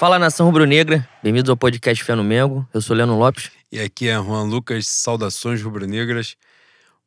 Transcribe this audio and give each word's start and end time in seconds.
Fala 0.00 0.18
nação 0.18 0.46
rubro-negra, 0.46 1.06
bem-vindos 1.22 1.50
ao 1.50 1.56
podcast 1.58 2.02
Fé 2.02 2.14
no 2.14 2.24
Mengo. 2.24 2.66
Eu 2.72 2.80
sou 2.80 2.96
Leandro 2.96 3.18
Lopes. 3.18 3.50
E 3.70 3.78
aqui 3.78 4.08
é 4.08 4.14
Juan 4.14 4.44
Lucas, 4.44 4.86
saudações 4.86 5.60
rubro-negras. 5.60 6.38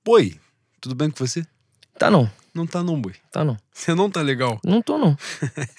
Boi, 0.05 0.39
tudo 0.79 0.93
bem 0.93 1.09
com 1.09 1.17
você? 1.17 1.43
Tá 1.97 2.11
não, 2.11 2.29
Não 2.53 2.67
tá 2.67 2.83
não, 2.83 3.01
boi. 3.01 3.15
tá 3.31 3.43
não. 3.43 3.57
Você 3.73 3.95
não 3.95 4.11
tá 4.11 4.21
legal. 4.21 4.59
Não 4.63 4.79
tô 4.79 4.99
não. 4.99 5.17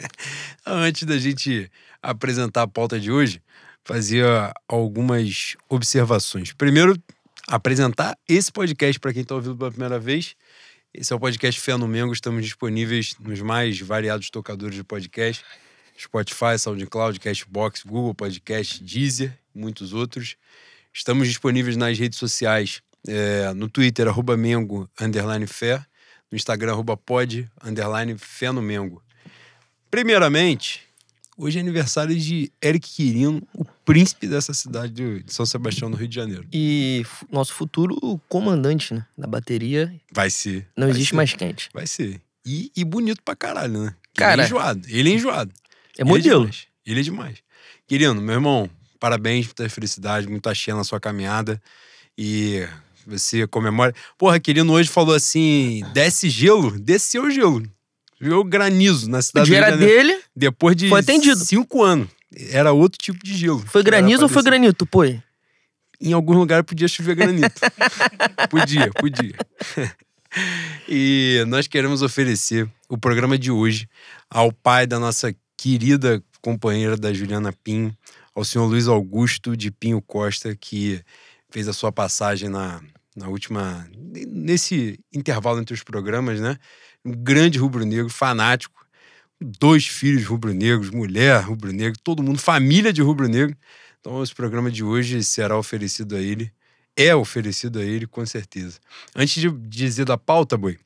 Antes 0.66 1.04
da 1.04 1.16
gente 1.16 1.70
apresentar 2.02 2.62
a 2.62 2.66
pauta 2.66 2.98
de 2.98 3.12
hoje, 3.12 3.40
fazia 3.84 4.52
algumas 4.66 5.56
observações. 5.68 6.52
Primeiro, 6.52 7.00
apresentar 7.46 8.18
esse 8.28 8.50
podcast 8.50 8.98
para 8.98 9.12
quem 9.12 9.22
está 9.22 9.36
ouvindo 9.36 9.56
pela 9.56 9.70
primeira 9.70 10.00
vez. 10.00 10.34
Esse 10.92 11.12
é 11.12 11.16
o 11.16 11.20
podcast 11.20 11.60
Fé 11.60 11.76
no 11.76 11.86
Mengo. 11.86 12.12
Estamos 12.12 12.44
disponíveis 12.44 13.14
nos 13.20 13.40
mais 13.40 13.78
variados 13.78 14.30
tocadores 14.30 14.74
de 14.74 14.82
podcast: 14.82 15.44
Spotify, 15.98 16.58
SoundCloud, 16.58 17.20
Cashbox, 17.20 17.82
Google 17.84 18.14
Podcast, 18.14 18.82
Deezer, 18.82 19.36
e 19.54 19.58
muitos 19.58 19.92
outros. 19.92 20.36
Estamos 20.92 21.28
disponíveis 21.28 21.76
nas 21.76 21.98
redes 21.98 22.18
sociais, 22.18 22.82
é, 23.06 23.52
no 23.54 23.68
Twitter, 23.68 24.08
arroba 24.08 24.36
Mengo, 24.36 24.88
underline 25.00 25.46
Fé, 25.46 25.84
no 26.30 26.36
Instagram, 26.36 26.72
arroba 26.72 26.96
pod, 26.96 27.48
underline 27.62 28.16
Fé 28.18 28.50
no 28.50 28.62
Mengo. 28.62 29.02
Primeiramente, 29.90 30.82
hoje 31.36 31.58
é 31.58 31.60
aniversário 31.60 32.16
de 32.18 32.50
Eric 32.62 32.88
Quirino, 32.88 33.46
o 33.54 33.64
príncipe 33.84 34.26
dessa 34.26 34.52
cidade 34.52 35.22
de 35.22 35.32
São 35.32 35.46
Sebastião, 35.46 35.88
no 35.88 35.96
Rio 35.96 36.08
de 36.08 36.14
Janeiro. 36.16 36.46
E 36.52 37.04
nosso 37.30 37.52
futuro 37.52 38.20
comandante, 38.28 38.92
né? 38.94 39.06
Da 39.16 39.26
bateria 39.26 39.94
Vai 40.12 40.30
ser. 40.30 40.66
não 40.76 40.86
vai 40.88 40.96
existe 40.96 41.10
ser, 41.10 41.16
mais 41.16 41.32
quente. 41.34 41.68
Vai 41.72 41.86
ser. 41.86 42.20
E, 42.44 42.70
e 42.76 42.84
bonito 42.84 43.22
pra 43.22 43.36
caralho, 43.36 43.84
né? 43.84 43.86
Ele 43.86 43.96
Cara. 44.14 44.42
é 44.42 44.46
enjoado. 44.46 44.82
Ele 44.88 45.10
é 45.10 45.14
enjoado. 45.14 45.52
É 45.98 46.02
Ele 46.02 46.10
modelo. 46.10 46.40
demais. 46.40 46.66
Ele 46.86 47.00
é 47.00 47.02
demais. 47.02 47.38
Querido, 47.86 48.14
meu 48.14 48.34
irmão, 48.34 48.70
parabéns, 48.98 49.46
muita 49.46 49.68
felicidade, 49.68 50.26
muita 50.28 50.50
axé 50.50 50.72
na 50.74 50.84
sua 50.84 50.98
caminhada. 51.00 51.60
E 52.16 52.66
você 53.06 53.46
comemora. 53.46 53.94
Porra, 54.16 54.38
querido 54.40 54.70
hoje 54.72 54.88
falou 54.88 55.14
assim: 55.14 55.82
desce 55.92 56.28
gelo, 56.28 56.78
desceu 56.78 57.30
gelo. 57.30 57.62
Viu 58.20 58.42
granizo 58.44 59.10
na 59.10 59.20
cidade 59.20 59.50
do 59.50 59.56
era 59.56 59.76
dele, 59.76 60.18
Depois 60.34 60.74
de 60.76 60.88
Foi 60.88 61.00
atendido. 61.00 61.44
cinco 61.44 61.82
anos. 61.82 62.08
Era 62.50 62.72
outro 62.72 62.98
tipo 62.98 63.22
de 63.24 63.36
gelo. 63.36 63.62
foi 63.66 63.82
granizo 63.82 64.22
ou 64.22 64.28
foi 64.28 64.42
granito, 64.42 64.86
pô? 64.86 65.04
Em 65.04 66.12
algum 66.12 66.32
lugar 66.34 66.64
podia 66.64 66.88
chover 66.88 67.14
granito. 67.14 67.60
podia, 68.50 68.90
podia. 68.92 69.34
e 70.88 71.44
nós 71.46 71.66
queremos 71.66 72.02
oferecer 72.02 72.68
o 72.88 72.96
programa 72.98 73.38
de 73.38 73.50
hoje 73.50 73.88
ao 74.30 74.50
pai 74.52 74.86
da 74.86 74.98
nossa 74.98 75.34
querida 75.64 76.22
companheira 76.42 76.94
da 76.94 77.10
Juliana 77.10 77.50
Pinho, 77.50 77.96
ao 78.34 78.44
senhor 78.44 78.66
Luiz 78.66 78.86
Augusto 78.86 79.56
de 79.56 79.70
Pinho 79.70 80.02
Costa, 80.02 80.54
que 80.54 81.02
fez 81.48 81.66
a 81.66 81.72
sua 81.72 81.90
passagem 81.90 82.50
na, 82.50 82.82
na 83.16 83.28
última. 83.28 83.88
nesse 84.28 85.00
intervalo 85.10 85.58
entre 85.58 85.72
os 85.72 85.82
programas, 85.82 86.38
né? 86.38 86.58
Um 87.02 87.12
grande 87.12 87.58
rubro-negro, 87.58 88.10
fanático, 88.10 88.86
dois 89.40 89.86
filhos 89.86 90.26
rubro-negros, 90.26 90.90
mulher 90.90 91.40
rubro-negro, 91.42 91.98
todo 92.04 92.22
mundo, 92.22 92.38
família 92.38 92.92
de 92.92 93.00
rubro-negro. 93.00 93.56
Então, 94.00 94.22
esse 94.22 94.34
programa 94.34 94.70
de 94.70 94.84
hoje 94.84 95.24
será 95.24 95.56
oferecido 95.56 96.14
a 96.14 96.20
ele, 96.20 96.52
é 96.94 97.16
oferecido 97.16 97.78
a 97.78 97.82
ele, 97.82 98.06
com 98.06 98.26
certeza. 98.26 98.78
Antes 99.16 99.40
de 99.40 99.50
dizer 99.50 100.04
da 100.04 100.18
pauta, 100.18 100.58
Boi, 100.58 100.78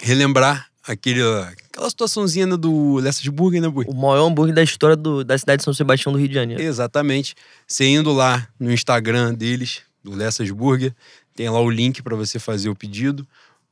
relembrar 0.00 0.70
aquele, 0.86 1.20
aquela 1.22 1.88
situaçãozinha 1.90 2.46
né, 2.46 2.56
do 2.56 2.96
Lessas 2.96 3.26
Burger, 3.28 3.60
né, 3.60 3.68
Boi? 3.68 3.84
O 3.88 3.94
maior 3.94 4.26
hambúrguer 4.26 4.54
da 4.54 4.62
história 4.62 4.96
do- 4.96 5.24
da 5.24 5.36
cidade 5.36 5.58
de 5.58 5.64
São 5.64 5.74
Sebastião 5.74 6.12
do 6.12 6.18
Rio 6.18 6.28
de 6.28 6.34
Janeiro. 6.34 6.62
Exatamente. 6.62 7.34
Você 7.66 7.86
indo 7.86 8.12
lá 8.12 8.46
no 8.58 8.72
Instagram 8.72 9.34
deles, 9.34 9.82
do 10.02 10.14
Lessas 10.14 10.50
Burger, 10.50 10.94
tem 11.34 11.48
lá 11.50 11.60
o 11.60 11.68
link 11.70 12.02
para 12.02 12.14
você 12.16 12.38
fazer 12.38 12.68
o 12.68 12.74
pedido. 12.76 13.26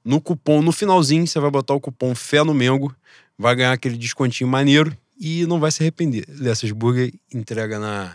No 0.04 0.20
cupom, 0.20 0.60
no 0.60 0.72
finalzinho, 0.72 1.26
você 1.26 1.38
vai 1.40 1.50
botar 1.50 1.74
o 1.74 1.80
cupom 1.80 2.14
Fé 2.14 2.42
no 2.42 2.52
Mengo, 2.52 2.94
vai 3.38 3.54
ganhar 3.56 3.72
aquele 3.72 3.96
descontinho 3.96 4.50
maneiro 4.50 4.94
e 5.18 5.46
não 5.46 5.58
vai 5.60 5.70
se 5.70 5.82
arrepender. 5.82 6.24
Lessas 6.28 6.70
Burger 6.72 7.12
entrega 7.32 7.78
na 7.78 8.12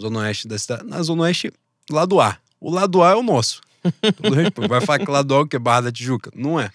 Zona 0.00 0.20
Oeste 0.20 0.48
da 0.48 0.58
cidade. 0.58 0.84
Na 0.86 1.02
Zona 1.02 1.22
Oeste, 1.24 1.52
lado 1.90 2.20
A. 2.20 2.36
O 2.60 2.70
lado 2.72 3.02
A 3.02 3.10
é 3.12 3.14
o 3.14 3.22
nosso. 3.22 3.60
Vai 4.68 4.80
falar 4.80 4.98
que 4.98 5.10
lado 5.10 5.32
A 5.34 5.38
é 5.38 5.40
o 5.42 5.46
que 5.46 5.56
é 5.56 5.58
Barra 5.58 5.82
da 5.82 5.92
Tijuca. 5.92 6.30
Não 6.34 6.58
é. 6.58 6.70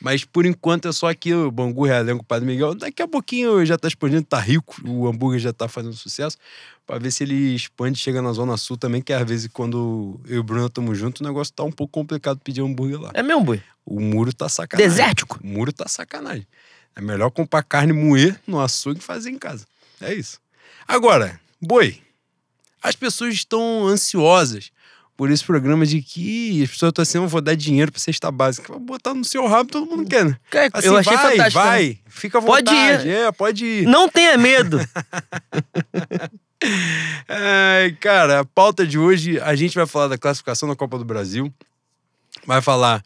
Mas 0.00 0.24
por 0.24 0.46
enquanto 0.46 0.88
é 0.88 0.92
só 0.92 1.08
aqui 1.08 1.34
o 1.34 1.50
Bangu 1.50 1.84
Realengo 1.84 2.24
Padre 2.24 2.46
Miguel. 2.46 2.74
Daqui 2.74 3.02
a 3.02 3.08
pouquinho 3.08 3.64
já 3.66 3.76
tá 3.76 3.86
expandindo, 3.86 4.22
tá 4.22 4.38
rico, 4.38 4.80
o 4.86 5.06
hambúrguer 5.06 5.38
já 5.38 5.52
tá 5.52 5.68
fazendo 5.68 5.92
sucesso. 5.94 6.38
Pra 6.86 6.98
ver 6.98 7.10
se 7.10 7.22
ele 7.22 7.54
expande 7.54 7.98
chega 7.98 8.22
na 8.22 8.32
Zona 8.32 8.56
Sul 8.56 8.76
também, 8.76 9.02
que 9.02 9.12
às 9.12 9.28
vezes 9.28 9.48
quando 9.52 10.18
eu 10.26 10.36
e 10.36 10.38
o 10.38 10.42
Bruno 10.42 10.66
estamos 10.66 10.98
juntos, 10.98 11.20
o 11.20 11.24
negócio 11.24 11.52
tá 11.52 11.62
um 11.62 11.70
pouco 11.70 11.92
complicado 11.92 12.40
pedir 12.42 12.62
hambúrguer 12.62 13.00
lá. 13.00 13.10
É 13.12 13.22
mesmo, 13.22 13.44
boi? 13.44 13.62
O 13.84 14.00
muro 14.00 14.32
tá 14.32 14.48
sacanagem. 14.48 14.90
Desértico. 14.90 15.38
O 15.42 15.46
muro 15.46 15.72
tá 15.72 15.86
sacanagem. 15.86 16.46
É 16.96 17.00
melhor 17.00 17.30
comprar 17.30 17.62
carne 17.62 17.92
moer 17.92 18.40
no 18.46 18.58
açougue 18.58 19.00
e 19.00 19.02
fazer 19.02 19.30
em 19.30 19.38
casa. 19.38 19.66
É 20.00 20.14
isso. 20.14 20.40
Agora, 20.88 21.38
boi, 21.60 22.00
as 22.82 22.96
pessoas 22.96 23.34
estão 23.34 23.86
ansiosas 23.86 24.72
por 25.20 25.30
esse 25.30 25.44
programa 25.44 25.84
de 25.84 26.00
que 26.00 26.62
as 26.62 26.70
pessoas 26.70 26.88
estão 26.88 27.02
assim, 27.02 27.18
eu 27.18 27.28
vou 27.28 27.42
dar 27.42 27.54
dinheiro 27.54 27.92
pra 27.92 28.00
cesta 28.00 28.30
básica. 28.32 28.72
Vou 28.72 28.80
botar 28.80 29.12
no 29.12 29.22
seu 29.22 29.46
rabo, 29.46 29.70
todo 29.70 29.84
mundo 29.84 30.08
quer, 30.08 30.24
né? 30.24 30.34
Cara, 30.48 30.70
Assim, 30.72 30.86
eu 30.86 30.96
achei 30.96 31.14
vai, 31.14 31.30
fantástico. 31.32 31.58
né? 31.62 31.66
vai, 31.70 31.98
fica 32.06 32.38
à 32.38 32.40
Pode 32.40 32.70
vontade. 32.70 33.06
ir. 33.06 33.10
É, 33.10 33.30
pode 33.32 33.66
ir. 33.66 33.86
Não 33.86 34.08
tenha 34.08 34.38
medo. 34.38 34.78
Ai, 37.28 37.92
cara, 38.00 38.40
a 38.40 38.44
pauta 38.46 38.86
de 38.86 38.98
hoje, 38.98 39.38
a 39.40 39.54
gente 39.54 39.74
vai 39.74 39.84
falar 39.84 40.08
da 40.08 40.16
classificação 40.16 40.66
da 40.66 40.74
Copa 40.74 40.96
do 40.96 41.04
Brasil, 41.04 41.52
vai 42.46 42.62
falar 42.62 43.02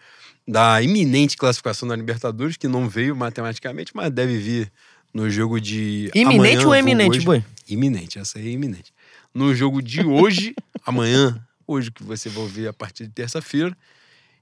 da 0.47 0.81
iminente 0.81 1.37
classificação 1.37 1.89
da 1.89 1.97
Libertadores, 1.97 2.57
que 2.57 2.69
não 2.69 2.89
veio 2.89 3.17
matematicamente, 3.17 3.91
mas 3.93 4.09
deve 4.13 4.39
vir 4.39 4.71
no 5.13 5.29
jogo 5.29 5.61
de 5.61 6.13
Iminente 6.15 6.59
amanhã, 6.59 6.67
ou 6.69 6.75
eminente, 6.77 7.21
boi? 7.23 7.45
Iminente, 7.69 8.21
essa 8.21 8.39
aí 8.39 8.47
é 8.47 8.51
iminente. 8.53 8.93
No 9.35 9.53
jogo 9.53 9.83
de 9.83 10.07
hoje, 10.07 10.55
amanhã, 10.87 11.45
hoje 11.67 11.91
que 11.91 12.03
você 12.03 12.29
vai 12.29 12.43
ouvir 12.43 12.69
a 12.69 12.73
partir 12.73 13.05
de 13.07 13.13
terça-feira, 13.13 13.77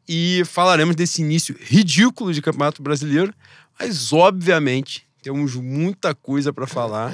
e 0.09 0.43
falaremos 0.45 0.97
desse 0.97 1.23
início 1.23 1.57
ridículo 1.61 2.33
de 2.33 2.43
Campeonato 2.43 2.83
Brasileiro, 2.83 3.33
mas 3.79 4.13
obviamente 4.13 5.07
temos 5.23 5.55
muita 5.55 6.15
coisa 6.15 6.53
para 6.53 6.67
falar, 6.67 7.13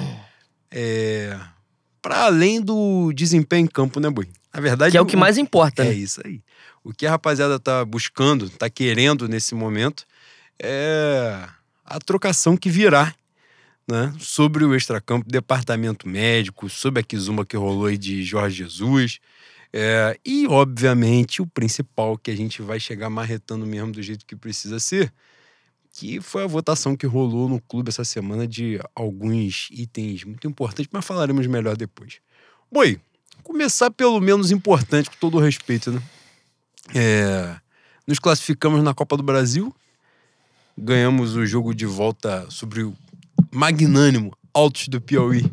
é, 0.71 1.39
para 2.01 2.25
além 2.25 2.59
do 2.59 3.11
desempenho 3.13 3.65
em 3.65 3.67
campo, 3.67 3.99
né, 3.99 4.09
Boi? 4.09 4.27
Na 4.53 4.59
verdade, 4.59 4.91
Que 4.91 4.97
é 4.97 5.01
o 5.01 5.05
que 5.05 5.15
mais 5.15 5.37
importa, 5.37 5.83
é 5.83 5.89
né? 5.89 5.93
isso 5.93 6.19
aí. 6.25 6.41
O 6.83 6.91
que 6.91 7.05
a 7.05 7.11
rapaziada 7.11 7.59
tá 7.59 7.85
buscando, 7.85 8.49
tá 8.49 8.69
querendo 8.69 9.27
nesse 9.27 9.53
momento 9.53 10.05
é 10.59 11.47
a 11.85 11.99
trocação 11.99 12.57
que 12.57 12.69
virá, 12.69 13.13
né? 13.87 14.13
Sobre 14.19 14.63
o 14.65 14.75
extracampo, 14.75 15.29
departamento 15.29 16.07
médico, 16.07 16.69
sobre 16.69 17.01
a 17.01 17.03
quizumba 17.03 17.45
que 17.45 17.55
rolou 17.57 17.85
aí 17.87 17.97
de 17.97 18.23
Jorge 18.23 18.63
Jesus. 18.63 19.19
É, 19.71 20.19
e, 20.25 20.47
obviamente, 20.47 21.41
o 21.41 21.47
principal 21.47 22.17
que 22.17 22.31
a 22.31 22.35
gente 22.35 22.61
vai 22.61 22.79
chegar 22.79 23.09
marretando 23.09 23.65
mesmo 23.65 23.91
do 23.91 24.01
jeito 24.01 24.25
que 24.25 24.35
precisa 24.35 24.79
ser, 24.79 25.13
que 25.93 26.19
foi 26.21 26.43
a 26.43 26.47
votação 26.47 26.95
que 26.95 27.05
rolou 27.05 27.47
no 27.47 27.61
clube 27.61 27.89
essa 27.89 28.03
semana 28.03 28.47
de 28.47 28.79
alguns 28.95 29.69
itens 29.71 30.23
muito 30.23 30.47
importantes, 30.47 30.89
mas 30.91 31.05
falaremos 31.05 31.45
melhor 31.45 31.75
depois. 31.75 32.19
Boi, 32.71 32.99
começar 33.43 33.91
pelo 33.91 34.19
menos 34.19 34.51
importante, 34.51 35.09
com 35.09 35.15
todo 35.17 35.37
o 35.37 35.39
respeito, 35.41 35.91
né? 35.91 36.01
É, 36.95 37.55
nos 38.07 38.17
classificamos 38.17 38.83
na 38.83 38.93
Copa 38.93 39.15
do 39.15 39.23
Brasil, 39.23 39.75
ganhamos 40.77 41.35
o 41.35 41.45
jogo 41.45 41.73
de 41.75 41.85
volta 41.85 42.49
sobre 42.49 42.83
o 42.83 42.95
magnânimo 43.51 44.35
Altos 44.53 44.87
do 44.87 44.99
Piauí 44.99 45.49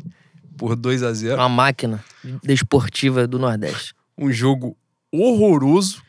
por 0.57 0.75
2 0.75 1.03
a 1.03 1.13
0 1.13 1.35
Uma 1.35 1.49
máquina 1.49 2.03
desportiva 2.43 3.27
do 3.27 3.37
Nordeste. 3.37 3.93
Um 4.17 4.31
jogo 4.31 4.75
horroroso, 5.11 6.01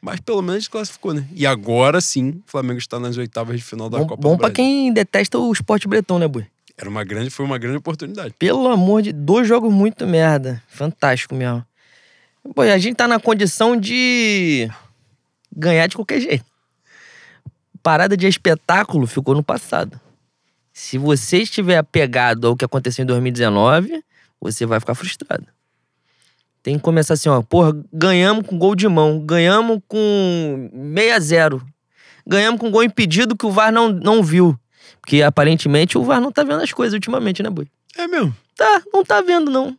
mas 0.00 0.20
pelo 0.20 0.42
menos 0.42 0.68
classificou, 0.68 1.12
né? 1.14 1.26
E 1.32 1.46
agora 1.46 2.00
sim, 2.00 2.42
o 2.46 2.50
Flamengo 2.50 2.78
está 2.78 2.98
nas 2.98 3.16
oitavas 3.16 3.56
de 3.58 3.64
final 3.64 3.90
da 3.90 3.98
Bom, 3.98 4.06
Copa 4.06 4.22
bom 4.22 4.30
do 4.30 4.38
pra 4.38 4.48
Brasil. 4.48 4.54
quem 4.54 4.92
detesta 4.92 5.38
o 5.38 5.52
esporte 5.52 5.86
bretão, 5.86 6.18
né, 6.18 6.26
boi? 6.28 6.46
Era 6.78 6.88
uma 6.90 7.04
grande, 7.04 7.30
foi 7.30 7.44
uma 7.44 7.58
grande 7.58 7.78
oportunidade. 7.78 8.34
Pelo 8.38 8.68
amor 8.68 9.02
de 9.02 9.12
dois 9.12 9.48
jogos 9.48 9.72
muito 9.72 10.06
merda. 10.06 10.62
Fantástico 10.68 11.34
mesmo. 11.34 11.64
Pô, 12.54 12.62
a 12.62 12.78
gente 12.78 12.94
tá 12.96 13.08
na 13.08 13.18
condição 13.18 13.76
de 13.76 14.70
ganhar 15.54 15.86
de 15.86 15.96
qualquer 15.96 16.20
jeito. 16.20 16.44
Parada 17.82 18.16
de 18.16 18.26
espetáculo 18.26 19.06
ficou 19.06 19.34
no 19.34 19.42
passado. 19.42 19.98
Se 20.72 20.98
você 20.98 21.38
estiver 21.38 21.78
apegado 21.78 22.46
ao 22.46 22.56
que 22.56 22.64
aconteceu 22.64 23.02
em 23.02 23.06
2019, 23.06 24.04
você 24.40 24.66
vai 24.66 24.78
ficar 24.78 24.94
frustrado. 24.94 25.46
Tem 26.66 26.74
que 26.74 26.82
começar 26.82 27.14
assim, 27.14 27.28
ó. 27.28 27.40
Porra, 27.42 27.72
ganhamos 27.92 28.44
com 28.44 28.58
gol 28.58 28.74
de 28.74 28.88
mão, 28.88 29.20
ganhamos 29.20 29.78
com 29.86 30.68
6 30.96 31.12
a 31.12 31.20
0 31.20 31.64
Ganhamos 32.26 32.60
com 32.60 32.72
gol 32.72 32.82
impedido 32.82 33.36
que 33.36 33.46
o 33.46 33.52
VAR 33.52 33.70
não, 33.70 33.88
não 33.88 34.20
viu. 34.20 34.58
Porque 35.00 35.22
aparentemente 35.22 35.96
o 35.96 36.02
VAR 36.02 36.20
não 36.20 36.32
tá 36.32 36.42
vendo 36.42 36.60
as 36.60 36.72
coisas 36.72 36.94
ultimamente, 36.94 37.40
né, 37.40 37.48
Boi? 37.48 37.68
É 37.96 38.08
mesmo. 38.08 38.36
Tá, 38.56 38.82
não 38.92 39.04
tá 39.04 39.20
vendo, 39.20 39.48
não. 39.48 39.78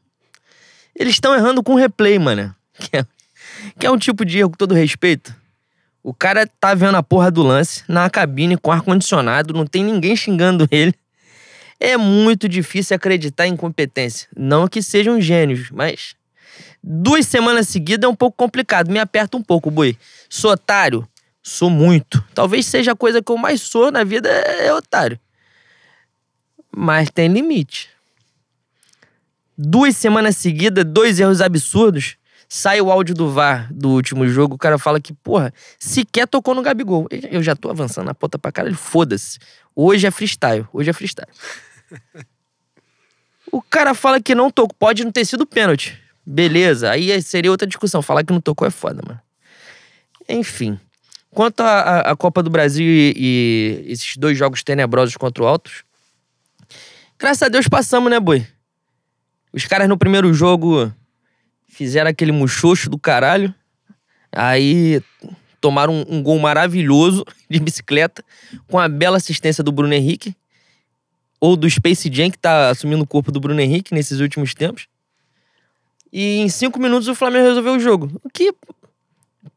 Eles 0.96 1.16
estão 1.16 1.36
errando 1.36 1.62
com 1.62 1.76
replay, 1.76 2.18
mano. 2.18 2.56
Que 2.80 2.96
é, 2.96 3.06
que 3.78 3.86
é 3.86 3.92
um 3.92 3.98
tipo 3.98 4.24
de 4.24 4.38
erro 4.38 4.52
com 4.52 4.56
todo 4.56 4.74
respeito. 4.74 5.36
O 6.02 6.14
cara 6.14 6.48
tá 6.48 6.74
vendo 6.74 6.96
a 6.96 7.04
porra 7.04 7.30
do 7.30 7.44
lance 7.44 7.84
na 7.86 8.10
cabine 8.10 8.56
com 8.56 8.72
ar-condicionado, 8.72 9.54
não 9.54 9.68
tem 9.68 9.84
ninguém 9.84 10.16
xingando 10.16 10.66
ele. 10.72 10.94
É 11.82 11.98
muito 11.98 12.48
difícil 12.48 12.96
acreditar 12.96 13.46
em 13.46 13.52
incompetência. 13.52 14.30
Não 14.38 14.70
que 14.70 14.82
sejam 14.82 15.20
gênios, 15.20 15.70
mas 15.70 16.16
duas 16.84 17.28
semanas 17.28 17.68
seguidas 17.68 18.08
é 18.08 18.12
um 18.12 18.16
pouco 18.16 18.38
complicado. 18.38 18.90
Me 18.90 19.00
aperta 19.00 19.38
um 19.38 19.44
pouco, 19.44 19.70
boi. 19.70 19.98
Sou 20.30 20.52
otário? 20.52 21.08
Sou 21.42 21.70
muito. 21.70 22.24
Talvez 22.34 22.66
seja 22.66 22.92
a 22.92 22.96
coisa 22.96 23.22
que 23.22 23.32
eu 23.32 23.38
mais 23.38 23.62
sou 23.62 23.92
na 23.92 24.04
vida 24.04 24.30
é 24.30 24.74
otário. 24.74 25.20
Mas 26.76 27.10
tem 27.10 27.28
limite. 27.28 27.90
Duas 29.58 29.98
semanas 29.98 30.38
seguidas, 30.38 30.86
dois 30.86 31.20
erros 31.20 31.42
absurdos. 31.42 32.18
Sai 32.50 32.80
o 32.80 32.92
áudio 32.92 33.16
do 33.16 33.30
VAR 33.32 33.74
do 33.74 33.90
último 33.90 34.28
jogo, 34.28 34.56
o 34.56 34.58
cara 34.58 34.78
fala 34.78 35.02
que, 35.02 35.14
porra, 35.14 35.54
sequer 35.78 36.28
tocou 36.28 36.54
no 36.54 36.62
Gabigol. 36.62 37.08
Eu 37.10 37.44
já 37.44 37.56
tô 37.56 37.70
avançando 37.70 38.06
na 38.06 38.14
ponta 38.14 38.38
pra 38.38 38.52
caralho, 38.52 38.76
foda-se. 38.76 39.40
Hoje 39.76 40.08
é 40.08 40.12
freestyle, 40.12 40.66
hoje 40.72 40.90
é 40.90 40.94
freestyle. 40.94 41.30
o 43.52 43.62
cara 43.62 43.94
fala 43.94 44.22
que 44.22 44.34
não 44.34 44.50
tocou, 44.50 44.76
pode 44.80 45.04
não 45.04 45.12
ter 45.12 45.26
sido 45.26 45.46
pênalti. 45.46 46.07
Beleza, 46.30 46.92
aí 46.92 47.22
seria 47.22 47.50
outra 47.50 47.66
discussão. 47.66 48.02
Falar 48.02 48.22
que 48.22 48.34
não 48.34 48.42
tocou 48.42 48.68
é 48.68 48.70
foda, 48.70 49.02
mano. 49.08 49.22
Enfim. 50.28 50.78
Quanto 51.32 51.62
à 51.62 52.14
Copa 52.18 52.44
do 52.44 52.50
Brasil 52.50 52.86
e, 52.86 53.14
e, 53.16 53.92
esses 53.94 54.18
dois 54.18 54.38
jogos 54.38 54.62
tenebrosos 54.62 55.16
contra 55.16 55.42
o 55.42 55.48
Altos, 55.48 55.84
graças 57.18 57.44
a 57.44 57.48
Deus 57.48 57.70
passamos, 57.70 58.12
né, 58.12 58.20
boi? 58.20 58.46
Os 59.54 59.66
caras 59.66 59.88
no 59.88 59.98
primeiro 59.98 60.34
jogo 60.34 60.92
fizeram 61.70 62.10
aquele 62.10 62.34
muxoxo 62.34 62.90
do 62.90 63.00
caralho. 63.00 63.56
Aí 64.30 65.02
tomaram 65.62 65.94
um, 65.94 66.18
um, 66.18 66.24
gol 66.24 66.40
maravilhoso 66.40 67.24
de 67.50 67.60
bicicleta, 67.60 68.22
com 68.68 68.78
a 68.78 68.90
bela 68.90 69.16
assistência 69.16 69.64
do 69.64 69.72
Bruno 69.72 69.94
Henrique. 69.94 70.36
Ou 71.40 71.56
do 71.56 71.70
Space 71.70 72.12
Jam, 72.12 72.32
que 72.32 72.38
tá 72.38 72.70
assumindo 72.70 73.04
o 73.04 73.08
corpo 73.08 73.32
do 73.32 73.40
Bruno 73.40 73.62
Henrique 73.62 73.94
nesses 73.94 74.20
últimos 74.20 74.54
tempos. 74.54 74.88
E 76.12 76.38
em 76.40 76.50
cinco 76.50 76.80
minutos 76.80 77.08
o 77.08 77.16
Flamengo 77.16 77.48
resolveu 77.48 77.74
o 77.74 77.80
jogo. 77.80 78.12
O 78.24 78.30
que 78.30 78.54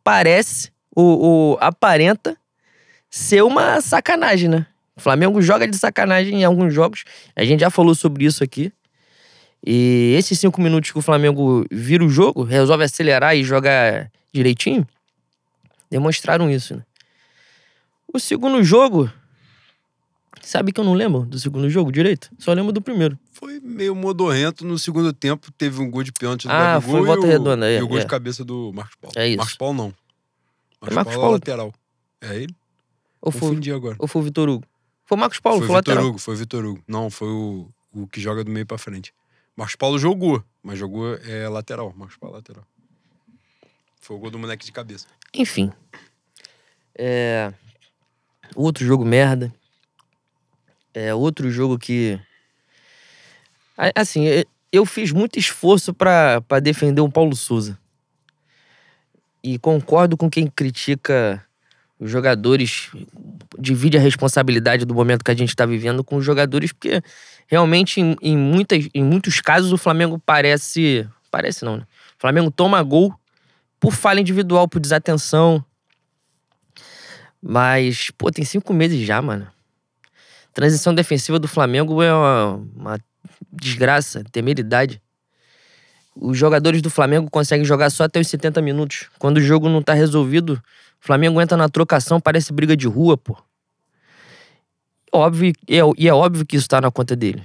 parece, 0.02 0.70
o, 0.94 1.52
o 1.52 1.58
aparenta 1.60 2.36
ser 3.08 3.42
uma 3.42 3.80
sacanagem, 3.80 4.48
né? 4.48 4.66
O 4.96 5.00
Flamengo 5.00 5.40
joga 5.40 5.66
de 5.66 5.76
sacanagem 5.76 6.40
em 6.40 6.44
alguns 6.44 6.74
jogos. 6.74 7.04
A 7.34 7.44
gente 7.44 7.60
já 7.60 7.70
falou 7.70 7.94
sobre 7.94 8.24
isso 8.24 8.44
aqui. 8.44 8.72
E 9.64 10.14
esses 10.16 10.38
cinco 10.38 10.60
minutos 10.60 10.90
que 10.90 10.98
o 10.98 11.02
Flamengo 11.02 11.66
vira 11.70 12.04
o 12.04 12.08
jogo, 12.08 12.42
resolve 12.42 12.84
acelerar 12.84 13.36
e 13.36 13.44
jogar 13.44 14.10
direitinho, 14.32 14.86
demonstraram 15.90 16.50
isso. 16.50 16.76
Né? 16.76 16.82
O 18.12 18.18
segundo 18.18 18.62
jogo. 18.62 19.10
Sabe 20.42 20.72
que 20.72 20.80
eu 20.80 20.84
não 20.84 20.94
lembro 20.94 21.24
do 21.26 21.38
segundo 21.38 21.68
jogo 21.68 21.92
direito? 21.92 22.30
Só 22.38 22.52
lembro 22.52 22.72
do 22.72 22.80
primeiro. 22.80 23.18
Foi 23.32 23.60
meio 23.60 23.94
modorrento. 23.94 24.64
No 24.64 24.78
segundo 24.78 25.12
tempo, 25.12 25.50
teve 25.52 25.80
um 25.80 25.90
gol 25.90 26.02
de 26.02 26.12
pênalti 26.12 26.46
do 26.46 26.52
Ah, 26.52 26.80
foi 26.80 27.02
volta 27.02 27.26
e 27.26 27.30
redonda. 27.30 27.70
É, 27.70 27.78
e 27.78 27.82
o 27.82 27.88
gol 27.88 27.98
é. 27.98 28.00
de 28.00 28.06
cabeça 28.06 28.44
do 28.44 28.72
Marcos 28.72 28.96
Paulo. 28.96 29.14
É 29.16 29.28
isso. 29.28 29.38
Marcos 29.38 29.56
Paulo 29.56 29.74
não. 29.74 29.94
Marcos, 30.80 30.94
Marcos 30.96 31.12
Paulo, 31.12 31.12
é 31.12 31.14
Paulo? 31.14 31.32
lateral. 31.32 31.74
É 32.20 32.36
ele? 32.42 32.54
Ou 33.20 33.30
foi, 33.30 33.40
Confundi 33.48 33.70
agora. 33.72 33.96
ou 33.98 34.08
foi 34.08 34.22
o 34.22 34.24
Vitor 34.24 34.48
Hugo? 34.48 34.64
Foi 35.04 35.16
o 35.16 35.20
Marcos 35.20 35.40
Paulo, 35.40 35.58
foi 35.58 35.66
foi, 35.66 35.74
o 35.74 35.78
o 35.78 35.80
Vitor 35.80 35.94
lateral. 35.94 36.10
Hugo, 36.10 36.18
foi 36.18 36.34
o 36.34 36.36
Vitor 36.38 36.64
Hugo. 36.64 36.82
Não, 36.88 37.10
foi 37.10 37.28
o, 37.28 37.68
o 37.92 38.06
que 38.06 38.20
joga 38.20 38.42
do 38.42 38.50
meio 38.50 38.64
pra 38.64 38.78
frente. 38.78 39.12
Marcos 39.56 39.76
Paulo 39.76 39.98
jogou, 39.98 40.42
mas 40.62 40.78
jogou 40.78 41.14
é 41.16 41.48
lateral. 41.48 41.92
Marcos 41.96 42.16
Paulo 42.16 42.36
é 42.36 42.38
lateral. 42.38 42.64
Foi 44.00 44.16
o 44.16 44.18
gol 44.18 44.30
do 44.30 44.38
moleque 44.38 44.64
de 44.64 44.72
cabeça. 44.72 45.06
Enfim. 45.34 45.70
É. 46.96 47.52
Outro 48.54 48.84
jogo 48.86 49.04
merda. 49.04 49.52
É 50.94 51.14
outro 51.14 51.50
jogo 51.50 51.78
que. 51.78 52.18
Assim, 53.94 54.24
eu 54.72 54.84
fiz 54.84 55.10
muito 55.10 55.38
esforço 55.38 55.94
pra 55.94 56.40
defender 56.62 57.00
o 57.00 57.10
Paulo 57.10 57.34
Souza. 57.34 57.78
E 59.42 59.58
concordo 59.58 60.16
com 60.16 60.28
quem 60.28 60.46
critica 60.46 61.44
os 61.98 62.10
jogadores, 62.10 62.90
divide 63.58 63.98
a 63.98 64.00
responsabilidade 64.00 64.84
do 64.86 64.94
momento 64.94 65.24
que 65.24 65.30
a 65.30 65.36
gente 65.36 65.54
tá 65.54 65.66
vivendo 65.66 66.02
com 66.02 66.16
os 66.16 66.24
jogadores, 66.24 66.72
porque 66.72 67.02
realmente, 67.46 68.00
em, 68.00 68.16
em 68.22 68.36
muitas, 68.36 68.88
em 68.94 69.04
muitos 69.04 69.40
casos, 69.40 69.72
o 69.72 69.78
Flamengo 69.78 70.18
parece. 70.18 71.06
Parece 71.30 71.64
não, 71.64 71.76
né? 71.76 71.82
O 72.18 72.20
Flamengo 72.20 72.50
toma 72.50 72.82
gol 72.82 73.14
por 73.78 73.92
falha 73.92 74.20
individual, 74.20 74.66
por 74.66 74.80
desatenção. 74.80 75.64
Mas, 77.40 78.10
pô, 78.16 78.30
tem 78.30 78.44
cinco 78.44 78.72
meses 78.72 79.06
já, 79.06 79.20
mano. 79.22 79.46
Transição 80.52 80.94
defensiva 80.94 81.38
do 81.38 81.46
Flamengo 81.46 82.02
é 82.02 82.12
uma, 82.12 82.54
uma 82.74 83.00
desgraça, 83.52 84.24
temeridade. 84.32 85.00
Os 86.14 86.36
jogadores 86.36 86.82
do 86.82 86.90
Flamengo 86.90 87.30
conseguem 87.30 87.64
jogar 87.64 87.90
só 87.90 88.04
até 88.04 88.20
os 88.20 88.28
70 88.28 88.60
minutos. 88.60 89.08
Quando 89.18 89.38
o 89.38 89.40
jogo 89.40 89.68
não 89.68 89.82
tá 89.82 89.94
resolvido, 89.94 90.60
o 91.00 91.06
Flamengo 91.06 91.40
entra 91.40 91.56
na 91.56 91.68
trocação, 91.68 92.20
parece 92.20 92.52
briga 92.52 92.76
de 92.76 92.86
rua, 92.86 93.16
pô. 93.16 93.36
Óbvio, 95.12 95.52
e 95.68 95.78
é, 95.78 95.82
e 95.96 96.08
é 96.08 96.14
óbvio 96.14 96.44
que 96.44 96.56
isso 96.56 96.68
tá 96.68 96.80
na 96.80 96.90
conta 96.90 97.16
dele. 97.16 97.44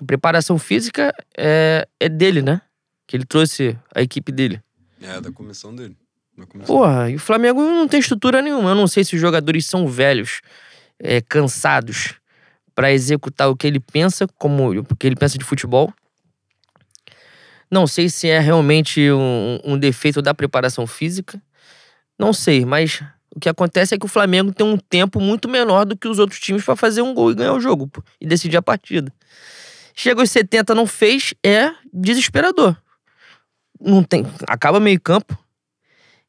A 0.00 0.04
preparação 0.04 0.58
física 0.58 1.12
é, 1.36 1.86
é 1.98 2.08
dele, 2.08 2.40
né? 2.40 2.60
Que 3.06 3.16
ele 3.16 3.24
trouxe 3.24 3.76
a 3.94 4.00
equipe 4.00 4.30
dele. 4.30 4.60
É, 5.00 5.20
da 5.20 5.30
comissão 5.32 5.74
dele. 5.74 5.96
Da 6.36 6.46
comissão. 6.46 6.76
Porra, 6.76 7.10
e 7.10 7.16
o 7.16 7.20
Flamengo 7.20 7.60
não 7.60 7.86
tem 7.88 8.00
estrutura 8.00 8.40
nenhuma. 8.40 8.70
Eu 8.70 8.74
não 8.74 8.86
sei 8.86 9.04
se 9.04 9.14
os 9.14 9.20
jogadores 9.20 9.66
são 9.66 9.86
velhos, 9.86 10.40
é, 10.98 11.20
cansados 11.20 12.14
pra 12.78 12.92
executar 12.92 13.50
o 13.50 13.56
que 13.56 13.66
ele 13.66 13.80
pensa, 13.80 14.28
como 14.38 14.70
o 14.70 14.96
que 14.96 15.04
ele 15.04 15.16
pensa 15.16 15.36
de 15.36 15.44
futebol. 15.44 15.92
Não 17.68 17.88
sei 17.88 18.08
se 18.08 18.28
é 18.28 18.38
realmente 18.38 19.10
um, 19.10 19.58
um 19.64 19.76
defeito 19.76 20.22
da 20.22 20.32
preparação 20.32 20.86
física. 20.86 21.42
Não 22.16 22.32
sei, 22.32 22.64
mas 22.64 23.02
o 23.34 23.40
que 23.40 23.48
acontece 23.48 23.96
é 23.96 23.98
que 23.98 24.06
o 24.06 24.08
Flamengo 24.08 24.52
tem 24.52 24.64
um 24.64 24.76
tempo 24.76 25.18
muito 25.18 25.48
menor 25.48 25.86
do 25.86 25.96
que 25.96 26.06
os 26.06 26.20
outros 26.20 26.38
times 26.38 26.64
pra 26.64 26.76
fazer 26.76 27.02
um 27.02 27.12
gol 27.12 27.32
e 27.32 27.34
ganhar 27.34 27.52
o 27.52 27.58
jogo 27.58 27.88
pô, 27.88 28.00
e 28.20 28.24
decidir 28.24 28.58
a 28.58 28.62
partida. 28.62 29.12
Chega 29.92 30.20
aos 30.20 30.30
70, 30.30 30.72
não 30.72 30.86
fez, 30.86 31.34
é 31.44 31.72
desesperador. 31.92 32.76
Não 33.80 34.04
tem, 34.04 34.24
acaba 34.46 34.78
meio 34.78 35.00
campo 35.00 35.36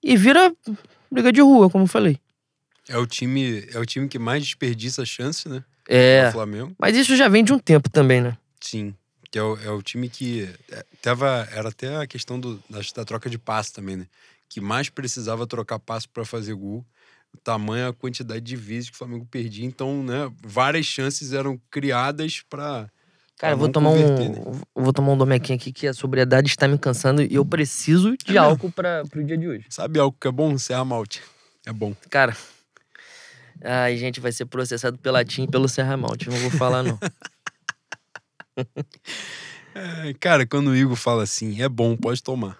e 0.03 0.17
vira 0.17 0.51
briga 1.11 1.31
de 1.31 1.41
rua, 1.41 1.69
como 1.69 1.83
eu 1.83 1.87
falei. 1.87 2.19
É 2.87 2.97
o 2.97 3.05
time, 3.05 3.67
é 3.71 3.77
o 3.77 3.85
time 3.85 4.07
que 4.07 4.17
mais 4.17 4.43
desperdiça 4.43 5.05
chance, 5.05 5.47
né? 5.47 5.63
É, 5.91 6.27
O 6.29 6.31
Flamengo. 6.33 6.75
mas 6.77 6.95
isso 6.95 7.15
já 7.15 7.27
vem 7.27 7.43
de 7.43 7.51
um 7.51 7.57
tempo 7.57 7.89
também, 7.89 8.21
né? 8.21 8.37
Sim. 8.61 8.93
Que 9.31 9.39
é 9.39 9.43
o, 9.43 9.57
é 9.63 9.69
o 9.71 9.81
time 9.81 10.07
que. 10.09 10.47
é, 10.71 10.85
Tava, 11.01 11.47
era 11.51 11.69
até 11.69 11.95
a 11.97 12.05
questão 12.07 12.39
do, 12.39 12.61
da, 12.69 12.79
da 12.95 13.05
troca 13.05 13.29
de 13.29 13.37
passe 13.39 13.73
também, 13.73 13.95
né? 13.97 14.05
Que 14.47 14.61
mais 14.61 14.89
precisava 14.89 15.45
trocar 15.47 15.79
passe 15.79 16.07
para 16.07 16.23
fazer 16.25 16.53
gol. 16.53 16.85
O 17.33 17.37
tamanho, 17.37 17.87
a 17.87 17.93
quantidade 17.93 18.41
de 18.41 18.55
vezes 18.55 18.89
que 18.89 18.95
o 18.95 18.97
Flamengo 18.97 19.25
perdia. 19.29 19.65
Então, 19.65 20.03
né? 20.03 20.31
Várias 20.43 20.85
chances 20.85 21.33
eram 21.33 21.59
criadas 21.71 22.41
para. 22.49 22.89
Cara, 23.37 23.53
eu 23.53 23.57
vou 23.57 23.69
tomar 23.69 23.91
um. 23.91 23.97
eu 24.75 24.83
Vou 24.83 24.91
tomar 24.91 25.11
um 25.13 25.17
domequinho 25.17 25.57
aqui 25.57 25.71
que 25.71 25.87
a 25.87 25.93
sobriedade 25.93 26.49
está 26.49 26.67
me 26.67 26.77
cansando 26.77 27.21
e 27.21 27.33
eu 27.35 27.45
preciso 27.45 28.15
de 28.17 28.35
É 28.35 28.39
álcool 28.39 28.71
para 28.71 29.03
pro 29.05 29.23
dia 29.23 29.37
de 29.37 29.47
hoje. 29.47 29.65
Sabe 29.69 29.99
algo 29.99 30.15
que 30.19 30.27
é 30.27 30.31
bom? 30.31 30.57
Serra 30.57 30.83
Malte. 30.83 31.21
É 31.65 31.71
bom. 31.71 31.95
Cara. 32.09 32.35
Ai, 33.63 33.97
gente, 33.97 34.19
vai 34.19 34.31
ser 34.31 34.45
processado 34.45 34.97
pela 34.97 35.23
TIM 35.25 35.43
e 35.43 35.47
pelo 35.47 35.67
Serra 35.67 35.97
Malte. 35.97 36.29
Não 36.29 36.37
vou 36.37 36.51
falar, 36.51 36.83
não. 36.83 36.97
É, 39.73 40.13
cara, 40.19 40.45
quando 40.45 40.69
o 40.71 40.75
Igor 40.75 40.95
fala 40.95 41.23
assim, 41.23 41.61
é 41.61 41.69
bom, 41.69 41.95
pode 41.95 42.21
tomar. 42.23 42.57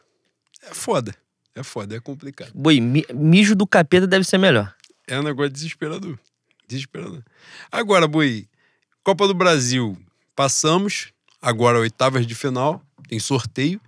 É 0.64 0.74
foda. 0.74 1.14
É 1.56 1.64
foda, 1.64 1.96
é 1.96 2.00
complicado. 2.00 2.52
Boi, 2.54 2.80
mi- 2.80 3.06
mijo 3.14 3.56
do 3.56 3.66
capeta 3.68 4.06
deve 4.08 4.24
ser 4.24 4.38
melhor. 4.38 4.74
É 5.08 5.20
um 5.20 5.24
negócio 5.24 5.50
desesperador. 5.52 6.18
Desesperador. 6.68 7.24
Agora, 7.72 8.08
Boi, 8.08 8.48
Copa 9.04 9.28
do 9.28 9.34
Brasil, 9.34 9.98
passamos. 10.36 11.12
Agora, 11.42 11.80
oitavas 11.80 12.26
de 12.28 12.36
final, 12.36 12.82
tem 13.10 13.20
sorteio. 13.20 13.82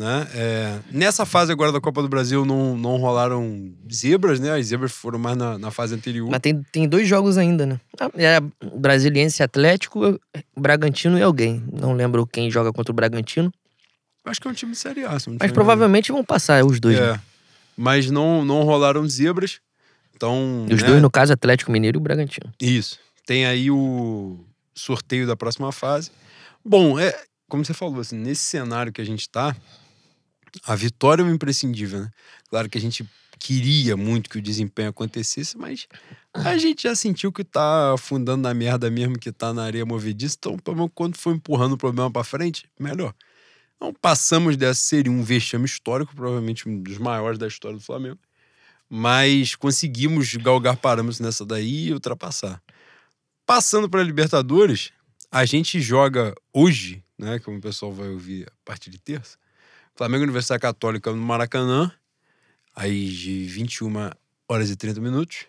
Né? 0.00 0.26
É, 0.32 0.78
nessa 0.90 1.26
fase 1.26 1.52
agora 1.52 1.70
da 1.70 1.78
Copa 1.78 2.00
do 2.00 2.08
Brasil 2.08 2.46
não, 2.46 2.74
não 2.74 2.96
rolaram 2.96 3.70
zebras, 3.92 4.40
né? 4.40 4.50
As 4.50 4.64
zebras 4.64 4.92
foram 4.92 5.18
mais 5.18 5.36
na, 5.36 5.58
na 5.58 5.70
fase 5.70 5.94
anterior. 5.94 6.26
Mas 6.30 6.40
tem, 6.40 6.62
tem 6.72 6.88
dois 6.88 7.06
jogos 7.06 7.36
ainda, 7.36 7.66
né? 7.66 7.78
Ah, 8.00 8.10
É 8.14 8.40
Brasiliense 8.78 9.42
Atlético, 9.42 10.18
Bragantino 10.56 11.18
e 11.18 11.22
alguém. 11.22 11.62
Não 11.70 11.92
lembro 11.92 12.26
quem 12.26 12.50
joga 12.50 12.72
contra 12.72 12.90
o 12.90 12.94
Bragantino. 12.94 13.52
Acho 14.24 14.40
que 14.40 14.48
é 14.48 14.50
um 14.50 14.54
time 14.54 14.72
de 14.72 14.78
Série 14.78 15.04
A. 15.04 15.18
Mas 15.38 15.52
provavelmente 15.52 16.10
vão 16.10 16.24
passar 16.24 16.64
os 16.64 16.80
dois. 16.80 16.96
enganado. 16.96 17.18
né? 17.18 17.22
É. 17.22 17.30
Mas 17.76 18.10
não, 18.10 18.42
não 18.42 18.62
rolaram 18.62 19.06
zebras. 19.06 19.60
Então. 20.16 20.64
Os 20.64 20.80
né? 20.80 20.88
dois, 20.88 21.02
no 21.02 21.10
caso, 21.10 21.34
Atlético 21.34 21.70
Mineiro 21.70 21.98
e 21.98 22.00
o 22.00 22.02
Bragantino. 22.02 22.50
Isso. 22.58 22.98
Tem 23.26 23.44
aí 23.44 23.70
o 23.70 24.40
sorteio 24.74 25.26
da 25.26 25.36
próxima 25.36 25.70
fase. 25.70 26.10
Bom, 26.64 26.98
é, 26.98 27.14
como 27.50 27.62
você 27.62 27.74
falou, 27.74 28.00
assim, 28.00 28.16
nesse 28.16 28.44
cenário 28.44 28.90
que 28.90 29.00
a 29.02 29.04
gente 29.04 29.28
tá, 29.28 29.54
a 30.64 30.74
vitória 30.74 31.22
é 31.22 31.24
um 31.24 31.34
imprescindível, 31.34 32.00
né? 32.00 32.10
Claro 32.48 32.68
que 32.68 32.78
a 32.78 32.80
gente 32.80 33.08
queria 33.38 33.96
muito 33.96 34.28
que 34.28 34.38
o 34.38 34.42
desempenho 34.42 34.90
acontecesse, 34.90 35.56
mas 35.56 35.88
a 36.34 36.58
gente 36.58 36.82
já 36.82 36.94
sentiu 36.94 37.32
que 37.32 37.42
tá 37.42 37.94
afundando 37.94 38.42
na 38.42 38.52
merda 38.52 38.90
mesmo, 38.90 39.18
que 39.18 39.32
tá 39.32 39.52
na 39.54 39.64
areia 39.64 39.86
movediça. 39.86 40.36
Então, 40.38 40.58
pelo 40.58 40.76
menos, 40.76 40.92
quando 40.94 41.16
for 41.16 41.34
empurrando 41.34 41.72
o 41.72 41.78
problema 41.78 42.10
para 42.10 42.22
frente, 42.22 42.68
melhor. 42.78 43.14
Então, 43.76 43.94
passamos 43.94 44.58
dessa, 44.58 44.80
seria 44.80 45.10
um 45.10 45.22
vexame 45.22 45.64
histórico, 45.64 46.14
provavelmente 46.14 46.68
um 46.68 46.82
dos 46.82 46.98
maiores 46.98 47.38
da 47.38 47.48
história 47.48 47.78
do 47.78 47.82
Flamengo. 47.82 48.18
Mas 48.90 49.54
conseguimos 49.54 50.34
galgar 50.34 50.76
parâmetros 50.76 51.18
nessa 51.18 51.46
daí 51.46 51.86
e 51.86 51.92
ultrapassar. 51.94 52.62
Passando 53.46 53.88
para 53.88 54.02
Libertadores, 54.02 54.92
a 55.30 55.46
gente 55.46 55.80
joga 55.80 56.34
hoje, 56.52 57.02
né? 57.16 57.38
Como 57.38 57.56
o 57.56 57.60
pessoal 57.60 57.92
vai 57.92 58.08
ouvir 58.08 58.46
a 58.48 58.52
partir 58.64 58.90
de 58.90 58.98
terça. 58.98 59.38
Flamengo 60.00 60.24
Universidade 60.24 60.62
Católica 60.62 61.10
no 61.10 61.18
Maracanã, 61.18 61.92
aí 62.74 63.06
de 63.10 63.44
21 63.44 64.10
horas 64.48 64.70
e 64.70 64.74
30 64.74 64.98
minutos. 64.98 65.44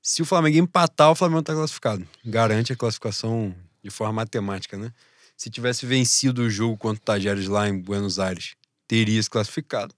Se 0.00 0.22
o 0.22 0.24
Flamengo 0.24 0.56
empatar, 0.56 1.10
o 1.10 1.14
Flamengo 1.14 1.40
está 1.40 1.52
classificado. 1.52 2.08
Garante 2.24 2.72
a 2.72 2.76
classificação 2.76 3.54
de 3.82 3.90
forma 3.90 4.14
matemática, 4.14 4.78
né? 4.78 4.90
Se 5.36 5.50
tivesse 5.50 5.84
vencido 5.84 6.40
o 6.40 6.48
jogo 6.48 6.78
contra 6.78 7.02
o 7.02 7.04
Tajeres 7.04 7.46
lá 7.46 7.68
em 7.68 7.78
Buenos 7.78 8.18
Aires, 8.18 8.56
teria 8.88 9.22
se 9.22 9.28
classificado. 9.28 9.94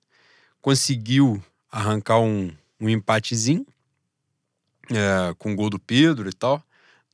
Conseguiu 0.61 1.41
arrancar 1.71 2.19
um, 2.19 2.53
um 2.81 2.88
empatezinho 2.88 3.65
é, 4.91 5.33
com 5.38 5.53
o 5.53 5.55
gol 5.55 5.71
do 5.71 5.79
Pedro 5.79 6.29
e 6.29 6.33
tal. 6.33 6.61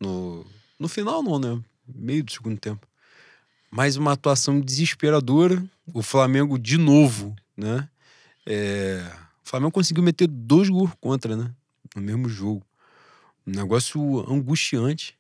No, 0.01 0.47
no 0.79 0.89
final, 0.89 1.23
não, 1.23 1.39
né? 1.39 1.63
Meio 1.87 2.25
do 2.25 2.33
segundo 2.33 2.59
tempo. 2.59 2.89
Mas 3.75 3.97
uma 3.97 4.13
atuação 4.13 4.61
desesperadora. 4.61 5.63
O 5.95 6.03
Flamengo, 6.03 6.59
de 6.59 6.77
novo, 6.77 7.35
né? 7.57 7.89
É, 8.47 9.03
o 9.45 9.49
Flamengo 9.49 9.73
conseguiu 9.73 10.03
meter 10.03 10.29
dois 10.29 10.69
gols 10.69 10.91
contra, 11.01 11.35
né? 11.37 11.51
No 11.97 12.03
mesmo 12.03 12.29
jogo. 12.29 12.63
Um 13.47 13.53
negócio 13.53 14.31
angustiante. 14.31 15.15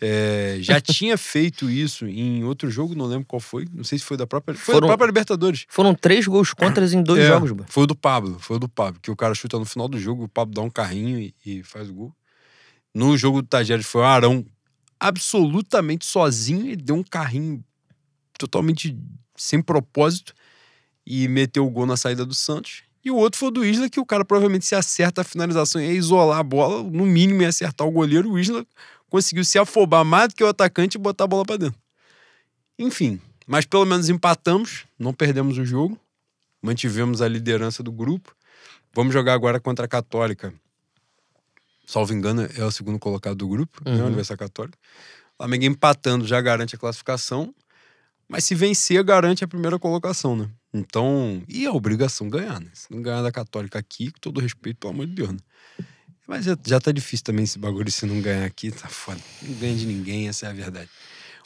É, 0.00 0.56
já 0.60 0.80
tinha 0.82 1.16
feito 1.18 1.68
isso 1.70 2.06
em 2.06 2.42
outro 2.44 2.70
jogo, 2.70 2.94
não 2.94 3.04
lembro 3.04 3.26
qual 3.26 3.38
foi. 3.40 3.68
Não 3.72 3.84
sei 3.84 3.98
se 3.98 4.04
foi 4.04 4.16
da 4.16 4.26
própria. 4.26 4.54
Foi 4.56 4.74
Foram- 4.74 4.80
da 4.80 4.86
própria 4.92 5.06
Libertadores. 5.06 5.66
Foram 5.68 5.94
três 5.94 6.26
gols 6.26 6.54
contras 6.54 6.94
em 6.94 7.02
dois 7.02 7.22
É, 7.22 7.28
jogos, 7.28 7.52
Boy. 7.52 7.66
Foi 7.68 7.84
o 7.84 7.86
do 7.86 7.94
Pablo, 7.94 8.38
foi 8.40 8.56
o 8.56 8.60
do 8.60 8.68
Pablo, 8.70 8.98
que 9.00 9.10
o 9.10 9.16
cara 9.16 9.34
chuta 9.34 9.58
no 9.58 9.66
final 9.66 9.86
do 9.86 9.98
jogo, 9.98 10.24
o 10.24 10.28
Pablo 10.28 10.54
dá 10.54 10.62
um 10.62 10.70
carrinho 10.70 11.18
e, 11.20 11.34
e 11.44 11.62
faz 11.62 11.90
o 11.90 11.94
gol. 11.94 12.12
No 12.94 13.16
jogo 13.18 13.42
do 13.42 13.48
Tajeres 13.48 13.86
foi 13.86 14.00
o 14.00 14.04
Arão 14.04 14.44
absolutamente 14.98 16.04
sozinho 16.06 16.66
e 16.70 16.74
deu 16.76 16.96
um 16.96 17.02
carrinho 17.02 17.62
totalmente 18.38 18.96
sem 19.36 19.62
propósito 19.62 20.34
e 21.06 21.26
meteu 21.28 21.66
o 21.66 21.70
gol 21.70 21.86
na 21.86 21.96
saída 21.96 22.24
do 22.24 22.34
Santos. 22.34 22.82
E 23.04 23.10
o 23.10 23.16
outro 23.16 23.38
foi 23.38 23.48
o 23.48 23.50
do 23.50 23.64
Isla, 23.64 23.90
que 23.90 23.98
o 23.98 24.06
cara 24.06 24.24
provavelmente 24.24 24.64
se 24.64 24.74
acerta 24.74 25.22
a 25.22 25.24
finalização 25.24 25.80
ia 25.80 25.92
isolar 25.92 26.38
a 26.38 26.42
bola, 26.42 26.82
no 26.82 27.04
mínimo 27.04 27.42
ia 27.42 27.48
acertar 27.48 27.86
o 27.86 27.90
goleiro. 27.90 28.30
O 28.30 28.38
Isla 28.38 28.64
conseguiu 29.10 29.44
se 29.44 29.58
afobar 29.58 30.04
mais 30.04 30.28
do 30.28 30.34
que 30.36 30.44
o 30.44 30.48
atacante 30.48 30.96
e 30.96 31.00
botar 31.00 31.24
a 31.24 31.26
bola 31.26 31.44
para 31.44 31.56
dentro. 31.56 31.80
Enfim, 32.78 33.20
mas 33.46 33.66
pelo 33.66 33.84
menos 33.84 34.08
empatamos, 34.08 34.86
não 34.98 35.12
perdemos 35.12 35.58
o 35.58 35.64
jogo, 35.64 35.98
mantivemos 36.62 37.20
a 37.20 37.28
liderança 37.28 37.82
do 37.82 37.90
grupo. 37.90 38.34
Vamos 38.94 39.12
jogar 39.12 39.34
agora 39.34 39.58
contra 39.58 39.86
a 39.86 39.88
Católica. 39.88 40.54
Salvo 41.86 42.12
engano, 42.12 42.48
é 42.56 42.64
o 42.64 42.70
segundo 42.70 42.98
colocado 42.98 43.36
do 43.36 43.48
grupo, 43.48 43.82
né? 43.84 43.96
Uhum. 43.96 44.02
A 44.02 44.06
Universidade 44.06 44.38
Católica. 44.38 44.78
O 45.34 45.36
Flamengo 45.38 45.64
empatando 45.64 46.26
já 46.26 46.40
garante 46.40 46.76
a 46.76 46.78
classificação, 46.78 47.52
mas 48.32 48.44
se 48.44 48.54
vencer, 48.54 49.04
garante 49.04 49.44
a 49.44 49.46
primeira 49.46 49.78
colocação, 49.78 50.34
né? 50.34 50.48
Então, 50.72 51.42
e 51.46 51.66
a 51.66 51.70
obrigação 51.70 52.30
ganhar, 52.30 52.58
né? 52.58 52.68
Se 52.72 52.90
não 52.90 53.02
ganhar 53.02 53.20
da 53.20 53.30
Católica 53.30 53.78
aqui, 53.78 54.10
com 54.10 54.18
todo 54.18 54.40
respeito, 54.40 54.78
pelo 54.78 54.94
amor 54.94 55.06
de 55.06 55.12
Deus, 55.12 55.32
né? 55.32 55.38
Mas 56.26 56.46
já, 56.46 56.56
já 56.66 56.80
tá 56.80 56.90
difícil 56.90 57.24
também 57.24 57.44
esse 57.44 57.58
bagulho, 57.58 57.92
se 57.92 58.06
não 58.06 58.22
ganhar 58.22 58.46
aqui, 58.46 58.70
tá 58.70 58.88
foda. 58.88 59.20
Não 59.42 59.54
ganha 59.56 59.76
de 59.76 59.84
ninguém, 59.84 60.28
essa 60.28 60.46
é 60.46 60.48
a 60.48 60.52
verdade. 60.54 60.88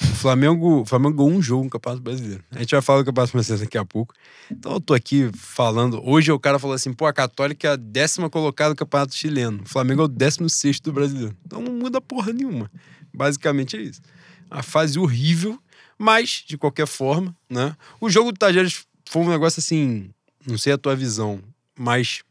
O 0.01 0.07
Flamengo, 0.15 0.83
o 0.83 0.85
Flamengo 0.85 1.17
ganhou 1.17 1.33
um 1.33 1.43
jogo 1.43 1.65
no 1.65 1.71
Campeonato 1.71 2.05
Brasileiro. 2.05 2.45
A 2.53 2.61
gente 2.61 2.71
vai 2.71 2.81
falar 2.81 3.01
do 3.01 3.05
Campeonato 3.05 3.33
Brasileiro 3.33 3.65
daqui 3.65 3.79
a 3.79 3.85
pouco. 3.85 4.15
Então 4.49 4.75
eu 4.75 4.81
tô 4.81 4.95
aqui 4.95 5.29
falando. 5.35 6.01
Hoje 6.09 6.31
o 6.31 6.39
cara 6.39 6.57
falou 6.57 6.77
assim: 6.77 6.93
pô, 6.93 7.07
a 7.07 7.13
Católica 7.13 7.67
é 7.67 7.71
a 7.73 7.77
décima 7.77 8.31
colocada 8.31 8.75
do 8.75 8.79
Campeonato 8.79 9.13
Chileno. 9.13 9.65
O 9.65 9.69
Flamengo 9.69 10.03
é 10.03 10.05
o 10.05 10.09
décimo 10.09 10.49
sexto 10.49 10.85
do 10.85 10.93
brasileiro. 10.93 11.37
Então 11.45 11.61
não 11.61 11.73
muda 11.73 12.01
porra 12.01 12.33
nenhuma. 12.33 12.71
Basicamente 13.13 13.77
é 13.77 13.81
isso. 13.81 14.01
A 14.49 14.63
fase 14.63 14.99
horrível, 15.01 15.61
mas, 15.99 16.45
de 16.47 16.59
qualquer 16.59 16.87
forma, 16.87 17.35
né? 17.49 17.77
O 18.01 18.11
jogo 18.11 18.33
do 18.33 18.39
Tajeres 18.39 18.85
foi 19.09 19.23
um 19.23 19.31
negócio 19.31 19.61
assim. 19.61 20.11
Não 20.47 20.59
sei 20.59 20.73
a 20.73 20.79
tua 20.79 20.95
visão, 20.95 21.41
mas 21.77 22.23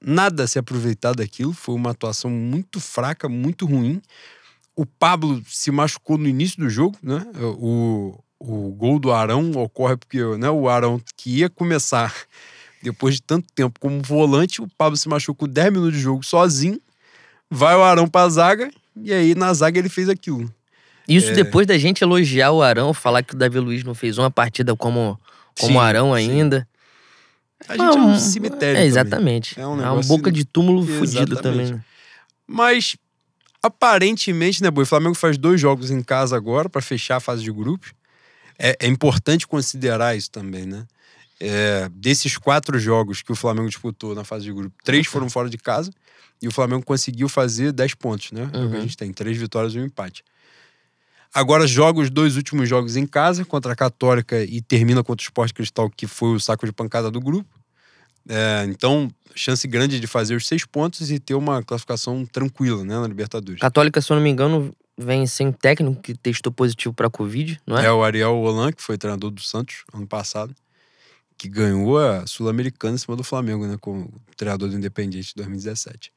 nada 0.00 0.46
se 0.46 0.58
aproveitar 0.58 1.14
daquilo. 1.14 1.52
Foi 1.52 1.74
uma 1.74 1.90
atuação 1.90 2.30
muito 2.30 2.80
fraca, 2.80 3.28
muito 3.28 3.66
ruim. 3.66 4.00
O 4.74 4.86
Pablo 4.86 5.42
se 5.46 5.70
machucou 5.70 6.16
no 6.16 6.28
início 6.28 6.58
do 6.58 6.70
jogo, 6.70 6.96
né? 7.02 7.26
O, 7.58 8.18
o 8.38 8.70
gol 8.70 8.98
do 8.98 9.12
Arão 9.12 9.50
ocorre 9.56 9.96
porque 9.96 10.22
né, 10.36 10.48
o 10.48 10.68
Arão 10.68 11.00
que 11.16 11.38
ia 11.38 11.50
começar 11.50 12.14
depois 12.80 13.16
de 13.16 13.22
tanto 13.22 13.52
tempo 13.54 13.80
como 13.80 14.00
volante, 14.00 14.62
o 14.62 14.68
Pablo 14.78 14.96
se 14.96 15.08
machucou 15.08 15.48
10 15.48 15.72
minutos 15.72 15.94
de 15.94 16.00
jogo 16.00 16.24
sozinho. 16.24 16.80
Vai 17.50 17.74
o 17.74 17.82
Arão 17.82 18.06
pra 18.06 18.28
zaga 18.28 18.70
e 18.94 19.12
aí 19.12 19.34
na 19.34 19.52
zaga 19.52 19.78
ele 19.78 19.88
fez 19.88 20.08
aquilo. 20.08 20.52
Isso 21.08 21.30
É. 21.30 21.34
depois 21.34 21.66
da 21.66 21.78
gente 21.78 22.02
elogiar 22.02 22.50
o 22.52 22.62
Arão, 22.62 22.92
falar 22.92 23.22
que 23.22 23.34
o 23.34 23.36
Davi 23.36 23.58
Luiz 23.58 23.82
não 23.82 23.94
fez 23.94 24.18
uma 24.18 24.30
partida 24.30 24.76
como, 24.76 25.18
como 25.58 25.72
Sim, 25.72 25.78
Arão 25.78 26.08
sim. 26.14 26.30
ainda. 26.30 26.68
A 27.68 27.72
gente 27.76 27.96
é 27.96 28.00
um 28.00 28.12
Ah, 28.12 28.18
cemitério. 28.18 28.66
É, 28.66 28.72
também. 28.74 28.86
exatamente. 28.86 29.58
É 29.58 29.62
É, 29.62 29.66
um 29.66 29.72
uma 29.72 29.82
negócio- 29.90 30.08
boca 30.16 30.30
de 30.30 30.44
túmulo 30.44 30.82
fudido 30.86 31.32
Exatamente. 31.34 31.42
também. 31.42 31.72
né? 31.72 31.84
Mas 32.46 32.96
aparentemente, 33.62 34.62
né, 34.62 34.70
Boi? 34.70 34.84
O 34.84 34.86
Flamengo 34.86 35.14
faz 35.14 35.36
dois 35.36 35.60
jogos 35.60 35.90
em 35.90 36.02
casa 36.02 36.36
agora 36.36 36.68
para 36.68 36.80
fechar 36.80 37.16
a 37.16 37.20
fase 37.20 37.42
de 37.42 37.50
grupos. 37.52 37.92
É, 38.58 38.76
é 38.80 38.86
importante 38.86 39.46
considerar 39.46 40.16
isso 40.16 40.30
também, 40.30 40.66
né? 40.66 40.86
É, 41.40 41.88
desses 41.92 42.36
quatro 42.36 42.78
jogos 42.78 43.22
que 43.22 43.30
o 43.30 43.36
Flamengo 43.36 43.68
disputou 43.68 44.14
na 44.14 44.24
fase 44.24 44.44
de 44.44 44.52
grupo, 44.52 44.74
três 44.82 45.06
foram 45.06 45.30
fora 45.30 45.48
de 45.48 45.56
casa 45.56 45.92
e 46.42 46.48
o 46.48 46.50
Flamengo 46.52 46.84
conseguiu 46.84 47.28
fazer 47.28 47.70
10 47.72 47.94
pontos, 47.94 48.32
né? 48.32 48.42
É 48.42 48.46
o 48.46 48.50
que 48.50 48.56
a 48.58 48.60
Uhum. 48.60 48.80
gente 48.82 48.96
tem, 48.96 49.12
três 49.12 49.36
vitórias 49.36 49.72
e 49.74 49.78
um 49.78 49.84
empate. 49.84 50.24
Agora 51.32 51.66
joga 51.66 52.00
os 52.00 52.10
dois 52.10 52.36
últimos 52.36 52.68
jogos 52.68 52.96
em 52.96 53.06
casa 53.06 53.44
contra 53.44 53.72
a 53.72 53.76
Católica 53.76 54.42
e 54.42 54.60
termina 54.60 55.04
contra 55.04 55.22
o 55.22 55.26
Sport 55.26 55.52
Cristal, 55.52 55.90
que 55.90 56.06
foi 56.06 56.34
o 56.34 56.40
saco 56.40 56.66
de 56.66 56.72
pancada 56.72 57.10
do 57.10 57.20
grupo. 57.20 57.48
É, 58.28 58.64
então, 58.68 59.10
chance 59.34 59.66
grande 59.66 59.98
de 59.98 60.06
fazer 60.06 60.34
os 60.34 60.46
seis 60.46 60.64
pontos 60.64 61.10
e 61.10 61.18
ter 61.18 61.34
uma 61.34 61.62
classificação 61.62 62.26
tranquila 62.26 62.84
né, 62.84 62.98
na 62.98 63.06
Libertadores. 63.06 63.60
Católica, 63.60 64.00
se 64.00 64.12
eu 64.12 64.16
não 64.16 64.22
me 64.22 64.30
engano, 64.30 64.74
vem 64.96 65.26
sem 65.26 65.52
técnico 65.52 66.02
que 66.02 66.14
testou 66.14 66.52
positivo 66.52 66.92
pra 66.92 67.08
Covid, 67.08 67.60
não 67.66 67.78
é? 67.78 67.86
É 67.86 67.92
o 67.92 68.02
Ariel 68.02 68.36
Holan, 68.36 68.72
que 68.72 68.82
foi 68.82 68.98
treinador 68.98 69.30
do 69.30 69.40
Santos 69.40 69.84
ano 69.94 70.06
passado, 70.06 70.54
que 71.38 71.48
ganhou 71.48 71.98
a 71.98 72.26
Sul-Americana 72.26 72.96
em 72.96 72.98
cima 72.98 73.16
do 73.16 73.22
Flamengo, 73.22 73.66
né? 73.66 73.76
Como 73.80 74.12
treinador 74.36 74.68
do 74.68 74.76
Independiente 74.76 75.28
de 75.28 75.34
2017. 75.36 76.12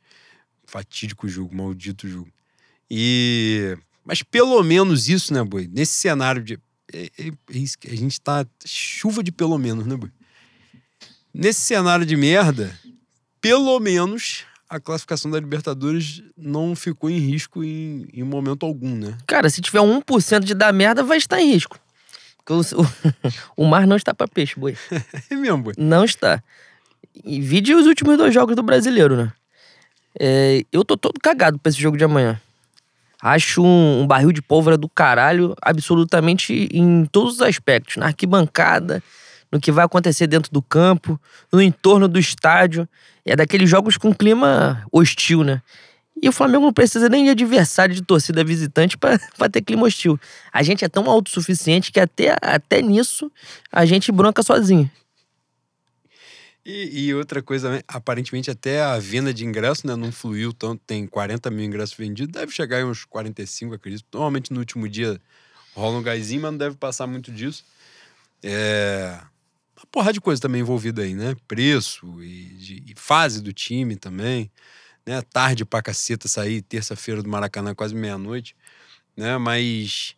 Fatídico 0.65 1.27
jogo, 1.30 1.56
maldito 1.56 2.08
jogo. 2.08 2.30
E. 2.89 3.77
Mas 4.05 4.24
pelo 4.24 4.62
menos 4.63 5.08
isso, 5.08 5.34
né, 5.34 5.43
Boi? 5.43 5.70
Nesse 5.72 5.93
cenário 5.93 6.43
de. 6.43 6.60
É, 6.93 7.10
é- 7.17 7.27
é 7.27 7.91
a 7.91 7.96
gente 7.96 8.20
tá. 8.20 8.46
Chuva 8.65 9.24
de 9.24 9.31
pelo 9.31 9.58
menos, 9.58 9.86
né, 9.86 9.96
Boi? 9.96 10.10
Nesse 11.34 11.62
cenário 11.62 12.05
de 12.05 12.15
merda, 12.17 12.77
pelo 13.39 13.79
menos 13.79 14.43
a 14.70 14.79
classificação 14.79 15.29
da 15.31 15.39
Libertadores 15.39 16.24
não 16.38 16.75
ficou 16.75 17.10
em 17.10 17.17
risco 17.20 17.63
em, 17.63 18.08
em 18.13 18.24
momento 18.24 18.65
algum, 18.65 18.96
né? 18.96 19.17
Cara, 19.27 19.50
se 19.50 19.62
tiver 19.62 19.79
1% 19.79 20.39
de 20.46 20.53
dar 20.53 20.74
merda, 20.74 21.03
vai 21.03 21.17
estar 21.17 21.41
em 21.41 21.51
risco. 21.51 21.77
Porque 22.38 22.53
o, 22.53 22.81
o, 22.81 22.88
o 23.63 23.65
mar 23.65 23.86
não 23.86 23.96
está 23.96 24.13
pra 24.13 24.27
peixe, 24.27 24.60
boi. 24.60 24.75
É 25.29 25.36
mesmo, 25.36 25.63
Boi. 25.63 25.74
Não 25.77 26.03
está. 26.03 26.43
E 27.24 27.39
vide 27.41 27.74
os 27.74 27.86
últimos 27.86 28.17
dois 28.17 28.34
jogos 28.34 28.55
do 28.55 28.63
brasileiro, 28.63 29.15
né? 29.15 29.34
É, 30.20 30.63
eu 30.72 30.84
tô 30.84 30.98
todo 30.98 31.20
cagado 31.22 31.58
pra 31.60 31.70
esse 31.70 31.81
jogo 31.81 31.98
de 31.98 32.03
amanhã. 32.03 32.39
Acho 33.22 33.63
um, 33.63 34.01
um 34.01 34.08
barril 34.08 34.32
de 34.32 34.42
pólvora 34.42 34.78
do 34.78 34.90
caralho, 34.90 35.56
absolutamente 35.62 36.68
em 36.74 37.06
todos 37.06 37.36
os 37.36 37.42
aspectos. 37.42 37.98
Na 37.98 38.08
arquibancada, 38.08 39.04
no 39.51 39.60
que 39.60 39.72
vai 39.72 39.86
acontecer 39.86 40.25
dentro 40.25 40.51
do 40.51 40.62
campo, 40.62 41.20
no 41.51 41.62
entorno 41.62 42.08
do 42.08 42.18
estádio. 42.18 42.88
É 43.24 43.36
daqueles 43.36 43.70
jogos 43.70 43.98
com 43.98 44.13
clima 44.13 44.84
hostil, 44.92 45.44
né? 45.44 45.62
E 46.22 46.28
o 46.30 46.32
Flamengo 46.32 46.66
não 46.66 46.74
precisa 46.74 47.10
nem 47.10 47.25
de 47.25 47.32
adversário 47.32 47.94
de 47.94 48.01
torcida 48.01 48.44
visitante 48.44 48.98
pra 48.98 49.18
ter 49.51 49.62
clima 49.62 49.86
hostil. 49.86 50.20
A 50.51 50.63
gente 50.63 50.84
é 50.86 50.90
tão 50.90 51.10
autossuficiente 51.10 51.92
que 51.92 52.00
até, 52.00 52.36
até 52.42 52.82
nisso 52.82 53.32
a 53.72 53.86
gente 53.86 54.12
bronca 54.12 54.44
sozinho. 54.44 54.90
E, 56.63 57.08
e 57.08 57.13
outra 57.15 57.41
coisa, 57.41 57.72
né? 57.72 57.82
aparentemente 57.88 58.51
até 58.51 58.82
a 58.82 59.00
venda 59.00 59.34
de 59.34 59.44
ingresso 59.44 59.88
né, 59.88 59.96
não 59.96 60.12
fluiu 60.12 60.53
tanto, 60.53 60.82
tem 60.86 61.08
40 61.08 61.50
mil 61.50 61.65
ingressos 61.65 61.96
vendidos, 61.96 62.32
deve 62.32 62.51
chegar 62.51 62.80
em 62.80 62.84
uns 62.84 63.03
45, 63.03 63.74
acredito. 63.74 64.06
Normalmente 64.13 64.53
no 64.53 64.60
último 64.60 64.88
dia 64.88 65.20
rola 65.74 65.98
um 65.98 66.03
gásinho, 66.03 66.41
mas 66.41 66.51
não 66.51 66.58
deve 66.58 66.75
passar 66.75 67.08
muito 67.08 67.32
disso. 67.32 67.65
É. 68.44 69.20
Uma 69.75 69.86
porrada 69.91 70.13
de 70.13 70.22
coisa 70.22 70.39
também 70.39 70.62
envolvida 70.62 71.01
aí, 71.01 71.15
né? 71.15 71.36
Preço 71.48 72.22
e, 72.22 72.46
de, 72.56 72.84
e 72.88 72.94
fase 72.96 73.41
do 73.41 73.51
time 73.51 73.96
também. 73.96 74.51
Né? 75.03 75.22
Tarde 75.24 75.65
pra 75.65 75.82
caceta 75.82 76.27
sair, 76.27 76.62
terça-feira 76.62 77.24
do 77.24 77.30
Maracanã, 77.30 77.74
quase 77.74 77.96
meia-noite. 77.96 78.56
Né? 79.18 79.38
Mas 79.39 80.15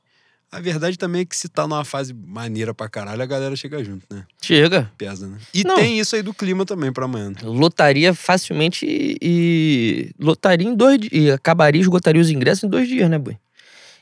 a 0.55 0.59
verdade 0.61 0.97
também 0.97 1.21
é 1.21 1.25
que 1.25 1.35
se 1.35 1.49
tá 1.49 1.67
numa 1.67 1.83
fase 1.83 2.13
maneira 2.13 2.73
pra 2.73 2.87
caralho, 2.87 3.21
a 3.21 3.25
galera 3.25 3.55
chega 3.55 3.83
junto, 3.83 4.05
né? 4.13 4.25
Chega. 4.41 4.91
Pesa, 4.97 5.27
né? 5.27 5.37
E 5.53 5.63
Não. 5.63 5.75
tem 5.75 5.99
isso 5.99 6.15
aí 6.15 6.21
do 6.21 6.33
clima 6.33 6.65
também 6.65 6.91
pra 6.93 7.05
amanhã. 7.05 7.33
Lotaria 7.41 8.13
facilmente 8.13 8.85
e, 8.85 9.17
e 9.21 10.11
lotaria 10.19 10.67
em 10.67 10.75
dois 10.75 10.99
dias. 10.99 11.11
E 11.13 11.31
acabaria, 11.31 11.81
esgotaria 11.81 12.21
os 12.21 12.29
ingressos 12.29 12.63
em 12.63 12.69
dois 12.69 12.87
dias, 12.87 13.09
né, 13.09 13.17
Bui? 13.17 13.37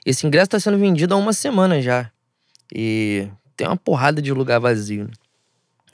Esse 0.05 0.27
ingresso 0.27 0.49
tá 0.49 0.59
sendo 0.59 0.77
vendido 0.77 1.13
há 1.13 1.17
uma 1.17 1.31
semana 1.33 1.81
já. 1.81 2.11
E 2.73 3.27
tem 3.55 3.67
uma 3.67 3.77
porrada 3.77 4.21
de 4.21 4.31
lugar 4.33 4.59
vazio. 4.59 5.05
né? 5.05 5.11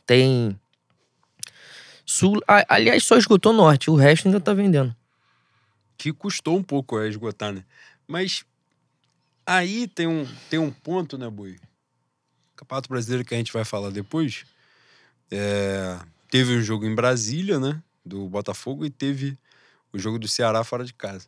Tem. 0.06 0.58
Sul. 2.06 2.40
aliás, 2.48 3.04
só 3.04 3.18
esgotou 3.18 3.52
norte, 3.54 3.90
o 3.92 3.96
resto 3.96 4.28
ainda 4.28 4.40
tá 4.40 4.54
vendendo. 4.54 4.96
que 5.98 6.14
custou 6.14 6.58
um 6.58 6.64
pouco 6.64 6.98
a 6.98 7.08
esgotar, 7.08 7.52
né? 7.52 7.64
Mas 8.08 8.46
aí 9.48 9.88
tem 9.88 10.06
um, 10.06 10.28
tem 10.50 10.60
um 10.60 10.70
ponto, 10.70 11.18
né, 11.18 11.30
Bui? 11.30 11.58
Campeonato 12.56 12.90
Brasileiro 12.90 13.24
que 13.26 13.34
a 13.34 13.38
gente 13.38 13.54
vai 13.54 13.64
falar 13.64 13.90
depois. 13.90 14.46
é, 15.32 15.98
teve 16.30 16.56
um 16.58 16.62
jogo 16.62 16.86
em 16.86 16.94
Brasília, 16.94 17.60
né? 17.60 17.82
Do 18.06 18.28
Botafogo 18.28 18.86
e 18.86 18.90
teve 18.90 19.38
o 19.94 19.98
jogo 20.00 20.20
do 20.20 20.28
Ceará 20.28 20.64
fora 20.64 20.84
de 20.84 20.94
casa. 20.94 21.28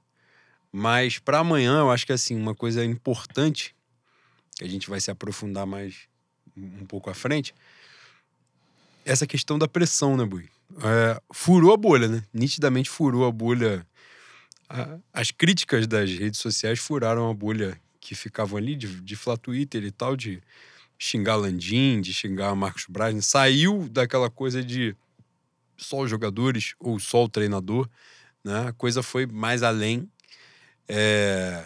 Mas 0.72 1.18
para 1.18 1.40
amanhã, 1.40 1.80
eu 1.80 1.90
acho 1.92 2.06
que 2.06 2.12
assim, 2.14 2.36
uma 2.36 2.54
coisa 2.54 2.84
importante, 2.84 3.76
que 4.58 4.64
a 4.64 4.68
gente 4.68 4.90
vai 4.90 5.00
se 5.00 5.10
aprofundar 5.10 5.66
mais 5.66 6.08
um 6.56 6.86
pouco 6.86 7.10
à 7.10 7.14
frente, 7.14 7.56
essa 9.06 9.26
questão 9.26 9.58
da 9.58 9.68
pressão, 9.68 10.16
né, 10.18 10.26
Bui? 10.26 10.50
É, 10.84 11.22
furou 11.34 11.74
a 11.74 11.78
bolha, 11.78 12.08
né? 12.08 12.24
Nitidamente 12.34 12.90
furou 12.90 13.26
a 13.26 13.32
bolha 13.32 13.86
a- 14.70 15.00
as 15.12 15.32
críticas 15.32 15.88
das 15.88 16.12
redes 16.12 16.40
sociais 16.40 16.80
furaram 16.80 17.30
a 17.30 17.34
bolha 17.34 17.80
que 18.00 18.15
ficavam 18.15 18.58
ali 18.58 18.75
de, 18.75 19.01
de 19.01 19.15
falar 19.15 19.38
Twitter 19.38 19.84
e 19.84 19.91
tal, 19.91 20.15
de 20.15 20.41
xingar 20.98 21.36
Landim, 21.36 22.01
de 22.01 22.13
xingar 22.13 22.53
Marcos 22.56 22.86
Braz. 22.89 23.15
né? 23.15 23.22
Saiu 23.22 23.88
daquela 23.89 24.29
coisa 24.29 24.63
de 24.63 24.96
só 25.77 26.01
os 26.01 26.10
jogadores 26.10 26.75
ou 26.79 27.00
só 27.00 27.24
o 27.24 27.29
treinador. 27.29 27.89
Né? 28.44 28.68
A 28.68 28.74
coisa 28.74 29.01
foi 29.01 29.25
mais 29.25 29.63
além. 29.63 30.10
É, 30.88 31.63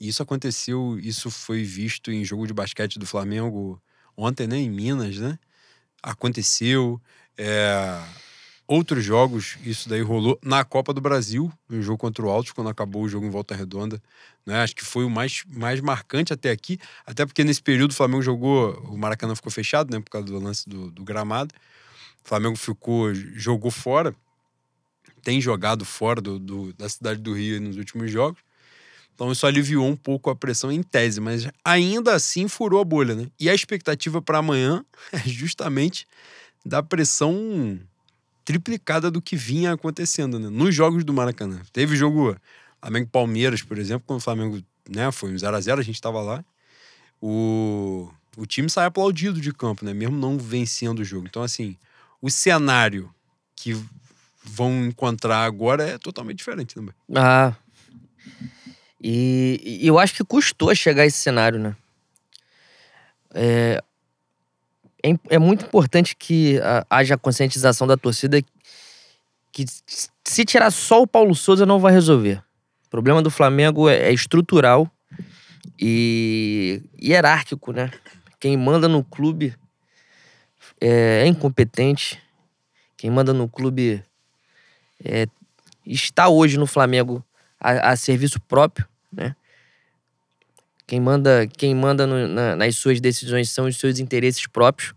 Isso 0.00 0.22
aconteceu, 0.22 0.98
isso 1.00 1.30
foi 1.30 1.62
visto 1.64 2.12
em 2.12 2.24
jogo 2.24 2.46
de 2.46 2.52
basquete 2.54 2.98
do 2.98 3.06
Flamengo 3.06 3.82
ontem, 4.16 4.46
né? 4.46 4.56
Em 4.56 4.70
Minas, 4.70 5.16
né? 5.18 5.38
Aconteceu. 6.02 7.00
É, 7.36 8.00
outros 8.68 9.02
jogos, 9.02 9.56
isso 9.64 9.88
daí 9.88 10.02
rolou 10.02 10.38
na 10.44 10.62
Copa 10.62 10.92
do 10.92 11.00
Brasil, 11.00 11.50
no 11.68 11.80
jogo 11.80 11.96
contra 11.96 12.24
o 12.24 12.28
Altos, 12.28 12.52
quando 12.52 12.68
acabou 12.68 13.02
o 13.02 13.08
jogo 13.08 13.24
em 13.24 13.30
volta 13.30 13.54
redonda. 13.54 14.00
Né? 14.44 14.60
Acho 14.60 14.76
que 14.76 14.84
foi 14.84 15.04
o 15.04 15.10
mais, 15.10 15.42
mais 15.48 15.80
marcante 15.80 16.34
até 16.34 16.50
aqui, 16.50 16.78
até 17.06 17.24
porque 17.24 17.42
nesse 17.42 17.62
período 17.62 17.92
o 17.92 17.94
Flamengo 17.94 18.22
jogou, 18.22 18.74
o 18.90 18.98
Maracanã 18.98 19.34
ficou 19.34 19.50
fechado, 19.50 19.90
né? 19.90 19.98
Por 20.00 20.10
causa 20.10 20.26
do 20.26 20.38
lance 20.38 20.68
do, 20.68 20.90
do 20.90 21.02
gramado. 21.02 21.54
O 22.24 22.28
Flamengo 22.28 22.56
ficou, 22.56 23.14
jogou 23.14 23.70
fora, 23.70 24.14
tem 25.22 25.40
jogado 25.40 25.84
fora 25.84 26.20
do, 26.20 26.38
do- 26.38 26.72
da 26.74 26.88
cidade 26.88 27.20
do 27.20 27.32
Rio 27.32 27.60
nos 27.60 27.76
últimos 27.76 28.10
jogos. 28.10 28.40
Então 29.14 29.32
isso 29.32 29.46
aliviou 29.46 29.86
um 29.88 29.96
pouco 29.96 30.30
a 30.30 30.36
pressão 30.36 30.70
em 30.70 30.82
tese, 30.82 31.20
mas 31.20 31.48
ainda 31.64 32.14
assim 32.14 32.46
furou 32.46 32.80
a 32.80 32.84
bolha, 32.84 33.14
né? 33.14 33.26
E 33.40 33.50
a 33.50 33.54
expectativa 33.54 34.22
para 34.22 34.38
amanhã 34.38 34.84
é 35.10 35.18
justamente 35.26 36.06
da 36.64 36.82
pressão 36.82 37.80
triplicada 38.48 39.10
do 39.10 39.20
que 39.20 39.36
vinha 39.36 39.74
acontecendo, 39.74 40.38
né? 40.38 40.48
Nos 40.48 40.74
jogos 40.74 41.04
do 41.04 41.12
Maracanã. 41.12 41.60
Teve 41.70 41.94
jogo 41.94 42.34
Flamengo 42.80 43.06
e 43.06 43.10
Palmeiras, 43.10 43.60
por 43.60 43.76
exemplo, 43.76 44.04
quando 44.06 44.20
o 44.20 44.22
Flamengo 44.22 44.62
né, 44.88 45.12
foi 45.12 45.30
um 45.30 45.34
0x0, 45.34 45.78
a, 45.78 45.82
gente 45.82 45.96
estava 45.96 46.22
lá. 46.22 46.42
O, 47.20 48.10
o 48.38 48.46
time 48.46 48.70
sai 48.70 48.86
aplaudido 48.86 49.38
de 49.38 49.52
campo, 49.52 49.84
né? 49.84 49.92
Mesmo 49.92 50.16
não 50.16 50.38
vencendo 50.38 51.00
o 51.00 51.04
jogo. 51.04 51.26
Então, 51.28 51.42
assim, 51.42 51.76
o 52.22 52.30
cenário 52.30 53.14
que 53.54 53.78
vão 54.42 54.86
encontrar 54.86 55.44
agora 55.44 55.86
é 55.86 55.98
totalmente 55.98 56.38
diferente 56.38 56.74
também. 56.74 56.94
Ah. 57.14 57.54
E, 58.98 59.78
e 59.82 59.86
eu 59.86 59.98
acho 59.98 60.14
que 60.14 60.24
custou 60.24 60.74
chegar 60.74 61.02
a 61.02 61.06
esse 61.06 61.18
cenário, 61.18 61.58
né? 61.58 61.76
É, 63.34 63.84
é, 65.04 65.14
é 65.30 65.38
muito 65.38 65.64
importante 65.64 66.16
que 66.16 66.58
ah, 66.62 66.86
haja 66.90 67.16
conscientização 67.16 67.86
da 67.86 67.96
torcida 67.96 68.40
que 69.52 69.64
se 70.24 70.44
tirar 70.44 70.70
só 70.70 71.02
o 71.02 71.06
Paulo 71.06 71.34
Souza 71.34 71.64
não 71.64 71.78
vai 71.78 71.92
resolver. 71.92 72.42
O 72.86 72.90
problema 72.90 73.22
do 73.22 73.30
Flamengo 73.30 73.88
é, 73.88 74.08
é 74.08 74.12
estrutural 74.12 74.90
e 75.78 76.82
hierárquico, 77.00 77.72
né? 77.72 77.90
Quem 78.40 78.56
manda 78.56 78.88
no 78.88 79.04
clube 79.04 79.54
é, 80.80 81.22
é 81.22 81.26
incompetente. 81.26 82.20
Quem 82.96 83.10
manda 83.10 83.32
no 83.32 83.48
clube 83.48 84.02
é, 85.04 85.26
está 85.86 86.28
hoje 86.28 86.58
no 86.58 86.66
Flamengo 86.66 87.24
a, 87.60 87.90
a 87.90 87.96
serviço 87.96 88.40
próprio, 88.40 88.86
né? 89.12 89.34
Quem 90.88 90.98
manda, 91.00 91.46
quem 91.46 91.74
manda 91.74 92.06
no- 92.06 92.26
na- 92.26 92.56
nas 92.56 92.74
suas 92.76 92.98
decisões 92.98 93.50
são 93.50 93.66
os 93.66 93.76
seus 93.76 93.98
interesses 93.98 94.46
próprios. 94.46 94.94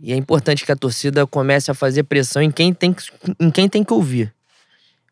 E 0.00 0.12
é 0.12 0.16
importante 0.16 0.66
que 0.66 0.72
a 0.72 0.76
torcida 0.76 1.24
comece 1.24 1.70
a 1.70 1.74
fazer 1.74 2.02
pressão 2.02 2.42
em 2.42 2.50
quem 2.50 2.74
tem 2.74 2.92
que, 2.92 3.04
em 3.38 3.48
quem 3.48 3.68
tem 3.68 3.84
que 3.84 3.92
ouvir. 3.92 4.34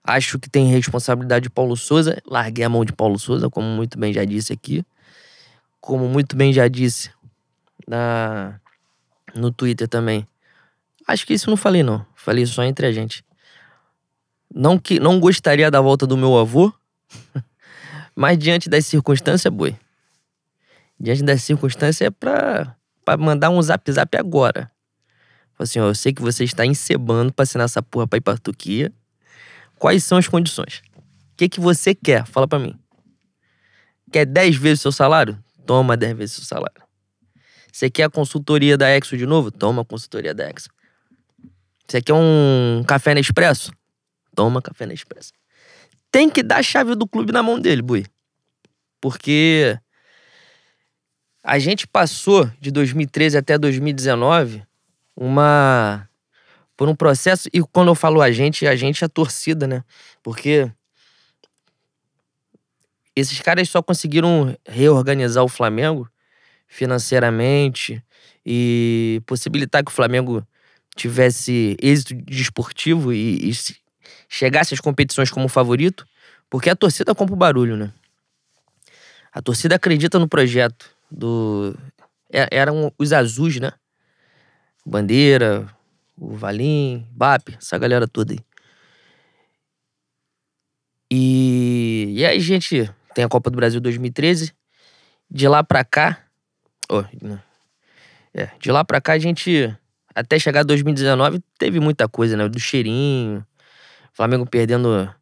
Acho 0.02 0.40
que 0.40 0.50
tem 0.50 0.66
responsabilidade 0.66 1.44
de 1.44 1.50
Paulo 1.50 1.76
Souza. 1.76 2.20
Larguei 2.26 2.64
a 2.64 2.68
mão 2.68 2.84
de 2.84 2.92
Paulo 2.92 3.16
Souza, 3.16 3.48
como 3.48 3.68
muito 3.68 3.96
bem 3.96 4.12
já 4.12 4.24
disse 4.24 4.52
aqui. 4.52 4.84
Como 5.80 6.08
muito 6.08 6.34
bem 6.34 6.52
já 6.52 6.66
disse 6.66 7.08
na, 7.86 8.58
no 9.36 9.52
Twitter 9.52 9.86
também. 9.86 10.26
Acho 11.06 11.24
que 11.24 11.32
isso 11.34 11.48
não 11.48 11.56
falei, 11.56 11.84
não. 11.84 12.04
Falei 12.16 12.44
só 12.44 12.64
entre 12.64 12.86
a 12.88 12.92
gente. 12.92 13.24
Não 14.52 14.76
que 14.80 14.98
não 14.98 15.20
gostaria 15.20 15.70
da 15.70 15.80
volta 15.80 16.08
do 16.08 16.16
meu 16.16 16.36
avô, 16.36 16.72
mas 18.14 18.38
diante 18.38 18.68
das 18.68 18.86
circunstâncias, 18.86 19.52
boi. 19.52 19.76
Diante 20.98 21.22
das 21.22 21.42
circunstâncias 21.42 22.06
é 22.06 22.10
pra, 22.10 22.76
pra 23.04 23.16
mandar 23.16 23.50
um 23.50 23.60
zap 23.60 23.90
zap 23.90 24.16
agora. 24.16 24.70
Fala 25.54 25.64
assim, 25.64 25.80
ó, 25.80 25.88
eu 25.88 25.94
sei 25.94 26.12
que 26.12 26.22
você 26.22 26.44
está 26.44 26.64
encebando 26.64 27.32
pra 27.32 27.42
assinar 27.42 27.64
essa 27.64 27.82
porra 27.82 28.06
pra 28.06 28.16
ir 28.16 28.20
pra 28.20 28.36
Turquia. 28.36 28.92
Quais 29.78 30.04
são 30.04 30.18
as 30.18 30.28
condições? 30.28 30.82
O 30.96 31.36
que, 31.36 31.48
que 31.48 31.60
você 31.60 31.94
quer? 31.94 32.26
Fala 32.26 32.46
pra 32.46 32.58
mim. 32.58 32.78
Quer 34.12 34.26
10 34.26 34.56
vezes 34.56 34.80
o 34.80 34.82
seu 34.82 34.92
salário? 34.92 35.42
Toma 35.66 35.96
10 35.96 36.16
vezes 36.16 36.36
o 36.36 36.40
seu 36.40 36.48
salário. 36.48 36.82
Você 37.72 37.88
quer 37.88 38.04
a 38.04 38.10
consultoria 38.10 38.76
da 38.76 38.88
Exo 38.90 39.16
de 39.16 39.26
novo? 39.26 39.50
Toma 39.50 39.82
a 39.82 39.84
consultoria 39.84 40.34
da 40.34 40.48
Exo. 40.48 40.68
Você 41.88 42.02
quer 42.02 42.14
um 42.14 42.84
café 42.86 43.14
Nespresso? 43.14 43.72
Toma 44.36 44.60
café 44.60 44.86
Nespresso. 44.86 45.32
Tem 46.12 46.28
que 46.28 46.42
dar 46.42 46.58
a 46.58 46.62
chave 46.62 46.94
do 46.94 47.08
clube 47.08 47.32
na 47.32 47.42
mão 47.42 47.58
dele, 47.58 47.80
Bui. 47.80 48.04
Porque 49.00 49.76
a 51.42 51.58
gente 51.58 51.88
passou 51.88 52.48
de 52.60 52.70
2013 52.70 53.38
até 53.38 53.58
2019 53.58 54.62
uma 55.16 56.08
por 56.76 56.88
um 56.88 56.94
processo 56.94 57.48
e 57.52 57.60
quando 57.62 57.88
eu 57.88 57.94
falo 57.94 58.20
a 58.20 58.30
gente, 58.30 58.66
a 58.66 58.76
gente 58.76 59.02
é 59.02 59.06
a 59.06 59.08
torcida, 59.08 59.66
né? 59.66 59.82
Porque 60.22 60.70
esses 63.16 63.40
caras 63.40 63.68
só 63.68 63.82
conseguiram 63.82 64.56
reorganizar 64.66 65.42
o 65.42 65.48
Flamengo 65.48 66.08
financeiramente 66.66 68.02
e 68.44 69.22
possibilitar 69.26 69.84
que 69.84 69.90
o 69.90 69.94
Flamengo 69.94 70.46
tivesse 70.94 71.76
êxito 71.80 72.14
desportivo 72.14 73.12
e, 73.12 73.50
e 73.50 73.52
chegasse 74.28 74.74
às 74.74 74.80
competições 74.80 75.30
como 75.30 75.48
favorito, 75.48 76.06
porque 76.50 76.70
a 76.70 76.76
torcida 76.76 77.14
compra 77.14 77.34
o 77.34 77.38
barulho, 77.38 77.76
né? 77.76 77.92
A 79.32 79.40
torcida 79.40 79.76
acredita 79.76 80.18
no 80.18 80.28
projeto 80.28 80.90
do 81.10 81.74
é- 82.32 82.48
eram 82.50 82.92
os 82.98 83.12
azuis, 83.12 83.60
né? 83.60 83.72
Bandeira, 84.84 85.68
o 86.16 86.34
Valim, 86.34 87.06
BAP, 87.10 87.56
essa 87.58 87.78
galera 87.78 88.08
toda 88.08 88.32
aí. 88.32 88.40
E, 91.10 92.14
e 92.16 92.24
aí, 92.24 92.40
gente, 92.40 92.90
tem 93.14 93.24
a 93.24 93.28
Copa 93.28 93.50
do 93.50 93.56
Brasil 93.56 93.80
2013. 93.80 94.52
De 95.30 95.46
lá 95.46 95.62
pra 95.62 95.84
cá. 95.84 96.24
não. 97.22 97.40
é, 98.34 98.50
de 98.58 98.70
lá 98.72 98.84
pra 98.84 99.00
cá, 99.00 99.12
a 99.12 99.18
gente. 99.18 99.74
Até 100.14 100.38
chegar 100.38 100.62
2019, 100.62 101.42
teve 101.58 101.80
muita 101.80 102.06
coisa, 102.08 102.36
né? 102.36 102.48
Do 102.48 102.58
cheirinho. 102.60 103.46
Flamengo 104.12 104.46
perdendo 104.46 105.12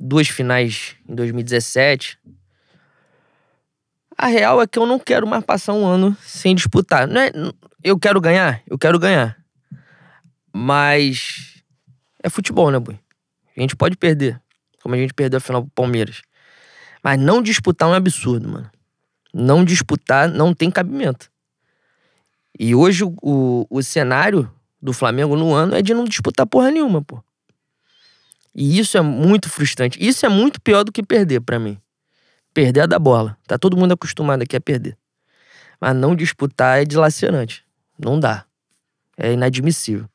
duas 0.00 0.28
finais 0.28 0.96
em 1.08 1.14
2017. 1.14 2.18
A 4.16 4.26
real 4.26 4.62
é 4.62 4.66
que 4.66 4.78
eu 4.78 4.86
não 4.86 4.98
quero 4.98 5.26
mais 5.26 5.44
passar 5.44 5.74
um 5.74 5.86
ano 5.86 6.16
sem 6.22 6.54
disputar. 6.54 7.06
Não 7.06 7.20
é, 7.20 7.30
eu 7.84 7.98
quero 7.98 8.20
ganhar? 8.20 8.62
Eu 8.66 8.78
quero 8.78 8.98
ganhar. 8.98 9.36
Mas 10.52 11.62
é 12.22 12.30
futebol, 12.30 12.70
né, 12.70 12.78
Boi? 12.78 12.98
A 13.56 13.60
gente 13.60 13.76
pode 13.76 13.96
perder. 13.96 14.40
Como 14.82 14.94
a 14.94 14.98
gente 14.98 15.12
perdeu 15.12 15.36
a 15.36 15.40
final 15.40 15.62
pro 15.62 15.70
Palmeiras. 15.74 16.22
Mas 17.02 17.20
não 17.20 17.42
disputar 17.42 17.88
é 17.88 17.92
um 17.92 17.94
absurdo, 17.94 18.48
mano. 18.48 18.70
Não 19.34 19.64
disputar 19.64 20.28
não 20.28 20.54
tem 20.54 20.70
cabimento. 20.70 21.30
E 22.58 22.74
hoje 22.74 23.04
o, 23.04 23.14
o, 23.22 23.66
o 23.68 23.82
cenário 23.82 24.50
do 24.80 24.94
Flamengo 24.94 25.36
no 25.36 25.52
ano 25.52 25.74
é 25.74 25.82
de 25.82 25.92
não 25.92 26.04
disputar 26.04 26.46
porra 26.46 26.70
nenhuma, 26.70 27.02
pô. 27.02 27.22
E 28.58 28.78
isso 28.78 28.96
é 28.96 29.02
muito 29.02 29.50
frustrante. 29.50 29.98
Isso 30.00 30.24
é 30.24 30.30
muito 30.30 30.58
pior 30.62 30.82
do 30.82 30.90
que 30.90 31.02
perder 31.02 31.42
para 31.42 31.58
mim. 31.58 31.78
Perder 32.54 32.84
é 32.84 32.86
da 32.86 32.98
bola. 32.98 33.36
Tá 33.46 33.58
todo 33.58 33.76
mundo 33.76 33.92
acostumado 33.92 34.40
aqui 34.40 34.56
a 34.56 34.60
perder. 34.60 34.96
Mas 35.78 35.94
não 35.94 36.16
disputar 36.16 36.80
é 36.80 36.84
dilacerante. 36.86 37.62
Não 37.98 38.18
dá. 38.18 38.46
É 39.18 39.34
inadmissível. 39.34 40.08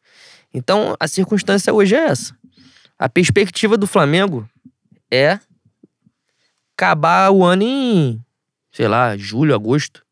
Então, 0.52 0.96
a 1.00 1.08
circunstância 1.08 1.72
hoje 1.72 1.94
é 1.94 2.00
essa. 2.00 2.36
A 2.98 3.08
perspectiva 3.08 3.78
do 3.78 3.86
Flamengo 3.86 4.50
é 5.12 5.40
acabar 6.76 7.30
o 7.30 7.44
ano 7.44 7.62
em, 7.62 8.26
sei 8.72 8.88
lá, 8.88 9.16
julho, 9.16 9.54
agosto. 9.54 10.04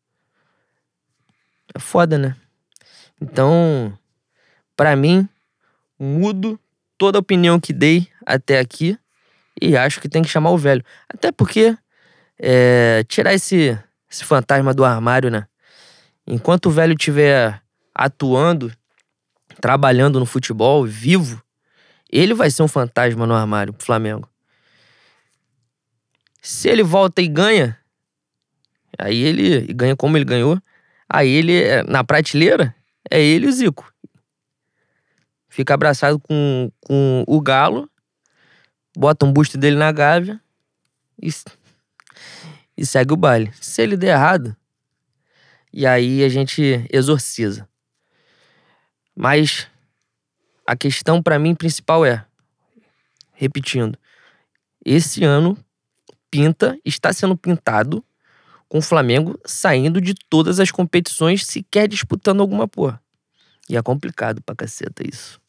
É 1.74 1.80
foda, 1.80 2.16
né? 2.16 2.36
Então, 3.20 3.92
para 4.76 4.94
mim, 4.94 5.28
mudo 5.98 6.60
toda 6.96 7.18
a 7.18 7.20
opinião 7.20 7.58
que 7.58 7.72
dei 7.72 8.06
até 8.26 8.58
aqui 8.58 8.98
e 9.60 9.76
acho 9.76 10.00
que 10.00 10.08
tem 10.08 10.22
que 10.22 10.28
chamar 10.28 10.50
o 10.50 10.58
velho. 10.58 10.84
Até 11.08 11.30
porque 11.30 11.76
é, 12.38 13.04
tirar 13.08 13.34
esse, 13.34 13.78
esse 14.10 14.24
fantasma 14.24 14.72
do 14.72 14.84
armário, 14.84 15.30
né? 15.30 15.46
Enquanto 16.26 16.66
o 16.66 16.70
velho 16.70 16.94
estiver 16.94 17.60
atuando, 17.94 18.72
trabalhando 19.60 20.18
no 20.18 20.26
futebol, 20.26 20.86
vivo, 20.86 21.42
ele 22.10 22.34
vai 22.34 22.50
ser 22.50 22.62
um 22.62 22.68
fantasma 22.68 23.26
no 23.26 23.34
armário 23.34 23.72
pro 23.72 23.84
Flamengo. 23.84 24.28
Se 26.40 26.68
ele 26.68 26.82
volta 26.82 27.20
e 27.20 27.28
ganha, 27.28 27.76
aí 28.98 29.22
ele 29.22 29.72
ganha 29.74 29.94
como 29.94 30.16
ele 30.16 30.24
ganhou, 30.24 30.60
aí 31.08 31.28
ele, 31.28 31.62
é, 31.62 31.82
na 31.82 32.02
prateleira, 32.02 32.74
é 33.10 33.20
ele 33.20 33.46
e 33.46 33.48
o 33.48 33.52
Zico. 33.52 33.92
Fica 35.48 35.74
abraçado 35.74 36.18
com, 36.18 36.70
com 36.80 37.24
o 37.26 37.40
Galo, 37.40 37.89
bota 38.96 39.24
um 39.24 39.32
busto 39.32 39.56
dele 39.56 39.76
na 39.76 39.92
gávea 39.92 40.40
e 41.20 41.30
e 42.76 42.86
segue 42.86 43.12
o 43.12 43.16
baile. 43.16 43.52
Se 43.60 43.82
ele 43.82 43.96
der 43.96 44.14
errado, 44.14 44.56
e 45.72 45.86
aí 45.86 46.24
a 46.24 46.28
gente 46.28 46.86
exorciza. 46.90 47.68
Mas 49.14 49.68
a 50.66 50.74
questão 50.74 51.22
para 51.22 51.38
mim 51.38 51.54
principal 51.54 52.06
é, 52.06 52.24
repetindo, 53.32 53.98
esse 54.84 55.24
ano 55.24 55.58
pinta, 56.30 56.78
está 56.84 57.12
sendo 57.12 57.36
pintado 57.36 58.04
com 58.68 58.78
o 58.78 58.82
Flamengo 58.82 59.38
saindo 59.44 60.00
de 60.00 60.14
todas 60.14 60.60
as 60.60 60.70
competições, 60.70 61.44
sequer 61.44 61.88
disputando 61.88 62.40
alguma 62.40 62.68
porra. 62.68 63.02
E 63.68 63.76
é 63.76 63.82
complicado 63.82 64.40
pra 64.42 64.54
caceta 64.54 65.02
isso. 65.06 65.40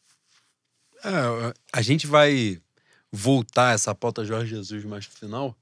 É, 1.04 1.54
a 1.72 1.80
gente 1.80 2.06
vai 2.06 2.60
voltar 3.12 3.74
essa 3.74 3.94
pauta 3.94 4.24
Jorge 4.24 4.50
Jesus 4.50 4.84
mais 4.84 5.06
no 5.06 5.12
final, 5.12 5.56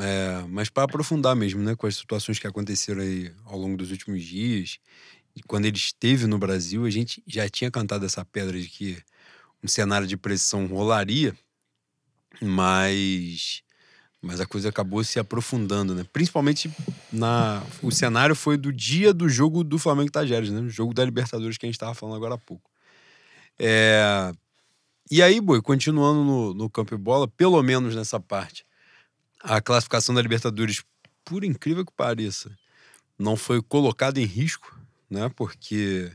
é, 0.00 0.44
mas 0.48 0.68
para 0.68 0.84
aprofundar 0.84 1.34
mesmo, 1.34 1.62
né, 1.62 1.74
com 1.74 1.86
as 1.86 1.96
situações 1.96 2.38
que 2.38 2.46
aconteceram 2.46 3.00
aí 3.00 3.32
ao 3.46 3.58
longo 3.58 3.76
dos 3.76 3.90
últimos 3.90 4.22
dias, 4.22 4.78
e 5.34 5.42
quando 5.42 5.64
ele 5.64 5.76
esteve 5.76 6.26
no 6.26 6.38
Brasil, 6.38 6.84
a 6.84 6.90
gente 6.90 7.22
já 7.26 7.48
tinha 7.48 7.70
cantado 7.70 8.04
essa 8.04 8.24
pedra 8.24 8.60
de 8.60 8.68
que 8.68 8.98
um 9.62 9.68
cenário 9.68 10.06
de 10.06 10.16
pressão 10.16 10.66
rolaria, 10.66 11.34
mas 12.40 13.62
mas 14.20 14.40
a 14.40 14.46
coisa 14.46 14.68
acabou 14.68 15.02
se 15.04 15.18
aprofundando, 15.20 15.94
né? 15.94 16.04
Principalmente 16.12 16.70
na 17.12 17.62
o 17.80 17.90
cenário 17.92 18.34
foi 18.34 18.56
do 18.56 18.72
dia 18.72 19.14
do 19.14 19.28
jogo 19.28 19.62
do 19.62 19.78
Flamengo 19.78 20.10
Tajeres, 20.10 20.50
né? 20.50 20.60
O 20.60 20.68
jogo 20.68 20.92
da 20.92 21.04
Libertadores 21.04 21.56
que 21.56 21.66
a 21.66 21.68
gente 21.68 21.76
estava 21.76 21.94
falando 21.94 22.16
agora 22.16 22.34
há 22.34 22.38
pouco. 22.38 22.68
É... 23.58 24.32
E 25.10 25.22
aí, 25.22 25.40
boi, 25.40 25.62
continuando 25.62 26.22
no, 26.22 26.54
no 26.54 26.70
campo 26.70 26.94
e 26.94 26.98
bola, 26.98 27.26
pelo 27.26 27.62
menos 27.62 27.94
nessa 27.94 28.20
parte, 28.20 28.64
a 29.40 29.60
classificação 29.60 30.14
da 30.14 30.20
Libertadores, 30.20 30.84
por 31.24 31.44
incrível 31.44 31.84
que 31.84 31.92
pareça, 31.92 32.50
não 33.18 33.36
foi 33.36 33.62
colocada 33.62 34.20
em 34.20 34.24
risco, 34.24 34.78
né? 35.08 35.30
Porque 35.34 36.12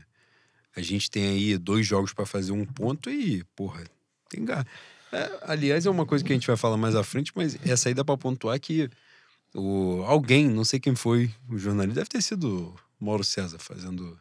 a 0.76 0.80
gente 0.80 1.10
tem 1.10 1.28
aí 1.28 1.58
dois 1.58 1.86
jogos 1.86 2.12
para 2.12 2.26
fazer 2.26 2.52
um 2.52 2.64
ponto 2.64 3.10
e, 3.10 3.44
porra, 3.56 3.84
tem 4.28 4.44
é, 5.14 5.38
aliás, 5.42 5.86
é 5.86 5.90
uma 5.90 6.04
coisa 6.04 6.24
que 6.24 6.32
a 6.32 6.34
gente 6.34 6.46
vai 6.46 6.56
falar 6.56 6.76
mais 6.76 6.96
à 6.96 7.04
frente, 7.04 7.30
mas 7.36 7.56
essa 7.64 7.88
aí 7.88 7.94
dá 7.94 8.04
para 8.04 8.16
pontuar 8.16 8.58
que 8.58 8.90
o, 9.54 10.02
alguém, 10.06 10.48
não 10.48 10.64
sei 10.64 10.80
quem 10.80 10.96
foi, 10.96 11.32
o 11.48 11.56
jornalista, 11.56 12.00
deve 12.00 12.10
ter 12.10 12.20
sido 12.20 12.74
Mauro 12.98 13.22
César 13.22 13.58
fazendo 13.60 14.18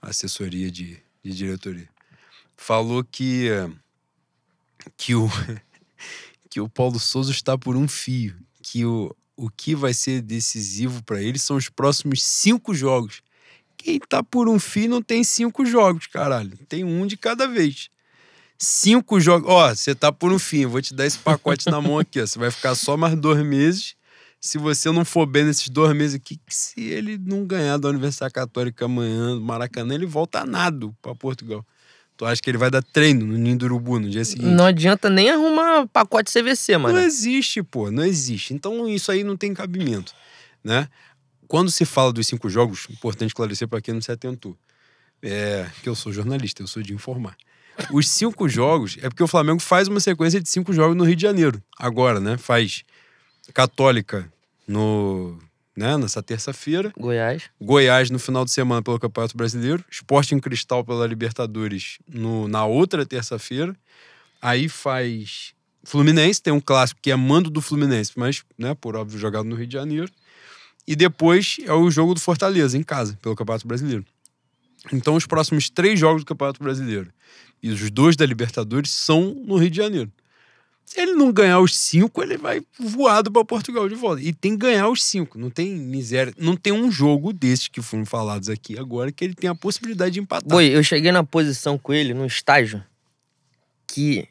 assessoria 0.00 0.70
de, 0.70 0.98
de 1.22 1.34
diretoria. 1.34 1.88
Falou 2.56 3.04
que, 3.04 3.48
que 4.96 5.14
o 5.14 5.28
que 6.50 6.60
o 6.60 6.68
Paulo 6.68 6.98
Souza 6.98 7.30
está 7.30 7.56
por 7.56 7.76
um 7.76 7.86
fio, 7.86 8.36
que 8.60 8.84
o, 8.84 9.14
o 9.36 9.48
que 9.48 9.74
vai 9.74 9.94
ser 9.94 10.20
decisivo 10.20 11.02
para 11.04 11.22
ele 11.22 11.38
são 11.38 11.56
os 11.56 11.68
próximos 11.68 12.22
cinco 12.22 12.74
jogos. 12.74 13.22
Quem 13.76 13.98
tá 14.00 14.22
por 14.22 14.48
um 14.48 14.58
fio 14.58 14.90
não 14.90 15.00
tem 15.00 15.24
cinco 15.24 15.64
jogos, 15.64 16.06
caralho. 16.06 16.58
Tem 16.68 16.84
um 16.84 17.06
de 17.06 17.16
cada 17.16 17.46
vez. 17.46 17.88
Cinco 18.58 19.18
jogos. 19.18 19.48
Ó, 19.48 19.74
você 19.74 19.94
tá 19.94 20.12
por 20.12 20.30
um. 20.30 20.36
Eu 20.52 20.68
vou 20.68 20.82
te 20.82 20.92
dar 20.92 21.06
esse 21.06 21.18
pacote 21.18 21.70
na 21.70 21.80
mão 21.80 21.98
aqui. 21.98 22.20
Você 22.20 22.38
vai 22.38 22.50
ficar 22.50 22.74
só 22.74 22.94
mais 22.94 23.18
dois 23.18 23.42
meses. 23.42 23.94
Se 24.38 24.58
você 24.58 24.90
não 24.90 25.04
for 25.04 25.24
bem 25.24 25.44
nesses 25.44 25.68
dois 25.70 25.96
meses 25.96 26.16
aqui, 26.16 26.38
se 26.48 26.80
ele 26.82 27.16
não 27.16 27.46
ganhar 27.46 27.78
da 27.78 27.88
Universidade 27.88 28.34
Católica 28.34 28.84
amanhã, 28.84 29.34
do 29.34 29.40
Maracanã, 29.40 29.94
ele 29.94 30.06
volta 30.06 30.40
a 30.40 30.46
nado 30.46 30.94
para 31.00 31.14
Portugal. 31.14 31.64
Tu 32.20 32.26
acha 32.26 32.42
que 32.42 32.50
ele 32.50 32.58
vai 32.58 32.70
dar 32.70 32.82
treino 32.82 33.24
no 33.24 33.38
Ninho 33.38 33.56
do 33.56 33.64
Urubu 33.64 33.98
no 33.98 34.10
dia 34.10 34.22
seguinte? 34.26 34.50
Não 34.50 34.66
adianta 34.66 35.08
nem 35.08 35.30
arrumar 35.30 35.86
pacote 35.86 36.30
CVC, 36.30 36.76
mano. 36.76 36.98
Não 36.98 37.02
existe, 37.02 37.62
pô, 37.62 37.90
não 37.90 38.04
existe. 38.04 38.52
Então 38.52 38.86
isso 38.86 39.10
aí 39.10 39.24
não 39.24 39.38
tem 39.38 39.54
cabimento, 39.54 40.12
né? 40.62 40.86
Quando 41.48 41.70
se 41.70 41.86
fala 41.86 42.12
dos 42.12 42.26
cinco 42.26 42.50
jogos, 42.50 42.86
importante 42.90 43.28
esclarecer 43.28 43.66
para 43.66 43.80
quem 43.80 43.94
não 43.94 44.02
se 44.02 44.12
atentou, 44.12 44.54
é 45.22 45.66
que 45.82 45.88
eu 45.88 45.94
sou 45.94 46.12
jornalista, 46.12 46.62
eu 46.62 46.66
sou 46.66 46.82
de 46.82 46.92
informar. 46.92 47.38
Os 47.90 48.06
cinco 48.06 48.46
jogos 48.50 48.98
é 49.00 49.08
porque 49.08 49.22
o 49.22 49.26
Flamengo 49.26 49.58
faz 49.58 49.88
uma 49.88 49.98
sequência 49.98 50.42
de 50.42 50.48
cinco 50.50 50.74
jogos 50.74 50.94
no 50.94 51.04
Rio 51.04 51.16
de 51.16 51.22
Janeiro. 51.22 51.62
Agora, 51.78 52.20
né? 52.20 52.36
Faz 52.36 52.84
Católica 53.54 54.30
no 54.68 55.38
né, 55.80 55.96
nessa 55.96 56.22
terça-feira. 56.22 56.92
Goiás. 56.98 57.44
Goiás 57.58 58.10
no 58.10 58.18
final 58.18 58.44
de 58.44 58.50
semana 58.50 58.82
pelo 58.82 58.98
Campeonato 58.98 59.34
Brasileiro. 59.34 59.82
Esporte 59.90 60.34
em 60.34 60.38
Cristal 60.38 60.84
pela 60.84 61.06
Libertadores 61.06 61.98
no, 62.06 62.46
na 62.46 62.66
outra 62.66 63.06
terça-feira. 63.06 63.74
Aí 64.42 64.68
faz 64.68 65.54
Fluminense, 65.82 66.42
tem 66.42 66.52
um 66.52 66.60
clássico 66.60 67.00
que 67.02 67.10
é 67.10 67.16
mando 67.16 67.48
do 67.48 67.62
Fluminense, 67.62 68.12
mas, 68.14 68.44
né, 68.58 68.74
por 68.78 68.94
óbvio, 68.94 69.18
jogado 69.18 69.46
no 69.46 69.56
Rio 69.56 69.66
de 69.66 69.72
Janeiro. 69.72 70.12
E 70.86 70.94
depois 70.94 71.56
é 71.64 71.72
o 71.72 71.90
jogo 71.90 72.12
do 72.12 72.20
Fortaleza, 72.20 72.76
em 72.76 72.82
casa, 72.82 73.18
pelo 73.22 73.34
Campeonato 73.34 73.66
Brasileiro. 73.66 74.04
Então, 74.92 75.14
os 75.14 75.26
próximos 75.26 75.70
três 75.70 75.98
jogos 75.98 76.22
do 76.22 76.26
Campeonato 76.26 76.62
Brasileiro 76.62 77.10
e 77.62 77.70
os 77.70 77.90
dois 77.90 78.16
da 78.16 78.26
Libertadores 78.26 78.90
são 78.90 79.34
no 79.46 79.56
Rio 79.56 79.70
de 79.70 79.76
Janeiro. 79.78 80.12
Se 80.90 81.00
ele 81.00 81.12
não 81.12 81.30
ganhar 81.30 81.60
os 81.60 81.78
cinco, 81.78 82.20
ele 82.20 82.36
vai 82.36 82.60
voado 82.76 83.30
para 83.30 83.44
Portugal 83.44 83.88
de 83.88 83.94
volta. 83.94 84.20
E 84.22 84.32
tem 84.32 84.52
que 84.52 84.66
ganhar 84.66 84.88
os 84.88 85.04
cinco. 85.04 85.38
Não 85.38 85.48
tem 85.48 85.70
miséria. 85.70 86.34
Não 86.36 86.56
tem 86.56 86.72
um 86.72 86.90
jogo 86.90 87.32
desses 87.32 87.68
que 87.68 87.80
foram 87.80 88.04
falados 88.04 88.48
aqui 88.48 88.76
agora 88.76 89.12
que 89.12 89.24
ele 89.24 89.36
tem 89.36 89.48
a 89.48 89.54
possibilidade 89.54 90.14
de 90.14 90.20
empatar. 90.20 90.48
Boi, 90.48 90.66
eu 90.66 90.82
cheguei 90.82 91.12
na 91.12 91.22
posição 91.22 91.78
com 91.78 91.94
ele, 91.94 92.12
no 92.12 92.26
estágio, 92.26 92.82
que 93.86 94.26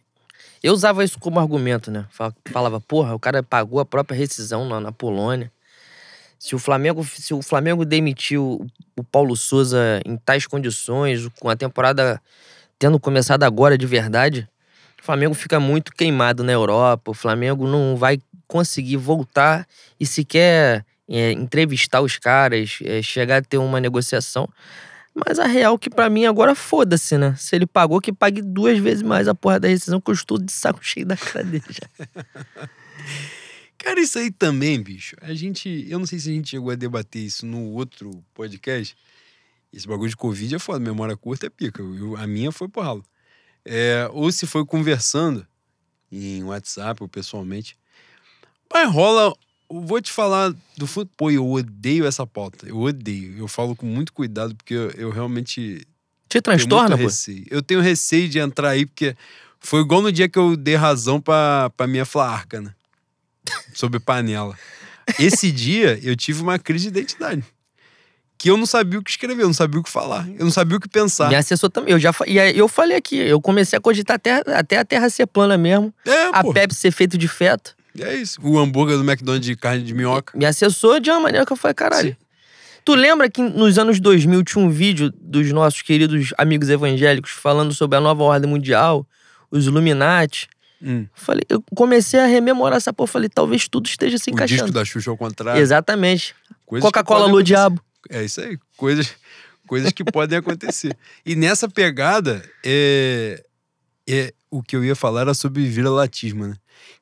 eu 0.62 0.74
usava 0.74 1.02
isso 1.02 1.17
como 1.17 1.39
argumento, 1.39 1.89
né? 1.89 2.06
Falava, 2.52 2.82
porra, 2.82 3.15
o 3.15 3.19
cara 3.19 3.41
pagou 3.41 3.80
a 3.80 3.86
própria 3.86 4.17
rescisão 4.17 4.67
lá 4.67 4.82
na 4.82 4.91
Polônia. 4.91 5.50
Se 6.38 6.56
o 6.56 6.60
Flamengo, 6.60 7.06
se 7.06 7.34
o 7.34 7.41
Flamengo 7.41 7.86
demitiu 7.86 8.67
o 8.98 9.04
Paulo 9.04 9.38
Souza 9.38 10.02
em 10.06 10.17
tais 10.17 10.45
condições, 10.45 11.26
com 11.39 11.50
a 11.50 11.56
temporada 11.56 12.22
tendo 12.78 13.00
começado 13.00 13.43
agora 13.43 13.78
de 13.78 13.86
verdade, 13.86 14.45
Flamengo 15.10 15.34
fica 15.34 15.60
muito 15.60 15.91
queimado 15.91 16.43
na 16.43 16.52
Europa. 16.52 17.10
O 17.10 17.15
Flamengo 17.15 17.65
não 17.65 17.98
vai 17.98 18.22
conseguir 18.48 18.98
voltar 18.98 19.67
e 20.00 20.06
sequer 20.06 20.86
é, 21.08 21.32
entrevistar 21.32 22.00
os 22.02 22.19
caras, 22.19 22.78
é, 22.84 23.02
chegar 23.02 23.38
a 23.38 23.41
ter 23.41 23.58
uma 23.58 23.82
negociação. 23.82 24.48
Mas 25.15 25.39
a 25.39 25.48
real 25.48 25.80
que 25.80 25.89
para 25.89 26.12
mim 26.12 26.26
agora 26.26 26.54
foda-se, 26.54 27.17
né? 27.17 27.34
Se 27.39 27.56
ele 27.56 27.65
pagou, 27.65 28.00
que 28.00 28.13
pague 28.13 28.39
duas 28.43 28.78
vezes 28.78 29.02
mais 29.02 29.28
a 29.28 29.34
porra 29.34 29.60
da 29.60 29.67
rescisão, 29.67 30.00
que 30.00 30.12
eu 30.12 30.38
de 30.38 30.52
saco 30.52 30.78
cheio 30.86 31.08
da 31.08 31.15
já. 31.15 31.89
Cara, 33.80 34.00
isso 34.00 34.19
aí 34.19 34.30
também, 34.30 34.80
bicho. 34.80 35.15
A 35.22 35.34
gente. 35.34 35.88
Eu 35.89 35.98
não 35.98 36.06
sei 36.06 36.19
se 36.19 36.30
a 36.30 36.34
gente 36.34 36.52
chegou 36.52 36.69
a 36.69 36.76
debater 36.76 37.24
isso 37.24 37.48
no 37.48 37.72
outro 37.72 38.24
podcast. 38.36 38.95
Esse 39.74 39.88
bagulho 39.88 40.10
de 40.12 40.15
Covid 40.15 40.54
é 40.54 40.60
foda, 40.60 40.80
memória 40.80 41.17
curta 41.17 41.48
é 41.48 41.50
pica. 41.50 41.82
Eu, 41.82 42.15
a 42.15 42.28
minha 42.28 42.52
foi 42.52 42.67
por 42.67 42.84
ralo. 42.84 43.04
É, 43.71 44.10
ou 44.12 44.32
se 44.32 44.47
foi 44.47 44.65
conversando 44.65 45.45
em 46.12 46.43
WhatsApp 46.43 47.03
ou 47.03 47.08
pessoalmente. 47.08 47.77
Mas 48.73 48.91
rola. 48.91 49.32
Vou 49.71 50.01
te 50.01 50.12
falar 50.12 50.51
do 50.75 50.88
futebol. 50.88 51.13
Pô, 51.15 51.29
eu 51.29 51.47
odeio 51.47 52.08
essa 52.08 52.25
pauta. 52.25 52.67
Eu 52.67 52.79
odeio. 52.79 53.38
Eu 53.38 53.47
falo 53.47 53.75
com 53.75 53.86
muito 53.86 54.12
cuidado, 54.12 54.55
porque 54.55 54.73
eu, 54.73 54.89
eu 54.91 55.10
realmente 55.12 55.86
Te 56.27 56.41
transtorna, 56.41 56.97
pô? 56.97 57.03
receio. 57.03 57.45
Eu 57.51 57.62
tenho 57.62 57.79
receio 57.79 58.27
de 58.27 58.39
entrar 58.39 58.69
aí, 58.69 58.88
porque 58.88 59.15
foi 59.60 59.82
igual 59.82 60.01
no 60.01 60.12
dia 60.12 60.27
que 60.27 60.39
eu 60.39 60.58
dei 60.58 60.73
razão 60.73 61.21
pra, 61.21 61.69
pra 61.77 61.86
minha 61.86 62.05
flarca, 62.05 62.60
né? 62.60 62.73
Sobre 63.75 63.99
panela. 63.99 64.58
Esse 65.19 65.51
dia 65.51 65.99
eu 66.01 66.15
tive 66.15 66.41
uma 66.41 66.58
crise 66.58 66.86
de 66.89 66.99
identidade. 66.99 67.43
Que 68.39 68.49
eu 68.49 68.56
não 68.58 68.65
sabia 68.65 68.97
o 68.97 69.04
que 69.04 69.12
escrever, 69.12 69.43
eu 69.43 69.47
não 69.47 69.54
sabia 69.54 69.80
o 69.80 69.84
que 69.84 69.89
falar, 69.89 70.25
eu 70.30 70.45
não 70.45 70.52
sabia 70.52 70.78
o 70.78 70.80
que 70.80 70.88
pensar. 70.88 71.28
Me 71.28 71.36
assessor 71.36 71.69
também. 71.69 71.91
Eu 71.91 71.99
já 71.99 72.12
e 72.25 72.39
aí 72.39 72.58
eu 72.58 72.69
falei 72.69 72.95
aqui, 72.95 73.17
eu 73.17 73.41
comecei 73.41 73.75
a 73.78 73.82
cogitar 73.82 74.15
até, 74.15 74.41
até 74.47 74.78
a 74.78 74.86
terra 74.86 75.10
ser 75.10 75.28
plana 75.28 75.58
mesmo. 75.58 75.93
É, 76.06 76.30
A 76.32 76.41
pô. 76.41 76.54
Pepsi 76.54 76.80
ser 76.80 76.91
feito 76.91 77.17
de 77.17 77.28
feto. 77.28 77.75
É 77.99 78.15
isso. 78.15 78.39
O 78.41 78.58
hambúrguer 78.58 78.97
do 78.97 79.04
McDonald's 79.04 79.45
de 79.45 79.58
carne 79.58 79.84
de 79.84 79.93
minhoca. 79.93 80.38
Me 80.38 80.45
assessou 80.45 81.02
de 81.02 81.10
uma 81.12 81.19
maneira 81.19 81.45
que 81.45 81.52
eu 81.52 81.58
falei, 81.58 81.73
caralho. 81.75 82.12
Sim. 82.12 82.15
Tu 82.86 82.95
lembra 82.95 83.30
que 83.30 83.41
nos 83.41 83.78
anos 83.78 83.99
2000 83.99 84.41
tinha 84.43 84.63
um 84.63 84.69
vídeo 84.69 85.12
dos 85.19 85.52
nossos 85.52 85.82
queridos 85.82 86.34
amigos 86.38 86.69
evangélicos 86.69 87.32
falando 87.32 87.73
sobre 87.73 87.97
a 87.97 88.02
nova 88.02 88.23
ordem 88.23 88.49
mundial, 88.49 89.06
os 89.52 89.65
Illuminati? 89.65 90.47
Hum. 90.82 91.06
Falei, 91.13 91.43
eu 91.49 91.62
comecei 91.75 92.19
a 92.21 92.25
rememorar 92.25 92.78
essa 92.78 92.93
porra. 92.93 93.08
Falei, 93.08 93.28
talvez 93.28 93.67
tudo 93.67 93.88
esteja 93.88 94.17
se 94.17 94.30
O 94.30 94.34
encaixando. 94.34 94.62
disco 94.62 94.73
da 94.73 94.86
Xuxa 94.86 95.12
ao 95.12 95.17
contrário. 95.17 95.62
Exatamente. 95.62 96.34
Coca-Cola 96.65 97.19
podem 97.21 97.34
Lu 97.34 97.39
acontecer. 97.39 97.43
Diabo. 97.54 97.82
É 98.10 98.24
isso 98.24 98.41
aí. 98.41 98.58
Coisas, 98.76 99.15
coisas 99.67 99.91
que 99.91 100.04
podem 100.04 100.39
acontecer. 100.39 100.98
E 101.26 101.36
nessa 101.36 101.69
pegada, 101.69 102.43
é, 102.65 103.43
é, 104.08 104.34
o 104.50 104.63
que 104.63 104.76
eu 104.76 104.84
ia 104.84 104.95
falar 104.95 105.22
era 105.22 105.34
sobre 105.34 105.67
viralatismo, 105.67 106.48
né? 106.48 106.56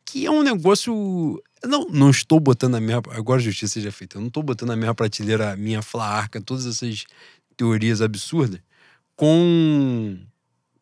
Que 0.05 0.25
é 0.25 0.31
um 0.31 0.43
negócio. 0.43 1.41
Não, 1.65 1.85
não 1.89 2.09
estou 2.09 2.39
botando 2.39 2.73
na 2.73 2.81
mesma. 2.81 3.03
Agora 3.11 3.39
a 3.39 3.43
justiça 3.43 3.75
seja 3.75 3.91
feita. 3.91 4.17
Eu 4.17 4.21
não 4.21 4.27
estou 4.27 4.43
botando 4.43 4.69
na 4.69 4.75
mesma 4.75 4.93
prateleira 4.93 5.53
a 5.53 5.55
minha 5.55 5.81
flaarca, 5.81 6.41
todas 6.41 6.65
essas 6.65 7.05
teorias 7.55 8.01
absurdas, 8.01 8.59
com, 9.15 10.19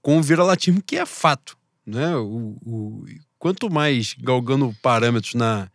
com 0.02 0.18
o 0.18 0.24
viralatismo, 0.24 0.82
que 0.82 0.98
é 0.98 1.06
fato. 1.06 1.58
Né? 1.86 2.16
O, 2.16 2.58
o, 2.66 3.06
quanto 3.38 3.70
mais 3.70 4.16
galgando 4.20 4.76
parâmetros 4.82 5.36
na, 5.36 5.70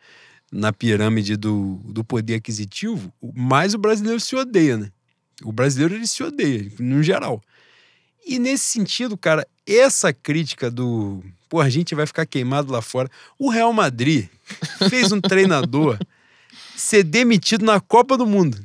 na 0.50 0.72
pirâmide 0.72 1.36
do, 1.36 1.80
do 1.84 2.02
poder 2.02 2.34
aquisitivo, 2.34 3.12
mais 3.34 3.74
o 3.74 3.78
brasileiro 3.78 4.18
se 4.18 4.34
odeia, 4.34 4.76
né? 4.76 4.90
O 5.44 5.52
brasileiro 5.52 5.94
ele 5.94 6.06
se 6.06 6.22
odeia, 6.22 6.70
no 6.78 7.02
geral. 7.02 7.42
E 8.26 8.38
nesse 8.38 8.64
sentido, 8.64 9.16
cara, 9.16 9.46
essa 9.66 10.12
crítica 10.12 10.70
do. 10.70 11.22
Pô, 11.48 11.60
a 11.60 11.68
gente 11.68 11.94
vai 11.94 12.06
ficar 12.06 12.26
queimado 12.26 12.72
lá 12.72 12.82
fora. 12.82 13.08
O 13.38 13.48
Real 13.48 13.72
Madrid 13.72 14.28
fez 14.88 15.10
um 15.12 15.20
treinador 15.20 15.98
ser 16.76 17.02
demitido 17.02 17.64
na 17.64 17.80
Copa 17.80 18.16
do 18.16 18.26
Mundo. 18.26 18.58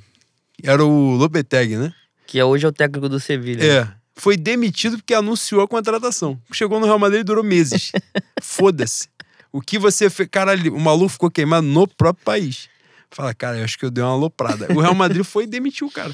Era 0.62 0.84
o 0.84 1.16
Lopetegui, 1.16 1.78
né? 1.78 1.94
Que 2.28 2.42
hoje 2.42 2.66
é 2.66 2.70
o 2.70 2.72
técnico 2.72 3.08
do 3.08 3.20
Sevilha. 3.20 3.64
É. 3.64 3.88
Foi 4.16 4.38
demitido 4.38 4.98
porque 4.98 5.14
anunciou 5.14 5.62
a 5.62 5.68
contratação. 5.68 6.40
Chegou 6.52 6.80
no 6.80 6.86
Real 6.86 7.00
Madrid 7.00 7.22
e 7.22 7.24
durou 7.24 7.44
meses. 7.44 7.92
Foda-se. 8.42 9.10
O 9.56 9.62
que 9.62 9.78
você 9.80 10.10
fez. 10.10 10.28
Caralho, 10.30 10.74
o 10.76 10.80
maluco 10.80 11.10
ficou 11.10 11.32
queimado 11.32 11.66
no 11.66 11.88
próprio 11.88 12.26
país. 12.26 12.68
Fala, 13.12 13.34
cara, 13.34 13.58
eu 13.60 13.64
acho 13.64 13.78
que 13.80 13.86
eu 13.86 13.92
dei 13.92 14.04
uma 14.04 14.12
aloprada. 14.14 14.68
O 14.74 14.82
Real 14.82 14.94
Madrid 14.96 15.24
foi 15.24 15.46
e 15.46 15.48
demitiu 15.48 15.88
o 15.88 15.92
cara. 15.92 16.14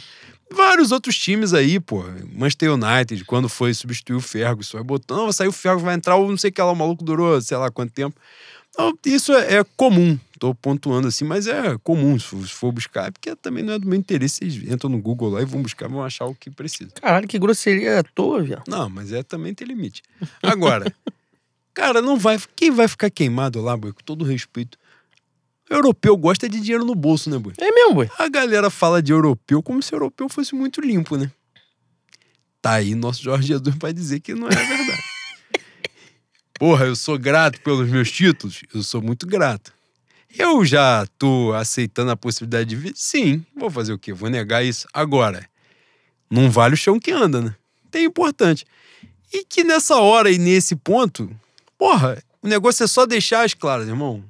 Vários 0.51 0.91
outros 0.91 1.17
times 1.17 1.53
aí, 1.53 1.79
pô. 1.79 2.03
Manchester 2.33 2.73
United, 2.73 3.23
quando 3.25 3.47
foi 3.49 3.73
substituir 3.73 4.15
o 4.15 4.21
Ferguson, 4.21 4.77
vai 4.77 4.83
botar, 4.85 5.15
não, 5.15 5.23
vai 5.23 5.33
sair 5.33 5.47
o 5.47 5.51
Ferguson, 5.51 5.85
vai 5.85 5.95
entrar 5.95 6.17
o 6.17 6.29
não 6.29 6.37
sei 6.37 6.49
o 6.49 6.53
que 6.53 6.61
lá, 6.61 6.71
o 6.71 6.75
maluco 6.75 7.03
durou 7.03 7.41
sei 7.41 7.57
lá 7.57 7.71
quanto 7.71 7.91
tempo. 7.93 8.19
Não, 8.77 8.93
isso 9.05 9.33
é, 9.33 9.55
é 9.59 9.63
comum. 9.75 10.19
Tô 10.39 10.53
pontuando 10.55 11.07
assim, 11.07 11.23
mas 11.25 11.47
é 11.47 11.77
comum. 11.83 12.17
Se 12.19 12.25
for- 12.25 12.47
se 12.47 12.53
for 12.53 12.71
buscar, 12.71 13.07
é 13.07 13.11
porque 13.11 13.35
também 13.35 13.63
não 13.63 13.73
é 13.73 13.79
do 13.79 13.87
meu 13.87 13.97
interesse. 13.97 14.37
Vocês 14.37 14.55
entram 14.71 14.89
no 14.89 14.99
Google 14.99 15.29
lá 15.31 15.41
e 15.41 15.45
vão 15.45 15.61
buscar, 15.61 15.87
vão 15.87 16.03
achar 16.03 16.25
o 16.25 16.35
que 16.35 16.49
precisa. 16.49 16.91
Caralho, 17.01 17.27
que 17.27 17.39
grosseria 17.39 17.99
à 17.99 18.03
toa, 18.03 18.41
viado. 18.43 18.63
Não, 18.67 18.89
mas 18.89 19.11
é 19.13 19.23
também 19.23 19.53
tem 19.53 19.67
limite. 19.67 20.01
Agora, 20.43 20.93
cara, 21.73 22.01
não 22.01 22.17
vai. 22.17 22.39
Quem 22.55 22.71
vai 22.71 22.87
ficar 22.87 23.09
queimado 23.09 23.61
lá, 23.61 23.75
boi, 23.75 23.93
com 23.93 24.01
todo 24.03 24.23
respeito? 24.25 24.77
Europeu 25.69 26.17
gosta 26.17 26.49
de 26.49 26.59
dinheiro 26.59 26.83
no 26.83 26.93
bolso, 26.93 27.29
né, 27.29 27.37
boi? 27.37 27.53
É 27.57 27.71
mesmo, 27.71 27.95
boi. 27.95 28.09
A 28.17 28.27
galera 28.27 28.69
fala 28.69 29.01
de 29.01 29.13
europeu 29.13 29.63
como 29.63 29.81
se 29.81 29.93
europeu 29.93 30.27
fosse 30.27 30.53
muito 30.53 30.81
limpo, 30.81 31.15
né? 31.15 31.31
Tá 32.61 32.73
aí 32.73 32.93
nosso 32.93 33.23
Jorge 33.23 33.47
Jesus 33.47 33.75
vai 33.79 33.93
dizer 33.93 34.19
que 34.19 34.35
não 34.35 34.47
é 34.47 34.55
verdade. 34.55 35.03
Porra, 36.59 36.85
eu 36.85 36.95
sou 36.95 37.17
grato 37.17 37.59
pelos 37.61 37.89
meus 37.89 38.11
títulos? 38.11 38.61
Eu 38.73 38.83
sou 38.83 39.01
muito 39.01 39.25
grato. 39.25 39.73
Eu 40.37 40.63
já 40.63 41.05
tô 41.17 41.53
aceitando 41.53 42.11
a 42.11 42.15
possibilidade 42.15 42.69
de 42.69 42.75
vir? 42.75 42.93
Sim. 42.95 43.43
Vou 43.55 43.69
fazer 43.69 43.93
o 43.93 43.99
quê? 43.99 44.13
Vou 44.13 44.29
negar 44.29 44.63
isso? 44.63 44.87
Agora, 44.93 45.49
não 46.29 46.51
vale 46.51 46.75
o 46.75 46.77
chão 46.77 46.99
que 46.99 47.11
anda, 47.11 47.41
né? 47.41 47.55
Tem 47.89 48.05
importante. 48.05 48.65
E 49.33 49.43
que 49.43 49.63
nessa 49.63 49.97
hora 49.97 50.29
e 50.29 50.37
nesse 50.37 50.75
ponto, 50.75 51.29
porra, 51.81 52.21
o 52.43 52.47
negócio 52.47 52.83
é 52.83 52.87
só 52.87 53.07
deixar 53.07 53.43
as 53.43 53.55
claras, 53.55 53.87
irmão. 53.87 54.23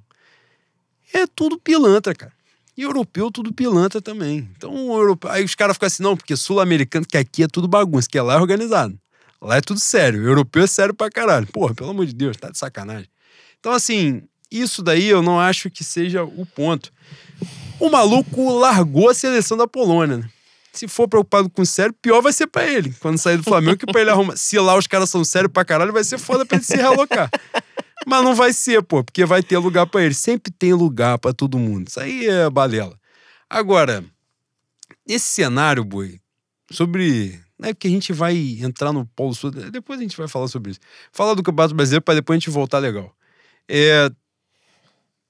É 1.13 1.27
tudo 1.27 1.59
pilantra, 1.59 2.15
cara. 2.15 2.31
E 2.77 2.83
europeu, 2.83 3.29
tudo 3.29 3.53
pilantra 3.53 4.01
também. 4.01 4.49
Então, 4.55 4.73
europeu... 4.93 5.29
aí 5.29 5.43
os 5.43 5.53
caras 5.53 5.75
ficam 5.75 5.87
assim, 5.87 6.01
não, 6.01 6.15
porque 6.15 6.37
sul-americano, 6.37 7.05
que 7.05 7.17
aqui 7.17 7.43
é 7.43 7.49
tudo 7.49 7.67
bagunça, 7.67 8.07
que 8.09 8.17
lá 8.21 8.35
é 8.35 8.37
organizado. 8.37 8.97
Lá 9.41 9.57
é 9.57 9.61
tudo 9.61 9.81
sério. 9.81 10.23
O 10.23 10.27
europeu 10.27 10.63
é 10.63 10.67
sério 10.67 10.93
pra 10.93 11.11
caralho. 11.11 11.45
Porra, 11.47 11.75
pelo 11.75 11.89
amor 11.89 12.05
de 12.05 12.13
Deus, 12.13 12.37
tá 12.37 12.49
de 12.49 12.57
sacanagem. 12.57 13.09
Então, 13.59 13.73
assim, 13.73 14.23
isso 14.49 14.81
daí 14.81 15.07
eu 15.07 15.21
não 15.21 15.37
acho 15.37 15.69
que 15.69 15.83
seja 15.83 16.23
o 16.23 16.45
ponto. 16.45 16.89
O 17.81 17.89
maluco 17.89 18.49
largou 18.59 19.09
a 19.09 19.13
seleção 19.13 19.57
da 19.57 19.67
Polônia, 19.67 20.19
né? 20.19 20.29
Se 20.73 20.87
for 20.87 21.07
preocupado 21.07 21.49
com 21.49 21.65
sério, 21.65 21.93
pior 22.01 22.21
vai 22.21 22.31
ser 22.31 22.47
pra 22.47 22.65
ele. 22.65 22.93
Quando 22.99 23.17
sair 23.17 23.37
do 23.37 23.43
Flamengo, 23.43 23.77
que 23.77 23.85
pra 23.85 24.01
ele 24.01 24.09
arrumar. 24.09 24.37
Se 24.37 24.57
lá 24.57 24.77
os 24.77 24.87
caras 24.87 25.09
são 25.09 25.23
sérios 25.23 25.51
pra 25.51 25.65
caralho, 25.65 25.91
vai 25.91 26.03
ser 26.03 26.17
foda 26.17 26.45
pra 26.45 26.57
ele 26.57 26.65
se 26.65 26.75
realocar. 26.75 27.29
Mas 28.07 28.23
não 28.23 28.33
vai 28.33 28.53
ser, 28.53 28.81
pô, 28.81 29.03
porque 29.03 29.25
vai 29.25 29.43
ter 29.43 29.57
lugar 29.57 29.85
pra 29.85 30.01
ele. 30.01 30.13
Sempre 30.13 30.51
tem 30.51 30.73
lugar 30.73 31.19
pra 31.19 31.33
todo 31.33 31.59
mundo. 31.59 31.87
Isso 31.89 31.99
aí 31.99 32.25
é 32.25 32.49
balela. 32.49 32.97
Agora, 33.49 34.03
nesse 35.07 35.27
cenário, 35.27 35.83
boi, 35.83 36.19
sobre. 36.71 37.39
Né, 37.59 37.73
porque 37.73 37.87
a 37.87 37.91
gente 37.91 38.11
vai 38.11 38.57
entrar 38.59 38.91
no 38.91 39.05
Polo 39.05 39.35
Sul. 39.35 39.51
Depois 39.51 39.99
a 39.99 40.01
gente 40.01 40.17
vai 40.17 40.27
falar 40.27 40.47
sobre 40.47 40.71
isso. 40.71 40.79
Falar 41.11 41.35
do 41.35 41.43
Campeonato 41.43 41.75
Brasileiro 41.75 42.03
pra 42.03 42.15
depois 42.15 42.37
a 42.37 42.39
gente 42.39 42.49
voltar 42.49 42.79
legal. 42.79 43.13
É, 43.67 44.09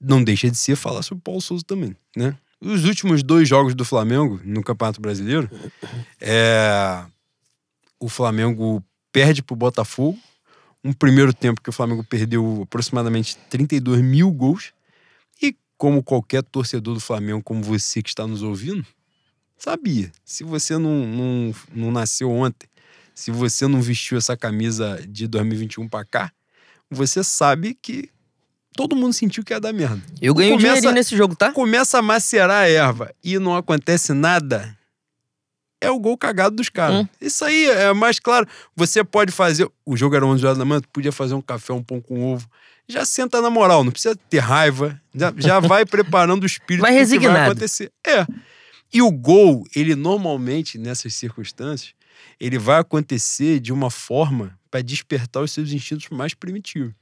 não 0.00 0.24
deixa 0.24 0.50
de 0.50 0.56
ser 0.56 0.76
falar 0.76 1.02
sobre 1.02 1.20
o 1.20 1.22
Paulo 1.24 1.40
Souza 1.40 1.62
também, 1.66 1.94
né? 2.16 2.36
Os 2.64 2.84
últimos 2.84 3.24
dois 3.24 3.48
jogos 3.48 3.74
do 3.74 3.84
Flamengo 3.84 4.40
no 4.44 4.62
Campeonato 4.62 5.00
Brasileiro, 5.00 5.50
é, 6.20 7.04
o 7.98 8.08
Flamengo 8.08 8.80
perde 9.10 9.42
pro 9.42 9.56
Botafogo. 9.56 10.16
Um 10.84 10.92
primeiro 10.92 11.34
tempo 11.34 11.60
que 11.60 11.70
o 11.70 11.72
Flamengo 11.72 12.04
perdeu 12.04 12.60
aproximadamente 12.62 13.36
32 13.50 14.00
mil 14.00 14.30
gols. 14.30 14.72
E 15.42 15.56
como 15.76 16.04
qualquer 16.04 16.44
torcedor 16.44 16.94
do 16.94 17.00
Flamengo, 17.00 17.42
como 17.42 17.64
você 17.64 18.00
que 18.00 18.10
está 18.10 18.28
nos 18.28 18.44
ouvindo, 18.44 18.86
sabia. 19.58 20.12
Se 20.24 20.44
você 20.44 20.78
não, 20.78 21.04
não, 21.04 21.54
não 21.74 21.90
nasceu 21.90 22.30
ontem, 22.30 22.68
se 23.12 23.32
você 23.32 23.66
não 23.66 23.82
vestiu 23.82 24.18
essa 24.18 24.36
camisa 24.36 25.04
de 25.08 25.26
2021 25.26 25.88
pra 25.88 26.04
cá, 26.04 26.32
você 26.88 27.24
sabe 27.24 27.74
que 27.74 28.08
todo 28.74 28.96
mundo 28.96 29.12
sentiu 29.12 29.44
que 29.44 29.52
ia 29.52 29.60
dar 29.60 29.72
merda. 29.72 30.00
Eu 30.20 30.34
ganhei 30.34 30.52
um 30.52 30.56
Começa- 30.56 30.68
dinheirinho 30.74 30.94
nesse 30.94 31.16
jogo, 31.16 31.34
tá? 31.36 31.52
Começa 31.52 31.98
a 31.98 32.02
macerar 32.02 32.64
a 32.64 32.68
erva 32.68 33.14
e 33.22 33.38
não 33.38 33.56
acontece 33.56 34.12
nada, 34.12 34.76
é 35.80 35.90
o 35.90 35.98
gol 35.98 36.16
cagado 36.16 36.54
dos 36.56 36.68
caras. 36.68 37.00
Hum. 37.02 37.08
Isso 37.20 37.44
aí 37.44 37.66
é 37.68 37.92
mais 37.92 38.18
claro. 38.18 38.46
Você 38.76 39.02
pode 39.02 39.32
fazer. 39.32 39.68
O 39.84 39.96
jogo 39.96 40.14
era 40.14 40.24
11 40.24 40.44
horas 40.46 40.58
da 40.58 40.64
manhã, 40.64 40.80
tu 40.80 40.88
podia 40.88 41.10
fazer 41.12 41.34
um 41.34 41.42
café, 41.42 41.72
um 41.72 41.82
pão 41.82 42.00
com 42.00 42.22
ovo. 42.32 42.48
Já 42.88 43.04
senta 43.04 43.40
na 43.40 43.48
moral, 43.50 43.82
não 43.84 43.90
precisa 43.92 44.14
ter 44.28 44.38
raiva. 44.38 45.00
Já, 45.14 45.32
já 45.36 45.58
vai 45.60 45.84
preparando 45.84 46.42
o 46.44 46.46
espírito 46.46 46.82
Vai 46.82 46.92
pro 46.92 47.00
que 47.00 47.06
vai 47.08 47.18
resignado. 47.18 47.50
acontecer. 47.52 47.90
É. 48.06 48.26
E 48.94 49.00
o 49.02 49.10
gol, 49.10 49.64
ele 49.74 49.94
normalmente, 49.94 50.78
nessas 50.78 51.14
circunstâncias, 51.14 51.94
ele 52.38 52.58
vai 52.58 52.78
acontecer 52.78 53.58
de 53.58 53.72
uma 53.72 53.90
forma 53.90 54.56
para 54.70 54.82
despertar 54.82 55.42
os 55.42 55.50
seus 55.50 55.72
instintos 55.72 56.08
mais 56.10 56.34
primitivos. 56.34 56.92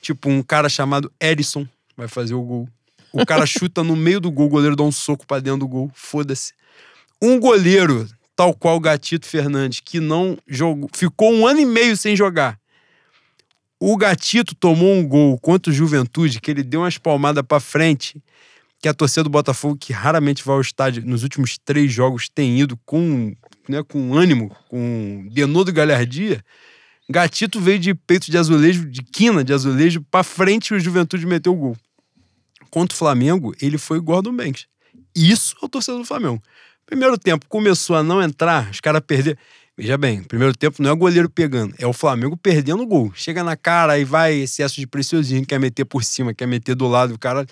Tipo, 0.00 0.28
um 0.28 0.42
cara 0.42 0.68
chamado 0.68 1.12
Edson 1.20 1.66
vai 1.96 2.08
fazer 2.08 2.34
o 2.34 2.42
gol. 2.42 2.68
O 3.12 3.24
cara 3.26 3.44
chuta 3.46 3.82
no 3.82 3.96
meio 3.96 4.20
do 4.20 4.30
gol, 4.30 4.46
o 4.46 4.50
goleiro 4.50 4.76
dá 4.76 4.84
um 4.84 4.92
soco 4.92 5.26
pra 5.26 5.40
dentro 5.40 5.60
do 5.60 5.68
gol. 5.68 5.90
Foda-se. 5.94 6.52
Um 7.20 7.38
goleiro, 7.40 8.08
tal 8.36 8.54
qual 8.54 8.76
o 8.76 8.80
Gatito 8.80 9.26
Fernandes, 9.26 9.80
que 9.80 9.98
não 9.98 10.38
jogou, 10.46 10.88
ficou 10.94 11.32
um 11.32 11.46
ano 11.46 11.60
e 11.60 11.66
meio 11.66 11.96
sem 11.96 12.14
jogar. 12.14 12.58
O 13.80 13.96
Gatito 13.96 14.54
tomou 14.54 14.94
um 14.94 15.06
gol 15.06 15.38
contra 15.38 15.70
o 15.70 15.74
Juventude, 15.74 16.40
que 16.40 16.50
ele 16.50 16.62
deu 16.62 16.80
umas 16.80 16.98
palmadas 16.98 17.44
pra 17.46 17.60
frente, 17.60 18.22
que 18.80 18.88
a 18.88 18.94
torcida 18.94 19.24
do 19.24 19.30
Botafogo, 19.30 19.76
que 19.76 19.92
raramente 19.92 20.44
vai 20.44 20.54
ao 20.54 20.60
estádio, 20.60 21.04
nos 21.04 21.22
últimos 21.22 21.58
três 21.58 21.92
jogos 21.92 22.28
tem 22.28 22.58
ido 22.58 22.76
com, 22.84 23.34
né, 23.68 23.82
com 23.82 24.14
ânimo, 24.14 24.54
com 24.68 25.28
denodo 25.32 25.72
galhardia. 25.72 26.44
Gatito 27.10 27.58
veio 27.58 27.78
de 27.78 27.94
peito 27.94 28.30
de 28.30 28.36
azulejo, 28.36 28.84
de 28.84 29.02
quina 29.02 29.42
de 29.42 29.52
azulejo, 29.52 30.02
pra 30.10 30.22
frente 30.22 30.68
e 30.68 30.76
o 30.76 30.80
Juventude 30.80 31.26
meteu 31.26 31.52
o 31.54 31.56
gol. 31.56 31.76
Contra 32.70 32.94
o 32.94 32.98
Flamengo, 32.98 33.54
ele 33.62 33.78
foi 33.78 33.98
o 33.98 34.02
Gordon 34.02 34.36
Banks. 34.36 34.66
Isso 35.14 35.56
é 35.62 35.64
o 35.64 35.68
torcedor 35.68 36.00
do 36.00 36.06
Flamengo. 36.06 36.42
Primeiro 36.84 37.18
tempo 37.18 37.46
começou 37.48 37.96
a 37.96 38.02
não 38.02 38.22
entrar, 38.22 38.70
os 38.70 38.80
caras 38.80 39.00
perderam. 39.06 39.38
Veja 39.76 39.96
bem, 39.96 40.22
primeiro 40.22 40.56
tempo 40.56 40.82
não 40.82 40.90
é 40.90 40.92
o 40.92 40.96
goleiro 40.96 41.30
pegando, 41.30 41.74
é 41.78 41.86
o 41.86 41.92
Flamengo 41.92 42.36
perdendo 42.36 42.82
o 42.82 42.86
gol. 42.86 43.12
Chega 43.14 43.44
na 43.44 43.56
cara, 43.56 43.92
aí 43.92 44.04
vai 44.04 44.34
excesso 44.34 44.74
de 44.74 44.86
preciosismo, 44.86 45.46
quer 45.46 45.60
meter 45.60 45.84
por 45.84 46.02
cima, 46.02 46.34
quer 46.34 46.46
meter 46.46 46.74
do 46.74 46.88
lado, 46.88 47.14
o 47.14 47.18
cara. 47.18 47.46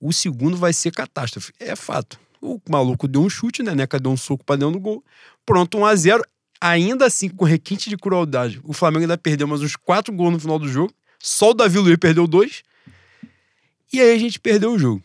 O 0.00 0.12
segundo 0.12 0.56
vai 0.56 0.72
ser 0.72 0.90
catástrofe. 0.90 1.52
É 1.60 1.76
fato. 1.76 2.18
O 2.40 2.60
maluco 2.68 3.06
deu 3.06 3.22
um 3.22 3.30
chute, 3.30 3.62
né? 3.62 3.74
Neca 3.74 3.98
deu 3.98 4.10
um 4.10 4.16
soco 4.16 4.44
pra 4.44 4.56
dentro 4.56 4.72
do 4.72 4.80
gol. 4.80 5.04
Pronto, 5.46 5.78
1 5.78 5.86
a 5.86 5.96
0 5.96 6.24
Ainda 6.60 7.06
assim, 7.06 7.28
com 7.28 7.44
requinte 7.44 7.90
de 7.90 7.96
crueldade, 7.96 8.60
o 8.64 8.72
Flamengo 8.72 9.02
ainda 9.02 9.18
perdeu 9.18 9.46
mais 9.46 9.60
uns 9.60 9.76
quatro 9.76 10.12
gols 10.12 10.32
no 10.32 10.40
final 10.40 10.58
do 10.58 10.68
jogo. 10.68 10.92
Só 11.18 11.50
o 11.50 11.54
Davi 11.54 11.78
Luiz 11.78 11.96
perdeu 11.96 12.26
dois. 12.26 12.62
E 13.92 14.00
aí 14.00 14.14
a 14.14 14.18
gente 14.18 14.40
perdeu 14.40 14.72
o 14.72 14.78
jogo. 14.78 15.02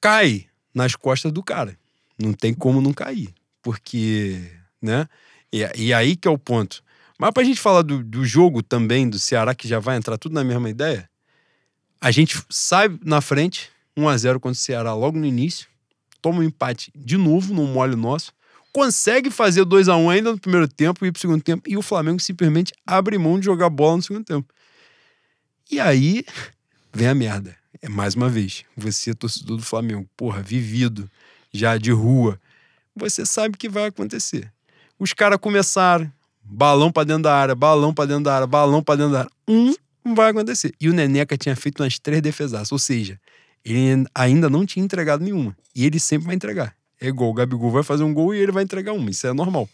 Cai 0.00 0.46
nas 0.74 0.94
costas 0.94 1.32
do 1.32 1.42
cara. 1.42 1.78
Não 2.18 2.32
tem 2.32 2.52
como 2.52 2.80
não 2.80 2.92
cair. 2.92 3.32
Porque, 3.62 4.40
né? 4.80 5.08
E, 5.52 5.68
e 5.76 5.94
aí 5.94 6.16
que 6.16 6.28
é 6.28 6.30
o 6.30 6.38
ponto. 6.38 6.82
Mas 7.18 7.30
pra 7.30 7.44
gente 7.44 7.60
falar 7.60 7.82
do, 7.82 8.02
do 8.02 8.24
jogo 8.24 8.62
também 8.62 9.08
do 9.08 9.18
Ceará, 9.18 9.54
que 9.54 9.68
já 9.68 9.78
vai 9.78 9.96
entrar 9.96 10.18
tudo 10.18 10.34
na 10.34 10.44
mesma 10.44 10.68
ideia, 10.68 11.08
a 12.00 12.10
gente 12.10 12.42
sai 12.50 12.88
na 13.02 13.20
frente, 13.20 13.70
1 13.96 14.08
a 14.08 14.16
0 14.16 14.40
contra 14.40 14.52
o 14.52 14.60
Ceará 14.60 14.94
logo 14.94 15.18
no 15.18 15.24
início, 15.24 15.68
toma 16.20 16.40
um 16.40 16.42
empate 16.42 16.92
de 16.94 17.16
novo 17.16 17.54
no 17.54 17.66
mole 17.66 17.96
nosso, 17.96 18.32
consegue 18.74 19.30
fazer 19.30 19.64
2 19.64 19.88
a 19.88 19.96
1 19.96 20.10
ainda 20.10 20.32
no 20.32 20.38
primeiro 20.38 20.66
tempo 20.66 21.06
e 21.06 21.12
pro 21.12 21.20
segundo 21.20 21.40
tempo, 21.40 21.62
e 21.70 21.76
o 21.76 21.82
Flamengo 21.82 22.20
simplesmente 22.20 22.72
abre 22.84 23.16
mão 23.16 23.38
de 23.38 23.44
jogar 23.44 23.70
bola 23.70 23.98
no 23.98 24.02
segundo 24.02 24.24
tempo. 24.24 24.52
E 25.70 25.78
aí 25.78 26.24
vem 26.92 27.06
a 27.06 27.14
merda. 27.14 27.56
É 27.80 27.88
mais 27.88 28.14
uma 28.14 28.28
vez, 28.28 28.64
você, 28.76 29.14
torcedor 29.14 29.58
do 29.58 29.62
Flamengo, 29.62 30.08
porra, 30.16 30.42
vivido, 30.42 31.08
já 31.52 31.76
de 31.76 31.92
rua, 31.92 32.40
você 32.96 33.24
sabe 33.24 33.56
que 33.56 33.68
vai 33.68 33.86
acontecer. 33.86 34.50
Os 34.98 35.12
caras 35.12 35.38
começaram, 35.38 36.10
balão 36.42 36.90
pra 36.90 37.04
dentro 37.04 37.24
da 37.24 37.36
área, 37.36 37.54
balão 37.54 37.92
pra 37.92 38.06
dentro 38.06 38.24
da 38.24 38.34
área, 38.34 38.46
balão 38.46 38.82
pra 38.82 38.96
dentro 38.96 39.12
da 39.12 39.18
área. 39.20 39.30
Um 39.48 39.74
vai 40.14 40.30
acontecer. 40.30 40.72
E 40.80 40.88
o 40.88 40.92
Neneca 40.92 41.36
tinha 41.36 41.54
feito 41.54 41.82
umas 41.82 41.98
três 41.98 42.22
defesas, 42.22 42.72
ou 42.72 42.78
seja, 42.78 43.20
ele 43.64 44.04
ainda 44.14 44.48
não 44.48 44.64
tinha 44.64 44.84
entregado 44.84 45.22
nenhuma. 45.22 45.56
E 45.74 45.84
ele 45.84 46.00
sempre 46.00 46.26
vai 46.26 46.34
entregar. 46.34 46.74
É 47.04 47.08
igual 47.08 47.30
o 47.30 47.34
Gabigol 47.34 47.70
vai 47.70 47.82
fazer 47.82 48.02
um 48.02 48.14
gol 48.14 48.34
e 48.34 48.38
ele 48.38 48.52
vai 48.52 48.62
entregar 48.62 48.92
uma. 48.92 49.10
Isso 49.10 49.26
é 49.26 49.32
normal. 49.32 49.68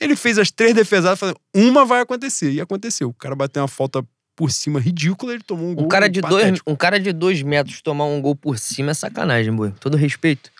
Ele 0.00 0.16
fez 0.16 0.38
as 0.38 0.50
três 0.50 0.74
defesadas, 0.74 1.18
falando, 1.18 1.38
uma 1.54 1.84
vai 1.84 2.00
acontecer. 2.00 2.52
E 2.52 2.60
aconteceu. 2.60 3.08
O 3.08 3.14
cara 3.14 3.34
bateu 3.34 3.62
uma 3.62 3.68
falta 3.68 4.04
por 4.34 4.50
cima 4.50 4.80
ridícula, 4.80 5.34
ele 5.34 5.42
tomou 5.42 5.68
um 5.68 5.74
gol. 5.74 5.84
Um 5.84 5.88
cara, 5.88 6.08
de 6.08 6.20
dois, 6.20 6.60
um 6.66 6.74
cara 6.74 6.98
de 6.98 7.12
dois 7.12 7.42
metros 7.42 7.82
tomar 7.82 8.06
um 8.06 8.20
gol 8.20 8.34
por 8.34 8.58
cima 8.58 8.92
é 8.92 8.94
sacanagem, 8.94 9.54
boi. 9.54 9.72
Todo 9.78 9.96
respeito. 9.96 10.50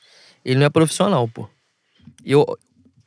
Ele 0.44 0.58
não 0.58 0.66
é 0.66 0.70
profissional, 0.70 1.26
pô. 1.28 1.48
Eu, 2.24 2.46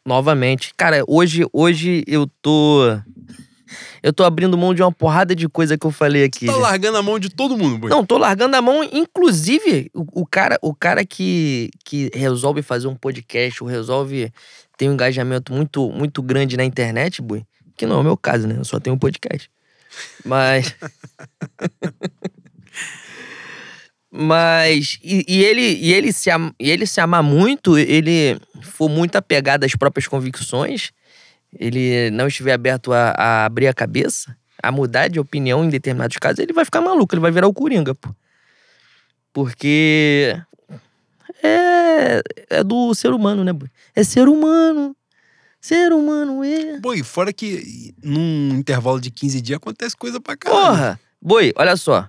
novamente, 0.06 0.74
cara, 0.76 1.04
hoje, 1.08 1.46
hoje 1.52 2.04
eu 2.08 2.28
tô. 2.42 3.00
Eu 4.04 4.14
tô 4.14 4.24
abrindo 4.24 4.58
mão 4.58 4.74
de 4.74 4.82
uma 4.82 4.92
porrada 4.92 5.36
de 5.36 5.48
coisa 5.50 5.78
que 5.78 5.86
eu 5.86 5.92
falei 5.92 6.24
aqui. 6.24 6.46
Tá 6.46 6.54
já. 6.54 6.58
largando 6.60 6.98
a 6.98 7.04
mão 7.04 7.18
de 7.20 7.30
todo 7.30 7.58
mundo, 7.58 7.78
boi. 7.78 7.90
Não, 7.90 8.06
tô 8.06 8.18
largando 8.18 8.56
a 8.56 8.62
mão, 8.62 8.84
inclusive, 8.84 9.90
o, 9.94 10.22
o 10.22 10.26
cara, 10.26 10.58
o 10.62 10.74
cara 10.74 11.06
que, 11.06 11.70
que 11.84 12.10
resolve 12.14 12.62
fazer 12.62 12.88
um 12.88 12.96
podcast, 12.96 13.64
ou 13.64 13.70
resolve 13.70 14.32
ter 14.78 14.90
um 14.90 14.94
engajamento 14.94 15.54
muito, 15.54 15.90
muito 15.92 16.22
grande 16.22 16.58
na 16.58 16.64
internet, 16.66 17.22
boi, 17.22 17.44
que 17.78 17.86
não 17.86 17.98
é 17.98 18.00
o 18.00 18.04
meu 18.04 18.18
caso, 18.18 18.48
né? 18.48 18.56
Eu 18.58 18.66
só 18.66 18.80
tenho 18.80 18.96
um 18.96 19.00
podcast. 19.00 19.50
Mas. 20.24 20.76
Mas. 24.12 24.98
E, 25.04 25.26
e 25.28 25.44
ele, 25.44 25.62
e, 25.62 25.94
ele 25.94 26.14
se, 26.14 26.30
am- 26.30 26.54
e 26.60 26.70
ele 26.70 26.86
se 26.86 27.02
amar 27.02 27.22
muito, 27.24 27.78
ele 27.78 28.40
for 28.62 28.88
muito 28.90 29.16
apegado 29.18 29.64
às 29.66 29.76
próprias 29.76 30.08
convicções, 30.08 30.92
ele 31.58 32.10
não 32.12 32.28
estiver 32.28 32.54
aberto 32.54 32.94
a, 32.94 33.12
a 33.12 33.46
abrir 33.46 33.68
a 33.68 33.74
cabeça, 33.74 34.36
a 34.62 34.72
mudar 34.72 35.08
de 35.08 35.20
opinião 35.20 35.64
em 35.64 35.70
determinados 35.70 36.18
casos, 36.18 36.40
ele 36.40 36.54
vai 36.54 36.66
ficar 36.66 36.82
maluco, 36.82 37.14
ele 37.14 37.22
vai 37.22 37.32
virar 37.32 37.48
o 37.48 37.54
Coringa, 37.54 37.96
pô. 37.96 38.10
Porque. 39.34 40.40
É, 41.44 42.22
é 42.50 42.64
do 42.64 42.94
ser 42.94 43.12
humano, 43.12 43.44
né, 43.44 43.52
boi? 43.52 43.70
É 43.94 44.04
ser 44.04 44.28
humano. 44.28 44.96
Ser 45.60 45.92
humano 45.92 46.44
é. 46.44 46.80
Boi, 46.80 47.02
fora 47.04 47.34
que 47.34 47.94
num 48.04 48.52
intervalo 48.54 49.02
de 49.02 49.10
15 49.10 49.42
dias 49.42 49.58
acontece 49.58 49.98
coisa 49.98 50.22
pra 50.22 50.38
caralho. 50.38 50.64
Porra! 50.64 51.00
Boi, 51.20 51.52
olha 51.56 51.76
só. 51.76 52.08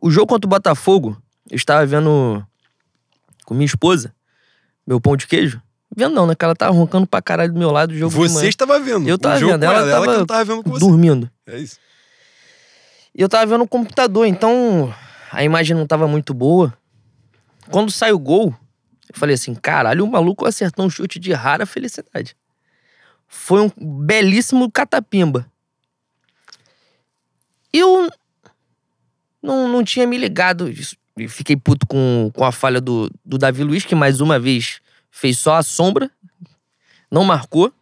O 0.00 0.10
jogo 0.10 0.26
contra 0.26 0.48
o 0.48 0.50
Botafogo, 0.50 1.16
eu 1.48 1.54
estava 1.54 1.86
vendo 1.86 2.44
com 3.44 3.54
minha 3.54 3.66
esposa, 3.66 4.12
meu 4.84 5.00
pão 5.00 5.16
de 5.16 5.28
queijo. 5.28 5.61
Vendo 5.94 6.14
não, 6.14 6.26
né? 6.26 6.34
Que 6.34 6.44
ela 6.44 6.56
tava 6.56 6.72
roncando 6.72 7.06
pra 7.06 7.20
caralho 7.20 7.52
do 7.52 7.58
meu 7.58 7.70
lado 7.70 7.92
do 7.92 7.98
jogo 7.98 8.10
Você 8.10 8.48
estava 8.48 8.80
vendo. 8.80 9.06
Eu 9.06 9.16
o 9.16 9.18
tava 9.18 9.38
vendo, 9.38 9.62
ela 9.62 9.78
ela, 9.78 9.90
ela 9.90 10.00
que 10.00 10.12
tava 10.12 10.26
tava 10.26 10.44
vendo 10.44 10.62
com 10.62 10.70
você. 10.70 10.80
dormindo. 10.80 11.30
É 11.46 11.58
isso. 11.58 11.78
E 13.14 13.20
eu 13.20 13.28
tava 13.28 13.44
vendo 13.44 13.64
o 13.64 13.68
computador, 13.68 14.26
então 14.26 14.92
a 15.30 15.44
imagem 15.44 15.76
não 15.76 15.86
tava 15.86 16.08
muito 16.08 16.32
boa. 16.32 16.72
Quando 17.70 17.90
sai 17.90 18.10
o 18.10 18.18
gol, 18.18 18.54
eu 19.12 19.18
falei 19.18 19.34
assim: 19.34 19.54
caralho, 19.54 20.04
o 20.04 20.10
maluco 20.10 20.46
acertou 20.46 20.86
um 20.86 20.90
chute 20.90 21.18
de 21.18 21.32
rara 21.32 21.66
felicidade. 21.66 22.34
Foi 23.28 23.60
um 23.60 23.70
belíssimo 24.04 24.70
catapimba. 24.70 25.46
Eu 27.72 28.10
não, 29.42 29.68
não 29.68 29.84
tinha 29.84 30.06
me 30.06 30.16
ligado. 30.16 30.70
e 31.18 31.28
Fiquei 31.28 31.56
puto 31.56 31.86
com, 31.86 32.30
com 32.34 32.44
a 32.44 32.52
falha 32.52 32.80
do, 32.80 33.10
do 33.24 33.36
Davi 33.36 33.62
Luiz, 33.62 33.84
que 33.84 33.94
mais 33.94 34.20
uma 34.20 34.38
vez 34.38 34.80
fez 35.12 35.38
só 35.38 35.56
a 35.56 35.62
sombra, 35.62 36.10
não 37.10 37.22
marcou. 37.22 37.72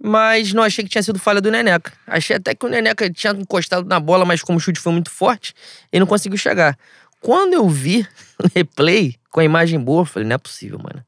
Mas 0.00 0.52
não 0.52 0.62
achei 0.62 0.84
que 0.84 0.90
tinha 0.90 1.02
sido 1.02 1.18
falha 1.18 1.40
do 1.40 1.50
Neneca. 1.50 1.92
Achei 2.06 2.36
até 2.36 2.54
que 2.54 2.64
o 2.64 2.68
Neneca 2.68 3.10
tinha 3.10 3.32
encostado 3.32 3.86
na 3.86 3.98
bola, 3.98 4.24
mas 4.24 4.42
como 4.42 4.58
o 4.58 4.60
chute 4.60 4.78
foi 4.78 4.92
muito 4.92 5.10
forte, 5.10 5.54
ele 5.90 6.00
não 6.00 6.06
conseguiu 6.06 6.38
chegar. 6.38 6.78
Quando 7.20 7.54
eu 7.54 7.68
vi 7.68 8.06
o 8.42 8.48
replay 8.54 9.16
com 9.30 9.40
a 9.40 9.44
imagem 9.44 9.80
boa, 9.80 10.02
eu 10.02 10.04
falei, 10.04 10.28
não 10.28 10.34
é 10.34 10.38
possível, 10.38 10.78
mano. 10.78 11.04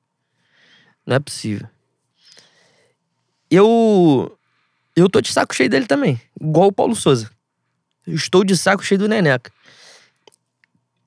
Não 1.07 1.17
é 1.17 1.21
possível. 1.21 1.69
Eu. 3.51 4.37
Eu 4.97 5.09
tô 5.09 5.21
de 5.21 5.33
saco 5.33 5.55
cheio 5.55 5.71
dele 5.71 5.87
também. 5.87 6.21
Igual 6.41 6.69
o 6.69 6.73
Paulo 6.73 6.95
Souza. 6.95 7.31
Eu 8.07 8.15
estou 8.15 8.45
de 8.45 8.57
saco 8.57 8.85
cheio 8.85 8.99
do 8.99 9.09
Neneca. 9.09 9.53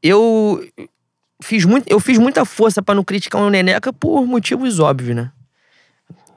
Eu 0.01 0.65
fiz, 1.43 1.65
muito, 1.65 1.87
eu 1.91 1.99
fiz 1.99 2.17
muita 2.17 2.45
força 2.45 2.81
pra 2.81 2.95
não 2.95 3.03
criticar 3.03 3.41
o 3.41 3.49
Neneca 3.49 3.93
por 3.93 4.25
motivos 4.25 4.79
óbvios, 4.79 5.15
né? 5.15 5.31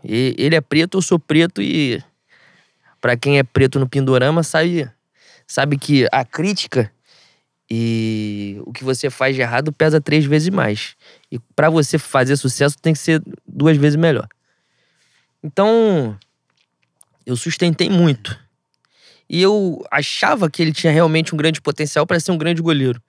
E- 0.04 0.34
ele 0.38 0.54
é 0.54 0.60
preto, 0.60 0.98
eu 0.98 1.02
sou 1.02 1.18
preto 1.18 1.62
e 1.62 2.02
pra 3.00 3.16
quem 3.16 3.38
é 3.38 3.42
preto 3.42 3.78
no 3.78 3.88
Pindorama 3.88 4.42
sabe, 4.42 4.88
sabe 5.46 5.78
que 5.78 6.06
a 6.12 6.24
crítica 6.24 6.92
e 7.68 8.60
o 8.64 8.72
que 8.72 8.84
você 8.84 9.10
faz 9.10 9.34
de 9.34 9.40
errado 9.42 9.72
pesa 9.72 10.00
três 10.00 10.24
vezes 10.24 10.48
mais. 10.50 10.94
E 11.30 11.38
pra 11.54 11.68
você 11.68 11.98
fazer 11.98 12.36
sucesso 12.36 12.76
tem 12.78 12.92
que 12.92 12.98
ser 12.98 13.22
duas 13.46 13.76
vezes 13.76 13.96
melhor. 13.96 14.28
Então, 15.42 16.16
eu 17.24 17.36
sustentei 17.36 17.90
muito. 17.90 18.38
E 19.28 19.42
eu 19.42 19.84
achava 19.90 20.48
que 20.48 20.62
ele 20.62 20.72
tinha 20.72 20.92
realmente 20.92 21.34
um 21.34 21.36
grande 21.36 21.60
potencial 21.60 22.06
para 22.06 22.20
ser 22.20 22.30
um 22.30 22.38
grande 22.38 22.62
goleiro. 22.62 23.02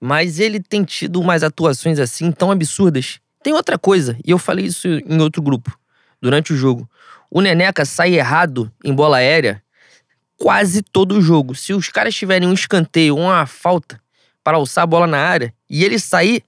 Mas 0.00 0.38
ele 0.38 0.60
tem 0.60 0.84
tido 0.84 1.20
umas 1.20 1.42
atuações 1.42 1.98
assim 1.98 2.30
tão 2.30 2.50
absurdas. 2.50 3.18
Tem 3.42 3.52
outra 3.52 3.78
coisa, 3.78 4.16
e 4.24 4.30
eu 4.30 4.38
falei 4.38 4.66
isso 4.66 4.88
em 4.88 5.20
outro 5.20 5.40
grupo, 5.40 5.78
durante 6.20 6.52
o 6.52 6.56
jogo. 6.56 6.88
O 7.30 7.40
Neneca 7.40 7.84
sai 7.84 8.14
errado 8.14 8.70
em 8.84 8.94
bola 8.94 9.18
aérea 9.18 9.62
quase 10.36 10.82
todo 10.82 11.16
o 11.16 11.22
jogo. 11.22 11.54
Se 11.54 11.72
os 11.72 11.88
caras 11.88 12.14
tiverem 12.14 12.48
um 12.48 12.52
escanteio 12.52 13.16
uma 13.16 13.46
falta 13.46 14.00
para 14.42 14.56
alçar 14.56 14.84
a 14.84 14.86
bola 14.86 15.06
na 15.06 15.18
área 15.18 15.52
e 15.68 15.84
ele 15.84 15.98
sair, 15.98 16.44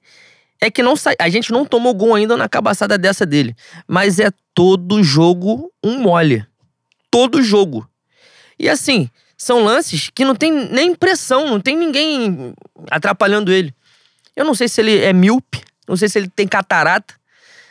é 0.61 0.71
que 0.71 0.83
não 0.83 0.97
sai. 0.97 1.15
A 1.19 1.29
gente 1.29 1.53
não 1.53 1.65
tomou 1.65 1.95
gol 1.95 2.15
ainda 2.15 2.37
na 2.37 2.49
cabaçada 2.49 2.99
dessa 2.99 3.25
dele. 3.25 3.55
Mas 3.87 4.19
é 4.19 4.31
todo 4.55 5.03
jogo 5.03 5.73
um 5.83 6.01
mole. 6.01 6.45
Todo 7.11 7.43
jogo. 7.43 7.89
E 8.59 8.69
assim, 8.69 9.09
são 9.39 9.63
lances 9.63 10.11
que 10.13 10.25
não 10.25 10.35
tem 10.35 10.53
nem 10.53 10.95
pressão, 10.95 11.47
não 11.47 11.61
tem 11.61 11.77
ninguém 11.77 12.53
atrapalhando 12.91 13.53
ele. 13.53 13.73
Eu 14.35 14.45
não 14.45 14.53
sei 14.53 14.69
se 14.69 14.81
ele 14.81 14.99
é 14.99 15.13
míope, 15.13 15.63
não 15.89 15.97
sei 15.97 16.09
se 16.09 16.19
ele 16.19 16.29
tem 16.29 16.47
catarata, 16.47 17.15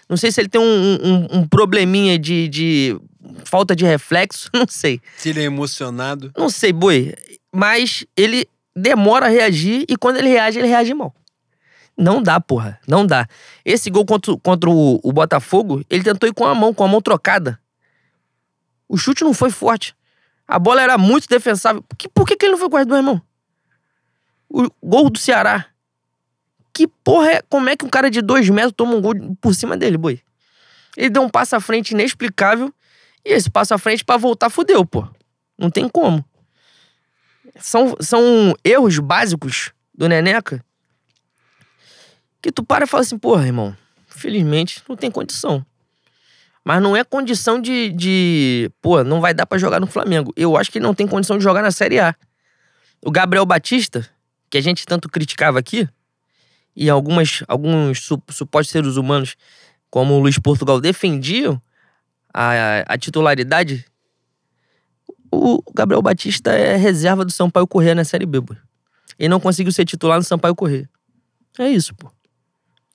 Não 0.09 0.15
sei 0.15 0.32
se 0.32 0.39
ele 0.39 0.47
tem 0.47 0.61
um, 0.61 0.63
um, 0.63 1.39
um 1.39 1.47
probleminha 1.47 2.18
de, 2.18 2.47
de 2.47 2.97
falta 3.43 3.76
de 3.76 3.86
reflexo, 3.86 4.49
não 4.55 4.65
sei. 4.68 5.01
Se 5.18 5.30
ele 5.30 5.41
é 5.41 5.43
emocionado. 5.43 6.32
Não 6.38 6.49
sei, 6.49 6.72
boi. 6.72 7.13
Mas 7.53 8.05
ele 8.15 8.47
demora 8.74 9.26
a 9.26 9.30
reagir 9.30 9.86
e 9.89 9.97
quando 9.97 10.18
ele 10.18 10.30
reage, 10.30 10.59
ele 10.59 10.68
reage 10.68 10.93
mal. 10.93 11.13
Não 11.97 12.22
dá, 12.22 12.39
porra. 12.39 12.80
Não 12.88 13.05
dá. 13.05 13.28
Esse 13.65 13.89
gol 13.89 14.05
contra, 14.05 14.38
contra 14.38 14.70
o, 14.70 14.99
o 15.03 15.11
Botafogo, 15.11 15.84
ele 15.89 16.03
tentou 16.03 16.30
ir 16.30 16.34
com 16.34 16.45
a 16.45 16.55
mão, 16.55 16.74
com 16.74 16.86
a 16.86 16.88
mão 16.88 17.01
trocada. 17.01 17.59
O 18.88 18.97
chute 18.97 19.24
não 19.24 19.34
foi 19.34 19.49
forte. 19.49 19.97
A 20.48 20.58
bola 20.58 20.82
era 20.82 20.98
muito 20.98 21.28
defensável. 21.28 21.82
Por 21.84 21.95
que, 21.98 22.10
por 22.10 22.26
que, 22.26 22.36
que 22.36 22.45
ele 22.45 22.56
não 22.56 22.70
foi 22.70 22.86
duas 22.86 23.04
mãos? 23.04 23.22
O 24.50 24.70
gol 24.82 25.10
do 25.10 25.20
Ceará. 25.20 25.66
Que 26.74 26.88
porra 26.88 27.32
é. 27.32 27.41
Como 27.50 27.68
é 27.70 27.76
que 27.76 27.86
um 27.86 27.89
cara 27.89 28.10
de 28.10 28.22
dois 28.22 28.50
metros 28.50 28.74
toma 28.76 28.95
um 28.95 29.02
gol 29.02 29.14
por 29.41 29.54
cima 29.54 29.76
dele, 29.76 29.98
boi? 29.98 30.22
Ele 30.95 31.10
deu 31.10 31.22
um 31.22 31.30
passo 31.30 31.56
à 31.56 31.60
frente 31.60 31.91
inexplicável. 31.91 32.74
E 33.26 33.34
esse 33.34 33.50
passo 33.50 33.74
à 33.74 33.78
frente 33.78 34.06
para 34.06 34.18
voltar 34.18 34.50
fudeu, 34.50 34.86
pô. 34.86 35.08
Não 35.58 35.70
tem 35.70 35.89
como. 35.89 36.24
São, 37.58 37.95
são 38.00 38.56
erros 38.64 39.00
básicos 39.00 39.74
do 39.93 40.08
Neneca 40.08 40.64
que 42.41 42.52
tu 42.52 42.64
para 42.64 42.86
e 42.86 42.88
fala 42.88 43.02
assim, 43.02 43.18
porra, 43.18 43.45
irmão, 43.45 43.76
felizmente 44.08 44.82
não 44.88 44.95
tem 44.95 45.12
condição. 45.12 45.66
Mas 46.68 46.84
não 46.84 46.97
é 46.97 47.01
condição 47.01 47.61
de, 47.61 47.93
de. 47.93 48.70
Pô, 48.82 49.01
não 49.01 49.22
vai 49.22 49.34
dar 49.34 49.45
para 49.45 49.57
jogar 49.57 49.80
no 49.80 49.88
Flamengo. 49.88 50.34
Eu 50.36 50.57
acho 50.57 50.70
que 50.70 50.80
ele 50.80 50.84
não 50.84 50.93
tem 50.93 51.07
condição 51.07 51.38
de 51.38 51.43
jogar 51.45 51.61
na 51.61 51.72
Série 51.72 51.97
A. 51.97 52.13
O 53.01 53.09
Gabriel 53.09 53.45
Batista, 53.45 54.05
que 54.49 54.57
a 54.57 54.61
gente 54.61 54.86
tanto 54.86 55.07
criticava 55.07 55.57
aqui, 55.57 55.88
e 56.76 56.89
algumas, 56.89 57.41
alguns 57.47 58.05
supostos 58.30 58.70
seres 58.70 58.97
humanos, 58.97 59.38
como 59.89 60.15
o 60.15 60.20
Luiz 60.20 60.38
Portugal, 60.38 60.82
defendiam 60.82 61.57
a, 62.34 62.84
a 62.86 62.97
titularidade. 62.97 63.86
O 65.32 65.63
Gabriel 65.74 66.01
Batista 66.01 66.51
é 66.51 66.76
reserva 66.76 67.24
do 67.24 67.32
Sampaio 67.32 67.65
Corrêa 67.65 67.95
na 67.95 68.03
Série 68.03 68.26
B, 68.26 68.41
pô. 68.41 68.53
Ele 69.18 69.30
não 69.30 69.39
conseguiu 69.39 69.72
ser 69.72 69.86
titular 69.86 70.18
no 70.18 70.24
Sampaio 70.26 70.53
Corrêa. 70.53 70.89
É 71.57 71.70
isso, 71.70 71.95
pô. 71.95 72.11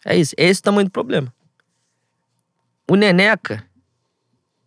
É 0.04 0.14
isso. 0.14 0.34
É 0.36 0.44
esse 0.44 0.60
o 0.60 0.62
tamanho 0.62 0.88
do 0.88 0.90
problema. 0.90 1.32
O 2.92 2.94
Neneca, 2.94 3.64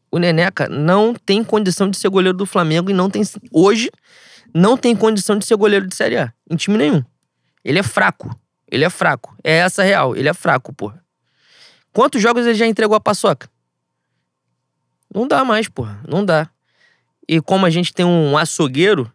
o 0.10 0.18
Neneca 0.18 0.68
não 0.68 1.14
tem 1.14 1.44
condição 1.44 1.88
de 1.88 1.96
ser 1.96 2.10
goleiro 2.10 2.36
do 2.36 2.48
Flamengo 2.48 2.90
e 2.90 2.94
não 2.94 3.08
tem 3.08 3.22
hoje 3.52 3.92
não 4.52 4.76
tem 4.76 4.96
condição 4.96 5.38
de 5.38 5.46
ser 5.46 5.56
goleiro 5.56 5.86
de 5.86 5.96
Série 5.96 6.18
A 6.18 6.34
em 6.50 6.56
time 6.56 6.76
nenhum. 6.76 7.04
Ele 7.64 7.78
é 7.78 7.84
fraco. 7.84 8.36
Ele 8.68 8.84
é 8.84 8.90
fraco. 8.90 9.38
É 9.44 9.58
essa 9.58 9.84
real. 9.84 10.16
Ele 10.16 10.28
é 10.28 10.34
fraco, 10.34 10.74
porra. 10.74 11.06
Quantos 11.94 12.20
jogos 12.20 12.48
ele 12.48 12.56
já 12.56 12.66
entregou 12.66 12.96
a 12.96 13.00
paçoca? 13.00 13.48
Não 15.14 15.28
dá 15.28 15.46
mais, 15.46 15.70
porra. 15.70 16.02
Não 16.08 16.26
dá. 16.26 16.50
E 17.30 17.40
como 17.40 17.68
a 17.68 17.70
gente 17.70 17.94
tem 17.94 18.08
um 18.08 18.36
açougueiro 18.36 19.14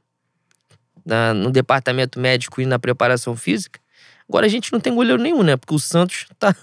na, 1.04 1.34
no 1.34 1.50
departamento 1.50 2.20
médico 2.20 2.60
e 2.60 2.64
na 2.64 2.78
preparação 2.78 3.34
física, 3.34 3.80
agora 4.28 4.46
a 4.46 4.48
gente 4.48 4.72
não 4.72 4.78
tem 4.78 4.94
goleiro 4.94 5.20
nenhum, 5.20 5.42
né? 5.42 5.56
Porque 5.56 5.74
o 5.74 5.80
Santos 5.80 6.28
tá 6.38 6.54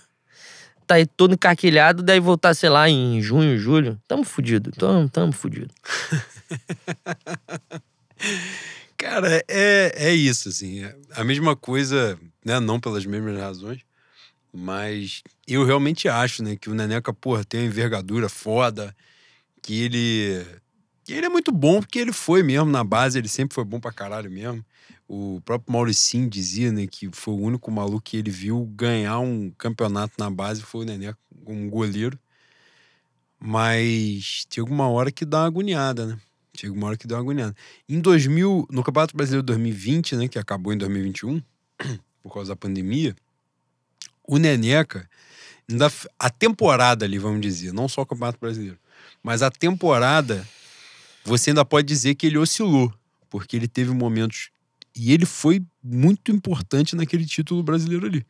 tá 0.88 0.96
aí 0.96 1.06
todo 1.06 1.34
encarquilhado, 1.34 2.02
daí 2.02 2.20
voltar, 2.20 2.56
sei 2.56 2.70
lá, 2.70 2.90
em 2.90 3.22
junho, 3.22 3.60
julho. 3.60 4.00
Tamo 4.08 4.24
fudido, 4.24 4.72
tamo, 4.72 5.10
tamo 5.10 5.34
fudido. 5.34 5.74
Cara, 8.98 9.44
é, 9.48 9.94
é 9.96 10.14
isso, 10.14 10.50
assim. 10.50 10.84
É 10.84 10.96
a 11.16 11.24
mesma 11.24 11.56
coisa, 11.56 12.18
né? 12.44 12.60
Não 12.60 12.80
pelas 12.80 13.06
mesmas 13.06 13.38
razões, 13.38 13.82
mas 14.52 15.22
eu 15.48 15.66
realmente 15.66 16.08
acho, 16.08 16.42
né, 16.42 16.56
que 16.56 16.70
o 16.70 16.74
Neneca, 16.74 17.14
porra, 17.14 17.44
tem 17.44 17.62
uma 17.62 17.68
envergadura 17.68 18.30
foda, 18.30 18.96
que 19.62 19.84
ele. 19.84 20.46
Que 21.04 21.14
ele 21.14 21.26
é 21.26 21.30
muito 21.30 21.52
bom, 21.52 21.80
porque 21.80 22.00
ele 22.00 22.12
foi 22.12 22.44
mesmo 22.44 22.70
na 22.70 22.84
base, 22.84 23.18
ele 23.18 23.30
sempre 23.30 23.54
foi 23.54 23.64
bom 23.64 23.80
pra 23.80 23.94
caralho 23.94 24.32
mesmo. 24.32 24.66
O 25.08 25.42
próprio 25.46 25.72
Mauricinho 25.72 26.30
dizia, 26.30 26.72
né, 26.72 26.86
que 26.86 27.10
foi 27.14 27.34
o 27.34 27.40
único 27.40 27.72
maluco 27.72 28.02
que 28.02 28.18
ele 28.18 28.30
viu 28.30 28.66
ganhar 28.76 29.20
um 29.20 29.50
campeonato 29.52 30.14
na 30.18 30.30
base, 30.30 30.62
foi 30.62 30.82
o 30.82 30.86
Nené, 30.86 31.16
um 31.46 31.70
goleiro. 31.70 32.20
Mas 33.40 34.46
tinha 34.50 34.62
alguma 34.62 34.90
hora 34.90 35.12
que 35.12 35.24
dá 35.24 35.40
uma 35.40 35.48
agoniada, 35.48 36.06
né? 36.06 36.20
Tinha 36.54 36.70
alguma 36.70 36.88
hora 36.88 36.98
que 36.98 37.08
dá 37.08 37.16
uma 37.16 37.22
agoniada. 37.22 37.56
Em 37.88 38.02
2000, 38.02 38.68
no 38.70 38.84
Campeonato 38.84 39.16
Brasileiro 39.16 39.44
2020, 39.44 40.16
né, 40.16 40.28
que 40.28 40.40
acabou 40.40 40.74
em 40.74 40.78
2021, 40.78 41.42
por 42.24 42.34
causa 42.34 42.50
da 42.50 42.56
pandemia, 42.56 43.16
o 44.28 44.38
Neneca, 44.38 45.10
ainda, 45.70 45.90
a 46.20 46.30
temporada 46.30 47.06
ali, 47.06 47.18
vamos 47.18 47.40
dizer, 47.40 47.72
não 47.72 47.88
só 47.88 48.02
o 48.02 48.06
Campeonato 48.06 48.40
Brasileiro, 48.40 48.78
mas 49.24 49.42
a 49.42 49.50
temporada, 49.50 50.46
você 51.24 51.52
ainda 51.52 51.64
pode 51.64 51.88
dizer 51.88 52.16
que 52.16 52.28
ele 52.28 52.38
oscilou, 52.38 52.94
porque 53.30 53.56
ele 53.56 53.68
teve 53.68 53.92
momentos 53.92 54.50
e 54.98 55.14
ele 55.14 55.26
foi 55.26 55.64
muito 55.84 56.32
importante 56.32 56.96
naquele 56.96 57.26
título 57.26 57.62
brasileiro 57.62 58.08
ali. 58.08 58.26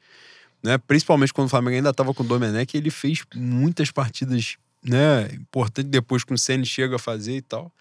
Né? 0.61 0.77
Principalmente 0.77 1.33
quando 1.33 1.47
o 1.47 1.49
Flamengo 1.49 1.77
ainda 1.77 1.91
estava 1.91 2.13
com 2.13 2.23
o 2.23 2.27
Domenech, 2.27 2.75
ele 2.75 2.91
fez 2.91 3.23
muitas 3.33 3.89
partidas 3.91 4.57
né, 4.83 5.29
importantes 5.33 5.89
depois 5.89 6.23
que 6.23 6.33
o 6.33 6.37
Ceni 6.37 6.65
chega 6.65 6.97
a 6.97 6.99
fazer 6.99 7.37
e 7.37 7.41
tal. 7.41 7.71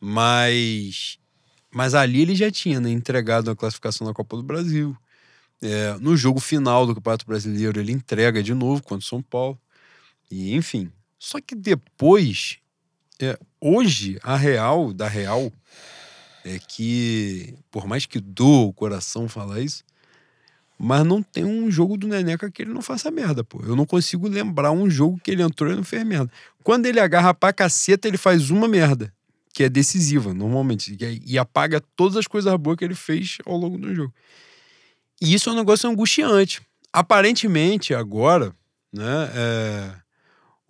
Mas 0.00 1.18
mas 1.72 1.94
ali 1.94 2.22
ele 2.22 2.34
já 2.34 2.50
tinha 2.50 2.80
né, 2.80 2.90
entregado 2.90 3.50
a 3.50 3.56
classificação 3.56 4.06
na 4.06 4.12
Copa 4.12 4.36
do 4.36 4.42
Brasil. 4.42 4.96
É, 5.62 5.94
no 6.00 6.16
jogo 6.16 6.40
final 6.40 6.84
do 6.84 6.94
Campeonato 6.94 7.26
Brasileiro, 7.26 7.78
ele 7.78 7.92
entrega 7.92 8.42
de 8.42 8.54
novo 8.54 8.82
contra 8.82 9.04
o 9.04 9.08
São 9.08 9.22
Paulo. 9.22 9.60
E 10.28 10.54
enfim. 10.54 10.90
Só 11.16 11.40
que 11.40 11.54
depois, 11.54 12.58
é, 13.20 13.38
hoje, 13.60 14.18
a 14.22 14.36
Real, 14.36 14.92
da 14.92 15.06
Real, 15.06 15.52
é 16.44 16.58
que, 16.58 17.54
por 17.70 17.86
mais 17.86 18.06
que 18.06 18.20
doa 18.20 18.66
o 18.66 18.72
coração 18.72 19.28
falar 19.28 19.60
isso, 19.60 19.84
mas 20.78 21.04
não 21.04 21.22
tem 21.22 21.44
um 21.44 21.70
jogo 21.70 21.96
do 21.96 22.08
Neneca 22.08 22.50
que 22.50 22.62
ele 22.62 22.72
não 22.72 22.80
faça 22.80 23.10
merda, 23.10 23.44
pô. 23.44 23.60
Eu 23.62 23.76
não 23.76 23.84
consigo 23.84 24.26
lembrar 24.26 24.72
um 24.72 24.88
jogo 24.88 25.20
que 25.22 25.30
ele 25.30 25.42
entrou 25.42 25.70
e 25.70 25.76
não 25.76 25.84
fez 25.84 26.04
merda. 26.06 26.32
Quando 26.64 26.86
ele 26.86 26.98
agarra 26.98 27.34
pra 27.34 27.52
caceta, 27.52 28.08
ele 28.08 28.16
faz 28.16 28.50
uma 28.50 28.66
merda, 28.66 29.12
que 29.52 29.62
é 29.62 29.68
decisiva, 29.68 30.32
normalmente, 30.32 30.96
e 31.26 31.38
apaga 31.38 31.82
todas 31.94 32.16
as 32.16 32.26
coisas 32.26 32.54
boas 32.56 32.78
que 32.78 32.84
ele 32.84 32.94
fez 32.94 33.38
ao 33.44 33.58
longo 33.58 33.76
do 33.76 33.94
jogo. 33.94 34.14
E 35.20 35.34
isso 35.34 35.50
é 35.50 35.52
um 35.52 35.56
negócio 35.56 35.90
angustiante. 35.90 36.62
Aparentemente, 36.90 37.92
agora, 37.94 38.54
né, 38.90 39.30
é 39.34 39.94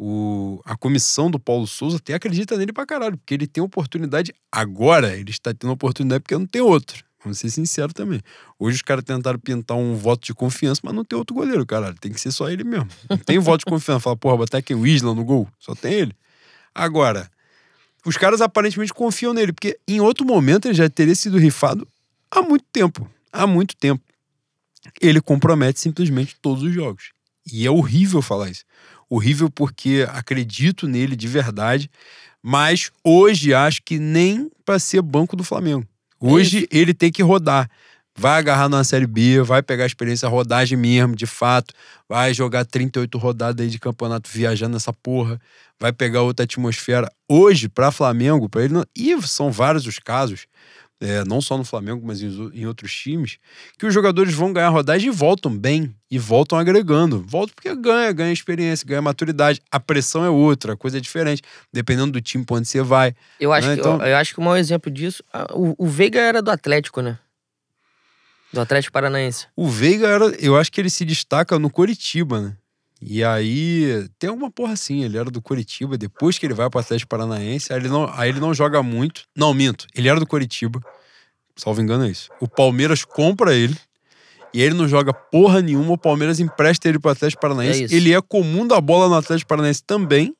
o, 0.02 0.62
a 0.64 0.74
comissão 0.78 1.30
do 1.30 1.38
Paulo 1.38 1.66
Souza 1.66 1.98
até 1.98 2.14
acredita 2.14 2.56
nele 2.56 2.72
pra 2.72 2.86
caralho, 2.86 3.18
porque 3.18 3.34
ele 3.34 3.46
tem 3.46 3.62
oportunidade 3.62 4.32
agora, 4.50 5.14
ele 5.14 5.28
está 5.28 5.52
tendo 5.52 5.70
oportunidade 5.70 6.22
porque 6.22 6.38
não 6.38 6.46
tem 6.46 6.62
outro. 6.62 7.04
Vamos 7.22 7.36
ser 7.36 7.50
sinceros 7.50 7.92
também. 7.92 8.18
Hoje 8.58 8.76
os 8.76 8.82
caras 8.82 9.04
tentaram 9.04 9.38
pintar 9.38 9.76
um 9.76 9.94
voto 9.94 10.24
de 10.24 10.32
confiança, 10.32 10.80
mas 10.82 10.94
não 10.94 11.04
tem 11.04 11.18
outro 11.18 11.36
goleiro, 11.36 11.66
caralho. 11.66 11.94
Tem 12.00 12.10
que 12.10 12.18
ser 12.18 12.32
só 12.32 12.48
ele 12.48 12.64
mesmo. 12.64 12.88
Não 13.10 13.18
tem 13.18 13.36
voto 13.38 13.58
de 13.58 13.66
confiança. 13.66 14.00
Fala, 14.00 14.16
porra, 14.16 14.38
botar 14.38 14.56
aqui 14.56 14.74
o 14.74 14.86
Isla 14.86 15.14
no 15.14 15.22
gol. 15.22 15.46
Só 15.58 15.74
tem 15.74 15.92
ele. 15.92 16.16
Agora, 16.74 17.30
os 18.06 18.16
caras 18.16 18.40
aparentemente 18.40 18.94
confiam 18.94 19.34
nele, 19.34 19.52
porque 19.52 19.78
em 19.86 20.00
outro 20.00 20.24
momento 20.24 20.66
ele 20.66 20.72
já 20.72 20.88
teria 20.88 21.14
sido 21.14 21.36
rifado 21.36 21.86
há 22.30 22.40
muito 22.40 22.64
tempo. 22.72 23.06
Há 23.30 23.46
muito 23.46 23.76
tempo. 23.76 24.02
Ele 24.98 25.20
compromete 25.20 25.78
simplesmente 25.78 26.36
todos 26.40 26.62
os 26.62 26.72
jogos. 26.72 27.10
E 27.52 27.66
é 27.66 27.70
horrível 27.70 28.22
falar 28.22 28.48
isso 28.48 28.64
horrível 29.10 29.50
porque 29.50 30.06
acredito 30.08 30.86
nele 30.86 31.16
de 31.16 31.26
verdade, 31.26 31.90
mas 32.40 32.90
hoje 33.04 33.52
acho 33.52 33.82
que 33.82 33.98
nem 33.98 34.50
para 34.64 34.78
ser 34.78 35.02
banco 35.02 35.36
do 35.36 35.42
Flamengo. 35.42 35.84
Hoje 36.20 36.68
é 36.70 36.78
ele 36.78 36.94
tem 36.94 37.10
que 37.10 37.22
rodar. 37.22 37.68
Vai 38.16 38.38
agarrar 38.38 38.68
na 38.68 38.84
Série 38.84 39.06
B, 39.06 39.40
vai 39.42 39.62
pegar 39.62 39.84
a 39.84 39.86
experiência 39.86 40.28
rodagem 40.28 40.76
mesmo, 40.76 41.16
de 41.16 41.26
fato. 41.26 41.72
Vai 42.08 42.34
jogar 42.34 42.64
38 42.64 43.16
rodadas 43.16 43.64
aí 43.64 43.70
de 43.70 43.78
campeonato 43.78 44.28
viajando 44.30 44.74
nessa 44.74 44.92
porra. 44.92 45.40
Vai 45.78 45.92
pegar 45.92 46.22
outra 46.22 46.44
atmosfera. 46.44 47.10
Hoje, 47.26 47.68
para 47.68 47.90
Flamengo, 47.90 48.48
para 48.48 48.64
ele. 48.64 48.74
Não... 48.74 48.84
E 48.94 49.20
são 49.22 49.50
vários 49.50 49.86
os 49.86 49.98
casos 49.98 50.46
é, 51.00 51.24
não 51.24 51.40
só 51.40 51.56
no 51.56 51.64
Flamengo, 51.64 52.06
mas 52.06 52.20
em, 52.20 52.28
em, 52.52 52.66
outros 52.66 52.92
times, 52.92 53.38
que 53.78 53.86
os 53.86 53.94
jogadores 53.94 54.34
vão 54.34 54.52
ganhar 54.52 54.68
rodagem 54.68 55.08
e 55.08 55.10
voltam 55.10 55.56
bem, 55.56 55.94
e 56.10 56.18
voltam 56.18 56.58
agregando. 56.58 57.24
Voltam 57.26 57.54
porque 57.54 57.74
ganha, 57.74 58.12
ganha 58.12 58.32
experiência, 58.32 58.86
ganha 58.86 59.00
maturidade. 59.00 59.62
A 59.70 59.80
pressão 59.80 60.24
é 60.24 60.28
outra, 60.28 60.74
a 60.74 60.76
coisa 60.76 60.98
é 60.98 61.00
diferente, 61.00 61.42
dependendo 61.72 62.12
do 62.12 62.20
time 62.20 62.44
pra 62.44 62.56
onde 62.56 62.68
você 62.68 62.82
vai. 62.82 63.14
Eu 63.40 63.50
acho, 63.52 63.68
né? 63.68 63.74
que, 63.74 63.80
então... 63.80 63.98
eu, 64.00 64.08
eu, 64.08 64.16
acho 64.16 64.34
que 64.34 64.40
o 64.40 64.42
maior 64.42 64.58
exemplo 64.58 64.90
disso, 64.90 65.24
o, 65.54 65.74
o 65.78 65.86
Veiga 65.86 66.20
era 66.20 66.42
do 66.42 66.50
Atlético, 66.50 67.00
né? 67.00 67.18
Do 68.52 68.60
Atlético 68.60 68.92
Paranaense. 68.92 69.46
O 69.56 69.68
Veiga 69.68 70.06
era, 70.06 70.24
eu 70.38 70.56
acho 70.56 70.70
que 70.70 70.80
ele 70.80 70.90
se 70.90 71.04
destaca 71.04 71.58
no 71.58 71.70
Coritiba, 71.70 72.40
né? 72.40 72.56
E 73.00 73.24
aí 73.24 74.06
tem 74.18 74.28
alguma 74.28 74.50
porra 74.50 74.74
assim, 74.74 75.02
ele 75.04 75.16
era 75.16 75.30
do 75.30 75.40
Coritiba, 75.40 75.96
depois 75.96 76.38
que 76.38 76.46
ele 76.46 76.52
vai 76.52 76.68
para 76.68 76.80
Atlético 76.80 77.08
Paranaense, 77.08 77.72
aí 77.72 77.78
ele, 77.78 77.88
não, 77.88 78.10
aí 78.12 78.28
ele 78.28 78.40
não 78.40 78.52
joga 78.52 78.82
muito. 78.82 79.22
Não, 79.34 79.54
minto, 79.54 79.86
ele 79.94 80.08
era 80.08 80.20
do 80.20 80.26
Coritiba, 80.26 80.80
salvo 81.56 81.80
engano 81.80 82.04
é 82.04 82.10
isso. 82.10 82.30
O 82.40 82.46
Palmeiras 82.46 83.04
compra 83.04 83.54
ele 83.54 83.76
e 84.52 84.60
ele 84.60 84.74
não 84.74 84.86
joga 84.86 85.14
porra 85.14 85.62
nenhuma, 85.62 85.92
o 85.92 85.98
Palmeiras 85.98 86.40
empresta 86.40 86.88
ele 86.88 86.98
pro 86.98 87.10
Atlético 87.10 87.40
Paranaense. 87.40 87.84
É 87.84 87.96
ele 87.96 88.12
é 88.12 88.20
comum 88.20 88.66
da 88.66 88.80
bola 88.80 89.08
no 89.08 89.14
Atlético 89.14 89.48
Paranaense 89.48 89.82
também. 89.82 90.34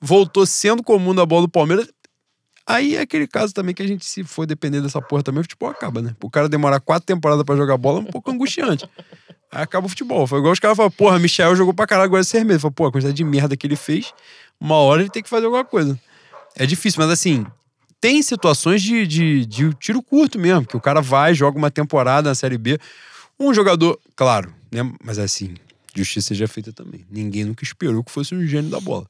Voltou 0.00 0.46
sendo 0.46 0.82
comum 0.82 1.14
da 1.14 1.26
bola 1.26 1.42
do 1.42 1.48
Palmeiras. 1.48 1.88
Aí 2.66 2.96
é 2.96 3.00
aquele 3.00 3.26
caso 3.26 3.52
também 3.52 3.74
que 3.74 3.82
a 3.82 3.86
gente, 3.86 4.04
se 4.04 4.24
for 4.24 4.46
depender 4.46 4.80
dessa 4.80 5.02
porra 5.02 5.22
também, 5.22 5.40
o 5.40 5.44
futebol 5.44 5.68
acaba, 5.68 6.00
né? 6.00 6.14
O 6.22 6.30
cara 6.30 6.48
demorar 6.48 6.80
quatro 6.80 7.04
temporadas 7.04 7.44
pra 7.44 7.56
jogar 7.56 7.76
bola 7.76 7.98
é 7.98 8.02
um 8.02 8.06
pouco 8.06 8.30
angustiante. 8.30 8.88
Aí 9.52 9.62
acaba 9.62 9.86
o 9.86 9.88
futebol. 9.88 10.26
Foi 10.26 10.38
igual 10.38 10.52
os 10.52 10.60
caras 10.60 10.76
falam, 10.76 10.90
porra, 10.90 11.18
Michel 11.18 11.56
jogou 11.56 11.74
pra 11.74 11.86
caralho, 11.86 12.06
agora 12.06 12.20
é 12.20 12.24
ser 12.24 12.44
mesmo. 12.44 12.60
Fala, 12.60 12.72
pô, 12.72 12.86
a 12.86 12.92
quantidade 12.92 13.16
de 13.16 13.24
merda 13.24 13.56
que 13.56 13.66
ele 13.66 13.76
fez, 13.76 14.12
uma 14.60 14.76
hora 14.76 15.02
ele 15.02 15.10
tem 15.10 15.22
que 15.22 15.28
fazer 15.28 15.46
alguma 15.46 15.64
coisa. 15.64 15.98
É 16.56 16.66
difícil, 16.66 17.00
mas 17.02 17.10
assim, 17.10 17.44
tem 18.00 18.22
situações 18.22 18.82
de, 18.82 19.06
de, 19.06 19.46
de 19.46 19.74
tiro 19.74 20.02
curto 20.02 20.38
mesmo, 20.38 20.64
que 20.66 20.76
o 20.76 20.80
cara 20.80 21.00
vai, 21.00 21.34
joga 21.34 21.58
uma 21.58 21.70
temporada 21.70 22.28
na 22.28 22.34
Série 22.34 22.58
B. 22.58 22.78
Um 23.38 23.52
jogador, 23.54 23.98
claro, 24.14 24.52
né? 24.70 24.88
Mas 25.02 25.18
assim, 25.18 25.54
justiça 25.94 26.28
seja 26.28 26.46
feita 26.46 26.72
também. 26.72 27.04
Ninguém 27.10 27.44
nunca 27.44 27.64
esperou 27.64 28.04
que 28.04 28.10
fosse 28.12 28.34
um 28.34 28.46
gênio 28.46 28.70
da 28.70 28.78
bola. 28.80 29.06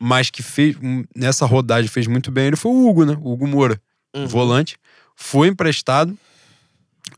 Mas 0.00 0.28
que 0.30 0.42
fez, 0.42 0.76
um, 0.82 1.04
nessa 1.14 1.46
rodagem 1.46 1.88
fez 1.88 2.06
muito 2.06 2.30
bem, 2.30 2.46
ele 2.46 2.56
foi 2.56 2.72
o 2.72 2.88
Hugo, 2.88 3.04
né? 3.04 3.16
O 3.22 3.32
Hugo 3.32 3.46
Moura, 3.46 3.80
Uhum. 4.16 4.26
volante. 4.26 4.76
Foi 5.16 5.48
emprestado, 5.48 6.16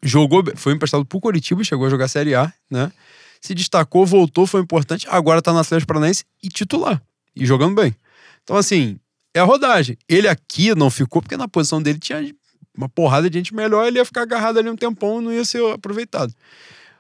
jogou, 0.03 0.43
foi 0.57 0.73
emprestado 0.73 1.05
pro 1.05 1.21
Coritiba, 1.21 1.63
chegou 1.65 1.87
a 1.87 1.91
jogar 1.91 2.09
Série 2.09 2.35
A, 2.35 2.53
né? 2.71 2.93
Se 3.41 3.55
destacou, 3.55 4.07
voltou, 4.07 4.47
foi 4.47 4.61
importante. 4.61 5.07
Agora 5.09 5.43
tá 5.43 5.53
no 5.53 5.59
Atlético 5.59 5.89
Paranaense 5.89 6.25
e 6.43 6.49
titular. 6.49 7.01
E 7.35 7.45
jogando 7.45 7.75
bem. 7.75 7.95
Então, 8.43 8.57
assim, 8.57 8.99
é 9.35 9.41
a 9.41 9.45
rodagem. 9.45 9.97
Ele 10.09 10.27
aqui 10.27 10.75
não 10.75 10.91
ficou 10.91 11.21
porque 11.21 11.37
na 11.37 11.47
posição 11.47 11.83
dele 11.83 11.99
tinha 11.99 12.35
uma 12.77 12.89
porrada 12.89 13.29
de 13.29 13.39
gente 13.39 13.55
melhor, 13.55 13.87
ele 13.87 13.99
ia 13.99 14.05
ficar 14.05 14.23
agarrado 14.23 14.59
ali 14.59 14.69
um 14.69 14.77
tempão 14.77 15.21
e 15.21 15.25
não 15.25 15.33
ia 15.33 15.45
ser 15.45 15.63
aproveitado. 15.73 16.33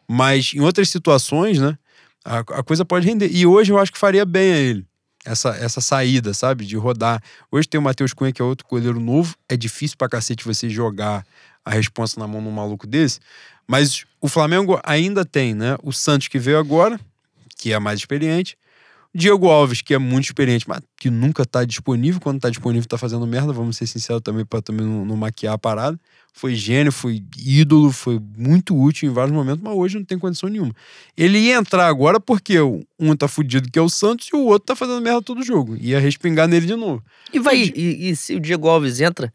Mas 0.08 0.52
em 0.54 0.60
outras 0.60 0.88
situações, 0.88 1.58
né, 1.58 1.76
a, 2.24 2.38
a 2.38 2.62
coisa 2.62 2.84
pode 2.84 3.06
render. 3.06 3.28
E 3.30 3.46
hoje 3.46 3.72
eu 3.72 3.78
acho 3.78 3.92
que 3.92 3.98
faria 3.98 4.24
bem 4.24 4.52
a 4.52 4.56
ele. 4.56 4.86
Essa, 5.24 5.50
essa 5.56 5.80
saída, 5.80 6.32
sabe? 6.32 6.64
De 6.64 6.76
rodar. 6.76 7.20
Hoje 7.50 7.66
tem 7.66 7.80
o 7.80 7.82
Matheus 7.82 8.12
Cunha, 8.12 8.32
que 8.32 8.40
é 8.40 8.44
outro 8.44 8.66
goleiro 8.68 9.00
novo. 9.00 9.34
É 9.48 9.56
difícil 9.56 9.96
pra 9.96 10.08
cacete 10.08 10.44
você 10.44 10.70
jogar 10.70 11.26
a 11.66 11.70
responsa 11.72 12.20
na 12.20 12.28
mão 12.28 12.40
num 12.40 12.52
maluco 12.52 12.86
desse. 12.86 13.18
Mas 13.66 14.04
o 14.20 14.28
Flamengo 14.28 14.80
ainda 14.84 15.24
tem, 15.24 15.52
né? 15.52 15.76
O 15.82 15.92
Santos 15.92 16.28
que 16.28 16.38
veio 16.38 16.58
agora, 16.58 17.00
que 17.58 17.72
é 17.72 17.78
mais 17.80 17.98
experiente. 17.98 18.56
Diego 19.12 19.48
Alves, 19.48 19.80
que 19.80 19.94
é 19.94 19.98
muito 19.98 20.26
experiente, 20.26 20.68
mas 20.68 20.80
que 20.96 21.10
nunca 21.10 21.44
tá 21.44 21.64
disponível. 21.64 22.20
Quando 22.20 22.38
tá 22.38 22.50
disponível, 22.50 22.86
tá 22.86 22.98
fazendo 22.98 23.26
merda. 23.26 23.52
Vamos 23.52 23.76
ser 23.76 23.86
sinceros 23.86 24.22
também, 24.22 24.44
pra 24.44 24.62
também 24.62 24.86
não, 24.86 25.04
não 25.04 25.16
maquiar 25.16 25.54
a 25.54 25.58
parada. 25.58 25.98
Foi 26.32 26.54
gênio, 26.54 26.92
foi 26.92 27.24
ídolo, 27.36 27.90
foi 27.90 28.20
muito 28.36 28.78
útil 28.78 29.10
em 29.10 29.12
vários 29.12 29.34
momentos, 29.34 29.62
mas 29.62 29.74
hoje 29.74 29.96
não 29.96 30.04
tem 30.04 30.18
condição 30.18 30.50
nenhuma. 30.50 30.74
Ele 31.16 31.38
ia 31.38 31.56
entrar 31.56 31.86
agora 31.86 32.20
porque 32.20 32.58
um 32.60 33.16
tá 33.16 33.26
fudido, 33.26 33.70
que 33.70 33.78
é 33.78 33.82
o 33.82 33.88
Santos, 33.88 34.28
e 34.28 34.36
o 34.36 34.44
outro 34.44 34.66
tá 34.66 34.76
fazendo 34.76 35.00
merda 35.00 35.22
todo 35.22 35.42
jogo. 35.42 35.76
Ia 35.78 35.98
respingar 35.98 36.46
nele 36.46 36.66
de 36.66 36.76
novo. 36.76 37.02
E, 37.32 37.40
vai, 37.40 37.72
e, 37.74 38.10
e 38.10 38.16
se 38.16 38.34
o 38.34 38.40
Diego 38.40 38.68
Alves 38.68 39.00
entra, 39.00 39.32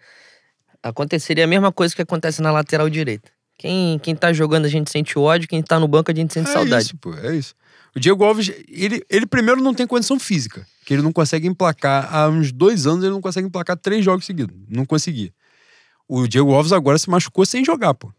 aconteceria 0.82 1.44
a 1.44 1.48
mesma 1.48 1.72
coisa 1.72 1.96
que 1.96 2.02
acontece 2.02 2.42
na 2.42 2.52
lateral 2.52 2.90
direita. 2.90 3.32
Quem, 3.58 4.00
quem 4.00 4.16
tá 4.16 4.34
jogando 4.34 4.66
a 4.66 4.70
gente 4.70 4.90
sente 4.90 5.18
ódio, 5.20 5.48
quem 5.48 5.62
tá 5.62 5.80
no 5.80 5.88
banco 5.88 6.12
a 6.12 6.16
gente 6.16 6.34
sente 6.34 6.50
é 6.50 6.54
saudade. 6.54 6.86
isso, 6.86 6.98
pô, 6.98 7.14
é 7.14 7.36
isso. 7.36 7.54
O 7.96 8.00
Diego 8.00 8.24
Alves, 8.24 8.50
ele, 8.68 9.06
ele 9.10 9.26
primeiro 9.26 9.62
não 9.62 9.74
tem 9.74 9.86
condição 9.86 10.20
física, 10.20 10.66
que 10.86 10.94
ele 10.94 11.02
não 11.02 11.12
consegue 11.12 11.48
emplacar. 11.48 12.14
Há 12.14 12.28
uns 12.30 12.52
dois 12.52 12.88
anos 12.88 13.04
ele 13.04 13.14
não 13.14 13.22
consegue 13.22 13.48
emplacar 13.48 13.78
três 13.78 14.04
jogos 14.04 14.26
seguidos. 14.26 14.56
Não 14.68 14.86
conseguia. 14.86 15.32
O 16.08 16.28
Diego 16.28 16.54
Alves 16.54 16.72
agora 16.72 16.98
se 16.98 17.10
machucou 17.10 17.46
sem 17.46 17.64
jogar, 17.64 17.94
pô. 17.94 18.12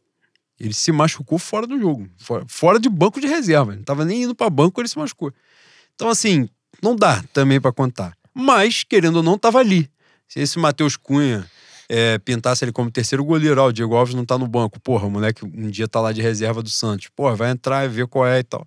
Ele 0.60 0.74
se 0.74 0.92
machucou 0.92 1.38
fora 1.38 1.66
do 1.66 1.78
jogo, 1.80 2.08
fora, 2.18 2.44
fora 2.46 2.78
de 2.78 2.88
banco 2.88 3.20
de 3.20 3.26
reserva. 3.26 3.72
Ele 3.72 3.78
não 3.78 3.84
tava 3.84 4.04
nem 4.04 4.22
indo 4.22 4.34
pra 4.34 4.48
banco, 4.48 4.80
ele 4.80 4.88
se 4.88 4.96
machucou. 4.96 5.32
Então, 5.94 6.08
assim, 6.08 6.48
não 6.80 6.94
dá 6.94 7.22
também 7.32 7.60
pra 7.60 7.72
contar. 7.72 8.16
Mas, 8.32 8.84
querendo 8.84 9.16
ou 9.16 9.22
não, 9.22 9.36
tava 9.36 9.58
ali. 9.58 9.90
Se 10.28 10.38
esse 10.40 10.58
Matheus 10.58 10.96
Cunha 10.96 11.44
é, 11.88 12.18
pintasse 12.18 12.64
ele 12.64 12.72
como 12.72 12.90
terceiro 12.90 13.24
goleiro, 13.24 13.60
ó, 13.60 13.68
o 13.68 13.72
Diego 13.72 13.94
Alves 13.94 14.14
não 14.14 14.24
tá 14.24 14.38
no 14.38 14.46
banco. 14.46 14.80
Porra, 14.80 15.06
o 15.06 15.10
moleque 15.10 15.44
um 15.44 15.70
dia 15.70 15.88
tá 15.88 16.00
lá 16.00 16.12
de 16.12 16.22
reserva 16.22 16.62
do 16.62 16.70
Santos. 16.70 17.08
Porra, 17.14 17.34
vai 17.36 17.50
entrar 17.50 17.84
e 17.84 17.88
ver 17.88 18.06
qual 18.06 18.26
é 18.26 18.38
e 18.38 18.44
tal. 18.44 18.66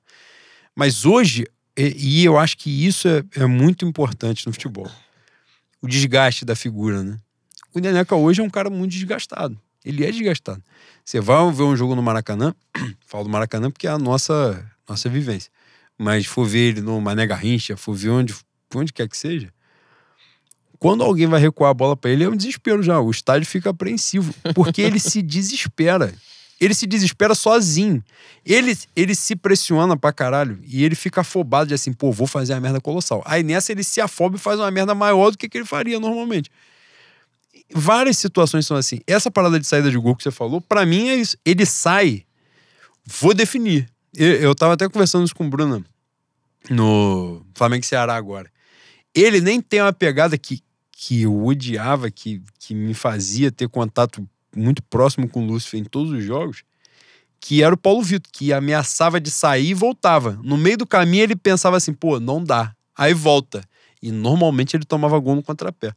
Mas 0.75 1.05
hoje, 1.05 1.45
e, 1.77 2.21
e 2.21 2.25
eu 2.25 2.37
acho 2.37 2.57
que 2.57 2.85
isso 2.85 3.07
é, 3.07 3.23
é 3.35 3.45
muito 3.45 3.85
importante 3.85 4.45
no 4.45 4.53
futebol. 4.53 4.89
O 5.81 5.87
desgaste 5.87 6.45
da 6.45 6.55
figura, 6.55 7.03
né? 7.03 7.17
O 7.73 7.79
Neneca 7.79 8.15
hoje 8.15 8.41
é 8.41 8.43
um 8.43 8.49
cara 8.49 8.69
muito 8.69 8.91
desgastado. 8.91 9.59
Ele 9.83 10.03
é 10.03 10.11
desgastado. 10.11 10.63
Você 11.03 11.19
vai 11.19 11.37
ver 11.51 11.63
um 11.63 11.75
jogo 11.75 11.93
no 11.93 12.01
Maracanã, 12.01 12.55
falo 13.05 13.25
do 13.25 13.29
Maracanã 13.29 13.69
porque 13.69 13.85
é 13.85 13.91
a 13.91 13.99
nossa, 13.99 14.65
nossa 14.87 15.07
vivência. 15.07 15.51
Mas 15.97 16.25
for 16.25 16.45
ver 16.45 16.69
ele 16.69 16.81
no 16.81 16.99
Mané 16.99 17.27
Garrincha, 17.27 17.77
for 17.77 17.93
ver 17.93 18.09
onde, 18.09 18.35
onde 18.73 18.91
quer 18.91 19.07
que 19.07 19.15
seja, 19.15 19.53
quando 20.85 21.03
alguém 21.03 21.25
vai 21.25 21.39
recuar 21.39 21.71
a 21.71 21.73
bola 21.73 21.97
para 21.97 22.11
ele, 22.11 22.25
é 22.25 22.29
um 22.29 22.35
desespero 22.35 22.83
já. 22.83 22.99
O 22.99 23.09
estádio 23.09 23.47
fica 23.47 23.71
apreensivo, 23.71 24.31
porque 24.53 24.83
ele 24.83 24.99
se 24.99 25.19
desespera. 25.19 26.13
Ele 26.61 26.75
se 26.75 26.85
desespera 26.85 27.33
sozinho. 27.33 28.03
Ele, 28.45 28.77
ele 28.95 29.15
se 29.15 29.35
pressiona 29.35 29.97
pra 29.97 30.13
caralho 30.13 30.59
e 30.63 30.85
ele 30.85 30.93
fica 30.93 31.21
afobado 31.21 31.69
de 31.69 31.73
assim, 31.73 31.91
pô, 31.91 32.11
vou 32.11 32.27
fazer 32.27 32.53
a 32.53 32.59
merda 32.59 32.79
colossal. 32.79 33.23
Aí 33.25 33.41
nessa 33.41 33.71
ele 33.71 33.83
se 33.83 33.99
afoba 33.99 34.35
e 34.35 34.39
faz 34.39 34.59
uma 34.59 34.69
merda 34.69 34.93
maior 34.93 35.31
do 35.31 35.39
que, 35.39 35.49
que 35.49 35.57
ele 35.57 35.65
faria 35.65 35.99
normalmente. 35.99 36.51
Várias 37.73 38.19
situações 38.19 38.67
são 38.67 38.77
assim. 38.77 38.99
Essa 39.07 39.31
parada 39.31 39.59
de 39.59 39.65
saída 39.65 39.89
de 39.89 39.97
gol 39.97 40.15
que 40.15 40.21
você 40.21 40.29
falou, 40.29 40.61
pra 40.61 40.85
mim 40.85 41.07
é 41.07 41.15
isso. 41.15 41.35
Ele 41.43 41.65
sai, 41.65 42.23
vou 43.03 43.33
definir. 43.33 43.89
Eu, 44.15 44.33
eu 44.35 44.53
tava 44.53 44.73
até 44.73 44.87
conversando 44.87 45.25
isso 45.25 45.35
com 45.35 45.47
o 45.47 45.49
Bruno 45.49 45.83
no 46.69 47.43
Flamengo 47.55 47.83
Ceará 47.83 48.15
agora. 48.15 48.53
Ele 49.15 49.39
nem 49.39 49.61
tem 49.61 49.81
uma 49.81 49.93
pegada 49.93 50.37
que, 50.37 50.61
que 50.97 51.23
eu 51.23 51.45
odiava, 51.45 52.09
que, 52.09 52.41
que 52.57 52.73
me 52.73 52.93
fazia 52.93 53.51
ter 53.51 53.67
contato 53.67 54.25
muito 54.55 54.81
próximo 54.81 55.27
com 55.27 55.43
o 55.43 55.45
Lúcio 55.45 55.77
em 55.77 55.83
todos 55.83 56.13
os 56.13 56.23
jogos, 56.23 56.63
que 57.41 57.61
era 57.61 57.75
o 57.75 57.77
Paulo 57.77 58.01
Vitor, 58.01 58.31
que 58.31 58.53
ameaçava 58.53 59.19
de 59.19 59.29
sair 59.29 59.67
e 59.67 59.73
voltava. 59.73 60.39
No 60.41 60.57
meio 60.57 60.77
do 60.77 60.87
caminho 60.87 61.23
ele 61.23 61.35
pensava 61.35 61.75
assim, 61.75 61.93
pô, 61.93 62.17
não 62.17 62.41
dá. 62.41 62.73
Aí 62.97 63.13
volta. 63.13 63.61
E 64.01 64.09
normalmente 64.09 64.77
ele 64.77 64.85
tomava 64.85 65.19
gol 65.19 65.35
no 65.35 65.43
contrapé. 65.43 65.91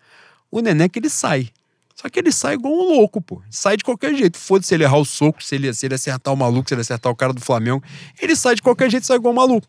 O 0.50 0.60
Nené 0.60 0.88
que 0.88 0.98
ele 0.98 1.08
sai. 1.08 1.48
Só 1.94 2.08
que 2.08 2.18
ele 2.18 2.32
sai 2.32 2.54
igual 2.54 2.74
um 2.74 2.96
louco, 2.96 3.20
pô. 3.20 3.40
Sai 3.50 3.76
de 3.76 3.84
qualquer 3.84 4.14
jeito. 4.16 4.36
Foda-se 4.36 4.74
ele 4.74 4.82
errar 4.82 4.98
o 4.98 5.04
soco, 5.04 5.42
se 5.42 5.54
ele, 5.54 5.72
se 5.72 5.86
ele 5.86 5.94
acertar 5.94 6.34
o 6.34 6.36
maluco, 6.36 6.68
se 6.68 6.74
ele 6.74 6.80
acertar 6.80 7.10
o 7.10 7.16
cara 7.16 7.32
do 7.32 7.40
Flamengo. 7.40 7.82
Ele 8.20 8.34
sai 8.34 8.56
de 8.56 8.62
qualquer 8.62 8.90
jeito, 8.90 9.06
sai 9.06 9.16
igual 9.16 9.32
um 9.32 9.36
maluco. 9.36 9.66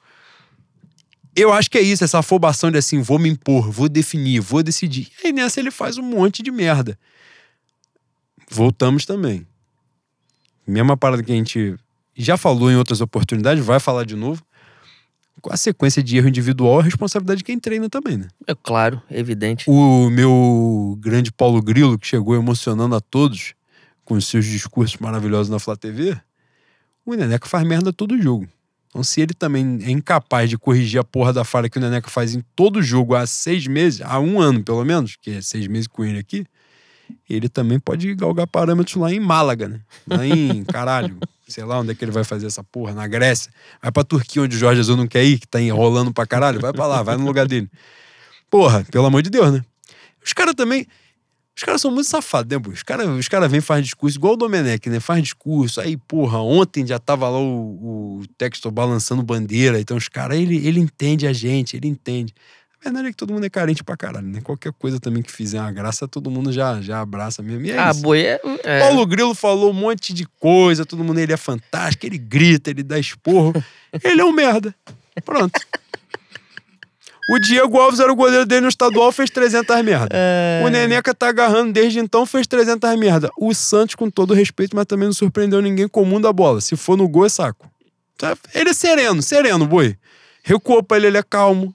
Eu 1.35 1.53
acho 1.53 1.69
que 1.69 1.77
é 1.77 1.81
isso, 1.81 2.03
essa 2.03 2.19
afobação 2.19 2.71
de 2.71 2.77
assim, 2.77 3.01
vou 3.01 3.19
me 3.19 3.29
impor, 3.29 3.69
vou 3.71 3.87
definir, 3.87 4.39
vou 4.39 4.63
decidir. 4.63 5.09
E 5.23 5.27
aí 5.27 5.33
nessa 5.33 5.59
ele 5.59 5.71
faz 5.71 5.97
um 5.97 6.03
monte 6.03 6.41
de 6.41 6.51
merda. 6.51 6.97
Voltamos 8.49 9.05
também. 9.05 9.45
Mesma 10.65 10.97
parada 10.97 11.23
que 11.23 11.31
a 11.31 11.35
gente 11.35 11.75
já 12.15 12.35
falou 12.35 12.71
em 12.71 12.75
outras 12.75 12.99
oportunidades, 13.01 13.63
vai 13.63 13.79
falar 13.79 14.05
de 14.05 14.15
novo. 14.15 14.43
Com 15.41 15.53
a 15.53 15.57
sequência 15.57 16.03
de 16.03 16.17
erro 16.17 16.27
individual, 16.27 16.79
a 16.79 16.83
responsabilidade 16.83 17.37
de 17.37 17.43
quem 17.45 17.57
treina 17.57 17.89
também, 17.89 18.17
né? 18.17 18.27
É 18.45 18.53
claro, 18.53 19.01
evidente. 19.09 19.63
O 19.69 20.09
meu 20.09 20.97
grande 20.99 21.31
Paulo 21.31 21.61
Grilo, 21.61 21.97
que 21.97 22.05
chegou 22.05 22.35
emocionando 22.35 22.93
a 22.93 22.99
todos 22.99 23.53
com 24.03 24.15
os 24.15 24.27
seus 24.27 24.45
discursos 24.45 24.97
maravilhosos 24.97 25.49
na 25.49 25.59
Flá 25.59 25.77
TV, 25.77 26.19
o 27.05 27.13
Neneca 27.13 27.47
faz 27.47 27.65
merda 27.65 27.93
todo 27.93 28.21
jogo. 28.21 28.47
Então, 28.89 29.03
se 29.03 29.21
ele 29.21 29.33
também 29.33 29.79
é 29.83 29.91
incapaz 29.91 30.49
de 30.49 30.57
corrigir 30.57 30.99
a 30.99 31.03
porra 31.03 31.31
da 31.31 31.43
falha 31.43 31.69
que 31.69 31.77
o 31.77 31.81
Neneca 31.81 32.09
faz 32.09 32.33
em 32.33 32.43
todo 32.55 32.81
jogo 32.81 33.15
há 33.15 33.25
seis 33.27 33.67
meses, 33.67 34.01
há 34.01 34.19
um 34.19 34.41
ano 34.41 34.63
pelo 34.63 34.83
menos, 34.83 35.15
que 35.15 35.31
é 35.31 35.41
seis 35.41 35.67
meses 35.67 35.87
com 35.87 36.03
ele 36.03 36.17
aqui, 36.17 36.45
ele 37.29 37.47
também 37.47 37.79
pode 37.79 38.13
galgar 38.15 38.47
parâmetros 38.47 38.95
lá 38.95 39.11
em 39.11 39.19
Málaga, 39.19 39.67
né? 39.67 39.79
Lá 40.07 40.25
em 40.25 40.63
caralho, 40.65 41.17
sei 41.47 41.63
lá 41.63 41.79
onde 41.79 41.91
é 41.91 41.95
que 41.95 42.03
ele 42.03 42.11
vai 42.11 42.23
fazer 42.23 42.47
essa 42.47 42.63
porra, 42.63 42.93
na 42.93 43.07
Grécia. 43.07 43.51
Vai 43.81 43.91
pra 43.91 44.03
Turquia, 44.03 44.41
onde 44.41 44.55
o 44.55 44.59
Jorge 44.59 44.77
Jesus 44.77 44.97
não 44.97 45.07
quer 45.07 45.23
ir, 45.23 45.39
que 45.39 45.47
tá 45.47 45.61
enrolando 45.61 46.11
pra 46.11 46.25
caralho, 46.25 46.59
vai 46.59 46.73
pra 46.73 46.87
lá, 46.87 47.03
vai 47.03 47.15
no 47.15 47.25
lugar 47.25 47.47
dele. 47.47 47.69
Porra, 48.49 48.83
pelo 48.91 49.05
amor 49.05 49.21
de 49.21 49.29
Deus, 49.29 49.51
né? 49.51 49.63
Os 50.25 50.33
caras 50.33 50.55
também. 50.55 50.87
Os 51.59 51.63
caras 51.63 51.81
são 51.81 51.91
muito 51.91 52.07
safados, 52.07 52.49
né, 52.49 52.57
pô? 52.57 52.69
Os 52.69 52.83
caras 52.83 53.05
os 53.09 53.27
cara 53.27 53.45
vêm 53.49 53.57
e 53.57 53.61
fazem 53.61 53.83
discurso, 53.83 54.17
igual 54.17 54.35
o 54.35 54.37
Domenech, 54.37 54.89
né? 54.89 55.01
Faz 55.01 55.21
discurso. 55.21 55.81
Aí, 55.81 55.97
porra, 55.97 56.39
ontem 56.39 56.87
já 56.87 56.97
tava 56.97 57.27
lá 57.27 57.37
o, 57.37 58.21
o 58.21 58.27
Textor 58.37 58.71
balançando 58.71 59.21
bandeira. 59.21 59.77
Então, 59.77 59.97
os 59.97 60.07
caras, 60.07 60.37
ele, 60.37 60.65
ele 60.65 60.79
entende 60.79 61.27
a 61.27 61.33
gente, 61.33 61.75
ele 61.75 61.89
entende. 61.89 62.33
A 62.79 62.85
verdade 62.85 63.09
é 63.09 63.11
que 63.11 63.17
todo 63.17 63.33
mundo 63.33 63.45
é 63.45 63.49
carente 63.49 63.83
pra 63.83 63.97
caralho, 63.97 64.25
né? 64.25 64.39
Qualquer 64.39 64.71
coisa 64.71 65.01
também 65.01 65.21
que 65.21 65.29
fizer 65.29 65.59
uma 65.59 65.69
graça, 65.69 66.07
todo 66.07 66.31
mundo 66.31 66.49
já, 66.49 66.79
já 66.79 67.01
abraça 67.01 67.43
mesmo. 67.43 67.65
E 67.65 67.71
é 67.71 67.77
ah, 67.77 67.91
isso. 67.91 68.03
boi 68.03 68.21
é. 68.21 68.39
é- 68.63 68.79
Paulo 68.79 69.05
Grilo 69.05 69.35
falou 69.35 69.71
um 69.71 69.73
monte 69.73 70.13
de 70.13 70.25
coisa, 70.39 70.85
todo 70.85 71.03
mundo, 71.03 71.19
ele 71.19 71.33
é 71.33 71.37
fantástico, 71.37 72.05
ele 72.05 72.17
grita, 72.17 72.69
ele 72.69 72.83
dá 72.83 72.97
esporro. 72.97 73.53
ele 74.01 74.21
é 74.21 74.23
um 74.23 74.31
merda. 74.31 74.73
Pronto. 75.25 75.59
O 77.29 77.39
Diego 77.39 77.77
Alves 77.79 77.99
era 77.99 78.11
o 78.11 78.15
goleiro 78.15 78.45
dele 78.45 78.61
no 78.61 78.69
estadual, 78.69 79.11
fez 79.11 79.29
300 79.29 79.83
merda. 79.83 80.09
é- 80.11 80.63
O 80.65 80.69
Neneca 80.69 81.13
tá 81.13 81.29
agarrando 81.29 81.71
desde 81.71 81.99
então, 81.99 82.25
fez 82.25 82.47
300 82.47 82.97
merda. 82.97 83.29
O 83.37 83.53
Santos, 83.53 83.95
com 83.95 84.09
todo 84.09 84.33
respeito, 84.33 84.75
mas 84.75 84.85
também 84.85 85.05
não 85.07 85.13
surpreendeu 85.13 85.61
ninguém 85.61 85.87
com 85.87 86.01
o 86.01 86.05
mundo 86.05 86.23
da 86.23 86.33
bola. 86.33 86.59
Se 86.59 86.75
for 86.75 86.97
no 86.97 87.07
gol, 87.07 87.25
é 87.25 87.29
saco. 87.29 87.69
Tá? 88.17 88.35
Ele 88.53 88.71
é 88.71 88.73
sereno, 88.73 89.21
sereno, 89.21 89.65
boi. 89.67 89.95
Recuou 90.43 90.81
pra 90.81 90.97
ele, 90.97 91.07
ele 91.07 91.17
é 91.17 91.23
calmo. 91.23 91.73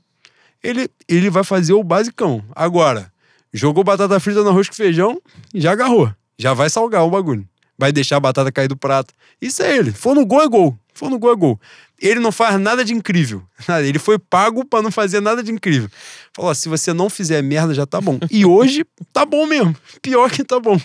Ele, 0.62 0.90
ele 1.09 1.30
vai 1.30 1.44
fazer 1.44 1.72
o 1.74 1.84
basicão. 1.84 2.42
Agora, 2.55 3.11
jogou 3.52 3.84
batata 3.84 4.18
frita 4.18 4.42
no 4.42 4.48
arroz 4.48 4.68
com 4.68 4.74
feijão, 4.74 5.20
já 5.55 5.72
agarrou. 5.72 6.11
Já 6.38 6.52
vai 6.52 6.68
salgar 6.68 7.05
o 7.05 7.11
bagulho. 7.11 7.46
Vai 7.78 7.92
deixar 7.92 8.16
a 8.16 8.20
batata 8.20 8.50
cair 8.50 8.66
do 8.68 8.76
prato. 8.76 9.14
Isso 9.40 9.62
é 9.62 9.76
ele. 9.76 9.92
For 9.92 10.14
no 10.14 10.26
gol, 10.26 10.42
é 10.42 10.48
gol. 10.48 10.76
For 10.92 11.09
no 11.11 11.18
gol, 11.18 11.32
é 11.32 11.36
gol. 11.36 11.61
Ele 12.07 12.20
não 12.20 12.30
faz 12.30 12.61
nada 12.61 12.84
de 12.84 12.92
incrível. 12.92 13.42
Ele 13.82 13.98
foi 13.98 14.18
pago 14.18 14.64
para 14.64 14.82
não 14.82 14.90
fazer 14.90 15.20
nada 15.20 15.42
de 15.42 15.50
incrível. 15.50 15.88
Falou: 16.34 16.55
se 16.55 16.68
você 16.68 16.92
não 16.92 17.09
fizer 17.09 17.42
merda, 17.42 17.72
já 17.72 17.86
tá 17.86 18.00
bom. 18.00 18.18
E 18.30 18.44
hoje, 18.44 18.84
tá 19.12 19.24
bom 19.24 19.46
mesmo. 19.46 19.74
Pior 20.02 20.30
que 20.30 20.44
tá 20.44 20.61
bom. 20.61 20.78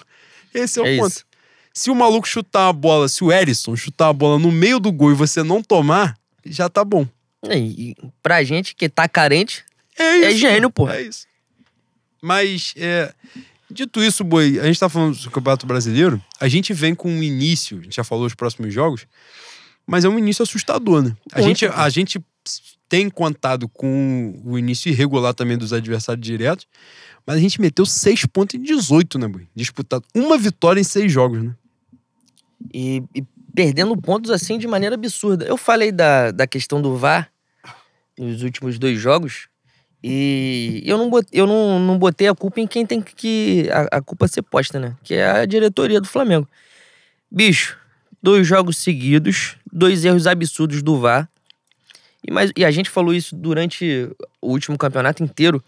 Esse 0.54 0.80
é 0.80 0.82
o 0.82 0.86
É 0.86 0.98
ponto. 0.98 1.12
isso. 1.12 1.26
Se 1.74 1.90
o 1.92 1.96
maluco 1.96 2.28
chutar 2.28 2.68
a 2.70 2.74
bola, 2.74 3.08
se 3.08 3.24
o 3.24 3.32
Erisson 3.32 3.76
chutar 3.76 4.08
a 4.10 4.14
bola 4.14 4.40
no 4.40 4.52
meio 4.52 4.80
do 4.80 4.92
gol 4.92 5.12
e 5.12 5.16
você 5.16 5.44
não 5.44 5.62
tomar, 5.62 6.16
já 6.46 6.68
tá 6.70 6.84
bom. 6.84 7.08
E, 7.48 7.92
e 7.92 7.96
pra 8.24 8.44
gente 8.44 8.74
que 8.76 8.90
tá 8.90 9.08
carente, 9.08 9.64
É 9.98 10.18
isso. 10.18 10.26
É 10.26 10.34
gênio, 10.34 10.70
porra. 10.70 10.96
É 10.96 11.04
isso. 11.04 11.28
Mas, 12.22 12.74
é, 12.76 13.14
dito 13.70 14.04
isso, 14.04 14.24
Boi, 14.24 14.60
a 14.60 14.66
gente 14.66 14.80
tá 14.80 14.90
falando 14.90 15.16
do 15.18 15.32
Campeonato 15.32 15.66
Brasileiro, 15.66 16.22
a 16.40 16.48
gente 16.50 16.74
vem 16.74 16.94
com 16.94 17.10
um 17.10 17.24
início, 17.24 17.80
a 17.80 17.84
gente 17.84 17.96
já 17.96 18.04
falou 18.04 18.26
os 18.26 18.36
próximos 18.36 18.74
jogos, 18.74 19.06
mas 19.90 20.06
é 20.06 20.10
um 20.10 20.20
início 20.20 20.44
assustador, 20.44 21.02
né? 21.02 21.16
A, 21.34 21.42
gente, 21.42 21.66
a 21.66 21.90
gente 21.90 22.22
tem 22.88 23.10
contado 23.10 23.68
com 23.68 24.42
o 24.46 24.58
início 24.58 24.90
irregular 24.90 25.34
também 25.34 25.58
dos 25.58 25.74
adversários 25.74 26.26
diretos, 26.26 26.68
mas 27.26 27.38
a 27.38 27.40
gente 27.40 27.60
meteu 27.60 27.86
6 27.86 28.26
pontos 28.28 28.56
em 28.56 28.62
18, 28.62 29.20
né, 29.20 29.28
Boi? 29.28 29.48
Disputado 29.56 30.06
uma 30.16 30.38
vitória 30.38 30.80
em 30.80 30.84
seis 30.84 31.12
jogos, 31.12 31.44
né? 31.44 31.56
e, 32.74 33.04
e 33.16 33.24
perdendo 33.54 33.96
pontos 33.98 34.32
assim 34.32 34.58
de 34.58 34.68
maneira 34.68 34.96
absurda. 34.96 35.46
Eu 35.46 35.58
falei 35.58 35.92
da, 35.92 36.32
da 36.32 36.46
questão 36.46 36.82
do 36.82 36.96
VAR 36.96 37.32
nos 38.18 38.44
últimos 38.44 38.78
dois 38.78 39.00
jogos 39.00 39.48
e 40.04 40.82
eu 40.86 40.98
não 40.98 41.10
botei, 41.10 41.40
eu 41.40 41.48
não, 41.48 41.80
não 41.80 41.98
botei 41.98 42.28
a 42.28 42.36
culpa 42.36 42.60
em 42.60 42.68
quem 42.68 42.86
tem 42.86 43.02
que 43.02 43.70
a, 43.72 43.98
a 43.98 44.02
culpa 44.02 44.28
ser 44.28 44.42
posta, 44.42 44.80
né? 44.80 44.96
Que 45.04 45.16
é 45.16 45.30
a 45.30 45.46
diretoria 45.46 46.00
do 46.00 46.08
Flamengo. 46.08 46.48
Bicho, 47.32 47.78
dois 48.22 48.46
jogos 48.48 48.78
seguidos, 48.78 49.56
dois 49.72 50.04
erros 50.06 50.28
absurdos 50.28 50.82
do 50.82 51.00
VAR. 51.00 51.30
E, 52.28 52.32
mas, 52.32 52.52
e 52.56 52.66
a 52.66 52.72
gente 52.72 52.90
falou 52.90 53.14
isso 53.14 53.36
durante 53.36 54.10
o 54.42 54.50
último 54.52 54.78
campeonato 54.78 55.24
inteiro. 55.24 55.64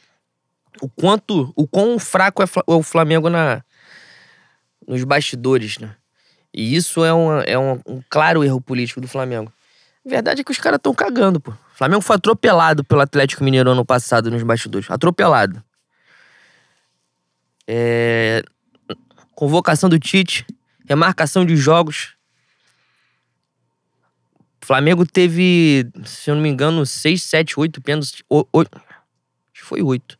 O 0.81 0.89
quanto, 0.89 1.51
o 1.55 1.67
quão 1.67 1.97
fraco 1.99 2.41
é 2.41 2.45
é 2.45 2.73
o 2.73 2.83
Flamengo 2.83 3.29
na, 3.29 3.63
nos 4.87 5.03
bastidores, 5.03 5.77
né? 5.77 5.95
E 6.53 6.75
isso 6.75 7.03
é, 7.05 7.13
uma- 7.13 7.43
é 7.43 7.57
um, 7.57 7.79
um 7.85 8.01
claro 8.09 8.43
erro 8.43 8.59
político 8.59 8.99
do 8.99 9.07
Flamengo. 9.07 9.51
A 10.05 10.09
verdade 10.09 10.41
é 10.41 10.43
que 10.43 10.51
os 10.51 10.57
caras 10.57 10.77
estão 10.77 10.93
cagando, 10.93 11.39
pô. 11.39 11.51
O 11.51 11.77
Flamengo 11.77 12.01
foi 12.01 12.15
atropelado 12.15 12.83
pelo 12.83 13.01
Atlético 13.01 13.43
Mineiro 13.43 13.69
ano 13.71 13.85
passado 13.85 14.29
nos 14.29 14.43
bastidores. 14.43 14.89
Atropelado. 14.91 15.63
É... 17.67 18.43
Convocação 19.33 19.89
do 19.89 19.97
Tite, 19.97 20.45
remarcação 20.87 21.45
de 21.45 21.55
jogos. 21.55 22.15
Flamengo 24.63 25.05
teve, 25.05 25.89
se 26.05 26.29
eu 26.29 26.35
não 26.35 26.41
me 26.41 26.49
engano, 26.49 26.85
seis, 26.85 27.23
sete, 27.23 27.59
oito 27.59 27.81
pênaltis. 27.81 28.23
o- 28.29 28.45
oi- 28.53 28.67
Acho 28.73 28.83
que 29.53 29.61
foi 29.63 29.81
oito. 29.81 30.17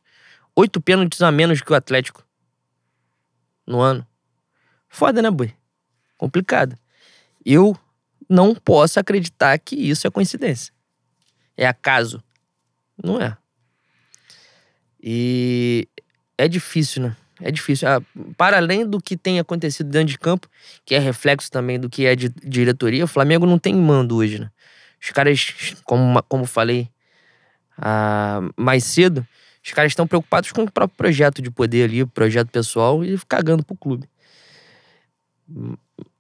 Oito 0.55 0.81
pênaltis 0.81 1.21
a 1.21 1.31
menos 1.31 1.61
que 1.61 1.71
o 1.71 1.75
Atlético. 1.75 2.25
No 3.65 3.79
ano. 3.81 4.05
Foda, 4.89 5.21
né, 5.21 5.31
boi? 5.31 5.53
complicado. 6.17 6.77
Eu 7.43 7.75
não 8.29 8.53
posso 8.53 8.99
acreditar 8.99 9.57
que 9.57 9.75
isso 9.75 10.05
é 10.05 10.11
coincidência. 10.11 10.71
É 11.57 11.67
acaso. 11.67 12.23
Não 13.03 13.19
é. 13.19 13.35
E 15.01 15.87
é 16.37 16.47
difícil, 16.47 17.03
né? 17.03 17.17
É 17.41 17.51
difícil. 17.51 17.87
Ah, 17.87 18.01
para 18.37 18.57
além 18.57 18.85
do 18.85 19.01
que 19.01 19.17
tem 19.17 19.39
acontecido 19.39 19.89
dentro 19.89 20.09
de 20.09 20.19
campo, 20.19 20.47
que 20.85 20.93
é 20.93 20.99
reflexo 20.99 21.51
também 21.51 21.79
do 21.79 21.89
que 21.89 22.05
é 22.05 22.15
de 22.15 22.29
diretoria, 22.29 23.03
o 23.03 23.07
Flamengo 23.07 23.45
não 23.45 23.57
tem 23.57 23.75
mando 23.75 24.17
hoje, 24.17 24.39
né? 24.39 24.49
Os 25.01 25.09
caras, 25.09 25.75
como, 25.83 26.21
como 26.23 26.45
falei 26.45 26.87
ah, 27.77 28.41
mais 28.55 28.83
cedo, 28.83 29.25
os 29.65 29.71
caras 29.73 29.91
estão 29.91 30.07
preocupados 30.07 30.51
com 30.51 30.63
o 30.63 30.71
próprio 30.71 30.97
projeto 30.97 31.41
de 31.41 31.49
poder 31.49 31.85
ali, 31.85 32.03
o 32.03 32.07
projeto 32.07 32.49
pessoal, 32.49 33.03
e 33.03 33.17
cagando 33.27 33.63
pro 33.63 33.75
clube. 33.75 34.07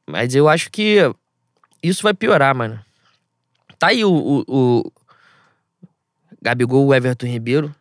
Mas 0.07 0.33
eu 0.33 0.49
acho 0.49 0.71
que 0.71 0.97
isso 1.81 2.03
vai 2.03 2.13
piorar, 2.13 2.55
mano. 2.55 2.83
Tá 3.77 3.87
aí 3.87 4.03
o, 4.03 4.11
o, 4.11 4.43
o 4.47 4.91
Gabigol, 6.41 6.85
o 6.85 6.93
Everton 6.93 7.27
Ribeiro. 7.27 7.73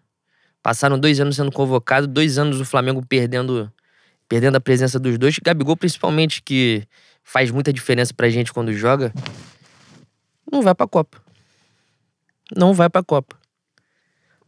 Passaram 0.63 0.99
dois 0.99 1.21
anos 1.21 1.37
sendo 1.37 1.51
convocado, 1.51 2.07
dois 2.07 2.39
anos 2.39 2.61
o 2.61 2.65
Flamengo 2.65 3.05
perdendo, 3.07 3.73
perdendo 4.29 4.57
a 4.57 4.61
presença 4.61 4.99
dos 4.99 5.19
dois. 5.19 5.39
Gabigol, 5.39 5.77
principalmente, 5.77 6.43
que 6.43 6.87
faz 7.23 7.51
muita 7.51 7.73
diferença 7.73 8.13
pra 8.13 8.29
gente 8.29 8.53
quando 8.53 8.73
joga, 8.73 9.13
não 10.51 10.63
vai 10.63 10.75
pra 10.75 10.87
Copa. 10.87 11.23
Não 12.55 12.75
vai 12.75 12.91
pra 12.91 13.03
Copa. 13.03 13.37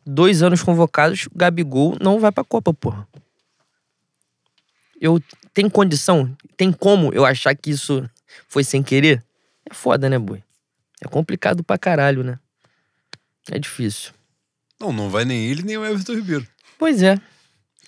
Dois 0.04 0.42
anos 0.42 0.62
convocados, 0.62 1.28
Gabigol 1.34 1.96
não 2.00 2.18
vai 2.18 2.32
pra 2.32 2.44
Copa, 2.44 2.74
porra. 2.74 3.06
Eu 5.00 5.20
tem 5.54 5.68
condição, 5.68 6.34
tem 6.56 6.72
como 6.72 7.12
eu 7.12 7.24
achar 7.24 7.54
que 7.54 7.70
isso 7.70 8.08
foi 8.48 8.64
sem 8.64 8.82
querer? 8.82 9.22
É 9.68 9.72
foda, 9.72 10.08
né, 10.08 10.18
boi? 10.18 10.42
É 11.00 11.08
complicado 11.08 11.62
pra 11.62 11.78
caralho, 11.78 12.22
né? 12.22 12.38
É 13.50 13.58
difícil. 13.58 14.12
Não, 14.82 14.92
não 14.92 15.08
vai 15.08 15.24
nem 15.24 15.46
ele 15.46 15.62
nem 15.62 15.76
o 15.78 15.84
Everton 15.86 16.14
Ribeiro. 16.14 16.46
Pois 16.78 17.02
é. 17.02 17.16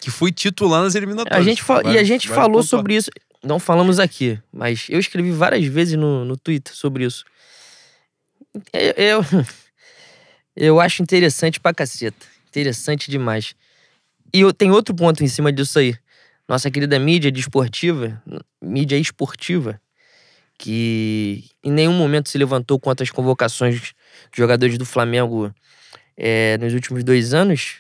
Que 0.01 0.11
foi 0.11 0.31
titular 0.31 0.83
nas 0.83 0.95
A 0.95 0.99
eliminatórias. 0.99 1.45
gente 1.45 1.63
fa- 1.63 1.83
Vai- 1.83 1.95
e 1.95 1.99
a 1.99 2.05
gente 2.05 2.29
falou 2.29 2.63
pontuar. 2.63 2.65
sobre 2.65 2.95
isso. 2.97 3.11
Não 3.43 3.59
falamos 3.59 3.99
aqui, 3.99 4.39
mas 4.53 4.87
eu 4.89 4.99
escrevi 4.99 5.31
várias 5.33 5.65
vezes 5.67 5.99
no, 5.99 6.25
no 6.25 6.37
Twitter 6.37 6.75
sobre 6.75 7.05
isso. 7.05 7.25
Eu, 8.73 8.93
eu, 8.97 9.25
eu 10.57 10.81
acho 10.81 11.03
interessante 11.03 11.59
pra 11.61 11.75
caceta. 11.75 12.27
Interessante 12.49 13.11
demais. 13.11 13.55
E 14.33 14.41
eu, 14.41 14.53
tem 14.53 14.71
outro 14.71 14.95
ponto 14.95 15.23
em 15.25 15.29
cima 15.29 15.53
disso 15.53 15.79
aí. 15.79 15.97
Nossa 16.49 16.71
querida 16.71 16.99
mídia 16.99 17.31
desportiva, 17.33 18.23
mídia 18.63 18.97
esportiva, 18.99 19.81
que 20.59 21.45
em 21.65 21.73
nenhum 21.73 21.95
momento 21.95 22.29
se 22.29 22.37
levantou 22.39 22.79
contra 22.79 23.03
as 23.03 23.11
convocações 23.11 23.81
de 23.81 23.93
jogadores 24.37 24.77
do 24.79 24.85
Flamengo 24.85 25.53
eh, 26.17 26.57
nos 26.59 26.73
últimos 26.75 27.03
dois 27.03 27.35
anos, 27.35 27.77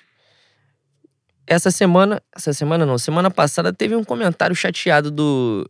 essa 1.47 1.71
semana, 1.71 2.23
essa 2.35 2.53
semana 2.53 2.87
não, 2.87 2.99
semana 2.99 3.31
passada 3.31 3.73
teve 3.73 3.95
um 3.95 4.05
comentário 4.05 4.57
chateado 4.57 5.11
do, 5.11 5.69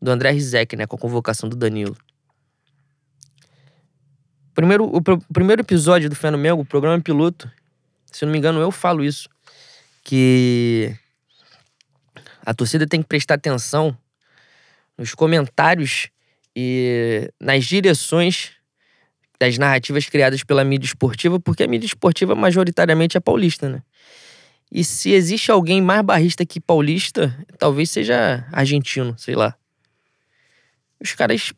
do 0.00 0.10
André 0.10 0.30
Rizek, 0.30 0.76
né, 0.76 0.86
com 0.86 0.96
a 0.96 0.98
convocação 0.98 1.48
do 1.48 1.56
Danilo. 1.56 1.96
Primeiro, 4.54 4.84
o, 4.84 5.02
primeiro 5.32 5.60
episódio 5.60 6.08
do 6.08 6.16
Fé 6.16 6.30
no 6.30 6.38
Mengo, 6.38 6.62
o 6.62 6.64
programa 6.64 7.00
piloto, 7.00 7.50
se 8.10 8.24
não 8.24 8.32
me 8.32 8.38
engano, 8.38 8.58
eu 8.58 8.70
falo 8.70 9.04
isso, 9.04 9.28
que 10.02 10.96
a 12.44 12.54
torcida 12.54 12.86
tem 12.86 13.02
que 13.02 13.08
prestar 13.08 13.34
atenção 13.34 13.96
nos 14.96 15.14
comentários 15.14 16.08
e 16.54 17.30
nas 17.38 17.66
direções 17.66 18.55
das 19.38 19.58
narrativas 19.58 20.06
criadas 20.06 20.42
pela 20.42 20.64
mídia 20.64 20.86
esportiva, 20.86 21.38
porque 21.38 21.62
a 21.62 21.68
mídia 21.68 21.86
esportiva 21.86 22.34
majoritariamente 22.34 23.16
é 23.16 23.20
paulista, 23.20 23.68
né? 23.68 23.82
E 24.70 24.82
se 24.82 25.12
existe 25.12 25.50
alguém 25.50 25.80
mais 25.80 26.02
barrista 26.02 26.44
que 26.44 26.60
paulista, 26.60 27.36
talvez 27.58 27.90
seja 27.90 28.46
argentino, 28.52 29.14
sei 29.16 29.34
lá. 29.34 29.54
Os 31.00 31.12
caras 31.12 31.52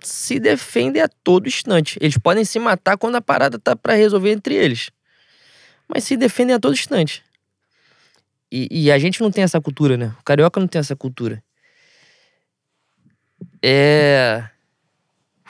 se 0.00 0.38
defendem 0.38 1.02
a 1.02 1.08
todo 1.08 1.48
instante. 1.48 1.98
Eles 2.00 2.16
podem 2.18 2.44
se 2.44 2.58
matar 2.58 2.96
quando 2.96 3.16
a 3.16 3.20
parada 3.20 3.58
tá 3.58 3.74
pra 3.74 3.94
resolver 3.94 4.30
entre 4.30 4.54
eles. 4.54 4.90
Mas 5.88 6.04
se 6.04 6.16
defendem 6.16 6.54
a 6.54 6.60
todo 6.60 6.74
instante. 6.74 7.22
E, 8.50 8.68
e 8.70 8.92
a 8.92 8.98
gente 8.98 9.20
não 9.20 9.30
tem 9.30 9.42
essa 9.42 9.60
cultura, 9.60 9.96
né? 9.96 10.14
O 10.20 10.24
carioca 10.24 10.60
não 10.60 10.68
tem 10.68 10.78
essa 10.78 10.94
cultura. 10.94 11.42
É. 13.62 14.44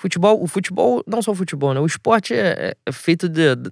Futebol, 0.02 0.42
o 0.42 0.48
futebol, 0.48 1.00
não 1.06 1.22
só 1.22 1.30
o 1.30 1.34
futebol, 1.36 1.72
né? 1.72 1.78
O 1.78 1.86
esporte 1.86 2.34
é, 2.34 2.74
é 2.84 2.90
feito 2.90 3.28
de- 3.28 3.54
de- 3.54 3.70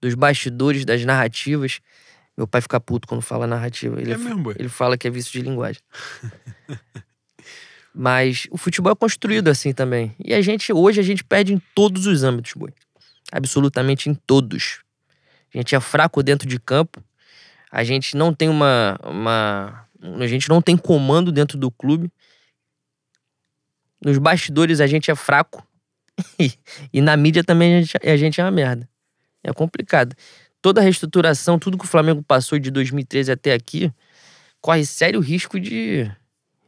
dos 0.00 0.14
bastidores, 0.14 0.84
das 0.84 1.04
narrativas. 1.04 1.80
Meu 2.38 2.46
pai 2.46 2.60
fica 2.60 2.78
puto 2.78 3.08
quando 3.08 3.20
fala 3.20 3.48
narrativa. 3.48 4.00
Ele, 4.00 4.12
É 4.12 4.16
mesmo, 4.16 4.52
ele 4.52 4.68
fala 4.68 4.96
que 4.96 5.08
é 5.08 5.10
vício 5.10 5.32
de 5.32 5.42
linguagem. 5.42 5.82
Mas 7.92 8.46
o 8.52 8.56
futebol 8.56 8.92
é 8.92 8.94
construído 8.94 9.48
assim 9.48 9.72
também. 9.72 10.14
E 10.24 10.32
a 10.32 10.40
gente, 10.40 10.72
hoje, 10.72 11.00
a 11.00 11.02
gente 11.02 11.24
perde 11.24 11.52
em 11.52 11.60
todos 11.74 12.06
os 12.06 12.22
âmbitos, 12.22 12.52
boi. 12.54 12.72
Absolutamente 13.32 14.08
em 14.08 14.14
todos. 14.14 14.82
A 15.52 15.58
gente 15.58 15.74
é 15.74 15.80
fraco 15.80 16.22
dentro 16.22 16.48
de 16.48 16.60
campo. 16.60 17.02
A 17.72 17.82
gente 17.82 18.16
não 18.16 18.32
tem 18.32 18.48
uma, 18.48 19.00
uma. 19.02 19.84
A 20.20 20.26
gente 20.28 20.48
não 20.48 20.62
tem 20.62 20.76
comando 20.76 21.32
dentro 21.32 21.58
do 21.58 21.72
clube. 21.72 22.08
Nos 24.00 24.16
bastidores 24.18 24.80
a 24.80 24.86
gente 24.86 25.10
é 25.10 25.14
fraco. 25.16 25.66
E, 26.92 27.00
na 27.00 27.16
mídia 27.16 27.42
também 27.42 27.76
a 27.76 27.80
gente, 27.80 27.96
a 28.02 28.16
gente 28.16 28.40
é 28.40 28.44
uma 28.44 28.50
merda. 28.50 28.88
É 29.42 29.52
complicado. 29.52 30.14
Toda 30.60 30.80
a 30.80 30.84
reestruturação, 30.84 31.58
tudo 31.58 31.78
que 31.78 31.84
o 31.84 31.88
Flamengo 31.88 32.22
passou 32.22 32.58
de 32.58 32.70
2013 32.70 33.32
até 33.32 33.52
aqui, 33.52 33.92
corre 34.60 34.86
sério 34.86 35.20
risco 35.20 35.58
de 35.58 36.10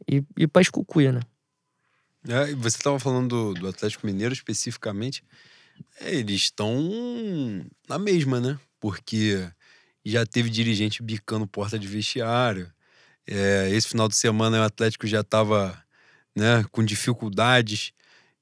ir, 0.07 0.25
ir 0.37 0.47
pra 0.47 0.61
escucuia, 0.61 1.11
né? 1.11 1.21
É, 2.27 2.53
você 2.55 2.77
estava 2.77 2.99
falando 2.99 3.53
do, 3.53 3.53
do 3.53 3.67
Atlético 3.67 4.05
Mineiro 4.05 4.33
especificamente. 4.33 5.23
É, 6.01 6.13
eles 6.13 6.41
estão 6.41 6.75
na 7.87 7.97
mesma, 7.99 8.39
né? 8.39 8.59
Porque 8.79 9.47
já 10.03 10.25
teve 10.25 10.49
dirigente 10.49 11.01
bicando 11.01 11.47
porta 11.47 11.79
de 11.79 11.87
vestiário. 11.87 12.71
É, 13.27 13.69
esse 13.71 13.87
final 13.87 14.07
de 14.07 14.15
semana 14.15 14.59
o 14.59 14.63
Atlético 14.63 15.07
já 15.07 15.21
estava 15.21 15.77
né, 16.35 16.63
com 16.71 16.83
dificuldades 16.83 17.93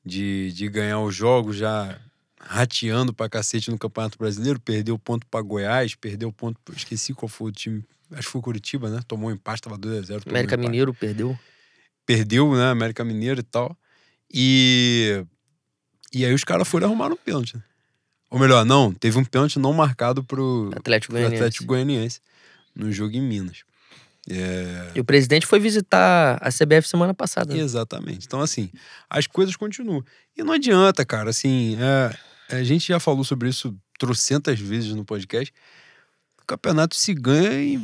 de, 0.05 0.51
de 0.51 0.67
ganhar 0.69 0.99
os 0.99 1.15
jogos, 1.15 1.55
já 1.55 1.99
rateando 2.39 3.13
pra 3.13 3.29
cacete 3.29 3.71
no 3.71 3.77
Campeonato 3.77 4.17
Brasileiro, 4.17 4.59
perdeu 4.59 4.99
ponto 4.99 5.25
para 5.27 5.41
Goiás, 5.41 5.95
perdeu 5.95 6.31
ponto. 6.31 6.59
Esqueci 6.75 7.13
qual 7.13 7.29
foi 7.29 7.49
o 7.49 7.51
time. 7.51 7.83
Acho 8.11 8.27
que 8.27 8.31
foi 8.31 8.41
Curitiba, 8.41 8.89
né? 8.89 8.99
Tomou 9.07 9.29
um 9.29 9.33
empate, 9.33 9.61
tava 9.61 9.77
2x0. 9.77 10.29
América 10.29 10.55
um 10.57 10.59
Mineiro 10.59 10.93
perdeu. 10.93 11.37
Perdeu, 12.05 12.53
né? 12.53 12.69
América 12.69 13.03
Mineiro 13.03 13.39
e 13.39 13.43
tal. 13.43 13.75
E. 14.31 15.25
E 16.13 16.25
aí 16.25 16.33
os 16.33 16.43
caras 16.43 16.67
foram 16.67 16.87
arrumar 16.87 17.11
um 17.11 17.15
pênalti. 17.15 17.55
né? 17.55 17.63
Ou 18.29 18.39
melhor, 18.39 18.65
não, 18.65 18.93
teve 18.93 19.17
um 19.17 19.23
pênalti 19.23 19.57
não 19.57 19.73
marcado 19.73 20.23
pro, 20.23 20.71
Atlético 20.75 21.13
pro 21.13 21.19
Goianiense. 21.19 21.43
Atlético 21.43 21.65
Goianiense 21.65 22.21
no 22.75 22.91
jogo 22.91 23.15
em 23.15 23.21
Minas. 23.21 23.63
É, 24.29 24.91
E 24.95 24.99
o 24.99 25.03
presidente 25.03 25.45
foi 25.45 25.59
visitar 25.59 26.37
a 26.41 26.49
CBF 26.49 26.87
semana 26.87 27.13
passada. 27.13 27.53
né? 27.53 27.59
Exatamente. 27.59 28.25
Então, 28.25 28.41
assim, 28.41 28.69
as 29.09 29.27
coisas 29.27 29.55
continuam. 29.55 30.03
E 30.35 30.43
não 30.43 30.53
adianta, 30.53 31.05
cara, 31.05 31.29
assim, 31.29 31.77
é, 31.79 32.55
a 32.55 32.63
gente 32.63 32.87
já 32.87 32.99
falou 32.99 33.23
sobre 33.23 33.49
isso 33.49 33.75
trocentas 33.99 34.59
vezes 34.59 34.93
no 34.93 35.03
podcast. 35.03 35.53
O 36.41 36.45
campeonato 36.45 36.95
se 36.95 37.13
ganha 37.13 37.61
em 37.61 37.81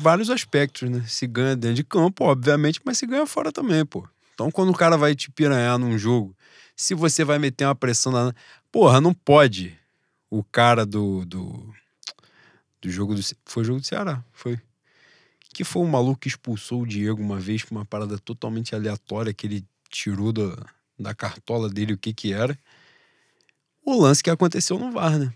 vários 0.00 0.30
aspectos, 0.30 0.88
né? 0.88 1.04
Se 1.06 1.26
ganha 1.26 1.54
dentro 1.56 1.76
de 1.76 1.84
campo, 1.84 2.24
obviamente, 2.24 2.80
mas 2.84 2.98
se 2.98 3.06
ganha 3.06 3.26
fora 3.26 3.52
também, 3.52 3.84
pô. 3.84 4.08
Então, 4.34 4.50
quando 4.50 4.70
o 4.70 4.74
cara 4.74 4.96
vai 4.96 5.14
te 5.14 5.30
piranhar 5.30 5.78
num 5.78 5.98
jogo, 5.98 6.36
se 6.74 6.94
você 6.94 7.24
vai 7.24 7.38
meter 7.38 7.66
uma 7.66 7.74
pressão 7.74 8.10
na. 8.10 8.32
Porra, 8.72 9.00
não 9.00 9.12
pode 9.12 9.76
o 10.30 10.42
cara 10.42 10.86
do. 10.86 11.24
do, 11.26 11.72
do 12.80 12.90
jogo 12.90 13.14
do. 13.14 13.20
Foi 13.44 13.62
o 13.62 13.66
jogo 13.66 13.80
do 13.80 13.86
Ceará, 13.86 14.24
foi. 14.32 14.58
Que 15.52 15.64
foi 15.64 15.82
um 15.82 15.88
maluco 15.88 16.20
que 16.20 16.28
expulsou 16.28 16.82
o 16.82 16.86
Diego 16.86 17.20
uma 17.20 17.40
vez 17.40 17.64
por 17.64 17.74
uma 17.74 17.84
parada 17.84 18.18
totalmente 18.18 18.74
aleatória 18.74 19.34
que 19.34 19.46
ele 19.46 19.64
tirou 19.88 20.32
da, 20.32 20.56
da 20.98 21.14
cartola 21.14 21.68
dele 21.68 21.94
o 21.94 21.98
que 21.98 22.12
que 22.12 22.32
era. 22.32 22.56
O 23.84 24.00
lance 24.00 24.22
que 24.22 24.30
aconteceu 24.30 24.78
no 24.78 24.92
VAR, 24.92 25.18
né? 25.18 25.32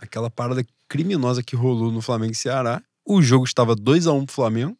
Aquela 0.00 0.30
parada 0.30 0.64
criminosa 0.88 1.42
que 1.42 1.56
rolou 1.56 1.90
no 1.90 2.00
Flamengo 2.00 2.32
e 2.32 2.36
Ceará. 2.36 2.82
O 3.04 3.20
jogo 3.22 3.44
estava 3.44 3.74
2 3.74 4.06
a 4.06 4.12
1 4.12 4.26
pro 4.26 4.34
Flamengo. 4.34 4.76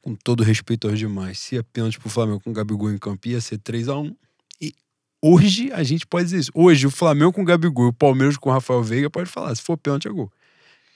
Com 0.00 0.14
todo 0.14 0.42
respeito 0.42 0.88
aos 0.88 0.98
demais. 0.98 1.38
Se 1.38 1.56
é 1.56 1.62
pênalti 1.62 1.98
pro 1.98 2.08
Flamengo 2.08 2.40
com 2.40 2.50
o 2.50 2.52
Gabigol 2.52 2.90
em 2.90 2.98
campo, 2.98 3.28
ia 3.28 3.40
ser 3.40 3.58
3 3.58 3.88
a 3.88 3.96
1 3.96 4.16
E 4.60 4.74
hoje 5.20 5.70
a 5.72 5.82
gente 5.82 6.06
pode 6.06 6.24
dizer 6.24 6.38
isso. 6.38 6.50
Hoje, 6.54 6.86
o 6.86 6.90
Flamengo 6.90 7.32
com 7.32 7.42
o 7.42 7.44
Gabigol 7.44 7.86
e 7.86 7.88
o 7.90 7.92
Palmeiras 7.92 8.36
com 8.36 8.48
o 8.48 8.52
Rafael 8.52 8.82
Veiga 8.82 9.10
pode 9.10 9.28
falar. 9.28 9.54
Se 9.54 9.62
for 9.62 9.76
pênalti, 9.76 10.08
é 10.08 10.10
gol. 10.10 10.32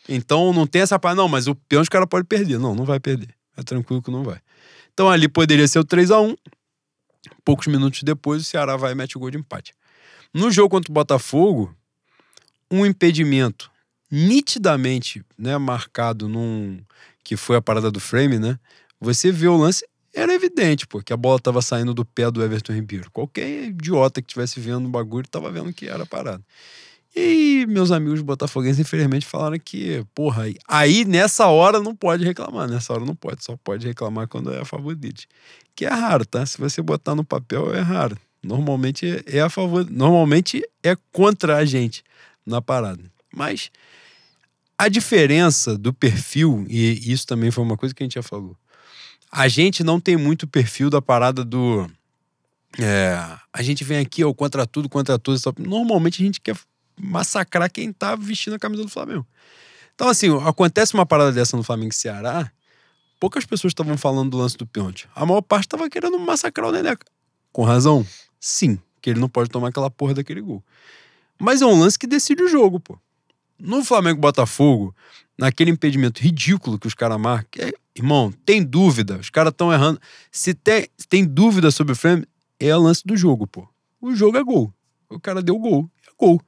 Então 0.08 0.52
não 0.52 0.66
tem 0.66 0.82
essa 0.82 0.98
parte, 0.98 1.16
não, 1.16 1.28
mas 1.28 1.46
o 1.46 1.54
pênalti 1.54 1.88
o 1.88 1.90
cara 1.90 2.06
pode 2.06 2.26
perder. 2.26 2.58
Não, 2.58 2.74
não 2.74 2.84
vai 2.84 3.00
perder. 3.00 3.28
É 3.56 3.62
tranquilo 3.62 4.02
que 4.02 4.10
não 4.10 4.22
vai. 4.22 4.40
Então 4.92 5.10
ali 5.10 5.28
poderia 5.28 5.66
ser 5.66 5.78
o 5.78 5.84
3 5.84 6.10
a 6.10 6.20
1 6.20 6.36
Poucos 7.44 7.66
minutos 7.66 8.02
depois, 8.02 8.42
o 8.42 8.44
Ceará 8.44 8.76
vai 8.76 8.92
e 8.92 8.94
mete 8.94 9.16
o 9.16 9.20
gol 9.20 9.30
de 9.30 9.38
empate. 9.38 9.72
No 10.32 10.50
jogo 10.50 10.68
contra 10.68 10.90
o 10.90 10.94
Botafogo, 10.94 11.74
um 12.70 12.84
impedimento 12.84 13.70
nitidamente 14.10 15.24
né, 15.36 15.56
marcado 15.58 16.28
num. 16.28 16.80
que 17.24 17.36
foi 17.36 17.56
a 17.56 17.62
parada 17.62 17.90
do 17.90 18.00
frame, 18.00 18.38
né? 18.38 18.58
Você 19.00 19.30
vê 19.30 19.48
o 19.48 19.56
lance, 19.56 19.86
era 20.14 20.32
evidente, 20.32 20.86
pô, 20.86 21.02
que 21.02 21.12
a 21.12 21.16
bola 21.16 21.38
tava 21.38 21.60
saindo 21.60 21.92
do 21.92 22.04
pé 22.04 22.30
do 22.30 22.42
Everton 22.42 22.72
Ribeiro. 22.72 23.10
Qualquer 23.10 23.64
idiota 23.64 24.22
que 24.22 24.28
tivesse 24.28 24.58
vendo 24.58 24.86
o 24.86 24.90
bagulho 24.90 25.28
tava 25.28 25.50
vendo 25.50 25.72
que 25.72 25.86
era 25.88 26.06
parada. 26.06 26.42
E 27.18 27.64
meus 27.66 27.90
amigos 27.90 28.20
botafoguenses, 28.20 28.78
infelizmente, 28.78 29.24
falaram 29.24 29.58
que, 29.58 30.04
porra, 30.14 30.42
aí- 30.42 30.56
aí 30.68 31.04
nessa 31.06 31.46
hora 31.46 31.80
não 31.80 31.96
pode 31.96 32.22
reclamar. 32.24 32.68
Nessa 32.68 32.92
hora 32.92 33.06
não 33.06 33.14
pode, 33.16 33.42
só 33.42 33.56
pode 33.56 33.86
reclamar 33.86 34.28
quando 34.28 34.52
é 34.52 34.60
a 34.60 34.64
favor 34.66 34.94
deles. 34.94 35.26
Que 35.74 35.86
é 35.86 35.88
raro, 35.88 36.26
tá? 36.26 36.44
Se 36.44 36.58
você 36.58 36.82
botar 36.82 37.14
no 37.14 37.24
papel, 37.24 37.74
é 37.74 37.80
raro. 37.80 38.18
Normalmente 38.42 39.22
é- 39.26 39.40
a 39.40 39.48
favor, 39.48 39.88
normalmente 39.90 40.62
é 40.82 40.94
contra 41.10 41.56
a 41.56 41.64
gente 41.64 42.04
na 42.44 42.60
parada. 42.60 43.02
Mas 43.34 43.70
a 44.78 44.88
diferença 44.88 45.76
do 45.78 45.92
perfil, 45.94 46.66
e 46.68 47.10
isso 47.10 47.26
também 47.26 47.50
foi 47.50 47.64
uma 47.64 47.78
coisa 47.78 47.94
que 47.94 48.02
a 48.02 48.06
gente 48.06 48.14
já 48.14 48.22
falou. 48.22 48.54
A 49.32 49.48
gente 49.48 49.82
não 49.82 49.98
tem 49.98 50.16
muito 50.18 50.46
perfil 50.46 50.90
da 50.90 51.00
parada 51.00 51.42
do. 51.44 51.90
é, 52.78 53.18
a 53.52 53.62
gente 53.62 53.82
vem 53.84 53.98
aqui, 53.98 54.22
ó, 54.22 54.32
contra 54.34 54.66
tudo, 54.66 54.86
contra 54.88 55.18
tal. 55.18 55.34
Normalmente 55.58 56.22
a 56.22 56.26
gente 56.26 56.40
quer 56.40 56.54
massacrar 57.00 57.70
quem 57.70 57.92
tá 57.92 58.14
vestindo 58.16 58.54
a 58.54 58.58
camisa 58.58 58.82
do 58.82 58.88
Flamengo. 58.88 59.26
Então, 59.94 60.08
assim, 60.08 60.28
acontece 60.46 60.94
uma 60.94 61.06
parada 61.06 61.32
dessa 61.32 61.56
no 61.56 61.62
Flamengo 61.62 61.92
e 61.92 61.96
Ceará, 61.96 62.50
poucas 63.18 63.44
pessoas 63.46 63.70
estavam 63.70 63.96
falando 63.96 64.30
do 64.30 64.36
lance 64.36 64.56
do 64.56 64.66
pênalti. 64.66 65.08
A 65.14 65.24
maior 65.24 65.40
parte 65.40 65.66
estava 65.66 65.88
querendo 65.88 66.18
massacrar 66.18 66.68
o 66.68 66.72
Neneca. 66.72 67.06
Com 67.52 67.64
razão? 67.64 68.06
Sim, 68.38 68.78
que 69.00 69.10
ele 69.10 69.20
não 69.20 69.28
pode 69.28 69.48
tomar 69.48 69.68
aquela 69.68 69.90
porra 69.90 70.14
daquele 70.14 70.40
gol. 70.40 70.62
Mas 71.38 71.62
é 71.62 71.66
um 71.66 71.78
lance 71.78 71.98
que 71.98 72.06
decide 72.06 72.42
o 72.42 72.48
jogo, 72.48 72.78
pô. 72.78 72.98
No 73.58 73.82
Flamengo 73.82 74.20
Botafogo, 74.20 74.94
naquele 75.38 75.70
impedimento 75.70 76.20
ridículo 76.20 76.78
que 76.78 76.86
os 76.86 76.94
caras 76.94 77.18
marcam, 77.18 77.66
é- 77.66 77.72
irmão, 77.94 78.30
tem 78.44 78.62
dúvida, 78.62 79.16
os 79.16 79.30
caras 79.30 79.50
estão 79.50 79.72
errando. 79.72 79.98
Se 80.30 80.52
tem, 80.52 80.88
se 80.96 81.08
tem 81.08 81.24
dúvida 81.24 81.70
sobre 81.70 81.94
o 81.94 81.96
frame, 81.96 82.26
é 82.60 82.76
o 82.76 82.80
lance 82.80 83.02
do 83.04 83.16
jogo, 83.16 83.46
pô. 83.46 83.66
O 84.00 84.14
jogo 84.14 84.36
é 84.36 84.44
gol. 84.44 84.72
O 85.08 85.18
cara 85.18 85.42
deu 85.42 85.58
gol, 85.58 85.90
é 86.06 86.10
gol. 86.18 86.40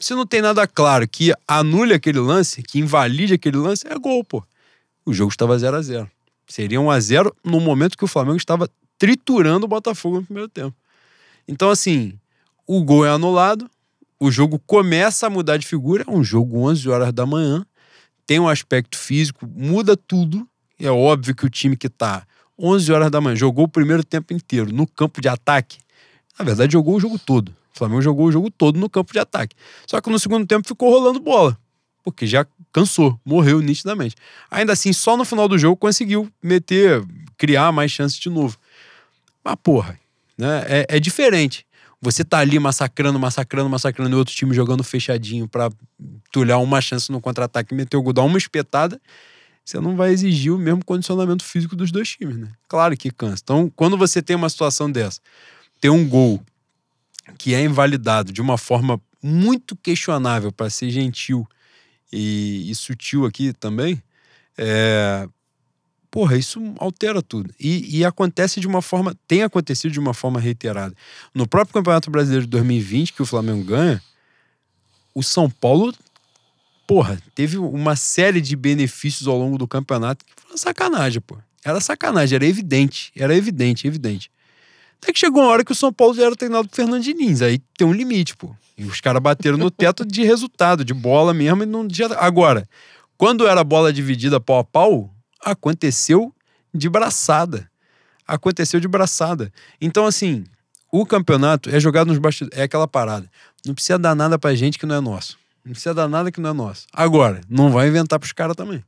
Se 0.00 0.14
não 0.14 0.24
tem 0.24 0.40
nada 0.40 0.66
claro 0.66 1.08
que 1.08 1.32
anule 1.46 1.92
aquele 1.92 2.20
lance, 2.20 2.62
que 2.62 2.78
invalide 2.78 3.34
aquele 3.34 3.56
lance, 3.56 3.86
é 3.86 3.98
gol, 3.98 4.22
pô. 4.22 4.44
O 5.04 5.12
jogo 5.12 5.30
estava 5.30 5.58
0 5.58 5.76
a 5.76 5.82
0 5.82 6.10
Seria 6.46 6.80
1 6.80 6.90
a 6.90 7.00
0 7.00 7.36
no 7.44 7.60
momento 7.60 7.98
que 7.98 8.04
o 8.04 8.08
Flamengo 8.08 8.36
estava 8.36 8.70
triturando 8.96 9.66
o 9.66 9.68
Botafogo 9.68 10.16
no 10.16 10.24
primeiro 10.24 10.48
tempo. 10.48 10.74
Então, 11.46 11.70
assim, 11.70 12.18
o 12.66 12.82
gol 12.82 13.04
é 13.04 13.10
anulado, 13.10 13.68
o 14.20 14.30
jogo 14.30 14.58
começa 14.66 15.26
a 15.26 15.30
mudar 15.30 15.56
de 15.56 15.66
figura, 15.66 16.04
é 16.06 16.10
um 16.10 16.22
jogo 16.22 16.60
11 16.60 16.88
horas 16.88 17.12
da 17.12 17.26
manhã, 17.26 17.66
tem 18.26 18.38
um 18.38 18.48
aspecto 18.48 18.96
físico, 18.96 19.46
muda 19.46 19.96
tudo. 19.96 20.46
É 20.78 20.90
óbvio 20.90 21.34
que 21.34 21.44
o 21.44 21.50
time 21.50 21.76
que 21.76 21.88
tá 21.88 22.24
11 22.58 22.92
horas 22.92 23.10
da 23.10 23.20
manhã 23.20 23.34
jogou 23.34 23.64
o 23.64 23.68
primeiro 23.68 24.04
tempo 24.04 24.32
inteiro 24.32 24.72
no 24.72 24.86
campo 24.86 25.20
de 25.20 25.28
ataque, 25.28 25.78
na 26.38 26.44
verdade 26.44 26.72
jogou 26.72 26.96
o 26.96 27.00
jogo 27.00 27.18
todo. 27.18 27.54
O 27.78 27.86
Flamengo 27.86 28.02
jogou 28.02 28.26
o 28.26 28.32
jogo 28.32 28.50
todo 28.50 28.78
no 28.78 28.90
campo 28.90 29.12
de 29.12 29.20
ataque. 29.20 29.54
Só 29.86 30.00
que 30.00 30.10
no 30.10 30.18
segundo 30.18 30.44
tempo 30.44 30.66
ficou 30.66 30.90
rolando 30.90 31.20
bola, 31.20 31.56
porque 32.02 32.26
já 32.26 32.44
cansou, 32.72 33.18
morreu 33.24 33.60
nitidamente. 33.60 34.16
Ainda 34.50 34.72
assim, 34.72 34.92
só 34.92 35.16
no 35.16 35.24
final 35.24 35.46
do 35.46 35.56
jogo 35.56 35.76
conseguiu 35.76 36.28
meter, 36.42 37.04
criar 37.36 37.70
mais 37.70 37.92
chances 37.92 38.18
de 38.18 38.28
novo. 38.28 38.58
Mas 39.44 39.54
porra, 39.62 39.98
né? 40.36 40.64
É, 40.66 40.96
é 40.96 41.00
diferente. 41.00 41.64
Você 42.02 42.24
tá 42.24 42.38
ali 42.38 42.58
massacrando, 42.58 43.18
massacrando, 43.18 43.70
massacrando 43.70 44.16
e 44.16 44.18
outro 44.18 44.34
time 44.34 44.52
jogando 44.52 44.82
fechadinho 44.82 45.46
pra 45.48 45.70
tulhar 46.32 46.60
uma 46.60 46.80
chance 46.80 47.12
no 47.12 47.20
contra-ataque 47.20 47.72
e 47.72 47.76
meter 47.76 47.96
o 47.96 48.02
gol, 48.02 48.12
dar 48.12 48.22
uma 48.22 48.38
espetada, 48.38 49.00
você 49.64 49.78
não 49.78 49.94
vai 49.94 50.10
exigir 50.10 50.52
o 50.52 50.58
mesmo 50.58 50.84
condicionamento 50.84 51.44
físico 51.44 51.76
dos 51.76 51.92
dois 51.92 52.08
times, 52.08 52.36
né? 52.36 52.48
Claro 52.68 52.96
que 52.96 53.10
cansa. 53.10 53.42
Então, 53.44 53.72
quando 53.74 53.96
você 53.96 54.20
tem 54.20 54.34
uma 54.34 54.48
situação 54.48 54.90
dessa, 54.90 55.20
tem 55.80 55.90
um 55.90 56.08
gol 56.08 56.42
que 57.36 57.54
é 57.54 57.62
invalidado 57.62 58.32
de 58.32 58.40
uma 58.40 58.56
forma 58.56 59.00
muito 59.22 59.76
questionável, 59.76 60.52
para 60.52 60.70
ser 60.70 60.90
gentil 60.90 61.46
e, 62.12 62.70
e 62.70 62.74
sutil 62.74 63.26
aqui 63.26 63.52
também, 63.52 64.02
é, 64.56 65.28
porra, 66.10 66.36
isso 66.36 66.60
altera 66.78 67.22
tudo. 67.22 67.52
E, 67.58 67.98
e 67.98 68.04
acontece 68.04 68.60
de 68.60 68.66
uma 68.66 68.82
forma, 68.82 69.14
tem 69.26 69.42
acontecido 69.42 69.92
de 69.92 70.00
uma 70.00 70.14
forma 70.14 70.40
reiterada. 70.40 70.94
No 71.34 71.46
próprio 71.46 71.74
Campeonato 71.74 72.10
Brasileiro 72.10 72.44
de 72.44 72.50
2020, 72.50 73.12
que 73.12 73.22
o 73.22 73.26
Flamengo 73.26 73.64
ganha, 73.64 74.02
o 75.14 75.22
São 75.22 75.50
Paulo, 75.50 75.94
porra, 76.86 77.20
teve 77.34 77.58
uma 77.58 77.96
série 77.96 78.40
de 78.40 78.56
benefícios 78.56 79.26
ao 79.26 79.38
longo 79.38 79.58
do 79.58 79.66
campeonato 79.66 80.24
que 80.24 80.32
foi 80.36 80.52
uma 80.52 80.58
sacanagem, 80.58 81.20
pô. 81.20 81.36
Era 81.64 81.80
sacanagem, 81.80 82.36
era 82.36 82.46
evidente, 82.46 83.12
era 83.16 83.36
evidente, 83.36 83.86
evidente. 83.86 84.30
Até 85.02 85.12
que 85.12 85.18
chegou 85.18 85.42
uma 85.42 85.50
hora 85.50 85.64
que 85.64 85.72
o 85.72 85.74
São 85.74 85.92
Paulo 85.92 86.20
era 86.20 86.34
treinado 86.34 86.68
por 86.68 86.74
Fernando 86.74 87.02
Diniz, 87.02 87.40
aí 87.42 87.58
tem 87.76 87.86
um 87.86 87.92
limite, 87.92 88.36
pô. 88.36 88.54
E 88.76 88.84
os 88.84 89.00
caras 89.00 89.22
bateram 89.22 89.56
no 89.56 89.70
teto 89.70 90.04
de 90.04 90.22
resultado, 90.24 90.84
de 90.84 90.94
bola 90.94 91.34
mesmo, 91.34 91.62
e 91.62 91.66
não. 91.66 91.86
Agora, 92.18 92.68
quando 93.16 93.46
era 93.46 93.64
bola 93.64 93.92
dividida 93.92 94.40
pau 94.40 94.58
a 94.58 94.64
pau, 94.64 95.10
aconteceu 95.44 96.32
de 96.72 96.88
braçada. 96.88 97.68
Aconteceu 98.26 98.78
de 98.78 98.86
braçada. 98.86 99.52
Então, 99.80 100.06
assim, 100.06 100.44
o 100.92 101.04
campeonato 101.04 101.70
é 101.70 101.80
jogado 101.80 102.08
nos 102.08 102.18
bastidores. 102.18 102.58
É 102.58 102.62
aquela 102.62 102.86
parada. 102.86 103.28
Não 103.66 103.74
precisa 103.74 103.98
dar 103.98 104.14
nada 104.14 104.38
pra 104.38 104.54
gente 104.54 104.78
que 104.78 104.86
não 104.86 104.94
é 104.94 105.00
nosso. 105.00 105.38
Não 105.64 105.72
precisa 105.72 105.94
dar 105.94 106.08
nada 106.08 106.30
que 106.30 106.40
não 106.40 106.50
é 106.50 106.52
nosso. 106.52 106.86
Agora, 106.92 107.40
não 107.48 107.70
vai 107.70 107.88
inventar 107.88 108.18
pros 108.18 108.32
caras 108.32 108.56
também. 108.56 108.82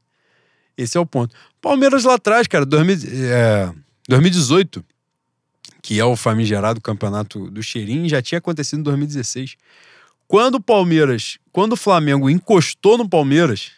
Esse 0.77 0.97
é 0.97 1.01
o 1.01 1.05
ponto. 1.05 1.35
Palmeiras 1.61 2.05
lá 2.05 2.15
atrás, 2.15 2.47
cara, 2.47 2.65
2000, 2.65 2.97
é, 3.33 3.73
2018, 4.09 4.85
que 5.83 5.99
é 5.99 6.05
o 6.05 6.17
famigerado 6.17 6.81
campeonato 6.81 7.51
do 7.51 7.63
Cheirinho, 7.63 8.09
já 8.09 8.21
tinha 8.21 8.39
acontecido 8.39 8.81
em 8.81 8.83
2016. 8.83 9.57
Quando 10.27 10.57
o 10.57 10.61
Palmeiras, 10.61 11.39
quando 11.53 11.73
o 11.73 11.77
Flamengo 11.77 12.31
encostou 12.31 12.97
no 12.97 13.09
Palmeiras, 13.09 13.73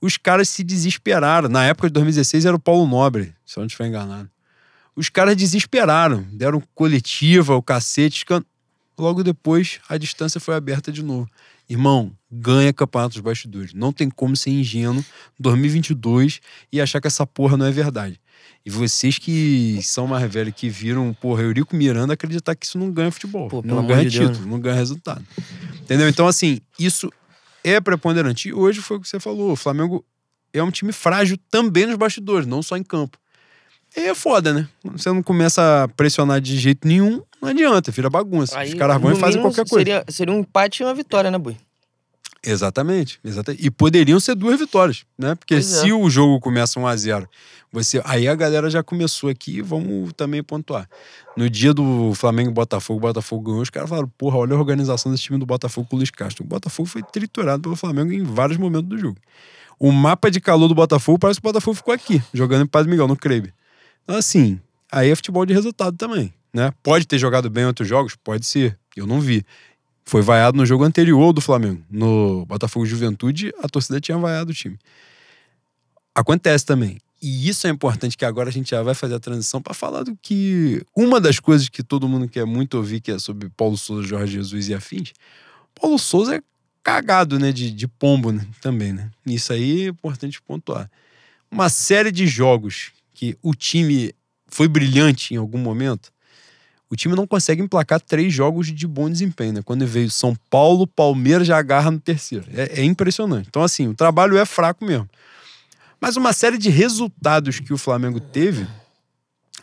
os 0.00 0.16
caras 0.16 0.48
se 0.48 0.64
desesperaram. 0.64 1.48
Na 1.48 1.64
época 1.64 1.88
de 1.88 1.92
2016 1.94 2.46
era 2.46 2.56
o 2.56 2.60
Paulo 2.60 2.86
Nobre, 2.86 3.34
se 3.44 3.58
eu 3.58 3.62
não 3.62 3.66
estiver 3.66 3.86
enganado. 3.86 4.30
Os 4.94 5.08
caras 5.08 5.36
desesperaram, 5.36 6.26
deram 6.32 6.60
coletiva, 6.74 7.54
o 7.54 7.62
cacete. 7.62 8.24
Logo 8.98 9.22
depois, 9.22 9.78
a 9.88 9.96
distância 9.96 10.40
foi 10.40 10.56
aberta 10.56 10.90
de 10.90 11.02
novo. 11.02 11.30
Irmão, 11.68 12.12
ganha 12.30 12.72
campeonato 12.72 13.14
dos 13.14 13.20
bastidores. 13.20 13.74
Não 13.74 13.92
tem 13.92 14.10
como 14.10 14.34
ser 14.34 14.50
ingênuo 14.50 15.04
2022 15.38 16.40
e 16.72 16.80
achar 16.80 17.00
que 17.00 17.06
essa 17.06 17.26
porra 17.26 17.56
não 17.56 17.66
é 17.66 17.70
verdade. 17.70 18.20
E 18.68 18.70
vocês 18.70 19.16
que 19.16 19.80
são 19.82 20.06
mais 20.06 20.30
velhos, 20.30 20.52
que 20.54 20.68
viram, 20.68 21.14
porra, 21.14 21.42
Eurico 21.42 21.74
Miranda, 21.74 22.12
acreditar 22.12 22.54
que 22.54 22.66
isso 22.66 22.76
não 22.76 22.90
ganha 22.90 23.10
futebol. 23.10 23.48
Pô, 23.48 23.62
não 23.64 23.86
ganha 23.86 24.04
de 24.04 24.10
título, 24.10 24.34
Deus. 24.34 24.44
não 24.44 24.60
ganha 24.60 24.74
resultado. 24.74 25.24
Entendeu? 25.80 26.06
Então, 26.06 26.26
assim, 26.28 26.60
isso 26.78 27.10
é 27.64 27.80
preponderante. 27.80 28.50
E 28.50 28.52
hoje 28.52 28.82
foi 28.82 28.98
o 28.98 29.00
que 29.00 29.08
você 29.08 29.18
falou. 29.18 29.52
O 29.52 29.56
Flamengo 29.56 30.04
é 30.52 30.62
um 30.62 30.70
time 30.70 30.92
frágil 30.92 31.38
também 31.50 31.86
nos 31.86 31.96
bastidores, 31.96 32.46
não 32.46 32.62
só 32.62 32.76
em 32.76 32.82
campo. 32.82 33.16
E 33.96 34.00
é 34.00 34.14
foda, 34.14 34.52
né? 34.52 34.68
Você 34.84 35.08
não 35.10 35.22
começa 35.22 35.84
a 35.84 35.88
pressionar 35.88 36.38
de 36.38 36.58
jeito 36.58 36.86
nenhum, 36.86 37.22
não 37.40 37.48
adianta, 37.48 37.90
vira 37.90 38.10
bagunça. 38.10 38.58
Aí, 38.58 38.68
Os 38.68 38.74
caras 38.74 39.00
vão 39.00 39.12
e 39.12 39.16
fazem 39.16 39.40
qualquer 39.40 39.66
coisa. 39.66 39.82
Seria, 39.82 40.04
seria 40.10 40.34
um 40.34 40.40
empate 40.40 40.82
e 40.82 40.84
uma 40.84 40.94
vitória, 40.94 41.30
né, 41.30 41.38
Bui? 41.38 41.56
Exatamente, 42.44 43.18
exatamente. 43.24 43.66
E 43.66 43.70
poderiam 43.70 44.20
ser 44.20 44.34
duas 44.34 44.58
vitórias, 44.58 45.04
né? 45.18 45.34
Porque 45.34 45.54
pois 45.54 45.66
se 45.66 45.90
é. 45.90 45.94
o 45.94 46.08
jogo 46.08 46.38
começa 46.40 46.78
1 46.78 46.86
a 46.86 46.96
0 46.96 47.28
você 47.70 48.00
aí 48.04 48.26
a 48.26 48.34
galera 48.34 48.70
já 48.70 48.82
começou 48.82 49.28
aqui, 49.28 49.60
vamos 49.60 50.12
também 50.14 50.42
pontuar. 50.42 50.88
No 51.36 51.50
dia 51.50 51.74
do 51.74 52.14
Flamengo 52.14 52.50
Botafogo, 52.50 52.98
o 52.98 53.00
Botafogo 53.00 53.42
ganhou, 53.50 53.62
os 53.62 53.70
caras 53.70 53.88
falaram: 53.88 54.08
porra, 54.16 54.38
olha 54.38 54.54
a 54.54 54.58
organização 54.58 55.12
desse 55.12 55.24
time 55.24 55.38
do 55.38 55.44
Botafogo 55.44 55.86
com 55.88 55.96
o 55.96 55.98
Luiz 55.98 56.10
Castro. 56.10 56.44
O 56.44 56.46
Botafogo 56.46 56.88
foi 56.88 57.02
triturado 57.02 57.62
pelo 57.62 57.76
Flamengo 57.76 58.12
em 58.12 58.22
vários 58.22 58.56
momentos 58.56 58.88
do 58.88 58.98
jogo. 58.98 59.18
O 59.78 59.92
mapa 59.92 60.30
de 60.30 60.40
calor 60.40 60.66
do 60.66 60.74
Botafogo 60.74 61.18
parece 61.18 61.40
que 61.40 61.46
o 61.46 61.48
Botafogo 61.50 61.76
ficou 61.76 61.92
aqui, 61.92 62.22
jogando 62.32 62.64
em 62.64 62.66
Padre 62.66 62.90
Miguel, 62.90 63.06
no 63.06 63.16
Crebe. 63.16 63.52
Então, 64.02 64.16
assim, 64.16 64.58
aí 64.90 65.10
é 65.10 65.14
futebol 65.14 65.44
de 65.44 65.52
resultado 65.52 65.96
também, 65.96 66.32
né? 66.52 66.72
Pode 66.82 67.06
ter 67.06 67.18
jogado 67.18 67.50
bem 67.50 67.64
em 67.64 67.66
outros 67.66 67.86
jogos? 67.86 68.16
Pode 68.16 68.46
ser. 68.46 68.78
Eu 68.96 69.06
não 69.06 69.20
vi. 69.20 69.44
Foi 70.08 70.22
vaiado 70.22 70.56
no 70.56 70.64
jogo 70.64 70.84
anterior 70.84 71.34
do 71.34 71.40
Flamengo. 71.42 71.84
No 71.90 72.46
Botafogo 72.46 72.86
Juventude, 72.86 73.52
a 73.62 73.68
torcida 73.68 74.00
tinha 74.00 74.16
vaiado 74.16 74.52
o 74.52 74.54
time. 74.54 74.78
Acontece 76.14 76.64
também. 76.64 76.96
E 77.20 77.46
isso 77.46 77.66
é 77.66 77.70
importante 77.70 78.16
que 78.16 78.24
agora 78.24 78.48
a 78.48 78.52
gente 78.52 78.70
já 78.70 78.82
vai 78.82 78.94
fazer 78.94 79.16
a 79.16 79.20
transição 79.20 79.60
para 79.60 79.74
falar 79.74 80.04
do 80.04 80.16
que 80.22 80.82
uma 80.96 81.20
das 81.20 81.38
coisas 81.38 81.68
que 81.68 81.82
todo 81.82 82.08
mundo 82.08 82.26
quer 82.26 82.46
muito 82.46 82.78
ouvir 82.78 83.02
que 83.02 83.10
é 83.10 83.18
sobre 83.18 83.50
Paulo 83.50 83.76
Souza, 83.76 84.08
Jorge 84.08 84.32
Jesus 84.32 84.70
e 84.70 84.74
afins. 84.74 85.12
Paulo 85.78 85.98
Souza 85.98 86.36
é 86.36 86.40
cagado, 86.82 87.38
né, 87.38 87.52
de, 87.52 87.70
de 87.70 87.86
pombo, 87.86 88.32
né, 88.32 88.46
também, 88.62 88.94
né? 88.94 89.10
Isso 89.26 89.52
aí 89.52 89.82
é 89.82 89.88
importante 89.88 90.40
pontuar. 90.40 90.90
Uma 91.50 91.68
série 91.68 92.10
de 92.10 92.26
jogos 92.26 92.92
que 93.12 93.36
o 93.42 93.54
time 93.54 94.14
foi 94.46 94.68
brilhante 94.68 95.34
em 95.34 95.36
algum 95.36 95.58
momento, 95.58 96.10
o 96.90 96.96
time 96.96 97.14
não 97.14 97.26
consegue 97.26 97.62
emplacar 97.62 98.00
três 98.00 98.32
jogos 98.32 98.68
de 98.72 98.86
bom 98.86 99.10
desempenho, 99.10 99.52
né? 99.54 99.62
Quando 99.62 99.86
veio 99.86 100.10
São 100.10 100.34
Paulo, 100.48 100.86
Palmeiras 100.86 101.46
já 101.46 101.58
agarra 101.58 101.90
no 101.90 102.00
terceiro. 102.00 102.46
É, 102.52 102.80
é 102.80 102.84
impressionante. 102.84 103.46
Então, 103.48 103.62
assim, 103.62 103.88
o 103.88 103.94
trabalho 103.94 104.38
é 104.38 104.44
fraco 104.46 104.84
mesmo. 104.84 105.08
Mas 106.00 106.16
uma 106.16 106.32
série 106.32 106.56
de 106.56 106.70
resultados 106.70 107.60
que 107.60 107.72
o 107.72 107.78
Flamengo 107.78 108.20
teve 108.20 108.66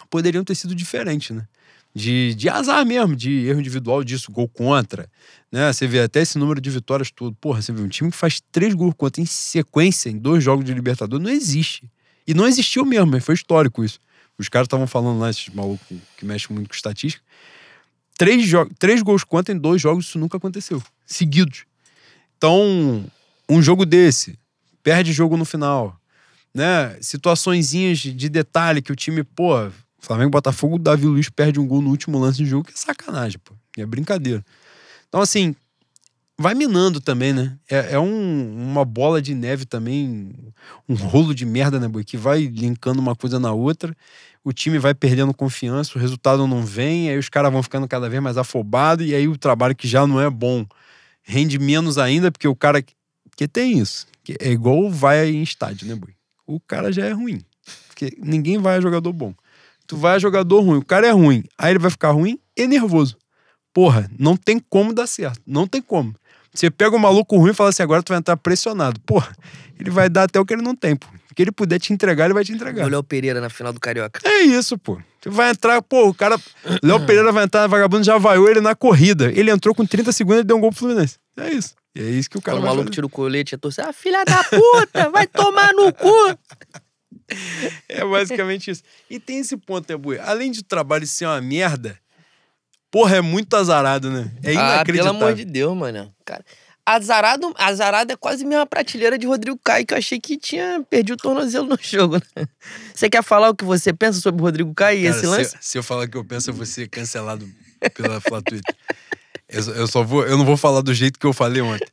poderiam 0.09 0.43
ter 0.43 0.53
sido 0.53 0.76
diferentes, 0.76 1.36
né? 1.36 1.47
De, 1.93 2.36
de 2.36 2.49
azar 2.49 2.86
mesmo, 2.86 3.15
de 3.15 3.47
erro 3.47 3.59
individual 3.59 4.03
disso, 4.03 4.30
gol 4.32 4.49
contra. 4.49 5.09
Né? 5.49 5.71
Você 5.71 5.88
vê 5.88 6.01
até 6.01 6.21
esse 6.21 6.38
número 6.38 6.59
de 6.59 6.69
vitórias 6.69 7.09
tudo. 7.09 7.36
Porra, 7.39 7.61
você 7.61 7.71
vê 7.71 7.82
um 7.82 7.88
time 7.88 8.11
que 8.11 8.17
faz 8.17 8.41
três 8.51 8.73
gols 8.73 8.93
contra 8.97 9.21
em 9.21 9.26
sequência 9.26 10.09
em 10.09 10.17
dois 10.17 10.43
jogos 10.43 10.65
de 10.65 10.73
Libertadores. 10.73 11.23
Não 11.23 11.32
existe. 11.32 11.89
E 12.28 12.34
não 12.34 12.47
existiu 12.47 12.84
mesmo, 12.86 13.19
foi 13.21 13.34
histórico 13.34 13.84
isso. 13.84 13.99
Os 14.38 14.49
caras 14.49 14.65
estavam 14.65 14.88
falando 14.88 15.19
lá, 15.19 15.29
esses 15.29 15.49
malucos 15.49 15.88
que 16.17 16.25
mexem 16.25 16.53
muito 16.53 16.69
com 16.69 16.75
estatística. 16.75 17.23
Três, 18.17 18.49
três 18.77 19.01
gols 19.01 19.23
contra 19.23 19.53
em 19.53 19.57
dois 19.57 19.81
jogos, 19.81 20.05
isso 20.05 20.19
nunca 20.19 20.38
aconteceu. 20.38 20.81
Seguidos. 21.05 21.65
Então, 22.38 23.05
um 23.49 23.61
jogo 23.61 23.86
desse, 23.86 24.38
perde 24.83 25.11
jogo 25.13 25.38
no 25.38 25.45
final. 25.45 25.99
Né? 26.53 26.97
Situaçõezinhas 27.01 27.99
de 27.99 28.29
detalhe 28.29 28.81
que 28.81 28.91
o 28.91 28.95
time, 28.95 29.23
pô, 29.23 29.69
Flamengo 29.99 30.31
Botafogo, 30.31 30.75
o 30.75 30.79
Davi 30.79 31.05
Luiz 31.05 31.29
perde 31.29 31.59
um 31.59 31.67
gol 31.67 31.81
no 31.81 31.89
último 31.89 32.19
lance 32.19 32.38
de 32.38 32.45
jogo, 32.45 32.65
que 32.65 32.73
é 32.73 32.77
sacanagem, 32.77 33.39
pô. 33.43 33.53
É 33.77 33.86
brincadeira. 33.86 34.45
Então, 35.09 35.21
assim, 35.21 35.55
vai 36.38 36.53
minando 36.53 36.99
também, 36.99 37.33
né? 37.33 37.57
É, 37.69 37.93
é 37.93 37.99
um, 37.99 38.71
uma 38.71 38.83
bola 38.83 39.21
de 39.21 39.33
neve 39.33 39.65
também, 39.65 40.31
um 40.88 40.95
rolo 40.95 41.33
de 41.33 41.45
merda, 41.45 41.79
né, 41.79 41.88
Boi? 41.88 42.03
Que 42.03 42.17
vai 42.17 42.45
linkando 42.45 43.01
uma 43.01 43.15
coisa 43.15 43.39
na 43.39 43.51
outra. 43.51 43.95
O 44.43 44.53
time 44.53 44.77
vai 44.77 44.93
perdendo 44.93 45.33
confiança, 45.33 45.97
o 45.97 46.01
resultado 46.01 46.45
não 46.45 46.63
vem, 46.63 47.09
aí 47.09 47.17
os 47.17 47.29
caras 47.29 47.51
vão 47.51 47.63
ficando 47.63 47.88
cada 47.88 48.09
vez 48.09 48.21
mais 48.21 48.38
afobados, 48.38 49.07
e 49.07 49.15
aí 49.15 49.27
o 49.27 49.38
trabalho 49.38 49.75
que 49.75 49.88
já 49.88 50.05
não 50.05 50.21
é 50.21 50.29
bom 50.29 50.65
rende 51.23 51.57
menos 51.57 51.97
ainda, 51.97 52.31
porque 52.31 52.47
o 52.47 52.55
cara. 52.55 52.83
que 53.36 53.47
tem 53.47 53.79
isso. 53.79 54.05
Que 54.23 54.36
é 54.39 54.51
igual 54.51 54.89
vai 54.89 55.29
em 55.29 55.41
estádio, 55.41 55.88
né, 55.88 55.95
Boi? 55.95 56.13
O 56.45 56.59
cara 56.59 56.91
já 56.91 57.05
é 57.05 57.11
ruim. 57.11 57.41
Porque 57.88 58.15
ninguém 58.19 58.57
vai 58.57 58.77
a 58.77 58.81
jogador 58.81 59.11
bom. 59.13 59.33
Tu 59.88 59.95
vai 59.95 60.15
a 60.15 60.19
jogador 60.19 60.61
ruim, 60.61 60.77
o 60.77 60.86
cara 60.86 61.07
é 61.07 61.11
ruim. 61.11 61.43
Aí 61.57 61.71
ele 61.71 61.79
vai 61.79 61.91
ficar 61.91 62.11
ruim 62.11 62.39
e 62.55 62.67
nervoso. 62.67 63.17
Porra, 63.73 64.09
não 64.17 64.38
tem 64.38 64.59
como 64.59 64.93
dar 64.93 65.07
certo. 65.07 65.41
Não 65.45 65.67
tem 65.67 65.81
como. 65.81 66.15
Você 66.56 66.72
pega 66.72 66.95
o 66.95 66.99
maluco 66.99 67.38
ruim 67.38 67.51
e 67.51 67.53
fala 67.53 67.70
assim, 67.70 67.84
agora 67.84 68.01
tu 68.01 68.10
vai 68.10 68.18
entrar 68.18 68.38
pressionado. 68.38 68.99
Pô, 69.01 69.22
ele 69.80 69.89
vai 69.89 70.10
dar 70.10 70.24
até 70.24 70.39
o 70.39 70.45
que 70.45 70.53
ele 70.53 70.62
não 70.62 70.76
tem, 70.76 70.95
pô. 70.95 71.08
O 71.30 71.36
que 71.36 71.41
ele 71.41 71.51
puder 71.51 71.80
te 71.80 71.91
entregar, 71.91 72.26
ele 72.26 72.34
vai 72.34 72.45
te 72.45 72.53
entregar. 72.53 72.86
O 72.86 72.89
Léo 72.89 73.03
Pereira 73.03 73.41
na 73.41 73.49
final 73.49 73.74
do 73.74 73.80
Carioca. 73.80 74.22
É 74.24 74.43
isso, 74.43 74.78
pô. 74.78 74.97
Você 75.22 75.30
vai 75.30 75.51
entrar, 75.51 75.82
pô, 75.82 76.08
o 76.08 76.14
cara. 76.14 76.39
Léo 76.82 77.06
Pereira 77.06 77.32
vai 77.32 77.43
entrar, 77.43 77.68
vagabundo 77.68 78.06
já 78.06 78.18
vaiou 78.18 78.49
ele 78.49 78.62
na 78.62 78.74
corrida. 78.74 79.30
Ele 79.34 79.51
entrou 79.51 79.76
com 79.76 79.86
30 79.86 80.14
segundos 80.14 80.41
e 80.41 80.43
deu 80.45 80.56
um 80.56 80.62
gol 80.62 80.70
pro 80.70 80.80
Fluminense. 80.80 81.18
É 81.38 81.51
isso. 81.51 81.76
E 81.93 81.99
é 81.99 82.10
isso 82.10 82.30
que 82.30 82.38
o 82.38 82.41
cara 82.41 82.58
Quando 82.58 82.64
o 82.64 82.68
maluco 82.68 82.89
tira 82.89 83.06
o 83.06 83.10
colete 83.10 83.53
e 83.53 83.56
a 83.56 83.58
torcida, 83.58 83.89
ah, 83.89 83.93
filha 83.93 84.24
da 84.24 84.43
puta, 84.43 85.10
vai 85.10 85.28
tomar 85.28 85.74
no 85.74 85.91
cu. 85.91 86.10
É 87.89 88.06
basicamente 88.06 88.70
isso. 88.70 88.84
E 89.10 89.20
tem 89.20 89.39
esse 89.39 89.58
ponto, 89.58 89.91
né, 89.91 89.97
Bui? 89.97 90.20
Além 90.20 90.51
de 90.51 90.64
trabalho 90.64 91.08
ser 91.08 91.26
uma 91.26 91.41
merda, 91.41 91.97
porra, 92.96 93.18
é 93.18 93.22
muito 93.22 93.54
azarado, 93.58 94.10
né? 94.10 94.32
É 94.41 94.54
inacreditável. 94.54 94.80
Ah, 94.80 94.86
pelo 94.86 95.10
amor 95.10 95.36
de 95.36 95.43
Deus, 95.43 95.76
mano. 95.76 96.16
Cara, 96.24 96.46
Azarado, 96.86 97.54
azarado 97.58 98.14
é 98.14 98.16
quase 98.16 98.46
a 98.46 98.48
mesma 98.48 98.66
prateleira 98.66 99.18
de 99.18 99.28
Rodrigo 99.28 99.60
Caio, 99.62 99.86
que 99.86 99.93
eu 99.93 99.98
achei 99.98 100.18
que 100.18 100.38
tinha 100.38 100.82
perdido 100.89 101.16
o 101.16 101.18
tornozelo 101.18 101.68
no 101.68 101.78
jogo. 101.82 102.22
Né? 102.36 102.48
Você 102.93 103.10
quer 103.10 103.22
falar 103.22 103.50
o 103.50 103.56
que 103.56 103.66
você 103.66 103.91
pensa 103.91 104.22
sobre 104.22 104.41
o 104.41 104.46
Rodrigo 104.46 104.74
Caio 104.74 105.00
e 105.02 105.08
esse 105.08 105.26
lance? 105.26 105.50
Se, 105.50 105.72
se, 105.72 105.78
eu 105.78 105.84
falar 105.84 106.06
o 106.06 106.08
que 106.08 106.16
eu 106.16 106.24
penso, 106.24 106.52
eu 106.52 106.54
vou 106.54 106.66
ser 106.66 106.88
cancelado 106.88 107.46
pela 107.96 108.22
Flatuita. 108.22 108.74
eu, 109.50 109.62
eu 109.74 109.88
só 109.88 110.02
vou, 110.02 110.26
eu 110.26 110.38
não 110.38 110.46
vou 110.46 110.56
falar 110.56 110.80
do 110.80 110.93
jeito 110.93 111.20
que 111.20 111.26
eu 111.26 111.34
falei 111.34 111.62
ontem. 111.62 111.89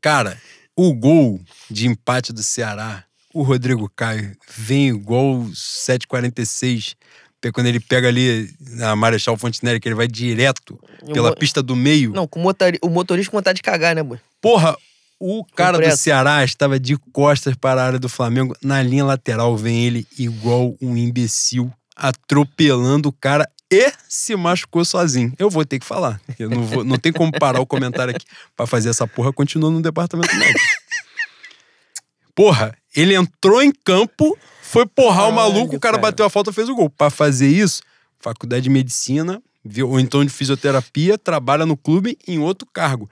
Cara, 0.00 0.40
o 0.76 0.94
gol 0.94 1.40
de 1.68 1.88
empate 1.88 2.32
do 2.32 2.44
Ceará, 2.44 3.02
o 3.34 3.42
Rodrigo 3.42 3.90
Caio 3.96 4.36
vem 4.56 4.88
igual 4.88 5.40
7,46 5.46 6.94
quando 7.52 7.66
ele 7.66 7.80
pega 7.80 8.08
ali 8.08 8.52
na 8.60 8.94
Marechal 8.94 9.36
Fontenelle, 9.36 9.80
que 9.80 9.88
ele 9.88 9.94
vai 9.94 10.06
direto 10.06 10.78
pela 11.12 11.30
mo... 11.30 11.36
pista 11.36 11.62
do 11.62 11.74
meio. 11.74 12.12
Não, 12.12 12.26
com 12.26 12.40
o, 12.40 12.42
motor... 12.42 12.72
o 12.82 12.88
motorista 12.88 13.30
com 13.30 13.38
vontade 13.38 13.56
de 13.56 13.62
cagar, 13.62 13.94
né, 13.94 14.02
boy? 14.02 14.18
Porra, 14.40 14.76
o 15.18 15.44
cara 15.44 15.78
do 15.78 15.96
Ceará 15.96 16.42
estava 16.44 16.80
de 16.80 16.96
costas 17.12 17.54
para 17.54 17.82
a 17.82 17.86
área 17.86 17.98
do 17.98 18.08
Flamengo. 18.08 18.56
Na 18.62 18.82
linha 18.82 19.04
lateral 19.04 19.56
vem 19.56 19.84
ele 19.84 20.06
igual 20.18 20.74
um 20.80 20.96
imbecil, 20.96 21.72
atropelando 21.96 23.08
o 23.08 23.12
cara 23.12 23.48
e 23.70 23.92
se 24.08 24.34
machucou 24.34 24.84
sozinho. 24.84 25.32
Eu 25.38 25.48
vou 25.48 25.64
ter 25.64 25.78
que 25.78 25.86
falar. 25.86 26.20
Eu 26.38 26.50
não, 26.50 26.64
vou, 26.64 26.84
não 26.84 26.98
tem 26.98 27.12
como 27.12 27.30
parar 27.30 27.60
o 27.60 27.66
comentário 27.66 28.14
aqui 28.16 28.26
para 28.56 28.66
fazer 28.66 28.88
essa 28.88 29.06
porra. 29.06 29.32
Continua 29.32 29.70
no 29.70 29.80
departamento 29.80 30.34
médico. 30.34 30.60
Porra, 32.34 32.74
ele 32.96 33.14
entrou 33.14 33.62
em 33.62 33.70
campo 33.70 34.36
foi 34.70 34.86
porrar 34.86 35.28
o 35.28 35.32
maluco, 35.32 35.74
o 35.74 35.80
cara, 35.80 35.94
cara 35.94 35.98
bateu 35.98 36.24
a 36.24 36.30
falta 36.30 36.52
fez 36.52 36.68
o 36.68 36.76
gol. 36.76 36.88
Para 36.88 37.10
fazer 37.10 37.48
isso, 37.48 37.82
faculdade 38.20 38.62
de 38.62 38.70
medicina, 38.70 39.42
ou 39.84 39.98
então 39.98 40.24
de 40.24 40.30
fisioterapia, 40.30 41.18
trabalha 41.18 41.66
no 41.66 41.76
clube 41.76 42.16
em 42.24 42.38
outro 42.38 42.68
cargo. 42.72 43.10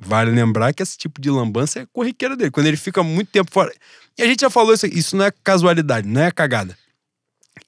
Vale 0.00 0.30
lembrar 0.30 0.72
que 0.72 0.82
esse 0.82 0.96
tipo 0.96 1.20
de 1.20 1.28
lambança 1.30 1.80
é 1.80 1.86
corriqueira 1.92 2.34
dele. 2.34 2.50
Quando 2.50 2.66
ele 2.66 2.78
fica 2.78 3.02
muito 3.02 3.28
tempo 3.28 3.50
fora. 3.50 3.70
E 4.16 4.22
a 4.22 4.26
gente 4.26 4.40
já 4.40 4.48
falou 4.48 4.72
isso, 4.72 4.86
isso 4.86 5.14
não 5.16 5.26
é 5.26 5.32
casualidade, 5.44 6.08
não 6.08 6.22
é 6.22 6.30
cagada. 6.30 6.74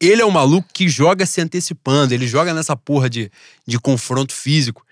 Ele 0.01 0.23
é 0.23 0.25
um 0.25 0.31
maluco 0.31 0.67
que 0.73 0.89
joga 0.89 1.27
se 1.27 1.43
antecipando, 1.43 2.15
ele 2.15 2.27
joga 2.27 2.55
nessa 2.55 2.75
porra 2.75 3.11
de, 3.11 3.31
de 3.67 3.79
confronto 3.79 4.33
físico. 4.33 4.87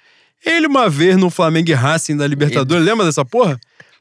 Ele, 0.45 0.67
uma 0.67 0.91
vez 0.91 1.17
no 1.17 1.31
Flamengo 1.31 1.71
e 1.71 1.75
Racing 1.75 2.19
da 2.19 2.27
Libertadores, 2.27 2.85
lembra 2.85 3.07
dessa 3.07 3.25
porra? 3.25 3.59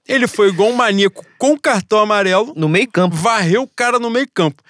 Ele 0.07 0.27
foi 0.27 0.49
igual 0.49 0.69
um 0.69 0.75
maníaco 0.75 1.25
com 1.37 1.57
cartão 1.57 1.99
amarelo, 1.99 2.53
No 2.55 2.69
meio 2.69 2.89
campo. 2.89 3.15
varreu 3.15 3.63
o 3.63 3.67
cara 3.67 3.99
no 3.99 4.09
meio 4.09 4.27
campo. 4.33 4.61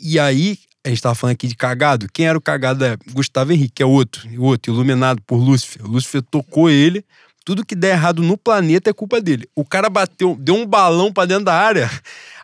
E 0.00 0.18
aí, 0.18 0.58
a 0.84 0.88
gente 0.88 1.02
tava 1.02 1.14
falando 1.14 1.34
aqui 1.34 1.48
de 1.48 1.56
cagado. 1.56 2.06
Quem 2.12 2.26
era 2.26 2.38
o 2.38 2.40
cagado 2.40 2.84
é 2.84 2.96
Gustavo 3.12 3.52
Henrique, 3.52 3.74
que 3.76 3.82
é 3.82 3.86
outro, 3.86 4.28
outro, 4.38 4.72
iluminado 4.72 5.20
por 5.26 5.36
Lúcifer. 5.36 5.84
O 5.84 5.88
Lúcifer 5.88 6.22
tocou 6.22 6.70
ele. 6.70 7.04
Tudo 7.44 7.64
que 7.64 7.76
der 7.76 7.92
errado 7.92 8.22
no 8.22 8.36
planeta 8.36 8.90
é 8.90 8.92
culpa 8.92 9.20
dele. 9.20 9.48
O 9.54 9.64
cara 9.64 9.88
bateu, 9.88 10.36
deu 10.38 10.56
um 10.56 10.66
balão 10.66 11.12
pra 11.12 11.26
dentro 11.26 11.44
da 11.44 11.54
área, 11.54 11.88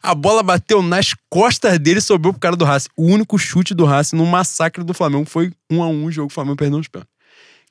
a 0.01 0.15
bola 0.15 0.45
bateu 0.45 0.81
nas 0.81 1.13
costas 1.29 1.77
dele 1.79 1.99
e 1.99 2.03
sobrou 2.03 2.33
pro 2.33 2.39
cara 2.39 2.55
do 2.55 2.65
Racing. 2.65 2.89
O 2.97 3.07
único 3.07 3.37
chute 3.37 3.75
do 3.75 3.85
Racing 3.85 4.15
no 4.15 4.25
massacre 4.25 4.85
do 4.85 4.95
Flamengo 4.95 5.29
foi 5.29 5.53
um 5.69 5.83
a 5.83 5.89
um 5.89 6.05
o 6.05 6.13
jogo. 6.13 6.29
O 6.29 6.33
Flamengo 6.33 6.57
perdeu 6.57 6.79
os 6.79 6.87
pênaltis. 6.87 7.12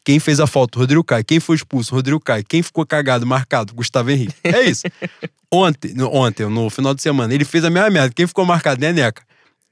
Quem 0.03 0.19
fez 0.19 0.39
a 0.39 0.47
falta? 0.47 0.79
Rodrigo 0.79 1.03
Caio. 1.03 1.23
Quem 1.23 1.39
foi 1.39 1.55
expulso? 1.55 1.93
Rodrigo 1.93 2.19
Caio. 2.19 2.43
Quem 2.47 2.63
ficou 2.63 2.85
cagado, 2.85 3.25
marcado? 3.25 3.73
Gustavo 3.73 4.09
Henrique. 4.09 4.33
É 4.43 4.61
isso. 4.63 4.83
ontem, 5.51 5.93
no, 5.93 6.13
ontem, 6.13 6.47
no 6.47 6.69
final 6.69 6.93
de 6.93 7.01
semana, 7.01 7.33
ele 7.33 7.45
fez 7.45 7.63
a 7.63 7.69
mesma 7.69 7.89
merda. 7.89 8.13
Quem 8.13 8.25
ficou 8.25 8.45
marcado? 8.45 8.81
Neneca. 8.81 9.23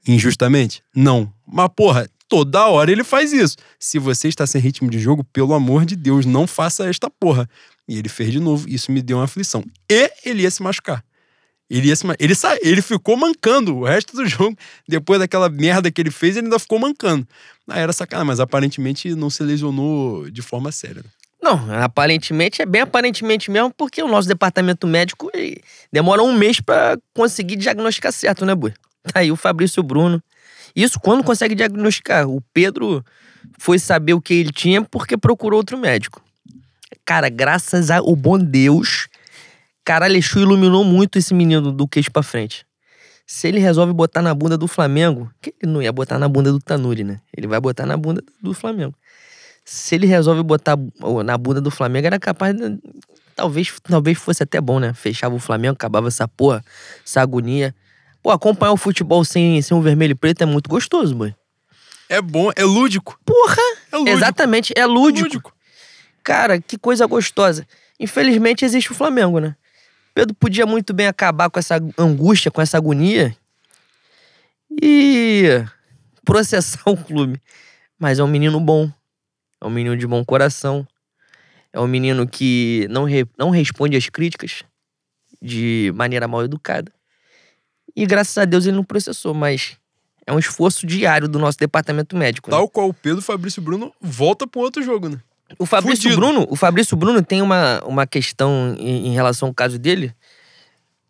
Injustamente? 0.06 0.82
Não. 0.94 1.32
Mas, 1.46 1.68
porra, 1.74 2.08
toda 2.28 2.66
hora 2.68 2.92
ele 2.92 3.02
faz 3.02 3.32
isso. 3.32 3.56
Se 3.78 3.98
você 3.98 4.28
está 4.28 4.46
sem 4.46 4.60
ritmo 4.60 4.88
de 4.88 4.98
jogo, 4.98 5.24
pelo 5.24 5.52
amor 5.52 5.84
de 5.84 5.96
Deus, 5.96 6.24
não 6.24 6.46
faça 6.46 6.88
esta 6.88 7.10
porra. 7.10 7.48
E 7.88 7.98
ele 7.98 8.08
fez 8.08 8.30
de 8.30 8.38
novo. 8.38 8.68
Isso 8.68 8.92
me 8.92 9.02
deu 9.02 9.18
uma 9.18 9.24
aflição. 9.24 9.64
E 9.90 10.10
ele 10.24 10.42
ia 10.42 10.50
se 10.50 10.62
machucar. 10.62 11.04
Ele, 11.70 11.88
ia 11.88 11.94
se 11.96 12.04
ele, 12.18 12.34
ele 12.62 12.82
ficou 12.82 13.16
mancando 13.16 13.76
o 13.76 13.84
resto 13.84 14.16
do 14.16 14.26
jogo. 14.28 14.56
Depois 14.88 15.20
daquela 15.20 15.48
merda 15.48 15.90
que 15.90 16.00
ele 16.00 16.10
fez, 16.10 16.36
ele 16.36 16.46
ainda 16.46 16.58
ficou 16.58 16.78
mancando. 16.78 17.26
Ah, 17.68 17.78
era 17.78 17.92
sacanagem, 17.92 18.26
mas 18.26 18.40
aparentemente 18.40 19.14
não 19.14 19.30
se 19.30 19.42
lesionou 19.44 20.28
de 20.28 20.42
forma 20.42 20.72
séria. 20.72 21.02
né? 21.02 21.10
Não, 21.40 21.72
aparentemente, 21.82 22.60
é 22.60 22.66
bem 22.66 22.82
aparentemente 22.82 23.50
mesmo, 23.50 23.72
porque 23.74 24.02
o 24.02 24.08
nosso 24.08 24.28
departamento 24.28 24.86
médico 24.86 25.30
demora 25.92 26.22
um 26.22 26.34
mês 26.36 26.60
pra 26.60 26.98
conseguir 27.14 27.56
diagnosticar 27.56 28.12
certo, 28.12 28.44
né, 28.44 28.54
Bui? 28.54 28.74
Tá 29.04 29.20
aí 29.20 29.32
o 29.32 29.36
Fabrício 29.36 29.82
Bruno. 29.82 30.22
Isso 30.76 31.00
quando 31.00 31.24
consegue 31.24 31.54
diagnosticar. 31.54 32.28
O 32.28 32.42
Pedro 32.52 33.02
foi 33.58 33.78
saber 33.78 34.12
o 34.12 34.20
que 34.20 34.34
ele 34.34 34.52
tinha 34.52 34.82
porque 34.82 35.16
procurou 35.16 35.58
outro 35.58 35.78
médico. 35.78 36.22
Cara, 37.04 37.28
graças 37.28 37.90
ao 37.90 38.14
bom 38.14 38.38
Deus, 38.38 39.08
caralho, 39.90 40.16
Exu 40.16 40.38
iluminou 40.38 40.84
muito 40.84 41.18
esse 41.18 41.34
menino 41.34 41.72
do 41.72 41.88
queixo 41.88 42.12
pra 42.12 42.22
frente. 42.22 42.64
Se 43.26 43.48
ele 43.48 43.58
resolve 43.58 43.92
botar 43.92 44.22
na 44.22 44.32
bunda 44.32 44.56
do 44.56 44.68
Flamengo, 44.68 45.28
que 45.42 45.52
ele 45.60 45.72
não 45.72 45.82
ia 45.82 45.90
botar 45.90 46.16
na 46.16 46.28
bunda 46.28 46.52
do 46.52 46.60
Tanuri, 46.60 47.02
né? 47.02 47.20
Ele 47.36 47.48
vai 47.48 47.58
botar 47.58 47.86
na 47.86 47.96
bunda 47.96 48.22
do 48.40 48.54
Flamengo. 48.54 48.94
Se 49.64 49.96
ele 49.96 50.06
resolve 50.06 50.44
botar 50.44 50.78
na 51.24 51.36
bunda 51.36 51.60
do 51.60 51.72
Flamengo, 51.72 52.06
era 52.06 52.20
capaz 52.20 52.54
de. 52.54 52.78
Talvez, 53.34 53.72
talvez 53.82 54.16
fosse 54.16 54.44
até 54.44 54.60
bom, 54.60 54.78
né? 54.78 54.94
Fechava 54.94 55.34
o 55.34 55.40
Flamengo, 55.40 55.72
acabava 55.72 56.06
essa 56.06 56.28
porra, 56.28 56.64
essa 57.04 57.20
agonia. 57.20 57.74
Pô, 58.22 58.30
acompanhar 58.30 58.72
o 58.72 58.76
futebol 58.76 59.24
sem, 59.24 59.60
sem 59.60 59.76
um 59.76 59.80
vermelho 59.80 60.12
e 60.12 60.14
preto 60.14 60.42
é 60.42 60.46
muito 60.46 60.70
gostoso, 60.70 61.16
boy. 61.16 61.34
É 62.08 62.22
bom, 62.22 62.52
é 62.54 62.62
lúdico. 62.62 63.18
Porra! 63.24 63.56
É 63.90 63.96
lúdico. 63.96 64.16
Exatamente, 64.16 64.72
é 64.76 64.86
lúdico. 64.86 65.52
Cara, 66.22 66.60
que 66.60 66.78
coisa 66.78 67.06
gostosa. 67.06 67.66
Infelizmente 67.98 68.64
existe 68.64 68.92
o 68.92 68.94
Flamengo, 68.94 69.40
né? 69.40 69.56
Pedro 70.20 70.34
podia 70.34 70.66
muito 70.66 70.92
bem 70.92 71.06
acabar 71.06 71.48
com 71.48 71.58
essa 71.58 71.76
angústia, 71.96 72.50
com 72.50 72.60
essa 72.60 72.76
agonia 72.76 73.34
e 74.70 75.64
processar 76.24 76.82
o 76.86 76.96
clube. 76.96 77.40
Mas 77.98 78.18
é 78.18 78.24
um 78.24 78.28
menino 78.28 78.60
bom, 78.60 78.90
é 79.60 79.66
um 79.66 79.70
menino 79.70 79.96
de 79.96 80.06
bom 80.06 80.22
coração, 80.24 80.86
é 81.72 81.80
um 81.80 81.86
menino 81.86 82.26
que 82.28 82.86
não, 82.90 83.04
re- 83.04 83.26
não 83.38 83.50
responde 83.50 83.96
às 83.96 84.08
críticas 84.08 84.62
de 85.40 85.90
maneira 85.94 86.28
mal 86.28 86.44
educada. 86.44 86.92
E 87.96 88.04
graças 88.06 88.36
a 88.38 88.44
Deus 88.44 88.66
ele 88.66 88.76
não 88.76 88.84
processou, 88.84 89.32
mas 89.34 89.76
é 90.26 90.32
um 90.32 90.38
esforço 90.38 90.86
diário 90.86 91.28
do 91.28 91.38
nosso 91.38 91.58
departamento 91.58 92.16
médico. 92.16 92.50
né? 92.50 92.56
Tal 92.56 92.68
qual 92.68 92.88
o 92.88 92.94
Pedro, 92.94 93.20
Fabrício 93.22 93.60
Bruno 93.60 93.92
volta 94.00 94.46
pro 94.46 94.60
outro 94.60 94.82
jogo, 94.82 95.08
né? 95.08 95.18
O 95.58 95.66
Fabrício 95.66 96.04
Fudido. 96.04 96.16
Bruno, 96.20 96.46
o 96.48 96.56
Fabrício 96.56 96.96
Bruno 96.96 97.22
tem 97.22 97.42
uma, 97.42 97.80
uma 97.84 98.06
questão 98.06 98.74
em, 98.78 99.08
em 99.08 99.12
relação 99.14 99.48
ao 99.48 99.54
caso 99.54 99.78
dele. 99.78 100.14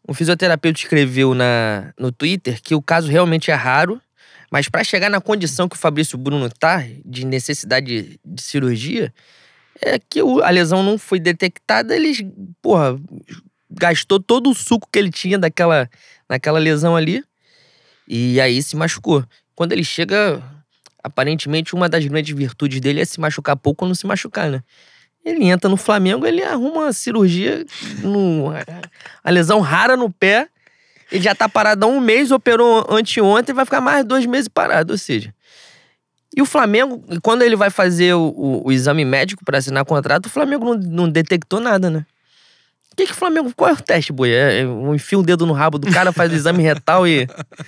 Um 0.08 0.14
fisioterapeuta 0.14 0.78
escreveu 0.80 1.34
na, 1.34 1.92
no 1.98 2.10
Twitter 2.10 2.60
que 2.62 2.74
o 2.74 2.82
caso 2.82 3.08
realmente 3.08 3.50
é 3.50 3.54
raro, 3.54 4.00
mas 4.50 4.68
para 4.68 4.82
chegar 4.82 5.08
na 5.10 5.20
condição 5.20 5.68
que 5.68 5.76
o 5.76 5.78
Fabrício 5.78 6.18
Bruno 6.18 6.48
tá, 6.50 6.84
de 7.04 7.24
necessidade 7.24 7.86
de, 8.02 8.20
de 8.24 8.42
cirurgia, 8.42 9.12
é 9.80 9.98
que 9.98 10.22
o- 10.22 10.42
a 10.42 10.50
lesão 10.50 10.82
não 10.82 10.98
foi 10.98 11.20
detectada, 11.20 11.94
ele, 11.94 12.32
porra, 12.60 12.98
gastou 13.70 14.18
todo 14.18 14.50
o 14.50 14.54
suco 14.54 14.88
que 14.92 14.98
ele 14.98 15.10
tinha 15.10 15.38
daquela, 15.38 15.88
daquela 16.28 16.58
lesão 16.58 16.96
ali 16.96 17.22
e 18.08 18.40
aí 18.40 18.60
se 18.62 18.74
machucou. 18.74 19.24
Quando 19.54 19.72
ele 19.72 19.84
chega, 19.84 20.42
aparentemente 21.02 21.74
uma 21.74 21.88
das 21.88 22.04
grandes 22.06 22.34
virtudes 22.36 22.80
dele 22.80 23.00
é 23.00 23.04
se 23.04 23.20
machucar 23.20 23.56
pouco 23.56 23.84
ou 23.84 23.88
não 23.88 23.94
se 23.94 24.06
machucar, 24.06 24.50
né? 24.50 24.62
Ele 25.24 25.44
entra 25.44 25.68
no 25.68 25.76
Flamengo, 25.76 26.26
ele 26.26 26.42
arruma 26.42 26.82
uma 26.84 26.92
cirurgia, 26.92 27.64
no, 28.02 28.46
a 29.22 29.30
lesão 29.30 29.60
rara 29.60 29.96
no 29.96 30.10
pé. 30.10 30.48
Ele 31.12 31.22
já 31.22 31.34
tá 31.34 31.48
parado 31.48 31.84
há 31.84 31.88
um 31.88 32.00
mês, 32.00 32.30
operou 32.30 32.86
anteontem, 32.88 33.54
vai 33.54 33.64
ficar 33.64 33.80
mais 33.80 34.04
dois 34.04 34.24
meses 34.24 34.48
parado, 34.48 34.92
ou 34.92 34.98
seja. 34.98 35.34
E 36.36 36.40
o 36.40 36.46
Flamengo, 36.46 37.02
quando 37.22 37.42
ele 37.42 37.56
vai 37.56 37.68
fazer 37.70 38.14
o, 38.14 38.28
o- 38.28 38.66
o 38.68 38.72
exame 38.72 39.04
médico 39.04 39.44
para 39.44 39.58
assinar 39.58 39.84
contrato, 39.84 40.26
o 40.26 40.30
Flamengo 40.30 40.64
não, 40.64 40.74
não 41.04 41.08
detectou 41.10 41.60
nada, 41.60 41.90
né? 41.90 42.06
O 42.92 42.96
que, 42.96 43.06
que 43.06 43.12
o 43.12 43.16
Flamengo. 43.16 43.52
Qual 43.56 43.70
é 43.70 43.72
o 43.72 43.76
teste, 43.76 44.12
boi? 44.12 44.30
É, 44.30 44.60
é, 44.60 44.66
um 44.66 44.94
enfia 44.94 45.18
o 45.18 45.22
dedo 45.22 45.46
no 45.46 45.52
rabo 45.52 45.78
do 45.78 45.90
cara, 45.90 46.12
faz 46.12 46.30
o 46.32 46.34
exame 46.34 46.62
retal 46.62 47.06
e. 47.06 47.26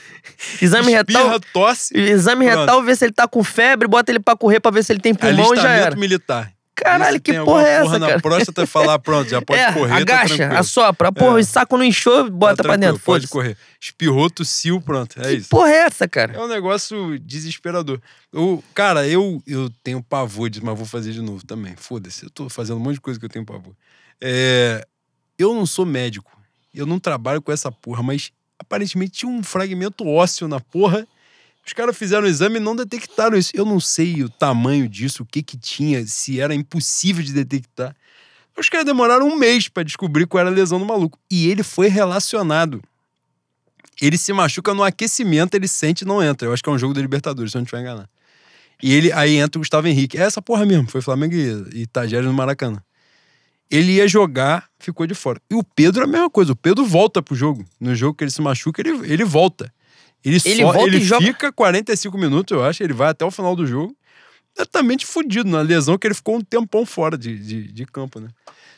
Exame 0.61 0.93
retal. 0.93 1.41
Tosse, 1.53 1.97
Exame 1.97 2.47
Pronto. 2.47 2.61
retal, 2.61 2.83
vê 2.83 2.95
se 2.97 3.05
ele 3.05 3.12
tá 3.12 3.27
com 3.29 3.43
febre, 3.45 3.87
bota 3.89 4.11
ele 4.11 4.20
pra 4.20 4.37
correr 4.37 4.61
pra 4.61 4.70
ver 4.70 4.83
se 4.85 4.93
ele 4.93 5.01
tem 5.01 5.14
pulmão 5.14 5.55
e 5.55 5.57
já 5.57 5.70
era. 5.70 5.97
militar. 5.97 6.53
Caralho, 6.75 7.20
que 7.20 7.33
porra 7.35 7.68
é 7.68 7.70
essa, 7.75 7.85
porra 7.85 7.99
na 7.99 8.09
cara? 8.09 8.20
próstata, 8.20 8.66
falar, 8.66 8.99
pronto, 8.99 9.29
já 9.31 9.41
pode 9.43 9.61
é, 9.61 9.73
correr, 9.73 9.89
tá 9.91 9.97
agacha, 9.99 10.37
tranquilo. 10.37 10.59
assopra. 10.61 11.12
Porra, 11.12 11.39
É. 11.39 11.43
o 11.43 11.45
saco 11.45 11.77
não 11.77 11.85
inchou, 11.85 12.29
bota 12.31 12.57
Tá 12.57 12.62
pra 12.64 12.77
dentro, 12.77 12.99
Pode 12.99 13.29
correr. 13.29 13.57
Espirrou, 13.81 14.29
tossiu, 14.29 14.81
pronto, 14.81 15.20
é 15.20 15.25
Que 15.25 15.33
isso. 15.35 15.49
porra 15.49 15.70
é 15.70 15.77
essa, 15.83 16.09
cara? 16.09 16.33
É 16.35 16.41
um 16.41 16.49
negócio 16.49 17.18
desesperador. 17.20 18.01
Eu, 18.33 18.64
cara, 18.75 19.07
eu, 19.07 19.41
eu 19.47 19.70
tenho 19.85 20.03
pavor 20.03 20.49
disso, 20.51 20.64
mas 20.64 20.77
vou 20.77 20.87
fazer 20.87 21.12
de 21.12 21.20
novo 21.23 21.45
também. 21.47 21.75
Foda-se, 21.77 22.25
eu 22.25 22.31
tô 22.31 22.49
fazendo 22.49 22.79
um 22.79 22.81
monte 22.83 22.95
de 22.95 23.01
coisa 23.01 23.20
que 23.20 23.27
eu 23.27 23.31
tenho 23.31 23.45
pavor. 23.45 23.75
É, 24.20 24.85
eu 25.43 25.55
não 25.55 25.66
sou 25.66 25.84
médico, 25.84 26.30
eu 26.74 26.86
não 26.86 26.99
trabalho 26.99 27.43
com 27.43 27.53
essa 27.53 27.70
porra, 27.70 28.03
mas 28.03 28.32
aparentemente 28.59 29.18
tinha 29.18 29.30
um 29.30 29.43
fragmento 29.43 30.07
ósseo 30.07 30.49
na 30.49 30.61
porra. 30.61 31.07
Os 31.64 31.72
caras 31.72 31.97
fizeram 31.97 32.24
o 32.24 32.28
exame 32.28 32.57
e 32.57 32.61
não 32.61 32.74
detectaram 32.74 33.36
isso. 33.36 33.53
Eu 33.55 33.64
não 33.64 33.78
sei 33.78 34.22
o 34.22 34.28
tamanho 34.28 34.88
disso, 34.88 35.22
o 35.22 35.26
que 35.26 35.43
que 35.43 35.57
tinha, 35.57 36.05
se 36.07 36.40
era 36.40 36.55
impossível 36.55 37.22
de 37.22 37.32
detectar. 37.32 37.95
Os 38.59 38.68
caras 38.68 38.84
demoraram 38.84 39.28
um 39.28 39.36
mês 39.36 39.68
pra 39.68 39.82
descobrir 39.82 40.26
qual 40.26 40.40
era 40.40 40.51
a 40.51 40.53
lesão 40.53 40.78
do 40.78 40.84
maluco. 40.84 41.18
E 41.30 41.49
ele 41.49 41.62
foi 41.62 41.88
relacionado 41.88 42.82
ele 44.01 44.16
se 44.16 44.32
machuca 44.32 44.72
no 44.74 44.82
aquecimento, 44.82 45.55
ele 45.55 45.68
sente 45.68 46.03
e 46.03 46.07
não 46.07 46.22
entra. 46.22 46.49
Eu 46.49 46.53
acho 46.53 46.62
que 46.62 46.68
é 46.68 46.72
um 46.72 46.78
jogo 46.78 46.95
da 46.95 47.01
Libertadores, 47.01 47.53
se 47.53 47.57
eu 47.57 47.61
não 47.61 47.64
estiver 47.64 47.82
enganado. 47.82 48.09
E 48.82 48.93
ele, 48.93 49.12
aí 49.12 49.36
entra 49.36 49.59
o 49.59 49.61
Gustavo 49.61 49.86
Henrique. 49.86 50.18
É 50.18 50.22
essa 50.22 50.43
porra 50.43 50.64
mesmo, 50.66 50.88
foi 50.88 51.01
Flamengo 51.01 51.34
e, 51.34 51.84
e 51.84 52.22
no 52.22 52.32
Maracanã. 52.32 52.82
Ele 53.73 53.93
ia 53.93 54.07
jogar, 54.07 54.68
ficou 54.79 55.07
de 55.07 55.14
fora. 55.14 55.41
E 55.51 55.55
o 55.55 55.64
Pedro 55.64 56.03
é 56.03 56.05
a 56.05 56.07
mesma 56.09 56.29
coisa. 56.29 56.53
O 56.53 56.57
Pedro 56.57 56.85
volta 56.85 57.23
pro 57.23 57.35
jogo. 57.35 57.64
No 57.81 57.95
jogo 57.95 58.14
que 58.16 58.23
ele 58.25 58.31
se 58.31 58.43
machuca, 58.43 58.83
ele, 58.83 58.91
ele 59.11 59.25
volta. 59.25 59.73
Ele, 60.25 60.39
Ele 60.45 60.62
só, 60.62 60.73
volta 60.73 60.87
ele 60.89 60.99
e 60.99 61.01
joga- 61.05 61.27
fica 61.27 61.51
45 61.53 62.16
minutos, 62.18 62.55
eu 62.57 62.62
acho. 62.64 62.83
Ele 62.83 62.93
vai 62.93 63.09
até 63.09 63.25
o 63.25 63.31
final 63.31 63.57
do 63.57 63.66
jogo. 63.66 63.97
Totalmente 64.55 65.07
fudido 65.07 65.49
na 65.49 65.62
lesão 65.62 65.97
que 65.97 66.07
ele 66.07 66.14
ficou 66.14 66.37
um 66.37 66.41
tempão 66.43 66.85
fora 66.85 67.16
de, 67.16 67.39
de, 67.39 67.73
de 67.73 67.87
campo, 67.87 68.20
né? 68.20 68.29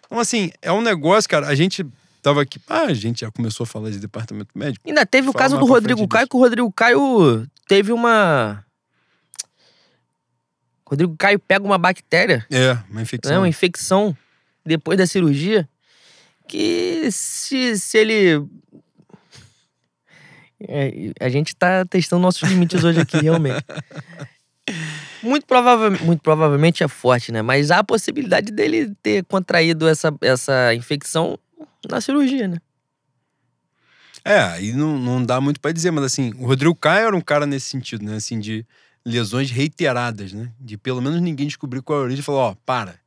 Então, 0.07 0.19
assim, 0.21 0.53
é 0.63 0.71
um 0.73 0.81
negócio, 0.81 1.29
cara. 1.29 1.49
A 1.49 1.55
gente 1.57 1.85
tava 2.23 2.41
aqui. 2.43 2.61
Ah, 2.69 2.83
a 2.85 2.95
gente 2.95 3.23
já 3.23 3.31
começou 3.33 3.65
a 3.65 3.67
falar 3.67 3.91
de 3.91 3.99
departamento 3.99 4.51
médico. 4.55 4.89
Ainda 4.89 5.05
teve 5.05 5.29
o 5.29 5.33
Fala 5.33 5.43
caso 5.45 5.59
do 5.59 5.67
Rodrigo 5.67 6.07
Caio, 6.07 6.23
disso. 6.25 6.31
que 6.31 6.37
o 6.37 6.41
Rodrigo 6.41 6.73
Caio 6.73 7.47
teve 7.67 7.93
uma. 7.93 8.65
Rodrigo 10.87 11.17
Caio 11.19 11.39
pega 11.39 11.65
uma 11.65 11.79
bactéria, 11.79 12.47
É, 12.51 12.79
uma 12.91 13.03
infecção. 13.03 13.33
né, 13.33 13.39
uma 13.39 13.49
infecção 13.49 14.17
depois 14.65 14.99
da 14.99 15.07
cirurgia, 15.07 15.69
que 16.49 17.11
se, 17.11 17.79
se 17.79 17.99
ele. 17.99 18.47
É, 20.67 21.13
a 21.21 21.29
gente 21.29 21.55
tá 21.55 21.85
testando 21.85 22.23
nossos 22.23 22.49
limites 22.49 22.83
hoje 22.85 23.01
aqui, 23.01 23.19
realmente. 23.19 23.65
Muito, 25.23 25.47
provável, 25.47 25.91
muito 26.05 26.21
provavelmente 26.21 26.85
é 26.85 26.89
forte, 26.89 27.33
né? 27.33 27.41
Mas 27.41 27.71
há 27.71 27.79
a 27.79 27.85
possibilidade 27.85 28.53
dele 28.53 28.95
ter 29.03 29.25
contraído 29.25 29.89
essa, 29.89 30.15
essa 30.21 30.75
infecção 30.75 31.39
na 31.91 31.99
cirurgia, 32.01 32.47
né? 32.47 32.59
É, 34.23 34.39
aí 34.39 34.73
não, 34.73 34.99
não 34.99 35.25
dá 35.25 35.41
muito 35.41 35.61
pra 35.61 35.73
dizer, 35.73 35.91
mas 35.91 36.05
assim, 36.05 36.33
o 36.39 36.47
Rodrigo 36.47 36.75
Caio 36.75 37.07
era 37.07 37.17
um 37.17 37.21
cara 37.21 37.47
nesse 37.47 37.71
sentido, 37.71 38.05
né? 38.05 38.17
Assim, 38.17 38.39
de 38.39 38.67
lesões 39.05 39.51
reiteradas, 39.51 40.33
né? 40.33 40.51
De 40.59 40.77
pelo 40.77 41.03
menos 41.03 41.21
ninguém 41.21 41.47
descobrir 41.47 41.83
qual 41.83 41.99
é 41.99 42.03
a 42.03 42.05
origem 42.05 42.21
e 42.21 42.25
falou, 42.25 42.41
ó, 42.43 42.55
para. 42.65 42.99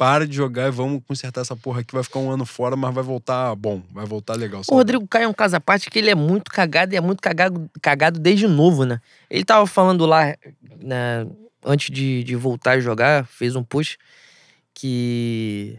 Para 0.00 0.26
de 0.26 0.34
jogar 0.34 0.68
e 0.68 0.70
vamos 0.70 1.02
consertar 1.06 1.42
essa 1.42 1.54
porra 1.54 1.80
aqui. 1.80 1.92
Vai 1.92 2.02
ficar 2.02 2.20
um 2.20 2.30
ano 2.30 2.46
fora, 2.46 2.74
mas 2.74 2.94
vai 2.94 3.04
voltar 3.04 3.54
bom, 3.54 3.82
vai 3.92 4.06
voltar 4.06 4.34
legal. 4.34 4.62
O 4.62 4.64
saudável. 4.64 4.78
Rodrigo 4.78 5.06
Caio 5.06 5.24
é 5.24 5.28
um 5.28 5.34
caso 5.34 5.56
à 5.56 5.60
parte 5.60 5.90
que 5.90 5.98
ele 5.98 6.08
é 6.08 6.14
muito 6.14 6.50
cagado 6.50 6.94
e 6.94 6.96
é 6.96 7.02
muito 7.02 7.20
cagado, 7.20 7.70
cagado 7.82 8.18
desde 8.18 8.48
novo, 8.48 8.86
né? 8.86 8.98
Ele 9.28 9.44
tava 9.44 9.66
falando 9.66 10.06
lá, 10.06 10.34
né, 10.82 11.26
antes 11.62 11.90
de, 11.90 12.24
de 12.24 12.34
voltar 12.34 12.78
a 12.78 12.80
jogar, 12.80 13.26
fez 13.26 13.54
um 13.54 13.62
post 13.62 13.98
que 14.72 15.78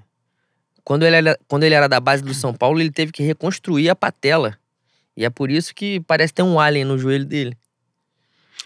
quando 0.83 1.03
ele, 1.03 1.15
era, 1.15 1.39
quando 1.47 1.63
ele 1.63 1.73
era 1.73 1.89
da 1.89 1.99
base 1.99 2.21
do 2.21 2.35
São 2.35 2.53
Paulo, 2.53 2.79
ele 2.79 2.91
teve 2.91 3.11
que 3.11 3.23
reconstruir 3.23 3.89
a 3.89 3.95
patela. 3.95 4.55
E 5.17 5.25
é 5.25 5.31
por 5.31 5.49
isso 5.49 5.73
que 5.73 5.99
parece 6.01 6.31
ter 6.31 6.43
um 6.43 6.59
alien 6.59 6.85
no 6.85 6.95
joelho 6.95 7.25
dele. 7.25 7.57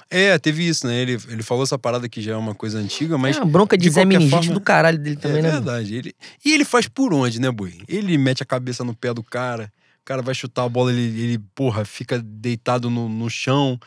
É, 0.09 0.37
teve 0.37 0.67
isso, 0.67 0.85
né? 0.85 1.01
Ele, 1.01 1.17
ele 1.29 1.43
falou 1.43 1.63
essa 1.63 1.77
parada 1.77 2.07
que 2.07 2.21
já 2.21 2.33
é 2.33 2.35
uma 2.35 2.53
coisa 2.53 2.77
antiga, 2.77 3.17
mas. 3.17 3.37
é 3.37 3.39
uma 3.39 3.45
bronca 3.45 3.77
de, 3.77 3.85
de 3.85 3.89
Zé 3.89 4.05
Meningite 4.05 4.31
forma, 4.31 4.53
do 4.53 4.61
caralho 4.61 4.97
dele 4.97 5.15
também, 5.15 5.39
é 5.39 5.41
né? 5.41 5.51
verdade. 5.51 5.95
Ele, 5.95 6.15
e 6.43 6.53
ele 6.53 6.63
faz 6.63 6.87
por 6.87 7.13
onde, 7.13 7.39
né, 7.39 7.51
Boi? 7.51 7.81
Ele 7.87 8.17
mete 8.17 8.43
a 8.43 8.45
cabeça 8.45 8.83
no 8.83 8.93
pé 8.93 9.13
do 9.13 9.23
cara, 9.23 9.71
o 10.01 10.05
cara 10.05 10.21
vai 10.21 10.35
chutar 10.35 10.63
a 10.63 10.69
bola, 10.69 10.91
ele, 10.91 11.21
ele 11.21 11.39
porra, 11.55 11.83
fica 11.83 12.21
deitado 12.21 12.89
no, 12.89 13.09
no 13.09 13.29
chão. 13.29 13.79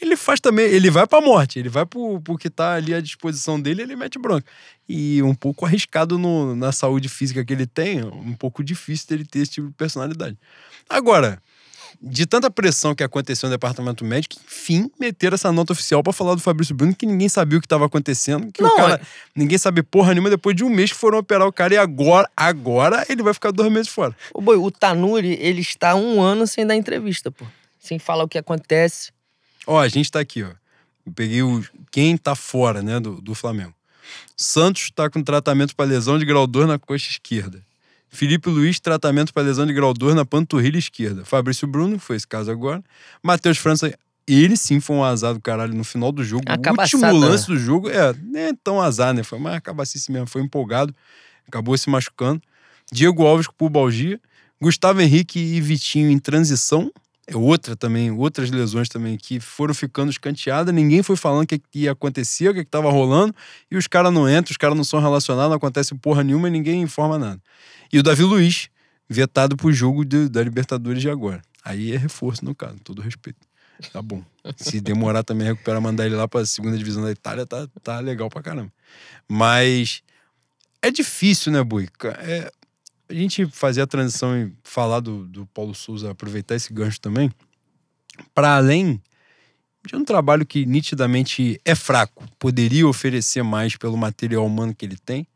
Ele 0.00 0.16
faz 0.16 0.40
também, 0.40 0.66
ele 0.66 0.90
vai 0.90 1.06
pra 1.06 1.20
morte, 1.20 1.58
ele 1.58 1.68
vai 1.68 1.86
pro, 1.86 2.20
pro 2.20 2.36
que 2.36 2.50
tá 2.50 2.74
ali 2.74 2.92
à 2.92 3.00
disposição 3.00 3.60
dele, 3.60 3.82
ele 3.82 3.94
mete 3.94 4.18
bronca. 4.18 4.44
E 4.88 5.22
um 5.22 5.34
pouco 5.34 5.64
arriscado 5.66 6.18
no, 6.18 6.54
na 6.54 6.72
saúde 6.72 7.08
física 7.08 7.44
que 7.44 7.52
ele 7.52 7.66
tem, 7.66 8.02
um 8.04 8.34
pouco 8.34 8.62
difícil 8.62 9.08
dele 9.08 9.24
ter 9.24 9.40
esse 9.40 9.52
tipo 9.52 9.68
de 9.68 9.74
personalidade. 9.74 10.36
Agora, 10.88 11.40
de 12.00 12.26
tanta 12.26 12.50
pressão 12.50 12.94
que 12.94 13.02
aconteceu 13.02 13.48
no 13.48 13.54
departamento 13.54 14.04
médico, 14.04 14.36
enfim, 14.46 14.90
meteram 14.98 15.34
essa 15.34 15.50
nota 15.52 15.72
oficial 15.72 16.02
pra 16.02 16.12
falar 16.12 16.34
do 16.34 16.40
Fabrício 16.40 16.74
Bruno, 16.74 16.94
que 16.94 17.06
ninguém 17.06 17.28
sabia 17.28 17.58
o 17.58 17.60
que 17.60 17.68
tava 17.68 17.86
acontecendo, 17.86 18.50
que 18.52 18.62
o 18.62 18.66
Não, 18.66 18.76
cara, 18.76 19.00
ninguém 19.34 19.58
sabe 19.58 19.82
porra 19.82 20.12
nenhuma, 20.12 20.30
depois 20.30 20.54
de 20.54 20.64
um 20.64 20.70
mês 20.70 20.92
que 20.92 20.98
foram 20.98 21.18
operar 21.18 21.46
o 21.46 21.52
cara, 21.52 21.74
e 21.74 21.76
agora, 21.76 22.28
agora 22.36 23.04
ele 23.08 23.22
vai 23.22 23.34
ficar 23.34 23.50
dois 23.50 23.70
meses 23.70 23.88
fora. 23.88 24.14
Ô, 24.32 24.40
boi, 24.40 24.56
o 24.56 24.70
Tanuri, 24.70 25.38
ele 25.40 25.60
está 25.60 25.94
um 25.94 26.20
ano 26.20 26.46
sem 26.46 26.66
dar 26.66 26.76
entrevista, 26.76 27.30
pô. 27.30 27.44
Sem 27.78 27.98
falar 27.98 28.24
o 28.24 28.28
que 28.28 28.38
acontece. 28.38 29.12
Ó, 29.66 29.78
a 29.78 29.88
gente 29.88 30.10
tá 30.10 30.20
aqui, 30.20 30.42
ó. 30.42 30.50
Eu 31.06 31.12
peguei 31.12 31.42
o, 31.42 31.62
quem 31.90 32.16
tá 32.16 32.34
fora, 32.34 32.82
né, 32.82 32.98
do, 32.98 33.20
do 33.20 33.34
Flamengo. 33.34 33.74
Santos 34.36 34.90
tá 34.90 35.08
com 35.08 35.22
tratamento 35.22 35.74
para 35.76 35.88
lesão 35.88 36.18
de 36.18 36.24
grau 36.24 36.46
2 36.46 36.66
na 36.66 36.78
coxa 36.78 37.10
esquerda. 37.10 37.62
Felipe 38.14 38.48
Luiz, 38.48 38.78
tratamento 38.78 39.34
para 39.34 39.42
lesão 39.42 39.66
de 39.66 39.72
grau 39.72 39.92
2 39.92 40.14
na 40.14 40.24
panturrilha 40.24 40.78
esquerda. 40.78 41.24
Fabrício 41.24 41.66
Bruno, 41.66 41.98
foi 41.98 42.14
esse 42.14 42.26
caso 42.26 42.50
agora. 42.50 42.82
Matheus 43.20 43.58
França, 43.58 43.92
ele 44.26 44.56
sim 44.56 44.78
foi 44.78 44.96
um 44.96 45.04
azar 45.04 45.34
do 45.34 45.40
caralho 45.40 45.74
no 45.74 45.82
final 45.82 46.12
do 46.12 46.22
jogo. 46.22 46.44
O 46.48 47.02
último 47.10 47.26
lance 47.26 47.50
né? 47.50 47.56
do 47.56 47.60
jogo, 47.60 47.90
é, 47.90 48.14
nem 48.22 48.42
é 48.44 48.52
tão 48.62 48.80
azar, 48.80 49.12
né? 49.12 49.24
Foi 49.24 49.36
uma 49.36 49.60
cabacice 49.60 50.12
mesmo, 50.12 50.28
foi 50.28 50.42
empolgado. 50.42 50.94
Acabou 51.46 51.76
se 51.76 51.90
machucando. 51.90 52.40
Diego 52.90 53.26
Alves 53.26 53.48
com 53.48 53.54
pubalgia. 53.54 54.20
Gustavo 54.60 55.00
Henrique 55.00 55.38
e 55.38 55.60
Vitinho 55.60 56.08
em 56.08 56.18
transição. 56.18 56.92
É 57.26 57.36
outra 57.36 57.74
também, 57.74 58.10
outras 58.10 58.50
lesões 58.50 58.88
também 58.88 59.16
que 59.16 59.40
foram 59.40 59.72
ficando 59.72 60.10
escanteadas. 60.10 60.74
Ninguém 60.74 61.02
foi 61.02 61.16
falando 61.16 61.44
o 61.44 61.46
que, 61.46 61.60
ia 61.74 61.92
acontecer, 61.92 62.48
o 62.50 62.54
que, 62.54 62.64
que 62.64 62.70
tava 62.70 62.90
rolando. 62.90 63.34
E 63.70 63.76
os 63.76 63.86
caras 63.86 64.12
não 64.12 64.28
entram, 64.28 64.50
os 64.50 64.58
caras 64.58 64.76
não 64.76 64.84
são 64.84 65.00
relacionados, 65.00 65.48
não 65.48 65.56
acontece 65.56 65.94
porra 65.94 66.22
nenhuma 66.22 66.48
e 66.48 66.50
ninguém 66.50 66.82
informa 66.82 67.18
nada. 67.18 67.40
E 67.90 67.98
o 67.98 68.02
Davi 68.02 68.22
Luiz, 68.24 68.68
vetado 69.08 69.56
pro 69.56 69.72
jogo 69.72 70.04
de- 70.04 70.28
da 70.28 70.42
Libertadores 70.42 71.00
de 71.00 71.08
agora. 71.08 71.40
Aí 71.64 71.92
é 71.92 71.96
reforço 71.96 72.44
no 72.44 72.54
caso, 72.54 72.76
todo 72.84 73.00
respeito. 73.00 73.38
Tá 73.92 74.02
bom. 74.02 74.22
Se 74.56 74.80
demorar 74.80 75.22
também 75.22 75.46
recuperar, 75.48 75.80
mandar 75.80 76.04
ele 76.06 76.14
lá 76.14 76.28
pra 76.28 76.44
segunda 76.44 76.76
divisão 76.76 77.02
da 77.02 77.10
Itália, 77.10 77.46
tá, 77.46 77.66
tá 77.82 78.00
legal 78.00 78.28
pra 78.28 78.42
caramba. 78.42 78.70
Mas 79.26 80.02
é 80.82 80.90
difícil, 80.90 81.50
né, 81.52 81.62
Buica? 81.64 82.10
É, 82.20 82.52
a 83.16 83.20
gente 83.20 83.46
fazer 83.46 83.82
a 83.82 83.86
transição 83.86 84.36
e 84.36 84.52
falar 84.62 85.00
do, 85.00 85.26
do 85.26 85.46
Paulo 85.46 85.74
Souza, 85.74 86.10
aproveitar 86.10 86.54
esse 86.54 86.72
gancho 86.72 87.00
também, 87.00 87.30
para 88.34 88.56
além 88.56 89.00
de 89.86 89.96
um 89.96 90.04
trabalho 90.04 90.46
que 90.46 90.64
nitidamente 90.64 91.60
é 91.64 91.74
fraco, 91.74 92.24
poderia 92.38 92.86
oferecer 92.88 93.42
mais 93.42 93.76
pelo 93.76 93.96
material 93.96 94.46
humano 94.46 94.74
que 94.74 94.84
ele 94.84 94.96
tem. 94.96 95.26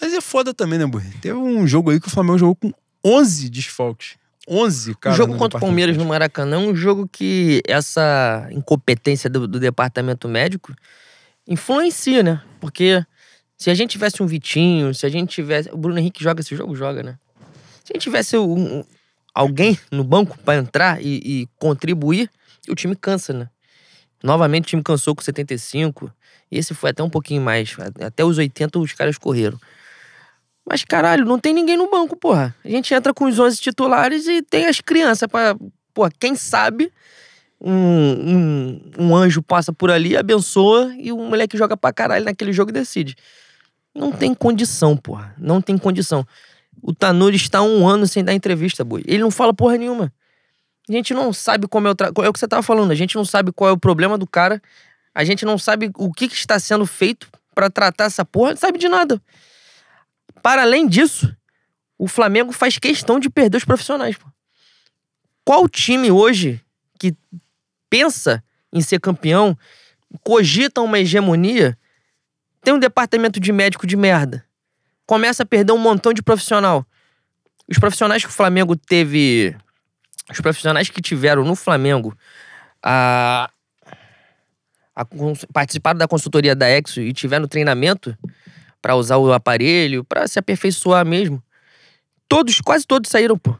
Mas 0.00 0.14
é 0.14 0.20
foda 0.20 0.54
também, 0.54 0.78
né, 0.78 0.86
Bui? 0.86 1.02
Teve 1.20 1.34
um 1.34 1.66
jogo 1.66 1.90
aí 1.90 2.00
que 2.00 2.08
o 2.08 2.10
Flamengo 2.10 2.38
jogou 2.38 2.56
com 2.56 2.72
11 3.04 3.50
desfalques. 3.50 4.18
11, 4.48 4.94
cara. 4.96 5.14
o 5.14 5.16
jogo 5.16 5.36
contra 5.36 5.58
o 5.58 5.60
Palmeiras 5.60 5.96
no. 5.96 6.04
Maracanã 6.04 6.56
é 6.56 6.58
um 6.58 6.74
jogo 6.74 7.06
que 7.06 7.62
essa 7.68 8.48
incompetência 8.50 9.28
do, 9.28 9.46
do 9.46 9.60
departamento 9.60 10.26
médico 10.26 10.74
influencia, 11.46 12.22
né? 12.22 12.42
Porque 12.58 13.04
se 13.60 13.68
a 13.68 13.74
gente 13.74 13.90
tivesse 13.90 14.22
um 14.22 14.26
Vitinho, 14.26 14.94
se 14.94 15.04
a 15.04 15.10
gente 15.10 15.28
tivesse. 15.34 15.68
O 15.70 15.76
Bruno 15.76 15.98
Henrique 15.98 16.24
joga 16.24 16.40
esse 16.40 16.56
jogo? 16.56 16.74
Joga, 16.74 17.02
né? 17.02 17.18
Se 17.84 17.92
a 17.92 17.94
gente 17.94 18.02
tivesse 18.04 18.38
um- 18.38 18.78
um- 18.78 18.84
alguém 19.34 19.78
no 19.92 20.02
banco 20.02 20.38
pra 20.38 20.56
entrar 20.56 20.98
e, 21.02 21.20
e 21.42 21.48
contribuir, 21.58 22.30
o 22.70 22.74
time 22.74 22.96
cansa, 22.96 23.34
né? 23.34 23.50
Novamente 24.24 24.64
o 24.64 24.68
time 24.68 24.82
cansou 24.82 25.14
com 25.14 25.20
75. 25.20 26.10
E 26.50 26.56
esse 26.56 26.72
foi 26.72 26.88
até 26.88 27.02
um 27.02 27.10
pouquinho 27.10 27.42
mais. 27.42 27.76
Até 28.02 28.24
os 28.24 28.38
80 28.38 28.78
os 28.78 28.94
caras 28.94 29.18
correram. 29.18 29.58
Mas 30.66 30.82
caralho, 30.82 31.26
não 31.26 31.38
tem 31.38 31.52
ninguém 31.52 31.76
no 31.76 31.90
banco, 31.90 32.16
porra. 32.16 32.54
A 32.64 32.68
gente 32.68 32.94
entra 32.94 33.12
com 33.12 33.26
os 33.26 33.38
11 33.38 33.60
titulares 33.60 34.26
e 34.26 34.40
tem 34.40 34.68
as 34.68 34.80
crianças 34.80 35.28
pra. 35.28 35.54
Porra, 35.92 36.10
quem 36.18 36.34
sabe 36.34 36.90
um, 37.60 37.72
um, 37.74 38.90
um 38.98 39.14
anjo 39.16 39.42
passa 39.42 39.70
por 39.70 39.90
ali, 39.90 40.16
abençoa 40.16 40.94
e 40.98 41.12
o 41.12 41.18
moleque 41.18 41.58
joga 41.58 41.76
pra 41.76 41.92
caralho 41.92 42.24
naquele 42.24 42.54
jogo 42.54 42.70
e 42.70 42.72
decide. 42.72 43.14
Não 43.94 44.12
tem 44.12 44.34
condição, 44.34 44.96
porra. 44.96 45.34
Não 45.38 45.60
tem 45.60 45.76
condição. 45.76 46.26
O 46.82 46.94
Tanuri 46.94 47.36
está 47.36 47.62
um 47.62 47.86
ano 47.86 48.06
sem 48.06 48.24
dar 48.24 48.32
entrevista, 48.32 48.84
boi. 48.84 49.02
Ele 49.06 49.22
não 49.22 49.30
fala 49.30 49.52
porra 49.52 49.76
nenhuma. 49.76 50.12
A 50.88 50.92
gente 50.92 51.12
não 51.12 51.32
sabe 51.32 51.68
como 51.68 51.86
é 51.88 51.90
o. 51.90 51.94
Tra... 51.94 52.08
É 52.08 52.28
o 52.28 52.32
que 52.32 52.38
você 52.38 52.48
tava 52.48 52.62
falando. 52.62 52.90
A 52.90 52.94
gente 52.94 53.16
não 53.16 53.24
sabe 53.24 53.52
qual 53.52 53.70
é 53.70 53.72
o 53.72 53.78
problema 53.78 54.16
do 54.16 54.26
cara. 54.26 54.60
A 55.14 55.24
gente 55.24 55.44
não 55.44 55.58
sabe 55.58 55.90
o 55.96 56.12
que, 56.12 56.28
que 56.28 56.34
está 56.34 56.58
sendo 56.58 56.86
feito 56.86 57.28
pra 57.54 57.68
tratar 57.68 58.04
essa 58.04 58.24
porra. 58.24 58.50
Não 58.50 58.56
sabe 58.56 58.78
de 58.78 58.88
nada. 58.88 59.20
Para 60.42 60.62
além 60.62 60.88
disso, 60.88 61.34
o 61.98 62.08
Flamengo 62.08 62.52
faz 62.52 62.78
questão 62.78 63.20
de 63.20 63.28
perder 63.28 63.58
os 63.58 63.64
profissionais. 63.64 64.16
Pô. 64.16 64.26
Qual 65.44 65.68
time 65.68 66.10
hoje 66.10 66.60
que 66.98 67.14
pensa 67.88 68.42
em 68.72 68.80
ser 68.80 69.00
campeão, 69.00 69.56
cogita 70.22 70.80
uma 70.80 70.98
hegemonia, 70.98 71.76
tem 72.62 72.74
um 72.74 72.78
departamento 72.78 73.40
de 73.40 73.52
médico 73.52 73.86
de 73.86 73.96
merda, 73.96 74.44
começa 75.06 75.42
a 75.42 75.46
perder 75.46 75.72
um 75.72 75.78
montão 75.78 76.12
de 76.12 76.22
profissional. 76.22 76.86
Os 77.68 77.78
profissionais 77.78 78.22
que 78.22 78.30
o 78.30 78.32
Flamengo 78.32 78.76
teve. 78.76 79.56
Os 80.30 80.40
profissionais 80.40 80.88
que 80.88 81.00
tiveram 81.00 81.44
no 81.44 81.56
Flamengo 81.56 82.16
a, 82.82 83.50
a 84.94 85.04
participaram 85.52 85.98
da 85.98 86.06
consultoria 86.06 86.54
da 86.54 86.68
Exo 86.68 87.00
e 87.00 87.12
tiveram 87.12 87.46
treinamento 87.48 88.16
pra 88.80 88.94
usar 88.94 89.16
o 89.18 89.32
aparelho, 89.32 90.04
pra 90.04 90.26
se 90.26 90.38
aperfeiçoar 90.38 91.04
mesmo. 91.04 91.42
Todos, 92.28 92.60
quase 92.60 92.86
todos 92.86 93.10
saíram, 93.10 93.36
pô. 93.36 93.56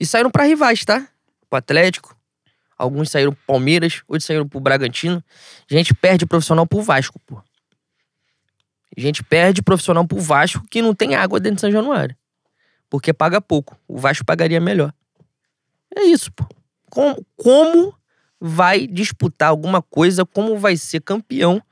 E 0.00 0.06
saíram 0.06 0.30
pra 0.30 0.44
rivais, 0.44 0.84
tá? 0.84 1.06
Pro 1.50 1.58
Atlético. 1.58 2.16
Alguns 2.76 3.10
saíram 3.10 3.32
pro 3.32 3.42
Palmeiras, 3.44 4.02
outros 4.06 4.24
saíram 4.24 4.48
pro 4.48 4.60
Bragantino. 4.60 5.22
A 5.68 5.74
gente 5.74 5.92
perde 5.92 6.24
profissional 6.24 6.66
pro 6.66 6.80
Vasco, 6.80 7.18
pô. 7.26 7.42
A 8.96 9.00
gente 9.00 9.22
perde 9.22 9.62
profissional 9.62 10.06
pro 10.06 10.20
Vasco 10.20 10.64
que 10.70 10.82
não 10.82 10.94
tem 10.94 11.14
água 11.14 11.38
dentro 11.38 11.56
de 11.56 11.60
São 11.62 11.70
Januário. 11.70 12.16
Porque 12.90 13.12
paga 13.12 13.40
pouco. 13.40 13.76
O 13.86 13.98
Vasco 13.98 14.24
pagaria 14.24 14.60
melhor. 14.60 14.92
É 15.94 16.02
isso, 16.02 16.32
pô. 16.32 16.46
Como, 16.90 17.24
como 17.36 17.94
vai 18.40 18.86
disputar 18.86 19.50
alguma 19.50 19.82
coisa, 19.82 20.24
como 20.24 20.58
vai 20.58 20.76
ser 20.76 21.00
campeão, 21.00 21.62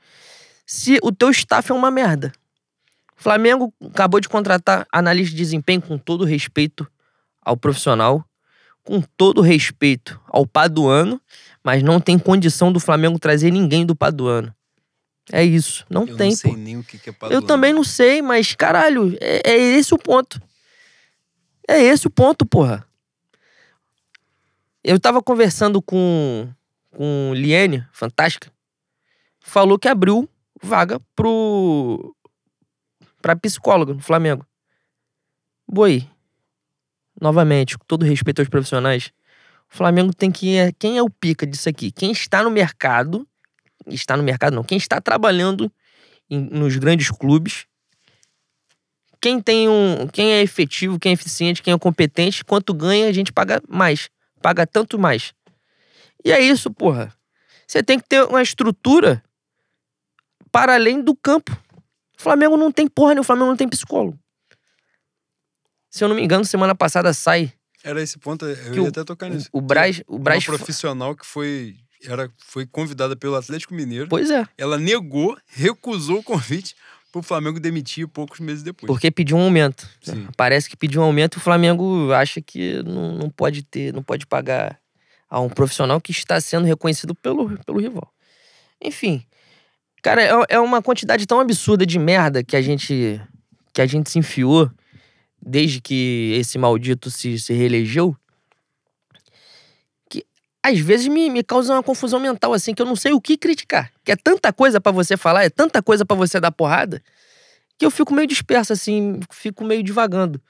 se 0.65 0.99
o 1.01 1.11
teu 1.11 1.29
staff 1.31 1.71
é 1.71 1.73
uma 1.73 1.89
merda? 1.89 2.31
Flamengo 3.15 3.73
acabou 3.83 4.19
de 4.19 4.29
contratar 4.29 4.85
analista 4.91 5.31
de 5.31 5.37
desempenho 5.37 5.81
com 5.81 5.97
todo 5.97 6.23
respeito 6.23 6.87
ao 7.41 7.57
profissional, 7.57 8.23
com 8.83 9.01
todo 9.01 9.41
respeito 9.41 10.21
ao 10.27 10.45
Paduano, 10.45 11.19
mas 11.63 11.81
não 11.81 11.99
tem 11.99 12.19
condição 12.19 12.71
do 12.71 12.79
Flamengo 12.79 13.17
trazer 13.17 13.51
ninguém 13.51 13.85
do 13.85 13.95
Paduano. 13.95 14.53
É 15.31 15.43
isso. 15.43 15.85
Não 15.89 16.05
Eu 16.07 16.15
tem, 16.15 16.29
não 16.29 16.37
sei 16.37 16.51
pô. 16.51 16.57
nem 16.57 16.77
o 16.77 16.83
que, 16.83 16.97
que 16.97 17.09
é 17.09 17.11
Eu 17.11 17.15
Paduano. 17.15 17.47
também 17.47 17.73
não 17.73 17.83
sei, 17.83 18.21
mas 18.21 18.55
caralho, 18.55 19.17
é, 19.19 19.41
é 19.51 19.57
esse 19.57 19.93
o 19.93 19.97
ponto. 19.97 20.41
É 21.67 21.81
esse 21.81 22.07
o 22.07 22.09
ponto, 22.09 22.45
porra. 22.45 22.85
Eu 24.83 24.97
tava 24.99 25.21
conversando 25.21 25.81
com, 25.81 26.47
com 26.91 27.33
Liene, 27.35 27.85
fantástica. 27.91 28.49
Falou 29.41 29.77
que 29.77 29.87
abriu 29.89 30.29
vaga 30.63 30.99
pro. 31.15 32.15
pra 33.21 33.35
psicóloga 33.35 33.93
no 33.93 33.99
Flamengo. 34.01 34.45
Boi. 35.67 36.07
novamente, 37.19 37.77
com 37.77 37.83
todo 37.85 38.05
respeito 38.05 38.39
aos 38.39 38.47
profissionais, 38.49 39.11
o 39.71 39.75
Flamengo 39.75 40.13
tem 40.13 40.31
que. 40.31 40.55
é, 40.55 40.71
Quem 40.71 40.97
é 40.97 41.03
o 41.03 41.09
pica 41.09 41.45
disso 41.45 41.67
aqui? 41.67 41.91
Quem 41.91 42.11
está 42.11 42.41
no 42.43 42.49
mercado. 42.49 43.27
Está 43.87 44.17
no 44.17 44.23
mercado, 44.23 44.53
não. 44.55 44.63
Quem 44.63 44.77
está 44.77 44.99
trabalhando 45.01 45.71
em- 46.29 46.39
nos 46.51 46.75
grandes 46.75 47.09
clubes. 47.09 47.65
Quem 49.21 49.41
tem 49.41 49.67
um. 49.67 50.07
Quem 50.07 50.31
é 50.33 50.41
efetivo, 50.41 50.99
quem 50.99 51.11
é 51.11 51.13
eficiente, 51.13 51.61
quem 51.63 51.73
é 51.73 51.77
competente, 51.79 52.43
quanto 52.45 52.73
ganha, 52.73 53.07
a 53.07 53.11
gente 53.11 53.31
paga 53.33 53.61
mais. 53.67 54.09
Paga 54.41 54.67
tanto 54.67 54.99
mais. 54.99 55.33
E 56.23 56.31
é 56.31 56.39
isso, 56.39 56.71
porra. 56.71 57.13
Você 57.67 57.81
tem 57.81 57.99
que 57.99 58.07
ter 58.07 58.23
uma 58.23 58.41
estrutura 58.41 59.23
para 60.51 60.75
além 60.75 61.01
do 61.01 61.15
campo. 61.15 61.51
O 62.17 62.21
Flamengo 62.21 62.55
não 62.57 62.71
tem 62.71 62.87
porra, 62.87 63.13
nem 63.13 63.21
o 63.21 63.23
Flamengo 63.23 63.47
não 63.47 63.57
tem 63.57 63.67
psicólogo. 63.67 64.17
Se 65.89 66.03
eu 66.03 66.07
não 66.07 66.15
me 66.15 66.21
engano, 66.21 66.45
semana 66.45 66.75
passada 66.75 67.13
sai 67.13 67.51
Era 67.83 68.01
esse 68.01 68.17
ponto, 68.19 68.45
eu 68.45 68.75
ia 68.75 68.83
o- 68.83 68.87
até 68.87 69.03
tocar 69.03 69.29
nisso. 69.29 69.49
o 69.51 69.61
Braz. 69.61 70.01
O 70.07 70.19
Braz 70.19 70.47
Uma 70.47 70.57
profissional 70.57 71.15
que 71.15 71.25
foi, 71.25 71.77
era, 72.03 72.31
foi 72.37 72.65
convidada 72.65 73.15
pelo 73.15 73.35
Atlético 73.35 73.73
Mineiro. 73.73 74.07
Pois 74.07 74.29
é. 74.29 74.45
Ela 74.57 74.77
negou, 74.77 75.37
recusou 75.47 76.19
o 76.19 76.23
convite 76.23 76.75
pro 77.11 77.21
Flamengo 77.21 77.59
demitir 77.59 78.07
poucos 78.07 78.39
meses 78.39 78.63
depois. 78.63 78.87
Porque 78.87 79.09
pediu 79.09 79.37
um 79.37 79.41
aumento. 79.41 79.89
Sim. 80.01 80.27
Parece 80.35 80.69
que 80.69 80.77
pediu 80.77 81.01
um 81.01 81.05
aumento 81.05 81.35
e 81.35 81.37
o 81.37 81.41
Flamengo 81.41 82.11
acha 82.11 82.41
que 82.41 82.81
não, 82.83 83.13
não 83.13 83.29
pode 83.29 83.63
ter, 83.63 83.93
não 83.93 84.03
pode 84.03 84.25
pagar 84.25 84.79
a 85.29 85.39
um 85.39 85.49
profissional 85.49 85.99
que 85.99 86.11
está 86.11 86.39
sendo 86.39 86.65
reconhecido 86.65 87.13
pelo, 87.15 87.57
pelo 87.65 87.79
rival. 87.79 88.11
Enfim. 88.81 89.23
Cara, 90.01 90.21
é, 90.21 90.31
é 90.49 90.59
uma 90.59 90.81
quantidade 90.81 91.25
tão 91.25 91.39
absurda 91.39 91.85
de 91.85 91.97
merda 91.99 92.43
que 92.43 92.55
a 92.55 92.61
gente 92.61 93.21
que 93.73 93.81
a 93.81 93.85
gente 93.85 94.09
se 94.09 94.17
enfiou 94.17 94.71
desde 95.39 95.79
que 95.79 96.35
esse 96.39 96.57
maldito 96.57 97.11
se, 97.11 97.37
se 97.37 97.53
reelegeu. 97.53 98.15
Às 100.69 100.79
vezes 100.79 101.07
me, 101.07 101.29
me 101.29 101.43
causa 101.43 101.73
uma 101.73 101.83
confusão 101.83 102.19
mental, 102.19 102.53
assim, 102.53 102.73
que 102.73 102.81
eu 102.81 102.85
não 102.85 102.95
sei 102.95 103.13
o 103.13 103.21
que 103.21 103.37
criticar. 103.37 103.91
Que 104.03 104.11
é 104.11 104.15
tanta 104.15 104.51
coisa 104.51 104.81
pra 104.81 104.91
você 104.91 105.15
falar, 105.15 105.43
é 105.45 105.49
tanta 105.49 105.81
coisa 105.81 106.05
pra 106.05 106.15
você 106.15 106.39
dar 106.39 106.51
porrada, 106.51 107.01
que 107.77 107.85
eu 107.85 107.91
fico 107.91 108.13
meio 108.13 108.27
disperso, 108.27 108.73
assim, 108.73 109.19
fico 109.31 109.63
meio 109.63 109.83
divagando. 109.83 110.41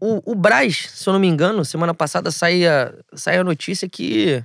O, 0.00 0.32
o 0.32 0.34
Braz, 0.34 0.88
se 0.90 1.08
eu 1.08 1.12
não 1.12 1.20
me 1.20 1.26
engano, 1.28 1.64
semana 1.64 1.94
passada 1.94 2.30
saía, 2.30 2.94
saía 3.14 3.40
a 3.40 3.44
notícia 3.44 3.88
que, 3.88 4.42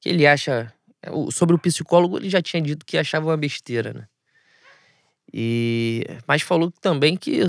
que 0.00 0.08
ele 0.08 0.26
acha. 0.26 0.72
o- 1.10 1.30
Sobre 1.30 1.54
o 1.56 1.58
psicólogo, 1.58 2.18
ele 2.18 2.28
já 2.30 2.42
tinha 2.42 2.62
dito 2.62 2.84
que 2.84 2.98
achava 2.98 3.26
uma 3.26 3.36
besteira, 3.36 3.92
né? 3.94 4.06
E, 5.32 6.04
mas 6.26 6.42
falou 6.42 6.70
também 6.80 7.16
que 7.16 7.40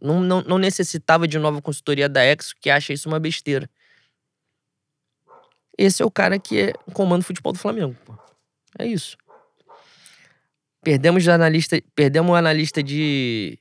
não, 0.00 0.20
não, 0.20 0.42
não 0.42 0.58
necessitava 0.58 1.28
de 1.28 1.38
nova 1.38 1.60
consultoria 1.60 2.08
da 2.08 2.24
Exo, 2.24 2.54
que 2.60 2.70
acha 2.70 2.92
isso 2.92 3.08
uma 3.08 3.20
besteira. 3.20 3.68
Esse 5.82 6.02
é 6.02 6.04
o 6.04 6.10
cara 6.10 6.38
que 6.38 6.60
é, 6.60 6.72
comanda 6.92 7.22
o 7.22 7.24
futebol 7.24 7.54
do 7.54 7.58
Flamengo. 7.58 7.96
Pô. 8.04 8.14
É 8.78 8.86
isso. 8.86 9.16
Perdemos, 10.82 11.22
de 11.22 11.30
analista, 11.30 11.80
perdemos 11.94 12.30
o 12.30 12.34
analista 12.34 12.82
de, 12.82 13.58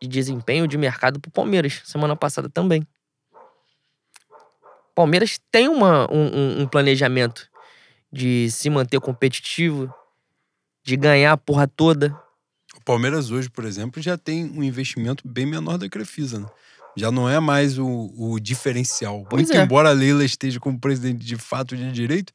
de 0.00 0.06
desempenho 0.06 0.66
de 0.68 0.76
mercado 0.76 1.18
pro 1.18 1.30
Palmeiras, 1.30 1.80
semana 1.84 2.14
passada 2.14 2.50
também. 2.50 2.86
Palmeiras 4.94 5.40
tem 5.50 5.66
uma, 5.68 6.06
um, 6.12 6.26
um- 6.26 6.60
um 6.62 6.66
planejamento 6.68 7.48
de 8.12 8.50
se 8.50 8.68
manter 8.68 9.00
competitivo, 9.00 9.92
de 10.84 10.96
ganhar 10.96 11.32
a 11.32 11.36
porra 11.38 11.66
toda. 11.66 12.14
O 12.76 12.80
Palmeiras 12.84 13.30
hoje, 13.30 13.48
por 13.48 13.64
exemplo, 13.64 14.02
já 14.02 14.18
tem 14.18 14.44
um 14.44 14.62
investimento 14.62 15.26
bem 15.26 15.46
menor 15.46 15.78
da 15.78 15.88
Crefisa, 15.88 16.40
né? 16.40 16.46
Já 16.96 17.10
não 17.10 17.28
é 17.28 17.40
mais 17.40 17.78
o, 17.78 18.12
o 18.16 18.38
diferencial. 18.38 19.26
Pois 19.28 19.42
Muito 19.42 19.56
é. 19.56 19.62
embora 19.62 19.90
a 19.90 19.92
Leila 19.92 20.24
esteja 20.24 20.60
como 20.60 20.78
presidente 20.78 21.24
de 21.24 21.36
fato 21.36 21.76
de 21.76 21.90
direito, 21.90 22.32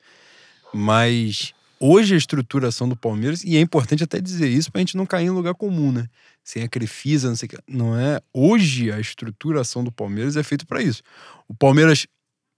mas 0.73 1.53
hoje 1.79 2.15
a 2.15 2.17
estruturação 2.17 2.89
do 2.89 2.95
Palmeiras, 2.95 3.43
e 3.43 3.55
é 3.55 3.61
importante 3.61 4.03
até 4.03 4.19
dizer 4.19 4.49
isso 4.49 4.71
pra 4.71 4.79
gente 4.79 4.97
não 4.97 5.05
cair 5.05 5.27
em 5.27 5.31
lugar 5.31 5.53
comum, 5.53 5.91
né? 5.91 6.07
Sem 6.43 6.63
a 6.63 6.67
Crefisa, 6.67 7.27
não 7.27 7.35
sei 7.35 7.47
o 7.47 7.49
que. 7.49 7.57
Não 7.67 7.99
é. 7.99 8.19
Hoje 8.33 8.91
a 8.91 8.99
estruturação 8.99 9.83
do 9.83 9.91
Palmeiras 9.91 10.37
é 10.37 10.43
feita 10.43 10.65
para 10.65 10.81
isso. 10.81 11.03
O 11.47 11.53
Palmeiras, 11.53 12.07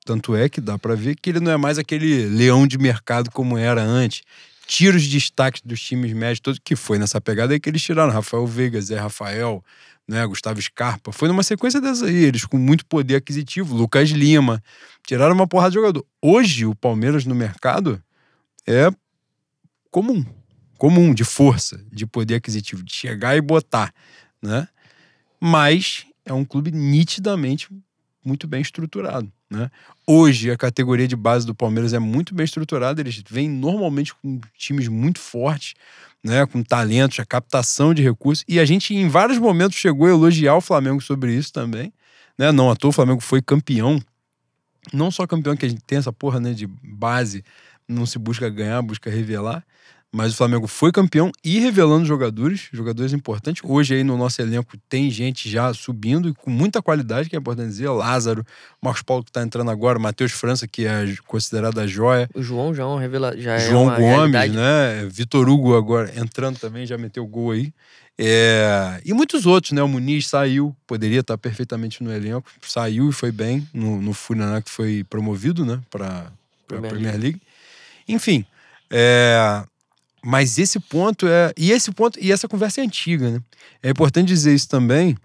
tanto 0.05 0.35
é 0.35 0.47
que 0.47 0.61
dá 0.61 0.77
pra 0.77 0.95
ver 0.95 1.15
que 1.15 1.29
ele 1.29 1.39
não 1.39 1.51
é 1.51 1.57
mais 1.57 1.77
aquele 1.77 2.25
leão 2.27 2.67
de 2.67 2.77
mercado 2.77 3.31
como 3.31 3.57
era 3.57 3.81
antes. 3.81 4.21
Tira 4.67 4.95
os 4.95 5.07
destaques 5.07 5.61
dos 5.65 5.81
times 5.81 6.13
médios, 6.13 6.39
todos 6.39 6.59
que 6.63 6.75
foi 6.75 6.99
nessa 6.99 7.19
pegada 7.19 7.53
aí 7.53 7.59
que 7.59 7.67
eles 7.67 7.81
tiraram. 7.81 8.13
Rafael 8.13 8.45
Veiga, 8.45 8.79
Zé 8.79 8.99
Rafael, 8.99 9.63
né, 10.09 10.25
Gustavo 10.25 10.59
Scarpa. 10.59 11.11
Foi 11.11 11.27
numa 11.27 11.43
sequência 11.43 11.79
dessas 11.79 12.01
aí, 12.01 12.15
eles 12.15 12.43
com 12.43 12.57
muito 12.57 12.83
poder 12.83 13.17
aquisitivo. 13.17 13.75
Lucas 13.75 14.09
Lima. 14.09 14.61
Tiraram 15.05 15.35
uma 15.35 15.47
porrada 15.47 15.69
de 15.69 15.75
jogador. 15.75 16.03
Hoje, 16.19 16.65
o 16.65 16.73
Palmeiras 16.73 17.25
no 17.25 17.35
mercado 17.35 18.03
é 18.67 18.91
comum. 19.91 20.25
Comum, 20.79 21.13
de 21.13 21.23
força, 21.23 21.79
de 21.91 22.07
poder 22.07 22.35
aquisitivo, 22.35 22.83
de 22.83 22.91
chegar 22.91 23.35
e 23.37 23.41
botar, 23.41 23.93
né? 24.41 24.67
Mas 25.39 26.05
é 26.25 26.33
um 26.33 26.43
clube 26.43 26.71
nitidamente 26.71 27.69
muito 28.25 28.47
bem 28.47 28.61
estruturado, 28.61 29.31
né? 29.49 29.69
Hoje, 30.05 30.51
a 30.51 30.57
categoria 30.57 31.07
de 31.07 31.15
base 31.15 31.45
do 31.45 31.55
Palmeiras 31.55 31.93
é 31.93 31.99
muito 31.99 32.33
bem 32.33 32.43
estruturada, 32.43 33.01
eles 33.01 33.23
vêm 33.29 33.49
normalmente 33.49 34.13
com 34.13 34.39
times 34.57 34.87
muito 34.87 35.19
fortes, 35.19 35.73
né, 36.23 36.45
com 36.45 36.61
talentos, 36.63 37.19
a 37.19 37.25
captação 37.25 37.93
de 37.93 38.03
recursos, 38.03 38.43
e 38.47 38.59
a 38.59 38.65
gente 38.65 38.93
em 38.93 39.07
vários 39.07 39.39
momentos 39.39 39.77
chegou 39.77 40.07
a 40.07 40.11
elogiar 40.11 40.55
o 40.55 40.61
Flamengo 40.61 41.01
sobre 41.01 41.33
isso 41.33 41.53
também, 41.53 41.93
né? 42.37 42.51
Não 42.51 42.69
à 42.69 42.75
toa 42.75 42.89
o 42.89 42.93
Flamengo 42.93 43.21
foi 43.21 43.41
campeão, 43.41 44.01
não 44.93 45.11
só 45.11 45.25
campeão 45.25 45.55
que 45.55 45.65
a 45.65 45.69
gente 45.69 45.83
tem 45.83 45.97
essa 45.97 46.11
porra, 46.11 46.39
né, 46.39 46.53
de 46.53 46.67
base, 46.67 47.43
não 47.87 48.05
se 48.05 48.19
busca 48.19 48.49
ganhar, 48.49 48.81
busca 48.81 49.09
revelar, 49.09 49.63
mas 50.11 50.33
o 50.33 50.35
Flamengo 50.35 50.67
foi 50.67 50.91
campeão 50.91 51.31
e 51.43 51.59
revelando 51.59 52.03
jogadores, 52.05 52.67
jogadores 52.73 53.13
importantes. 53.13 53.61
Hoje 53.63 53.95
aí 53.95 54.03
no 54.03 54.17
nosso 54.17 54.41
elenco 54.41 54.75
tem 54.89 55.09
gente 55.11 55.47
já 55.49 55.71
subindo 55.73 56.29
e 56.29 56.33
com 56.33 56.49
muita 56.49 56.81
qualidade, 56.81 57.29
que 57.29 57.35
é 57.35 57.39
importante 57.39 57.67
dizer. 57.69 57.89
Lázaro, 57.89 58.43
Marcos 58.81 59.03
Paulo 59.03 59.23
que 59.23 59.31
tá 59.31 59.43
entrando 59.43 59.69
agora, 59.69 59.99
Matheus 59.99 60.31
França, 60.31 60.67
que 60.67 60.85
é 60.85 61.15
considerado 61.27 61.79
a 61.79 61.85
joia. 61.85 62.27
O 62.33 62.41
João 62.41 62.73
já 62.73 62.83
é 62.83 62.99
revela, 62.99 63.37
já 63.37 63.57
João 63.59 63.93
é 63.93 63.97
Gomes, 63.97 64.15
realidade. 64.33 64.53
né? 64.53 65.07
Vitor 65.11 65.47
Hugo 65.47 65.75
agora 65.75 66.11
entrando 66.19 66.57
também, 66.57 66.85
já 66.87 66.97
meteu 66.97 67.25
gol 67.27 67.51
aí. 67.51 67.71
É, 68.17 68.99
E 69.05 69.13
muitos 69.13 69.45
outros, 69.45 69.71
né? 69.71 69.81
O 69.81 69.87
Muniz 69.87 70.27
saiu, 70.27 70.75
poderia 70.85 71.21
estar 71.21 71.37
perfeitamente 71.37 72.03
no 72.03 72.11
elenco, 72.11 72.49
saiu 72.61 73.09
e 73.09 73.13
foi 73.13 73.31
bem 73.31 73.65
no, 73.73 74.01
no 74.01 74.13
Furinaná, 74.13 74.61
que 74.61 74.69
foi 74.69 75.05
promovido, 75.09 75.63
né? 75.63 75.79
Para 75.89 76.07
a 76.07 76.31
Premier 76.67 76.91
Premier 76.91 77.17
League. 77.17 77.41
Enfim, 78.07 78.43
é, 78.89 79.63
mas 80.23 80.57
esse 80.57 80.79
ponto 80.79 81.27
é. 81.27 81.53
E 81.57 81.71
esse 81.71 81.91
ponto, 81.91 82.19
e 82.19 82.31
essa 82.31 82.47
conversa 82.47 82.81
é 82.81 82.83
antiga, 82.83 83.31
né? 83.31 83.41
É 83.81 83.89
importante 83.89 84.27
dizer 84.27 84.53
isso 84.53 84.67
também, 84.67 85.15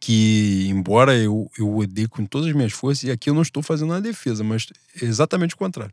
que 0.00 0.66
embora 0.68 1.16
eu, 1.16 1.50
eu 1.58 1.76
odeie 1.76 2.06
com 2.06 2.24
todas 2.24 2.48
as 2.48 2.54
minhas 2.54 2.72
forças, 2.72 3.04
e 3.04 3.10
aqui 3.10 3.30
eu 3.30 3.34
não 3.34 3.42
estou 3.42 3.62
fazendo 3.62 3.90
uma 3.90 4.00
defesa, 4.00 4.44
mas 4.44 4.66
exatamente 5.00 5.54
o 5.54 5.58
contrário. 5.58 5.92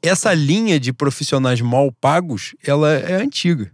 Essa 0.00 0.32
linha 0.32 0.78
de 0.78 0.92
profissionais 0.92 1.60
mal 1.60 1.90
pagos, 1.92 2.54
ela 2.62 2.92
é 2.92 3.20
antiga. 3.20 3.70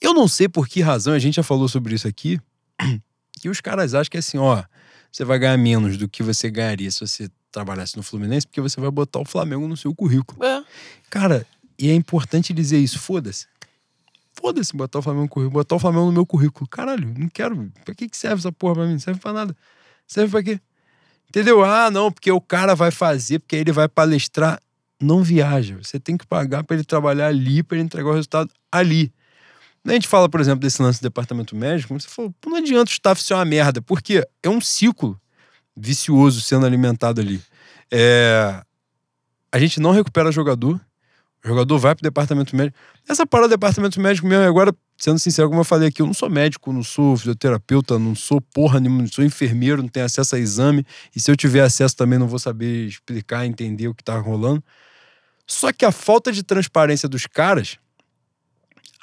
Eu 0.00 0.14
não 0.14 0.28
sei 0.28 0.48
por 0.48 0.68
que 0.68 0.80
razão, 0.80 1.12
a 1.12 1.18
gente 1.18 1.34
já 1.34 1.42
falou 1.42 1.68
sobre 1.68 1.94
isso 1.94 2.06
aqui, 2.06 2.40
que 3.40 3.48
os 3.48 3.60
caras 3.60 3.94
acham 3.94 4.10
que 4.10 4.16
é 4.16 4.20
assim, 4.20 4.38
ó, 4.38 4.62
você 5.10 5.24
vai 5.24 5.38
ganhar 5.38 5.56
menos 5.56 5.96
do 5.96 6.08
que 6.08 6.22
você 6.22 6.50
ganharia 6.50 6.90
se 6.90 7.00
você 7.00 7.28
trabalhasse 7.50 7.96
no 7.96 8.02
Fluminense, 8.02 8.46
porque 8.46 8.60
você 8.60 8.80
vai 8.80 8.90
botar 8.90 9.20
o 9.20 9.24
Flamengo 9.24 9.68
no 9.68 9.76
seu 9.76 9.94
currículo. 9.94 10.44
É. 10.44 10.64
Cara, 11.08 11.46
e 11.78 11.90
é 11.90 11.94
importante 11.94 12.52
dizer 12.52 12.78
isso, 12.78 12.98
foda-se. 12.98 13.46
Foda-se 14.32 14.76
botar 14.76 14.98
o 14.98 15.02
Flamengo 15.02 15.24
no 15.24 15.28
currículo, 15.28 15.52
botar 15.52 15.76
o 15.76 15.78
Flamengo 15.78 16.06
no 16.06 16.12
meu 16.12 16.26
currículo. 16.26 16.68
Caralho, 16.68 17.14
não 17.16 17.28
quero. 17.28 17.72
Pra 17.84 17.94
que, 17.94 18.08
serve 18.12 18.40
essa 18.40 18.52
porra 18.52 18.74
pra 18.74 18.86
mim? 18.86 18.92
Não 18.92 18.98
serve 18.98 19.20
pra 19.20 19.32
nada. 19.32 19.56
Serve 20.06 20.30
pra 20.30 20.42
quê? 20.42 20.60
Entendeu? 21.28 21.64
Ah, 21.64 21.90
não, 21.90 22.10
porque 22.10 22.30
o 22.30 22.40
cara 22.40 22.74
vai 22.74 22.90
fazer, 22.90 23.38
porque 23.38 23.56
ele 23.56 23.72
vai 23.72 23.88
palestrar. 23.88 24.60
Não 25.00 25.22
viaja. 25.22 25.76
Você 25.82 25.98
tem 26.00 26.16
que 26.16 26.26
pagar 26.26 26.64
pra 26.64 26.76
ele 26.76 26.84
trabalhar 26.84 27.28
ali, 27.28 27.62
pra 27.62 27.76
ele 27.76 27.84
entregar 27.84 28.08
o 28.10 28.14
resultado 28.14 28.52
ali. 28.70 29.12
A 29.86 29.92
gente 29.92 30.08
fala, 30.08 30.28
por 30.28 30.40
exemplo, 30.40 30.60
desse 30.60 30.80
lance 30.80 31.00
do 31.00 31.02
departamento 31.02 31.54
médico, 31.54 31.88
como 31.88 32.00
você 32.00 32.08
falou, 32.08 32.34
não 32.46 32.56
adianta 32.56 32.90
o 32.90 32.92
staff 32.92 33.22
ser 33.22 33.34
uma 33.34 33.44
merda, 33.44 33.82
porque 33.82 34.26
é 34.42 34.48
um 34.48 34.60
ciclo 34.60 35.20
vicioso 35.76 36.40
sendo 36.40 36.64
alimentado 36.64 37.20
ali. 37.20 37.42
É, 37.90 38.62
A 39.52 39.58
gente 39.58 39.78
não 39.80 39.90
recupera 39.92 40.32
jogador, 40.32 40.80
o 41.44 41.48
jogador 41.48 41.78
vai 41.78 41.94
pro 41.94 42.02
departamento 42.02 42.56
médico. 42.56 42.78
Essa 43.06 43.26
parada 43.26 43.48
do 43.48 43.50
departamento 43.50 44.00
médico 44.00 44.26
mesmo, 44.26 44.46
agora, 44.46 44.74
sendo 44.96 45.18
sincero, 45.18 45.48
como 45.48 45.60
eu 45.60 45.64
falei 45.64 45.88
aqui, 45.88 46.00
eu 46.00 46.06
não 46.06 46.14
sou 46.14 46.30
médico, 46.30 46.72
não 46.72 46.82
sou 46.82 47.16
fisioterapeuta, 47.18 47.98
não 47.98 48.14
sou 48.14 48.40
porra 48.40 48.80
nenhuma, 48.80 49.02
não 49.02 49.08
sou 49.08 49.22
enfermeiro, 49.22 49.82
não 49.82 49.88
tenho 49.88 50.06
acesso 50.06 50.34
a 50.34 50.38
exame. 50.38 50.86
E 51.14 51.20
se 51.20 51.30
eu 51.30 51.36
tiver 51.36 51.60
acesso 51.60 51.94
também 51.94 52.18
não 52.18 52.26
vou 52.26 52.38
saber 52.38 52.86
explicar, 52.86 53.44
entender 53.44 53.88
o 53.88 53.94
que 53.94 54.02
tá 54.02 54.18
rolando. 54.18 54.64
Só 55.46 55.70
que 55.70 55.84
a 55.84 55.92
falta 55.92 56.32
de 56.32 56.42
transparência 56.42 57.06
dos 57.08 57.26
caras 57.26 57.78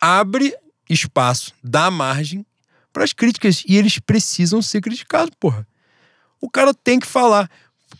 abre 0.01 0.55
espaço, 0.89 1.53
dá 1.63 1.91
margem 1.91 2.43
para 2.91 3.03
as 3.03 3.13
críticas 3.13 3.63
e 3.68 3.77
eles 3.77 3.99
precisam 3.99 4.63
ser 4.63 4.81
criticados, 4.81 5.31
porra. 5.39 5.68
O 6.41 6.49
cara 6.49 6.73
tem 6.73 6.99
que 6.99 7.05
falar. 7.05 7.47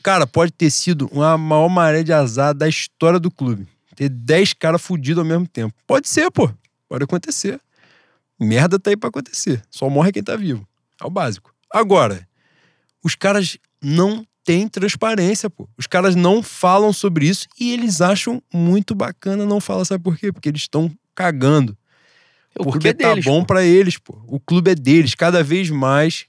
Cara, 0.01 0.26
pode 0.26 0.51
ter 0.51 0.72
sido 0.72 1.07
uma 1.11 1.38
maior 1.38 1.69
maré 1.69 2.01
de 2.01 2.11
azar 2.11 2.55
da 2.55 2.68
história 2.68 3.19
do 3.19 3.30
clube. 3.30 3.68
Ter 4.02 4.10
10 4.10 4.53
caras 4.53 4.82
fudidos 4.82 5.19
ao 5.19 5.26
mesmo 5.30 5.45
tempo. 5.48 5.76
Pode 5.86 6.10
ser, 6.10 6.32
pô. 6.32 6.49
Pode 6.90 7.03
acontecer. 7.03 7.61
Merda 8.40 8.80
tá 8.80 8.90
aí 8.90 8.98
pra 8.98 9.10
acontecer. 9.10 9.61
Só 9.69 9.88
morre 9.91 10.11
quem 10.11 10.23
tá 10.23 10.36
vivo. 10.36 10.68
É 10.99 11.06
o 11.06 11.10
básico. 11.11 11.53
Agora, 11.72 12.28
os 13.03 13.14
caras 13.14 13.60
não 13.80 14.26
têm 14.44 14.68
transparência, 14.68 15.52
pô. 15.52 15.69
Os 15.78 15.86
caras 15.86 16.15
não 16.15 16.41
falam 16.41 16.91
sobre 16.91 17.28
isso 17.28 17.48
e 17.60 17.72
eles 17.73 18.02
acham 18.02 18.41
muito 18.52 18.95
bacana 18.95 19.45
não 19.45 19.61
falar. 19.61 19.86
Sabe 19.86 20.03
por 20.03 20.18
quê? 20.18 20.32
Porque 20.32 20.49
eles 20.49 20.61
estão 20.64 20.91
cagando. 21.14 21.78
O 22.57 22.64
Porque 22.64 22.72
clube 22.72 22.90
é 22.90 22.94
tá 22.95 23.10
deles, 23.10 23.26
bom 23.26 23.41
pô. 23.41 23.45
pra 23.45 23.64
eles, 23.64 23.99
pô. 23.99 24.19
O 24.26 24.40
clube 24.40 24.72
é 24.72 24.73
deles. 24.73 25.14
Cada 25.14 25.44
vez 25.44 25.69
mais, 25.69 26.26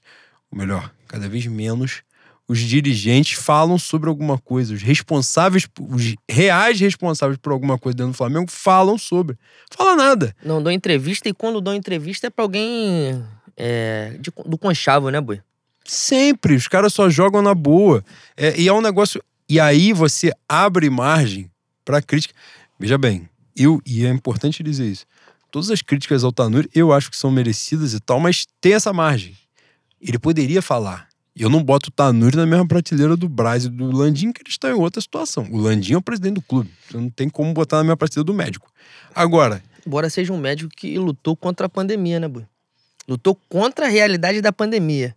ou 0.51 0.59
melhor, 0.59 0.93
cada 1.07 1.27
vez 1.27 1.47
menos, 1.47 2.03
os 2.53 2.59
dirigentes 2.59 3.33
falam 3.37 3.77
sobre 3.79 4.07
alguma 4.09 4.37
coisa. 4.37 4.73
Os 4.73 4.81
responsáveis, 4.83 5.67
os 5.79 6.13
reais 6.29 6.79
responsáveis 6.79 7.37
por 7.41 7.51
alguma 7.51 7.77
coisa 7.79 7.95
dentro 7.97 8.11
do 8.11 8.15
Flamengo 8.17 8.49
falam 8.51 8.97
sobre. 8.97 9.35
Fala 9.75 9.95
nada. 9.95 10.35
Não 10.45 10.61
dou 10.61 10.71
entrevista 10.71 11.27
e 11.27 11.33
quando 11.33 11.59
dou 11.59 11.73
entrevista 11.73 12.27
é 12.27 12.29
pra 12.29 12.43
alguém 12.45 13.23
é, 13.57 14.15
de- 14.19 14.31
do 14.45 14.57
Conchavo, 14.57 15.09
né, 15.09 15.19
Boi? 15.19 15.41
Sempre. 15.83 16.55
Os 16.55 16.67
caras 16.67 16.93
só 16.93 17.09
jogam 17.09 17.41
na 17.41 17.53
boa. 17.55 18.03
É, 18.37 18.57
e 18.59 18.67
é 18.67 18.73
um 18.73 18.81
negócio. 18.81 19.21
E 19.49 19.59
aí 19.59 19.91
você 19.91 20.31
abre 20.47 20.89
margem 20.89 21.49
pra 21.83 22.01
crítica. 22.01 22.33
Veja 22.79 22.97
bem, 22.97 23.27
eu, 23.55 23.81
e 23.85 24.05
é 24.05 24.09
importante 24.09 24.63
dizer 24.63 24.85
isso. 24.89 25.05
Todas 25.51 25.69
as 25.69 25.81
críticas 25.81 26.23
ao 26.23 26.31
Tanuri 26.31 26.69
eu 26.73 26.93
acho 26.93 27.09
que 27.11 27.17
são 27.17 27.29
merecidas 27.31 27.93
e 27.93 27.99
tal, 27.99 28.19
mas 28.19 28.45
tem 28.61 28.73
essa 28.73 28.93
margem. 28.93 29.35
Ele 30.01 30.19
poderia 30.19 30.61
falar. 30.61 31.07
Eu 31.35 31.49
não 31.49 31.63
boto 31.63 31.89
o 31.89 31.91
Tanuri 31.91 32.35
na 32.37 32.45
mesma 32.45 32.67
prateleira 32.67 33.17
do 33.17 33.27
Braz 33.27 33.65
e 33.65 33.69
do 33.69 33.91
Landim, 33.91 34.31
que 34.31 34.41
eles 34.43 34.53
estão 34.53 34.69
em 34.69 34.73
outra 34.79 35.01
situação. 35.01 35.47
O 35.51 35.57
Landim 35.57 35.93
é 35.93 35.97
o 35.97 36.01
presidente 36.01 36.35
do 36.35 36.41
clube. 36.41 36.69
Então 36.87 37.01
não 37.01 37.09
tem 37.09 37.27
como 37.27 37.51
botar 37.53 37.77
na 37.77 37.83
mesma 37.83 37.97
prateleira 37.97 38.25
do 38.25 38.33
médico. 38.33 38.71
Agora, 39.15 39.61
Embora 39.85 40.09
seja 40.09 40.31
um 40.31 40.37
médico 40.37 40.69
que 40.75 40.97
lutou 40.97 41.35
contra 41.35 41.65
a 41.65 41.69
pandemia, 41.69 42.17
né, 42.19 42.27
Boi? 42.27 42.45
Lutou 43.07 43.37
contra 43.49 43.87
a 43.87 43.89
realidade 43.89 44.39
da 44.41 44.53
pandemia. 44.53 45.13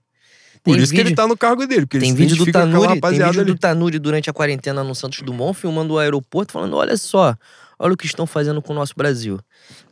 por 0.65 0.73
Tem 0.75 0.83
isso 0.83 0.91
que 0.93 0.97
ele 0.99 1.11
vídeo- 1.11 1.17
tá 1.17 1.29
no 1.29 1.37
cargo 1.37 1.65
dele, 1.67 1.83
porque 1.83 1.99
ele 1.99 2.07
Tem 2.07 2.11
se 2.13 2.19
vídeo 2.19 2.37
do 2.37 2.51
Tanuri, 2.51 3.01
tem 3.01 3.11
vídeo 3.13 3.27
ali. 3.43 3.45
do 3.45 3.57
Tanuri 3.57 3.99
durante 4.01 4.29
a 4.29 4.33
quarentena 4.33 4.83
no 4.83 4.93
Santos 4.95 5.21
Dumont, 5.23 5.57
filmando 5.57 5.95
o 5.95 5.99
aeroporto, 5.99 6.53
falando: 6.53 6.75
olha 6.77 6.97
só, 6.97 7.37
olha 7.79 7.95
o 7.95 7.97
que 7.97 8.07
estão 8.07 8.27
fazendo 8.27 8.61
com 8.61 8.73
o 8.73 8.75
nosso 8.77 8.93
Brasil. 8.97 9.39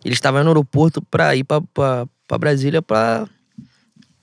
Ele 0.04 0.14
estava 0.14 0.42
no 0.42 0.48
aeroporto 0.50 1.00
pra 1.02 1.36
ir 1.36 1.44
pra 1.44 2.38
Brasília 2.38 2.82
pra 2.82 3.28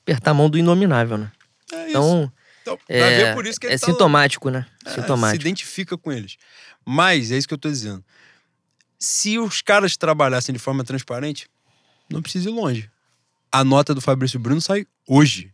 apertar 0.02 0.32
a 0.32 0.34
mão 0.34 0.50
do 0.50 0.58
inominável, 0.58 1.18
né? 1.18 1.32
É 1.72 1.78
isso. 1.84 1.90
Então, 1.90 2.32
Então, 2.62 2.80
é, 2.88 3.18
ver 3.26 3.34
por 3.36 3.46
isso 3.48 3.60
que 3.60 3.68
é 3.68 3.78
tá 3.78 3.88
lá. 3.88 3.92
sintomático, 3.94 4.50
né? 4.50 4.66
É, 4.86 4.90
se 4.90 4.96
Sintomático. 4.96 5.42
identifica 5.42 5.98
com 5.98 6.12
eles. 6.12 6.38
Mas, 6.86 7.32
é 7.32 7.38
isso 7.38 7.48
que 7.48 7.54
eu 7.54 7.58
tô 7.58 7.70
dizendo. 7.70 8.04
Se 9.00 9.40
os 9.40 9.62
caras 9.62 9.98
trabalhassem 9.98 10.54
de 10.54 10.60
forma 10.60 10.84
transparente, 10.84 11.48
não 12.10 12.22
precisa 12.22 12.50
ir 12.50 12.54
longe. 12.54 12.90
A 13.52 13.64
nota 13.64 13.94
do 13.96 14.02
Fabrício 14.02 14.40
Bruno 14.40 14.62
sai 14.62 14.86
hoje. 15.08 15.52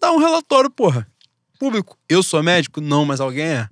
Dá 0.00 0.12
um 0.12 0.18
relatório, 0.18 0.70
porra. 0.70 1.06
Público. 1.58 1.98
Eu 2.08 2.22
sou 2.22 2.42
médico? 2.42 2.80
Não, 2.80 3.04
mas 3.04 3.20
alguém 3.20 3.46
é. 3.46 3.68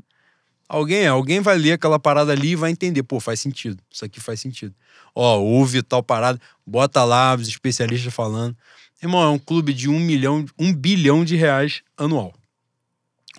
Alguém 0.68 0.98
é. 1.04 1.06
Alguém 1.08 1.40
vai 1.40 1.56
ler 1.56 1.72
aquela 1.72 1.98
parada 1.98 2.32
ali 2.32 2.50
e 2.50 2.56
vai 2.56 2.70
entender. 2.70 3.02
Pô, 3.02 3.18
faz 3.20 3.40
sentido. 3.40 3.82
Isso 3.90 4.04
aqui 4.04 4.20
faz 4.20 4.40
sentido. 4.40 4.74
Ó, 5.14 5.38
houve 5.38 5.82
tal 5.82 6.02
parada. 6.02 6.38
Bota 6.66 7.02
lá 7.04 7.34
os 7.34 7.48
especialistas 7.48 8.12
falando. 8.12 8.54
Irmão, 9.00 9.22
é 9.22 9.28
um 9.28 9.38
clube 9.38 9.72
de 9.72 9.88
um 9.88 10.00
milhão, 10.00 10.44
um 10.58 10.72
bilhão 10.72 11.24
de 11.24 11.36
reais 11.36 11.82
anual. 11.96 12.34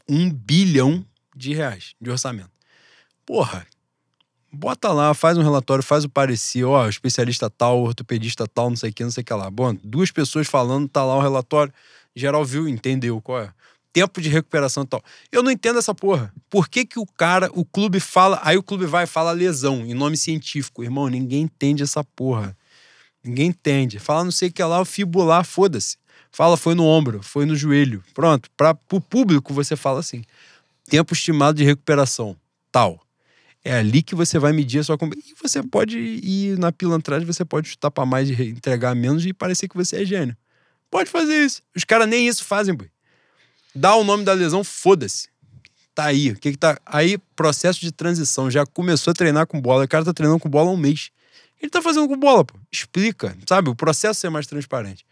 Um 0.07 0.31
bilhão 0.31 1.05
de 1.35 1.53
reais 1.53 1.95
de 1.99 2.09
orçamento. 2.09 2.51
Porra, 3.25 3.67
bota 4.51 4.91
lá, 4.93 5.13
faz 5.13 5.37
um 5.37 5.43
relatório, 5.43 5.83
faz 5.83 6.05
o 6.05 6.09
parecer, 6.09 6.63
ó, 6.63 6.87
especialista 6.87 7.49
tal, 7.49 7.81
ortopedista 7.81 8.47
tal, 8.47 8.69
não 8.69 8.77
sei 8.77 8.89
o 8.89 8.93
que, 8.93 9.03
não 9.03 9.11
sei 9.11 9.21
o 9.21 9.25
que 9.25 9.33
lá. 9.33 9.49
Bom, 9.51 9.75
duas 9.83 10.11
pessoas 10.11 10.47
falando, 10.47 10.87
tá 10.87 11.03
lá 11.03 11.17
o 11.17 11.21
relatório, 11.21 11.73
geral 12.15 12.45
viu, 12.45 12.67
entendeu 12.67 13.21
qual 13.21 13.41
é. 13.41 13.53
Tempo 13.91 14.21
de 14.21 14.29
recuperação 14.29 14.83
e 14.83 14.87
tal. 14.87 15.03
Eu 15.31 15.43
não 15.43 15.51
entendo 15.51 15.79
essa 15.79 15.93
porra. 15.93 16.31
Por 16.49 16.69
que 16.69 16.85
que 16.85 16.99
o 16.99 17.05
cara, 17.05 17.49
o 17.53 17.65
clube 17.65 17.99
fala, 17.99 18.39
aí 18.43 18.55
o 18.55 18.63
clube 18.63 18.85
vai 18.85 19.03
e 19.03 19.07
fala 19.07 19.31
lesão, 19.31 19.85
em 19.85 19.93
nome 19.93 20.15
científico. 20.15 20.83
Irmão, 20.83 21.07
ninguém 21.07 21.41
entende 21.41 21.83
essa 21.83 22.03
porra. 22.03 22.55
Ninguém 23.23 23.47
entende. 23.47 23.99
Fala 23.99 24.23
não 24.23 24.31
sei 24.31 24.49
o 24.49 24.51
que 24.51 24.63
lá, 24.63 24.79
o 24.81 24.85
fibular, 24.85 25.43
foda-se. 25.43 25.97
Fala 26.31 26.55
foi 26.57 26.75
no 26.75 26.85
ombro, 26.85 27.21
foi 27.23 27.45
no 27.45 27.55
joelho. 27.55 28.03
Pronto, 28.13 28.49
para 28.55 28.77
o 28.91 29.01
público 29.01 29.53
você 29.53 29.75
fala 29.75 29.99
assim. 29.99 30.23
Tempo 30.89 31.13
estimado 31.13 31.57
de 31.57 31.63
recuperação, 31.63 32.35
tal. 32.71 32.99
É 33.63 33.73
ali 33.73 34.01
que 34.01 34.15
você 34.15 34.39
vai 34.39 34.53
medir 34.53 34.79
a 34.79 34.83
sua... 34.83 34.97
com- 34.97 35.07
E 35.13 35.35
você 35.41 35.61
pode 35.61 35.97
ir 35.99 36.57
na 36.57 36.71
pilantragem, 36.71 37.25
você 37.25 37.43
pode 37.43 37.67
chutar 37.69 37.91
pra 37.91 38.05
mais 38.05 38.29
re- 38.29 38.49
entregar 38.49 38.95
menos 38.95 39.25
e 39.25 39.33
parecer 39.33 39.67
que 39.67 39.75
você 39.75 40.01
é 40.01 40.05
gênio. 40.05 40.35
Pode 40.89 41.09
fazer 41.09 41.45
isso. 41.45 41.61
Os 41.75 41.83
caras 41.83 42.07
nem 42.07 42.27
isso 42.27 42.43
fazem, 42.45 42.73
boy. 42.73 42.89
Dá 43.75 43.95
o 43.95 44.03
nome 44.03 44.23
da 44.23 44.33
lesão, 44.33 44.63
foda-se. 44.63 45.27
Tá 45.93 46.05
aí. 46.05 46.31
O 46.31 46.35
que 46.39 46.51
que 46.51 46.57
tá... 46.57 46.79
Aí, 46.85 47.17
processo 47.35 47.79
de 47.81 47.91
transição. 47.91 48.49
Já 48.49 48.65
começou 48.65 49.11
a 49.11 49.13
treinar 49.13 49.45
com 49.45 49.59
bola. 49.59 49.83
O 49.83 49.87
cara 49.87 50.05
tá 50.05 50.13
treinando 50.13 50.39
com 50.39 50.49
bola 50.49 50.69
há 50.69 50.73
um 50.73 50.77
mês. 50.77 51.11
Ele 51.61 51.69
tá 51.69 51.81
fazendo 51.81 52.07
com 52.07 52.17
bola, 52.17 52.45
pô. 52.45 52.57
Explica, 52.71 53.37
sabe? 53.47 53.69
O 53.69 53.75
processo 53.75 54.19
ser 54.19 54.29
mais 54.29 54.47
transparente. 54.47 55.05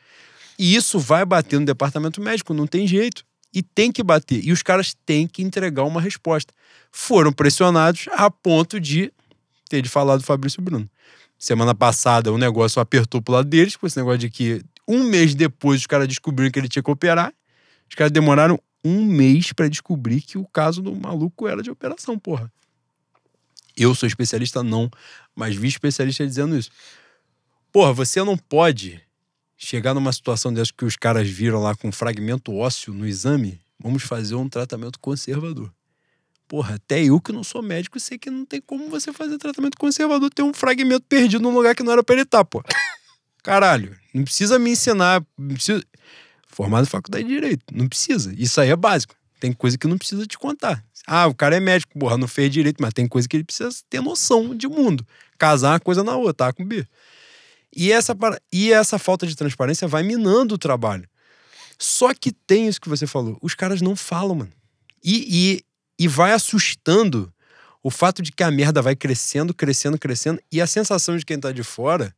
E 0.58 0.76
isso 0.76 0.98
vai 1.00 1.26
bater 1.26 1.60
no 1.60 1.66
departamento 1.66 2.22
médico, 2.22 2.54
não 2.54 2.66
tem 2.66 2.88
jeito. 2.88 3.24
E 3.54 3.62
tem 3.62 3.92
que 3.92 4.04
bater. 4.04 4.44
E 4.44 4.52
os 4.52 4.62
caras 4.62 4.96
têm 5.06 5.28
que 5.28 5.42
entregar 5.42 5.84
uma 5.84 6.02
resposta. 6.02 6.54
Foram 6.92 7.32
pressionados 7.32 8.08
a 8.12 8.30
ponto 8.30 8.80
de 8.80 9.12
ter 9.70 9.82
de 9.82 9.90
falar 9.90 10.18
do 10.18 10.24
Fabrício 10.24 10.62
Bruno. 10.62 10.90
Semana 11.38 11.76
passada 11.76 12.32
o 12.32 12.38
negócio 12.38 12.82
apertou 12.82 13.22
pro 13.22 13.36
lado 13.36 13.48
deles, 13.48 13.76
com 13.76 13.86
esse 13.86 13.98
negócio 13.98 14.20
de 14.20 14.30
que 14.30 14.64
um 14.88 15.04
mês 15.04 15.36
depois 15.36 15.82
os 15.82 15.88
caras 15.88 16.08
descobriram 16.08 16.52
que 16.52 16.60
ele 16.60 16.70
tinha 16.70 16.82
que 16.82 16.92
operar. 16.92 17.34
Os 17.88 17.96
caras 17.96 18.12
demoraram 18.12 18.60
um 18.84 19.06
mês 19.06 19.52
pra 19.54 19.68
descobrir 19.68 20.22
que 20.22 20.38
o 20.38 20.46
caso 20.46 20.82
do 20.82 20.96
maluco 20.96 21.48
era 21.48 21.62
de 21.62 21.70
operação, 21.70 22.18
porra. 22.18 22.52
Eu 23.78 23.94
sou 23.94 24.08
especialista, 24.08 24.64
não, 24.64 24.90
mas 25.36 25.56
vi 25.56 25.68
especialista 25.68 26.26
dizendo 26.26 26.58
isso. 26.58 26.72
Porra, 27.72 27.94
você 27.94 28.24
não 28.24 28.36
pode 28.36 29.00
chegar 29.56 29.94
numa 29.94 30.12
situação 30.12 30.52
dessa 30.52 30.72
que 30.76 30.84
os 30.84 30.96
caras 30.96 31.30
viram 31.30 31.62
lá 31.62 31.76
com 31.76 31.92
fragmento 31.92 32.56
ósseo 32.56 32.94
no 32.94 33.08
exame, 33.08 33.62
vamos 33.80 34.04
fazer 34.04 34.36
um 34.36 34.50
tratamento 34.50 35.00
conservador. 35.00 35.72
Porra, 36.48 36.76
até 36.76 37.04
eu 37.04 37.20
que 37.20 37.32
não 37.32 37.44
sou 37.44 37.62
médico 37.62 38.00
sei 38.00 38.18
que 38.18 38.30
não 38.30 38.46
tem 38.46 38.62
como 38.62 38.90
você 38.90 39.12
fazer 39.12 39.38
tratamento 39.38 39.78
conservador 39.78 40.30
ter 40.30 40.44
um 40.44 40.54
fragmento 40.54 41.06
perdido 41.08 41.42
num 41.44 41.54
lugar 41.54 41.76
que 41.76 41.84
não 41.84 41.92
era 41.92 42.04
pra 42.04 42.16
ele 42.16 42.24
estar, 42.24 42.46
pô. 42.46 42.64
Caralho, 43.44 43.98
não 44.14 44.24
precisa 44.24 44.58
me 44.58 44.72
ensinar, 44.72 45.24
não 45.38 45.56
precisa... 45.56 45.84
Formado 46.48 46.86
em 46.86 46.90
faculdade 46.90 47.26
de 47.26 47.34
Direito, 47.34 47.64
não 47.72 47.88
precisa. 47.88 48.34
Isso 48.36 48.60
aí 48.60 48.70
é 48.70 48.76
básico. 48.76 49.14
Tem 49.40 49.54
coisa 49.54 49.78
que 49.78 49.88
não 49.88 49.98
precisa 49.98 50.26
te 50.26 50.38
contar. 50.38 50.84
Ah, 51.06 51.28
o 51.28 51.34
cara 51.34 51.56
é 51.56 51.60
médico, 51.60 51.98
porra, 51.98 52.18
não 52.18 52.28
fez 52.28 52.52
direito, 52.52 52.82
mas 52.82 52.94
tem 52.94 53.08
coisa 53.08 53.28
que 53.28 53.38
ele 53.38 53.44
precisa 53.44 53.70
ter 53.90 54.02
noção 54.02 54.56
de 54.56 54.68
mundo. 54.68 55.06
Casar 55.38 55.74
uma 55.74 55.80
coisa 55.80 56.04
na 56.04 56.16
outra, 56.16 56.48
A 56.48 56.54
com 56.54 56.66
B. 56.66 56.86
E 57.76 57.92
essa, 57.92 58.18
e 58.52 58.72
essa 58.74 58.98
falta 58.98 59.26
de 59.28 59.36
transparência 59.36 59.88
vai 59.88 60.04
minando 60.04 60.56
o 60.56 60.58
trabalho. 60.58 61.08
Só 61.78 62.14
que 62.14 62.32
tem 62.32 62.68
isso 62.68 62.82
que 62.82 62.90
você 62.90 63.06
falou. 63.06 63.38
Os 63.42 63.54
caras 63.54 63.82
não 63.82 63.96
falam, 63.96 64.36
mano. 64.36 64.52
E, 65.04 65.62
e, 65.98 66.04
e 66.04 66.08
vai 66.08 66.34
assustando 66.34 67.32
o 67.84 67.92
fato 67.92 68.22
de 68.22 68.32
que 68.32 68.44
a 68.44 68.52
merda 68.52 68.82
vai 68.82 68.96
crescendo, 68.96 69.54
crescendo, 69.54 69.98
crescendo. 69.98 70.42
E 70.52 70.60
a 70.60 70.68
sensação 70.68 71.16
de 71.16 71.26
quem 71.26 71.40
tá 71.40 71.52
de 71.52 71.64
fora 71.64 72.14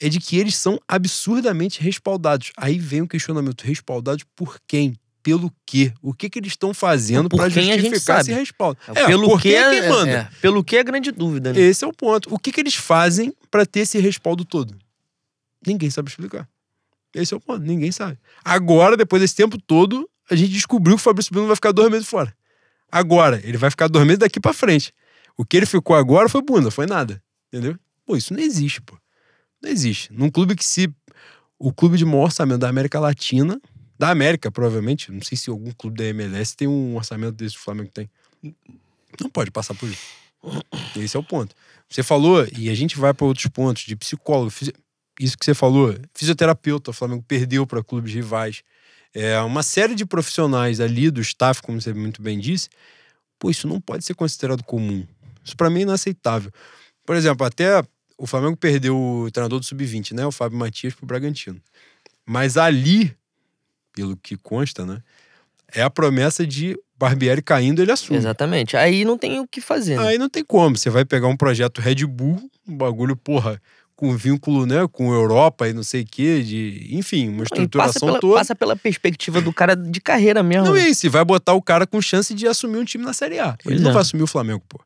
é 0.00 0.08
de 0.08 0.20
que 0.20 0.36
eles 0.36 0.56
são 0.56 0.78
absurdamente 0.86 1.80
respaldados. 1.80 2.52
Aí 2.56 2.78
vem 2.78 3.02
o 3.02 3.08
questionamento: 3.08 3.62
respaldados 3.62 4.24
por 4.36 4.60
quem? 4.66 4.94
Pelo 5.22 5.52
quê? 5.64 5.92
O 6.02 6.12
que, 6.12 6.28
que 6.28 6.38
eles 6.38 6.52
estão 6.52 6.74
fazendo 6.74 7.28
para 7.28 7.48
justificar 7.48 8.20
esse 8.20 8.32
respaldo? 8.32 8.78
pelo 9.06 9.28
por 9.28 9.40
que 9.40 9.54
é 9.54 9.70
quem 9.70 9.88
manda? 9.88 10.10
é, 10.10 10.28
pelo 10.40 10.64
que 10.64 10.76
é 10.76 10.82
grande 10.82 11.12
dúvida, 11.12 11.52
né? 11.52 11.60
Esse 11.60 11.84
é 11.84 11.88
o 11.88 11.92
ponto. 11.92 12.32
O 12.34 12.38
que, 12.38 12.50
que 12.50 12.60
eles 12.60 12.74
fazem 12.74 13.32
para 13.50 13.64
ter 13.64 13.80
esse 13.80 13.98
respaldo 14.00 14.44
todo? 14.44 14.76
Ninguém 15.64 15.90
sabe 15.90 16.08
explicar. 16.08 16.48
Esse 17.14 17.34
é 17.34 17.36
o 17.36 17.40
ponto. 17.40 17.60
Ninguém 17.64 17.92
sabe. 17.92 18.18
Agora, 18.44 18.96
depois 18.96 19.22
desse 19.22 19.36
tempo 19.36 19.60
todo, 19.60 20.08
a 20.30 20.34
gente 20.34 20.50
descobriu 20.50 20.96
que 20.96 21.00
o 21.00 21.04
Fabrício 21.04 21.32
Bruno 21.32 21.46
vai 21.46 21.56
ficar 21.56 21.72
dois 21.72 21.90
meses 21.90 22.08
fora. 22.08 22.34
Agora, 22.90 23.40
ele 23.44 23.56
vai 23.56 23.70
ficar 23.70 23.88
dois 23.88 24.04
meses 24.04 24.18
daqui 24.18 24.40
para 24.40 24.52
frente. 24.52 24.92
O 25.36 25.44
que 25.44 25.56
ele 25.56 25.66
ficou 25.66 25.96
agora 25.96 26.28
foi 26.28 26.42
bunda, 26.42 26.70
foi 26.70 26.86
nada. 26.86 27.22
Entendeu? 27.52 27.76
Pô, 28.04 28.16
isso 28.16 28.34
não 28.34 28.40
existe, 28.40 28.80
pô. 28.80 28.96
Não 29.62 29.70
existe. 29.70 30.12
Num 30.12 30.30
clube 30.30 30.56
que 30.56 30.64
se. 30.64 30.92
O 31.58 31.72
clube 31.72 31.96
de 31.96 32.04
maior 32.04 32.24
orçamento 32.24 32.58
da 32.58 32.68
América 32.68 32.98
Latina, 32.98 33.60
da 34.02 34.10
América, 34.10 34.50
provavelmente, 34.50 35.12
não 35.12 35.22
sei 35.22 35.38
se 35.38 35.48
algum 35.48 35.70
clube 35.70 35.98
da 35.98 36.04
MLS 36.06 36.56
tem 36.56 36.66
um 36.66 36.96
orçamento 36.96 37.34
desse 37.34 37.54
que 37.54 37.60
o 37.60 37.64
Flamengo 37.64 37.88
tem. 37.94 38.10
Não 39.20 39.30
pode 39.30 39.48
passar 39.52 39.74
por 39.74 39.88
isso. 39.88 40.02
Esse 40.96 41.16
é 41.16 41.20
o 41.20 41.22
ponto. 41.22 41.54
Você 41.88 42.02
falou, 42.02 42.44
e 42.58 42.68
a 42.68 42.74
gente 42.74 42.98
vai 42.98 43.14
para 43.14 43.24
outros 43.24 43.46
pontos, 43.46 43.84
de 43.84 43.94
psicólogo. 43.94 44.52
isso 45.20 45.38
que 45.38 45.44
você 45.44 45.54
falou, 45.54 45.94
fisioterapeuta, 46.12 46.90
o 46.90 46.92
Flamengo 46.92 47.22
perdeu 47.22 47.64
para 47.64 47.80
clubes 47.80 48.12
rivais. 48.12 48.64
É, 49.14 49.38
uma 49.42 49.62
série 49.62 49.94
de 49.94 50.04
profissionais 50.04 50.80
ali 50.80 51.08
do 51.08 51.20
staff, 51.20 51.62
como 51.62 51.80
você 51.80 51.94
muito 51.94 52.20
bem 52.20 52.40
disse, 52.40 52.70
pô, 53.38 53.50
isso 53.50 53.68
não 53.68 53.80
pode 53.80 54.04
ser 54.04 54.14
considerado 54.14 54.64
comum. 54.64 55.06
Isso 55.44 55.56
para 55.56 55.70
mim 55.70 55.78
é 55.78 55.82
inaceitável. 55.82 56.50
Por 57.06 57.14
exemplo, 57.14 57.46
até 57.46 57.84
o 58.18 58.26
Flamengo 58.26 58.56
perdeu 58.56 58.98
o 58.98 59.30
treinador 59.30 59.60
do 59.60 59.64
Sub-20, 59.64 60.10
né? 60.10 60.26
O 60.26 60.32
Fábio 60.32 60.58
Matias 60.58 60.92
pro 60.92 61.06
Bragantino. 61.06 61.62
Mas 62.26 62.56
ali, 62.56 63.14
pelo 63.92 64.16
que 64.16 64.36
consta, 64.36 64.84
né? 64.84 65.00
É 65.74 65.82
a 65.82 65.90
promessa 65.90 66.46
de 66.46 66.78
Barbieri 66.96 67.42
caindo, 67.42 67.80
ele 67.82 67.90
assume. 67.90 68.18
Exatamente. 68.18 68.76
Aí 68.76 69.04
não 69.04 69.16
tem 69.16 69.40
o 69.40 69.46
que 69.46 69.60
fazer. 69.60 69.96
Né? 69.96 70.08
Aí 70.08 70.18
não 70.18 70.28
tem 70.28 70.44
como. 70.44 70.76
Você 70.76 70.90
vai 70.90 71.04
pegar 71.04 71.28
um 71.28 71.36
projeto 71.36 71.80
Red 71.80 72.06
Bull, 72.06 72.38
um 72.68 72.76
bagulho, 72.76 73.16
porra, 73.16 73.60
com 73.96 74.16
vínculo, 74.16 74.66
né, 74.66 74.86
com 74.90 75.12
Europa 75.12 75.68
e 75.68 75.72
não 75.72 75.82
sei 75.82 76.02
o 76.02 76.06
quê, 76.06 76.42
de, 76.42 76.88
enfim, 76.90 77.28
uma 77.28 77.44
estruturação 77.44 77.92
passa 77.92 78.06
pela, 78.06 78.20
toda. 78.20 78.34
Passa 78.34 78.54
pela 78.54 78.76
perspectiva 78.76 79.40
do 79.40 79.52
cara 79.52 79.76
de 79.76 80.00
carreira 80.00 80.42
mesmo. 80.42 80.66
Não, 80.66 80.76
é 80.76 80.88
isso. 80.88 81.08
Vai 81.08 81.24
botar 81.24 81.54
o 81.54 81.62
cara 81.62 81.86
com 81.86 82.00
chance 82.02 82.34
de 82.34 82.46
assumir 82.46 82.78
um 82.78 82.84
time 82.84 83.04
na 83.04 83.12
Série 83.12 83.38
A. 83.38 83.56
Ele 83.64 83.80
não 83.80 83.90
é. 83.90 83.92
vai 83.92 84.02
assumir 84.02 84.22
o 84.22 84.26
Flamengo, 84.26 84.62
pô. 84.68 84.80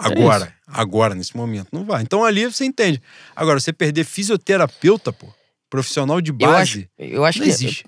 É 0.00 0.06
Agora, 0.06 0.54
agora, 0.66 1.14
nesse 1.14 1.36
momento, 1.36 1.68
não 1.72 1.84
vai. 1.84 2.02
Então 2.02 2.24
ali 2.24 2.44
você 2.44 2.64
entende. 2.64 3.00
Agora, 3.34 3.58
você 3.58 3.72
perder 3.72 4.04
fisioterapeuta, 4.04 5.12
pô, 5.12 5.26
profissional 5.70 6.20
de 6.20 6.30
Eu 6.30 6.36
base, 6.36 6.88
acho, 6.98 7.10
eu 7.12 7.24
acho 7.24 7.38
não 7.38 7.46
que 7.46 7.50
existe. 7.50 7.86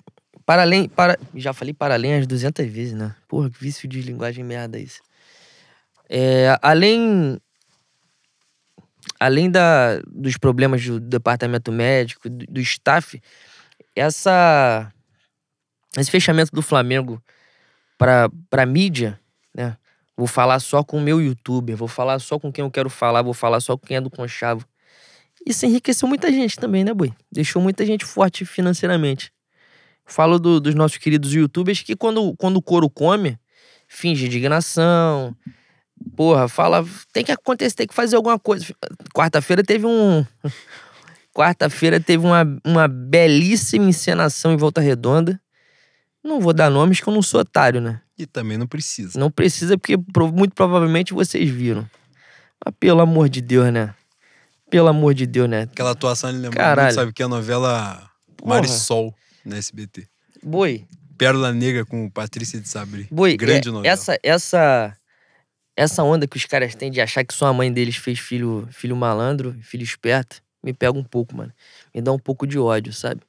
Para 0.48 0.62
além, 0.62 0.88
para, 0.88 1.18
já 1.34 1.52
falei 1.52 1.74
para 1.74 1.92
além 1.92 2.14
as 2.14 2.26
200 2.26 2.66
vezes, 2.68 2.94
né? 2.94 3.14
Porra, 3.28 3.50
que 3.50 3.60
vício 3.60 3.86
de 3.86 4.00
linguagem 4.00 4.42
merda 4.42 4.78
isso. 4.78 5.02
É, 6.08 6.58
além 6.62 7.38
além 9.20 9.50
da, 9.50 9.98
dos 10.06 10.38
problemas 10.38 10.82
do 10.82 10.98
departamento 10.98 11.70
médico, 11.70 12.30
do, 12.30 12.46
do 12.46 12.60
staff, 12.62 13.20
essa 13.94 14.90
esse 15.98 16.10
fechamento 16.10 16.50
do 16.50 16.62
Flamengo 16.62 17.22
para 17.98 18.30
para 18.48 18.64
mídia, 18.64 19.20
né? 19.54 19.76
Vou 20.16 20.26
falar 20.26 20.60
só 20.60 20.82
com 20.82 20.96
o 20.96 21.02
meu 21.02 21.20
youtuber, 21.20 21.76
vou 21.76 21.88
falar 21.88 22.18
só 22.20 22.38
com 22.38 22.50
quem 22.50 22.64
eu 22.64 22.70
quero 22.70 22.88
falar, 22.88 23.20
vou 23.20 23.34
falar 23.34 23.60
só 23.60 23.76
com 23.76 23.86
quem 23.86 23.98
é 23.98 24.00
do 24.00 24.08
Conchavo. 24.08 24.64
Isso 25.44 25.66
enriqueceu 25.66 26.08
muita 26.08 26.32
gente 26.32 26.56
também, 26.56 26.84
né, 26.84 26.94
Boi? 26.94 27.12
Deixou 27.30 27.60
muita 27.60 27.84
gente 27.84 28.06
forte 28.06 28.46
financeiramente. 28.46 29.30
Falo 30.08 30.38
do- 30.38 30.58
dos 30.60 30.74
nossos 30.74 30.96
queridos 30.98 31.32
youtubers 31.34 31.82
que 31.82 31.94
quando, 31.94 32.34
quando 32.36 32.56
o 32.56 32.62
couro 32.62 32.88
come, 32.90 33.38
finge 33.86 34.26
indignação. 34.26 35.36
Porra, 36.16 36.48
fala, 36.48 36.84
tem 37.12 37.22
que 37.24 37.30
acontecer, 37.32 37.74
tem 37.76 37.86
que 37.86 37.94
fazer 37.94 38.16
alguma 38.16 38.38
coisa. 38.38 38.64
Quarta-feira 39.14 39.62
teve 39.62 39.86
um. 39.86 40.24
Quarta-feira 41.34 42.00
teve 42.00 42.24
uma, 42.26 42.44
uma 42.64 42.88
belíssima 42.88 43.84
encenação 43.84 44.52
em 44.52 44.56
Volta 44.56 44.80
Redonda. 44.80 45.40
Não 46.24 46.40
vou 46.40 46.52
dar 46.52 46.70
nomes 46.70 47.00
que 47.00 47.08
eu 47.08 47.12
não 47.14 47.22
sou 47.22 47.40
otário, 47.40 47.80
né? 47.80 48.00
e 48.18 48.26
também 48.26 48.58
não 48.58 48.66
precisa. 48.66 49.16
Não 49.18 49.30
precisa, 49.30 49.78
porque 49.78 49.96
muito 50.34 50.52
provavelmente 50.52 51.14
vocês 51.14 51.48
viram. 51.48 51.88
Mas 52.64 52.74
pelo 52.80 53.00
amor 53.00 53.28
de 53.28 53.40
Deus, 53.40 53.72
né? 53.72 53.94
Pelo 54.68 54.88
amor 54.88 55.14
de 55.14 55.24
Deus, 55.24 55.48
né? 55.48 55.62
Aquela 55.62 55.92
atuação 55.92 56.28
ele 56.30 56.40
lembra 56.40 56.58
sabe, 56.92 57.12
que 57.12 57.22
é 57.22 57.26
a 57.26 57.28
novela 57.28 58.10
Porra. 58.36 58.56
Marisol 58.56 59.14
na 59.44 59.56
SBT. 59.56 60.08
Boi, 60.42 60.86
Pérola 61.16 61.52
Negra 61.52 61.84
com 61.84 62.08
Patrícia 62.08 62.60
de 62.60 62.68
Sabri. 62.68 63.08
Boi, 63.10 63.36
Grande 63.36 63.68
é- 63.68 63.72
novela. 63.72 63.92
essa, 63.92 64.18
essa, 64.22 64.96
essa 65.76 66.02
onda 66.04 66.26
que 66.26 66.36
os 66.36 66.44
caras 66.44 66.74
têm 66.74 66.90
de 66.90 67.00
achar 67.00 67.24
que 67.24 67.34
só 67.34 67.46
a 67.46 67.52
mãe 67.52 67.72
deles 67.72 67.96
fez 67.96 68.18
filho, 68.18 68.68
filho 68.70 68.94
malandro, 68.96 69.56
filho 69.62 69.82
esperto, 69.82 70.42
me 70.62 70.72
pega 70.72 70.96
um 70.96 71.04
pouco, 71.04 71.36
mano. 71.36 71.52
Me 71.94 72.00
dá 72.00 72.12
um 72.12 72.18
pouco 72.18 72.46
de 72.46 72.58
ódio, 72.58 72.92
sabe? 72.92 73.20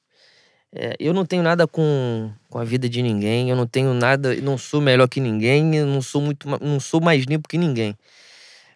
É, 0.71 0.95
eu 0.99 1.13
não 1.13 1.25
tenho 1.25 1.41
nada 1.41 1.67
com, 1.67 2.31
com 2.47 2.59
a 2.59 2.63
vida 2.63 2.87
de 2.87 3.01
ninguém, 3.01 3.49
eu 3.49 3.55
não 3.55 3.65
tenho 3.65 3.91
nada, 3.93 4.35
não 4.35 4.55
sou 4.55 4.79
melhor 4.79 5.07
que 5.07 5.19
ninguém, 5.19 5.75
eu 5.75 5.85
não 5.87 6.01
sou 6.01 6.21
muito, 6.21 6.47
não 6.47 6.79
sou 6.79 7.01
mais 7.01 7.25
limpo 7.25 7.49
que 7.49 7.57
ninguém. 7.57 7.95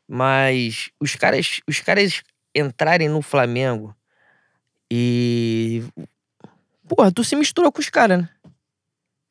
Mas 0.07 0.89
os 0.99 1.15
caras, 1.15 1.59
os 1.67 1.79
caras 1.79 2.23
entrarem 2.55 3.09
no 3.09 3.21
Flamengo 3.21 3.95
e 4.91 5.83
porra, 6.87 7.11
tu 7.11 7.23
se 7.23 7.35
misturou 7.35 7.71
com 7.71 7.81
os 7.81 7.89
caras, 7.89 8.21
né? 8.21 8.29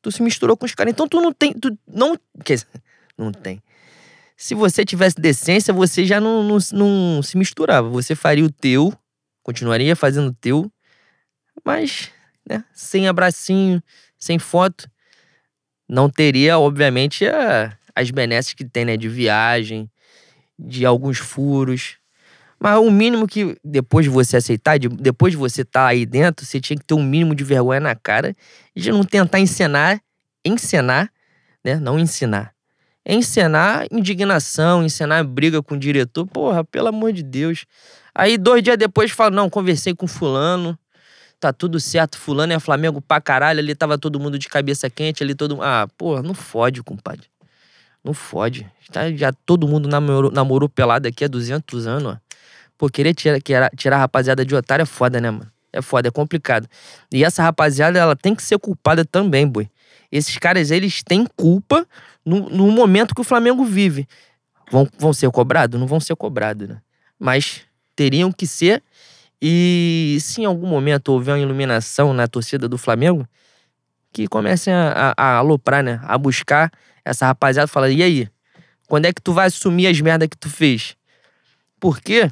Tu 0.01 0.11
se 0.11 0.21
misturou 0.21 0.57
com 0.57 0.65
os 0.65 0.75
caras. 0.75 0.91
Então 0.91 1.07
tu 1.07 1.21
não 1.21 1.31
tem. 1.31 1.53
Tu 1.53 1.77
não. 1.87 2.17
Quer 2.43 2.55
dizer, 2.55 2.67
não 3.17 3.31
tem. 3.31 3.61
Se 4.35 4.53
você 4.55 4.83
tivesse 4.83 5.15
decência, 5.15 5.73
você 5.73 6.05
já 6.05 6.19
não, 6.19 6.43
não, 6.43 6.57
não 6.73 7.23
se 7.23 7.37
misturava. 7.37 7.87
Você 7.89 8.15
faria 8.15 8.43
o 8.43 8.51
teu, 8.51 8.93
continuaria 9.41 9.95
fazendo 9.95 10.29
o 10.29 10.33
teu, 10.33 10.69
mas, 11.63 12.11
né, 12.47 12.65
sem 12.73 13.07
abracinho, 13.07 13.81
sem 14.17 14.37
foto. 14.39 14.89
Não 15.87 16.09
teria, 16.09 16.57
obviamente, 16.59 17.25
a- 17.25 17.77
as 17.95 18.09
benesses 18.11 18.53
que 18.53 18.65
tem, 18.65 18.83
né? 18.85 18.97
De 18.97 19.07
viagem, 19.07 19.89
de 20.57 20.85
alguns 20.85 21.19
furos. 21.19 21.97
Mas 22.63 22.77
o 22.79 22.89
mínimo 22.89 23.27
que, 23.27 23.57
depois 23.61 24.05
de 24.05 24.09
você 24.09 24.37
aceitar, 24.37 24.79
de- 24.79 24.87
depois 24.87 25.33
de 25.33 25.37
você 25.37 25.63
estar 25.63 25.85
aí 25.85 26.05
dentro, 26.05 26.45
você 26.45 26.61
tinha 26.61 26.77
que 26.77 26.85
ter 26.85 26.93
um 26.93 27.03
mínimo 27.03 27.35
de 27.35 27.43
vergonha 27.43 27.81
na 27.81 27.93
cara 27.93 28.33
de 28.73 28.89
não 28.89 29.03
tentar 29.03 29.41
encenar, 29.41 30.01
encenar, 30.45 31.11
né? 31.61 31.75
Não 31.75 31.99
ensinar. 31.99 32.53
Encenar 33.05 33.85
indignação, 33.91 34.81
encenar 34.81 35.25
briga 35.25 35.61
com 35.61 35.75
o 35.75 35.77
diretor. 35.77 36.25
Porra, 36.25 36.63
pelo 36.63 36.87
amor 36.87 37.11
de 37.11 37.21
Deus. 37.21 37.65
Aí, 38.15 38.37
dois 38.37 38.63
dias 38.63 38.77
depois, 38.77 39.11
fala: 39.11 39.31
não, 39.31 39.49
conversei 39.49 39.93
com 39.93 40.07
Fulano, 40.07 40.79
tá 41.41 41.51
tudo 41.51 41.81
certo. 41.81 42.17
Fulano 42.17 42.53
é 42.53 42.59
Flamengo 42.61 43.01
pra 43.01 43.19
caralho, 43.19 43.59
ali 43.59 43.75
tava 43.75 43.97
todo 43.97 44.21
mundo 44.21 44.39
de 44.39 44.47
cabeça 44.47 44.89
quente, 44.89 45.21
ali 45.21 45.35
todo 45.35 45.61
Ah, 45.61 45.85
porra, 45.97 46.23
não 46.23 46.33
fode, 46.33 46.81
compadre. 46.81 47.27
Não 48.03 48.13
fode. 48.13 48.65
Tá, 48.91 49.11
já 49.11 49.33
todo 49.45 49.67
mundo 49.67 49.89
namorou, 49.89 50.31
namorou 50.31 50.69
pelado 50.69 51.07
aqui 51.09 51.25
há 51.25 51.27
200 51.27 51.87
anos, 51.87 52.13
ó. 52.13 52.17
Pô, 52.77 52.89
querer 52.89 53.13
tirar, 53.13 53.41
tirar, 53.41 53.69
tirar 53.75 53.95
a 53.97 53.99
rapaziada 53.99 54.45
de 54.45 54.55
otário 54.55 54.83
é 54.83 54.85
foda, 54.85 55.21
né, 55.21 55.29
mano? 55.29 55.51
É 55.71 55.81
foda, 55.81 56.07
é 56.07 56.11
complicado. 56.11 56.67
E 57.11 57.23
essa 57.23 57.41
rapaziada, 57.41 57.97
ela 57.97 58.15
tem 58.15 58.35
que 58.35 58.43
ser 58.43 58.59
culpada 58.59 59.03
também, 59.03 59.47
boi. 59.47 59.69
Esses 60.11 60.37
caras, 60.37 60.69
eles 60.69 61.01
têm 61.01 61.25
culpa 61.35 61.87
no, 62.23 62.49
no 62.49 62.71
momento 62.71 63.15
que 63.15 63.21
o 63.21 63.23
Flamengo 63.23 63.65
vive. 63.65 64.07
Vão, 64.71 64.87
vão 64.97 65.13
ser 65.13 65.29
cobrados? 65.31 65.79
Não 65.79 65.87
vão 65.87 65.99
ser 65.99 66.15
cobrados, 66.15 66.69
né? 66.69 66.81
Mas 67.19 67.61
teriam 67.95 68.31
que 68.31 68.45
ser. 68.45 68.83
E 69.41 70.17
se 70.21 70.41
em 70.41 70.45
algum 70.45 70.67
momento 70.67 71.09
houver 71.09 71.33
uma 71.33 71.39
iluminação 71.39 72.13
na 72.13 72.27
torcida 72.27 72.69
do 72.69 72.77
Flamengo, 72.77 73.27
que 74.11 74.27
comecem 74.27 74.73
a, 74.73 75.13
a, 75.17 75.23
a 75.23 75.37
aloprar, 75.37 75.83
né? 75.83 75.99
A 76.03 76.17
buscar 76.17 76.71
essa 77.03 77.25
rapaziada 77.25 77.69
e 77.69 77.73
falar: 77.73 77.89
e 77.89 78.03
aí? 78.03 78.29
Quando 78.87 79.05
é 79.05 79.13
que 79.13 79.21
tu 79.21 79.33
vai 79.33 79.47
assumir 79.47 79.87
as 79.87 79.99
merdas 79.99 80.29
que 80.29 80.37
tu 80.37 80.49
fez? 80.49 80.95
Porque, 81.79 82.29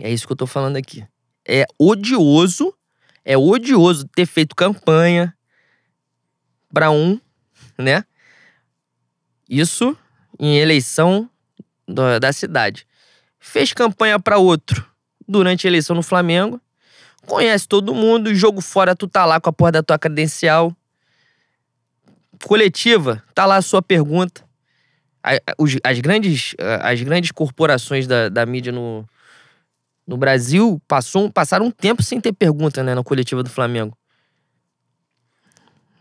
é 0.00 0.10
isso 0.10 0.26
que 0.26 0.32
eu 0.32 0.36
tô 0.36 0.46
falando 0.46 0.76
aqui. 0.76 1.04
É 1.46 1.64
odioso, 1.78 2.74
é 3.24 3.36
odioso 3.36 4.06
ter 4.08 4.26
feito 4.26 4.54
campanha 4.54 5.34
pra 6.72 6.90
um, 6.90 7.20
né? 7.78 8.04
Isso 9.48 9.96
em 10.38 10.56
eleição 10.58 11.28
da, 11.88 12.18
da 12.18 12.32
cidade. 12.32 12.86
Fez 13.38 13.72
campanha 13.72 14.18
pra 14.18 14.38
outro 14.38 14.86
durante 15.26 15.66
a 15.66 15.70
eleição 15.70 15.96
no 15.96 16.02
Flamengo. 16.02 16.60
Conhece 17.26 17.66
todo 17.68 17.94
mundo, 17.94 18.34
jogo 18.34 18.60
fora, 18.60 18.94
tu 18.96 19.06
tá 19.08 19.24
lá 19.24 19.40
com 19.40 19.50
a 19.50 19.52
porra 19.52 19.72
da 19.72 19.82
tua 19.82 19.98
credencial. 19.98 20.74
Coletiva, 22.44 23.22
tá 23.34 23.44
lá 23.44 23.56
a 23.56 23.62
sua 23.62 23.82
pergunta. 23.82 24.42
As 25.84 25.98
grandes, 26.00 26.54
a- 26.58 26.90
as 26.90 27.02
grandes 27.02 27.30
corporações 27.30 28.06
da, 28.06 28.28
da 28.30 28.46
mídia 28.46 28.72
no, 28.72 29.06
no 30.10 30.16
Brasil 30.16 30.82
passou, 30.88 31.30
passaram 31.30 31.66
um 31.66 31.70
tempo 31.70 32.02
sem 32.02 32.20
ter 32.20 32.32
pergunta 32.32 32.82
né, 32.82 32.96
na 32.96 33.04
coletiva 33.04 33.44
do 33.44 33.48
Flamengo. 33.48 33.96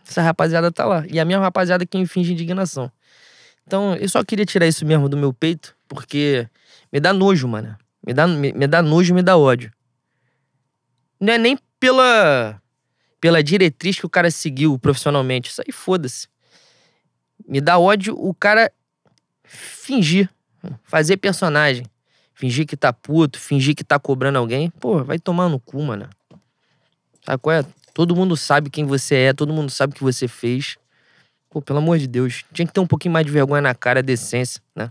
Essa 0.04 0.24
rapaziada 0.24 0.72
tá 0.72 0.84
lá. 0.84 1.06
E 1.08 1.20
a 1.20 1.26
minha 1.26 1.40
rapaziada 1.40 1.86
que 1.86 2.04
finge 2.08 2.34
indignação. 2.34 2.92
Então, 3.68 3.96
eu 3.98 4.10
só 4.10 4.24
queria 4.24 4.48
tirar 4.48 4.66
isso 4.66 4.84
mesmo 4.84 5.08
do 5.08 5.16
meu 5.16 5.32
peito, 5.32 5.76
porque 5.88 6.50
me 6.92 7.00
dá 7.00 7.14
nojo, 7.14 7.48
mano. 7.48 7.78
Me 8.04 8.12
dá, 8.12 8.26
me, 8.26 8.52
me 8.52 8.66
dá 8.66 8.82
nojo, 8.82 9.14
me 9.14 9.22
dá 9.22 9.38
ódio. 9.38 9.72
Não 11.20 11.32
é 11.32 11.38
nem 11.38 11.56
pela, 11.80 12.60
pela 13.22 13.44
diretriz 13.44 14.00
que 14.00 14.08
o 14.08 14.10
cara 14.10 14.32
seguiu 14.32 14.80
profissionalmente. 14.80 15.52
Isso 15.52 15.62
aí 15.62 15.72
foda-se. 15.72 16.28
Me 17.48 17.62
dá 17.62 17.78
ódio 17.78 18.16
o 18.18 18.34
cara 18.34 18.72
fingir, 19.44 20.28
fazer 20.86 21.18
personagem. 21.18 21.86
Fingir 22.40 22.66
que 22.66 22.78
tá 22.78 22.94
puto, 22.94 23.38
fingir 23.38 23.76
que 23.76 23.84
tá 23.84 24.00
cobrando 24.00 24.38
alguém. 24.38 24.70
Pô, 24.70 25.04
vai 25.04 25.20
tomar 25.20 25.50
no 25.50 25.60
cu, 25.60 25.84
mano. 25.84 26.10
Sabe 27.26 27.38
qual 27.42 27.54
é? 27.54 27.66
Todo 27.94 28.16
mundo 28.16 28.38
sabe 28.38 28.70
quem 28.70 28.86
você 28.86 29.16
é, 29.16 29.34
todo 29.34 29.52
mundo 29.52 29.70
sabe 29.70 29.92
o 29.92 29.96
que 29.98 30.02
você 30.02 30.26
fez. 30.26 30.78
Pô, 31.50 31.62
pelo 31.62 31.80
amor 31.80 32.00
de 32.00 32.08
Deus. 32.08 32.46
Tinha 32.54 32.66
que 32.66 32.72
ter 32.72 32.80
um 32.80 32.88
pouquinho 32.88 33.12
mais 33.12 33.26
de 33.26 33.32
vergonha 33.34 33.62
na 33.62 33.76
cara, 33.76 34.02
decência, 34.02 34.62
né? 34.74 34.90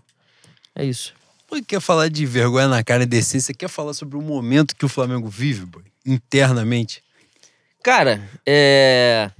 É 0.74 0.84
isso. 0.84 1.14
Pô, 1.46 1.56
quer 1.66 1.80
falar 1.80 2.10
de 2.10 2.26
vergonha 2.26 2.68
na 2.68 2.84
cara 2.84 3.04
e 3.04 3.06
decência? 3.06 3.54
Quer 3.54 3.68
falar 3.70 3.94
sobre 3.94 4.18
o 4.18 4.20
momento 4.20 4.76
que 4.76 4.84
o 4.84 4.88
Flamengo 4.88 5.26
vive, 5.26 5.64
boy, 5.64 5.84
internamente? 6.04 7.02
Cara, 7.82 8.28
é. 8.44 9.30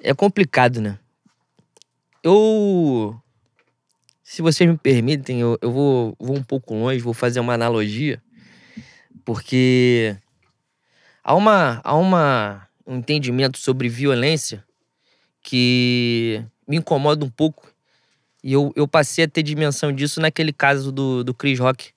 É 0.00 0.14
complicado, 0.14 0.80
né? 0.80 0.98
Eu. 2.22 3.20
Se 4.36 4.42
vocês 4.42 4.68
me 4.68 4.76
permitem, 4.76 5.40
eu, 5.40 5.56
eu 5.62 5.72
vou, 5.72 6.14
vou 6.20 6.36
um 6.36 6.42
pouco 6.42 6.74
longe, 6.74 7.00
vou 7.00 7.14
fazer 7.14 7.40
uma 7.40 7.54
analogia, 7.54 8.22
porque 9.24 10.14
há, 11.24 11.34
uma, 11.34 11.80
há 11.82 11.96
uma, 11.96 12.68
um 12.86 12.96
entendimento 12.96 13.56
sobre 13.56 13.88
violência 13.88 14.62
que 15.42 16.44
me 16.68 16.76
incomoda 16.76 17.24
um 17.24 17.30
pouco. 17.30 17.72
E 18.44 18.52
eu, 18.52 18.74
eu 18.76 18.86
passei 18.86 19.24
a 19.24 19.28
ter 19.28 19.42
dimensão 19.42 19.90
disso 19.90 20.20
naquele 20.20 20.52
caso 20.52 20.92
do, 20.92 21.24
do 21.24 21.32
Chris 21.32 21.58
Rock 21.58 21.92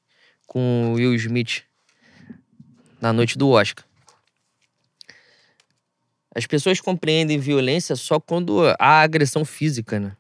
com 0.48 0.94
o 0.94 0.94
Will 0.94 1.14
Smith 1.16 1.64
na 3.02 3.12
noite 3.12 3.38
do 3.38 3.50
Oscar. 3.50 3.84
As 6.34 6.48
pessoas 6.48 6.80
compreendem 6.80 7.38
violência 7.38 7.98
só 7.98 8.18
quando 8.18 8.62
há 8.80 9.02
agressão 9.02 9.44
física, 9.44 10.00
né? 10.00 10.16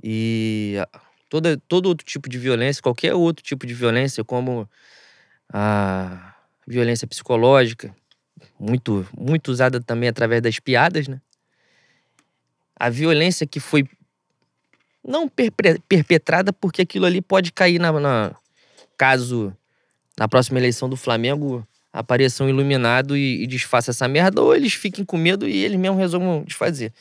E 0.00 0.76
toda, 1.32 1.56
todo 1.66 1.86
outro 1.86 2.04
tipo 2.04 2.28
de 2.28 2.36
violência, 2.36 2.82
qualquer 2.82 3.14
outro 3.14 3.42
tipo 3.42 3.66
de 3.66 3.72
violência, 3.72 4.22
como 4.22 4.68
a 5.50 6.34
violência 6.68 7.08
psicológica, 7.08 7.96
muito, 8.60 9.08
muito 9.16 9.48
usada 9.50 9.80
também 9.80 10.10
através 10.10 10.42
das 10.42 10.58
piadas, 10.58 11.08
né? 11.08 11.22
A 12.76 12.90
violência 12.90 13.46
que 13.46 13.58
foi 13.58 13.88
não 15.02 15.26
perpetrada 15.26 16.52
porque 16.52 16.82
aquilo 16.82 17.06
ali 17.06 17.22
pode 17.22 17.50
cair 17.50 17.78
na, 17.78 17.90
na 17.98 18.36
caso 18.98 19.56
na 20.18 20.28
próxima 20.28 20.58
eleição 20.58 20.86
do 20.86 20.98
Flamengo 20.98 21.66
apareçam 21.90 22.46
iluminado 22.46 23.16
e, 23.16 23.42
e 23.42 23.46
desfaça 23.46 23.90
essa 23.90 24.06
merda, 24.06 24.42
ou 24.42 24.54
eles 24.54 24.74
fiquem 24.74 25.02
com 25.02 25.16
medo 25.16 25.48
e 25.48 25.64
eles 25.64 25.78
mesmos 25.78 25.98
resolvam 25.98 26.44
desfazer. 26.44 26.92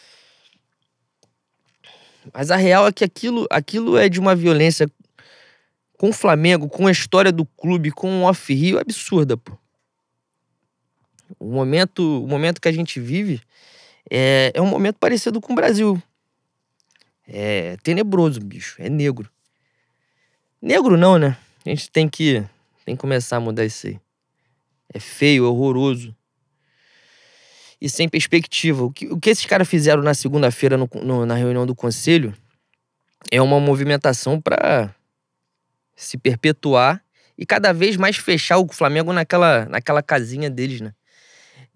Mas 2.33 2.51
a 2.51 2.55
real 2.55 2.87
é 2.87 2.91
que 2.91 3.03
aquilo, 3.03 3.47
aquilo 3.49 3.97
é 3.97 4.07
de 4.07 4.19
uma 4.19 4.35
violência 4.35 4.89
com 5.97 6.09
o 6.09 6.13
Flamengo, 6.13 6.67
com 6.67 6.87
a 6.87 6.91
história 6.91 7.31
do 7.31 7.45
clube, 7.45 7.91
com 7.91 8.21
o 8.21 8.23
off-rio 8.23 8.79
absurda, 8.79 9.37
pô. 9.37 9.57
O 11.39 11.45
momento, 11.45 12.23
o 12.23 12.27
momento 12.27 12.59
que 12.59 12.67
a 12.67 12.71
gente 12.71 12.99
vive 12.99 13.41
é, 14.09 14.51
é 14.53 14.61
um 14.61 14.65
momento 14.65 14.97
parecido 14.97 15.39
com 15.39 15.53
o 15.53 15.55
Brasil. 15.55 16.01
É 17.27 17.77
tenebroso, 17.83 18.39
bicho. 18.41 18.75
É 18.79 18.89
negro. 18.89 19.29
Negro 20.61 20.97
não, 20.97 21.17
né? 21.17 21.37
A 21.65 21.69
gente 21.69 21.89
tem 21.89 22.09
que, 22.09 22.43
tem 22.85 22.95
que 22.95 23.01
começar 23.01 23.37
a 23.37 23.39
mudar 23.39 23.65
isso 23.65 23.87
aí. 23.87 23.99
É 24.93 24.99
feio, 24.99 25.45
é 25.45 25.47
horroroso. 25.47 26.15
E 27.81 27.89
sem 27.89 28.07
perspectiva. 28.07 28.83
O 28.83 28.91
que, 28.91 29.07
o 29.07 29.19
que 29.19 29.29
esses 29.29 29.45
caras 29.45 29.67
fizeram 29.67 30.03
na 30.03 30.13
segunda-feira 30.13 30.77
na 31.25 31.35
reunião 31.35 31.65
do 31.65 31.73
conselho 31.73 32.33
é 33.31 33.41
uma 33.41 33.59
movimentação 33.59 34.39
para 34.39 34.93
se 35.95 36.17
perpetuar 36.17 37.03
e 37.37 37.45
cada 37.45 37.73
vez 37.73 37.97
mais 37.97 38.17
fechar 38.17 38.59
o 38.59 38.67
Flamengo 38.67 39.11
naquela, 39.11 39.65
naquela 39.65 40.01
casinha 40.03 40.49
deles, 40.49 40.81
né? 40.81 40.93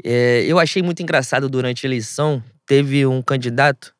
É, 0.03 0.43
eu 0.45 0.59
achei 0.59 0.83
muito 0.83 1.01
engraçado 1.01 1.49
durante 1.49 1.85
a 1.85 1.89
eleição, 1.89 2.43
teve 2.65 3.05
um 3.05 3.21
candidato, 3.21 3.95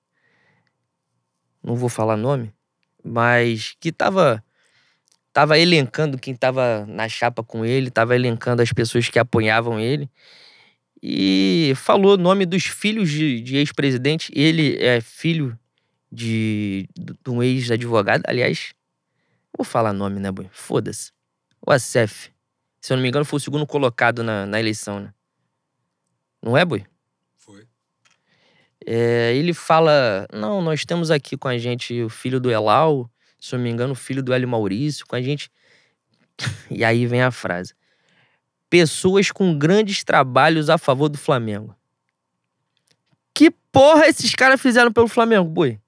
não 1.64 1.76
vou 1.76 1.90
falar 1.90 2.18
nome, 2.18 2.54
mas 3.04 3.76
que 3.80 3.92
tava 3.92 4.44
tava 5.32 5.60
elencando 5.60 6.18
quem 6.18 6.34
tava 6.34 6.86
na 6.88 7.10
chapa 7.10 7.44
com 7.44 7.66
ele, 7.66 7.92
tava 7.92 8.16
elencando 8.16 8.62
as 8.62 8.72
pessoas 8.72 9.10
que 9.10 9.20
apoiavam 9.20 9.80
ele. 9.80 10.10
E 11.02 11.74
falou 11.76 12.14
o 12.14 12.18
nome 12.18 12.46
dos 12.46 12.66
filhos 12.66 13.10
de, 13.10 13.42
de 13.42 13.58
ex-presidente. 13.58 14.32
Ele 14.36 14.78
é 14.84 15.02
filho 15.02 15.58
de, 16.12 16.88
de 16.96 17.30
um 17.30 17.44
ex-advogado. 17.44 18.24
Aliás, 18.28 18.74
vou 19.56 19.66
falar 19.66 19.94
nome, 19.94 20.20
né, 20.20 20.32
boy? 20.32 20.48
Foda-se. 20.52 21.12
O 21.66 21.72
Acef. 21.72 22.32
Se 22.82 22.94
eu 22.94 22.98
não 22.98 23.02
me 23.02 23.10
engano, 23.10 23.26
foi 23.26 23.38
o 23.38 23.42
segundo 23.42 23.66
colocado 23.66 24.24
na, 24.24 24.46
na 24.46 24.60
eleição, 24.60 25.00
né? 25.00 25.14
Não 26.42 26.56
é, 26.56 26.64
Boi? 26.64 26.86
Foi. 27.36 27.68
É, 28.86 29.34
ele 29.36 29.54
fala: 29.54 30.28
Não, 30.32 30.62
nós 30.62 30.86
temos 30.86 31.10
aqui 31.10 31.36
com 31.36 31.48
a 31.48 31.58
gente 31.58 32.04
o 32.04 32.10
filho 32.10 32.40
do 32.40 32.52
Elal, 32.52 33.10
se 33.40 33.56
eu 33.56 33.58
não 33.58 33.64
me 33.64 33.72
engano, 33.72 33.94
o 33.94 33.96
filho 33.96 34.22
do 34.22 34.32
Hélio 34.32 34.48
Maurício, 34.48 35.08
com 35.08 35.16
a 35.16 35.22
gente. 35.22 35.50
e 36.70 36.84
aí 36.84 37.08
vem 37.08 37.24
a 37.24 37.32
frase: 37.32 37.74
Pessoas 38.76 39.32
com 39.32 39.58
grandes 39.58 40.04
trabalhos 40.04 40.70
a 40.70 40.78
favor 40.78 41.08
do 41.08 41.18
Flamengo. 41.18 41.74
Que 43.34 43.50
porra 43.50 44.06
esses 44.08 44.36
caras 44.36 44.60
fizeram 44.60 44.92
pelo 44.92 45.08
Flamengo, 45.08 45.48
boi? 45.48 45.80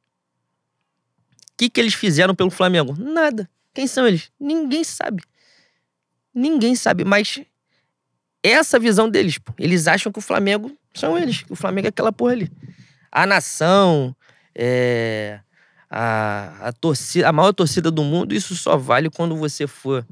O 1.51 1.57
que, 1.57 1.69
que 1.69 1.81
eles 1.81 1.93
fizeram 1.93 2.34
pelo 2.34 2.49
Flamengo? 2.49 2.95
Nada. 2.97 3.49
Quem 3.73 3.88
são 3.88 4.07
eles? 4.07 4.31
Ninguém 4.39 4.85
sabe. 4.85 5.22
Ninguém 6.34 6.76
sabe, 6.76 7.03
mas 7.03 7.41
essa 8.41 8.80
visão 8.80 9.09
deles, 9.09 9.38
pô. 9.38 9.51
Eles 9.59 9.85
acham 9.85 10.09
que 10.09 10.19
o 10.19 10.22
Flamengo 10.22 10.72
são 10.93 11.18
eles, 11.18 11.43
que 11.43 11.51
o 11.51 11.57
Flamengo 11.57 11.88
é 11.88 11.89
aquela 11.89 12.14
porra 12.14 12.31
ali. 12.31 12.49
A 13.11 13.27
nação, 13.27 14.15
é, 14.55 15.41
a, 15.89 16.69
a, 16.69 16.72
torcida, 16.72 17.27
a 17.27 17.34
maior 17.34 17.51
torcida 17.51 17.91
do 17.91 18.05
mundo, 18.05 18.34
isso 18.34 18.55
só 18.55 18.77
vale 18.77 19.09
quando 19.09 19.35
você 19.35 19.68
for 19.68 20.07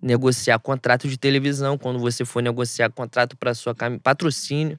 negociar 0.00 0.58
contrato 0.58 1.08
de 1.08 1.18
televisão, 1.18 1.76
quando 1.76 1.98
você 1.98 2.24
for 2.24 2.42
negociar 2.42 2.90
contrato 2.90 3.36
para 3.36 3.54
sua 3.54 3.74
patrocínio. 4.02 4.78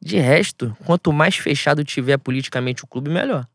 De 0.00 0.18
resto, 0.18 0.76
quanto 0.84 1.12
mais 1.12 1.36
fechado 1.36 1.84
tiver 1.84 2.18
politicamente 2.18 2.84
o 2.84 2.86
clube, 2.86 3.10
melhor. 3.10 3.46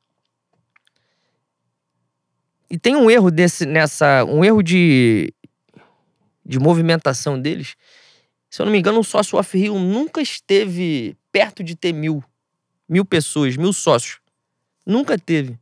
E 2.69 2.77
tem 2.77 2.95
um 2.95 3.09
erro 3.09 3.31
desse 3.31 3.65
nessa, 3.65 4.23
um 4.25 4.43
erro 4.43 4.61
de 4.61 5.33
de 6.47 6.57
movimentação 6.59 7.39
deles. 7.39 7.75
Se 8.49 8.61
eu 8.61 8.65
não 8.65 8.71
me 8.71 8.79
engano, 8.79 8.99
o 8.99 9.03
sócio 9.03 9.37
off-rio 9.37 9.77
nunca 9.77 10.21
esteve 10.21 11.17
perto 11.29 11.61
de 11.61 11.75
ter 11.75 11.91
mil, 11.91 12.23
mil 12.87 13.03
pessoas, 13.03 13.57
mil 13.57 13.73
sócios. 13.73 14.19
Nunca 14.85 15.19
teve. 15.19 15.59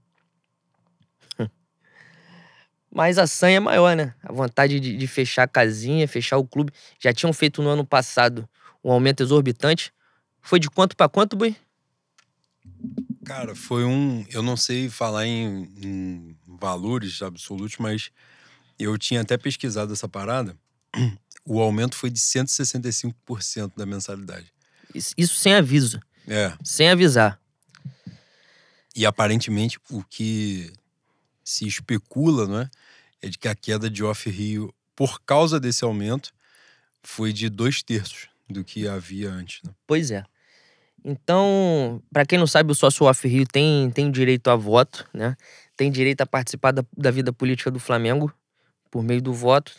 Mas 2.95 3.17
a 3.17 3.27
sanha 3.27 3.57
é 3.57 3.59
maior, 3.59 3.93
né? 3.93 4.15
A 4.23 4.31
vontade 4.31 4.80
de, 4.80 4.95
de, 4.95 5.05
fechar 5.05 5.43
a 5.43 5.47
casinha, 5.49 6.07
fechar 6.07 6.38
o 6.38 6.47
clube. 6.47 6.72
Já 6.97 7.11
tinham 7.11 7.34
feito 7.34 7.61
no 7.61 7.67
ano 7.67 7.85
passado 7.85 8.47
um 8.81 8.89
aumento 8.89 9.22
exorbitante. 9.22 9.91
Foi 10.41 10.61
de 10.61 10.69
quanto 10.69 10.95
para 10.95 11.09
quanto, 11.09 11.35
Bui? 11.35 11.57
Cara, 13.26 13.53
foi 13.53 13.84
um. 13.84 14.26
Eu 14.31 14.41
não 14.41 14.55
sei 14.55 14.88
falar 14.88 15.26
em, 15.26 15.69
em 15.84 16.38
valores 16.47 17.22
absolutos, 17.22 17.76
mas 17.80 18.11
eu 18.80 18.97
tinha 18.97 19.19
até 19.19 19.38
pesquisado 19.38 19.91
essa 19.91 20.07
parada. 20.07 20.57
O 21.47 21.61
aumento 21.61 21.95
foi 21.95 22.09
de 22.09 22.19
165% 22.19 23.73
da 23.77 23.85
mensalidade. 23.85 24.51
Isso, 24.95 25.13
isso 25.15 25.35
sem 25.35 25.53
aviso. 25.53 26.01
É. 26.27 26.51
Sem 26.63 26.89
avisar. 26.89 27.39
E 28.95 29.05
aparentemente 29.05 29.77
o 29.91 30.03
que 30.03 30.73
se 31.43 31.67
especula, 31.67 32.47
não 32.47 32.61
é? 32.61 32.69
É 33.26 33.30
de 33.30 33.39
que 33.39 33.47
a 33.47 33.56
queda 33.56 33.89
de 33.89 34.03
off-rio, 34.03 34.72
por 34.95 35.19
causa 35.19 35.60
desse 35.60 35.84
aumento, 35.84 36.31
foi 37.02 37.34
de 37.34 37.49
dois 37.49 37.81
terços 37.81 38.30
do 38.47 38.64
que 38.64 38.88
havia 38.88 39.31
antes. 39.31 39.64
Né? 39.64 39.72
Pois 39.88 40.11
é. 40.11 40.23
Então, 41.03 42.03
para 42.14 42.23
quem 42.23 42.38
não 42.38 42.45
sabe, 42.45 42.72
o 42.72 42.76
sócio 42.76 43.07
off-rio 43.07 43.47
tem, 43.52 43.89
tem 43.89 44.11
direito 44.11 44.47
a 44.47 44.56
voto, 44.56 45.10
né? 45.11 45.35
Tem 45.76 45.89
direito 45.89 46.22
a 46.22 46.26
participar 46.27 46.72
da, 46.72 46.85
da 46.95 47.10
vida 47.10 47.34
política 47.34 47.72
do 47.72 47.80
Flamengo 47.80 48.31
por 48.91 49.03
meio 49.03 49.23
do 49.23 49.34
voto. 49.34 49.72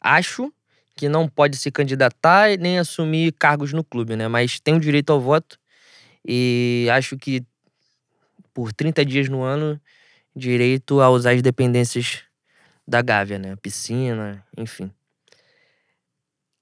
Acho 0.00 0.52
que 0.96 1.08
não 1.08 1.28
pode 1.28 1.56
se 1.56 1.70
candidatar 1.70 2.58
nem 2.58 2.80
assumir 2.80 3.32
cargos 3.32 3.72
no 3.72 3.84
clube, 3.84 4.16
né? 4.16 4.26
Mas 4.26 4.58
tem 4.58 4.74
o 4.74 4.80
direito 4.80 5.12
ao 5.12 5.20
voto. 5.20 5.56
E 6.26 6.88
acho 6.90 7.16
que 7.16 7.44
por 8.52 8.72
30 8.72 9.04
dias 9.04 9.28
no 9.28 9.42
ano, 9.42 9.80
direito 10.34 11.00
a 11.00 11.08
usar 11.08 11.30
as 11.30 11.42
dependências 11.42 12.27
da 12.88 13.02
Gávea, 13.02 13.38
né? 13.38 13.54
Piscina, 13.56 14.42
enfim. 14.56 14.90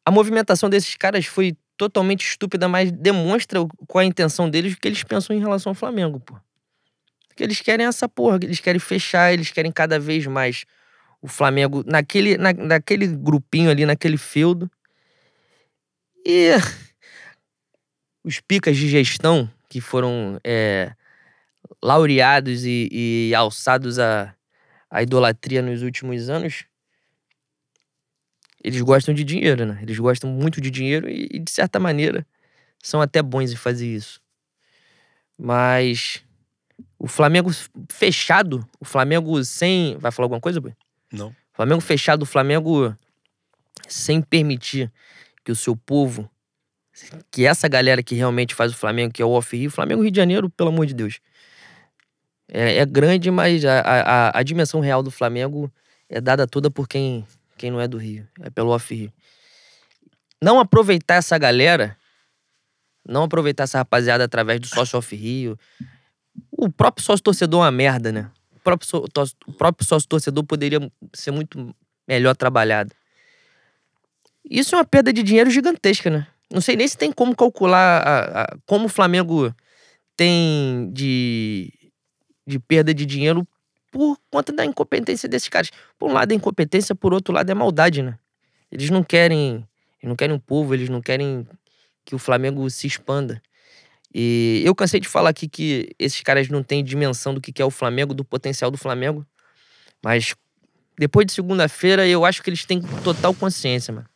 A 0.05 0.11
movimentação 0.11 0.69
desses 0.69 0.97
caras 0.97 1.25
foi 1.25 1.57
totalmente 1.77 2.27
estúpida, 2.27 2.69
mas 2.69 2.91
demonstra 2.91 3.61
qual 3.87 4.03
a 4.03 4.05
intenção 4.05 4.51
deles, 4.51 4.73
o 4.73 4.77
que 4.77 4.89
eles 4.89 5.05
pensam 5.05 5.37
em 5.37 5.39
relação 5.39 5.71
ao 5.71 5.75
Flamengo, 5.75 6.19
pô. 6.19 6.37
Porque 7.29 7.45
eles 7.45 7.61
querem 7.61 7.87
essa 7.87 8.09
porra, 8.09 8.39
eles 8.43 8.59
querem 8.59 8.81
fechar, 8.81 9.33
eles 9.33 9.53
querem 9.53 9.71
cada 9.71 10.01
vez 10.01 10.27
mais 10.27 10.65
o 11.23 11.29
Flamengo 11.29 11.85
naquele, 11.87 12.37
na, 12.37 12.53
naquele 12.53 13.07
grupinho 13.07 13.71
ali, 13.71 13.87
naquele 13.87 14.17
feudo. 14.17 14.69
E 16.25 16.55
os 18.25 18.41
picas 18.41 18.77
de 18.77 18.89
gestão 18.89 19.49
que 19.69 19.81
foram 19.81 20.41
é, 20.43 20.93
laureados 21.81 22.65
e, 22.65 22.89
e 22.91 23.35
alçados 23.35 23.99
a, 23.99 24.36
a 24.97 25.03
idolatria 25.03 25.61
nos 25.61 25.83
últimos 25.83 26.31
anos, 26.31 26.65
eles 28.65 28.81
gostam 28.81 29.13
de 29.13 29.25
dinheiro, 29.25 29.67
né? 29.67 29.79
Eles 29.83 29.99
gostam 29.99 30.31
muito 30.31 30.59
de 30.59 30.71
dinheiro 30.71 31.07
e, 31.07 31.29
e 31.33 31.39
de 31.39 31.51
certa 31.51 31.79
maneira, 31.79 32.27
são 32.83 33.03
até 33.03 33.21
bons 33.21 33.53
em 33.53 33.57
fazer 33.57 33.87
isso. 33.87 34.23
Mas 35.37 36.25
o 36.99 37.07
Flamengo 37.07 37.51
fechado, 37.91 38.67
o 38.81 38.87
Flamengo 38.87 39.45
sem. 39.45 39.99
Vai 39.99 40.11
falar 40.11 40.25
alguma 40.25 40.41
coisa, 40.41 40.63
Boi? 40.63 40.73
Não. 41.13 41.37
Flamengo 41.53 41.83
fechado, 41.83 42.23
o 42.23 42.27
Flamengo 42.27 42.97
sem 43.87 44.23
permitir 44.23 44.91
que 45.45 45.53
o 45.53 45.57
seu 45.57 45.77
povo, 45.77 46.27
que 47.31 47.45
essa 47.45 47.69
galera 47.69 48.03
que 48.03 48.15
realmente 48.15 48.55
faz 48.55 48.73
o 48.73 48.77
Flamengo, 48.77 49.13
que 49.13 49.21
é 49.21 49.27
o 49.27 49.31
Off-Rio, 49.31 49.71
Flamengo 49.71 50.01
Rio 50.01 50.11
de 50.11 50.17
Janeiro, 50.17 50.49
pelo 50.49 50.71
amor 50.71 50.87
de 50.87 50.95
Deus. 50.95 51.21
É, 52.49 52.79
é 52.79 52.87
grande, 52.87 53.31
mas 53.31 53.65
a, 53.65 53.81
a, 53.81 54.39
a, 54.39 54.43
dimensão 54.43 54.81
real 54.81 55.03
do 55.03 55.11
Flamengo 55.11 55.73
é 56.09 56.21
dada 56.21 56.47
toda 56.47 56.71
por 56.71 56.89
quem, 56.89 57.27
quem 57.57 57.71
não 57.71 57.81
é 57.81 57.89
do 57.89 57.99
Rio, 57.99 58.27
é 58.41 58.51
pelo 58.51 58.71
Off-Rio. 58.71 59.13
Não 60.41 60.61
aproveitar 60.61 61.17
essa 61.17 61.37
galera, 61.39 61.97
não 63.07 63.25
aproveitar 63.25 63.65
essa 63.65 63.79
rapaziada 63.79 64.25
através 64.25 64.61
do 64.61 64.67
sócio 64.67 64.99
Off-Rio. 64.99 65.59
O 66.53 66.71
próprio 66.71 67.05
sócio 67.05 67.23
torcedor 67.23 67.61
é 67.61 67.65
uma 67.65 67.71
merda, 67.73 68.13
né? 68.13 68.31
O 68.55 68.61
próprio, 68.61 68.89
o 69.47 69.53
próprio 69.53 69.87
sócio 69.87 70.09
torcedor 70.09 70.45
poderia 70.45 70.79
ser 71.13 71.31
muito 71.33 71.75
melhor 72.07 72.37
trabalhado. 72.37 72.93
Isso 74.49 74.75
é 74.75 74.79
uma 74.79 74.85
perda 74.85 75.13
de 75.13 75.23
dinheiro 75.23 75.51
gigantesca, 75.51 76.09
né? 76.11 76.27
Não 76.51 76.61
sei 76.61 76.77
nem 76.77 76.87
se 76.87 76.97
tem 76.97 77.11
como 77.11 77.35
calcular 77.35 78.03
a, 78.07 78.43
a, 78.43 78.57
como 78.67 78.87
o 78.87 78.89
Flamengo 78.89 79.53
tem 80.17 80.91
de, 80.93 81.73
de 82.47 82.59
perda 82.59 82.95
de 82.95 83.05
dinheiro 83.05 83.47
por 83.91 84.19
conta 84.31 84.53
da 84.53 84.65
incompetência 84.65 85.29
desses 85.29 85.49
caras. 85.49 85.71
Por 85.99 86.11
um 86.11 86.13
lado 86.13 86.33
é 86.33 86.35
incompetência, 86.35 86.95
por 86.95 87.13
outro 87.13 87.35
lado 87.35 87.51
é 87.51 87.55
maldade, 87.55 88.03
né? 88.03 88.19
Eles 88.71 88.91
não 88.91 89.03
querem, 89.03 89.67
eles 90.03 90.09
não 90.09 90.17
querem 90.17 90.35
um 90.35 90.39
povo, 90.39 90.75
eles 90.75 90.89
não 90.89 91.01
querem 91.01 91.47
que 92.05 92.15
o 92.15 92.19
Flamengo 92.19 92.69
se 92.71 92.87
expanda. 92.87 93.43
E 94.15 94.63
eu 94.65 94.75
cansei 94.75 95.01
de 95.01 95.09
falar 95.09 95.31
aqui 95.31 95.49
que 95.49 95.95
esses 95.99 96.21
caras 96.23 96.49
não 96.49 96.63
têm 96.63 96.83
dimensão 96.83 97.35
do 97.35 97.41
que 97.41 97.61
é 97.61 97.65
o 97.65 97.71
Flamengo, 97.71 98.15
do 98.15 98.25
potencial 98.25 98.71
do 98.71 98.79
Flamengo. 98.79 99.27
Mas 100.03 100.35
depois 100.99 101.27
de 101.27 101.33
segunda-feira, 101.33 102.07
eu 102.07 102.25
acho 102.25 102.43
que 102.43 102.51
eles 102.51 102.65
têm 102.65 102.81
total 103.03 103.35
consciência, 103.35 103.93
mano 103.93 104.09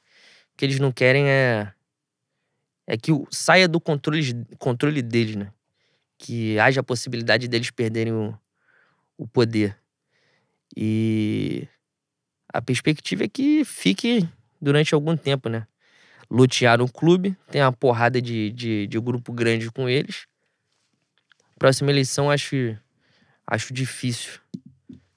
que 0.60 0.66
eles 0.66 0.78
não 0.78 0.92
querem 0.92 1.26
é 1.26 1.72
é 2.86 2.96
que 2.96 3.12
saia 3.30 3.66
do 3.66 3.80
controle, 3.80 4.44
controle 4.58 5.00
deles, 5.00 5.36
né? 5.36 5.50
Que 6.22 6.58
haja 6.58 6.80
a 6.80 6.84
possibilidade 6.84 7.48
deles 7.48 7.70
perderem 7.70 8.12
o, 8.12 8.38
o 9.16 9.26
poder. 9.26 9.76
E 10.76 11.66
a 12.52 12.60
perspectiva 12.60 13.24
é 13.24 13.28
que 13.28 13.64
fique 13.64 14.28
durante 14.60 14.94
algum 14.94 15.16
tempo, 15.16 15.48
né? 15.48 15.66
Lutear 16.30 16.80
o 16.80 16.92
clube, 16.92 17.36
tem 17.50 17.62
uma 17.62 17.72
porrada 17.72 18.20
de, 18.20 18.50
de, 18.52 18.86
de 18.86 19.00
grupo 19.00 19.32
grande 19.32 19.70
com 19.70 19.88
eles. 19.88 20.26
Próxima 21.58 21.90
eleição, 21.90 22.30
acho, 22.30 22.76
acho 23.46 23.72
difícil 23.72 24.40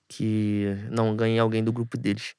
que 0.08 0.76
não 0.90 1.16
ganhe 1.16 1.38
alguém 1.38 1.64
do 1.64 1.72
grupo 1.72 1.98
deles. 1.98 2.36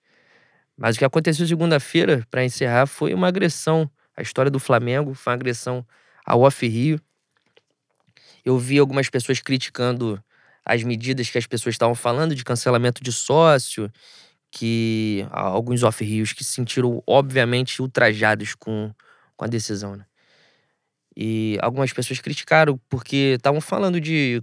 Mas 0.76 0.96
o 0.96 0.98
que 0.98 1.04
aconteceu 1.04 1.46
segunda-feira, 1.46 2.26
para 2.30 2.44
encerrar, 2.44 2.86
foi 2.86 3.14
uma 3.14 3.28
agressão. 3.28 3.88
A 4.16 4.22
história 4.22 4.50
do 4.50 4.58
Flamengo 4.58 5.14
foi 5.14 5.32
uma 5.32 5.36
agressão 5.36 5.86
ao 6.24 6.40
Off 6.40 6.66
Rio. 6.66 7.00
Eu 8.44 8.58
vi 8.58 8.78
algumas 8.78 9.08
pessoas 9.08 9.40
criticando 9.40 10.22
as 10.64 10.82
medidas 10.82 11.28
que 11.28 11.38
as 11.38 11.46
pessoas 11.46 11.74
estavam 11.74 11.94
falando 11.94 12.34
de 12.34 12.44
cancelamento 12.44 13.02
de 13.02 13.12
sócio, 13.12 13.90
que 14.50 15.26
alguns 15.30 15.82
off-rios 15.82 16.32
que 16.32 16.44
se 16.44 16.50
sentiram, 16.50 17.02
obviamente, 17.06 17.82
ultrajados 17.82 18.54
com, 18.54 18.92
com 19.36 19.44
a 19.44 19.48
decisão. 19.48 19.96
Né? 19.96 20.06
E 21.16 21.58
algumas 21.60 21.92
pessoas 21.92 22.20
criticaram 22.20 22.80
porque 22.88 23.34
estavam 23.36 23.60
falando 23.60 24.00
de 24.00 24.42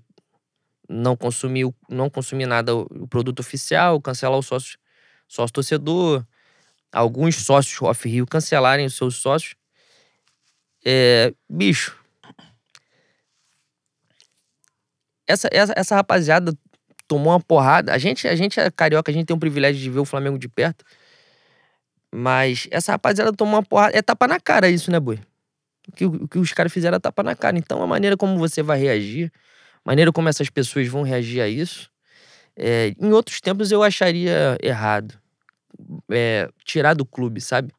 não 0.87 1.15
consumir, 1.15 1.73
não 1.89 2.09
consumir 2.09 2.45
nada 2.45 2.75
o 2.75 3.07
produto 3.07 3.39
oficial, 3.39 4.01
cancelar 4.01 4.37
o 4.37 4.43
sócio 4.43 4.77
sócio 5.27 5.53
torcedor, 5.53 6.25
alguns 6.91 7.37
sócios 7.37 7.81
off-Rio 7.81 8.27
cancelarem 8.27 8.85
os 8.85 8.95
seus 8.95 9.15
sócios. 9.15 9.55
É, 10.85 11.33
bicho, 11.49 11.97
essa, 15.31 15.49
essa, 15.51 15.73
essa 15.75 15.95
rapaziada 15.95 16.53
tomou 17.07 17.33
uma 17.33 17.39
porrada. 17.39 17.93
A 17.93 17.97
gente, 17.97 18.27
a 18.27 18.35
gente 18.35 18.59
é 18.59 18.69
carioca, 18.69 19.11
a 19.11 19.13
gente 19.13 19.25
tem 19.25 19.35
o 19.35 19.39
privilégio 19.39 19.81
de 19.81 19.89
ver 19.89 19.99
o 19.99 20.05
Flamengo 20.05 20.37
de 20.37 20.47
perto. 20.47 20.85
Mas 22.13 22.67
essa 22.71 22.91
rapaziada 22.91 23.31
tomou 23.33 23.55
uma 23.55 23.63
porrada. 23.63 23.97
É 23.97 24.01
tapa 24.01 24.27
na 24.27 24.39
cara 24.39 24.69
isso, 24.69 24.91
né, 24.91 24.99
boi? 24.99 25.19
O 25.87 25.91
que, 25.93 26.05
o 26.05 26.27
que 26.27 26.39
os 26.39 26.53
caras 26.53 26.71
fizeram 26.71 26.97
é 26.97 26.99
tapa 26.99 27.23
na 27.23 27.35
cara. 27.35 27.57
Então, 27.57 27.81
a 27.81 27.87
maneira 27.87 28.15
como 28.15 28.37
você 28.37 28.61
vai 28.61 28.79
reagir, 28.79 29.31
a 29.83 29.89
maneira 29.89 30.11
como 30.11 30.29
essas 30.29 30.49
pessoas 30.49 30.87
vão 30.87 31.03
reagir 31.03 31.41
a 31.41 31.47
isso, 31.47 31.89
é, 32.55 32.93
em 32.99 33.11
outros 33.11 33.41
tempos 33.41 33.71
eu 33.71 33.81
acharia 33.81 34.57
errado 34.61 35.21
é, 36.09 36.49
tirar 36.63 36.93
do 36.93 37.05
clube, 37.05 37.41
sabe? 37.41 37.73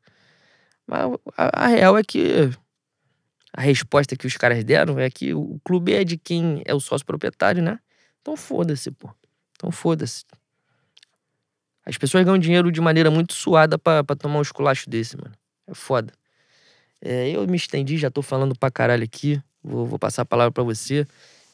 Mas 0.86 1.12
a, 1.36 1.64
a, 1.64 1.66
real 1.66 1.96
é 1.96 2.02
que 2.02 2.50
a 3.52 3.60
resposta 3.60 4.16
que 4.16 4.26
os 4.26 4.36
caras 4.36 4.64
deram 4.64 4.98
é 4.98 5.10
que 5.10 5.34
o 5.34 5.60
clube 5.64 5.92
é 5.92 6.04
de 6.04 6.16
quem 6.16 6.62
é 6.64 6.74
o 6.74 6.80
sócio 6.80 7.06
proprietário, 7.06 7.62
né? 7.62 7.78
Então 8.20 8.36
foda-se, 8.36 8.90
pô. 8.90 9.10
Então 9.56 9.70
foda-se. 9.70 10.24
As 11.84 11.98
pessoas 11.98 12.24
ganham 12.24 12.38
dinheiro 12.38 12.70
de 12.70 12.80
maneira 12.80 13.10
muito 13.10 13.34
suada 13.34 13.78
pra, 13.78 14.02
tomar 14.18 14.38
um 14.38 14.42
esculacho 14.42 14.88
desse, 14.88 15.16
mano. 15.16 15.34
É 15.66 15.74
foda. 15.74 16.12
É, 17.00 17.30
eu 17.30 17.46
me 17.46 17.56
estendi, 17.56 17.98
já 17.98 18.10
tô 18.10 18.22
falando 18.22 18.56
pra 18.58 18.70
caralho 18.70 19.02
aqui. 19.02 19.42
Vou, 19.62 19.86
vou 19.86 19.98
passar 19.98 20.22
a 20.22 20.24
palavra 20.24 20.52
para 20.52 20.62
você. 20.62 21.06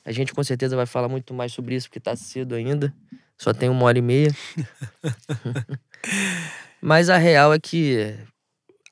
A 0.04 0.12
gente 0.12 0.32
com 0.32 0.42
certeza 0.44 0.76
vai 0.76 0.86
falar 0.86 1.08
muito 1.08 1.34
mais 1.34 1.52
sobre 1.52 1.74
isso, 1.74 1.88
porque 1.88 2.00
tá 2.00 2.14
cedo 2.14 2.54
ainda. 2.54 2.94
Só 3.36 3.52
tem 3.52 3.68
uma 3.68 3.84
hora 3.84 3.98
e 3.98 4.02
meia. 4.02 4.34
Mas 6.80 7.08
a 7.10 7.16
real 7.16 7.52
é 7.52 7.58
que 7.58 8.14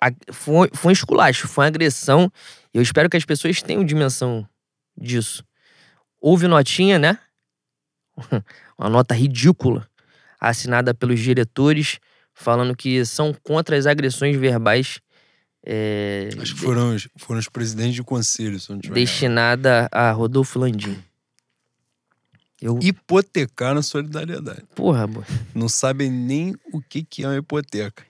a, 0.01 0.11
foi, 0.33 0.71
foi 0.73 0.91
um 0.91 0.93
esculacho, 0.93 1.49
foi 1.49 1.65
uma 1.65 1.69
agressão. 1.69 2.31
Eu 2.77 2.83
espero 2.83 3.09
que 3.09 3.17
as 3.17 3.25
pessoas 3.25 3.63
tenham 3.63 3.83
dimensão 3.83 4.47
disso. 4.95 5.43
Houve 6.21 6.47
notinha, 6.47 6.99
né? 6.99 7.19
uma 8.79 8.91
nota 8.91 9.15
ridícula, 9.15 9.89
assinada 10.39 10.93
pelos 10.93 11.19
diretores, 11.19 11.99
falando 12.35 12.77
que 12.77 13.03
são 13.07 13.33
contra 13.33 13.79
as 13.79 13.87
agressões 13.87 14.37
verbais. 14.37 15.01
É, 15.65 16.29
Acho 16.39 16.55
que 16.55 16.61
foram, 16.61 16.95
os, 16.95 17.09
foram 17.17 17.41
os 17.41 17.49
presidentes 17.49 17.95
de 17.95 18.03
conselho, 18.03 18.61
se 18.61 18.71
não 18.71 18.79
tiver 18.79 18.95
Destinada 18.95 19.89
a 19.91 20.11
Rodolfo 20.11 20.59
Landim. 20.59 21.03
Eu... 22.61 22.79
Hipotecar 22.83 23.75
na 23.75 23.81
solidariedade. 23.81 24.65
Porra, 24.75 25.07
boy. 25.07 25.25
Não 25.55 25.71
sabem 25.71 26.11
nem 26.11 26.55
o 26.71 26.83
que, 26.83 27.03
que 27.03 27.25
é 27.25 27.29
uma 27.29 27.39
hipoteca. 27.39 28.05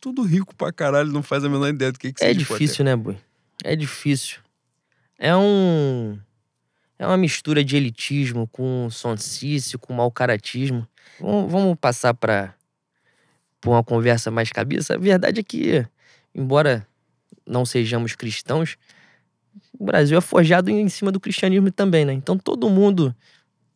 Tudo 0.00 0.22
rico 0.22 0.54
pra 0.54 0.72
caralho, 0.72 1.12
não 1.12 1.22
faz 1.22 1.44
a 1.44 1.48
menor 1.50 1.68
ideia 1.68 1.92
do 1.92 1.98
que, 1.98 2.10
que 2.10 2.24
É 2.24 2.32
difícil, 2.32 2.86
né, 2.86 2.96
boy? 2.96 3.18
É 3.64 3.74
difícil. 3.74 4.38
É 5.18 5.34
um. 5.36 6.18
É 6.98 7.06
uma 7.06 7.16
mistura 7.16 7.62
de 7.62 7.76
elitismo 7.76 8.48
com 8.48 8.88
soncício, 8.90 9.78
com 9.78 9.92
mau 9.92 10.10
caratismo. 10.10 10.86
Vamos, 11.20 11.52
vamos 11.52 11.78
passar 11.80 12.12
pra 12.14 12.54
uma 13.64 13.84
conversa 13.84 14.30
mais 14.30 14.50
cabeça. 14.50 14.94
A 14.94 14.98
verdade 14.98 15.40
é 15.40 15.42
que, 15.42 15.86
embora 16.34 16.86
não 17.46 17.64
sejamos 17.64 18.16
cristãos, 18.16 18.76
o 19.78 19.84
Brasil 19.84 20.18
é 20.18 20.20
forjado 20.20 20.70
em 20.70 20.88
cima 20.88 21.12
do 21.12 21.20
cristianismo 21.20 21.70
também, 21.70 22.04
né? 22.04 22.12
Então 22.12 22.36
todo 22.36 22.68
mundo 22.68 23.14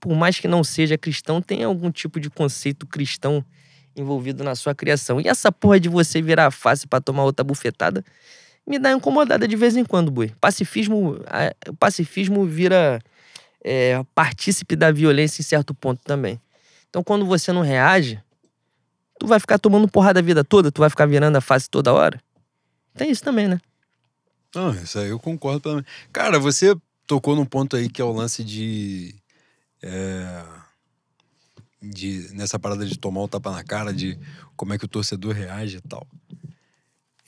por 0.02 0.16
mais 0.16 0.40
que 0.40 0.48
não 0.48 0.64
seja 0.64 0.98
cristão, 0.98 1.40
tem 1.40 1.62
algum 1.62 1.88
tipo 1.88 2.18
de 2.18 2.28
conceito 2.28 2.84
cristão 2.84 3.44
envolvido 3.94 4.42
na 4.42 4.56
sua 4.56 4.74
criação. 4.74 5.20
E 5.20 5.28
essa 5.28 5.52
porra 5.52 5.78
de 5.78 5.88
você 5.88 6.20
virar 6.20 6.46
a 6.46 6.50
face 6.50 6.88
para 6.88 7.00
tomar 7.00 7.22
outra 7.22 7.44
bufetada 7.44 8.04
me 8.66 8.78
dá 8.78 8.92
incomodada 8.92 9.46
de 9.46 9.56
vez 9.56 9.76
em 9.76 9.84
quando, 9.84 10.10
boi. 10.10 10.32
Pacifismo, 10.40 11.18
o 11.68 11.74
pacifismo 11.74 12.44
vira 12.44 13.00
é, 13.64 14.02
partícipe 14.14 14.76
da 14.76 14.90
violência 14.90 15.40
em 15.40 15.44
certo 15.44 15.74
ponto 15.74 16.02
também. 16.04 16.40
Então, 16.88 17.02
quando 17.02 17.24
você 17.24 17.52
não 17.52 17.62
reage, 17.62 18.22
tu 19.18 19.26
vai 19.26 19.40
ficar 19.40 19.58
tomando 19.58 19.88
porrada 19.88 20.20
a 20.20 20.22
vida 20.22 20.44
toda, 20.44 20.70
tu 20.70 20.80
vai 20.80 20.90
ficar 20.90 21.06
virando 21.06 21.36
a 21.36 21.40
face 21.40 21.68
toda 21.68 21.92
hora. 21.92 22.20
Tem 22.94 23.10
isso 23.10 23.22
também, 23.22 23.48
né? 23.48 23.60
Não, 24.54 24.70
isso 24.74 24.98
aí 24.98 25.08
eu 25.08 25.18
concordo 25.18 25.60
plenamente. 25.60 25.88
Cara, 26.12 26.38
você 26.38 26.76
tocou 27.06 27.34
num 27.34 27.46
ponto 27.46 27.76
aí 27.76 27.88
que 27.88 28.02
é 28.02 28.04
o 28.04 28.12
lance 28.12 28.44
de 28.44 29.14
é, 29.82 30.44
de, 31.82 32.28
nessa 32.32 32.58
parada 32.58 32.86
de 32.86 32.96
tomar 32.96 33.22
o 33.22 33.28
tapa 33.28 33.50
na 33.50 33.64
cara, 33.64 33.92
de 33.92 34.18
como 34.56 34.72
é 34.72 34.78
que 34.78 34.84
o 34.84 34.88
torcedor 34.88 35.34
reage 35.34 35.78
e 35.78 35.80
tal. 35.80 36.06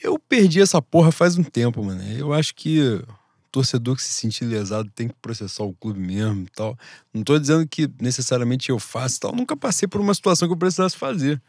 Eu 0.05 0.19
perdi 0.19 0.61
essa 0.61 0.83
porra 0.83 1.11
faz 1.11 1.39
um 1.39 1.43
tempo, 1.43 1.83
mano. 1.83 2.03
Eu 2.13 2.35
acho 2.35 2.55
que 2.55 3.03
torcedor 3.51 3.97
que 3.97 4.03
se 4.03 4.13
sentir 4.13 4.45
lesado 4.45 4.91
tem 4.95 5.09
que 5.09 5.15
processar 5.15 5.65
o 5.65 5.73
clube 5.73 5.99
mesmo 5.99 6.43
e 6.43 6.51
tal. 6.51 6.79
Não 7.13 7.25
tô 7.25 7.39
dizendo 7.39 7.67
que 7.67 7.89
necessariamente 7.99 8.69
eu 8.69 8.79
faço 8.79 9.17
e 9.17 9.21
tal. 9.21 9.35
Nunca 9.35 9.57
passei 9.57 9.89
por 9.89 10.03
uma 10.03 10.13
situação 10.13 10.47
que 10.47 10.53
eu 10.53 10.59
precisasse 10.59 10.95
fazer. 10.95 11.41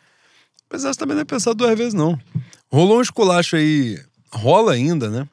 Precisasse 0.70 0.98
também 0.98 1.16
não 1.16 1.24
é 1.24 1.26
pensar 1.26 1.54
duas 1.54 1.78
vezes, 1.78 1.94
não. 1.94 2.18
Rolou 2.72 3.00
um 3.00 3.02
esculacho 3.02 3.58
aí. 3.58 4.02
Rola 4.32 4.72
ainda, 4.72 5.10
né? 5.10 5.28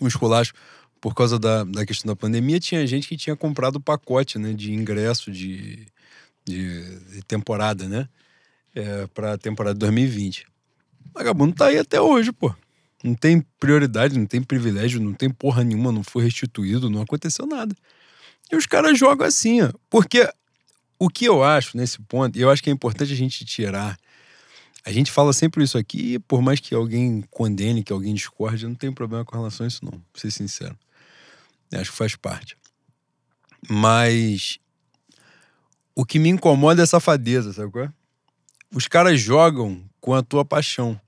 Um 0.00 0.06
esculacho 0.06 0.52
por 1.00 1.16
causa 1.16 1.36
da, 1.36 1.64
da 1.64 1.84
questão 1.84 2.12
da 2.12 2.14
pandemia. 2.14 2.60
Tinha 2.60 2.86
gente 2.86 3.08
que 3.08 3.16
tinha 3.16 3.34
comprado 3.34 3.76
o 3.76 3.80
pacote, 3.80 4.38
né? 4.38 4.52
De 4.52 4.72
ingresso 4.72 5.32
de, 5.32 5.84
de, 6.44 7.00
de 7.10 7.22
temporada, 7.22 7.88
né? 7.88 8.08
É, 8.72 9.08
pra 9.08 9.36
temporada 9.36 9.74
de 9.74 9.80
2020. 9.80 10.46
O 11.06 11.18
vagabundo 11.18 11.54
tá 11.54 11.66
aí 11.66 11.78
até 11.78 12.00
hoje, 12.00 12.32
pô. 12.32 12.54
Não 13.02 13.14
tem 13.14 13.40
prioridade, 13.58 14.18
não 14.18 14.26
tem 14.26 14.42
privilégio, 14.42 15.00
não 15.00 15.14
tem 15.14 15.30
porra 15.30 15.64
nenhuma, 15.64 15.90
não 15.90 16.04
foi 16.04 16.24
restituído, 16.24 16.90
não 16.90 17.02
aconteceu 17.02 17.46
nada. 17.46 17.74
E 18.52 18.56
os 18.56 18.66
caras 18.66 18.98
jogam 18.98 19.26
assim, 19.26 19.62
ó. 19.62 19.72
Porque 19.88 20.28
o 20.98 21.08
que 21.08 21.24
eu 21.24 21.42
acho 21.42 21.76
nesse 21.76 22.00
ponto, 22.02 22.38
e 22.38 22.42
eu 22.42 22.50
acho 22.50 22.62
que 22.62 22.68
é 22.68 22.72
importante 22.72 23.12
a 23.12 23.16
gente 23.16 23.44
tirar. 23.44 23.98
A 24.84 24.92
gente 24.92 25.10
fala 25.10 25.32
sempre 25.32 25.64
isso 25.64 25.78
aqui, 25.78 26.18
por 26.20 26.42
mais 26.42 26.60
que 26.60 26.74
alguém 26.74 27.22
condene, 27.30 27.82
que 27.82 27.92
alguém 27.92 28.14
discorde, 28.14 28.64
eu 28.64 28.68
não 28.68 28.76
tenho 28.76 28.94
problema 28.94 29.24
com 29.24 29.36
relação 29.36 29.64
a 29.64 29.68
isso, 29.68 29.84
não, 29.84 29.92
pra 30.12 30.20
ser 30.20 30.30
sincero. 30.30 30.76
Eu 31.70 31.80
acho 31.80 31.90
que 31.90 31.96
faz 31.96 32.16
parte. 32.16 32.56
Mas 33.68 34.58
o 35.94 36.04
que 36.04 36.18
me 36.18 36.28
incomoda 36.28 36.82
é 36.82 36.84
a 36.84 36.86
safadeza, 36.86 37.52
sabe 37.52 37.70
qual 37.70 37.84
é? 37.84 37.92
Os 38.74 38.86
caras 38.86 39.20
jogam 39.20 39.82
com 40.00 40.14
a 40.14 40.22
tua 40.22 40.44
paixão. 40.44 41.00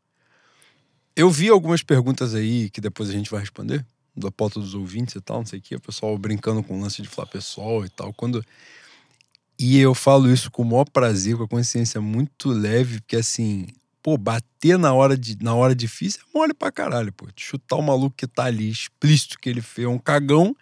Eu 1.15 1.31
vi 1.31 1.49
algumas 1.49 1.83
perguntas 1.83 2.35
aí 2.35 2.71
que 2.71 2.81
depois 2.81 3.11
a 3.11 3.13
gente 3.13 3.31
vai 3.31 3.41
responder, 3.41 3.85
da 4.17 4.31
pauta 4.31 4.61
dos 4.61 4.75
ouvintes 4.75 5.15
e 5.15 5.21
tal, 5.21 5.39
não 5.39 5.47
sei 5.47 5.59
o 5.59 5.63
que, 5.63 5.75
o 5.75 5.81
pessoal 5.81 6.17
brincando 6.17 6.63
com 6.63 6.79
o 6.79 6.81
lance 6.81 7.03
de 7.03 7.09
falar 7.09 7.29
pessoal 7.29 7.85
e 7.85 7.89
tal. 7.89 8.13
Quando. 8.13 8.45
E 9.59 9.79
eu 9.79 9.95
falo 9.95 10.33
isso 10.33 10.51
com 10.51 10.63
o 10.63 10.65
maior 10.65 10.89
prazer, 10.89 11.37
com 11.37 11.45
a 11.45 11.49
consciência 11.49 12.01
muito 12.01 12.49
leve, 12.49 13.01
porque 13.01 13.17
assim, 13.17 13.67
pô, 14.03 14.17
bater 14.17 14.79
na 14.79 14.93
hora, 14.93 15.17
de, 15.17 15.37
na 15.43 15.55
hora 15.55 15.75
difícil 15.75 16.21
é 16.23 16.39
mole 16.39 16.53
pra 16.53 16.73
caralho, 16.73 17.13
pô. 17.13 17.27
Chutar 17.37 17.77
o 17.77 17.83
maluco 17.83 18.17
que 18.17 18.27
tá 18.27 18.45
ali, 18.45 18.69
explícito 18.71 19.39
que 19.39 19.49
ele 19.49 19.61
fez, 19.61 19.87
um 19.87 19.99
cagão, 19.99 20.57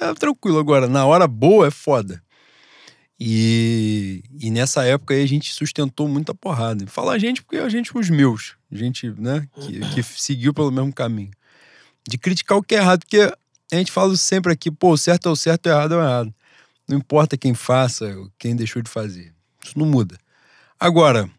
é 0.00 0.14
tranquilo. 0.14 0.58
Agora, 0.58 0.88
na 0.88 1.04
hora 1.04 1.26
boa 1.26 1.66
é 1.66 1.70
foda. 1.70 2.22
E, 3.24 4.24
e 4.40 4.50
nessa 4.50 4.84
época 4.84 5.14
aí 5.14 5.22
a 5.22 5.28
gente 5.28 5.54
sustentou 5.54 6.08
muita 6.08 6.34
porrada. 6.34 6.84
Fala 6.88 7.12
a 7.12 7.18
gente 7.20 7.40
porque 7.40 7.58
a 7.58 7.68
gente, 7.68 7.96
os 7.96 8.10
meus, 8.10 8.56
gente, 8.68 9.10
né, 9.10 9.46
que, 9.54 9.78
que 9.94 10.02
seguiu 10.02 10.52
pelo 10.52 10.72
mesmo 10.72 10.92
caminho. 10.92 11.30
De 12.08 12.18
criticar 12.18 12.58
o 12.58 12.62
que 12.64 12.74
é 12.74 12.78
errado, 12.78 13.02
porque 13.02 13.32
a 13.72 13.76
gente 13.76 13.92
fala 13.92 14.16
sempre 14.16 14.52
aqui, 14.52 14.72
pô, 14.72 14.96
certo 14.96 15.28
é 15.28 15.30
o 15.30 15.36
certo, 15.36 15.66
o 15.66 15.68
errado 15.68 15.94
é 15.94 15.96
o 15.98 16.00
errado. 16.00 16.34
Não 16.88 16.98
importa 16.98 17.36
quem 17.36 17.54
faça, 17.54 18.12
quem 18.36 18.56
deixou 18.56 18.82
de 18.82 18.90
fazer. 18.90 19.32
Isso 19.64 19.78
não 19.78 19.86
muda. 19.86 20.18
Agora, 20.80 21.30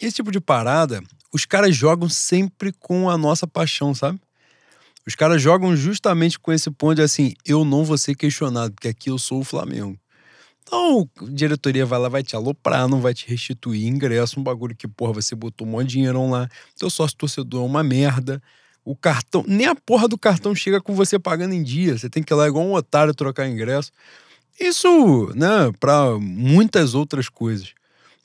esse 0.00 0.14
tipo 0.14 0.30
de 0.30 0.38
parada, 0.38 1.02
os 1.32 1.44
caras 1.44 1.74
jogam 1.74 2.08
sempre 2.08 2.72
com 2.72 3.10
a 3.10 3.18
nossa 3.18 3.44
paixão, 3.44 3.92
sabe? 3.92 4.20
Os 5.04 5.16
caras 5.16 5.42
jogam 5.42 5.74
justamente 5.74 6.38
com 6.38 6.52
esse 6.52 6.70
ponto 6.70 6.94
de 6.94 7.02
assim, 7.02 7.34
eu 7.44 7.64
não 7.64 7.84
vou 7.84 7.98
ser 7.98 8.14
questionado, 8.14 8.72
porque 8.72 8.86
aqui 8.86 9.10
eu 9.10 9.18
sou 9.18 9.40
o 9.40 9.44
Flamengo. 9.44 9.98
Então, 10.66 11.08
a 11.22 11.24
diretoria 11.30 11.86
vai 11.86 11.98
lá, 11.98 12.08
vai 12.08 12.24
te 12.24 12.34
aloprar, 12.34 12.88
não 12.88 13.00
vai 13.00 13.14
te 13.14 13.28
restituir 13.28 13.86
ingresso, 13.86 14.40
um 14.40 14.42
bagulho 14.42 14.74
que, 14.74 14.88
porra, 14.88 15.12
você 15.12 15.36
botou 15.36 15.64
um 15.64 15.70
monte 15.70 15.86
de 15.86 15.92
dinheiro 15.92 16.28
lá, 16.28 16.48
teu 16.76 16.90
sócio 16.90 17.16
torcedor 17.16 17.62
é 17.62 17.66
uma 17.66 17.84
merda. 17.84 18.42
O 18.84 18.96
cartão, 18.96 19.44
nem 19.46 19.66
a 19.66 19.74
porra 19.74 20.08
do 20.08 20.18
cartão 20.18 20.54
chega 20.54 20.80
com 20.80 20.94
você 20.94 21.18
pagando 21.18 21.54
em 21.54 21.62
dia. 21.62 21.96
Você 21.96 22.08
tem 22.10 22.22
que 22.22 22.32
ir 22.32 22.36
lá 22.36 22.46
igual 22.46 22.64
um 22.64 22.74
otário 22.74 23.14
trocar 23.14 23.48
ingresso. 23.48 23.92
Isso, 24.58 25.32
né, 25.34 25.72
para 25.78 26.18
muitas 26.18 26.94
outras 26.94 27.28
coisas. 27.28 27.72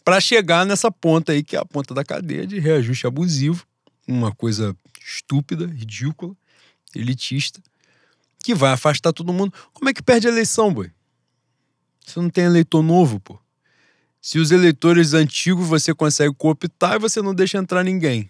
Para 0.03 0.19
chegar 0.19 0.65
nessa 0.65 0.91
ponta 0.91 1.31
aí, 1.31 1.43
que 1.43 1.55
é 1.55 1.59
a 1.59 1.65
ponta 1.65 1.93
da 1.93 2.03
cadeia 2.03 2.45
de 2.47 2.59
reajuste 2.59 3.05
abusivo, 3.05 3.65
uma 4.07 4.31
coisa 4.31 4.75
estúpida, 5.03 5.67
ridícula, 5.67 6.35
elitista, 6.95 7.61
que 8.43 8.55
vai 8.55 8.71
afastar 8.71 9.13
todo 9.13 9.33
mundo. 9.33 9.53
Como 9.73 9.89
é 9.89 9.93
que 9.93 10.01
perde 10.01 10.27
a 10.27 10.31
eleição, 10.31 10.73
boi? 10.73 10.91
Você 12.05 12.19
não 12.19 12.29
tem 12.29 12.45
eleitor 12.45 12.81
novo, 12.81 13.19
pô. 13.19 13.39
Se 14.21 14.37
os 14.37 14.51
eleitores 14.51 15.13
antigos 15.13 15.67
você 15.67 15.93
consegue 15.93 16.33
cooptar 16.35 16.95
e 16.95 16.99
você 16.99 17.21
não 17.21 17.33
deixa 17.33 17.57
entrar 17.57 17.83
ninguém. 17.83 18.29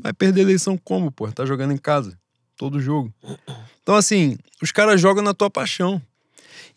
Vai 0.00 0.12
perder 0.12 0.42
eleição 0.42 0.78
como, 0.78 1.10
pô? 1.10 1.30
Tá 1.32 1.44
jogando 1.44 1.72
em 1.72 1.78
casa. 1.78 2.16
Todo 2.56 2.80
jogo. 2.80 3.12
Então, 3.82 3.96
assim, 3.96 4.38
os 4.62 4.70
caras 4.70 5.00
jogam 5.00 5.22
na 5.22 5.34
tua 5.34 5.50
paixão. 5.50 6.00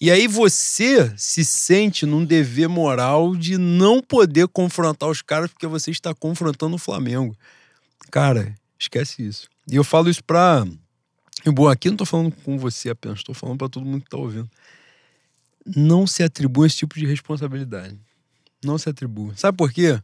E 0.02 0.10
aí 0.10 0.28
você 0.28 1.14
se 1.16 1.46
sente 1.46 2.06
num 2.06 2.26
dever 2.26 2.68
moral 2.68 3.36
de 3.36 3.58
não 3.58 4.02
poder 4.02 4.48
confrontar 4.48 5.10
os 5.10 5.22
caras 5.22 5.52
porque 5.52 5.68
você 5.68 5.92
está 5.92 6.14
confrontando 6.14 6.76
o 6.76 6.80
Flamengo. 6.80 7.38
Cara, 8.12 8.56
esquece 8.80 9.26
isso. 9.26 9.48
E 9.72 9.76
eu 9.76 9.84
falo 9.84 10.10
isso 10.10 10.24
pra. 10.24 10.66
E 11.46 11.52
bom, 11.52 11.70
aqui 11.70 11.90
não 11.90 11.98
tô 11.98 12.06
falando 12.06 12.32
com 12.44 12.58
você 12.58 12.90
apenas, 12.90 13.24
tô 13.24 13.34
falando 13.34 13.60
para 13.60 13.70
todo 13.70 13.86
mundo 13.86 14.04
que 14.04 14.10
tá 14.10 14.18
ouvindo 14.18 14.50
não 15.66 16.06
se 16.06 16.24
atribui 16.24 16.68
esse 16.68 16.78
tipo 16.78 16.96
de 16.96 17.06
responsabilidade. 17.06 17.98
Não 18.64 18.78
se 18.78 18.90
atribui. 18.90 19.34
Sabe 19.36 19.58
por 19.58 19.72
quê? 19.72 20.00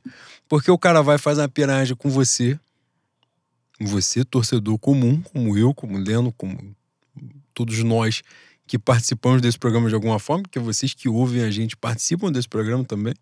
Porque 0.48 0.72
o 0.72 0.78
cara 0.78 1.02
vai 1.02 1.18
fazer 1.18 1.42
uma 1.42 1.50
piragem 1.50 1.96
com 1.96 2.10
você, 2.10 2.60
você, 3.80 4.24
torcedor 4.24 4.78
comum, 4.78 5.22
como 5.22 5.58
eu, 5.58 5.74
como 5.74 5.98
Leno, 5.98 6.32
como 6.32 6.76
todos 7.54 7.82
nós 7.84 8.22
que 8.68 8.80
participamos 8.80 9.42
desse 9.42 9.60
programa 9.60 9.90
de 9.90 9.96
alguma 9.96 10.18
forma, 10.18 10.44
porque 10.44 10.60
vocês 10.60 10.94
que 10.94 11.10
ouvem 11.10 11.44
a 11.44 11.52
gente 11.52 11.76
participam 11.76 12.32
desse 12.32 12.48
programa 12.48 12.86
também, 12.86 13.14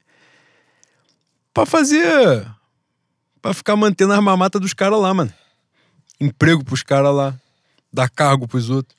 para 1.53 1.65
fazer. 1.65 2.45
para 3.41 3.53
ficar 3.53 3.75
mantendo 3.75 4.13
a 4.13 4.21
mamata 4.21 4.59
dos 4.59 4.73
caras 4.73 4.99
lá, 4.99 5.13
mano. 5.13 5.33
Emprego 6.19 6.63
pros 6.63 6.83
caras 6.83 7.15
lá, 7.15 7.39
dar 7.91 8.09
cargo 8.09 8.47
pros 8.47 8.69
outros. 8.69 8.95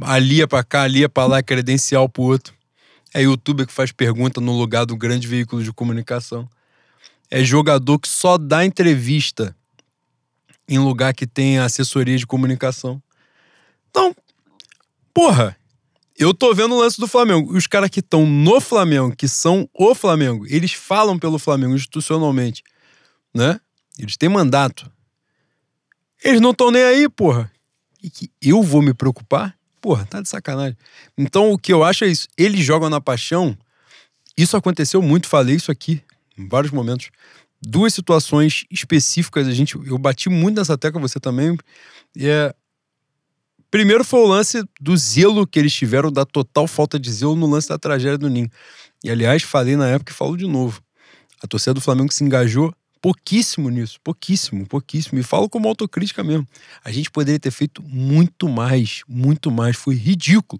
Alia 0.00 0.48
pra 0.48 0.64
cá, 0.64 0.82
alia 0.82 1.08
pra 1.08 1.26
lá, 1.26 1.42
credencial 1.42 2.08
pro 2.08 2.22
outro. 2.22 2.54
É 3.14 3.22
youtuber 3.22 3.64
que 3.64 3.72
faz 3.72 3.92
pergunta 3.92 4.40
no 4.40 4.52
lugar 4.52 4.84
do 4.84 4.96
grande 4.96 5.28
veículo 5.28 5.62
de 5.62 5.72
comunicação. 5.72 6.50
É 7.30 7.44
jogador 7.44 8.00
que 8.00 8.08
só 8.08 8.36
dá 8.36 8.64
entrevista 8.64 9.56
em 10.68 10.78
lugar 10.78 11.14
que 11.14 11.26
tem 11.26 11.58
assessoria 11.58 12.18
de 12.18 12.26
comunicação. 12.26 13.00
Então, 13.88 14.14
porra, 15.12 15.56
eu 16.18 16.34
tô 16.34 16.52
vendo 16.52 16.74
o 16.74 16.78
lance 16.78 16.98
do 16.98 17.06
Flamengo. 17.06 17.56
Os 17.56 17.66
caras 17.66 17.90
que 17.90 18.00
estão 18.00 18.26
no 18.26 18.60
Flamengo, 18.60 19.14
que 19.14 19.28
são 19.28 19.68
o 19.72 19.94
Flamengo, 19.94 20.44
eles 20.48 20.72
falam 20.72 21.18
pelo 21.18 21.38
Flamengo 21.38 21.74
institucionalmente, 21.74 22.62
né? 23.32 23.60
Eles 23.98 24.16
têm 24.16 24.28
mandato. 24.28 24.90
Eles 26.22 26.40
não 26.40 26.50
estão 26.50 26.70
nem 26.70 26.82
aí, 26.82 27.08
porra. 27.08 27.50
E 28.02 28.10
que 28.10 28.30
eu 28.40 28.62
vou 28.62 28.82
me 28.82 28.92
preocupar? 28.92 29.56
Porra, 29.84 30.06
tá 30.06 30.22
de 30.22 30.30
sacanagem. 30.30 30.78
Então 31.14 31.52
o 31.52 31.58
que 31.58 31.70
eu 31.70 31.84
acho 31.84 32.04
é 32.04 32.08
isso. 32.08 32.26
Eles 32.38 32.64
jogam 32.64 32.88
na 32.88 33.02
paixão. 33.02 33.54
Isso 34.34 34.56
aconteceu 34.56 35.02
muito, 35.02 35.28
falei 35.28 35.56
isso 35.56 35.70
aqui 35.70 36.02
em 36.38 36.48
vários 36.48 36.72
momentos. 36.72 37.10
Duas 37.60 37.92
situações 37.92 38.64
específicas, 38.70 39.46
a 39.46 39.52
gente, 39.52 39.76
eu 39.86 39.98
bati 39.98 40.30
muito 40.30 40.56
nessa 40.56 40.78
tecla, 40.78 40.98
você 40.98 41.20
também. 41.20 41.58
É, 42.18 42.54
primeiro 43.70 44.06
foi 44.06 44.20
o 44.20 44.26
lance 44.26 44.64
do 44.80 44.96
zelo 44.96 45.46
que 45.46 45.58
eles 45.58 45.74
tiveram, 45.74 46.10
da 46.10 46.24
total 46.24 46.66
falta 46.66 46.98
de 46.98 47.12
zelo 47.12 47.36
no 47.36 47.46
lance 47.46 47.68
da 47.68 47.78
tragédia 47.78 48.16
do 48.16 48.30
Ninho. 48.30 48.50
E 49.04 49.10
aliás, 49.10 49.42
falei 49.42 49.76
na 49.76 49.86
época 49.86 50.12
e 50.12 50.14
falo 50.14 50.34
de 50.34 50.46
novo. 50.46 50.82
A 51.42 51.46
torcida 51.46 51.74
do 51.74 51.80
Flamengo 51.82 52.10
se 52.10 52.24
engajou 52.24 52.74
pouquíssimo 53.04 53.68
nisso, 53.68 54.00
pouquíssimo, 54.02 54.66
pouquíssimo. 54.66 55.20
E 55.20 55.22
falo 55.22 55.46
como 55.46 55.68
autocrítica 55.68 56.24
mesmo. 56.24 56.48
A 56.82 56.90
gente 56.90 57.10
poderia 57.10 57.38
ter 57.38 57.50
feito 57.50 57.82
muito 57.82 58.48
mais, 58.48 59.02
muito 59.06 59.50
mais. 59.50 59.76
Foi 59.76 59.94
ridículo. 59.94 60.58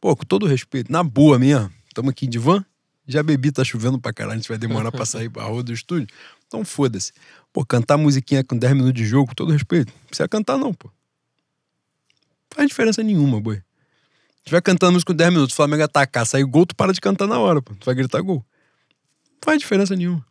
Pô, 0.00 0.16
com 0.16 0.24
todo 0.24 0.46
respeito, 0.46 0.90
na 0.90 1.04
boa 1.04 1.38
mesmo. 1.38 1.70
Estamos 1.86 2.12
aqui 2.12 2.26
de 2.26 2.38
van, 2.38 2.64
já 3.06 3.22
bebi, 3.22 3.52
tá 3.52 3.62
chovendo 3.62 3.98
pra 3.98 4.10
caralho, 4.10 4.36
a 4.36 4.36
gente 4.38 4.48
vai 4.48 4.56
demorar 4.56 4.90
pra 4.90 5.04
sair 5.04 5.28
pra 5.28 5.42
rua 5.44 5.62
do 5.62 5.70
estúdio. 5.70 6.08
Então 6.46 6.64
foda-se. 6.64 7.12
Pô, 7.52 7.62
cantar 7.62 7.98
musiquinha 7.98 8.42
com 8.42 8.56
10 8.56 8.72
minutos 8.72 8.94
de 8.94 9.04
jogo, 9.04 9.28
com 9.28 9.34
todo 9.34 9.52
respeito. 9.52 9.92
Não 9.92 10.06
precisa 10.06 10.26
cantar, 10.26 10.56
não, 10.56 10.72
pô. 10.72 10.88
Não 10.88 12.56
faz 12.56 12.68
diferença 12.68 13.02
nenhuma, 13.02 13.38
boi. 13.38 13.60
Se 14.46 14.50
vai 14.50 14.62
cantando 14.62 14.92
música 14.94 15.12
com 15.12 15.16
10 15.16 15.30
minutos, 15.30 15.52
o 15.52 15.56
Flamengo 15.56 15.82
atacar, 15.82 16.24
sair 16.24 16.44
gol, 16.44 16.64
tu 16.64 16.74
para 16.74 16.94
de 16.94 17.02
cantar 17.02 17.26
na 17.26 17.38
hora, 17.38 17.60
pô. 17.60 17.74
Tu 17.74 17.84
vai 17.84 17.94
gritar 17.94 18.22
gol. 18.22 18.42
Não 19.30 19.40
faz 19.44 19.58
diferença 19.58 19.94
nenhuma 19.94 20.24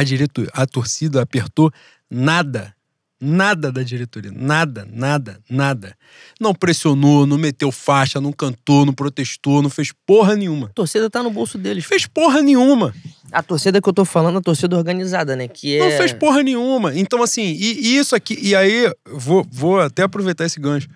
a 0.00 0.04
diretoria, 0.04 0.50
a 0.54 0.66
torcida 0.66 1.22
apertou 1.22 1.70
nada. 2.10 2.74
Nada 3.22 3.70
da 3.70 3.82
diretoria. 3.82 4.32
Nada, 4.34 4.88
nada, 4.90 5.38
nada. 5.48 5.94
Não 6.40 6.54
pressionou, 6.54 7.26
não 7.26 7.36
meteu 7.36 7.70
faixa, 7.70 8.18
não 8.18 8.32
cantou, 8.32 8.86
não 8.86 8.94
protestou, 8.94 9.60
não 9.60 9.68
fez 9.68 9.92
porra 10.06 10.34
nenhuma. 10.34 10.68
A 10.68 10.72
torcida 10.72 11.10
tá 11.10 11.22
no 11.22 11.30
bolso 11.30 11.58
deles. 11.58 11.84
Fez 11.84 12.06
porra 12.06 12.40
nenhuma. 12.40 12.94
A 13.30 13.42
torcida 13.42 13.78
que 13.78 13.86
eu 13.86 13.92
tô 13.92 14.06
falando, 14.06 14.38
a 14.38 14.40
torcida 14.40 14.74
organizada, 14.74 15.36
né? 15.36 15.46
Que 15.48 15.76
é... 15.76 15.90
Não 15.90 15.98
fez 15.98 16.14
porra 16.14 16.42
nenhuma. 16.42 16.96
Então, 16.96 17.22
assim, 17.22 17.42
e, 17.42 17.88
e 17.88 17.98
isso 17.98 18.16
aqui. 18.16 18.38
E 18.40 18.56
aí, 18.56 18.90
vou, 19.12 19.46
vou 19.52 19.80
até 19.80 20.04
aproveitar 20.04 20.46
esse 20.46 20.58
gancho. 20.58 20.88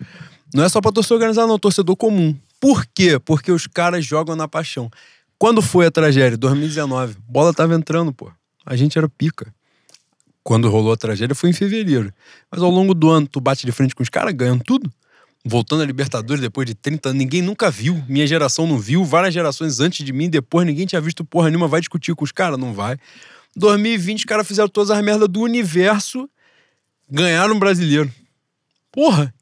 Não 0.55 0.65
é 0.65 0.69
só 0.71 0.81
pra 0.81 0.91
torcedor 0.91 1.17
organizado, 1.17 1.47
não, 1.47 1.59
torcedor 1.59 1.95
comum. 1.95 2.35
Por 2.59 2.87
quê? 2.87 3.19
Porque 3.23 3.53
os 3.53 3.67
caras 3.67 4.03
jogam 4.03 4.35
na 4.35 4.49
paixão. 4.49 4.91
Quando 5.39 5.61
foi 5.61 5.85
a 5.85 5.91
tragédia? 5.91 6.39
2019. 6.39 7.17
Bola 7.29 7.53
tava 7.53 7.75
entrando, 7.75 8.15
pô. 8.15 8.33
A 8.65 8.77
gente 8.77 8.97
era 8.97 9.09
pica. 9.09 9.53
Quando 10.43 10.69
rolou 10.69 10.93
a 10.93 10.97
tragédia 10.97 11.35
foi 11.35 11.51
em 11.51 11.53
fevereiro. 11.53 12.13
Mas 12.51 12.63
ao 12.63 12.71
longo 12.71 12.95
do 12.95 13.11
ano, 13.11 13.27
tu 13.27 13.41
bate 13.41 13.65
de 13.65 13.73
frente 13.73 13.95
com 13.95 14.03
os 14.03 14.09
caras, 14.09 14.35
ganhando 14.35 14.63
tudo. 14.63 14.93
Voltando 15.45 15.83
a 15.83 15.87
Libertadores 15.87 16.41
depois 16.41 16.67
de 16.67 16.75
30 16.75 17.11
anos, 17.11 17.19
ninguém 17.19 17.43
nunca 17.43 17.71
viu. 17.71 18.03
Minha 18.09 18.27
geração 18.27 18.67
não 18.67 18.79
viu. 18.79 19.05
Várias 19.05 19.33
gerações 19.33 19.81
antes 19.81 20.05
de 20.05 20.13
mim, 20.13 20.29
depois, 20.29 20.67
ninguém 20.67 20.87
tinha 20.87 21.01
visto 21.01 21.25
porra 21.25 21.49
nenhuma. 21.49 21.69
Vai 21.69 21.81
discutir 21.81 22.15
com 22.15 22.25
os 22.25 22.33
caras? 22.33 22.59
Não 22.59 22.73
vai. 22.73 22.99
2020, 23.57 24.21
os 24.21 24.25
caras 24.25 24.47
fizeram 24.47 24.69
todas 24.69 24.91
as 24.91 25.03
merdas 25.03 25.29
do 25.29 25.41
universo, 25.41 26.29
ganharam 27.11 27.55
um 27.55 27.59
brasileiro. 27.59 28.11
Porra! 28.91 29.35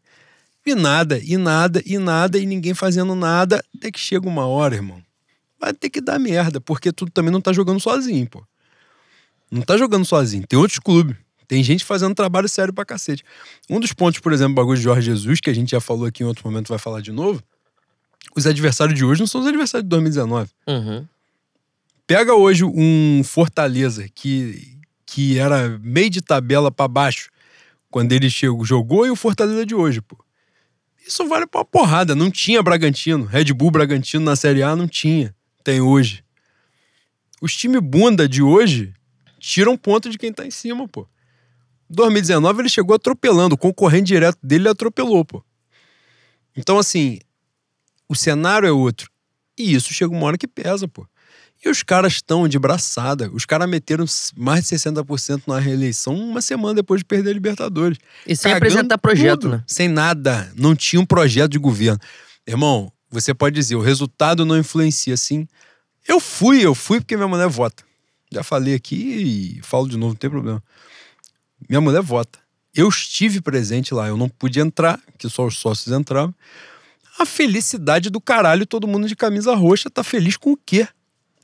E 0.64 0.74
nada, 0.74 1.18
e 1.18 1.36
nada, 1.36 1.82
e 1.84 1.98
nada, 1.98 2.38
e 2.38 2.46
ninguém 2.46 2.74
fazendo 2.74 3.14
nada. 3.16 3.64
Até 3.76 3.90
que 3.90 3.98
chega 3.98 4.28
uma 4.28 4.46
hora, 4.46 4.76
irmão. 4.76 5.02
Vai 5.60 5.72
ter 5.72 5.90
que 5.90 6.00
dar 6.00 6.18
merda, 6.18 6.60
porque 6.60 6.92
tu 6.92 7.06
também 7.06 7.32
não 7.32 7.40
tá 7.40 7.52
jogando 7.52 7.80
sozinho, 7.80 8.28
pô. 8.28 8.44
Não 9.52 9.60
tá 9.60 9.76
jogando 9.76 10.06
sozinho. 10.06 10.46
Tem 10.46 10.58
outros 10.58 10.78
clubes. 10.78 11.14
Tem 11.46 11.62
gente 11.62 11.84
fazendo 11.84 12.14
trabalho 12.14 12.48
sério 12.48 12.72
pra 12.72 12.86
cacete. 12.86 13.22
Um 13.68 13.78
dos 13.78 13.92
pontos, 13.92 14.18
por 14.20 14.32
exemplo, 14.32 14.52
o 14.52 14.56
bagulho 14.56 14.78
de 14.78 14.82
Jorge 14.82 15.04
Jesus, 15.04 15.38
que 15.38 15.50
a 15.50 15.54
gente 15.54 15.72
já 15.72 15.80
falou 15.80 16.06
aqui 16.06 16.22
em 16.22 16.26
outro 16.26 16.48
momento, 16.48 16.68
vai 16.68 16.78
falar 16.78 17.02
de 17.02 17.12
novo. 17.12 17.42
Os 18.34 18.46
adversários 18.46 18.96
de 18.98 19.04
hoje 19.04 19.20
não 19.20 19.26
são 19.26 19.42
os 19.42 19.46
adversários 19.46 19.84
de 19.84 19.90
2019. 19.90 20.48
Uhum. 20.66 21.06
Pega 22.06 22.34
hoje 22.34 22.64
um 22.64 23.20
Fortaleza 23.22 24.08
que, 24.14 24.78
que 25.04 25.38
era 25.38 25.78
meio 25.82 26.08
de 26.08 26.22
tabela 26.22 26.70
pra 26.70 26.88
baixo 26.88 27.28
quando 27.90 28.12
ele 28.12 28.30
chegou, 28.30 28.64
jogou 28.64 29.06
e 29.06 29.10
o 29.10 29.16
Fortaleza 29.16 29.66
de 29.66 29.74
hoje, 29.74 30.00
pô. 30.00 30.16
Isso 31.06 31.28
vale 31.28 31.46
pra 31.46 31.60
uma 31.60 31.64
porrada. 31.66 32.14
Não 32.14 32.30
tinha 32.30 32.62
Bragantino. 32.62 33.26
Red 33.26 33.52
Bull 33.52 33.70
Bragantino 33.70 34.24
na 34.24 34.36
Série 34.36 34.62
A 34.62 34.74
não 34.74 34.88
tinha. 34.88 35.34
Tem 35.62 35.82
hoje. 35.82 36.24
Os 37.42 37.54
times 37.54 37.82
bunda 37.82 38.26
de 38.26 38.40
hoje 38.40 38.94
tiram 39.42 39.76
ponto 39.76 40.08
de 40.08 40.16
quem 40.16 40.32
tá 40.32 40.46
em 40.46 40.50
cima, 40.50 40.86
pô. 40.86 41.06
2019 41.90 42.62
ele 42.62 42.68
chegou 42.68 42.94
atropelando. 42.94 43.56
O 43.56 43.58
concorrente 43.58 44.06
direto 44.06 44.38
dele 44.42 44.62
ele 44.62 44.68
atropelou, 44.70 45.24
pô. 45.24 45.44
Então, 46.56 46.78
assim, 46.78 47.18
o 48.08 48.14
cenário 48.14 48.68
é 48.68 48.72
outro. 48.72 49.10
E 49.58 49.74
isso 49.74 49.92
chega 49.92 50.12
uma 50.12 50.26
hora 50.26 50.38
que 50.38 50.46
pesa, 50.46 50.86
pô. 50.86 51.06
E 51.64 51.68
os 51.68 51.82
caras 51.82 52.14
estão 52.14 52.46
de 52.46 52.58
braçada. 52.58 53.30
Os 53.32 53.44
caras 53.44 53.68
meteram 53.68 54.04
mais 54.36 54.68
de 54.68 54.76
60% 54.76 55.42
na 55.46 55.58
reeleição 55.58 56.14
uma 56.14 56.40
semana 56.40 56.74
depois 56.74 57.00
de 57.00 57.04
perder 57.04 57.30
a 57.30 57.34
Libertadores. 57.34 57.98
E 58.26 58.36
sem 58.36 58.52
apresentar 58.52 58.96
projeto, 58.98 59.42
tudo, 59.42 59.56
né? 59.56 59.64
Sem 59.66 59.88
nada. 59.88 60.52
Não 60.56 60.74
tinha 60.74 61.00
um 61.00 61.06
projeto 61.06 61.50
de 61.50 61.58
governo. 61.58 61.98
Irmão, 62.46 62.92
você 63.10 63.34
pode 63.34 63.54
dizer, 63.54 63.74
o 63.74 63.80
resultado 63.80 64.44
não 64.44 64.56
influencia, 64.56 65.16
sim. 65.16 65.46
Eu 66.06 66.18
fui, 66.18 66.64
eu 66.64 66.74
fui 66.74 67.00
porque 67.00 67.16
minha 67.16 67.28
mulher 67.28 67.48
vota. 67.48 67.84
Já 68.32 68.42
falei 68.42 68.74
aqui 68.74 69.58
e 69.58 69.62
falo 69.62 69.86
de 69.88 69.96
novo, 69.96 70.14
não 70.14 70.18
tem 70.18 70.30
problema. 70.30 70.62
Minha 71.68 71.80
mulher 71.80 72.00
vota. 72.00 72.38
Eu 72.74 72.88
estive 72.88 73.42
presente 73.42 73.92
lá, 73.92 74.08
eu 74.08 74.16
não 74.16 74.28
pude 74.28 74.58
entrar, 74.58 74.98
que 75.18 75.28
só 75.28 75.46
os 75.46 75.58
sócios 75.58 75.94
entravam. 75.94 76.34
A 77.18 77.26
felicidade 77.26 78.08
do 78.08 78.20
caralho, 78.20 78.66
todo 78.66 78.88
mundo 78.88 79.06
de 79.06 79.14
camisa 79.14 79.54
roxa 79.54 79.90
tá 79.90 80.02
feliz 80.02 80.38
com 80.38 80.52
o 80.52 80.56
quê? 80.56 80.88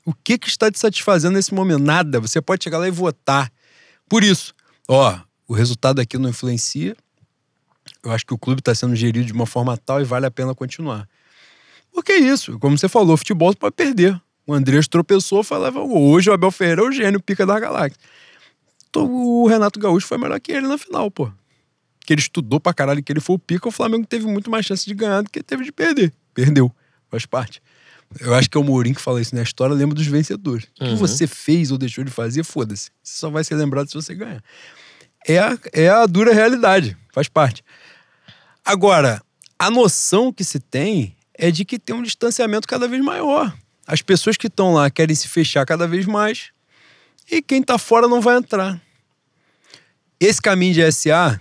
O 0.03 0.13
que 0.13 0.39
que 0.39 0.47
está 0.47 0.71
te 0.71 0.79
satisfazendo 0.79 1.35
nesse 1.35 1.53
momento? 1.53 1.83
Nada. 1.83 2.19
Você 2.19 2.41
pode 2.41 2.63
chegar 2.63 2.79
lá 2.79 2.87
e 2.87 2.91
votar. 2.91 3.51
Por 4.09 4.23
isso, 4.23 4.55
ó, 4.87 5.19
o 5.47 5.53
resultado 5.53 6.01
aqui 6.01 6.17
não 6.17 6.29
influencia. 6.29 6.97
Eu 8.03 8.11
acho 8.11 8.25
que 8.25 8.33
o 8.33 8.37
clube 8.37 8.61
está 8.61 8.73
sendo 8.73 8.95
gerido 8.95 9.27
de 9.27 9.33
uma 9.33 9.45
forma 9.45 9.77
tal 9.77 10.01
e 10.01 10.03
vale 10.03 10.25
a 10.25 10.31
pena 10.31 10.55
continuar. 10.55 11.07
Porque 11.93 12.13
é 12.13 12.17
isso, 12.17 12.57
como 12.57 12.75
você 12.75 12.89
falou, 12.89 13.15
futebol 13.15 13.53
pode 13.55 13.75
perder. 13.75 14.19
O 14.49 14.53
Andrés 14.55 14.87
tropeçou, 14.87 15.43
falava, 15.43 15.79
hoje 15.79 16.27
o 16.27 16.33
Abel 16.33 16.49
Ferreira 16.49 16.81
é 16.81 16.83
o 16.85 16.91
gênio, 16.91 17.21
pica 17.21 17.45
da 17.45 17.59
galáxia. 17.59 17.99
Então, 18.89 19.05
o 19.05 19.45
Renato 19.47 19.79
Gaúcho 19.79 20.07
foi 20.07 20.17
melhor 20.17 20.39
que 20.39 20.51
ele 20.51 20.67
na 20.67 20.75
final, 20.75 21.11
pô. 21.11 21.31
Que 22.03 22.13
ele 22.13 22.19
estudou 22.21 22.59
pra 22.59 22.73
caralho, 22.73 23.03
que 23.03 23.11
ele 23.11 23.19
foi 23.19 23.35
o 23.35 23.39
pica, 23.39 23.67
o 23.67 23.71
Flamengo 23.71 24.07
teve 24.07 24.25
muito 24.25 24.49
mais 24.49 24.65
chance 24.65 24.83
de 24.87 24.95
ganhar 24.95 25.21
do 25.21 25.29
que 25.29 25.43
teve 25.43 25.63
de 25.63 25.71
perder. 25.71 26.11
Perdeu, 26.33 26.73
faz 27.11 27.27
parte. 27.27 27.61
Eu 28.19 28.33
acho 28.33 28.49
que 28.49 28.57
é 28.57 28.59
o 28.59 28.63
Mourinho 28.63 28.95
que 28.95 29.01
fala 29.01 29.21
isso 29.21 29.35
na 29.35 29.43
história, 29.43 29.75
lembra 29.75 29.93
dos 29.93 30.07
vencedores. 30.07 30.63
O 30.63 30.83
que 30.83 30.89
Uhum. 30.89 30.95
você 30.95 31.27
fez 31.27 31.69
ou 31.71 31.77
deixou 31.77 32.03
de 32.03 32.09
fazer, 32.09 32.43
foda-se. 32.43 32.89
Você 33.03 33.19
só 33.19 33.29
vai 33.29 33.43
ser 33.43 33.53
lembrado 33.53 33.87
se 33.87 33.93
você 33.93 34.15
ganhar. 34.15 34.43
É 35.27 35.37
a, 35.37 35.55
é 35.71 35.89
a 35.89 36.07
dura 36.07 36.33
realidade, 36.33 36.97
faz 37.13 37.27
parte. 37.27 37.63
Agora, 38.65 39.21
a 39.59 39.69
noção 39.69 40.33
que 40.33 40.43
se 40.43 40.59
tem 40.59 41.15
é 41.35 41.51
de 41.51 41.63
que 41.63 41.77
tem 41.77 41.95
um 41.95 42.01
distanciamento 42.01 42.67
cada 42.67 42.87
vez 42.87 43.03
maior. 43.03 43.55
As 43.89 44.03
pessoas 44.03 44.37
que 44.37 44.45
estão 44.45 44.71
lá 44.71 44.87
querem 44.91 45.15
se 45.15 45.27
fechar 45.27 45.65
cada 45.65 45.87
vez 45.87 46.05
mais 46.05 46.51
e 47.31 47.41
quem 47.41 47.63
tá 47.63 47.79
fora 47.79 48.07
não 48.07 48.21
vai 48.21 48.37
entrar. 48.37 48.79
Esse 50.19 50.39
caminho 50.39 50.75
de 50.75 50.91
SA, 50.91 51.39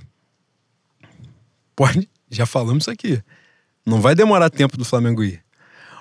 pode, 1.77 2.09
já 2.31 2.47
falamos 2.47 2.85
isso 2.85 2.91
aqui, 2.91 3.23
não 3.85 4.01
vai 4.01 4.15
demorar 4.15 4.49
tempo 4.49 4.79
do 4.79 4.85
Flamengo 4.87 5.23
ir. 5.23 5.45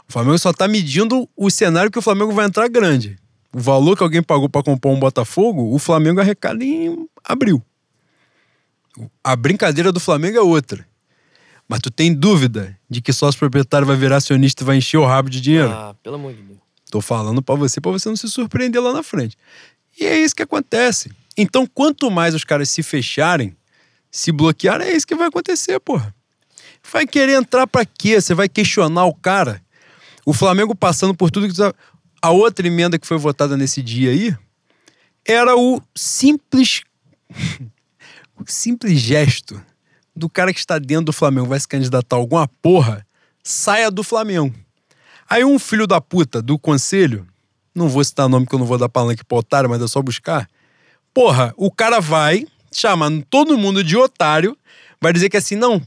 O 0.08 0.14
Flamengo 0.14 0.40
só 0.40 0.54
tá 0.54 0.70
medindo 0.70 1.28
o 1.36 1.52
cenário 1.52 1.92
que 1.92 2.00
o 2.00 2.02
Flamengo 2.02 2.32
vai 2.32 2.46
entrar 2.46 2.70
grande. 2.70 3.18
O 3.52 3.60
valor 3.60 3.98
que 3.98 4.04
alguém 4.04 4.24
pagou 4.24 4.48
para 4.48 4.64
comprar 4.64 4.92
um 4.92 5.00
Botafogo, 5.00 5.76
o 5.76 5.78
Flamengo 5.78 6.22
arrecada 6.22 6.64
em 6.64 7.10
abril. 7.26 7.62
A 9.22 9.36
brincadeira 9.36 9.92
do 9.92 10.00
Flamengo 10.00 10.38
é 10.38 10.42
outra. 10.42 10.87
Mas 11.68 11.80
tu 11.82 11.92
tem 11.92 12.14
dúvida 12.14 12.78
de 12.90 13.02
que 13.02 13.12
sócio 13.12 13.38
proprietário 13.40 13.86
vai 13.86 13.96
virar 13.96 14.18
acionista 14.18 14.64
e 14.64 14.66
vai 14.66 14.78
encher 14.78 14.98
o 14.98 15.06
rabo 15.06 15.30
de 15.30 15.42
dinheiro? 15.42 15.70
Ah, 15.70 15.96
pelo 16.02 16.16
amor 16.16 16.34
de 16.34 16.42
Deus. 16.42 16.60
Tô 16.90 17.02
falando 17.02 17.42
pra 17.42 17.56
você, 17.56 17.82
pra 17.82 17.92
você 17.92 18.08
não 18.08 18.16
se 18.16 18.30
surpreender 18.30 18.82
lá 18.82 18.94
na 18.94 19.04
frente. 19.04 19.38
E 20.00 20.06
é 20.06 20.18
isso 20.18 20.34
que 20.36 20.44
acontece. 20.44 21.12
Então, 21.38 21.68
quanto 21.68 22.10
mais 22.10 22.34
os 22.34 22.44
caras 22.46 22.70
se 22.70 22.82
fecharem, 22.82 23.56
se 24.10 24.32
bloquearem, 24.32 24.88
é 24.88 24.96
isso 24.96 25.06
que 25.06 25.14
vai 25.16 25.28
acontecer, 25.28 25.80
porra. 25.82 26.16
Vai 26.92 27.06
querer 27.06 27.34
entrar 27.34 27.68
pra 27.68 27.84
quê? 27.86 28.20
Você 28.22 28.34
vai 28.34 28.48
questionar 28.48 29.04
o 29.06 29.14
cara? 29.14 29.62
O 30.26 30.32
Flamengo 30.34 30.74
passando 30.74 31.14
por 31.14 31.30
tudo 31.30 31.48
que 31.50 31.54
tu- 31.54 31.76
a 32.22 32.32
outra 32.32 32.66
emenda 32.66 32.98
que 32.98 33.06
foi 33.06 33.18
votada 33.18 33.58
nesse 33.58 33.82
dia 33.84 34.12
aí 34.12 34.36
era 35.26 35.56
o 35.58 35.82
simples 35.94 36.82
o 38.40 38.44
simples 38.48 39.00
gesto 39.00 39.62
do 40.18 40.30
cara 40.30 40.52
que 40.52 40.60
está 40.60 40.80
dentro 40.80 41.06
do 41.06 41.14
Flamengo 41.14 41.48
vai 41.48 41.60
se 41.60 41.68
candidatar 41.68 42.16
a 42.16 42.20
alguma 42.20 42.48
porra, 42.62 43.06
saia 43.44 43.90
do 43.92 44.04
Flamengo. 44.04 44.54
Aí 45.30 45.44
um 45.46 45.60
filho 45.60 45.86
da 45.86 46.02
puta 46.02 46.42
do 46.42 46.58
conselho, 46.58 47.28
não 47.76 47.88
vou 47.88 48.04
citar 48.04 48.28
nome 48.28 48.46
que 48.46 48.56
eu 48.56 48.60
não 48.60 48.66
vou 48.66 48.78
dar 48.78 48.90
palanque 48.90 49.24
pro 49.24 49.38
otário, 49.38 49.70
mas 49.70 49.82
é 49.82 49.88
só 49.88 50.02
buscar. 50.02 50.50
Porra, 51.14 51.54
o 51.58 51.72
cara 51.72 52.00
vai 52.00 52.46
chamar 52.72 53.12
todo 53.30 53.58
mundo 53.58 53.84
de 53.84 53.96
otário, 53.96 54.58
vai 55.02 55.14
dizer 55.14 55.30
que 55.30 55.38
assim, 55.38 55.56
não, 55.56 55.82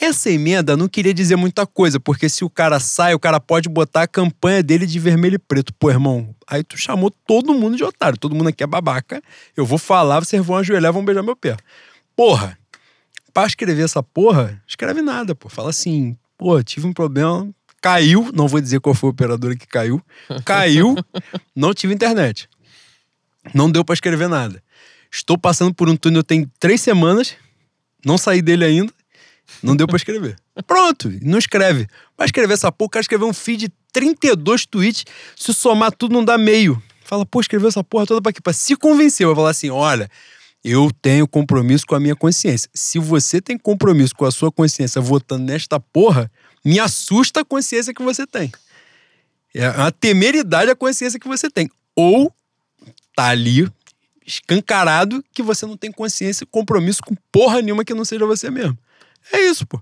essa 0.00 0.30
emenda 0.30 0.76
não 0.76 0.88
queria 0.88 1.14
dizer 1.14 1.36
muita 1.36 1.66
coisa, 1.66 2.00
porque 2.00 2.28
se 2.28 2.44
o 2.44 2.50
cara 2.50 2.80
sai, 2.80 3.14
o 3.14 3.18
cara 3.18 3.38
pode 3.40 3.68
botar 3.68 4.02
a 4.02 4.08
campanha 4.08 4.62
dele 4.62 4.86
de 4.86 4.98
vermelho 4.98 5.36
e 5.36 5.38
preto. 5.38 5.72
Pô, 5.74 5.90
irmão, 5.90 6.34
aí 6.46 6.62
tu 6.62 6.76
chamou 6.76 7.10
todo 7.10 7.54
mundo 7.54 7.76
de 7.76 7.84
otário, 7.84 8.18
todo 8.18 8.34
mundo 8.34 8.48
aqui 8.48 8.62
é 8.62 8.66
babaca, 8.66 9.22
eu 9.56 9.64
vou 9.64 9.78
falar, 9.78 10.20
vocês 10.20 10.44
vão 10.44 10.56
ajoelhar, 10.56 10.92
vão 10.92 11.04
beijar 11.04 11.22
meu 11.22 11.36
pé. 11.36 11.56
Porra, 12.16 12.58
pra 13.34 13.46
escrever 13.46 13.82
essa 13.84 14.02
porra, 14.02 14.62
escreve 14.66 15.02
nada, 15.02 15.34
pô. 15.34 15.48
Fala 15.48 15.70
assim, 15.70 16.16
pô, 16.38 16.62
tive 16.62 16.86
um 16.86 16.92
problema, 16.92 17.50
caiu, 17.82 18.30
não 18.32 18.46
vou 18.46 18.60
dizer 18.60 18.80
qual 18.80 18.94
foi 18.94 19.08
a 19.08 19.10
operadora 19.10 19.56
que 19.56 19.66
caiu, 19.66 20.00
caiu, 20.44 20.94
não 21.54 21.74
tive 21.74 21.92
internet. 21.92 22.48
Não 23.52 23.70
deu 23.70 23.84
pra 23.84 23.92
escrever 23.92 24.28
nada. 24.28 24.62
Estou 25.10 25.36
passando 25.36 25.74
por 25.74 25.88
um 25.88 25.96
túnel 25.96 26.22
tem 26.22 26.50
três 26.58 26.80
semanas, 26.80 27.34
não 28.06 28.16
saí 28.16 28.40
dele 28.40 28.64
ainda, 28.64 28.92
não 29.62 29.76
deu 29.76 29.86
pra 29.86 29.96
escrever. 29.96 30.36
Pronto, 30.66 31.12
não 31.20 31.38
escreve. 31.38 31.88
Vai 32.16 32.26
escrever 32.26 32.54
essa 32.54 32.70
porra, 32.70 32.86
o 32.86 32.90
cara 32.90 33.02
escreveu 33.02 33.28
um 33.28 33.34
feed 33.34 33.66
de 33.66 33.72
32 33.92 34.64
tweets, 34.64 35.04
se 35.36 35.52
somar 35.52 35.92
tudo 35.92 36.12
não 36.12 36.24
dá 36.24 36.38
meio. 36.38 36.80
Fala, 37.04 37.26
pô, 37.26 37.40
escreveu 37.40 37.68
essa 37.68 37.84
porra 37.84 38.06
toda 38.06 38.22
pra 38.22 38.32
quê? 38.32 38.40
Pra 38.40 38.52
se 38.52 38.74
convencer. 38.76 39.26
Vai 39.26 39.36
falar 39.36 39.50
assim, 39.50 39.68
olha, 39.68 40.10
eu 40.64 40.90
tenho 41.02 41.28
compromisso 41.28 41.86
com 41.86 41.94
a 41.94 42.00
minha 42.00 42.16
consciência. 42.16 42.70
Se 42.72 42.98
você 42.98 43.40
tem 43.40 43.58
compromisso 43.58 44.14
com 44.14 44.24
a 44.24 44.30
sua 44.30 44.50
consciência 44.50 45.00
votando 45.00 45.44
nesta 45.44 45.78
porra, 45.78 46.30
me 46.64 46.80
assusta 46.80 47.40
a 47.40 47.44
consciência 47.44 47.92
que 47.92 48.02
você 48.02 48.26
tem. 48.26 48.50
É 49.54 49.68
uma 49.68 49.92
temeridade 49.92 50.70
a 50.70 50.74
consciência 50.74 51.20
que 51.20 51.28
você 51.28 51.50
tem. 51.50 51.70
Ou 51.94 52.32
tá 53.14 53.26
ali 53.26 53.70
escancarado 54.26 55.22
que 55.34 55.42
você 55.42 55.66
não 55.66 55.76
tem 55.76 55.92
consciência 55.92 56.44
e 56.44 56.46
compromisso 56.46 57.02
com 57.02 57.14
porra 57.30 57.60
nenhuma 57.60 57.84
que 57.84 57.92
não 57.92 58.04
seja 58.04 58.24
você 58.24 58.50
mesmo. 58.50 58.78
É 59.30 59.42
isso, 59.42 59.66
pô. 59.66 59.80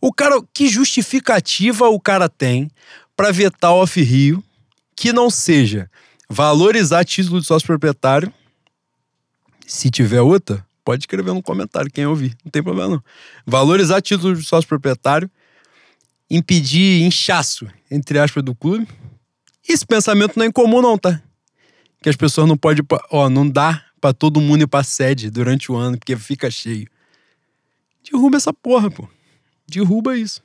O 0.00 0.12
cara, 0.12 0.42
que 0.52 0.68
justificativa 0.68 1.88
o 1.88 1.98
cara 1.98 2.28
tem 2.28 2.70
pra 3.16 3.30
vetar 3.30 3.72
o 3.72 3.82
off-rio 3.82 4.44
que 4.94 5.12
não 5.12 5.30
seja 5.30 5.90
valorizar 6.28 7.04
título 7.04 7.40
de 7.40 7.46
sócio 7.46 7.66
proprietário, 7.66 8.32
se 9.72 9.90
tiver 9.90 10.20
outra, 10.20 10.64
Pode 10.84 11.04
escrever 11.04 11.32
no 11.32 11.40
comentário 11.40 11.88
quem 11.92 12.04
ouvir, 12.06 12.36
não 12.44 12.50
tem 12.50 12.60
problema 12.60 12.96
não. 12.96 13.04
Valorizar 13.46 14.00
títulos 14.00 14.40
de 14.40 14.44
sócio 14.44 14.66
proprietário, 14.68 15.30
impedir 16.28 17.02
inchaço, 17.02 17.68
entre 17.88 18.18
aspas, 18.18 18.42
do 18.42 18.52
clube. 18.52 18.88
Esse 19.68 19.86
pensamento 19.86 20.36
não 20.36 20.44
é 20.44 20.48
incomum 20.48 20.82
não, 20.82 20.98
tá? 20.98 21.22
Que 22.02 22.08
as 22.08 22.16
pessoas 22.16 22.48
não 22.48 22.56
podem, 22.56 22.84
ó, 23.12 23.30
não 23.30 23.48
dá 23.48 23.80
para 24.00 24.12
todo 24.12 24.40
mundo 24.40 24.62
ir 24.62 24.66
pra 24.66 24.82
sede 24.82 25.30
durante 25.30 25.70
o 25.70 25.76
ano, 25.76 25.96
porque 25.96 26.16
fica 26.16 26.50
cheio. 26.50 26.88
Derruba 28.10 28.36
essa 28.36 28.52
porra, 28.52 28.90
pô. 28.90 29.08
Derruba 29.68 30.18
isso. 30.18 30.42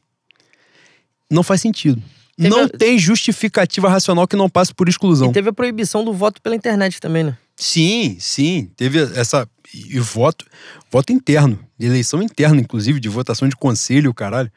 Não 1.31 1.41
faz 1.41 1.61
sentido. 1.61 1.99
Teve 2.37 2.49
não 2.49 2.65
a- 2.65 2.69
tem 2.69 2.99
justificativa 2.99 3.89
racional 3.89 4.27
que 4.27 4.35
não 4.35 4.47
passe 4.47 4.71
por 4.71 4.87
exclusão. 4.87 5.31
E 5.31 5.33
teve 5.33 5.49
a 5.49 5.53
proibição 5.53 6.05
do 6.05 6.13
voto 6.13 6.39
pela 6.43 6.55
internet 6.55 6.99
também, 6.99 7.23
né? 7.23 7.37
Sim, 7.57 8.17
sim. 8.19 8.71
Teve 8.77 8.99
essa. 8.99 9.49
E 9.73 9.99
voto, 9.99 10.45
voto 10.89 11.11
interno, 11.11 11.59
eleição 11.77 12.21
interna, 12.21 12.61
inclusive, 12.61 13.01
de 13.01 13.09
votação 13.09 13.49
de 13.49 13.55
conselho, 13.55 14.13
caralho. 14.13 14.49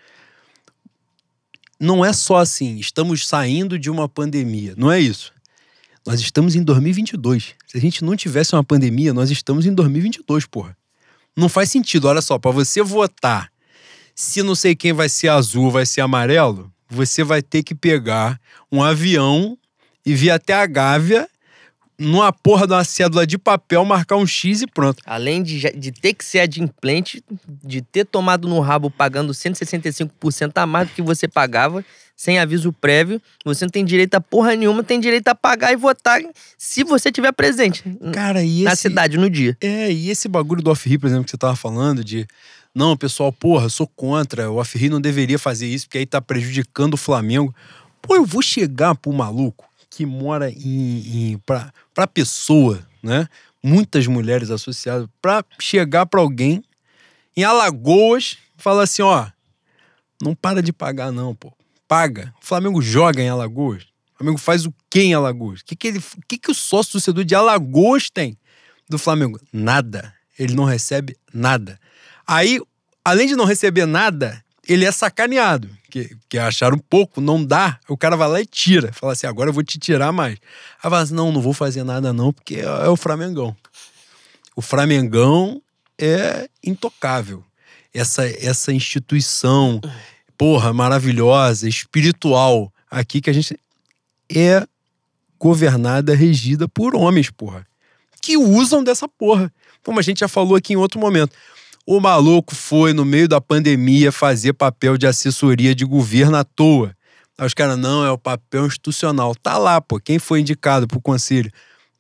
Não 1.81 2.05
é 2.05 2.12
só 2.12 2.36
assim, 2.36 2.77
estamos 2.77 3.27
saindo 3.27 3.77
de 3.77 3.90
uma 3.90 4.09
pandemia. 4.09 4.74
Não 4.77 4.93
é 4.93 5.01
isso. 5.01 5.32
Nós 6.06 6.20
estamos 6.20 6.55
em 6.55 6.62
2022. 6.62 7.55
Se 7.66 7.77
a 7.77 7.81
gente 7.81 8.05
não 8.05 8.14
tivesse 8.14 8.55
uma 8.55 8.62
pandemia, 8.62 9.12
nós 9.12 9.31
estamos 9.31 9.66
em 9.66 9.74
2022, 9.74 10.47
porra. 10.47 10.77
Não 11.36 11.48
faz 11.48 11.70
sentido. 11.70 12.06
Olha 12.06 12.22
só, 12.22 12.39
para 12.39 12.51
você 12.52 12.82
votar, 12.82 13.51
se 14.14 14.43
não 14.43 14.55
sei 14.55 14.77
quem 14.77 14.93
vai 14.93 15.09
ser 15.09 15.28
azul, 15.28 15.70
vai 15.70 15.86
ser 15.86 16.02
amarelo, 16.02 16.72
você 16.89 17.24
vai 17.24 17.43
ter 17.43 17.62
que 17.62 17.74
pegar 17.74 18.40
um 18.70 18.82
avião 18.82 19.59
e 20.05 20.14
vir 20.14 20.31
até 20.31 20.55
a 20.55 20.66
Gávea 20.66 21.28
numa 22.01 22.32
porra 22.32 22.66
de 22.66 22.72
uma 22.72 22.82
cédula 22.82 23.27
de 23.27 23.36
papel, 23.36 23.85
marcar 23.85 24.16
um 24.16 24.27
X 24.27 24.62
e 24.62 24.66
pronto. 24.66 25.02
Além 25.05 25.43
de, 25.43 25.60
de 25.72 25.93
ter 25.93 26.14
que 26.14 26.24
ser 26.24 26.40
adimplente, 26.40 27.22
de 27.62 27.82
ter 27.82 28.06
tomado 28.06 28.48
no 28.48 28.59
rabo 28.60 28.90
pagando 28.90 29.35
165% 29.35 30.52
a 30.55 30.66
mais 30.66 30.89
do 30.89 30.94
que 30.94 31.02
você 31.02 31.28
pagava, 31.28 31.85
sem 32.16 32.39
aviso 32.39 32.72
prévio, 32.72 33.20
você 33.44 33.66
não 33.66 33.70
tem 33.70 33.85
direito 33.85 34.14
a 34.14 34.20
porra 34.20 34.56
nenhuma, 34.56 34.82
tem 34.82 34.98
direito 34.98 35.28
a 35.28 35.35
pagar 35.35 35.72
e 35.72 35.77
votar 35.77 36.20
se 36.56 36.85
você 36.85 37.12
tiver 37.12 37.32
presente 37.32 37.85
Cara, 38.12 38.43
e 38.43 38.62
na 38.62 38.72
esse... 38.72 38.82
cidade 38.82 39.18
no 39.18 39.28
dia. 39.28 39.56
É, 39.60 39.93
e 39.93 40.10
esse 40.10 40.27
bagulho 40.27 40.62
do 40.62 40.70
off-ri, 40.70 40.98
por 40.98 41.06
exemplo, 41.06 41.24
que 41.24 41.31
você 41.31 41.39
tava 41.39 41.56
falando, 41.56 42.02
de 42.02 42.27
não, 42.74 42.97
pessoal, 42.97 43.31
porra, 43.31 43.66
eu 43.66 43.70
sou 43.70 43.86
contra, 43.86 44.51
o 44.51 44.56
off-ri 44.56 44.89
não 44.89 45.01
deveria 45.01 45.39
fazer 45.39 45.66
isso, 45.66 45.86
porque 45.86 45.98
aí 45.98 46.06
tá 46.06 46.20
prejudicando 46.20 46.94
o 46.94 46.98
Flamengo. 46.98 47.55
Pô, 48.01 48.16
eu 48.16 48.24
vou 48.24 48.40
chegar 48.40 48.94
pro 48.94 49.12
maluco 49.12 49.69
que 49.90 50.06
mora 50.06 50.50
em. 50.50 51.32
em 51.32 51.38
pra, 51.38 51.72
pra 51.92 52.06
pessoa, 52.06 52.86
né? 53.02 53.28
Muitas 53.62 54.06
mulheres 54.06 54.50
associadas, 54.50 55.06
pra 55.20 55.44
chegar 55.58 56.06
pra 56.06 56.20
alguém 56.20 56.64
em 57.36 57.44
Alagoas 57.44 58.38
e 58.58 58.62
falar 58.62 58.84
assim: 58.84 59.02
ó, 59.02 59.26
não 60.22 60.34
para 60.34 60.62
de 60.62 60.72
pagar, 60.72 61.10
não, 61.10 61.34
pô. 61.34 61.52
Paga. 61.88 62.32
O 62.40 62.46
Flamengo 62.46 62.80
joga 62.80 63.20
em 63.20 63.28
Alagoas. 63.28 63.82
O 64.14 64.18
Flamengo 64.18 64.38
faz 64.38 64.64
o 64.64 64.72
quê 64.88 65.00
em 65.00 65.14
Alagoas? 65.14 65.60
O 65.60 65.64
que, 65.64 65.74
que, 65.74 65.88
ele, 65.88 65.98
o 65.98 66.26
que, 66.28 66.38
que 66.38 66.50
o 66.50 66.54
sócio 66.54 66.92
torcedor 66.92 67.24
de 67.24 67.34
Alagoas 67.34 68.08
tem 68.08 68.38
do 68.88 68.98
Flamengo? 68.98 69.40
Nada. 69.52 70.14
Ele 70.38 70.54
não 70.54 70.64
recebe 70.64 71.16
nada. 71.32 71.80
Aí, 72.26 72.60
além 73.04 73.26
de 73.26 73.34
não 73.34 73.44
receber 73.44 73.86
nada, 73.86 74.42
ele 74.68 74.84
é 74.84 74.92
sacaneado. 74.92 75.68
Que, 75.90 76.16
que 76.28 76.38
acharam 76.38 76.78
pouco, 76.78 77.20
não 77.20 77.44
dá. 77.44 77.78
O 77.88 77.96
cara 77.96 78.16
vai 78.16 78.28
lá 78.28 78.40
e 78.40 78.46
tira. 78.46 78.92
Fala 78.92 79.12
assim: 79.12 79.26
agora 79.26 79.50
eu 79.50 79.54
vou 79.54 79.62
te 79.62 79.78
tirar 79.78 80.12
mais. 80.12 80.38
Aí 80.82 80.90
fala 80.90 81.00
assim: 81.00 81.14
não, 81.14 81.32
não 81.32 81.40
vou 81.40 81.52
fazer 81.52 81.82
nada, 81.82 82.12
não, 82.12 82.32
porque 82.32 82.56
é, 82.56 82.64
é 82.64 82.88
o 82.88 82.96
Flamengão. 82.96 83.56
O 84.54 84.62
Flamengão 84.62 85.60
é 85.98 86.48
intocável. 86.64 87.44
Essa, 87.92 88.24
essa 88.26 88.72
instituição, 88.72 89.80
porra, 90.38 90.72
maravilhosa, 90.72 91.68
espiritual, 91.68 92.72
aqui 92.90 93.20
que 93.20 93.28
a 93.28 93.32
gente 93.32 93.58
é 94.34 94.64
governada, 95.38 96.14
regida 96.14 96.68
por 96.68 96.94
homens, 96.94 97.30
porra. 97.30 97.66
Que 98.20 98.36
usam 98.36 98.84
dessa 98.84 99.08
porra. 99.08 99.52
Como 99.82 99.98
a 99.98 100.02
gente 100.02 100.20
já 100.20 100.28
falou 100.28 100.54
aqui 100.54 100.74
em 100.74 100.76
outro 100.76 101.00
momento. 101.00 101.34
O 101.86 101.98
maluco 101.98 102.55
foi, 102.55 102.93
no 102.93 103.05
meio 103.05 103.27
da 103.27 103.40
pandemia, 103.40 104.12
fazer 104.12 104.52
papel 104.52 104.97
de 104.97 105.07
assessoria 105.07 105.74
de 105.74 105.85
governo 105.85 106.36
à 106.36 106.44
toa. 106.44 106.94
Aí 107.39 107.47
os 107.47 107.55
caras, 107.55 107.78
não, 107.78 108.05
é 108.05 108.11
o 108.11 108.19
papel 108.19 108.66
institucional. 108.66 109.35
Tá 109.35 109.57
lá, 109.57 109.81
pô. 109.81 109.98
Quem 109.98 110.19
foi 110.19 110.40
indicado 110.40 110.86
pro 110.86 111.01
conselho 111.01 111.51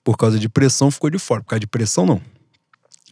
por 0.04 0.16
causa 0.16 0.38
de 0.38 0.48
pressão 0.48 0.90
ficou 0.90 1.08
de 1.10 1.18
fora. 1.18 1.42
Por 1.42 1.48
causa 1.48 1.60
de 1.60 1.66
pressão, 1.66 2.04
não. 2.04 2.20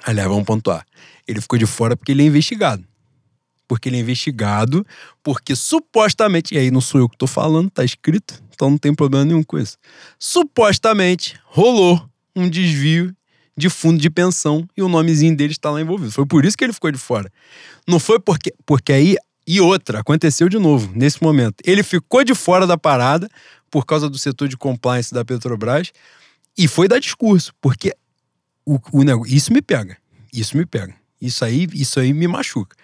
Aliás, 0.04 0.28
vamos 0.28 0.44
pontuar. 0.44 0.86
Ele 1.26 1.40
ficou 1.40 1.58
de 1.58 1.66
fora 1.66 1.96
porque 1.96 2.12
ele 2.12 2.22
é 2.22 2.26
investigado. 2.26 2.84
Porque 3.66 3.88
ele 3.88 3.96
é 3.96 4.00
investigado, 4.00 4.86
porque 5.22 5.54
supostamente, 5.54 6.54
e 6.54 6.58
aí 6.58 6.70
não 6.70 6.80
sou 6.80 7.00
eu 7.00 7.08
que 7.08 7.18
tô 7.18 7.26
falando, 7.26 7.68
tá 7.68 7.84
escrito, 7.84 8.42
então 8.54 8.70
não 8.70 8.78
tem 8.78 8.94
problema 8.94 9.26
nenhum 9.26 9.42
com 9.42 9.58
isso. 9.58 9.76
Supostamente 10.18 11.38
rolou 11.44 12.02
um 12.34 12.48
desvio 12.48 13.14
de 13.58 13.68
fundo 13.68 14.00
de 14.00 14.08
pensão 14.08 14.66
e 14.76 14.82
o 14.82 14.88
nomezinho 14.88 15.36
dele 15.36 15.52
está 15.52 15.68
lá 15.68 15.80
envolvido. 15.80 16.12
Foi 16.12 16.24
por 16.24 16.44
isso 16.44 16.56
que 16.56 16.64
ele 16.64 16.72
ficou 16.72 16.92
de 16.92 16.98
fora. 16.98 17.30
Não 17.86 17.98
foi 17.98 18.20
porque. 18.20 18.54
Porque 18.64 18.92
aí. 18.92 19.16
E 19.50 19.62
outra, 19.62 20.00
aconteceu 20.00 20.46
de 20.48 20.58
novo, 20.58 20.92
nesse 20.94 21.22
momento. 21.22 21.56
Ele 21.64 21.82
ficou 21.82 22.22
de 22.22 22.34
fora 22.34 22.66
da 22.66 22.76
parada 22.76 23.26
por 23.70 23.86
causa 23.86 24.08
do 24.08 24.18
setor 24.18 24.46
de 24.46 24.58
compliance 24.58 25.12
da 25.12 25.24
Petrobras 25.24 25.90
e 26.56 26.68
foi 26.68 26.86
dar 26.86 26.98
discurso, 26.98 27.54
porque 27.58 27.94
o, 28.64 28.78
o 28.92 29.02
negócio, 29.02 29.34
isso 29.34 29.50
me 29.50 29.62
pega. 29.62 29.96
Isso 30.32 30.54
me 30.54 30.66
pega. 30.66 30.94
Isso 31.20 31.44
aí, 31.46 31.66
isso 31.72 31.98
aí 31.98 32.12
me 32.12 32.28
machuca. 32.28 32.76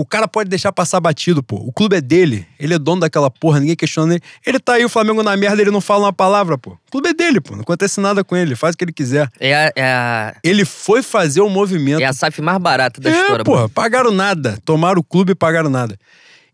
O 0.00 0.06
cara 0.06 0.28
pode 0.28 0.48
deixar 0.48 0.70
passar 0.70 1.00
batido, 1.00 1.42
pô. 1.42 1.56
O 1.56 1.72
clube 1.72 1.96
é 1.96 2.00
dele. 2.00 2.46
Ele 2.56 2.72
é 2.72 2.78
dono 2.78 3.00
daquela 3.00 3.28
porra, 3.28 3.58
ninguém 3.58 3.74
questiona 3.74 4.14
ele. 4.14 4.22
Ele 4.46 4.60
tá 4.60 4.74
aí, 4.74 4.84
o 4.84 4.88
Flamengo 4.88 5.24
na 5.24 5.36
merda, 5.36 5.60
ele 5.60 5.72
não 5.72 5.80
fala 5.80 6.04
uma 6.04 6.12
palavra, 6.12 6.56
pô. 6.56 6.70
O 6.70 6.90
clube 6.92 7.08
é 7.08 7.12
dele, 7.12 7.40
pô. 7.40 7.54
Não 7.56 7.62
acontece 7.62 8.00
nada 8.00 8.22
com 8.22 8.36
ele, 8.36 8.54
faz 8.54 8.74
o 8.74 8.78
que 8.78 8.84
ele 8.84 8.92
quiser. 8.92 9.28
É 9.40 9.54
a, 9.56 9.72
é 9.74 9.84
a, 9.84 10.36
Ele 10.44 10.64
foi 10.64 11.02
fazer 11.02 11.40
o 11.40 11.48
movimento. 11.48 12.00
é 12.00 12.04
a 12.04 12.12
SAF 12.12 12.40
mais 12.40 12.58
barata 12.58 13.00
da 13.00 13.10
É, 13.10 13.20
história. 13.22 13.44
porra, 13.44 13.68
pagaram 13.68 14.12
nada. 14.12 14.56
Tomaram 14.64 15.00
o 15.00 15.04
clube 15.04 15.32
e 15.32 15.34
pagaram 15.34 15.68
nada. 15.68 15.98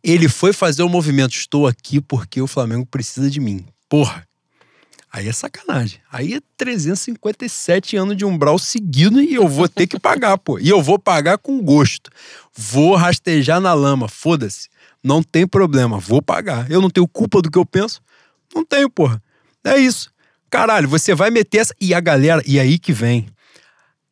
Ele 0.03 0.27
foi 0.29 0.55
fazer 0.55 0.83
o 0.83 0.89
movimento. 0.89 1.33
Estou 1.35 1.67
aqui 1.67 2.01
porque 2.01 2.41
o 2.41 2.47
Flamengo 2.47 2.87
precisa 2.87 3.31
de 3.31 3.41
mim. 3.41 3.65
Porra. 3.91 4.25
Aí 5.15 5.29
é 5.29 5.33
sacanagem. 5.33 6.01
Aí 6.11 6.35
é 6.35 6.41
357 6.57 7.97
anos 7.97 8.17
de 8.17 8.25
umbral 8.25 8.59
seguido 8.59 9.21
e 9.21 9.33
eu 9.33 9.47
vou 9.47 9.69
ter 9.69 9.87
que 9.87 9.97
pagar, 9.97 10.37
pô. 10.37 10.59
E 10.59 10.69
eu 10.69 10.83
vou 10.83 10.99
pagar 10.99 11.39
com 11.39 11.63
gosto. 11.63 12.11
Vou 12.53 12.97
rastejar 12.97 13.61
na 13.61 13.73
lama, 13.75 14.09
foda-se. 14.09 14.69
Não 15.05 15.23
tem 15.23 15.47
problema, 15.47 16.01
vou 16.01 16.21
pagar. 16.21 16.69
Eu 16.69 16.81
não 16.81 16.91
tenho 16.91 17.07
culpa 17.07 17.41
do 17.41 17.49
que 17.49 17.57
eu 17.57 17.65
penso? 17.65 18.03
Não 18.53 18.65
tenho, 18.65 18.91
porra. 18.91 19.23
É 19.63 19.79
isso. 19.79 20.11
Caralho, 20.51 20.89
você 20.89 21.15
vai 21.15 21.31
meter 21.31 21.59
essa. 21.59 21.75
E 21.81 21.95
a 21.95 22.01
galera, 22.01 22.43
e 22.45 22.59
aí 22.59 22.77
que 22.77 22.93
vem. 22.93 23.29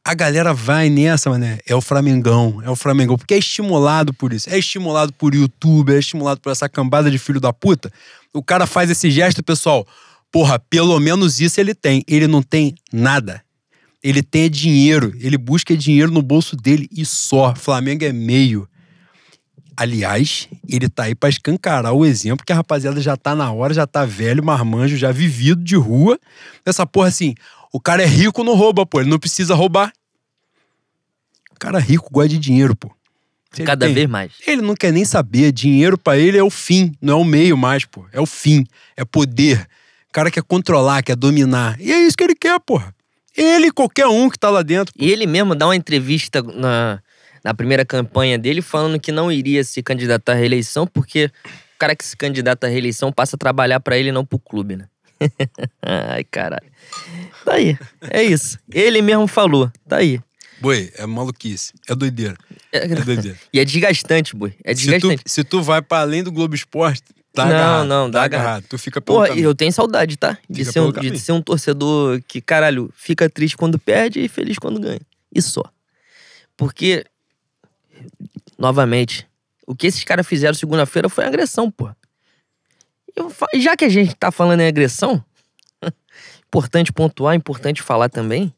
A 0.05 0.15
galera 0.15 0.55
vai 0.55 0.89
nessa, 0.89 1.29
mané. 1.29 1.59
É 1.67 1.75
o 1.75 1.81
Flamengão, 1.81 2.63
é 2.65 2.71
o 2.71 2.77
Flamengão. 2.77 3.19
Porque 3.19 3.35
é 3.35 3.39
estimulado 3.39 4.15
por 4.15 4.33
isso. 4.33 4.49
É 4.49 4.57
estimulado 4.57 5.13
por 5.13 5.35
YouTube, 5.35 5.93
é 5.93 5.99
estimulado 5.99 6.41
por 6.41 6.53
essa 6.53 6.69
cambada 6.69 7.11
de 7.11 7.19
filho 7.19 7.41
da 7.41 7.53
puta. 7.53 7.93
O 8.33 8.41
cara 8.41 8.69
faz 8.69 8.89
esse 8.89 9.11
gesto, 9.11 9.43
pessoal. 9.43 9.85
Porra, 10.33 10.59
pelo 10.59 10.99
menos 10.99 11.41
isso 11.41 11.61
ele 11.61 11.75
tem. 11.75 12.03
Ele 12.09 12.27
não 12.27 12.43
tem 12.43 12.75
nada. 12.93 13.45
Ele 14.03 14.23
tem 14.23 14.51
dinheiro. 14.51 15.13
Ele 15.21 15.37
busca 15.39 15.77
dinheiro 15.77 16.11
no 16.11 16.23
bolso 16.23 16.57
dele 16.57 16.89
e 16.91 17.05
só. 17.05 17.55
Flamengo 17.55 18.05
é 18.05 18.13
meio. 18.13 18.67
Aliás, 19.77 20.49
ele 20.69 20.89
tá 20.89 21.05
aí 21.05 21.15
pra 21.15 21.29
escancarar 21.29 21.93
o 21.95 22.05
exemplo 22.05 22.45
que 22.45 22.53
a 22.53 22.57
rapaziada 22.57 23.01
já 23.01 23.17
tá 23.17 23.35
na 23.35 23.51
hora, 23.53 23.73
já 23.73 23.87
tá 23.87 24.05
velho, 24.05 24.45
marmanjo, 24.45 24.97
já 24.97 25.11
vivido 25.11 25.63
de 25.63 25.77
rua. 25.77 26.19
Essa 26.65 26.87
porra 26.87 27.09
assim, 27.09 27.35
o 27.73 27.81
cara 27.81 28.03
é 28.03 28.07
rico, 28.07 28.45
não 28.45 28.55
rouba, 28.55 28.85
pô. 28.85 29.01
Ele 29.01 29.09
não 29.11 29.19
precisa 29.19 29.55
roubar. 29.55 29.93
O 31.55 31.59
cara 31.59 31.79
rico 31.79 32.09
gosta 32.11 32.29
de 32.31 32.39
dinheiro, 32.39 32.75
pô. 32.77 32.91
Ele 33.57 33.67
Cada 33.67 33.87
tem- 33.87 33.95
vez 33.95 34.09
mais. 34.09 34.33
Ele 34.47 34.63
não 34.63 34.75
quer 34.75 34.93
nem 34.93 35.05
saber. 35.05 35.53
Dinheiro 35.53 35.97
pra 35.99 36.17
ele 36.19 36.37
é 36.39 36.43
o 36.43 36.51
fim, 36.51 36.95
não 37.01 37.15
é 37.15 37.17
o 37.23 37.25
meio 37.25 37.57
mais, 37.57 37.85
pô. 37.85 38.05
É 38.13 38.21
o 38.21 38.27
fim. 38.27 38.67
É 38.97 39.05
poder. 39.05 39.67
O 40.13 40.19
cara 40.21 40.31
quer 40.31 40.43
controlar, 40.43 41.03
quer 41.03 41.17
dominar. 41.17 41.81
E 41.81 41.91
é 41.91 41.99
isso 42.07 42.15
que 42.19 42.23
ele 42.23 42.35
quer, 42.35 42.61
porra. 42.61 42.95
Ele 43.35 43.69
e 43.69 43.73
qualquer 43.73 44.07
um 44.09 44.29
que 44.29 44.39
tá 44.39 44.51
lá 44.51 44.61
dentro. 44.63 44.93
E 44.99 45.11
ele 45.11 45.27
mesmo 45.27 45.55
dá 45.55 45.67
uma 45.67 45.75
entrevista 45.75 46.43
na, 46.43 47.01
na 47.43 47.55
primeira 47.55 47.83
campanha 47.83 48.37
dele 48.39 48.61
falando 48.61 49.01
que 49.01 49.11
não 49.11 49.33
iria 49.33 49.65
se 49.65 49.83
candidatar 49.83 50.33
à 50.33 50.35
reeleição 50.35 50.87
porque 50.87 51.31
o 51.47 51.79
cara 51.79 51.97
que 51.97 52.05
se 52.05 52.15
candidata 52.15 52.67
à 52.67 52.71
reeleição 52.71 53.11
passa 53.11 53.37
a 53.37 53.39
trabalhar 53.39 53.81
pra 53.81 53.97
ele 53.97 54.11
e 54.11 54.13
não 54.13 54.23
pro 54.23 54.39
clube, 54.39 54.77
né? 54.77 54.87
Ai, 55.83 56.25
caralho. 56.25 56.71
Tá 57.43 57.55
aí. 57.55 57.79
É 58.11 58.23
isso. 58.23 58.59
Ele 58.71 59.01
mesmo 59.01 59.27
falou. 59.27 59.73
Tá 59.89 59.97
aí. 59.97 60.21
Boi, 60.61 60.93
é 60.95 61.07
maluquice. 61.07 61.73
É 61.89 61.95
doideira. 61.95 62.37
É- 62.71 62.85
É 62.85 62.89
doideira. 62.89 63.39
E 63.51 63.59
é 63.59 63.65
desgastante, 63.65 64.37
boi. 64.37 64.53
É 64.63 64.75
se, 64.75 64.83
tu, 64.85 64.91
desgastante. 64.91 65.23
se 65.25 65.43
tu 65.43 65.63
vai 65.63 65.81
pra 65.81 66.01
além 66.01 66.23
do 66.23 66.31
Globo 66.31 66.55
Esporte, 66.55 67.03
Não, 67.35 67.45
agarrado. 67.45 67.87
não, 67.87 68.11
tá 68.11 68.19
dá 68.19 68.25
agarrado. 68.25 68.65
Tu 68.69 68.79
fica 68.79 69.01
pelo 69.01 69.19
Porra, 69.19 69.29
caminho. 69.29 69.47
eu 69.47 69.55
tenho 69.55 69.73
saudade, 69.73 70.17
tá? 70.17 70.37
De 70.49 70.65
ser, 70.65 70.81
um, 70.81 70.93
de 70.93 71.19
ser 71.19 71.33
um 71.33 71.41
torcedor 71.41 72.21
que, 72.29 72.41
caralho, 72.41 72.93
fica 72.95 73.29
triste 73.29 73.57
quando 73.57 73.79
perde 73.79 74.21
e 74.21 74.29
feliz 74.29 74.59
quando 74.59 74.79
ganha. 74.79 75.01
E 75.35 75.41
só. 75.41 75.63
Porque, 76.57 77.07
novamente, 78.59 79.27
o 79.67 79.75
que 79.75 79.87
esses 79.87 80.05
caras 80.05 80.27
fizeram 80.27 80.55
segunda-feira 80.55 81.09
foi 81.09 81.25
agressão, 81.25 81.71
pô. 81.71 81.91
Já 83.55 83.77
que 83.77 83.85
a 83.85 83.89
gente 83.89 84.15
tá 84.15 84.31
falando 84.31 84.61
em 84.61 84.67
agressão, 84.67 85.25
importante 86.47 86.93
pontuar, 86.93 87.35
importante 87.35 87.83
falar 87.83 88.09
também, 88.11 88.53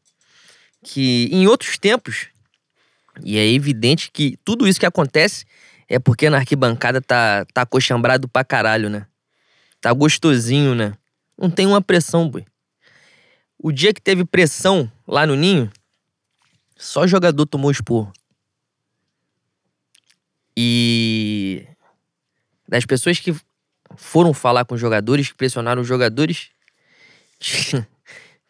que 0.83 1.29
em 1.31 1.47
outros 1.47 1.77
tempos, 1.77 2.27
e 3.23 3.37
é 3.37 3.47
evidente 3.47 4.11
que 4.11 4.37
tudo 4.43 4.67
isso 4.67 4.79
que 4.79 4.85
acontece 4.85 5.45
é 5.87 5.99
porque 5.99 6.29
na 6.29 6.37
arquibancada 6.37 7.01
tá, 7.01 7.45
tá 7.53 7.61
acochambrado 7.61 8.27
pra 8.27 8.43
caralho, 8.43 8.89
né? 8.89 9.05
Tá 9.81 9.93
gostosinho, 9.93 10.73
né? 10.73 10.93
Não 11.37 11.49
tem 11.49 11.65
uma 11.65 11.81
pressão, 11.81 12.29
boi. 12.29 12.45
O 13.57 13.71
dia 13.71 13.93
que 13.93 14.01
teve 14.01 14.25
pressão 14.25 14.91
lá 15.07 15.25
no 15.25 15.35
Ninho, 15.35 15.71
só 16.75 17.07
jogador 17.07 17.45
tomou 17.45 17.71
esporro. 17.71 18.11
E 20.57 21.65
das 22.67 22.85
pessoas 22.85 23.19
que 23.19 23.35
foram 23.95 24.33
falar 24.33 24.65
com 24.65 24.75
os 24.75 24.81
jogadores, 24.81 25.29
que 25.29 25.35
pressionaram 25.35 25.81
os 25.81 25.87
jogadores, 25.87 26.49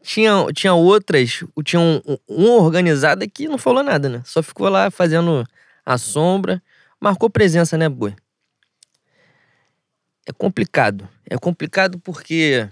tinha, 0.02 0.46
tinha, 0.54 0.74
outras, 0.74 1.44
tinha 1.64 1.80
um, 1.80 2.02
um- 2.30 2.52
organizada 2.52 3.28
que 3.28 3.48
não 3.48 3.58
falou 3.58 3.84
nada, 3.84 4.08
né? 4.08 4.22
Só 4.26 4.42
ficou 4.42 4.70
lá 4.70 4.90
fazendo 4.92 5.44
a 5.86 5.98
sombra, 5.98 6.62
marcou 7.06 7.30
presença, 7.30 7.78
né, 7.78 7.88
boi? 7.88 8.16
É 10.26 10.32
complicado. 10.32 11.08
É 11.30 11.38
complicado 11.38 12.00
porque 12.00 12.68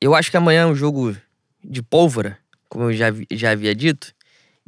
eu 0.00 0.14
acho 0.14 0.30
que 0.30 0.36
amanhã 0.36 0.62
é 0.62 0.66
um 0.66 0.76
jogo 0.76 1.16
de 1.62 1.82
pólvora, 1.82 2.38
como 2.68 2.84
eu 2.84 2.92
já, 2.92 3.06
já 3.32 3.50
havia 3.50 3.74
dito, 3.74 4.14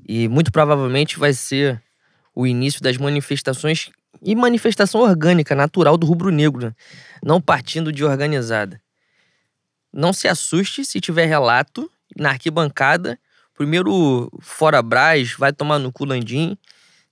e 0.08 0.26
muito 0.26 0.50
provavelmente 0.50 1.20
vai 1.20 1.32
ser 1.32 1.80
o 2.34 2.48
início 2.48 2.82
das 2.82 2.96
manifestações 2.96 3.90
e 4.20 4.34
manifestação 4.34 5.02
orgânica, 5.02 5.54
natural 5.54 5.96
do 5.96 6.04
rubro-negro, 6.04 6.66
né? 6.66 6.74
não 7.24 7.40
partindo 7.40 7.92
de 7.92 8.04
organizada. 8.04 8.80
Não 9.92 10.12
se 10.12 10.26
assuste 10.26 10.84
se 10.84 11.00
tiver 11.00 11.26
relato 11.26 11.88
na 12.16 12.30
arquibancada, 12.30 13.16
primeiro 13.54 14.32
fora 14.40 14.82
Brás, 14.82 15.34
vai 15.34 15.52
tomar 15.52 15.78
no 15.78 15.92
culandim, 15.92 16.58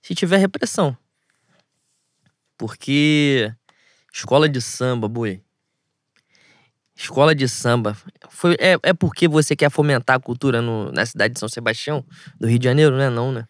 se 0.05 0.13
tiver 0.13 0.37
repressão. 0.37 0.95
Porque 2.55 3.51
escola 4.13 4.47
de 4.47 4.61
samba, 4.61 5.07
boi. 5.07 5.41
Escola 6.95 7.33
de 7.33 7.49
samba. 7.49 7.97
Foi, 8.29 8.55
é, 8.59 8.77
é 8.83 8.93
porque 8.93 9.27
você 9.27 9.55
quer 9.55 9.71
fomentar 9.71 10.15
a 10.15 10.19
cultura 10.19 10.61
no- 10.61 10.91
na 10.91 11.07
cidade 11.07 11.33
de 11.33 11.39
São 11.39 11.49
Sebastião, 11.49 12.05
do 12.39 12.47
Rio 12.47 12.59
de 12.59 12.65
Janeiro, 12.65 12.95
né? 12.95 13.09
Não, 13.09 13.31
né? 13.31 13.45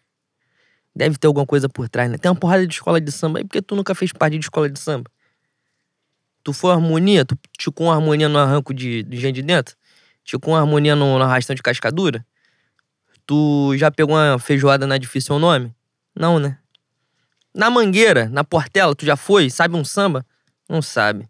Deve 0.94 1.18
ter 1.18 1.26
alguma 1.26 1.44
coisa 1.44 1.68
por 1.68 1.90
trás, 1.90 2.10
né? 2.10 2.16
Tem 2.16 2.30
uma 2.30 2.40
porrada 2.40 2.66
de 2.66 2.72
escola 2.72 2.98
de 3.00 3.12
samba 3.12 3.40
aí, 3.40 3.44
porque 3.44 3.60
tu 3.60 3.76
nunca 3.76 3.94
fez 3.94 4.10
parte 4.10 4.38
de 4.38 4.44
escola 4.46 4.70
de 4.70 4.78
samba. 4.78 5.10
Tu 6.42 6.54
foi 6.54 6.72
harmonia, 6.72 7.24
tu 7.26 7.36
ticou 7.58 7.88
uma 7.88 7.94
harmonia 7.94 8.30
no 8.30 8.38
arranco 8.38 8.72
de, 8.72 9.02
de 9.02 9.16
gente 9.18 9.36
de 9.36 9.42
dentro? 9.42 9.76
Ticou 10.24 10.54
uma 10.54 10.60
harmonia 10.60 10.96
no, 10.96 11.18
no 11.18 11.24
arrastão 11.24 11.54
de 11.54 11.62
cascadura? 11.62 12.24
Tu 13.26 13.76
já 13.76 13.90
pegou 13.90 14.16
uma 14.16 14.38
feijoada 14.38 14.86
na 14.86 14.96
difícil 14.96 15.38
nome? 15.38 15.75
Não, 16.16 16.38
né? 16.38 16.58
Na 17.54 17.70
mangueira, 17.70 18.28
na 18.28 18.42
portela, 18.44 18.94
tu 18.94 19.04
já 19.04 19.16
foi? 19.16 19.50
Sabe 19.50 19.76
um 19.76 19.84
samba? 19.84 20.24
Não 20.68 20.80
sabe. 20.82 21.28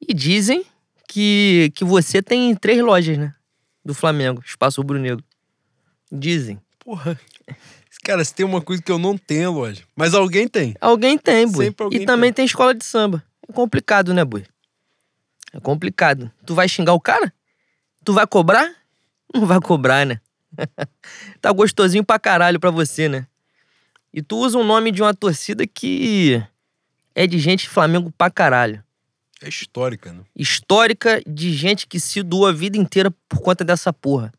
E 0.00 0.14
dizem 0.14 0.64
que, 1.08 1.72
que 1.74 1.84
você 1.84 2.22
tem 2.22 2.54
três 2.54 2.80
lojas, 2.82 3.18
né? 3.18 3.34
Do 3.84 3.94
Flamengo, 3.94 4.42
Espaço 4.44 4.80
Rubro 4.80 4.98
Negro. 4.98 5.24
Dizem. 6.10 6.60
Porra. 6.78 7.18
Cara, 8.04 8.24
se 8.24 8.32
tem 8.34 8.46
uma 8.46 8.60
coisa 8.60 8.80
que 8.82 8.90
eu 8.92 8.98
não 8.98 9.16
tenho, 9.18 9.50
loja. 9.52 9.82
Mas 9.96 10.14
alguém 10.14 10.46
tem. 10.46 10.74
Alguém 10.80 11.18
tem, 11.18 11.46
boi. 11.50 11.66
Sempre 11.66 11.84
alguém 11.84 12.02
E 12.02 12.06
também 12.06 12.32
tem. 12.32 12.44
escola 12.44 12.74
de 12.74 12.84
samba. 12.84 13.22
É 13.48 13.52
complicado, 13.52 14.14
né, 14.14 14.24
boi? 14.24 14.44
É 15.52 15.58
complicado. 15.60 16.30
Tu 16.44 16.54
vai 16.54 16.68
xingar 16.68 16.92
o 16.92 17.00
cara? 17.00 17.32
Tu 18.04 18.12
vai 18.12 18.26
cobrar? 18.26 18.72
Não 19.34 19.46
vai 19.46 19.60
cobrar, 19.60 20.06
né? 20.06 20.20
tá 21.40 21.52
gostosinho 21.52 22.04
pra 22.04 22.18
caralho 22.18 22.60
pra 22.60 22.70
você, 22.70 23.08
né? 23.08 23.26
E 24.12 24.22
tu 24.22 24.38
usa 24.38 24.58
o 24.58 24.64
nome 24.64 24.90
de 24.90 25.02
uma 25.02 25.14
torcida 25.14 25.66
que 25.66 26.42
é 27.14 27.26
de 27.26 27.38
gente 27.38 27.68
Flamengo 27.68 28.12
pra 28.16 28.30
caralho. 28.30 28.82
É 29.42 29.48
histórica, 29.48 30.12
né? 30.12 30.22
Histórica 30.34 31.22
de 31.26 31.52
gente 31.52 31.86
que 31.86 32.00
se 32.00 32.22
doa 32.22 32.50
a 32.50 32.52
vida 32.52 32.78
inteira 32.78 33.10
por 33.28 33.40
conta 33.40 33.64
dessa 33.64 33.92
porra. 33.92 34.32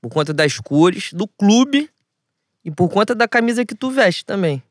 Por 0.00 0.10
conta 0.10 0.32
das 0.32 0.58
cores, 0.58 1.12
do 1.12 1.28
clube 1.28 1.90
e 2.64 2.70
por 2.70 2.88
conta 2.88 3.14
da 3.14 3.28
camisa 3.28 3.64
que 3.64 3.74
tu 3.74 3.90
veste 3.90 4.24
também. 4.24 4.62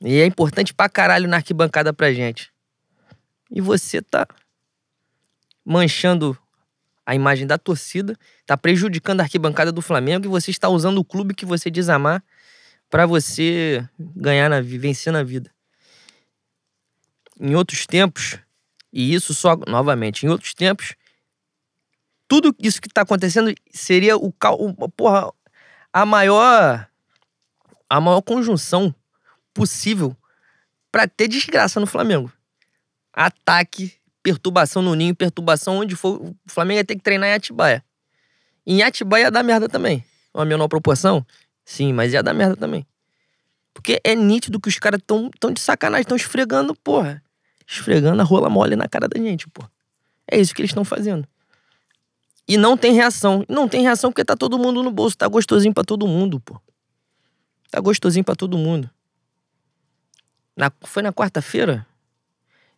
E 0.00 0.20
é 0.20 0.26
importante 0.26 0.72
pra 0.72 0.88
caralho 0.88 1.28
na 1.28 1.36
arquibancada 1.36 1.92
pra 1.92 2.12
gente. 2.12 2.50
E 3.50 3.60
você 3.60 4.00
tá 4.02 4.26
manchando 5.64 6.36
a 7.06 7.14
imagem 7.14 7.46
da 7.46 7.56
torcida, 7.56 8.18
tá 8.44 8.56
prejudicando 8.56 9.20
a 9.20 9.22
arquibancada 9.22 9.70
do 9.70 9.80
Flamengo 9.80 10.26
e 10.26 10.28
você 10.28 10.50
está 10.50 10.68
usando 10.68 10.98
o 10.98 11.04
clube 11.04 11.34
que 11.34 11.46
você 11.46 11.70
diz 11.70 11.88
amar 11.88 12.22
pra 12.90 13.06
você 13.06 13.88
ganhar 13.98 14.50
na 14.50 14.60
vencer 14.60 15.12
na 15.12 15.22
vida. 15.22 15.50
Em 17.40 17.54
outros 17.54 17.86
tempos, 17.86 18.38
e 18.92 19.14
isso 19.14 19.32
só 19.32 19.56
novamente, 19.68 20.26
em 20.26 20.28
outros 20.28 20.52
tempos, 20.52 20.94
tudo 22.26 22.54
isso 22.58 22.82
que 22.82 22.88
tá 22.88 23.02
acontecendo 23.02 23.54
seria 23.70 24.16
o, 24.16 24.34
o 24.58 24.88
porra, 24.88 25.32
a 25.92 26.04
maior 26.04 26.88
a 27.88 28.00
maior 28.00 28.20
conjunção 28.20 28.92
possível 29.54 30.16
pra 30.90 31.06
ter 31.06 31.28
desgraça 31.28 31.78
no 31.78 31.86
Flamengo. 31.86 32.32
Ataque, 33.12 33.94
perturbação 34.26 34.82
no 34.82 34.96
ninho, 34.96 35.14
perturbação 35.14 35.78
onde 35.78 35.94
for. 35.94 36.20
O 36.20 36.34
Flamengo 36.48 36.78
ia 36.78 36.84
ter 36.84 36.96
que 36.96 37.00
treinar 37.02 37.28
em 37.28 37.34
Atibaia. 37.34 37.84
Em 38.66 38.82
Atibaia 38.82 39.26
ia 39.26 39.30
dar 39.30 39.44
merda 39.44 39.68
também. 39.68 40.04
Uma 40.34 40.44
menor 40.44 40.66
proporção? 40.66 41.24
Sim, 41.64 41.92
mas 41.92 42.12
ia 42.12 42.24
dar 42.24 42.34
merda 42.34 42.56
também. 42.56 42.84
Porque 43.72 44.00
é 44.02 44.16
nítido 44.16 44.58
que 44.58 44.68
os 44.68 44.80
caras 44.80 45.00
tão, 45.06 45.30
tão 45.38 45.52
de 45.52 45.60
sacanagem, 45.60 46.04
tão 46.04 46.16
esfregando, 46.16 46.74
porra. 46.74 47.22
Esfregando 47.64 48.20
a 48.20 48.24
rola 48.24 48.50
mole 48.50 48.74
na 48.74 48.88
cara 48.88 49.06
da 49.06 49.16
gente, 49.16 49.48
porra. 49.48 49.70
É 50.28 50.36
isso 50.40 50.52
que 50.52 50.60
eles 50.60 50.70
estão 50.70 50.84
fazendo. 50.84 51.24
E 52.48 52.56
não 52.56 52.76
tem 52.76 52.92
reação. 52.94 53.44
Não 53.48 53.68
tem 53.68 53.82
reação 53.82 54.10
porque 54.10 54.24
tá 54.24 54.34
todo 54.36 54.58
mundo 54.58 54.82
no 54.82 54.90
bolso. 54.90 55.16
Tá 55.16 55.28
gostosinho 55.28 55.72
pra 55.72 55.84
todo 55.84 56.04
mundo, 56.04 56.40
pô. 56.40 56.60
Tá 57.70 57.78
gostosinho 57.78 58.24
pra 58.24 58.34
todo 58.34 58.58
mundo. 58.58 58.90
Na- 60.56 60.72
foi 60.82 61.02
na 61.04 61.12
quarta-feira? 61.12 61.86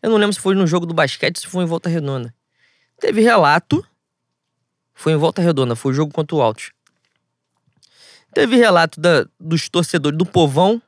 Eu 0.02 0.10
não 0.10 0.16
lembro 0.16 0.32
se 0.34 0.40
foi 0.40 0.54
no 0.54 0.66
jogo 0.66 0.86
do 0.86 0.94
basquete, 0.94 1.40
se 1.40 1.46
foi 1.46 1.64
em 1.64 1.66
Volta 1.66 1.88
Redonda. 1.88 2.34
Teve 3.00 3.20
relato. 3.20 3.84
Foi 4.94 5.12
em 5.12 5.16
Volta 5.16 5.40
Redonda, 5.42 5.74
foi 5.76 5.92
o 5.92 5.94
jogo 5.94 6.12
contra 6.12 6.36
o 6.36 6.42
Altos. 6.42 6.72
Teve 8.34 8.56
relato 8.56 9.00
da- 9.00 9.26
dos 9.38 9.68
torcedores 9.68 10.16
do 10.18 10.26
povão 10.26 10.80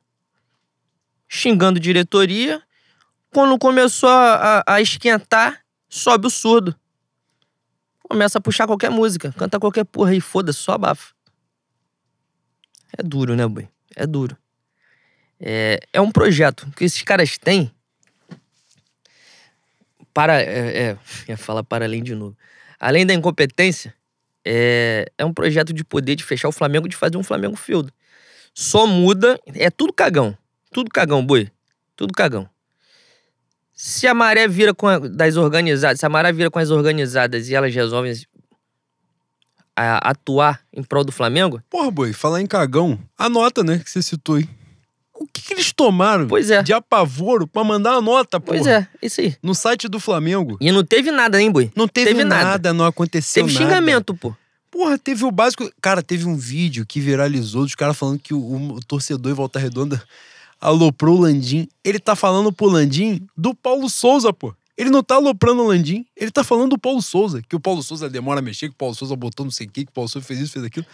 xingando 1.28 1.81
diretoria. 1.81 2.62
Quando 3.32 3.59
começou 3.59 4.09
a, 4.09 4.59
a- 4.59 4.74
a 4.74 4.81
esquentar, 4.81 5.61
sobe 5.89 6.27
o 6.27 6.31
surdo. 6.31 6.74
Começa 8.03 8.39
a 8.39 8.41
puxar 8.41 8.66
qualquer 8.66 8.91
música, 8.91 9.32
canta 9.32 9.61
qualquer 9.61 9.85
porra 9.85 10.11
aí, 10.11 10.20
foda-se, 10.20 10.59
só 10.59 10.73
abafa. 10.73 11.15
É 12.99 13.03
duro, 13.03 13.37
né, 13.37 13.47
boi? 13.47 13.69
É 13.95 14.05
duro. 14.07 14.37
É, 15.39 15.81
é 15.93 16.01
um 16.01 16.11
projeto 16.11 16.69
que 16.77 16.85
esses 16.85 17.03
caras 17.03 17.39
têm 17.39 17.73
para. 20.12 20.41
É, 20.43 20.82
é, 20.91 20.99
ia 21.28 21.37
falar 21.37 21.62
para 21.62 21.85
além 21.85 22.03
de 22.03 22.15
novo. 22.15 22.37
Além 22.78 23.05
da 23.07 23.12
incompetência, 23.15 23.95
é, 24.45 25.11
é 25.19 25.24
um 25.24 25.32
projeto 25.32 25.73
de 25.73 25.85
poder 25.85 26.16
de 26.16 26.24
fechar 26.24 26.49
o 26.49 26.53
Flamengo, 26.53 26.89
de 26.89 26.97
fazer 26.97 27.16
um 27.16 27.23
Flamengo 27.23 27.57
feudo. 27.57 27.93
Só 28.55 28.87
muda. 28.87 29.39
É 29.55 29.70
tudo 29.70 29.93
cagão. 29.93 30.37
Tudo 30.73 30.91
cagão, 30.91 31.24
boi. 31.24 31.51
Tudo 31.97 32.12
cagão. 32.15 32.49
Se 33.73 34.07
a 34.07 34.15
maré 34.15 34.47
vira 34.47 34.74
com 34.74 34.87
a- 34.87 34.99
das 34.99 35.37
organizadas, 35.37 36.01
se 36.01 36.07
a 36.07 36.09
maré 36.09 36.32
vira 36.32 36.51
com 36.51 36.59
as 36.59 36.70
organizadas 36.70 37.49
e 37.49 37.55
elas 37.55 37.74
resolvem 37.74 38.12
a- 39.74 40.11
atuar 40.11 40.61
em 40.73 40.82
prol 40.82 41.05
do 41.05 41.12
Flamengo, 41.12 41.62
Porra, 41.70 41.91
boi, 41.91 42.12
falar 42.12 42.41
em 42.43 42.47
cagão, 42.47 42.99
a 43.16 43.28
nota, 43.28 43.62
né, 43.65 43.78
que 43.78 43.91
você 43.91 44.03
citou 44.03 44.37
aí. 44.37 44.49
O 45.21 45.27
que, 45.27 45.43
que 45.43 45.53
eles 45.53 45.71
tomaram 45.71 46.27
pois 46.27 46.51
é. 46.51 46.63
de 46.63 46.73
apavoro 46.73 47.47
pra 47.47 47.63
mandar 47.63 47.93
a 47.93 48.01
nota, 48.01 48.41
porra? 48.41 48.57
Pois 48.57 48.67
é, 48.67 48.89
isso 49.03 49.21
aí. 49.21 49.37
No 49.43 49.55
site 49.55 49.87
do 49.87 50.01
Flamengo. 50.01 50.57
E 50.59 50.73
não 50.73 50.83
teve 50.83 51.11
nada, 51.13 51.41
hein, 51.41 51.51
boi? 51.51 51.71
Não 51.77 51.87
teve, 51.87 52.09
Teve 52.13 52.25
nada. 52.25 52.45
nada, 52.45 52.73
não 52.73 52.87
aconteceu 52.87 53.45
Teve 53.45 53.53
nada. 53.59 53.67
xingamento, 53.67 54.15
pô. 54.15 54.35
Porra, 54.71 54.97
teve 54.97 55.23
o 55.27 55.31
básico. 55.31 55.71
Cara, 55.83 56.03
teve 56.03 56.25
um 56.25 56.37
vídeo 56.39 56.87
que 56.87 57.01
viralizou 57.01 57.65
dos 57.65 57.75
caras 57.75 57.99
falando 57.99 58.19
que 58.19 58.33
o, 58.33 58.73
o 58.73 58.81
torcedor 58.81 59.31
em 59.31 59.35
Volta 59.35 59.59
Redonda 59.59 60.03
aloprou 60.59 61.19
o 61.19 61.21
Landim. 61.21 61.69
Ele 61.85 61.99
tá 61.99 62.17
falando 62.17 62.51
pro 62.51 62.67
Landim 62.69 63.21
do 63.37 63.55
Paulo 63.55 63.91
Souza, 63.91 64.33
pô. 64.33 64.55
Ele 64.75 64.89
não 64.89 65.03
tá 65.03 65.17
aloprando 65.17 65.63
o 65.63 65.67
Landim, 65.67 66.07
ele 66.17 66.31
tá 66.31 66.43
falando 66.43 66.71
do 66.71 66.79
Paulo 66.79 67.03
Souza, 67.03 67.43
que 67.47 67.55
o 67.55 67.61
Paulo 67.61 67.83
Souza 67.83 68.09
demora 68.09 68.39
a 68.39 68.43
mexer, 68.43 68.69
que 68.69 68.75
o 68.75 68.79
Paulo 68.79 68.95
Souza 68.95 69.15
botou 69.15 69.45
não 69.45 69.51
sei 69.51 69.67
o 69.67 69.71
que, 69.71 69.85
que 69.85 69.91
o 69.91 69.93
Paulo 69.93 70.09
Souza 70.09 70.27
fez 70.27 70.41
isso, 70.41 70.53
fez 70.55 70.65
aquilo. 70.65 70.87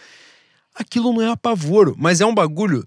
Aquilo 0.75 1.13
não 1.13 1.21
é 1.21 1.29
apavoro, 1.31 1.95
mas 1.97 2.19
é 2.19 2.25
um 2.25 2.35
bagulho 2.35 2.85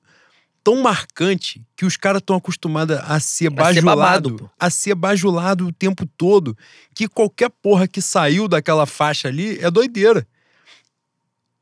tão 0.63 0.83
marcante 0.83 1.63
que 1.77 1.85
os 1.85 1.97
caras 1.97 2.21
estão 2.21 2.37
acostumados 2.37 2.97
a 2.97 3.19
ser 3.19 3.19
A 3.19 3.21
ser 3.21 3.51
bajulado, 3.51 3.85
babado, 3.97 4.37
pô. 4.37 4.51
a 4.59 4.71
ser 4.71 4.95
bajulado 4.95 5.67
o 5.67 5.73
tempo 5.73 6.07
todo, 6.17 6.57
que 6.95 7.09
qualquer 7.09 7.51
porra 7.63 7.89
que 7.89 8.01
saiu 8.03 8.47
daquela 8.49 8.87
faixa 8.87 9.29
ali 9.29 9.59
é 9.59 9.71
doideira. 9.71 10.27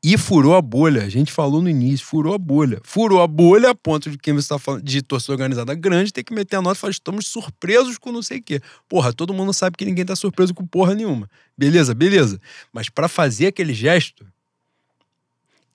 E 0.01 0.17
furou 0.17 0.55
a 0.55 0.61
bolha, 0.61 1.03
a 1.03 1.09
gente 1.09 1.29
falou 1.29 1.61
no 1.61 1.69
início, 1.69 2.05
furou 2.05 2.33
a 2.33 2.37
bolha. 2.37 2.79
Furou 2.85 3.21
a 3.21 3.27
bolha 3.27 3.71
a 3.71 3.75
ponto 3.75 4.09
de 4.09 4.17
quem 4.17 4.33
você 4.33 4.45
está 4.45 4.57
falando 4.57 4.81
de 4.81 5.01
torcida 5.01 5.33
organizada 5.33 5.75
grande 5.75 6.13
ter 6.13 6.23
que 6.23 6.33
meter 6.33 6.55
a 6.55 6.61
nota 6.61 6.77
e 6.77 6.79
falar: 6.79 6.91
estamos 6.91 7.27
surpresos 7.27 7.97
com 7.97 8.09
não 8.09 8.21
sei 8.21 8.37
o 8.37 8.41
quê. 8.41 8.61
Porra, 8.87 9.11
todo 9.11 9.33
mundo 9.33 9.51
sabe 9.51 9.75
que 9.75 9.83
ninguém 9.83 10.05
tá 10.05 10.15
surpreso 10.15 10.53
com 10.53 10.65
porra 10.65 10.95
nenhuma. 10.95 11.29
Beleza, 11.57 11.93
beleza. 11.93 12.39
Mas 12.71 12.87
para 12.87 13.09
fazer 13.09 13.47
aquele 13.47 13.73
gesto, 13.73 14.25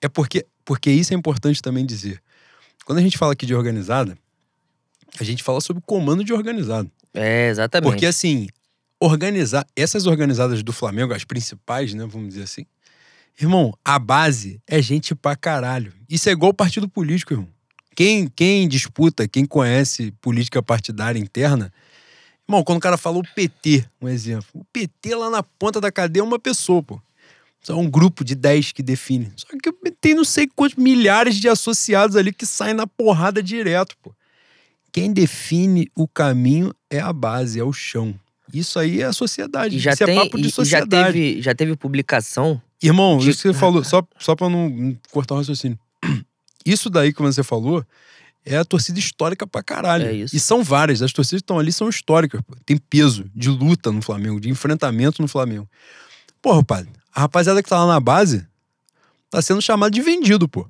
é 0.01 0.09
porque, 0.09 0.43
porque 0.63 0.89
isso 0.89 1.13
é 1.13 1.15
importante 1.15 1.61
também 1.61 1.85
dizer. 1.85 2.19
Quando 2.85 2.99
a 2.99 3.01
gente 3.01 3.17
fala 3.17 3.33
aqui 3.33 3.45
de 3.45 3.55
organizada, 3.55 4.17
a 5.19 5.23
gente 5.23 5.43
fala 5.43 5.59
sobre 5.59 5.81
comando 5.85 6.23
de 6.23 6.31
organizado. 6.31 6.89
É, 7.13 7.49
exatamente. 7.49 7.91
Porque 7.91 8.05
assim, 8.05 8.47
organizar. 8.99 9.65
Essas 9.75 10.05
organizadas 10.05 10.63
do 10.63 10.71
Flamengo, 10.71 11.13
as 11.13 11.23
principais, 11.23 11.93
né? 11.93 12.05
Vamos 12.05 12.29
dizer 12.29 12.43
assim. 12.43 12.65
Irmão, 13.39 13.73
a 13.83 13.99
base 13.99 14.61
é 14.65 14.81
gente 14.81 15.13
pra 15.13 15.35
caralho. 15.35 15.91
Isso 16.07 16.29
é 16.29 16.31
igual 16.31 16.53
partido 16.53 16.87
político, 16.87 17.33
irmão. 17.33 17.49
Quem, 17.95 18.27
quem 18.27 18.67
disputa, 18.67 19.27
quem 19.27 19.45
conhece 19.45 20.11
política 20.21 20.61
partidária 20.61 21.19
interna. 21.19 21.71
Irmão, 22.47 22.63
quando 22.63 22.77
o 22.77 22.81
cara 22.81 22.97
fala 22.97 23.17
o 23.17 23.23
PT, 23.33 23.85
um 24.01 24.07
exemplo. 24.07 24.47
O 24.53 24.63
PT 24.65 25.15
lá 25.15 25.29
na 25.29 25.41
ponta 25.41 25.81
da 25.81 25.91
cadeia 25.91 26.21
é 26.21 26.23
uma 26.23 26.39
pessoa, 26.39 26.83
pô. 26.83 27.01
Só 27.65 27.77
um 27.79 27.89
grupo 27.89 28.23
de 28.23 28.35
10 28.35 28.71
que 28.73 28.83
define. 28.83 29.31
Só 29.35 29.47
que 29.47 29.91
tem 29.99 30.13
não 30.13 30.23
sei 30.23 30.47
quantos 30.55 30.77
milhares 30.77 31.35
de 31.37 31.49
associados 31.49 32.15
ali 32.15 32.31
que 32.31 32.45
saem 32.45 32.75
na 32.75 32.85
porrada 32.85 33.41
direto, 33.41 33.95
pô. 34.03 34.13
Quem 34.91 35.11
define 35.11 35.89
o 35.95 36.07
caminho 36.07 36.73
é 36.89 36.99
a 36.99 37.11
base, 37.11 37.59
é 37.59 37.63
o 37.63 37.73
chão. 37.73 38.13
Isso 38.53 38.77
aí 38.77 39.01
é 39.01 39.05
a 39.05 39.11
sociedade. 39.13 39.75
E 39.75 39.79
já, 39.79 39.91
Isso 39.93 40.05
tem, 40.05 40.15
é 40.17 40.23
papo 40.23 40.37
de 40.37 40.43
e- 40.43 40.45
e 40.45 40.49
já 40.49 40.55
sociedade. 40.55 41.13
teve, 41.13 41.41
já 41.41 41.55
teve 41.55 41.75
publicação. 41.75 42.61
Irmão, 42.81 43.17
de- 43.17 43.31
isso 43.31 43.41
que 43.41 43.47
você 43.47 43.53
falou, 43.59 43.83
só, 43.83 44.03
só 44.19 44.35
pra 44.35 44.47
não 44.49 44.95
cortar 45.11 45.33
o 45.33 45.37
raciocínio. 45.39 45.79
Isso 46.65 46.89
daí 46.89 47.11
que 47.13 47.21
você 47.21 47.43
falou 47.43 47.85
é 48.45 48.57
a 48.57 48.65
torcida 48.65 48.97
histórica 48.99 49.45
pra 49.47 49.61
caralho. 49.63 50.05
É 50.07 50.13
isso. 50.13 50.35
E 50.35 50.39
são 50.39 50.63
várias. 50.63 51.01
As 51.01 51.11
torcidas 51.13 51.41
que 51.41 51.43
estão 51.43 51.59
ali 51.59 51.71
são 51.71 51.89
históricas. 51.89 52.41
Pô. 52.41 52.55
Tem 52.65 52.77
peso 52.77 53.25
de 53.35 53.49
luta 53.49 53.91
no 53.91 54.01
Flamengo, 54.01 54.39
de 54.39 54.49
enfrentamento 54.49 55.21
no 55.21 55.27
Flamengo. 55.27 55.67
Porra, 56.41 56.63
padre, 56.63 56.91
a 57.15 57.21
rapaziada 57.21 57.63
que 57.63 57.69
tá 57.69 57.83
lá 57.83 57.93
na 57.93 57.99
base 57.99 58.45
tá 59.29 59.41
sendo 59.41 59.61
chamada 59.61 59.89
de 59.89 60.01
vendido, 60.01 60.49
pô. 60.49 60.69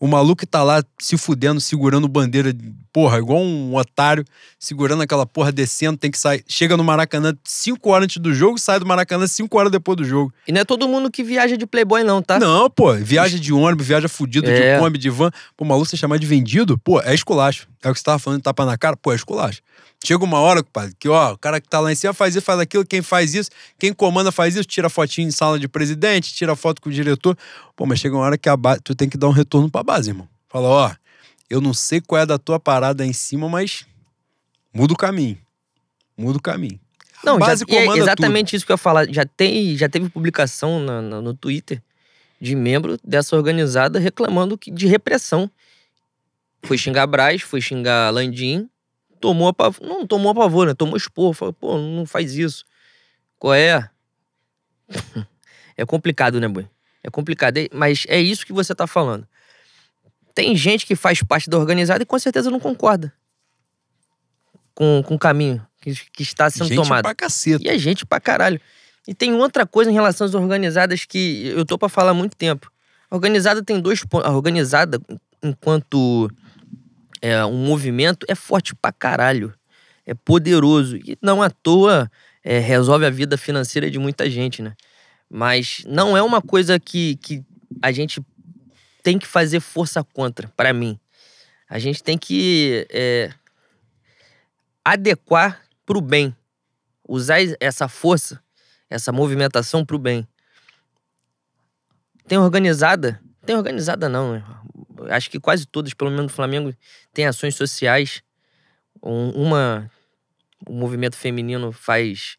O 0.00 0.06
maluco 0.06 0.40
que 0.40 0.46
tá 0.46 0.62
lá 0.62 0.82
se 0.98 1.18
fudendo, 1.18 1.60
segurando 1.60 2.08
bandeira, 2.08 2.50
porra, 2.94 3.18
igual 3.18 3.40
um 3.40 3.74
otário, 3.74 4.24
segurando 4.56 5.02
aquela 5.02 5.26
porra, 5.26 5.50
descendo, 5.50 5.98
tem 5.98 6.12
que 6.12 6.16
sair. 6.18 6.44
Chega 6.46 6.76
no 6.76 6.84
Maracanã 6.84 7.34
5 7.42 7.90
horas 7.90 8.04
antes 8.04 8.18
do 8.18 8.32
jogo, 8.32 8.56
sai 8.56 8.78
do 8.78 8.86
Maracanã 8.86 9.26
5 9.26 9.58
horas 9.58 9.72
depois 9.72 9.96
do 9.96 10.04
jogo. 10.04 10.32
E 10.46 10.52
não 10.52 10.60
é 10.60 10.64
todo 10.64 10.86
mundo 10.86 11.10
que 11.10 11.24
viaja 11.24 11.56
de 11.56 11.66
Playboy, 11.66 12.04
não, 12.04 12.22
tá? 12.22 12.38
Não, 12.38 12.70
pô, 12.70 12.94
viaja 12.94 13.36
de 13.36 13.52
ônibus, 13.52 13.84
viaja 13.84 14.08
fudido 14.08 14.48
É. 14.48 14.76
de 14.76 14.80
Kombi, 14.80 14.96
de 14.96 15.10
van. 15.10 15.32
Pô, 15.56 15.64
maluco, 15.64 15.86
você 15.86 15.96
chamar 15.96 16.20
de 16.20 16.26
vendido, 16.28 16.78
pô, 16.78 17.00
é 17.00 17.12
esculacho. 17.12 17.66
É 17.82 17.90
o 17.90 17.92
que 17.92 17.98
você 17.98 18.04
tava 18.04 18.20
falando, 18.20 18.40
tapa 18.40 18.64
na 18.64 18.78
cara, 18.78 18.96
pô, 18.96 19.12
é 19.12 19.16
esculacho. 19.16 19.60
Chega 20.04 20.22
uma 20.22 20.38
hora, 20.38 20.62
compadre, 20.62 20.94
que 20.96 21.08
ó, 21.08 21.32
o 21.32 21.38
cara 21.38 21.60
que 21.60 21.66
tá 21.68 21.80
lá 21.80 21.90
em 21.90 21.96
cima 21.96 22.14
faz 22.14 22.36
isso, 22.36 22.44
faz 22.44 22.60
aquilo, 22.60 22.84
quem 22.86 23.02
faz 23.02 23.34
isso, 23.34 23.50
quem 23.76 23.92
comanda 23.92 24.30
faz 24.30 24.54
isso, 24.54 24.64
tira 24.68 24.88
fotinho 24.88 25.26
em 25.26 25.30
sala 25.32 25.58
de 25.58 25.66
presidente, 25.66 26.32
tira 26.32 26.54
foto 26.54 26.80
com 26.80 26.90
o 26.90 26.92
diretor. 26.92 27.36
Pô, 27.74 27.86
mas 27.86 27.98
chega 27.98 28.14
uma 28.14 28.22
hora 28.24 28.38
que 28.38 28.48
a 28.48 28.56
base, 28.56 28.80
tu 28.84 28.94
tem 28.94 29.08
que 29.08 29.16
dar 29.18 29.26
um 29.26 29.32
retorno 29.32 29.68
pra 29.68 29.82
base, 29.82 30.10
irmão. 30.10 30.28
Fala, 30.48 30.68
ó, 30.68 30.90
eu 31.50 31.60
não 31.60 31.74
sei 31.74 32.00
qual 32.00 32.20
é 32.22 32.26
da 32.26 32.38
tua 32.38 32.58
parada 32.58 33.02
aí 33.02 33.08
em 33.10 33.12
cima, 33.12 33.48
mas 33.48 33.86
muda 34.72 34.92
o 34.92 34.96
caminho. 34.96 35.38
Muda 36.16 36.38
o 36.38 36.42
caminho. 36.42 36.80
Não, 37.24 37.38
já, 37.40 37.52
é 37.76 37.86
exatamente 38.02 38.54
isso 38.56 38.66
que 38.66 38.72
eu 38.72 38.74
ia 38.74 38.78
falar. 38.78 39.06
Já, 39.12 39.24
tem, 39.24 39.76
já 39.76 39.88
teve 39.88 40.08
publicação 40.08 40.78
na- 40.80 41.00
na- 41.02 41.20
no 41.22 41.32
Twitter 41.34 41.82
de 42.40 42.54
membro 42.54 42.98
dessa 43.02 43.34
organizada 43.36 43.98
reclamando 43.98 44.58
que, 44.58 44.70
de 44.70 44.86
repressão. 44.86 45.50
Foi 46.64 46.76
xingar 46.78 47.06
Braz, 47.06 47.42
foi 47.42 47.60
xingar 47.60 48.10
Landim, 48.12 48.68
tomou 49.20 49.48
a 49.48 49.52
pavor. 49.54 49.86
Não 49.86 50.06
tomou 50.06 50.30
a 50.32 50.34
pavor, 50.34 50.66
né? 50.66 50.74
Tomou 50.74 50.96
expor. 50.96 51.34
Falou, 51.34 51.52
pô, 51.54 51.78
não 51.78 52.04
faz 52.06 52.34
isso. 52.34 52.64
Qual 53.38 53.54
é? 53.54 53.88
É 55.76 55.84
complicado, 55.84 56.38
né, 56.40 56.46
boi? 56.46 56.68
É 57.02 57.10
complicado. 57.10 57.56
Mas 57.72 58.04
é 58.08 58.20
isso 58.20 58.46
que 58.46 58.52
você 58.52 58.74
tá 58.74 58.86
falando. 58.86 59.26
Tem 60.34 60.56
gente 60.56 60.84
que 60.84 60.96
faz 60.96 61.22
parte 61.22 61.48
da 61.48 61.58
organizada 61.58 62.02
e 62.02 62.06
com 62.06 62.18
certeza 62.18 62.50
não 62.50 62.58
concorda 62.58 63.12
com, 64.74 65.02
com 65.06 65.14
o 65.14 65.18
caminho 65.18 65.64
que, 65.80 65.94
que 66.12 66.22
está 66.22 66.50
sendo 66.50 66.68
Gente 66.68 66.82
tomado. 66.82 67.02
pra 67.02 67.14
caceta. 67.14 67.62
E 67.62 67.68
é 67.68 67.78
gente 67.78 68.04
pra 68.06 68.18
caralho. 68.18 68.60
E 69.06 69.14
tem 69.14 69.34
outra 69.34 69.66
coisa 69.66 69.90
em 69.90 69.94
relação 69.94 70.26
às 70.26 70.34
organizadas 70.34 71.04
que 71.04 71.48
eu 71.48 71.64
tô 71.64 71.78
pra 71.78 71.88
falar 71.88 72.12
há 72.12 72.14
muito 72.14 72.36
tempo. 72.36 72.72
A 73.10 73.14
organizada 73.14 73.62
tem 73.62 73.78
dois 73.78 74.02
pontos. 74.02 74.28
A 74.28 74.32
organizada, 74.32 74.98
enquanto 75.42 76.30
é, 77.20 77.44
um 77.44 77.66
movimento, 77.66 78.24
é 78.28 78.34
forte 78.34 78.74
pra 78.74 78.90
caralho. 78.92 79.52
É 80.06 80.14
poderoso. 80.14 80.96
E 80.96 81.18
não 81.20 81.42
à 81.42 81.50
toa 81.50 82.10
é, 82.42 82.58
resolve 82.58 83.04
a 83.04 83.10
vida 83.10 83.36
financeira 83.36 83.90
de 83.90 83.98
muita 83.98 84.28
gente, 84.28 84.62
né? 84.62 84.74
Mas 85.30 85.82
não 85.86 86.16
é 86.16 86.22
uma 86.22 86.40
coisa 86.40 86.80
que, 86.80 87.16
que 87.16 87.42
a 87.82 87.92
gente 87.92 88.22
tem 89.04 89.18
que 89.18 89.26
fazer 89.26 89.60
força 89.60 90.02
contra, 90.02 90.48
pra 90.56 90.72
mim. 90.72 90.98
A 91.68 91.78
gente 91.78 92.02
tem 92.02 92.16
que 92.16 92.86
é, 92.90 93.30
adequar 94.84 95.62
pro 95.84 96.00
bem. 96.00 96.34
Usar 97.06 97.40
es- 97.40 97.54
essa 97.60 97.86
força, 97.86 98.42
essa 98.88 99.12
movimentação 99.12 99.84
pro 99.84 99.98
bem. 99.98 100.26
Tem 102.26 102.38
organizada? 102.38 103.20
Tem 103.44 103.54
organizada 103.54 104.08
não? 104.08 104.42
Acho 105.10 105.30
que 105.30 105.38
quase 105.38 105.66
todas, 105.66 105.92
pelo 105.92 106.10
menos 106.10 106.24
no 106.24 106.32
Flamengo, 106.32 106.74
tem 107.12 107.26
ações 107.26 107.54
sociais. 107.54 108.22
Um- 109.02 109.30
uma, 109.32 109.90
o 110.66 110.72
movimento 110.72 111.14
feminino 111.16 111.72
faz 111.72 112.38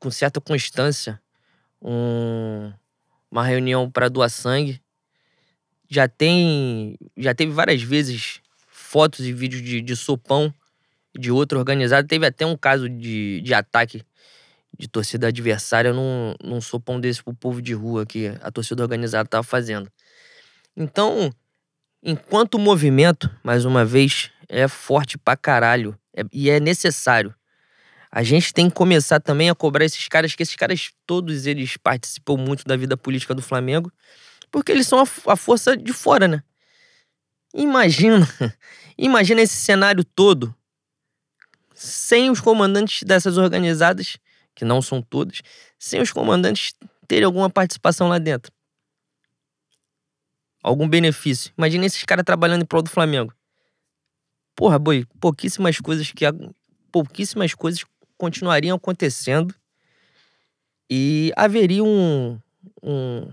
com 0.00 0.10
certa 0.10 0.40
constância 0.40 1.22
um- 1.80 2.72
uma 3.30 3.44
reunião 3.44 3.88
para 3.88 4.08
doar 4.08 4.30
sangue. 4.30 4.82
Já 5.88 6.08
tem, 6.08 6.96
já 7.16 7.34
teve 7.34 7.52
várias 7.52 7.82
vezes 7.82 8.40
fotos 8.66 9.20
e 9.20 9.32
vídeos 9.32 9.62
de, 9.62 9.80
de 9.80 9.96
sopão 9.96 10.52
de 11.16 11.30
outra 11.30 11.58
organizada. 11.58 12.06
Teve 12.06 12.26
até 12.26 12.44
um 12.46 12.56
caso 12.56 12.88
de, 12.88 13.40
de 13.40 13.54
ataque 13.54 14.02
de 14.78 14.88
torcida 14.88 15.28
adversária 15.28 15.92
num, 15.92 16.34
num 16.42 16.60
sopão 16.60 17.00
desse 17.00 17.22
pro 17.22 17.34
povo 17.34 17.62
de 17.62 17.72
rua 17.72 18.04
que 18.04 18.28
a 18.42 18.50
torcida 18.50 18.82
organizada 18.82 19.28
tava 19.28 19.42
fazendo. 19.42 19.90
Então, 20.76 21.32
enquanto 22.02 22.58
movimento, 22.58 23.30
mais 23.42 23.64
uma 23.64 23.84
vez, 23.84 24.30
é 24.48 24.68
forte 24.68 25.16
pra 25.18 25.36
caralho 25.36 25.98
é- 26.14 26.24
e 26.32 26.50
é 26.50 26.60
necessário. 26.60 27.34
A 28.10 28.22
gente 28.22 28.52
tem 28.54 28.68
que 28.68 28.74
começar 28.76 29.20
também 29.20 29.50
a 29.50 29.54
cobrar 29.54 29.84
esses 29.84 30.08
caras, 30.08 30.34
que 30.34 30.42
esses 30.42 30.56
caras, 30.56 30.90
todos 31.06 31.46
eles 31.46 31.76
participam 31.76 32.36
muito 32.36 32.64
da 32.64 32.76
vida 32.76 32.96
política 32.96 33.34
do 33.34 33.42
Flamengo, 33.42 33.92
porque 34.50 34.72
eles 34.72 34.86
são 34.86 35.00
a, 35.00 35.32
a 35.32 35.36
força 35.36 35.76
de 35.76 35.92
fora, 35.92 36.28
né? 36.28 36.42
Imagina, 37.54 38.26
imagina 38.98 39.40
esse 39.42 39.56
cenário 39.56 40.04
todo 40.04 40.54
sem 41.74 42.30
os 42.30 42.40
comandantes 42.40 43.02
dessas 43.02 43.36
organizadas, 43.36 44.16
que 44.54 44.64
não 44.64 44.80
são 44.80 45.02
todas, 45.02 45.42
sem 45.78 46.00
os 46.00 46.10
comandantes 46.10 46.72
terem 47.06 47.24
alguma 47.26 47.50
participação 47.50 48.08
lá 48.08 48.18
dentro. 48.18 48.50
Algum 50.62 50.88
benefício. 50.88 51.52
Imagina 51.56 51.86
esses 51.86 52.02
caras 52.04 52.24
trabalhando 52.24 52.62
em 52.62 52.66
prol 52.66 52.82
do 52.82 52.90
Flamengo. 52.90 53.32
Porra, 54.56 54.78
boi, 54.78 55.06
pouquíssimas 55.20 55.78
coisas 55.78 56.10
que 56.10 56.24
pouquíssimas 56.90 57.54
coisas 57.54 57.84
continuariam 58.16 58.76
acontecendo 58.76 59.54
e 60.90 61.32
haveria 61.36 61.84
um, 61.84 62.38
um- 62.82 63.28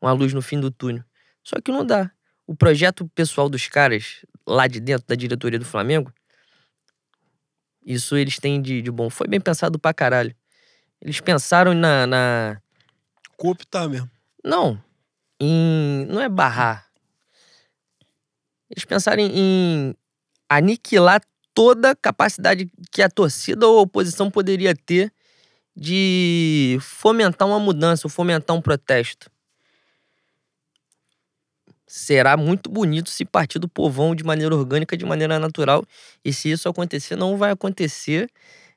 uma 0.00 0.12
luz 0.12 0.32
no 0.32 0.42
fim 0.42 0.60
do 0.60 0.70
túnel. 0.70 1.04
Só 1.42 1.60
que 1.60 1.70
não 1.72 1.84
dá. 1.84 2.10
O 2.46 2.54
projeto 2.54 3.08
pessoal 3.14 3.48
dos 3.48 3.68
caras 3.68 4.24
lá 4.46 4.66
de 4.66 4.80
dentro 4.80 5.06
da 5.06 5.14
diretoria 5.14 5.58
do 5.58 5.64
Flamengo 5.64 6.12
isso 7.88 8.18
eles 8.18 8.38
têm 8.38 8.60
de, 8.60 8.82
de 8.82 8.90
bom. 8.90 9.08
Foi 9.08 9.26
bem 9.26 9.40
pensado 9.40 9.78
pra 9.78 9.94
caralho. 9.94 10.36
Eles 11.00 11.20
pensaram 11.20 11.72
na. 11.72 12.06
na- 12.06 12.60
Cooptar 13.38 13.88
mesmo. 13.88 14.10
Não. 14.44 14.78
Em. 15.40 16.04
Não 16.06 16.20
é 16.20 16.28
barrar. 16.28 16.86
Eles 18.68 18.84
pensaram 18.84 19.22
em, 19.22 19.94
aniquilar 20.50 21.22
toda 21.54 21.92
a 21.92 21.96
capacidade 21.96 22.70
que 22.92 23.00
a 23.00 23.08
torcida 23.08 23.66
ou 23.66 23.78
a 23.78 23.82
oposição 23.82 24.30
poderia 24.30 24.74
ter 24.76 25.10
de 25.74 26.76
fomentar 26.82 27.48
uma 27.48 27.58
mudança, 27.58 28.06
ou 28.06 28.10
fomentar 28.10 28.54
um 28.54 28.60
protesto. 28.60 29.30
Será 31.88 32.36
muito 32.36 32.70
bonito 32.70 33.08
se 33.08 33.24
partir 33.24 33.58
do 33.58 33.66
povão 33.68 34.14
de 34.14 34.22
maneira 34.22 34.54
orgânica, 34.54 34.96
de 34.96 35.06
maneira 35.06 35.38
natural. 35.38 35.84
E 36.24 36.32
se 36.32 36.50
isso 36.50 36.68
acontecer, 36.68 37.16
não 37.16 37.38
vai 37.38 37.50
acontecer 37.50 38.30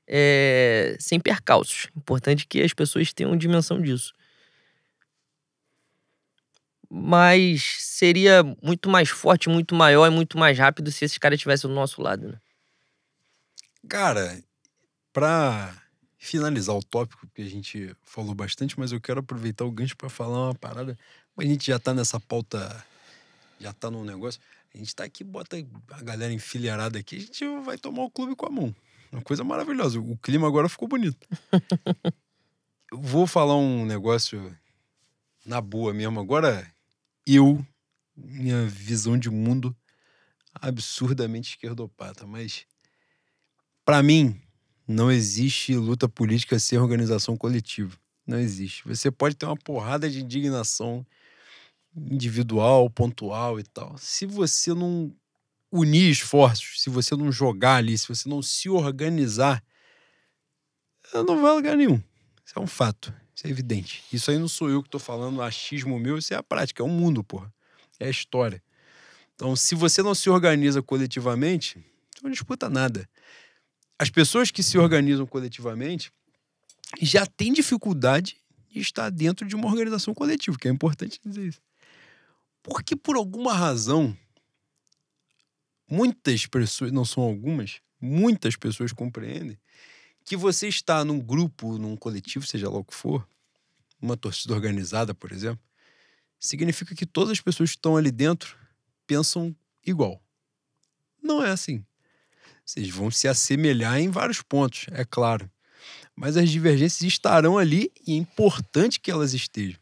é, 0.08 0.96
sem 0.98 1.20
percalços. 1.20 1.90
Importante 1.96 2.48
que 2.48 2.62
as 2.62 2.74
pessoas 2.74 3.14
tenham 3.14 3.36
dimensão 3.36 3.82
disso. 3.82 4.14
Mas 6.90 7.78
seria 7.80 8.44
muito 8.62 8.90
mais 8.90 9.10
forte, 9.10 9.50
muito 9.50 9.76
maior 9.76 10.08
e 10.08 10.10
muito 10.10 10.38
mais 10.38 10.58
rápido 10.58 10.92
se 10.92 11.06
esses 11.06 11.18
caras 11.18 11.38
estivessem 11.38 11.70
do 11.70 11.76
nosso 11.76 12.02
lado, 12.02 12.30
né? 12.30 12.38
Cara, 13.88 14.42
pra 15.12 15.74
finalizar 16.18 16.76
o 16.76 16.84
tópico, 16.84 17.28
que 17.34 17.42
a 17.42 17.50
gente 17.50 17.96
falou 18.04 18.36
bastante, 18.36 18.80
mas 18.80 18.92
eu 18.92 19.02
quero 19.02 19.22
aproveitar 19.22 19.66
o 19.66 19.72
gancho 19.72 19.98
para 19.98 20.10
falar 20.10 20.48
uma 20.48 20.56
parada. 20.56 20.98
A 21.38 21.44
gente 21.44 21.66
já 21.66 21.80
tá 21.80 21.94
nessa 21.94 22.20
pauta, 22.20 22.86
já 23.62 23.72
tá 23.74 23.92
num 23.92 24.04
negócio. 24.04 24.42
A 24.74 24.78
gente 24.78 24.96
tá 24.96 25.04
aqui, 25.04 25.24
bota 25.24 25.58
a 25.92 26.02
galera 26.02 26.34
enfileirada 26.34 26.98
aqui, 27.00 27.18
a 27.18 27.20
gente 27.20 27.46
vai 27.64 27.78
tomar 27.78 28.04
o 28.04 28.10
clube 28.10 28.36
com 28.36 28.46
a 28.46 28.50
mão. 28.50 28.76
Uma 29.12 29.22
coisa 29.22 29.44
maravilhosa. 29.44 30.00
O 30.00 30.18
clima 30.18 30.48
agora 30.48 30.70
ficou 30.70 30.88
bonito. 30.88 31.28
eu 32.92 33.00
vou 33.00 33.28
falar 33.28 33.58
um 33.58 33.86
negócio 33.86 34.56
na 35.46 35.60
boa 35.60 35.94
mesmo. 35.94 36.20
Agora, 36.20 36.66
eu, 37.26 37.66
minha 38.16 38.66
visão 38.66 39.18
de 39.18 39.30
mundo 39.30 39.76
absurdamente 40.54 41.52
esquerdopata, 41.52 42.26
mas 42.26 42.66
para 43.84 44.02
mim, 44.02 44.40
não 44.88 45.12
existe 45.12 45.76
luta 45.76 46.08
política 46.08 46.58
sem 46.60 46.78
organização 46.78 47.36
coletiva. 47.36 47.98
Não 48.26 48.38
existe. 48.38 48.88
Você 48.88 49.12
pode 49.12 49.36
ter 49.36 49.46
uma 49.46 49.58
porrada 49.58 50.10
de 50.10 50.24
indignação 50.24 51.06
individual, 51.96 52.90
pontual 52.90 53.60
e 53.60 53.64
tal. 53.64 53.96
Se 53.98 54.26
você 54.26 54.74
não 54.74 55.14
unir 55.72 56.10
esforços, 56.10 56.82
se 56.82 56.90
você 56.90 57.16
não 57.16 57.32
jogar 57.32 57.76
ali, 57.76 57.98
se 57.98 58.08
você 58.08 58.28
não 58.28 58.42
se 58.42 58.70
organizar, 58.70 59.64
não 61.14 61.42
vai 61.42 61.52
a 61.52 61.56
lugar 61.56 61.78
nenhum. 61.78 62.02
Isso 62.46 62.58
é 62.58 62.60
um 62.60 62.68
fato. 62.68 63.14
Isso 63.36 63.48
é 63.48 63.50
evidente. 63.50 64.04
Isso 64.12 64.30
aí 64.32 64.38
não 64.38 64.48
sou 64.48 64.70
eu 64.70 64.82
que 64.82 64.88
estou 64.88 65.00
falando, 65.00 65.42
achismo 65.42 66.00
meu, 66.00 66.18
isso 66.18 66.34
é 66.34 66.38
a 66.38 66.44
prática, 66.44 66.84
é 66.84 66.86
o 66.86 66.90
mundo, 66.90 67.24
porra. 67.24 67.54
É 68.00 68.08
a 68.08 68.10
história. 68.10 68.62
Então, 69.36 69.56
se 69.56 69.76
você 69.76 70.02
não 70.04 70.14
se 70.14 70.30
organiza 70.30 70.82
coletivamente, 70.82 71.78
você 72.12 72.24
não 72.24 72.32
disputa 72.32 72.70
nada 72.70 73.08
as 74.02 74.10
pessoas 74.10 74.50
que 74.50 74.64
se 74.64 74.80
organizam 74.80 75.28
coletivamente 75.28 76.12
já 77.00 77.24
têm 77.24 77.54
dificuldade 77.54 78.36
de 78.68 78.80
estar 78.80 79.12
dentro 79.12 79.48
de 79.48 79.56
uma 79.56 79.68
organização 79.68 80.12
coletiva, 80.12 80.58
que 80.58 80.68
é 80.68 80.72
importante 80.72 81.20
dizer 81.24 81.50
isso. 81.50 81.62
Porque 82.64 82.96
por 82.96 83.16
alguma 83.16 83.54
razão, 83.54 84.16
muitas 85.90 86.46
pessoas, 86.46 86.92
não 86.92 87.06
são 87.06 87.24
algumas, 87.24 87.82
muitas 88.00 88.56
pessoas 88.56 88.94
compreendem 88.94 89.58
que 90.24 90.38
você 90.38 90.68
está 90.68 91.04
num 91.04 91.20
grupo, 91.20 91.78
num 91.78 91.96
coletivo, 91.96 92.46
seja 92.46 92.70
lá 92.70 92.78
o 92.78 92.86
que 92.86 92.94
for, 92.94 93.28
uma 94.02 94.16
torcida 94.16 94.54
organizada, 94.54 95.14
por 95.14 95.32
exemplo, 95.32 95.60
significa 96.40 96.96
que 96.96 97.06
todas 97.06 97.32
as 97.32 97.42
pessoas 97.42 97.72
que 97.72 97.78
estão 97.78 97.98
ali 97.98 98.12
dentro 98.12 98.58
pensam 99.06 99.56
igual. 99.86 100.22
Não 101.22 101.44
é 101.44 101.52
assim. 101.52 101.86
Vocês 102.66 102.90
vão 102.90 103.12
se 103.12 103.28
assemelhar 103.28 104.00
em 104.00 104.10
vários 104.10 104.42
pontos, 104.42 104.86
é 104.92 105.04
claro. 105.04 105.50
Mas 106.16 106.38
as 106.38 106.50
divergências 106.50 107.02
estarão 107.02 107.58
ali 107.58 107.92
e 108.06 108.14
é 108.14 108.16
importante 108.16 109.00
que 109.00 109.12
elas 109.12 109.34
estejam. 109.34 109.80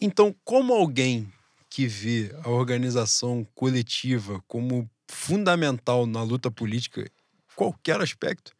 Então, 0.00 0.34
como 0.44 0.72
alguém 0.72 1.32
que 1.72 1.86
vê 1.86 2.30
a 2.44 2.50
organização 2.50 3.46
coletiva 3.54 4.44
como 4.46 4.90
fundamental 5.08 6.06
na 6.06 6.22
luta 6.22 6.50
política, 6.50 7.10
qualquer 7.56 7.98
aspecto, 7.98 8.52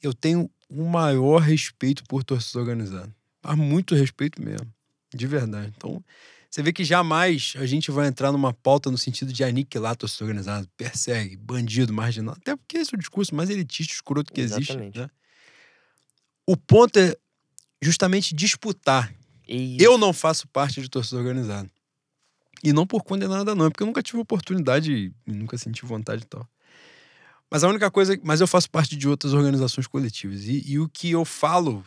eu 0.00 0.14
tenho 0.14 0.48
o 0.70 0.84
maior 0.84 1.38
respeito 1.38 2.04
por 2.04 2.22
torcida 2.22 2.60
organizada. 2.60 3.12
Há 3.42 3.56
muito 3.56 3.96
respeito 3.96 4.40
mesmo, 4.40 4.72
de 5.12 5.26
verdade. 5.26 5.74
Então, 5.76 6.00
você 6.48 6.62
vê 6.62 6.72
que 6.72 6.84
jamais 6.84 7.54
a 7.56 7.66
gente 7.66 7.90
vai 7.90 8.06
entrar 8.06 8.30
numa 8.30 8.52
pauta 8.52 8.92
no 8.92 8.98
sentido 8.98 9.32
de 9.32 9.42
aniquilar 9.42 9.92
a 9.92 9.96
torcida 9.96 10.26
organizada, 10.26 10.68
persegue, 10.76 11.36
bandido, 11.36 11.92
marginal. 11.92 12.36
Até 12.40 12.54
porque 12.54 12.78
esse 12.78 12.94
é 12.94 12.96
o 12.96 13.00
discurso 13.00 13.34
mais 13.34 13.50
elitista, 13.50 13.92
escroto 13.92 14.32
que 14.32 14.42
Exatamente. 14.42 14.72
existe. 14.72 14.98
Né? 15.00 15.10
O 16.46 16.56
ponto 16.56 16.96
é 16.96 17.16
justamente 17.82 18.36
disputar. 18.36 19.12
Isso. 19.48 19.84
Eu 19.84 19.98
não 19.98 20.12
faço 20.12 20.46
parte 20.46 20.80
de 20.80 20.88
torcida 20.88 21.18
organizada. 21.18 21.68
E 22.62 22.72
não 22.72 22.86
por 22.86 23.02
condenada, 23.02 23.54
não, 23.54 23.66
é 23.66 23.70
porque 23.70 23.82
eu 23.82 23.86
nunca 23.86 24.02
tive 24.02 24.18
oportunidade 24.18 25.12
nunca 25.26 25.58
senti 25.58 25.84
vontade 25.84 26.22
e 26.22 26.26
tal. 26.26 26.48
Mas 27.50 27.62
a 27.62 27.68
única 27.68 27.90
coisa. 27.90 28.18
Mas 28.22 28.40
eu 28.40 28.46
faço 28.46 28.70
parte 28.70 28.96
de 28.96 29.08
outras 29.08 29.32
organizações 29.32 29.86
coletivas. 29.86 30.46
E, 30.46 30.62
e 30.66 30.78
o 30.78 30.88
que 30.88 31.10
eu 31.10 31.24
falo, 31.24 31.84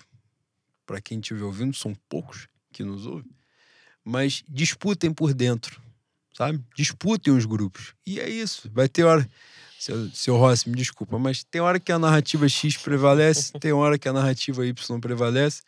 para 0.85 1.01
quem 1.01 1.19
estiver 1.19 1.43
ouvindo, 1.43 1.75
são 1.75 1.93
poucos 2.07 2.47
que 2.71 2.83
nos 2.83 3.05
ouvem 3.05 3.29
mas 4.09 4.43
disputem 4.49 5.13
por 5.13 5.33
dentro, 5.35 5.79
sabe? 6.33 6.59
Disputem 6.75 7.31
os 7.31 7.45
grupos. 7.45 7.93
E 8.05 8.19
é 8.19 8.27
isso. 8.27 8.69
Vai 8.73 8.87
ter 8.87 9.03
hora. 9.03 9.29
Seu, 9.79 10.09
seu 10.09 10.35
Rossi, 10.35 10.69
me 10.69 10.75
desculpa, 10.75 11.17
mas 11.17 11.43
tem 11.43 11.61
hora 11.61 11.79
que 11.79 11.91
a 11.91 11.99
narrativa 11.99 12.49
X 12.49 12.75
prevalece, 12.75 13.53
tem 13.59 13.71
hora 13.71 13.97
que 13.97 14.09
a 14.09 14.13
narrativa 14.13 14.65
Y 14.65 14.99
prevalece, 14.99 15.61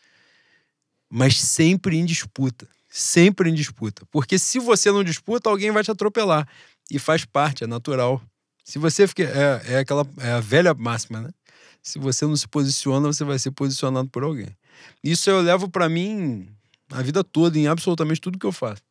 mas 1.10 1.40
sempre 1.40 1.98
em 1.98 2.03
disputa. 2.03 2.68
Sempre 2.93 3.49
em 3.49 3.53
disputa. 3.53 4.05
Porque 4.11 4.38
se 4.38 4.59
você 4.59 4.91
não 4.91 5.01
disputa, 5.01 5.49
alguém 5.49 5.72
vai 5.72 5.81
te 5.81 5.89
atropelar. 5.89 6.45
E 6.91 6.99
faz 6.99 7.23
parte, 7.23 7.63
é 7.63 7.68
natural. 7.68 8.22
Se 8.65 8.77
você 8.77 9.07
fica. 9.07 9.23
É, 9.23 9.76
é 9.76 9.77
aquela. 9.80 10.05
É 10.18 10.34
a 10.34 10.41
velha 10.41 10.73
máxima, 10.73 11.22
né? 11.22 11.30
Se 11.81 11.97
você 11.97 12.26
não 12.26 12.35
se 12.35 12.47
posiciona, 12.47 13.07
você 13.07 13.23
vai 13.23 13.39
ser 13.39 13.51
posicionado 13.51 14.09
por 14.09 14.23
alguém. 14.23 14.49
Isso 15.01 15.30
eu 15.30 15.41
levo 15.41 15.69
para 15.69 15.88
mim 15.88 16.47
a 16.91 17.01
vida 17.01 17.23
toda, 17.23 17.57
em 17.57 17.68
absolutamente 17.68 18.19
tudo 18.19 18.38
que 18.38 18.45
eu 18.45 18.51
faço. 18.51 18.81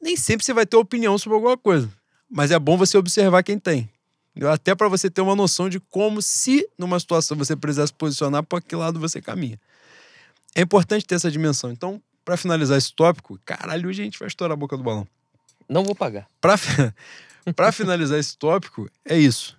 Nem 0.00 0.16
sempre 0.16 0.44
você 0.44 0.52
vai 0.52 0.66
ter 0.66 0.76
opinião 0.76 1.16
sobre 1.16 1.36
alguma 1.36 1.56
coisa, 1.56 1.90
mas 2.30 2.50
é 2.50 2.58
bom 2.58 2.76
você 2.76 2.98
observar 2.98 3.42
quem 3.42 3.58
tem. 3.58 3.88
Até 4.52 4.74
para 4.74 4.88
você 4.88 5.08
ter 5.08 5.22
uma 5.22 5.34
noção 5.34 5.68
de 5.68 5.80
como, 5.80 6.20
se 6.20 6.68
numa 6.78 7.00
situação 7.00 7.36
você 7.36 7.56
precisar 7.56 7.86
se 7.86 7.94
posicionar, 7.94 8.42
para 8.42 8.60
que 8.60 8.76
lado 8.76 9.00
você 9.00 9.20
caminha. 9.20 9.58
É 10.54 10.60
importante 10.60 11.06
ter 11.06 11.14
essa 11.14 11.30
dimensão. 11.30 11.70
Então, 11.72 12.02
para 12.24 12.36
finalizar 12.36 12.78
esse 12.78 12.92
tópico, 12.94 13.38
caralho, 13.44 13.88
hoje 13.88 14.02
a 14.02 14.04
gente 14.04 14.18
vai 14.18 14.28
estourar 14.28 14.54
a 14.54 14.56
boca 14.56 14.76
do 14.76 14.82
balão. 14.82 15.06
Não 15.68 15.84
vou 15.84 15.94
pagar. 15.94 16.28
Para 16.40 16.56
finalizar 17.72 18.18
esse 18.18 18.36
tópico, 18.36 18.88
é 19.04 19.18
isso. 19.18 19.56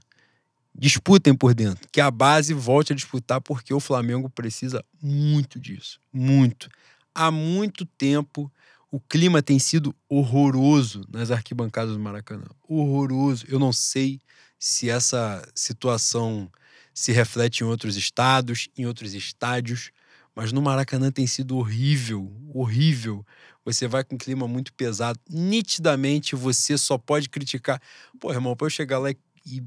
Disputem 0.74 1.34
por 1.34 1.54
dentro. 1.54 1.88
Que 1.92 2.02
a 2.02 2.12
base 2.12 2.54
volte 2.54 2.94
a 2.94 2.96
disputar, 2.96 3.40
porque 3.42 3.74
o 3.74 3.80
Flamengo 3.80 4.30
precisa 4.30 4.84
muito 5.02 5.60
disso. 5.60 6.00
Muito 6.12 6.70
há 7.16 7.32
muito 7.32 7.86
tempo 7.86 8.52
o 8.92 9.00
clima 9.00 9.42
tem 9.42 9.58
sido 9.58 9.96
horroroso 10.08 11.06
nas 11.10 11.32
arquibancadas 11.32 11.94
do 11.94 12.00
Maracanã. 12.00 12.46
Horroroso. 12.68 13.46
Eu 13.48 13.58
não 13.60 13.74
sei 13.74 14.22
se 14.60 14.90
essa 14.90 15.46
situação 15.54 16.50
se 16.94 17.12
reflete 17.12 17.62
em 17.62 17.68
outros 17.68 17.98
estados, 17.98 18.70
em 18.78 18.86
outros 18.86 19.14
estádios, 19.14 19.92
mas 20.36 20.52
no 20.52 20.62
Maracanã 20.62 21.12
tem 21.12 21.26
sido 21.26 21.58
horrível, 21.58 22.32
horrível. 22.54 23.26
Você 23.64 23.88
vai 23.88 24.04
com 24.04 24.16
um 24.16 24.18
clima 24.18 24.48
muito 24.48 24.74
pesado. 24.74 25.20
Nitidamente 25.30 26.36
você 26.36 26.78
só 26.78 26.98
pode 26.98 27.30
criticar. 27.30 27.82
Pô, 28.20 28.32
irmão, 28.32 28.56
para 28.56 28.66
eu 28.66 28.70
chegar 28.70 29.00
lá 29.00 29.10
e. 29.12 29.64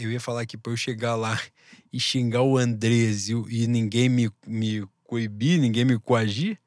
Eu 0.00 0.10
ia 0.10 0.20
falar 0.20 0.42
aqui, 0.42 0.56
para 0.56 0.72
eu 0.72 0.76
chegar 0.76 1.14
lá 1.14 1.40
e 1.92 2.00
xingar 2.00 2.42
o 2.42 2.56
Andrés 2.56 3.28
e, 3.28 3.32
e 3.32 3.66
ninguém 3.66 4.08
me, 4.08 4.30
me 4.46 4.86
coibir, 5.04 5.60
ninguém 5.60 5.84
me 5.84 5.98
coagir, 5.98 6.58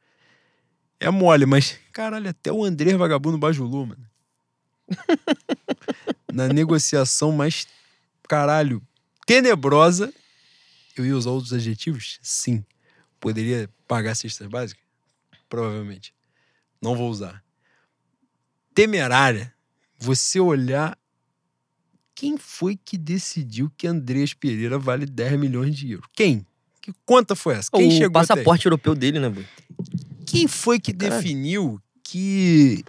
é 0.99 1.09
mole, 1.09 1.45
mas 1.45 1.77
caralho, 1.91 2.29
até 2.29 2.51
o 2.51 2.63
André 2.63 2.95
Vagabundo 2.95 3.37
Bajulu, 3.37 3.87
mano. 3.87 4.05
Na 6.31 6.47
negociação 6.47 7.31
mais, 7.31 7.67
caralho, 8.27 8.81
tenebrosa, 9.25 10.13
eu 10.95 11.05
ia 11.05 11.15
usar 11.15 11.31
outros 11.31 11.53
adjetivos? 11.53 12.19
Sim. 12.21 12.63
Poderia 13.23 13.69
pagar 13.87 14.15
cestas 14.15 14.45
básicas? 14.47 14.83
Provavelmente. 15.47 16.13
Não 16.81 16.93
vou 16.93 17.09
usar. 17.09 17.41
Temerária, 18.75 19.53
você 19.97 20.41
olhar 20.41 20.97
quem 22.13 22.37
foi 22.37 22.75
que 22.75 22.97
decidiu 22.97 23.71
que 23.77 23.87
Andrés 23.87 24.33
Pereira 24.33 24.77
vale 24.77 25.05
10 25.05 25.39
milhões 25.39 25.73
de 25.73 25.91
euros? 25.91 26.09
Quem? 26.11 26.45
Que 26.81 26.93
conta 27.05 27.33
foi 27.33 27.53
essa? 27.53 27.71
Quem 27.71 27.87
o 27.87 27.91
chegou 27.91 28.11
passaporte 28.11 28.65
europeu 28.65 28.93
dele, 28.93 29.21
né, 29.21 29.29
Bui? 29.29 29.47
Quem 30.27 30.45
foi 30.45 30.77
que 30.77 30.91
definiu 30.91 31.81
que 32.03 32.83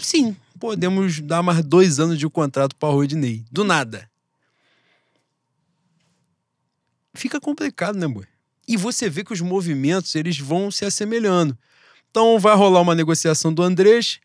sim, 0.00 0.36
podemos 0.58 1.20
dar 1.20 1.40
mais 1.40 1.64
dois 1.64 2.00
anos 2.00 2.18
de 2.18 2.28
contrato 2.28 2.74
para 2.74 2.88
o 2.88 2.94
Rodinei? 2.94 3.44
Do 3.48 3.62
nada. 3.62 4.10
fica 7.14 7.40
complicado, 7.40 7.96
né, 7.96 8.08
boi? 8.08 8.26
E 8.70 8.76
você 8.76 9.10
vê 9.10 9.24
que 9.24 9.32
os 9.32 9.40
movimentos 9.40 10.14
eles 10.14 10.38
vão 10.38 10.70
se 10.70 10.84
assemelhando. 10.84 11.58
Então 12.08 12.38
vai 12.38 12.54
rolar 12.54 12.80
uma 12.80 12.94
negociação 12.94 13.52
do 13.52 13.64
Andrés, 13.64 14.20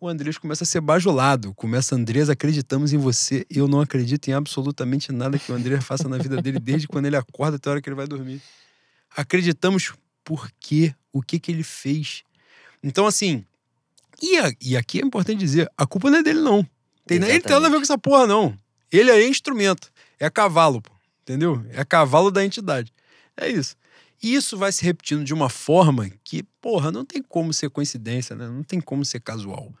o 0.00 0.08
Andrés 0.08 0.36
começa 0.36 0.64
a 0.64 0.66
ser 0.66 0.80
bajulado. 0.80 1.54
Começa, 1.54 1.94
Andrés, 1.94 2.28
acreditamos 2.28 2.92
em 2.92 2.96
você. 2.96 3.46
Eu 3.48 3.68
não 3.68 3.80
acredito 3.80 4.28
em 4.28 4.32
absolutamente 4.32 5.12
nada 5.12 5.38
que 5.38 5.52
o 5.52 5.54
Andrés 5.54 5.84
faça 5.84 6.08
na 6.08 6.18
vida 6.18 6.42
dele, 6.42 6.58
desde 6.58 6.88
quando 6.88 7.06
ele 7.06 7.16
acorda 7.16 7.56
até 7.56 7.68
a 7.68 7.72
hora 7.72 7.80
que 7.80 7.88
ele 7.88 7.94
vai 7.94 8.06
dormir. 8.06 8.42
Acreditamos 9.16 9.92
por 10.24 10.50
quê? 10.58 10.92
O 11.12 11.22
que 11.22 11.38
que 11.38 11.50
ele 11.50 11.62
fez? 11.62 12.24
Então, 12.82 13.06
assim, 13.06 13.44
e, 14.20 14.38
a, 14.38 14.52
e 14.60 14.76
aqui 14.76 15.00
é 15.00 15.04
importante 15.04 15.38
dizer, 15.38 15.70
a 15.76 15.86
culpa 15.86 16.10
não 16.10 16.18
é 16.18 16.22
dele, 16.22 16.40
não. 16.40 16.66
Tem, 17.06 17.16
ele 17.16 17.40
tem 17.40 17.54
nada 17.54 17.66
a 17.66 17.70
ver 17.70 17.76
com 17.76 17.82
essa 17.82 17.98
porra, 17.98 18.26
não. 18.26 18.56
Ele 18.90 19.10
é 19.10 19.26
instrumento. 19.26 19.90
É 20.18 20.28
cavalo, 20.28 20.82
pô. 20.82 20.92
Entendeu? 21.22 21.64
É 21.70 21.84
cavalo 21.84 22.30
da 22.30 22.44
entidade. 22.44 22.92
É 23.40 23.48
isso. 23.48 23.76
E 24.22 24.34
isso 24.34 24.58
vai 24.58 24.72
se 24.72 24.84
repetindo 24.84 25.22
de 25.22 25.32
uma 25.32 25.48
forma 25.48 26.10
que, 26.24 26.42
porra, 26.60 26.90
não 26.90 27.04
tem 27.04 27.22
como 27.22 27.52
ser 27.52 27.70
coincidência, 27.70 28.34
né? 28.34 28.48
Não 28.48 28.64
tem 28.64 28.80
como 28.80 29.04
ser 29.04 29.20
casual. 29.20 29.72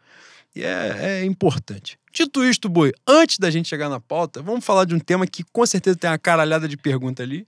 E 0.54 0.62
é, 0.62 1.20
é 1.20 1.24
importante. 1.24 1.98
Dito 2.12 2.44
isto, 2.44 2.68
Boi, 2.68 2.92
antes 3.06 3.38
da 3.38 3.50
gente 3.50 3.68
chegar 3.68 3.88
na 3.88 4.00
pauta, 4.00 4.40
vamos 4.40 4.64
falar 4.64 4.84
de 4.84 4.94
um 4.94 4.98
tema 4.98 5.26
que 5.26 5.42
com 5.52 5.66
certeza 5.66 5.96
tem 5.96 6.08
uma 6.08 6.18
caralhada 6.18 6.68
de 6.68 6.76
pergunta 6.76 7.22
ali, 7.22 7.46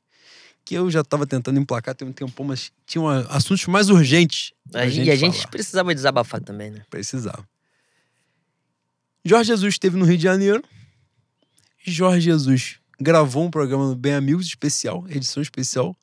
que 0.65 0.75
eu 0.75 0.91
já 0.91 1.01
estava 1.01 1.27
tentando 1.27 1.59
emplacar 1.59 1.95
tem 1.95 2.07
um 2.07 2.13
tempo, 2.13 2.45
mas 2.45 2.73
tinha 2.85 3.03
assuntos 3.29 3.67
mais 3.67 3.89
urgentes. 3.89 4.53
A 4.75 4.89
gente, 4.89 5.07
e 5.07 5.11
a 5.11 5.17
gente 5.17 5.47
precisava 5.49 5.95
desabafar 5.95 6.41
também, 6.41 6.71
né? 6.71 6.83
Precisava. 6.91 7.49
Jorge 9.25 9.49
Jesus 9.49 9.75
esteve 9.75 9.97
no 9.97 10.05
Rio 10.05 10.17
de 10.17 10.25
Janeiro. 10.25 10.63
Jorge 11.85 12.21
Jesus 12.21 12.80
gravou 13.01 13.45
um 13.45 13.51
programa 13.51 13.89
no 13.89 13.97
Bem 13.97 14.15
Amigos 14.15 14.47
especial, 14.47 15.05
edição 15.09 15.43
especial. 15.43 15.97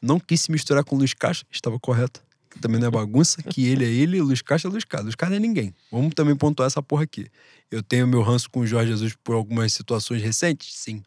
Não 0.00 0.20
quis 0.20 0.42
se 0.42 0.52
misturar 0.52 0.84
com 0.84 0.94
o 0.94 0.98
Luiz 0.98 1.12
Caixa, 1.12 1.44
estava 1.50 1.78
correto. 1.80 2.22
Que 2.48 2.60
também 2.60 2.80
não 2.80 2.86
é 2.86 2.90
bagunça, 2.90 3.42
que 3.42 3.66
ele 3.66 3.84
é 3.84 3.88
ele, 3.88 4.20
Luiz 4.20 4.40
Caixa 4.40 4.68
é 4.68 4.70
Luiz 4.70 4.84
Caixa. 4.84 5.02
Luiz 5.02 5.16
Caixa 5.16 5.34
é 5.34 5.40
ninguém. 5.40 5.74
Vamos 5.90 6.14
também 6.14 6.36
pontuar 6.36 6.68
essa 6.68 6.80
porra 6.80 7.02
aqui. 7.02 7.26
Eu 7.68 7.82
tenho 7.82 8.06
meu 8.06 8.22
ranço 8.22 8.48
com 8.48 8.60
o 8.60 8.66
Jorge 8.66 8.92
Jesus 8.92 9.16
por 9.24 9.34
algumas 9.34 9.72
situações 9.72 10.22
recentes? 10.22 10.72
Sim. 10.72 11.02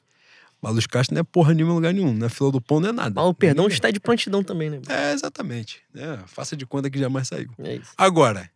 Mas 0.62 0.74
Luiz 0.74 0.88
Castro 0.88 1.14
não 1.14 1.22
é 1.22 1.24
porra 1.24 1.54
nenhuma 1.54 1.72
em 1.72 1.76
lugar 1.76 1.94
nenhum. 1.94 2.14
Na 2.14 2.26
é 2.26 2.30
fila 2.30 2.52
do 2.52 2.60
pão 2.60 2.82
não 2.82 2.90
é 2.90 2.92
nada. 2.92 3.14
Mas 3.16 3.26
o 3.26 3.34
perdão 3.34 3.68
está 3.68 3.90
de 3.90 4.00
prontidão 4.00 4.44
também, 4.44 4.70
né? 4.70 4.82
É, 4.90 5.14
exatamente. 5.14 5.82
É, 5.96 6.18
faça 6.26 6.58
de 6.58 6.66
conta 6.66 6.90
que 6.90 7.00
jamais 7.00 7.30
saiu. 7.30 7.52
É 7.60 7.76
isso. 7.76 7.92
Agora, 7.98 8.50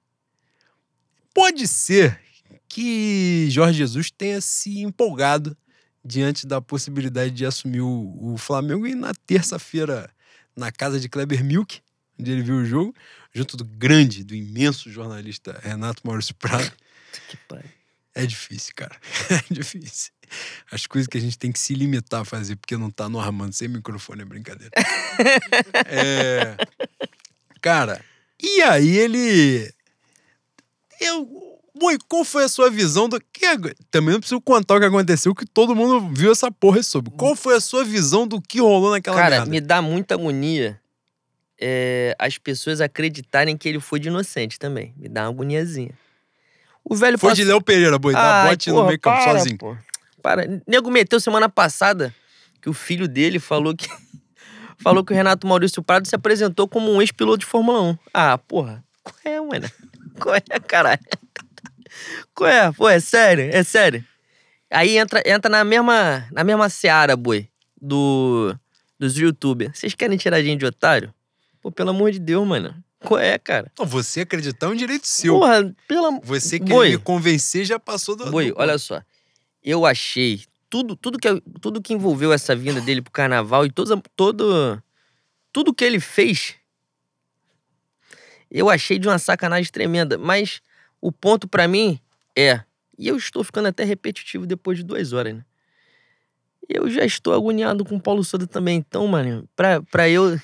pode 1.33 1.65
ser 1.67 2.19
que 2.67 3.47
Jorge 3.49 3.77
Jesus 3.77 4.11
tenha 4.11 4.41
se 4.41 4.81
empolgado 4.81 5.55
diante 6.03 6.47
da 6.47 6.61
possibilidade 6.61 7.31
de 7.31 7.45
assumir 7.45 7.81
o, 7.81 8.33
o 8.33 8.37
Flamengo 8.37 8.87
e 8.87 8.95
na 8.95 9.13
terça-feira, 9.13 10.09
na 10.55 10.71
casa 10.71 10.99
de 10.99 11.07
Kleber 11.07 11.43
Milk, 11.43 11.81
onde 12.19 12.31
ele 12.31 12.41
viu 12.41 12.55
o 12.55 12.65
jogo, 12.65 12.93
junto 13.33 13.55
do 13.55 13.65
grande, 13.65 14.23
do 14.23 14.35
imenso 14.35 14.91
jornalista 14.91 15.59
Renato 15.63 16.01
Maurício 16.05 16.35
Prado. 16.35 16.71
que 17.29 17.37
pai. 17.47 17.63
É 18.13 18.25
difícil, 18.25 18.73
cara. 18.75 18.95
É 19.29 19.53
difícil. 19.53 20.11
As 20.71 20.85
coisas 20.87 21.07
que 21.07 21.17
a 21.17 21.21
gente 21.21 21.37
tem 21.37 21.51
que 21.51 21.59
se 21.59 21.73
limitar 21.73 22.21
a 22.21 22.25
fazer, 22.25 22.55
porque 22.55 22.77
não 22.77 22.89
tá 22.89 23.09
no 23.09 23.19
Armando 23.19 23.53
sem 23.53 23.67
microfone, 23.67 24.21
é 24.21 24.25
brincadeira. 24.25 24.71
é... 25.87 26.55
Cara, 27.61 28.03
e 28.41 28.61
aí 28.61 28.97
ele. 28.97 29.71
Eu 30.99 31.50
Boi, 31.77 31.97
qual 32.07 32.25
foi 32.25 32.43
a 32.43 32.49
sua 32.49 32.69
visão 32.69 33.07
do 33.07 33.19
que 33.19 33.45
também 33.89 34.13
não 34.13 34.19
preciso 34.19 34.41
contar 34.41 34.75
o 34.75 34.79
que 34.79 34.85
aconteceu, 34.85 35.33
que 35.33 35.45
todo 35.45 35.75
mundo 35.75 36.09
viu 36.13 36.31
essa 36.31 36.51
porra 36.51 36.83
sobre. 36.83 37.11
Qual 37.11 37.35
foi 37.35 37.55
a 37.55 37.61
sua 37.61 37.83
visão 37.83 38.27
do 38.27 38.41
que 38.41 38.59
rolou 38.59 38.91
naquela 38.91 39.15
Cara, 39.15 39.37
merda? 39.37 39.51
me 39.51 39.61
dá 39.61 39.81
muita 39.81 40.15
agonia 40.15 40.81
é, 41.61 42.15
as 42.17 42.39
pessoas 42.39 42.81
acreditarem 42.81 43.55
que 43.55 43.69
ele 43.69 43.79
foi 43.79 43.99
de 43.99 44.07
inocente 44.07 44.57
também. 44.57 44.93
Me 44.97 45.07
dá 45.07 45.23
uma 45.23 45.29
agoniazinha. 45.29 45.93
O 46.83 46.95
velho 46.95 47.19
Foi 47.19 47.33
de 47.33 47.43
Léo 47.43 47.61
Pereira, 47.61 47.99
boi, 47.99 48.13
dá 48.13 48.47
bote 48.49 48.71
porra, 48.71 48.81
no 48.81 48.87
meio 48.87 48.99
campo 48.99 49.23
sozinho. 49.23 49.57
Pô. 49.59 49.77
Para. 50.23 50.61
Nego 50.67 50.89
meteu 50.89 51.19
semana 51.19 51.47
passada 51.47 52.13
que 52.59 52.67
o 52.67 52.73
filho 52.73 53.07
dele 53.07 53.39
falou 53.39 53.75
que 53.75 53.87
falou 54.81 55.05
que 55.05 55.13
o 55.13 55.15
Renato 55.15 55.45
Maurício 55.45 55.83
Prado 55.83 56.07
se 56.07 56.15
apresentou 56.15 56.67
como 56.67 56.91
um 56.91 56.99
ex-piloto 56.99 57.39
de 57.39 57.45
Fórmula 57.45 57.81
1. 57.81 57.97
Ah, 58.11 58.37
porra. 58.39 58.83
Qual 59.03 59.15
é, 59.23 59.39
mano? 59.39 59.69
Qual 60.19 60.35
é, 60.35 60.59
caralho? 60.67 60.99
Qual 62.33 62.49
é? 62.49 62.71
Pô, 62.71 62.89
é 62.89 62.99
sério? 62.99 63.49
É 63.51 63.63
sério? 63.63 64.03
Aí 64.69 64.97
entra, 64.97 65.21
entra 65.25 65.49
na 65.49 65.63
mesma, 65.63 66.27
na 66.31 66.43
mesma 66.43 66.69
seara, 66.69 67.15
boi, 67.17 67.49
do, 67.79 68.55
dos 68.97 69.17
youtubers. 69.17 69.77
Vocês 69.77 69.93
querem 69.93 70.17
tirar 70.17 70.37
a 70.37 70.43
gente 70.43 70.59
de 70.59 70.65
otário? 70.65 71.13
Pô, 71.61 71.71
pelo 71.71 71.89
amor 71.89 72.11
de 72.11 72.19
Deus, 72.19 72.47
mano. 72.47 72.73
Qual 73.03 73.19
é, 73.19 73.37
cara? 73.37 73.71
Não, 73.77 73.85
você 73.85 74.21
acreditar 74.21 74.67
é 74.67 74.69
um 74.69 74.75
direito 74.75 75.07
seu. 75.07 75.39
Porra, 75.39 75.75
pela... 75.87 76.19
Você 76.23 76.59
querer 76.59 76.73
boi, 76.73 76.89
me 76.91 76.97
convencer 76.97 77.65
já 77.65 77.79
passou 77.79 78.15
do... 78.15 78.29
Boi, 78.29 78.53
olha 78.55 78.77
só. 78.77 79.01
Eu 79.63 79.85
achei 79.85 80.43
tudo, 80.69 80.95
tudo, 80.95 81.19
que, 81.19 81.41
tudo 81.59 81.81
que 81.81 81.93
envolveu 81.93 82.31
essa 82.31 82.55
vinda 82.55 82.79
dele 82.79 83.01
pro 83.01 83.11
carnaval 83.11 83.65
e 83.65 83.71
todo, 83.71 84.01
todo, 84.15 84.81
tudo 85.51 85.73
que 85.73 85.83
ele 85.83 85.99
fez, 85.99 86.55
eu 88.49 88.69
achei 88.69 88.97
de 88.97 89.07
uma 89.07 89.19
sacanagem 89.19 89.71
tremenda. 89.71 90.17
Mas 90.17 90.61
o 91.01 91.11
ponto 91.11 91.47
para 91.47 91.67
mim 91.67 91.99
é, 92.37 92.61
e 92.97 93.07
eu 93.07 93.17
estou 93.17 93.43
ficando 93.43 93.67
até 93.67 93.83
repetitivo 93.83 94.45
depois 94.45 94.77
de 94.77 94.83
duas 94.83 95.11
horas, 95.11 95.33
né? 95.35 95.43
Eu 96.69 96.89
já 96.89 97.03
estou 97.03 97.33
agoniado 97.33 97.83
com 97.83 97.95
o 97.95 97.99
Paulo 97.99 98.23
Souza 98.23 98.47
também. 98.47 98.77
Então, 98.77 99.05
mano, 99.07 99.49
pra, 99.55 99.81
pra, 99.81 100.07
eu, 100.07 100.39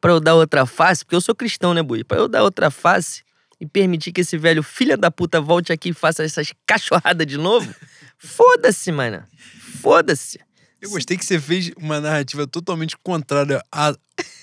pra 0.00 0.10
eu 0.12 0.20
dar 0.20 0.34
outra 0.34 0.66
face, 0.66 1.04
porque 1.04 1.16
eu 1.16 1.20
sou 1.20 1.34
cristão, 1.34 1.72
né, 1.72 1.82
Bui? 1.82 2.04
Pra 2.04 2.18
eu 2.18 2.28
dar 2.28 2.42
outra 2.42 2.70
face 2.70 3.22
e 3.58 3.66
permitir 3.66 4.12
que 4.12 4.20
esse 4.20 4.36
velho 4.36 4.62
filho 4.62 4.98
da 4.98 5.10
puta 5.10 5.40
volte 5.40 5.72
aqui 5.72 5.90
e 5.90 5.94
faça 5.94 6.24
essas 6.24 6.52
cachorradas 6.66 7.26
de 7.26 7.38
novo, 7.38 7.72
foda-se, 8.18 8.90
mano. 8.92 9.24
Foda-se. 9.80 10.40
Eu 10.80 10.90
gostei 10.90 11.16
que 11.16 11.24
você 11.24 11.38
fez 11.40 11.70
uma 11.76 12.00
narrativa 12.00 12.44
totalmente 12.44 12.96
contrária 13.04 13.62
a, 13.70 13.94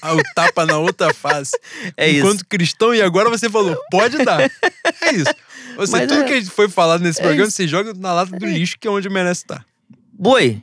ao 0.02 0.18
tapa 0.34 0.66
na 0.66 0.78
outra 0.78 1.14
face. 1.14 1.52
É 1.98 2.10
Enquanto 2.12 2.38
isso. 2.38 2.46
cristão, 2.46 2.96
e 2.96 3.02
agora 3.02 3.30
você 3.30 3.50
falou, 3.50 3.78
pode 3.92 4.18
dar. 4.24 4.40
É 4.42 5.12
isso. 5.14 5.34
Você, 5.80 5.94
Mas 5.94 6.08
tudo 6.08 6.24
é... 6.24 6.26
que 6.26 6.46
foi 6.46 6.68
falado 6.68 7.02
nesse 7.02 7.22
é 7.22 7.24
programa, 7.24 7.48
isso. 7.48 7.56
você 7.56 7.66
joga 7.66 7.94
na 7.94 8.12
lata 8.12 8.38
do 8.38 8.46
é 8.46 8.52
lixo, 8.52 8.78
que 8.78 8.86
é 8.86 8.92
onde 8.92 9.10
merece 9.10 9.44
estar. 9.44 9.66
Boi, 10.12 10.62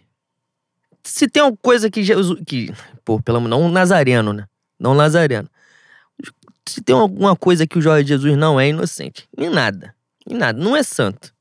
se 1.03 1.27
tem 1.27 1.43
uma 1.43 1.57
coisa 1.57 1.91
que 1.91 2.03
Jesus. 2.03 2.39
Que, 2.47 2.71
pô, 3.03 3.19
pelo 3.23 3.41
menos, 3.41 3.59
não 3.59 3.67
um 3.67 3.71
nazareno, 3.71 4.35
né? 4.35 4.45
Não 4.79 4.93
um 4.93 4.95
nazareno. 4.95 5.49
Se 6.69 6.83
tem 6.83 6.95
alguma 6.95 7.35
coisa 7.35 7.67
que 7.67 7.79
o 7.79 7.81
Jorge 7.81 8.07
Jesus 8.07 8.37
não 8.37 8.61
é 8.61 8.69
inocente. 8.69 9.27
Em 9.39 9.49
nada. 9.49 9.95
Em 10.29 10.35
nada. 10.35 10.59
Não 10.63 10.77
é 10.77 10.83
santo. 10.83 11.33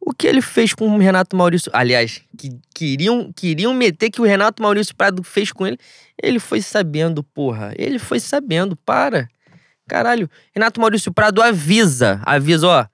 O 0.00 0.14
que 0.14 0.26
ele 0.26 0.40
fez 0.40 0.72
com 0.72 0.88
o 0.88 0.98
Renato 0.98 1.36
Maurício. 1.36 1.70
Aliás, 1.74 2.22
que 2.38 2.58
queriam, 2.74 3.30
queriam 3.30 3.74
meter 3.74 4.10
que 4.10 4.22
o 4.22 4.24
Renato 4.24 4.62
Maurício 4.62 4.96
Prado 4.96 5.22
fez 5.22 5.52
com 5.52 5.66
ele. 5.66 5.78
Ele 6.22 6.38
foi 6.38 6.62
sabendo, 6.62 7.22
porra. 7.22 7.74
Ele 7.76 7.98
foi 7.98 8.20
sabendo. 8.20 8.74
Para. 8.74 9.28
Caralho, 9.88 10.30
Renato 10.54 10.80
Maurício 10.80 11.12
Prado 11.12 11.42
avisa, 11.42 12.20
avisa, 12.24 12.66
ó, 12.66 12.86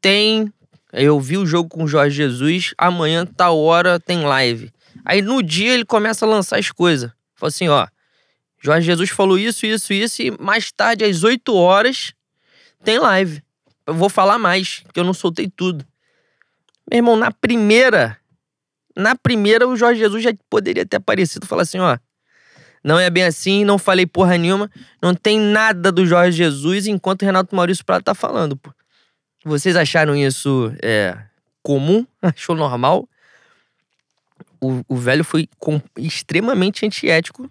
tem, 0.00 0.52
eu 0.92 1.20
vi 1.20 1.36
o 1.36 1.46
jogo 1.46 1.68
com 1.68 1.84
o 1.84 1.88
Jorge 1.88 2.16
Jesus, 2.16 2.72
amanhã, 2.78 3.26
tal 3.26 3.58
hora, 3.58 4.00
tem 4.00 4.24
live. 4.24 4.72
Aí 5.04 5.20
no 5.20 5.42
dia 5.42 5.74
ele 5.74 5.84
começa 5.84 6.24
a 6.24 6.28
lançar 6.28 6.58
as 6.58 6.70
coisas. 6.70 7.10
Fala 7.34 7.48
assim, 7.48 7.68
ó, 7.68 7.86
Jorge 8.58 8.86
Jesus 8.86 9.10
falou 9.10 9.38
isso, 9.38 9.66
isso, 9.66 9.92
isso, 9.92 10.22
e 10.22 10.30
mais 10.40 10.72
tarde, 10.72 11.04
às 11.04 11.22
8 11.22 11.54
horas, 11.54 12.14
tem 12.82 12.98
live. 12.98 13.42
Eu 13.86 13.92
vou 13.92 14.08
falar 14.08 14.38
mais, 14.38 14.82
que 14.92 14.98
eu 14.98 15.04
não 15.04 15.12
soltei 15.12 15.52
tudo. 15.54 15.84
Meu 16.90 16.98
irmão, 16.98 17.16
na 17.16 17.30
primeira, 17.30 18.18
na 18.96 19.14
primeira, 19.14 19.68
o 19.68 19.76
Jorge 19.76 20.00
Jesus 20.00 20.22
já 20.22 20.30
poderia 20.48 20.86
ter 20.86 20.96
aparecido 20.96 21.44
e 21.44 21.48
falar 21.48 21.62
assim, 21.62 21.78
ó, 21.78 21.98
não 22.84 22.98
é 22.98 23.08
bem 23.08 23.24
assim, 23.24 23.64
não 23.64 23.78
falei 23.78 24.04
porra 24.04 24.36
nenhuma. 24.36 24.70
Não 25.00 25.14
tem 25.14 25.40
nada 25.40 25.90
do 25.90 26.04
Jorge 26.04 26.36
Jesus 26.36 26.86
enquanto 26.86 27.22
o 27.22 27.24
Renato 27.24 27.56
Maurício 27.56 27.82
Prado 27.82 28.02
tá 28.02 28.14
falando, 28.14 28.56
pô. 28.56 28.70
Vocês 29.42 29.74
acharam 29.74 30.14
isso 30.14 30.70
é, 30.82 31.16
comum? 31.62 32.06
Achou 32.20 32.54
normal? 32.54 33.08
O, 34.60 34.82
o 34.86 34.96
velho 34.96 35.24
foi 35.24 35.48
com, 35.58 35.80
extremamente 35.96 36.84
antiético 36.84 37.50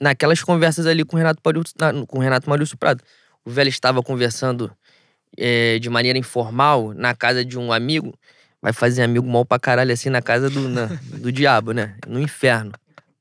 naquelas 0.00 0.40
conversas 0.40 0.86
ali 0.86 1.04
com 1.04 1.16
o 1.16 1.18
Renato, 1.18 1.40
Maurício, 1.44 1.74
Renato 2.12 2.48
Maurício 2.48 2.76
Prado. 2.76 3.02
O 3.44 3.50
velho 3.50 3.68
estava 3.68 4.02
conversando 4.02 4.70
é, 5.36 5.80
de 5.80 5.90
maneira 5.90 6.16
informal 6.16 6.92
na 6.94 7.14
casa 7.14 7.44
de 7.44 7.58
um 7.58 7.72
amigo. 7.72 8.16
Vai 8.62 8.72
fazer 8.72 9.02
amigo 9.02 9.26
mal 9.26 9.44
pra 9.44 9.58
caralho 9.58 9.92
assim 9.92 10.10
na 10.10 10.22
casa 10.22 10.48
do, 10.48 10.68
na, 10.68 10.86
do 11.18 11.32
diabo, 11.32 11.72
né? 11.72 11.96
No 12.06 12.20
inferno. 12.20 12.72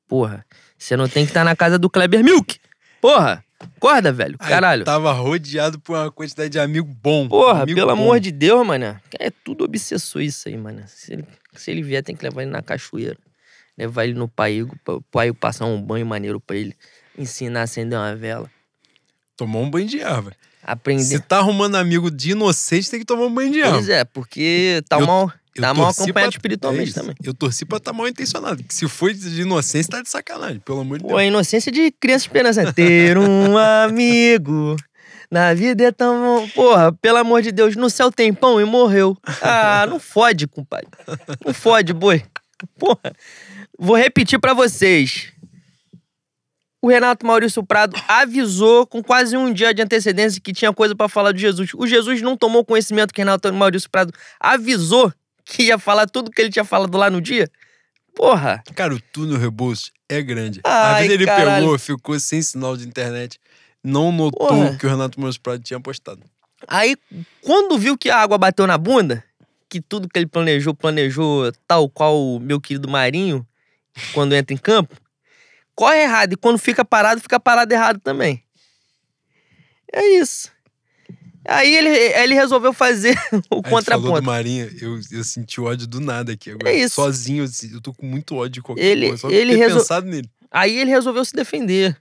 Porra. 0.07 0.45
Você 0.77 0.95
não 0.95 1.07
tem 1.07 1.25
que 1.25 1.31
estar 1.31 1.41
tá 1.41 1.45
na 1.45 1.55
casa 1.55 1.77
do 1.79 1.89
Kleber 1.89 2.23
Milk. 2.23 2.59
Porra! 3.01 3.43
Acorda, 3.59 4.11
velho. 4.11 4.37
Caralho. 4.37 4.81
Aí, 4.81 4.85
tava 4.85 5.11
rodeado 5.11 5.79
por 5.79 5.95
uma 5.97 6.11
quantidade 6.11 6.49
de 6.49 6.59
amigo 6.59 6.87
bom. 7.01 7.27
Porra, 7.27 7.63
amigo 7.63 7.75
pelo 7.79 7.95
bom. 7.95 8.01
amor 8.03 8.19
de 8.19 8.31
Deus, 8.31 8.65
mano. 8.65 8.99
É 9.19 9.31
tudo 9.31 9.63
obsessor 9.63 10.21
isso 10.21 10.47
aí, 10.47 10.55
mano. 10.55 10.83
Se 10.87 11.13
ele, 11.13 11.25
se 11.55 11.71
ele 11.71 11.81
vier, 11.81 12.03
tem 12.03 12.15
que 12.15 12.23
levar 12.23 12.43
ele 12.43 12.51
na 12.51 12.61
cachoeira. 12.61 13.17
Levar 13.75 14.05
ele 14.05 14.13
no 14.13 14.27
paigo, 14.27 14.75
o 14.87 15.01
pai 15.01 15.33
passar 15.33 15.65
um 15.65 15.81
banho 15.81 16.05
maneiro 16.05 16.39
pra 16.39 16.55
ele. 16.55 16.75
Ensinar 17.17 17.61
a 17.61 17.63
acender 17.63 17.97
uma 17.97 18.15
vela. 18.15 18.49
Tomar 19.35 19.59
um 19.59 19.69
banho 19.69 19.87
de 19.87 19.99
erva. 20.01 20.31
Aprender. 20.61 21.03
Se 21.03 21.19
tá 21.19 21.37
arrumando 21.37 21.75
amigo 21.75 22.11
de 22.11 22.31
inocente, 22.31 22.89
tem 22.91 22.99
que 22.99 23.05
tomar 23.05 23.25
um 23.25 23.33
banho 23.33 23.51
de 23.51 23.61
erva. 23.61 23.73
Pois 23.73 23.89
é, 23.89 24.03
porque 24.03 24.83
tá 24.87 24.99
Eu- 24.99 25.07
mal, 25.07 25.31
Eu 25.57 25.63
tá 25.63 25.73
mal 25.73 25.87
acompanhado 25.89 26.13
pra- 26.13 26.29
espiritualmente 26.29 26.91
é 26.91 26.93
também. 26.93 27.15
Eu 27.23 27.33
torci 27.33 27.65
pra 27.65 27.77
estar 27.77 27.93
mal 27.93 28.07
intencionado. 28.07 28.63
Se 28.69 28.87
foi 28.87 29.13
de 29.13 29.41
inocência, 29.41 29.91
tá 29.91 30.01
de 30.01 30.09
sacanagem, 30.09 30.59
pelo 30.59 30.79
amor 30.81 30.97
de 30.97 31.03
Pô, 31.03 31.09
Deus. 31.09 31.19
a 31.19 31.25
inocência 31.25 31.71
de 31.71 31.91
criança 31.91 32.25
esperança. 32.25 32.63
né? 32.63 32.71
Ter 32.71 33.17
um 33.17 33.57
amigo. 33.83 34.75
Na 35.29 35.53
vida 35.53 35.83
é 35.83 35.91
tão. 35.91 36.47
Porra, 36.55 36.93
pelo 36.93 37.17
amor 37.17 37.41
de 37.41 37.51
Deus, 37.51 37.75
no 37.75 37.89
céu 37.89 38.09
tem 38.11 38.33
pão 38.33 38.61
e 38.61 38.63
morreu. 38.65 39.17
Ah, 39.41 39.85
não 39.89 39.99
fode, 39.99 40.47
compadre. 40.47 40.87
Não 41.45 41.53
fode, 41.53 41.91
boi. 41.91 42.23
Porra. 42.79 43.13
Vou 43.77 43.95
repetir 43.97 44.39
pra 44.39 44.53
vocês. 44.53 45.33
O 46.81 46.89
Renato 46.89 47.25
Maurício 47.25 47.63
Prado 47.63 47.95
avisou 48.07 48.85
com 48.87 49.03
quase 49.03 49.35
um 49.35 49.51
dia 49.51 49.73
de 49.73 49.81
antecedência 49.81 50.39
que 50.39 50.53
tinha 50.53 50.71
coisa 50.71 50.95
pra 50.95 51.09
falar 51.09 51.31
de 51.33 51.41
Jesus. 51.41 51.71
O 51.75 51.85
Jesus 51.87 52.21
não 52.21 52.37
tomou 52.37 52.63
conhecimento 52.63 53.13
que 53.13 53.19
o 53.19 53.23
Renato 53.25 53.51
Maurício 53.51 53.89
Prado 53.89 54.13
avisou 54.39 55.11
que 55.47 55.63
ia 55.63 55.77
falar 55.79 56.07
tudo 56.07 56.31
que 56.31 56.41
ele 56.41 56.49
tinha 56.49 56.65
falado 56.65 56.95
lá 56.97 57.09
no 57.09 57.21
dia. 57.21 57.49
Porra. 58.15 58.63
Cara, 58.75 58.93
o 58.95 58.99
túnel 58.99 59.37
Rebouças 59.37 59.91
é 60.09 60.21
grande. 60.21 60.59
Ai, 60.63 60.93
Às 60.93 60.97
vezes 61.01 61.13
ele 61.13 61.25
caralho. 61.25 61.63
pegou, 61.65 61.79
ficou 61.79 62.19
sem 62.19 62.41
sinal 62.41 62.75
de 62.75 62.87
internet, 62.87 63.39
não 63.83 64.11
notou 64.11 64.47
Porra. 64.47 64.75
que 64.77 64.85
o 64.85 64.89
Renato 64.89 65.19
Maurício 65.19 65.41
Prado 65.41 65.63
tinha 65.63 65.79
postado. 65.79 66.21
Aí, 66.67 66.95
quando 67.41 67.77
viu 67.77 67.95
que 67.97 68.09
a 68.09 68.17
água 68.17 68.37
bateu 68.37 68.65
na 68.65 68.77
bunda, 68.77 69.23
que 69.69 69.79
tudo 69.79 70.09
que 70.09 70.17
ele 70.17 70.25
planejou, 70.25 70.73
planejou 70.73 71.51
tal 71.67 71.87
qual 71.87 72.19
o 72.19 72.39
meu 72.39 72.59
querido 72.59 72.89
Marinho, 72.89 73.45
quando 74.13 74.33
entra 74.33 74.53
em 74.53 74.57
campo, 74.57 74.95
corre 75.75 76.01
errado. 76.01 76.33
E 76.33 76.37
quando 76.37 76.57
fica 76.57 76.83
parado, 76.83 77.21
fica 77.21 77.39
parado 77.39 77.71
errado 77.71 77.99
também. 77.99 78.43
É 79.93 80.03
isso. 80.19 80.51
Aí 81.47 81.73
ele, 81.75 81.89
ele 81.89 82.33
resolveu 82.33 82.73
fazer 82.73 83.15
o 83.31 83.35
Aí 83.35 83.41
tu 83.41 83.47
falou 83.49 83.61
do 83.61 83.69
contraponto. 83.69 84.23
Marinha, 84.23 84.69
eu, 84.81 84.99
eu 85.11 85.23
senti 85.23 85.61
ódio 85.61 85.87
do 85.87 85.99
nada 86.01 86.33
aqui 86.33 86.51
agora. 86.51 86.69
É 86.69 86.75
isso. 86.75 86.95
Sozinho, 86.95 87.45
eu, 87.45 87.49
eu 87.75 87.81
tô 87.81 87.93
com 87.93 88.05
muito 88.05 88.35
ódio 88.35 88.51
de 88.55 88.61
qualquer 88.61 88.83
Ele- 88.83 89.07
coisa. 89.07 89.21
Só 89.21 89.29
ele 89.29 89.55
resol- 89.55 89.79
pensado 89.79 90.07
nele. 90.07 90.29
Aí 90.51 90.77
ele 90.77 90.89
resolveu 90.91 91.23
se 91.23 91.33
defender. 91.33 91.95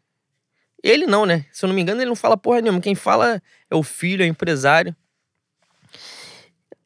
Ele 0.83 1.07
não, 1.07 1.25
né? 1.27 1.47
Se 1.53 1.65
eu 1.65 1.69
não 1.69 1.75
me 1.75 1.83
engano, 1.83 2.01
ele 2.01 2.09
não 2.09 2.17
fala 2.17 2.37
porra 2.37 2.61
nenhuma. 2.61 2.81
Quem 2.81 2.95
fala 2.95 3.41
é 3.71 3.75
o 3.77 3.83
filho, 3.83 4.23
é 4.23 4.27
o 4.27 4.29
empresário. 4.29 4.95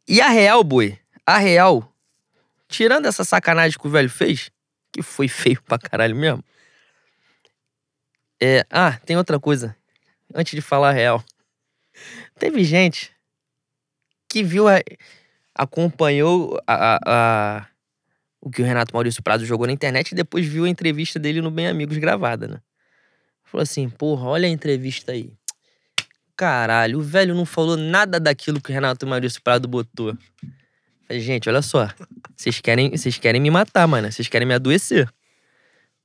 E 0.09 0.21
a 0.21 0.29
real, 0.29 0.65
boi, 0.65 0.99
a 1.25 1.39
real, 1.39 1.93
tirando 2.69 3.07
essa 3.07 3.25
sacanagem 3.25 3.79
que 3.79 3.87
o 3.87 3.91
velho 3.91 4.11
fez, 4.11 4.51
que 4.93 5.03
foi 5.03 5.29
feio 5.29 5.63
pra 5.63 5.79
caralho 5.79 6.17
mesmo. 6.17 6.43
É, 8.43 8.65
ah, 8.71 8.99
tem 9.05 9.17
outra 9.17 9.39
coisa. 9.39 9.77
Antes 10.35 10.55
de 10.55 10.61
falar 10.63 10.91
a 10.91 10.93
real. 10.93 11.23
Teve 12.41 12.65
gente 12.65 13.13
que 14.29 14.43
viu, 14.43 14.67
a- 14.67 14.81
acompanhou 15.55 16.59
a- 16.67 16.99
a- 17.07 17.67
o 18.41 18.51
que 18.51 18.63
o 18.63 18.65
Renato 18.65 18.95
Maurício 18.95 19.23
Prado 19.23 19.45
jogou 19.45 19.67
na 19.67 19.73
internet 19.75 20.13
e 20.13 20.15
depois 20.15 20.47
viu 20.47 20.65
a 20.65 20.69
entrevista 20.69 21.19
dele 21.19 21.43
no 21.43 21.51
Bem 21.51 21.67
Amigos 21.69 21.99
gravada, 21.99 22.49
né? 22.49 22.61
Falou 23.45 23.63
assim, 23.63 23.89
porra, 23.91 24.25
olha 24.27 24.47
a 24.49 24.51
entrevista 24.51 25.13
aí. 25.13 25.33
Caralho, 26.35 26.99
o 27.01 27.03
velho 27.03 27.35
não 27.35 27.45
falou 27.45 27.77
nada 27.77 28.19
daquilo 28.19 28.59
que 28.61 28.71
o 28.71 28.73
Renato 28.73 29.07
Maurício 29.07 29.43
Prado 29.43 29.69
botou. 29.69 30.17
Falei, 31.07 31.21
gente, 31.21 31.47
olha 31.49 31.61
só. 31.61 31.91
Vocês 32.35 32.59
querem, 32.61 32.91
vocês 32.91 33.19
querem 33.19 33.41
me 33.41 33.51
matar, 33.51 33.87
mano. 33.87 34.11
Vocês 34.11 34.29
querem 34.29 34.49
me 34.49 34.55
adoecer. 34.55 35.13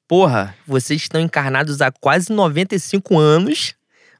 Porra, 0.05 0.53
vocês 0.67 1.03
estão 1.03 1.21
encarnados 1.21 1.79
há 1.79 1.89
quase 1.91 2.33
95 2.33 3.17
anos 3.17 3.73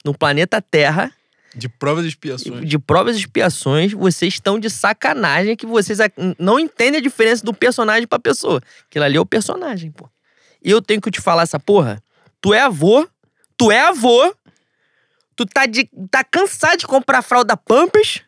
no 0.06 0.18
planeta 0.18 0.62
Terra 0.62 1.12
De 1.56 1.69
provas 1.69 2.06
e 2.06 2.10
expiações. 2.10 2.68
de 2.68 2.77
provas 2.77 3.15
e 3.15 3.19
expiações, 3.19 3.94
vocês 3.94 4.34
estão 4.34 4.60
de 4.60 4.69
sacanagem 4.69 5.56
que 5.56 5.65
vocês 5.65 5.99
não 6.38 6.60
entendem 6.60 6.99
a 6.99 7.02
diferença 7.02 7.45
do 7.45 7.53
personagem 7.53 8.06
pra 8.07 8.19
pessoa. 8.19 8.61
Aquilo 8.90 9.06
ali 9.06 9.18
é 9.18 9.22
o 9.22 9.26
personagem, 9.26 9.91
pô. 9.91 10.10
E 10.64 10.69
eu 10.69 10.82
tenho 10.82 10.99
que 10.99 11.11
te 11.11 11.22
falar 11.22 11.44
essa 11.44 11.60
porra. 11.60 12.03
Tu 12.41 12.53
é 12.53 12.61
avô, 12.61 13.07
tu 13.57 13.72
é 13.72 13.80
avô, 13.80 14.36
tu 15.36 15.45
tá, 15.45 15.65
de, 15.65 15.90
tá 16.11 16.23
cansado 16.23 16.77
de 16.77 16.88
comprar 16.88 17.22
fralda 17.22 17.56
Pampers 17.56 18.22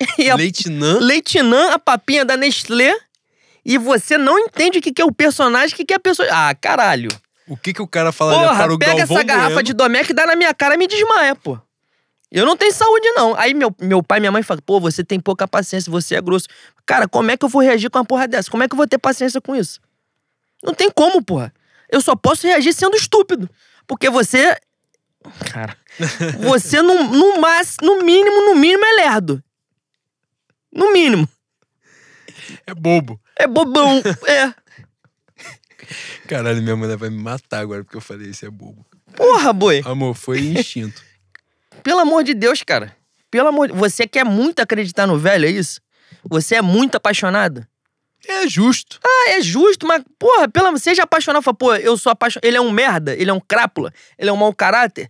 a 0.30 0.34
Leitinã. 0.34 0.98
Leitinã, 1.00 1.72
a 1.72 1.78
papinha 1.78 2.24
da 2.24 2.36
Nestlé, 2.36 2.94
e 3.64 3.78
você 3.78 4.18
não 4.18 4.38
entende 4.38 4.78
o 4.78 4.82
que, 4.82 4.92
que 4.92 5.00
é 5.00 5.04
o 5.04 5.12
personagem, 5.12 5.74
o 5.74 5.76
que, 5.76 5.84
que 5.84 5.92
é 5.92 5.96
a 5.96 6.00
pessoa. 6.00 6.28
Ah, 6.30 6.54
caralho. 6.54 7.08
O 7.46 7.56
que 7.56 7.72
que 7.72 7.82
o 7.82 7.86
cara 7.86 8.10
falaria 8.10 8.48
para 8.48 8.74
o 8.74 8.78
pega 8.78 8.94
Galvão 8.96 9.16
essa 9.16 9.26
garrafa 9.26 9.48
Bueno? 9.50 9.62
de 9.62 9.74
Domec 9.74 10.10
e 10.10 10.14
dá 10.14 10.26
na 10.26 10.36
minha 10.36 10.54
cara 10.54 10.74
e 10.74 10.78
me 10.78 10.86
desmaia, 10.86 11.34
pô. 11.34 11.58
Eu 12.34 12.44
não 12.44 12.56
tenho 12.56 12.74
saúde, 12.74 13.08
não. 13.12 13.32
Aí 13.36 13.54
meu, 13.54 13.72
meu 13.80 14.02
pai 14.02 14.18
e 14.18 14.20
minha 14.20 14.32
mãe 14.32 14.42
falam, 14.42 14.60
pô, 14.66 14.80
você 14.80 15.04
tem 15.04 15.20
pouca 15.20 15.46
paciência, 15.46 15.88
você 15.88 16.16
é 16.16 16.20
grosso. 16.20 16.48
Cara, 16.84 17.06
como 17.06 17.30
é 17.30 17.36
que 17.36 17.44
eu 17.44 17.48
vou 17.48 17.62
reagir 17.62 17.88
com 17.88 17.98
uma 18.00 18.04
porra 18.04 18.26
dessa? 18.26 18.50
Como 18.50 18.60
é 18.60 18.66
que 18.66 18.74
eu 18.74 18.76
vou 18.76 18.88
ter 18.88 18.98
paciência 18.98 19.40
com 19.40 19.54
isso? 19.54 19.80
Não 20.60 20.74
tem 20.74 20.90
como, 20.90 21.22
porra. 21.22 21.54
Eu 21.88 22.00
só 22.00 22.16
posso 22.16 22.44
reagir 22.44 22.72
sendo 22.72 22.96
estúpido. 22.96 23.48
Porque 23.86 24.10
você. 24.10 24.58
Cara. 25.52 25.76
Você, 26.42 26.82
no, 26.82 27.04
no, 27.04 27.40
mas, 27.40 27.76
no 27.80 28.02
mínimo, 28.02 28.48
no 28.48 28.56
mínimo, 28.56 28.84
é 28.84 28.92
lerdo. 28.94 29.42
No 30.74 30.92
mínimo. 30.92 31.28
É 32.66 32.74
bobo. 32.74 33.18
É 33.36 33.46
bobão. 33.46 34.02
é. 34.26 34.52
Caralho, 36.26 36.60
minha 36.60 36.74
mulher 36.74 36.96
vai 36.96 37.10
me 37.10 37.22
matar 37.22 37.60
agora 37.60 37.84
porque 37.84 37.96
eu 37.96 38.00
falei 38.00 38.28
isso 38.28 38.44
é 38.44 38.50
bobo. 38.50 38.84
Porra, 39.16 39.52
boi. 39.52 39.82
Amor, 39.86 40.14
foi 40.14 40.40
instinto. 40.40 41.00
Pelo 41.84 42.00
amor 42.00 42.24
de 42.24 42.34
Deus, 42.34 42.62
cara. 42.64 42.96
Pelo 43.30 43.48
amor 43.48 43.68
de... 43.68 43.74
Você 43.74 44.08
quer 44.08 44.24
muito 44.24 44.58
acreditar 44.60 45.06
no 45.06 45.18
velho, 45.18 45.46
é 45.46 45.50
isso? 45.50 45.80
Você 46.28 46.56
é 46.56 46.62
muito 46.62 46.96
apaixonado? 46.96 47.64
É 48.26 48.48
justo. 48.48 48.98
Ah, 49.04 49.30
é 49.32 49.42
justo, 49.42 49.86
mas, 49.86 50.02
porra, 50.18 50.48
pelo 50.48 50.68
amor... 50.68 50.80
Seja 50.80 51.02
apaixonado, 51.02 51.42
fala, 51.42 51.54
pô, 51.56 51.74
eu 51.74 51.96
sou 51.96 52.10
apaixonado. 52.10 52.44
Ele 52.44 52.56
é 52.56 52.60
um 52.60 52.70
merda, 52.70 53.14
ele 53.14 53.30
é 53.30 53.32
um 53.32 53.40
crápula, 53.40 53.92
ele 54.18 54.30
é 54.30 54.32
um 54.32 54.36
mau 54.36 54.52
caráter. 54.54 55.08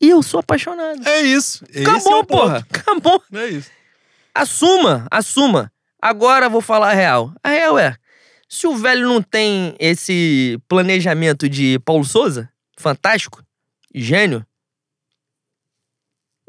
E 0.00 0.08
eu 0.08 0.22
sou 0.22 0.40
apaixonado. 0.40 1.06
É 1.06 1.20
isso. 1.20 1.64
Esse 1.68 1.80
é 1.80 1.82
Acabou, 1.82 2.24
ponto. 2.24 2.26
porra. 2.26 2.66
Acabou. 2.70 3.22
É 3.32 3.46
isso. 3.46 3.70
Assuma, 4.34 5.06
assuma. 5.10 5.72
Agora 6.00 6.46
eu 6.46 6.50
vou 6.50 6.60
falar 6.60 6.90
a 6.90 6.94
real. 6.94 7.32
A 7.42 7.48
real 7.48 7.78
é, 7.78 7.96
se 8.48 8.66
o 8.66 8.76
velho 8.76 9.08
não 9.08 9.22
tem 9.22 9.74
esse 9.80 10.60
planejamento 10.68 11.48
de 11.48 11.78
Paulo 11.80 12.04
Souza, 12.04 12.48
fantástico, 12.76 13.42
gênio, 13.94 14.46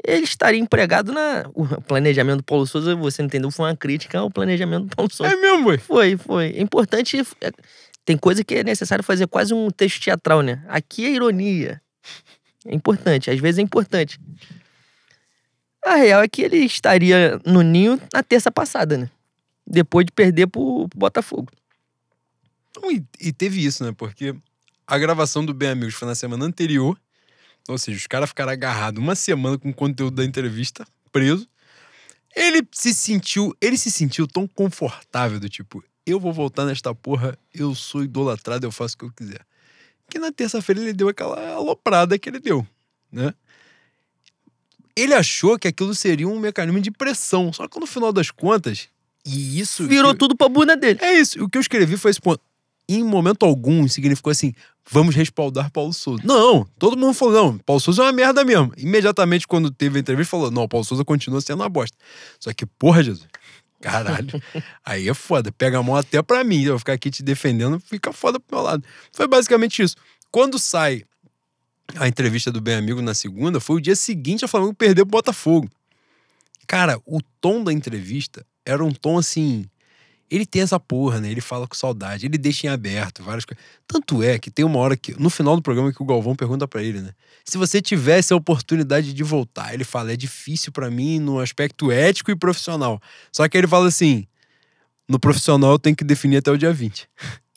ele 0.06 0.24
estaria 0.24 0.60
empregado 0.60 1.12
na... 1.12 1.50
O 1.52 1.66
planejamento 1.82 2.38
do 2.38 2.44
Paulo 2.44 2.66
Souza, 2.66 2.94
você 2.94 3.22
entendeu, 3.22 3.50
foi 3.50 3.66
uma 3.66 3.76
crítica 3.76 4.18
ao 4.18 4.30
planejamento 4.30 4.84
do 4.84 4.96
Paulo 4.96 5.12
Souza. 5.12 5.32
É 5.32 5.36
mesmo, 5.36 5.68
ué. 5.68 5.78
Foi, 5.78 6.16
foi. 6.16 6.46
É 6.56 6.60
importante... 6.60 7.18
é, 7.40 7.50
Tem 8.04 8.16
coisa 8.16 8.44
que 8.44 8.54
é 8.54 8.64
necessário 8.64 9.02
fazer 9.02 9.26
quase 9.26 9.52
um 9.52 9.68
texto 9.68 10.00
teatral, 10.00 10.40
né? 10.42 10.64
Aqui 10.68 11.04
é 11.04 11.10
ironia. 11.10 11.82
É 12.64 12.74
importante, 12.74 13.30
às 13.30 13.40
vezes 13.40 13.58
é 13.58 13.62
importante. 13.62 14.20
A 15.84 15.96
real 15.96 16.22
é 16.22 16.28
que 16.28 16.42
ele 16.42 16.58
estaria 16.58 17.40
no 17.44 17.62
ninho 17.62 18.00
na 18.12 18.22
terça 18.22 18.50
passada, 18.50 18.96
né? 18.96 19.10
Depois 19.66 20.06
de 20.06 20.12
perder 20.12 20.46
pro, 20.46 20.88
pro 20.88 20.98
Botafogo. 20.98 21.48
E, 22.84 23.02
e 23.20 23.32
teve 23.32 23.64
isso, 23.64 23.84
né? 23.84 23.92
Porque 23.96 24.34
a 24.86 24.98
gravação 24.98 25.44
do 25.44 25.54
Bem 25.54 25.70
Amigos 25.70 25.94
foi 25.94 26.06
na 26.06 26.14
semana 26.14 26.44
anterior. 26.44 26.96
Ou 27.68 27.78
seja, 27.78 27.98
os 27.98 28.06
caras 28.06 28.28
ficaram 28.28 28.52
agarrados 28.52 29.02
uma 29.02 29.14
semana 29.14 29.58
com 29.58 29.70
o 29.70 29.74
conteúdo 29.74 30.16
da 30.16 30.24
entrevista, 30.24 30.86
preso. 31.10 31.48
Ele 32.34 32.62
se 32.72 32.92
sentiu, 32.94 33.56
ele 33.60 33.76
se 33.78 33.90
sentiu 33.90 34.26
tão 34.28 34.46
confortável 34.46 35.40
do 35.40 35.48
tipo, 35.48 35.82
eu 36.04 36.20
vou 36.20 36.32
voltar 36.32 36.64
nesta 36.66 36.94
porra, 36.94 37.36
eu 37.52 37.74
sou 37.74 38.04
idolatrado, 38.04 38.66
eu 38.66 38.70
faço 38.70 38.94
o 38.94 38.98
que 38.98 39.04
eu 39.06 39.12
quiser. 39.12 39.44
Que 40.08 40.18
na 40.18 40.30
terça-feira 40.30 40.80
ele 40.80 40.92
deu 40.92 41.08
aquela 41.08 41.52
aloprada 41.54 42.16
que 42.18 42.28
ele 42.28 42.38
deu, 42.38 42.64
né? 43.10 43.34
Ele 44.94 45.12
achou 45.14 45.58
que 45.58 45.68
aquilo 45.68 45.94
seria 45.94 46.28
um 46.28 46.38
mecanismo 46.38 46.80
de 46.80 46.90
pressão, 46.90 47.52
só 47.52 47.66
que 47.68 47.78
no 47.78 47.86
final 47.86 48.12
das 48.12 48.30
contas, 48.30 48.88
e 49.24 49.58
isso 49.60 49.86
Virou 49.86 50.12
que- 50.12 50.18
tudo 50.18 50.36
pra 50.36 50.48
bunda 50.48 50.76
dele. 50.76 50.98
é 51.02 51.14
isso. 51.14 51.42
O 51.42 51.48
que 51.50 51.58
eu 51.58 51.60
escrevi 51.60 51.96
foi 51.96 52.10
esse 52.10 52.20
ponto. 52.20 52.40
Em 52.88 53.02
momento 53.02 53.44
algum 53.44 53.86
significou 53.88 54.30
assim: 54.30 54.54
vamos 54.90 55.14
respaldar 55.14 55.70
Paulo 55.70 55.92
Souza. 55.92 56.22
Não, 56.24 56.66
todo 56.78 56.96
mundo 56.96 57.14
falou: 57.14 57.34
não, 57.34 57.58
Paulo 57.58 57.80
Souza 57.80 58.02
é 58.02 58.06
uma 58.06 58.12
merda 58.12 58.44
mesmo. 58.44 58.72
Imediatamente, 58.76 59.46
quando 59.46 59.70
teve 59.70 59.98
a 59.98 60.00
entrevista, 60.00 60.30
falou: 60.30 60.50
não, 60.50 60.68
Paulo 60.68 60.84
Souza 60.84 61.04
continua 61.04 61.40
sendo 61.40 61.60
uma 61.60 61.68
bosta. 61.68 61.96
Só 62.38 62.52
que, 62.52 62.66
porra, 62.66 63.02
Jesus. 63.02 63.26
Caralho. 63.80 64.28
aí 64.84 65.08
é 65.08 65.14
foda. 65.14 65.52
Pega 65.52 65.78
a 65.78 65.82
mão 65.82 65.96
até 65.96 66.22
pra 66.22 66.42
mim. 66.42 66.62
Eu 66.62 66.72
vou 66.72 66.78
ficar 66.78 66.94
aqui 66.94 67.10
te 67.10 67.22
defendendo, 67.22 67.78
fica 67.80 68.12
foda 68.12 68.40
pro 68.40 68.56
meu 68.56 68.64
lado. 68.64 68.84
Foi 69.12 69.28
basicamente 69.28 69.82
isso. 69.82 69.96
Quando 70.30 70.58
sai 70.58 71.04
a 71.94 72.08
entrevista 72.08 72.50
do 72.50 72.60
Bem 72.60 72.74
Amigo 72.74 73.00
na 73.00 73.14
segunda, 73.14 73.60
foi 73.60 73.76
o 73.76 73.80
dia 73.80 73.94
seguinte 73.94 74.44
a 74.44 74.48
Flamengo 74.48 74.74
perdeu 74.74 75.06
pro 75.06 75.18
Botafogo. 75.18 75.68
Cara, 76.66 77.00
o 77.06 77.20
tom 77.40 77.62
da 77.62 77.72
entrevista 77.72 78.44
era 78.64 78.84
um 78.84 78.92
tom 78.92 79.18
assim 79.18 79.64
Ele 80.30 80.44
tem 80.44 80.62
essa 80.62 80.78
porra, 80.80 81.20
né? 81.20 81.30
Ele 81.30 81.40
fala 81.40 81.66
com 81.68 81.74
saudade, 81.74 82.26
ele 82.26 82.36
deixa 82.36 82.66
em 82.66 82.70
aberto 82.70 83.22
várias 83.22 83.44
coisas. 83.44 83.62
Tanto 83.86 84.22
é 84.22 84.38
que 84.38 84.50
tem 84.50 84.64
uma 84.64 84.78
hora 84.78 84.96
que, 84.96 85.18
no 85.20 85.30
final 85.30 85.54
do 85.54 85.62
programa, 85.62 85.92
que 85.92 86.02
o 86.02 86.04
Galvão 86.06 86.34
pergunta 86.34 86.66
para 86.66 86.82
ele, 86.82 87.00
né? 87.00 87.12
Se 87.44 87.56
você 87.56 87.80
tivesse 87.80 88.32
a 88.32 88.36
oportunidade 88.36 89.12
de 89.12 89.22
voltar, 89.22 89.72
ele 89.72 89.84
fala: 89.84 90.12
é 90.12 90.16
difícil 90.16 90.72
para 90.72 90.90
mim 90.90 91.20
no 91.20 91.38
aspecto 91.38 91.92
ético 91.92 92.30
e 92.30 92.36
profissional. 92.36 93.00
Só 93.32 93.48
que 93.48 93.56
ele 93.56 93.68
fala 93.68 93.86
assim: 93.86 94.26
no 95.08 95.20
profissional 95.20 95.72
eu 95.72 95.78
tenho 95.78 95.94
que 95.94 96.04
definir 96.04 96.38
até 96.38 96.50
o 96.50 96.58
dia 96.58 96.72
20. 96.72 97.08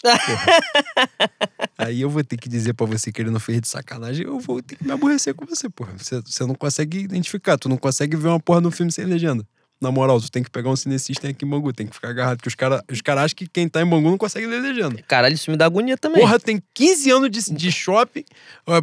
Aí 1.77 2.01
eu 2.01 2.09
vou 2.09 2.23
ter 2.23 2.37
que 2.37 2.47
dizer 2.47 2.73
para 2.73 2.85
você 2.85 3.11
que 3.11 3.21
ele 3.21 3.31
não 3.31 3.39
fez 3.39 3.61
de 3.61 3.67
sacanagem, 3.67 4.25
eu 4.25 4.39
vou 4.39 4.61
ter 4.61 4.75
que 4.75 4.85
me 4.85 4.91
aborrecer 4.91 5.33
com 5.33 5.45
você, 5.45 5.69
porra. 5.69 5.93
Você, 5.97 6.21
você 6.21 6.45
não 6.45 6.55
consegue 6.55 6.99
identificar, 6.99 7.57
tu 7.57 7.67
não 7.67 7.77
consegue 7.77 8.15
ver 8.15 8.27
uma 8.27 8.39
porra 8.39 8.61
no 8.61 8.71
filme 8.71 8.91
sem 8.91 9.05
legenda. 9.05 9.45
Na 9.81 9.91
moral, 9.91 10.19
tu 10.19 10.29
tem 10.29 10.43
que 10.43 10.49
pegar 10.49 10.69
um 10.69 10.75
cinecista 10.75 11.29
aqui 11.29 11.45
em 11.45 11.47
Bangu, 11.47 11.71
tem 11.71 11.87
que 11.87 11.93
ficar 11.93 12.09
agarrado, 12.09 12.37
porque 12.37 12.49
os 12.49 12.55
caras 12.55 12.81
os 12.91 13.01
cara 13.01 13.23
acham 13.23 13.35
que 13.35 13.47
quem 13.47 13.69
tá 13.69 13.81
em 13.81 13.85
Bangu 13.85 14.09
não 14.09 14.17
consegue 14.17 14.45
ler 14.45 14.59
legenda. 14.59 15.01
Caralho, 15.07 15.33
isso 15.33 15.49
me 15.49 15.55
dá 15.55 15.65
agonia 15.65 15.97
também. 15.97 16.19
Porra, 16.19 16.37
tem 16.37 16.61
15 16.73 17.11
anos 17.11 17.31
de, 17.31 17.53
de 17.53 17.71
shopping, 17.71 18.25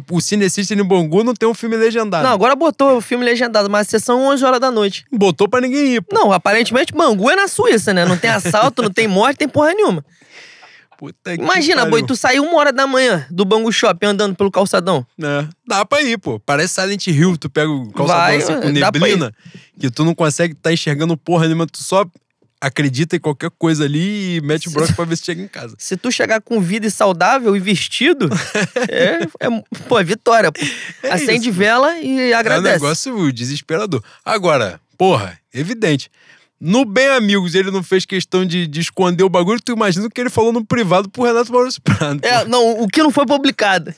o 0.09 0.19
cinecista 0.19 0.73
em 0.73 0.83
Bangu 0.83 1.23
não 1.23 1.35
tem 1.35 1.47
um 1.47 1.53
filme 1.53 1.77
legendado. 1.77 2.23
Não, 2.23 2.33
agora 2.33 2.55
botou 2.55 2.97
o 2.97 3.01
filme 3.01 3.23
legendado, 3.23 3.69
mas 3.69 3.87
a 3.87 3.89
sessão 3.91 4.23
11 4.25 4.43
horas 4.43 4.59
da 4.59 4.71
noite. 4.71 5.05
Botou 5.11 5.47
pra 5.47 5.61
ninguém 5.61 5.95
ir, 5.95 6.01
pô. 6.01 6.15
Não, 6.15 6.33
aparentemente 6.33 6.93
Bangu 6.93 7.29
é 7.29 7.35
na 7.35 7.47
Suíça, 7.47 7.93
né? 7.93 8.03
Não 8.03 8.17
tem 8.17 8.31
assalto, 8.31 8.81
não 8.81 8.91
tem 8.91 9.07
morte, 9.07 9.37
tem 9.37 9.47
porra 9.47 9.73
nenhuma. 9.75 10.03
Puta 10.97 11.35
Imagina, 11.35 11.85
boi, 11.85 12.03
tu 12.03 12.15
sair 12.15 12.39
uma 12.39 12.57
hora 12.57 12.73
da 12.73 12.87
manhã 12.87 13.25
do 13.29 13.45
Bangu 13.45 13.71
Shopping 13.71 14.07
andando 14.07 14.35
pelo 14.35 14.49
calçadão. 14.49 15.05
É, 15.21 15.47
dá 15.65 15.85
pra 15.85 16.01
ir, 16.01 16.17
pô. 16.17 16.39
Parece 16.39 16.73
Silent 16.73 17.05
Hill, 17.07 17.37
tu 17.37 17.49
pega 17.49 17.69
o 17.69 17.91
calçadão 17.91 18.21
Vai, 18.21 18.37
assim, 18.37 18.59
com 18.59 18.69
neblina, 18.69 19.31
que 19.79 19.91
tu 19.91 20.03
não 20.03 20.15
consegue 20.15 20.55
tá 20.55 20.73
enxergando 20.73 21.15
porra 21.15 21.45
nenhuma, 21.45 21.67
tu 21.67 21.83
só 21.83 22.03
acredita 22.59 23.15
em 23.15 23.19
qualquer 23.19 23.51
coisa 23.57 23.85
ali 23.85 24.37
e 24.37 24.41
mete 24.41 24.67
o 24.67 24.71
broco 24.71 24.93
pra 24.95 25.05
ver 25.05 25.15
se 25.15 25.25
chega 25.25 25.41
em 25.41 25.47
casa. 25.47 25.75
Se 25.77 25.95
tu 25.95 26.11
chegar 26.11 26.41
com 26.41 26.59
vida 26.59 26.87
e 26.87 26.91
saudável 26.91 27.55
e 27.55 27.59
vestido, 27.59 28.29
é, 28.89 29.23
é, 29.39 29.63
pô, 29.87 29.99
é 29.99 30.03
vitória. 30.03 30.51
Pô. 30.51 30.59
É 31.03 31.11
Acende 31.11 31.49
isso. 31.49 31.57
vela 31.57 31.99
e 31.99 32.33
agradece. 32.33 32.67
É 32.67 32.71
um 32.71 32.81
negócio 32.81 33.31
desesperador. 33.31 34.03
Agora, 34.25 34.79
porra, 34.97 35.39
evidente. 35.53 36.09
No 36.59 36.85
Bem 36.85 37.07
Amigos, 37.09 37.53
ele 37.53 37.69
não 37.69 37.83
fez 37.83 38.05
questão 38.05 38.45
de, 38.45 38.65
de 38.65 38.79
esconder 38.79 39.23
o 39.23 39.29
bagulho. 39.29 39.61
Tu 39.61 39.73
imagina 39.73 40.07
o 40.07 40.09
que 40.09 40.19
ele 40.19 40.29
falou 40.29 40.51
no 40.51 40.65
privado 40.65 41.07
pro 41.09 41.23
Renato 41.23 41.51
Maurício 41.51 41.81
Prado. 41.81 42.19
É, 42.25 42.45
não, 42.45 42.81
o 42.81 42.87
que 42.87 43.03
não 43.03 43.11
foi 43.11 43.25
publicado. 43.25 43.93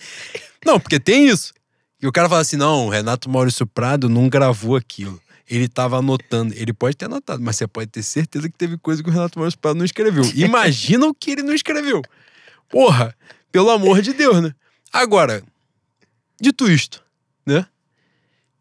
Não, 0.65 0.79
porque 0.79 0.99
tem 0.99 1.27
isso. 1.27 1.53
E 2.01 2.07
o 2.07 2.11
cara 2.11 2.27
fala 2.27 2.41
assim: 2.41 2.57
não, 2.57 2.87
o 2.87 2.89
Renato 2.89 3.29
Maurício 3.29 3.65
Prado 3.65 4.09
não 4.09 4.27
gravou 4.27 4.75
aquilo. 4.75 5.21
Ele 5.49 5.67
tava 5.67 5.97
anotando. 5.97 6.53
Ele 6.55 6.73
pode 6.73 6.97
ter 6.97 7.05
anotado, 7.05 7.41
mas 7.41 7.55
você 7.55 7.65
pode 7.65 7.87
ter 7.87 8.03
certeza 8.03 8.49
que 8.49 8.57
teve 8.57 8.77
coisa 8.77 9.01
que 9.01 9.09
o 9.09 9.13
Renato 9.13 9.39
Maurício 9.39 9.59
Prado 9.59 9.77
não 9.77 9.85
escreveu. 9.85 10.23
Imagina 10.35 11.07
o 11.07 11.13
que 11.13 11.31
ele 11.31 11.43
não 11.43 11.53
escreveu. 11.53 12.01
Porra, 12.69 13.15
pelo 13.51 13.69
amor 13.71 14.01
de 14.01 14.13
Deus, 14.13 14.41
né? 14.41 14.53
Agora, 14.91 15.41
dito 16.39 16.69
isto, 16.69 17.03
né? 17.45 17.65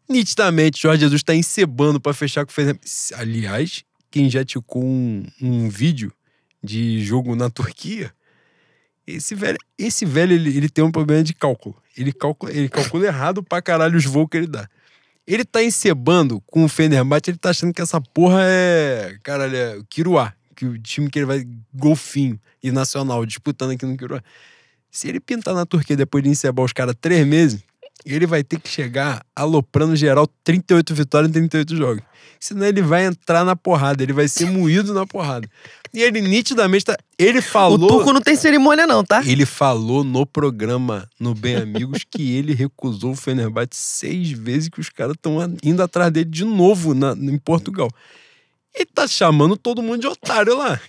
Nitidamente, 0.07 0.81
Jorge 0.81 1.01
Jesus 1.01 1.21
tá 1.21 1.35
encebando 1.35 1.99
para 1.99 2.13
fechar 2.13 2.43
com 2.43 2.51
o 2.51 2.53
Fernando. 2.53 2.79
Aliás, 3.13 3.83
quem 4.11 4.29
já 4.29 4.43
ticou 4.43 4.83
um, 4.83 5.25
um 5.41 5.69
vídeo 5.69 6.11
de 6.63 7.03
jogo 7.03 7.35
na 7.35 7.49
Turquia, 7.49 8.13
esse 9.05 9.33
velho, 9.33 9.57
esse 9.77 10.05
velho 10.05 10.33
ele, 10.33 10.55
ele 10.55 10.69
tem 10.69 10.83
um 10.83 10.91
problema 10.91 11.23
de 11.23 11.33
cálculo. 11.33 11.75
Ele 11.97 12.13
calcula, 12.13 12.51
ele 12.51 12.69
calcula 12.69 13.05
errado 13.05 13.41
pra 13.41 13.61
caralho 13.61 13.97
os 13.97 14.05
voos 14.05 14.27
que 14.29 14.37
ele 14.37 14.47
dá. 14.47 14.69
Ele 15.25 15.43
tá 15.43 15.63
encebando 15.63 16.41
com 16.41 16.63
o 16.65 16.69
Fenerbahçe, 16.69 17.29
ele 17.29 17.37
tá 17.37 17.49
achando 17.49 17.73
que 17.73 17.81
essa 17.81 18.01
porra 18.01 18.41
é, 18.43 19.17
caralho, 19.23 19.55
é 19.55 19.77
o 19.77 19.83
Kiruá, 19.85 20.33
que 20.55 20.65
o 20.65 20.79
time 20.79 21.09
que 21.09 21.19
ele 21.19 21.25
vai 21.25 21.47
golfinho 21.73 22.39
e 22.63 22.71
nacional 22.71 23.25
disputando 23.25 23.71
aqui 23.71 23.85
no 23.85 23.97
Kiruá. 23.97 24.21
Se 24.91 25.07
ele 25.07 25.19
pintar 25.19 25.53
na 25.53 25.65
Turquia 25.65 25.95
depois 25.95 26.23
de 26.23 26.29
encebar 26.29 26.65
os 26.65 26.73
caras 26.73 26.95
três 26.99 27.25
meses, 27.27 27.63
ele 28.05 28.25
vai 28.25 28.43
ter 28.43 28.59
que 28.59 28.69
chegar 28.69 29.25
aloprando 29.35 29.95
geral 29.95 30.27
38 30.43 30.93
vitórias 30.93 31.29
em 31.29 31.33
38 31.33 31.75
jogos. 31.75 32.03
Senão 32.39 32.65
ele 32.65 32.81
vai 32.81 33.05
entrar 33.05 33.43
na 33.43 33.55
porrada, 33.55 34.01
ele 34.01 34.13
vai 34.13 34.27
ser 34.27 34.45
moído 34.45 34.93
na 34.93 35.05
porrada. 35.05 35.47
E 35.93 36.01
ele 36.01 36.21
nitidamente 36.21 36.85
tá. 36.85 36.97
Ele 37.17 37.41
falou. 37.41 37.77
O 37.77 37.87
Tuco 37.99 38.13
não 38.13 38.21
tem 38.21 38.35
cerimônia, 38.35 38.87
não, 38.87 39.03
tá? 39.03 39.21
Ele 39.25 39.45
falou 39.45 40.03
no 40.03 40.25
programa, 40.25 41.09
no 41.19 41.33
Bem 41.33 41.55
Amigos, 41.57 42.05
que 42.09 42.31
ele 42.31 42.53
recusou 42.53 43.11
o 43.11 43.15
Fenerbahçe 43.15 43.71
seis 43.73 44.31
vezes 44.31 44.69
que 44.69 44.79
os 44.79 44.89
caras 44.89 45.15
estão 45.15 45.37
indo 45.63 45.83
atrás 45.83 46.11
dele 46.11 46.29
de 46.29 46.45
novo 46.45 46.93
na, 46.93 47.11
em 47.11 47.37
Portugal. 47.37 47.89
Ele 48.73 48.85
tá 48.85 49.07
chamando 49.07 49.57
todo 49.57 49.81
mundo 49.81 49.99
de 49.99 50.07
otário 50.07 50.57
lá. 50.57 50.79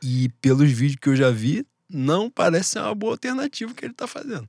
E 0.00 0.28
pelos 0.40 0.70
vídeos 0.70 1.00
que 1.00 1.08
eu 1.08 1.16
já 1.16 1.30
vi, 1.30 1.66
não 1.90 2.30
parece 2.30 2.70
ser 2.70 2.80
uma 2.80 2.94
boa 2.94 3.14
alternativa 3.14 3.74
que 3.74 3.84
ele 3.84 3.94
tá 3.94 4.06
fazendo. 4.06 4.48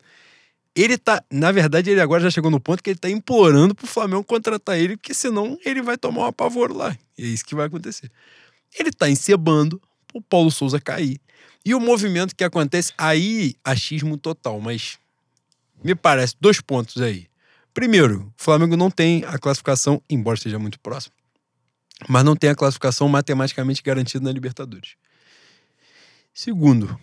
Ele 0.76 0.98
tá, 0.98 1.24
na 1.32 1.52
verdade, 1.52 1.90
ele 1.90 2.00
agora 2.00 2.22
já 2.22 2.30
chegou 2.30 2.52
no 2.52 2.60
ponto 2.60 2.82
que 2.82 2.92
ele 2.92 3.00
tá 3.00 3.10
implorando 3.10 3.76
pro 3.76 3.88
Flamengo 3.88 4.24
contratar 4.24 4.78
ele, 4.80 4.96
porque 4.96 5.14
senão 5.14 5.58
ele 5.66 5.82
vai 5.82 5.98
tomar 5.98 6.22
um 6.22 6.26
apavoro 6.26 6.74
lá. 6.74 6.96
E 7.18 7.24
é 7.24 7.28
isso 7.28 7.46
que 7.46 7.56
vai 7.56 7.68
acontecer. 7.68 8.12
Ele 8.78 8.92
tá 8.92 9.10
encebando 9.10 9.82
o 10.14 10.22
Paulo 10.22 10.52
Souza 10.52 10.80
cair. 10.80 11.20
E 11.66 11.76
o 11.76 11.80
movimento 11.80 12.36
que 12.36 12.44
acontece, 12.44 12.94
aí, 12.98 13.56
achismo 13.64 14.18
total, 14.18 14.62
mas 14.62 14.98
me 15.84 15.96
parece 15.96 16.36
dois 16.40 16.62
pontos 16.62 17.02
aí. 17.02 17.28
Primeiro, 17.74 18.34
o 18.38 18.44
Flamengo 18.44 18.76
não 18.76 18.90
tem 18.90 19.24
a 19.26 19.38
classificação, 19.38 20.02
embora 20.10 20.36
esteja 20.36 20.58
muito 20.60 20.80
próximo, 20.80 21.14
mas 22.08 22.24
não 22.24 22.36
tem 22.36 22.50
a 22.50 22.56
classificação 22.56 23.08
matematicamente 23.08 23.84
garantida 23.84 24.24
na 24.24 24.32
Libertadores. 24.32 24.96
Segundo, 26.34 27.00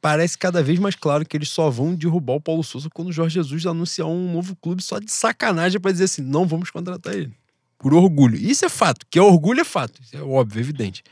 parece 0.00 0.36
cada 0.36 0.62
vez 0.62 0.78
mais 0.78 0.94
claro 0.94 1.24
que 1.24 1.36
eles 1.36 1.48
só 1.48 1.70
vão 1.70 1.94
derrubar 1.94 2.34
o 2.34 2.40
Paulo 2.40 2.62
Souza 2.62 2.88
quando 2.90 3.08
o 3.08 3.12
Jorge 3.12 3.34
Jesus 3.34 3.66
anunciar 3.66 4.08
um 4.08 4.32
novo 4.32 4.56
clube 4.56 4.82
só 4.82 4.98
de 4.98 5.10
sacanagem 5.10 5.80
para 5.80 5.92
dizer 5.92 6.04
assim: 6.04 6.22
não 6.22 6.46
vamos 6.46 6.70
contratar 6.70 7.14
ele. 7.14 7.32
Por 7.78 7.94
orgulho. 7.94 8.36
Isso 8.36 8.64
é 8.64 8.68
fato. 8.68 9.06
Que 9.08 9.18
é 9.18 9.22
orgulho 9.22 9.60
é 9.60 9.64
fato. 9.64 10.00
Isso 10.02 10.16
é 10.16 10.20
óbvio, 10.20 10.60
evidente. 10.60 11.04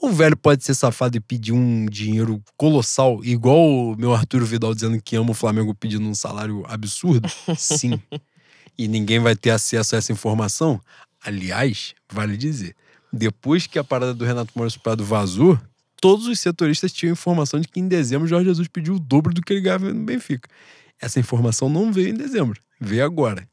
O 0.00 0.10
velho 0.10 0.36
pode 0.36 0.64
ser 0.64 0.74
safado 0.74 1.16
e 1.16 1.20
pedir 1.20 1.52
um 1.52 1.84
dinheiro 1.86 2.40
colossal, 2.56 3.22
igual 3.24 3.58
o 3.58 3.96
meu 3.96 4.14
Arthur 4.14 4.44
Vidal 4.44 4.72
dizendo 4.72 5.02
que 5.02 5.16
ama 5.16 5.32
o 5.32 5.34
Flamengo 5.34 5.74
pedindo 5.74 6.06
um 6.06 6.14
salário 6.14 6.64
absurdo? 6.68 7.28
Sim. 7.56 8.00
e 8.78 8.86
ninguém 8.86 9.18
vai 9.18 9.34
ter 9.34 9.50
acesso 9.50 9.96
a 9.96 9.98
essa 9.98 10.12
informação? 10.12 10.80
Aliás, 11.20 11.94
vale 12.10 12.36
dizer, 12.36 12.76
depois 13.12 13.66
que 13.66 13.76
a 13.76 13.82
parada 13.82 14.14
do 14.14 14.24
Renato 14.24 14.52
Maurício 14.54 14.80
Prado 14.80 15.04
vazou, 15.04 15.58
todos 16.00 16.26
os 16.26 16.38
setoristas 16.40 16.92
tinham 16.92 17.12
informação 17.12 17.60
de 17.60 17.68
que 17.68 17.80
em 17.80 17.88
dezembro 17.88 18.26
Jorge 18.26 18.46
Jesus 18.46 18.68
pediu 18.68 18.94
o 18.94 18.98
dobro 18.98 19.32
do 19.32 19.42
que 19.42 19.52
ele 19.52 19.60
ganhava 19.60 19.92
no 19.92 20.04
Benfica. 20.04 20.48
Essa 21.00 21.20
informação 21.20 21.68
não 21.68 21.92
veio 21.92 22.08
em 22.08 22.14
dezembro, 22.14 22.60
veio 22.80 23.04
agora. 23.04 23.48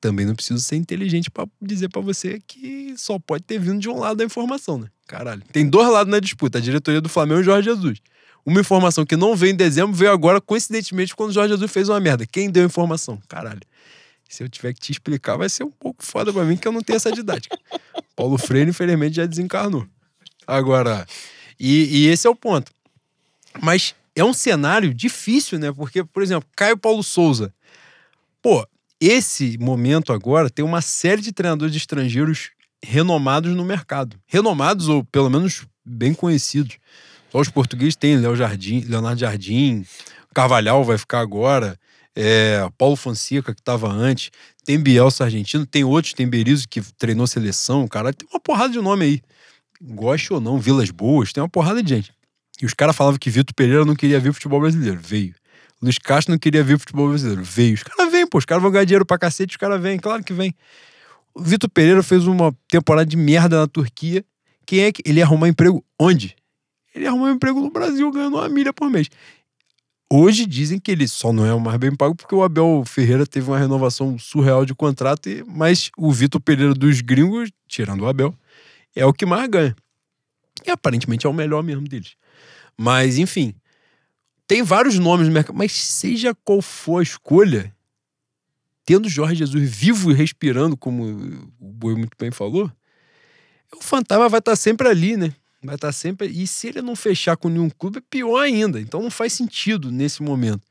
Também 0.00 0.24
não 0.24 0.34
preciso 0.34 0.60
ser 0.60 0.76
inteligente 0.76 1.30
para 1.30 1.48
dizer 1.60 1.88
para 1.88 2.00
você 2.00 2.40
que 2.46 2.94
só 2.96 3.18
pode 3.18 3.42
ter 3.42 3.58
vindo 3.58 3.80
de 3.80 3.88
um 3.88 3.98
lado 3.98 4.18
da 4.18 4.24
informação, 4.24 4.78
né? 4.78 4.88
Caralho. 5.08 5.42
Tem 5.52 5.68
dois 5.68 5.88
lados 5.90 6.10
na 6.10 6.20
disputa, 6.20 6.58
a 6.58 6.60
diretoria 6.60 7.00
do 7.00 7.08
Flamengo 7.08 7.40
e 7.40 7.44
Jorge 7.44 7.68
Jesus. 7.68 7.98
Uma 8.46 8.60
informação 8.60 9.04
que 9.04 9.16
não 9.16 9.34
veio 9.34 9.52
em 9.52 9.56
dezembro 9.56 9.94
veio 9.94 10.12
agora, 10.12 10.40
coincidentemente, 10.40 11.16
quando 11.16 11.30
o 11.30 11.32
Jorge 11.32 11.52
Jesus 11.52 11.70
fez 11.70 11.88
uma 11.88 11.98
merda. 11.98 12.24
Quem 12.26 12.48
deu 12.48 12.62
a 12.62 12.66
informação? 12.66 13.20
Caralho. 13.28 13.60
Se 14.28 14.42
eu 14.42 14.48
tiver 14.48 14.72
que 14.74 14.80
te 14.80 14.92
explicar, 14.92 15.36
vai 15.36 15.48
ser 15.48 15.64
um 15.64 15.70
pouco 15.70 16.04
foda 16.04 16.32
pra 16.32 16.44
mim, 16.44 16.56
que 16.56 16.68
eu 16.68 16.72
não 16.72 16.82
tenho 16.82 16.96
essa 16.96 17.10
didática. 17.10 17.58
Paulo 18.14 18.38
Freire, 18.38 18.70
infelizmente, 18.70 19.16
já 19.16 19.26
desencarnou. 19.26 19.86
Agora, 20.48 21.06
e, 21.60 22.04
e 22.04 22.06
esse 22.06 22.26
é 22.26 22.30
o 22.30 22.34
ponto. 22.34 22.72
Mas 23.60 23.94
é 24.16 24.24
um 24.24 24.32
cenário 24.32 24.94
difícil, 24.94 25.58
né? 25.58 25.70
Porque, 25.70 26.02
por 26.02 26.22
exemplo, 26.22 26.48
Caio 26.56 26.78
Paulo 26.78 27.02
Souza. 27.02 27.52
Pô, 28.40 28.66
esse 28.98 29.58
momento 29.58 30.10
agora 30.10 30.48
tem 30.48 30.64
uma 30.64 30.80
série 30.80 31.20
de 31.20 31.32
treinadores 31.32 31.76
estrangeiros 31.76 32.50
renomados 32.82 33.54
no 33.54 33.62
mercado. 33.62 34.18
Renomados 34.26 34.88
ou 34.88 35.04
pelo 35.04 35.28
menos 35.28 35.66
bem 35.84 36.14
conhecidos. 36.14 36.78
Só 37.30 37.40
os 37.40 37.50
portugueses 37.50 37.94
têm 37.94 38.16
Léo 38.16 38.34
Jardim, 38.34 38.80
Leonardo 38.88 39.20
Jardim, 39.20 39.84
Carvalhal 40.32 40.82
vai 40.82 40.96
ficar 40.96 41.20
agora, 41.20 41.78
é, 42.16 42.66
Paulo 42.78 42.96
Fonseca, 42.96 43.54
que 43.54 43.60
estava 43.60 43.92
antes, 43.92 44.30
tem 44.64 44.78
Bielsa 44.78 45.24
argentino, 45.24 45.66
tem 45.66 45.84
outros, 45.84 46.14
tem 46.14 46.26
Berizzo 46.26 46.66
que 46.66 46.80
treinou 46.96 47.26
seleção, 47.26 47.86
cara, 47.86 48.14
tem 48.14 48.26
uma 48.32 48.40
porrada 48.40 48.72
de 48.72 48.80
nome 48.80 49.04
aí 49.04 49.22
goste 49.80 50.32
ou 50.32 50.40
não, 50.40 50.58
Vilas 50.58 50.90
Boas, 50.90 51.32
tem 51.32 51.42
uma 51.42 51.48
porrada 51.48 51.82
de 51.82 51.94
gente. 51.94 52.12
E 52.60 52.66
os 52.66 52.74
caras 52.74 52.96
falavam 52.96 53.18
que 53.18 53.30
Vitor 53.30 53.54
Pereira 53.54 53.84
não 53.84 53.94
queria 53.94 54.18
ver 54.18 54.30
o 54.30 54.34
futebol 54.34 54.60
brasileiro. 54.60 54.98
Veio. 55.00 55.34
Luiz 55.80 55.96
Castro 55.96 56.32
não 56.32 56.38
queria 56.38 56.64
ver 56.64 56.74
o 56.74 56.78
futebol 56.78 57.08
brasileiro. 57.08 57.42
Veio. 57.44 57.74
Os 57.74 57.82
caras 57.84 58.10
vêm, 58.10 58.26
pô. 58.26 58.38
Os 58.38 58.44
caras 58.44 58.62
vão 58.62 58.70
ganhar 58.70 58.84
dinheiro 58.84 59.06
pra 59.06 59.18
cacete, 59.18 59.52
os 59.52 59.56
caras 59.56 59.80
vêm. 59.80 59.98
Claro 59.98 60.24
que 60.24 60.32
vem. 60.32 60.52
O 61.34 61.40
Vitor 61.40 61.70
Pereira 61.70 62.02
fez 62.02 62.26
uma 62.26 62.52
temporada 62.66 63.06
de 63.06 63.16
merda 63.16 63.60
na 63.60 63.66
Turquia. 63.68 64.24
Quem 64.66 64.80
é 64.80 64.92
que. 64.92 65.02
Ele 65.04 65.20
ia 65.20 65.24
arrumar 65.24 65.48
emprego 65.48 65.84
onde? 65.98 66.34
Ele 66.92 67.04
ia 67.04 67.10
arrumar 67.10 67.30
emprego 67.30 67.60
no 67.60 67.70
Brasil, 67.70 68.10
ganhando 68.10 68.36
uma 68.36 68.48
milha 68.48 68.72
por 68.72 68.90
mês. 68.90 69.08
Hoje 70.10 70.46
dizem 70.46 70.80
que 70.80 70.90
ele 70.90 71.06
só 71.06 71.34
não 71.34 71.44
é 71.44 71.52
o 71.52 71.60
mais 71.60 71.76
bem 71.76 71.94
pago 71.94 72.14
porque 72.14 72.34
o 72.34 72.42
Abel 72.42 72.82
Ferreira 72.86 73.26
teve 73.26 73.50
uma 73.50 73.58
renovação 73.58 74.18
surreal 74.18 74.64
de 74.64 74.74
contrato, 74.74 75.28
mas 75.46 75.90
o 75.98 76.10
Vitor 76.10 76.40
Pereira 76.40 76.72
dos 76.72 77.02
gringos, 77.02 77.50
tirando 77.68 78.00
o 78.00 78.08
Abel, 78.08 78.34
é 78.94 79.04
o 79.04 79.12
que 79.12 79.26
mais 79.26 79.48
ganha. 79.48 79.74
E 80.66 80.70
aparentemente 80.70 81.26
é 81.26 81.28
o 81.28 81.34
melhor 81.34 81.62
mesmo 81.62 81.86
deles. 81.86 82.16
Mas, 82.76 83.18
enfim. 83.18 83.54
Tem 84.46 84.62
vários 84.62 84.98
nomes 84.98 85.26
no 85.28 85.32
mercado, 85.32 85.54
mas 85.56 85.72
seja 85.72 86.34
qual 86.42 86.62
for 86.62 87.00
a 87.00 87.02
escolha, 87.02 87.74
tendo 88.84 89.06
Jorge 89.06 89.34
Jesus 89.34 89.70
vivo 89.70 90.10
e 90.10 90.14
respirando, 90.14 90.74
como 90.74 91.04
o 91.60 91.70
Boi 91.70 91.94
muito 91.94 92.16
bem 92.18 92.30
falou, 92.30 92.72
o 93.76 93.82
fantasma 93.82 94.26
vai 94.26 94.38
estar 94.38 94.56
sempre 94.56 94.88
ali, 94.88 95.18
né? 95.18 95.34
Vai 95.62 95.74
estar 95.74 95.92
sempre. 95.92 96.28
E 96.28 96.46
se 96.46 96.68
ele 96.68 96.80
não 96.80 96.96
fechar 96.96 97.36
com 97.36 97.50
nenhum 97.50 97.68
clube, 97.68 97.98
é 97.98 98.02
pior 98.08 98.40
ainda. 98.40 98.80
Então 98.80 99.02
não 99.02 99.10
faz 99.10 99.34
sentido 99.34 99.90
nesse 99.90 100.22
momento. 100.22 100.66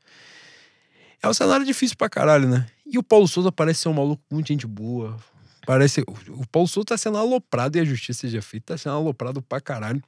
É 1.22 1.28
um 1.28 1.34
cenário 1.34 1.64
difícil 1.64 1.96
pra 1.96 2.08
caralho, 2.08 2.48
né? 2.48 2.66
E 2.84 2.98
o 2.98 3.02
Paulo 3.02 3.28
Souza 3.28 3.52
parece 3.52 3.82
ser 3.82 3.88
um 3.88 3.94
maluco 3.94 4.22
muito 4.30 4.48
gente 4.48 4.66
boa. 4.66 5.16
Parece. 5.68 6.00
O 6.00 6.46
Paulo 6.46 6.66
Souza 6.66 6.86
tá 6.86 6.96
sendo 6.96 7.18
aloprado 7.18 7.76
e 7.76 7.80
a 7.80 7.84
justiça 7.84 8.20
seja 8.20 8.40
feita, 8.40 8.72
tá 8.72 8.78
sendo 8.78 8.94
aloprado 8.94 9.42
pra 9.42 9.60
caralho. 9.60 10.02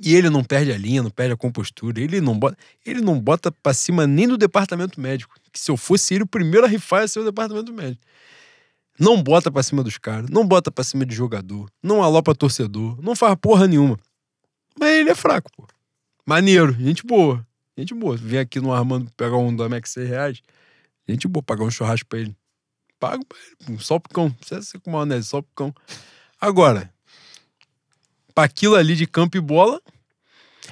E 0.00 0.14
ele 0.14 0.30
não 0.30 0.42
perde 0.42 0.72
a 0.72 0.78
linha, 0.78 1.02
não 1.02 1.10
perde 1.10 1.34
a 1.34 1.36
compostura. 1.36 2.00
Ele 2.00 2.18
não 2.18 2.38
bota, 2.38 2.56
ele 2.82 3.02
não 3.02 3.20
bota 3.20 3.52
pra 3.52 3.74
cima 3.74 4.06
nem 4.06 4.26
do 4.26 4.38
departamento 4.38 4.98
médico. 4.98 5.34
Que 5.52 5.60
se 5.60 5.70
eu 5.70 5.76
fosse 5.76 6.14
ele, 6.14 6.24
o 6.24 6.26
primeiro 6.26 6.64
a 6.64 6.68
rifar 6.68 7.02
ia 7.02 7.08
ser 7.08 7.18
o 7.18 7.24
departamento 7.26 7.74
médico. 7.74 8.02
Não 8.98 9.22
bota 9.22 9.52
pra 9.52 9.62
cima 9.62 9.82
dos 9.82 9.98
caras, 9.98 10.30
não 10.30 10.46
bota 10.48 10.70
pra 10.70 10.82
cima 10.82 11.04
de 11.04 11.14
jogador, 11.14 11.68
não 11.82 12.02
alopa 12.02 12.34
torcedor, 12.34 12.98
não 13.02 13.14
faz 13.14 13.36
porra 13.38 13.66
nenhuma. 13.66 13.98
Mas 14.80 14.92
ele 14.92 15.10
é 15.10 15.14
fraco, 15.14 15.50
pô. 15.54 15.68
Maneiro, 16.24 16.72
gente 16.72 17.04
boa. 17.04 17.46
Gente 17.76 17.92
boa. 17.92 18.16
Vem 18.16 18.38
aqui 18.38 18.60
no 18.60 18.72
Armando 18.72 19.12
pegar 19.14 19.36
um 19.36 19.54
do 19.54 19.62
Amex 19.62 19.90
6 19.90 20.08
reais. 20.08 20.42
Gente 21.06 21.28
boa, 21.28 21.42
pagar 21.42 21.64
um 21.64 21.70
churrasco 21.70 22.08
pra 22.08 22.20
ele. 22.20 22.34
Pago 23.08 23.24
só 23.78 23.98
pro 23.98 24.12
cão. 24.12 24.30
Precisa 24.30 24.62
ser 24.62 24.80
com 24.80 24.90
maionese, 24.90 25.28
só 25.28 25.42
pro 25.42 25.50
cão. 25.54 25.74
Agora, 26.40 26.92
pra 28.34 28.44
aquilo 28.44 28.74
ali 28.76 28.96
de 28.96 29.06
campo 29.06 29.36
e 29.36 29.40
bola, 29.40 29.80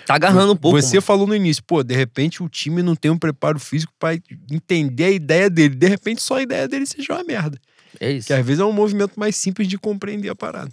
Tá 0.07 0.15
agarrando 0.15 0.53
um 0.53 0.57
pouco. 0.57 0.81
você 0.81 1.01
falou 1.01 1.27
no 1.27 1.35
início, 1.35 1.63
pô, 1.63 1.83
de 1.83 1.95
repente 1.95 2.43
o 2.43 2.49
time 2.49 2.83
não 2.83 2.97
tem 2.97 3.11
um 3.11 3.19
preparo 3.19 3.61
físico 3.61 3.93
pra 3.99 4.15
entender 4.51 5.05
a 5.05 5.11
ideia 5.11 5.51
dele. 5.51 5.75
De 5.75 5.87
repente 5.87 6.23
só 6.23 6.37
a 6.37 6.43
ideia 6.43 6.67
dele 6.67 6.87
seja 6.87 7.13
uma 7.13 7.23
merda. 7.25 7.59
mano. 7.61 8.01
É 8.01 8.11
isso. 8.13 8.27
Que 8.27 8.33
às 8.33 8.45
vezes 8.45 8.61
é 8.61 8.65
um 8.65 8.73
movimento 8.73 9.19
mais 9.21 9.37
simples 9.37 9.69
de 9.69 9.77
compreender 9.79 10.31
a 10.31 10.35
parada. 10.35 10.73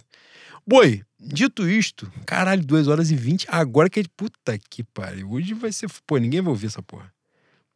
Boi, 0.66 1.02
dito 1.18 1.68
isto, 1.68 2.10
caralho, 2.26 2.64
2 2.64 2.88
horas 2.88 3.10
e 3.10 3.16
20. 3.16 3.46
Agora 3.50 3.90
que 3.90 4.00
é. 4.00 4.02
Puta 4.16 4.58
que 4.70 4.82
pariu. 4.82 5.30
Hoje 5.32 5.52
vai 5.54 5.70
ser. 5.70 5.88
Pô, 6.06 6.16
ninguém 6.16 6.40
vai 6.40 6.50
ouvir 6.50 6.66
essa 6.68 6.82
porra. 6.82 7.12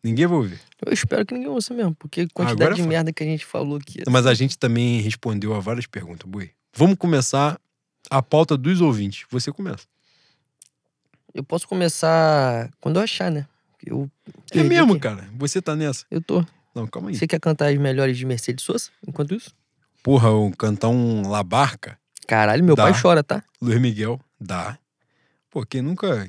Ninguém 0.04 0.26
vai 0.26 0.36
ouvir. 0.36 0.60
Eu 0.84 0.92
espero 0.92 1.24
que 1.24 1.32
ninguém 1.32 1.48
ouça 1.48 1.72
mesmo, 1.72 1.94
porque 1.94 2.20
a 2.20 2.26
quantidade 2.34 2.62
Agora 2.62 2.74
de 2.74 2.82
merda 2.86 3.10
que 3.12 3.22
a 3.22 3.26
gente 3.26 3.44
falou 3.46 3.78
aqui. 3.78 4.02
Mas 4.08 4.26
a 4.26 4.34
gente 4.34 4.58
também 4.58 5.00
respondeu 5.00 5.54
a 5.54 5.60
várias 5.60 5.86
perguntas, 5.86 6.30
Boi. 6.30 6.50
Vamos 6.76 6.96
começar 6.98 7.58
a 8.10 8.22
pauta 8.22 8.54
dos 8.56 8.82
ouvintes. 8.82 9.24
Você 9.30 9.50
começa. 9.50 9.86
Eu 11.32 11.42
posso 11.42 11.66
começar 11.66 12.70
quando 12.80 12.96
eu 12.96 13.02
achar, 13.02 13.30
né? 13.30 13.46
Eu 13.84 14.10
É 14.52 14.62
mesmo, 14.62 14.92
aqui. 14.92 15.00
cara. 15.00 15.26
Você 15.36 15.60
tá 15.62 15.74
nessa. 15.74 16.04
Eu 16.10 16.20
tô. 16.20 16.44
Não, 16.74 16.86
calma 16.86 17.08
aí. 17.08 17.14
Você 17.16 17.26
quer 17.26 17.40
cantar 17.40 17.70
as 17.72 17.78
melhores 17.78 18.16
de 18.18 18.26
Mercedes 18.26 18.64
Sosa 18.64 18.90
enquanto 19.06 19.34
isso? 19.34 19.50
Porra, 20.02 20.28
eu 20.28 20.52
cantar 20.58 20.88
um 20.88 21.28
Labarca, 21.28 21.98
Caralho, 22.26 22.62
meu 22.64 22.74
Dá. 22.74 22.84
pai 22.84 23.00
chora, 23.00 23.22
tá? 23.22 23.42
Luiz 23.60 23.78
Miguel, 23.80 24.18
dá. 24.40 24.78
Pô, 25.50 25.64
quem 25.64 25.82
nunca. 25.82 26.28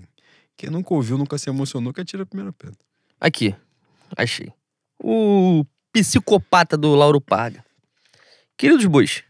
Quem 0.58 0.70
nunca 0.70 0.94
ouviu, 0.94 1.18
nunca 1.18 1.38
se 1.38 1.50
emocionou, 1.50 1.94
que 1.94 2.02
atira 2.02 2.24
a 2.24 2.26
primeira 2.26 2.52
pedra. 2.54 2.78
Aqui. 3.20 3.56
Achei. 4.16 4.52
O 5.02 5.66
psicopata 5.92 6.78
do 6.78 6.94
Lauro 6.96 7.20
Paga. 7.22 7.64
Queridos 8.58 8.86
bois, 8.86 9.24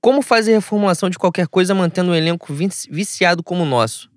como 0.00 0.20
fazer 0.22 0.52
reformulação 0.52 1.08
de 1.08 1.18
qualquer 1.18 1.48
coisa 1.48 1.74
mantendo 1.74 2.10
um 2.10 2.14
elenco 2.14 2.52
vici- 2.52 2.88
viciado 2.90 3.42
como 3.42 3.62
o 3.62 3.66
nosso? 3.66 4.10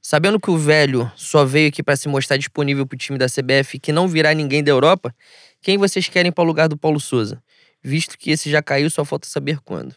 Sabendo 0.00 0.38
que 0.38 0.50
o 0.50 0.56
velho 0.56 1.10
só 1.16 1.44
veio 1.44 1.68
aqui 1.68 1.82
pra 1.82 1.96
se 1.96 2.08
mostrar 2.08 2.36
disponível 2.36 2.86
pro 2.86 2.96
time 2.96 3.18
da 3.18 3.26
CBF 3.28 3.76
e 3.76 3.80
que 3.80 3.92
não 3.92 4.06
virá 4.06 4.32
ninguém 4.32 4.62
da 4.62 4.70
Europa, 4.70 5.14
quem 5.60 5.76
vocês 5.76 6.08
querem 6.08 6.30
para 6.30 6.44
o 6.44 6.46
lugar 6.46 6.68
do 6.68 6.76
Paulo 6.76 7.00
Souza? 7.00 7.42
Visto 7.82 8.16
que 8.16 8.30
esse 8.30 8.48
já 8.48 8.62
caiu, 8.62 8.88
só 8.88 9.04
falta 9.04 9.26
saber 9.28 9.58
quando. 9.60 9.94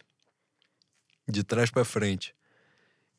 De 1.28 1.44
trás 1.44 1.70
pra 1.70 1.86
frente. 1.86 2.34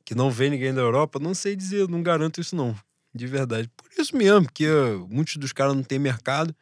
Que 0.04 0.14
não 0.14 0.28
vem 0.30 0.50
ninguém 0.50 0.74
da 0.74 0.80
Europa, 0.80 1.20
não 1.20 1.34
sei 1.34 1.54
dizer, 1.54 1.88
não 1.88 2.02
garanto 2.02 2.40
isso 2.40 2.56
não. 2.56 2.76
De 3.14 3.26
verdade. 3.26 3.70
Por 3.76 3.88
isso 3.98 4.16
mesmo, 4.16 4.44
porque 4.44 4.66
uh, 4.66 5.06
muitos 5.10 5.36
dos 5.36 5.52
caras 5.52 5.74
não 5.74 5.82
têm 5.82 5.98
mercado. 5.98 6.54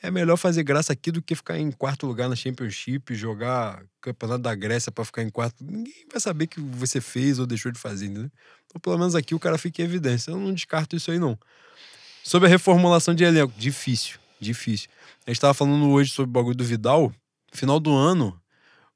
É 0.00 0.12
melhor 0.12 0.36
fazer 0.36 0.62
graça 0.62 0.92
aqui 0.92 1.10
do 1.10 1.20
que 1.20 1.34
ficar 1.34 1.58
em 1.58 1.72
quarto 1.72 2.06
lugar 2.06 2.28
na 2.28 2.36
Championship, 2.36 3.14
jogar 3.16 3.82
campeonato 4.00 4.42
da 4.42 4.54
Grécia 4.54 4.92
pra 4.92 5.04
ficar 5.04 5.24
em 5.24 5.28
quarto. 5.28 5.64
Ninguém 5.64 6.06
vai 6.10 6.20
saber 6.20 6.46
que 6.46 6.60
você 6.60 7.00
fez 7.00 7.40
ou 7.40 7.46
deixou 7.46 7.72
de 7.72 7.80
fazer, 7.80 8.06
entendeu? 8.06 8.30
Então, 8.66 8.80
pelo 8.80 8.96
menos 8.96 9.16
aqui 9.16 9.34
o 9.34 9.40
cara 9.40 9.58
fica 9.58 9.82
em 9.82 9.84
evidência. 9.86 10.30
Eu 10.30 10.38
não 10.38 10.54
descarto 10.54 10.94
isso 10.94 11.10
aí, 11.10 11.18
não. 11.18 11.36
Sobre 12.22 12.46
a 12.46 12.50
reformulação 12.50 13.12
de 13.12 13.24
elenco, 13.24 13.52
difícil, 13.58 14.20
difícil. 14.38 14.88
A 15.26 15.30
gente 15.30 15.40
tava 15.40 15.54
falando 15.54 15.88
hoje 15.90 16.12
sobre 16.12 16.30
o 16.30 16.32
bagulho 16.32 16.56
do 16.56 16.64
Vidal. 16.64 17.12
Final 17.52 17.80
do 17.80 17.92
ano, 17.92 18.40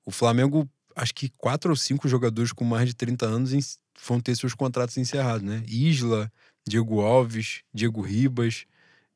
o 0.04 0.12
Flamengo, 0.12 0.68
acho 0.94 1.14
que 1.14 1.30
quatro 1.30 1.70
ou 1.70 1.76
cinco 1.76 2.08
jogadores 2.08 2.52
com 2.52 2.64
mais 2.64 2.86
de 2.86 2.94
30 2.94 3.26
anos 3.26 3.78
vão 4.06 4.20
ter 4.20 4.36
seus 4.36 4.54
contratos 4.54 4.96
encerrados, 4.98 5.42
né? 5.42 5.64
Isla, 5.66 6.30
Diego 6.66 7.00
Alves, 7.00 7.62
Diego 7.74 8.00
Ribas, 8.00 8.66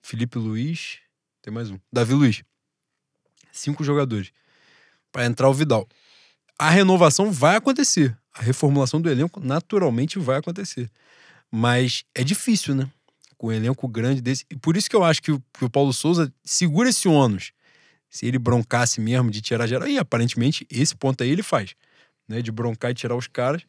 Felipe 0.02 0.38
Luiz, 0.38 0.98
tem 1.42 1.52
mais 1.52 1.70
um, 1.70 1.78
Davi 1.92 2.12
Luiz. 2.12 2.42
Cinco 3.52 3.84
jogadores. 3.84 4.32
Para 5.12 5.26
entrar 5.26 5.48
o 5.48 5.54
Vidal. 5.54 5.88
A 6.58 6.70
renovação 6.70 7.30
vai 7.30 7.56
acontecer. 7.56 8.16
A 8.34 8.42
reformulação 8.42 9.00
do 9.00 9.08
elenco 9.08 9.40
naturalmente 9.40 10.18
vai 10.18 10.38
acontecer. 10.38 10.90
Mas 11.50 12.04
é 12.14 12.24
difícil, 12.24 12.74
né? 12.74 12.90
Com 13.38 13.48
um 13.48 13.52
elenco 13.52 13.86
grande 13.86 14.20
desse. 14.20 14.44
E 14.50 14.56
por 14.56 14.76
isso 14.76 14.90
que 14.90 14.96
eu 14.96 15.04
acho 15.04 15.22
que 15.22 15.32
o, 15.32 15.40
Paulo 15.70 15.92
Souza 15.92 16.32
segura 16.44 16.88
esse 16.88 17.08
ônus. 17.08 17.52
Se 18.10 18.26
ele 18.26 18.38
broncasse 18.38 19.00
mesmo 19.00 19.30
de 19.30 19.40
tirar 19.40 19.66
geral. 19.66 19.88
E 19.88 19.98
aparentemente 19.98 20.66
esse 20.70 20.94
ponto 20.94 21.22
aí 21.22 21.30
ele 21.30 21.42
faz. 21.42 21.74
Né? 22.28 22.42
De 22.42 22.50
broncar 22.50 22.90
e 22.90 22.94
tirar 22.94 23.16
os 23.16 23.26
caras. 23.26 23.62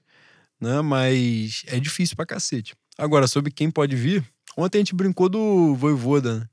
Né? 0.59 0.81
Mas 0.81 1.63
é 1.67 1.79
difícil 1.79 2.15
pra 2.15 2.25
cacete. 2.25 2.75
Agora, 2.97 3.27
sobre 3.27 3.51
quem 3.51 3.69
pode 3.69 3.95
vir. 3.95 4.25
Ontem 4.57 4.79
a 4.79 4.81
gente 4.81 4.95
brincou 4.95 5.29
do 5.29 5.75
Voivoda, 5.75 6.39
né? 6.39 6.49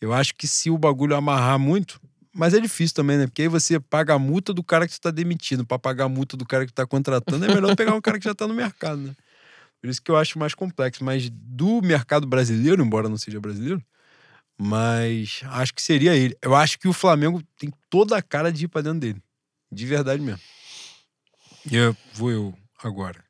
Eu 0.00 0.12
acho 0.12 0.34
que 0.34 0.46
se 0.46 0.68
o 0.68 0.76
bagulho 0.76 1.16
amarrar 1.16 1.58
muito. 1.58 2.00
Mas 2.34 2.54
é 2.54 2.60
difícil 2.60 2.94
também, 2.94 3.18
né? 3.18 3.26
Porque 3.26 3.42
aí 3.42 3.48
você 3.48 3.78
paga 3.78 4.14
a 4.14 4.18
multa 4.18 4.52
do 4.52 4.62
cara 4.64 4.86
que 4.86 4.92
você 4.92 5.00
tá 5.00 5.10
demitindo. 5.10 5.64
Pra 5.64 5.78
pagar 5.78 6.04
a 6.04 6.08
multa 6.08 6.36
do 6.36 6.44
cara 6.44 6.66
que 6.66 6.72
tá 6.72 6.86
contratando, 6.86 7.44
é 7.44 7.54
melhor 7.54 7.74
pegar 7.76 7.94
um 7.94 8.00
cara 8.00 8.18
que 8.18 8.24
já 8.24 8.34
tá 8.34 8.46
no 8.46 8.54
mercado, 8.54 9.00
né? 9.00 9.14
Por 9.80 9.88
isso 9.88 10.02
que 10.02 10.10
eu 10.10 10.16
acho 10.16 10.38
mais 10.38 10.54
complexo. 10.54 11.04
Mas 11.04 11.30
do 11.30 11.80
mercado 11.82 12.26
brasileiro, 12.26 12.82
embora 12.84 13.08
não 13.08 13.16
seja 13.16 13.40
brasileiro, 13.40 13.82
mas 14.58 15.40
acho 15.46 15.74
que 15.74 15.82
seria 15.82 16.14
ele. 16.14 16.36
Eu 16.42 16.54
acho 16.54 16.78
que 16.78 16.88
o 16.88 16.92
Flamengo 16.92 17.42
tem 17.58 17.72
toda 17.88 18.16
a 18.16 18.22
cara 18.22 18.52
de 18.52 18.64
ir 18.64 18.68
pra 18.68 18.82
dentro 18.82 19.00
dele. 19.00 19.22
De 19.70 19.86
verdade 19.86 20.22
mesmo. 20.22 20.40
E 21.70 21.76
eu 21.76 21.96
vou 22.14 22.30
eu 22.30 22.54
agora. 22.82 23.22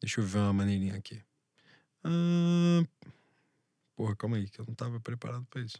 Deixa 0.00 0.20
eu 0.20 0.24
ver 0.24 0.38
uma 0.38 0.52
maneirinha 0.52 0.94
aqui. 0.94 1.20
Porra, 3.96 4.14
calma 4.16 4.36
aí, 4.36 4.48
que 4.48 4.60
eu 4.60 4.64
não 4.66 4.74
tava 4.74 5.00
preparado 5.00 5.46
pra 5.50 5.62
isso. 5.62 5.78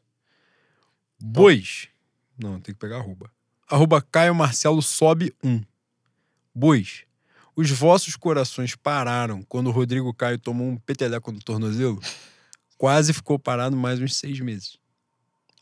Bois. 1.21 1.89
Não, 2.39 2.61
tem 2.61 2.75
que 2.75 2.81
pegar 2.81 2.97
arroba. 2.97 3.31
Arroba 3.69 4.01
Caio 4.01 4.35
Marcelo 4.35 4.81
sobe 4.81 5.35
um. 5.43 5.63
Bois. 6.55 7.05
Os 7.55 7.71
vossos 7.71 8.17
corações 8.17 8.75
pararam 8.77 9.43
quando 9.43 9.69
o 9.69 9.71
Rodrigo 9.71 10.13
Caio 10.13 10.39
tomou 10.39 10.67
um 10.69 10.77
peteleco 10.77 11.33
no 11.33 11.41
tornozelo? 11.41 12.01
Quase 12.77 13.13
ficou 13.13 13.39
parado 13.39 13.75
mais 13.77 14.01
uns 14.01 14.15
seis 14.17 14.39
meses. 14.41 14.79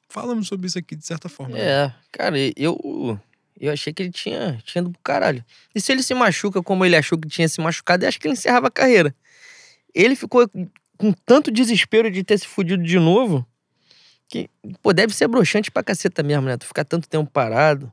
Falamos 0.09 0.49
sobre 0.49 0.67
isso 0.67 0.78
aqui 0.78 0.97
de 0.97 1.07
certa 1.07 1.28
forma. 1.28 1.57
né? 1.57 1.62
É, 1.62 1.94
cara, 2.12 2.36
eu. 2.57 3.18
Eu 3.60 3.73
achei 3.73 3.93
que 3.93 4.02
ele 4.02 4.10
tinha, 4.10 4.60
tinha 4.65 4.83
ido 4.83 4.91
pro 4.91 5.01
caralho. 5.01 5.44
E 5.73 5.81
se 5.81 5.93
ele 5.93 6.02
se 6.02 6.12
machuca 6.12 6.60
como 6.60 6.84
ele 6.84 6.97
achou 6.97 7.17
que 7.17 7.28
tinha 7.28 7.49
se 7.49 7.60
machucado, 7.60 8.05
eu 8.05 8.09
acho 8.09 8.20
que 8.20 8.26
ele 8.26 8.34
encerrava 8.34 8.67
a 8.67 8.70
carreira. 8.70 9.15
Ele 9.94 10.16
ficou 10.16 10.48
com 10.98 11.12
tanto 11.24 11.50
desespero 11.50 12.10
de 12.10 12.23
ter 12.24 12.39
se 12.39 12.47
fudido 12.47 12.82
de 12.82 12.98
novo 12.98 13.47
que, 14.28 14.48
pô, 14.82 14.92
deve 14.92 15.14
ser 15.14 15.28
broxante 15.28 15.70
pra 15.70 15.82
caceta 15.82 16.23
mesmo, 16.23 16.47
né? 16.47 16.56
Tu 16.56 16.66
ficar 16.66 16.84
tanto 16.84 17.08
tempo 17.08 17.31
parado. 17.31 17.92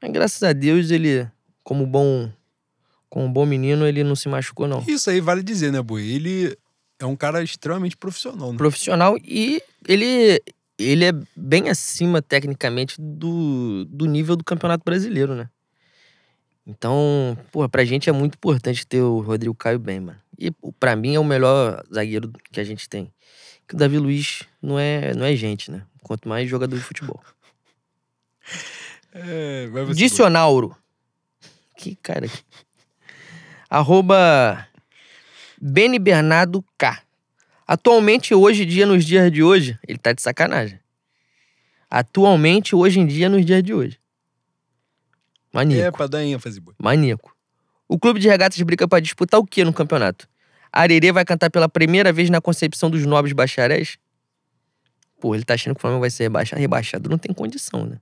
Mas 0.00 0.12
graças 0.12 0.42
a 0.42 0.52
Deus 0.52 0.90
ele, 0.90 1.26
como 1.62 1.86
bom, 1.86 2.30
como 3.08 3.28
bom 3.28 3.46
menino, 3.46 3.86
ele 3.86 4.04
não 4.04 4.14
se 4.14 4.28
machucou, 4.28 4.68
não. 4.68 4.84
Isso 4.86 5.10
aí 5.10 5.20
vale 5.20 5.42
dizer, 5.42 5.72
né, 5.72 5.80
Boi? 5.80 6.02
Ele 6.02 6.56
é 6.98 7.06
um 7.06 7.16
cara 7.16 7.42
extremamente 7.42 7.96
profissional, 7.96 8.52
né? 8.52 8.58
Profissional 8.58 9.16
e 9.24 9.62
ele, 9.86 10.40
ele 10.78 11.04
é 11.06 11.12
bem 11.34 11.68
acima, 11.68 12.20
tecnicamente, 12.20 12.96
do, 12.98 13.84
do 13.86 14.06
nível 14.06 14.36
do 14.36 14.44
Campeonato 14.44 14.84
Brasileiro, 14.84 15.34
né? 15.34 15.48
Então, 16.66 17.36
porra, 17.52 17.68
pra 17.68 17.84
gente 17.84 18.08
é 18.08 18.12
muito 18.12 18.34
importante 18.34 18.86
ter 18.86 19.02
o 19.02 19.20
Rodrigo 19.20 19.54
Caio 19.54 19.78
bem, 19.78 20.00
mano. 20.00 20.18
E 20.38 20.50
pô, 20.50 20.72
pra 20.72 20.96
mim 20.96 21.14
é 21.14 21.20
o 21.20 21.24
melhor 21.24 21.82
zagueiro 21.92 22.30
que 22.52 22.60
a 22.60 22.64
gente 22.64 22.88
tem. 22.88 23.12
Que 23.66 23.74
o 23.74 23.78
Davi 23.78 23.98
Luiz 23.98 24.42
não 24.60 24.78
é, 24.78 25.14
não 25.14 25.24
é 25.24 25.34
gente, 25.34 25.70
né? 25.70 25.82
Quanto 26.02 26.28
mais 26.28 26.48
jogador 26.48 26.76
de 26.76 26.82
futebol. 26.82 27.22
É. 29.16 29.68
Dicionauro. 29.94 30.76
Que 31.76 31.94
cara. 31.94 32.28
Arroba 33.70 34.66
Beni 35.60 36.00
Bernardo 36.00 36.64
K. 36.76 37.00
Atualmente, 37.66 38.34
hoje 38.34 38.64
em 38.64 38.66
dia, 38.66 38.84
nos 38.84 39.04
dias 39.04 39.30
de 39.30 39.42
hoje, 39.42 39.78
ele 39.86 39.98
tá 39.98 40.12
de 40.12 40.20
sacanagem. 40.20 40.78
Atualmente, 41.88 42.74
hoje 42.74 43.00
em 43.00 43.06
dia, 43.06 43.28
nos 43.28 43.46
dias 43.46 43.62
de 43.62 43.72
hoje. 43.72 44.00
É, 45.52 45.56
Maníaco. 45.56 45.96
pra 45.96 46.06
dar 46.06 46.24
ênfase, 46.24 46.60
boy. 46.60 46.74
Maníaco. 46.82 47.33
O 47.88 47.98
clube 47.98 48.18
de 48.20 48.28
regatas 48.28 48.60
briga 48.62 48.88
pra 48.88 49.00
disputar 49.00 49.38
o 49.40 49.44
que 49.46 49.64
no 49.64 49.72
campeonato? 49.72 50.28
Arerê 50.72 51.12
vai 51.12 51.24
cantar 51.24 51.50
pela 51.50 51.68
primeira 51.68 52.12
vez 52.12 52.30
na 52.30 52.40
concepção 52.40 52.90
dos 52.90 53.04
nobres 53.06 53.32
bacharéis? 53.32 53.96
Pô, 55.20 55.34
ele 55.34 55.44
tá 55.44 55.54
achando 55.54 55.74
que 55.74 55.78
o 55.78 55.80
Flamengo 55.80 56.00
vai 56.00 56.10
ser 56.10 56.24
rebaixado. 56.24 56.60
Rebaixado 56.60 57.08
não 57.08 57.18
tem 57.18 57.32
condição, 57.32 57.86
né? 57.86 57.98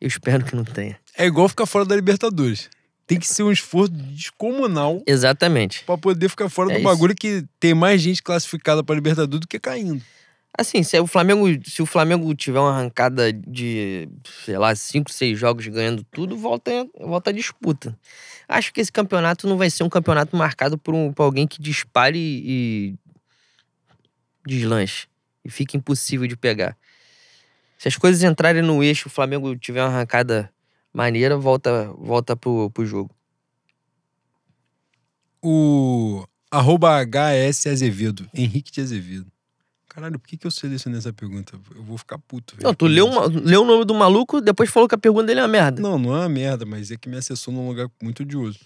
Eu 0.00 0.08
espero 0.08 0.44
que 0.44 0.54
não 0.54 0.64
tenha. 0.64 0.98
É 1.16 1.26
igual 1.26 1.48
ficar 1.48 1.66
fora 1.66 1.84
da 1.84 1.94
Libertadores. 1.94 2.68
Tem 3.06 3.18
que 3.18 3.26
ser 3.26 3.42
um 3.42 3.52
esforço 3.52 3.90
descomunal 3.92 5.02
Exatamente. 5.06 5.82
pra 5.84 5.98
poder 5.98 6.28
ficar 6.28 6.48
fora 6.48 6.70
É 6.70 6.74
do 6.74 6.78
isso. 6.80 6.88
bagulho 6.88 7.14
que 7.14 7.44
tem 7.58 7.74
mais 7.74 8.00
gente 8.00 8.22
classificada 8.22 8.82
pra 8.82 8.94
Libertadores 8.94 9.40
do 9.40 9.48
que 9.48 9.58
caindo. 9.58 10.02
Assim, 10.56 10.82
se 10.82 10.98
o 11.00 11.06
Flamengo, 11.06 11.46
se 11.64 11.80
o 11.80 11.86
Flamengo 11.86 12.34
tiver 12.34 12.60
uma 12.60 12.72
arrancada 12.72 13.32
de, 13.32 14.06
sei 14.44 14.58
lá, 14.58 14.74
cinco, 14.74 15.10
seis 15.10 15.38
jogos 15.38 15.66
ganhando 15.66 16.04
tudo, 16.04 16.36
volta, 16.36 16.70
volta 17.00 17.30
a 17.30 17.32
disputa. 17.32 17.98
Acho 18.46 18.72
que 18.72 18.80
esse 18.80 18.92
campeonato 18.92 19.48
não 19.48 19.56
vai 19.56 19.70
ser 19.70 19.82
um 19.82 19.88
campeonato 19.88 20.36
marcado 20.36 20.76
por, 20.76 20.94
um, 20.94 21.10
por 21.10 21.22
alguém 21.22 21.46
que 21.46 21.60
dispare 21.60 22.18
e 22.18 22.94
deslanche. 24.46 25.08
E 25.42 25.50
fica 25.50 25.76
impossível 25.76 26.26
de 26.26 26.36
pegar. 26.36 26.76
Se 27.78 27.88
as 27.88 27.96
coisas 27.96 28.22
entrarem 28.22 28.62
no 28.62 28.84
eixo, 28.84 29.08
o 29.08 29.10
Flamengo 29.10 29.56
tiver 29.56 29.82
uma 29.82 29.88
arrancada 29.88 30.52
maneira, 30.92 31.36
volta, 31.38 31.90
volta 31.96 32.36
pro, 32.36 32.70
pro 32.70 32.84
jogo. 32.84 33.10
O 35.42 36.24
arroba 36.50 37.02
HS 37.02 37.66
Azevedo, 37.68 38.28
Henrique 38.34 38.70
de 38.70 38.82
Azevedo. 38.82 39.31
Caralho, 39.94 40.18
por 40.18 40.26
que, 40.26 40.38
que 40.38 40.46
eu 40.46 40.50
selecionei 40.50 40.98
essa 40.98 41.12
pergunta? 41.12 41.58
Eu 41.76 41.82
vou 41.82 41.98
ficar 41.98 42.16
puto. 42.18 42.56
velho, 42.56 42.66
Não, 42.66 42.74
tu 42.74 42.86
leu, 42.86 43.06
uma- 43.06 43.26
leu 43.26 43.60
o 43.62 43.64
nome 43.66 43.84
do 43.84 43.92
maluco, 43.94 44.40
depois 44.40 44.70
falou 44.70 44.88
que 44.88 44.94
a 44.94 44.98
pergunta 44.98 45.26
dele 45.26 45.40
é 45.40 45.42
uma 45.42 45.48
merda. 45.48 45.82
Não, 45.82 45.98
não 45.98 46.14
é 46.16 46.20
uma 46.20 46.28
merda, 46.30 46.64
mas 46.64 46.90
é 46.90 46.96
que 46.96 47.10
me 47.10 47.16
acessou 47.18 47.52
num 47.52 47.68
lugar 47.68 47.90
muito 48.02 48.22
odioso. 48.22 48.58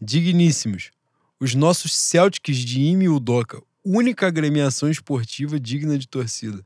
Digníssimos. 0.00 0.90
Os 1.40 1.54
nossos 1.56 1.92
Celtics 1.92 2.58
de 2.58 2.80
Ime 2.80 3.06
e 3.06 3.08
Udoca, 3.08 3.60
única 3.84 4.28
agremiação 4.28 4.88
esportiva 4.88 5.58
digna 5.58 5.98
de 5.98 6.06
torcida. 6.06 6.64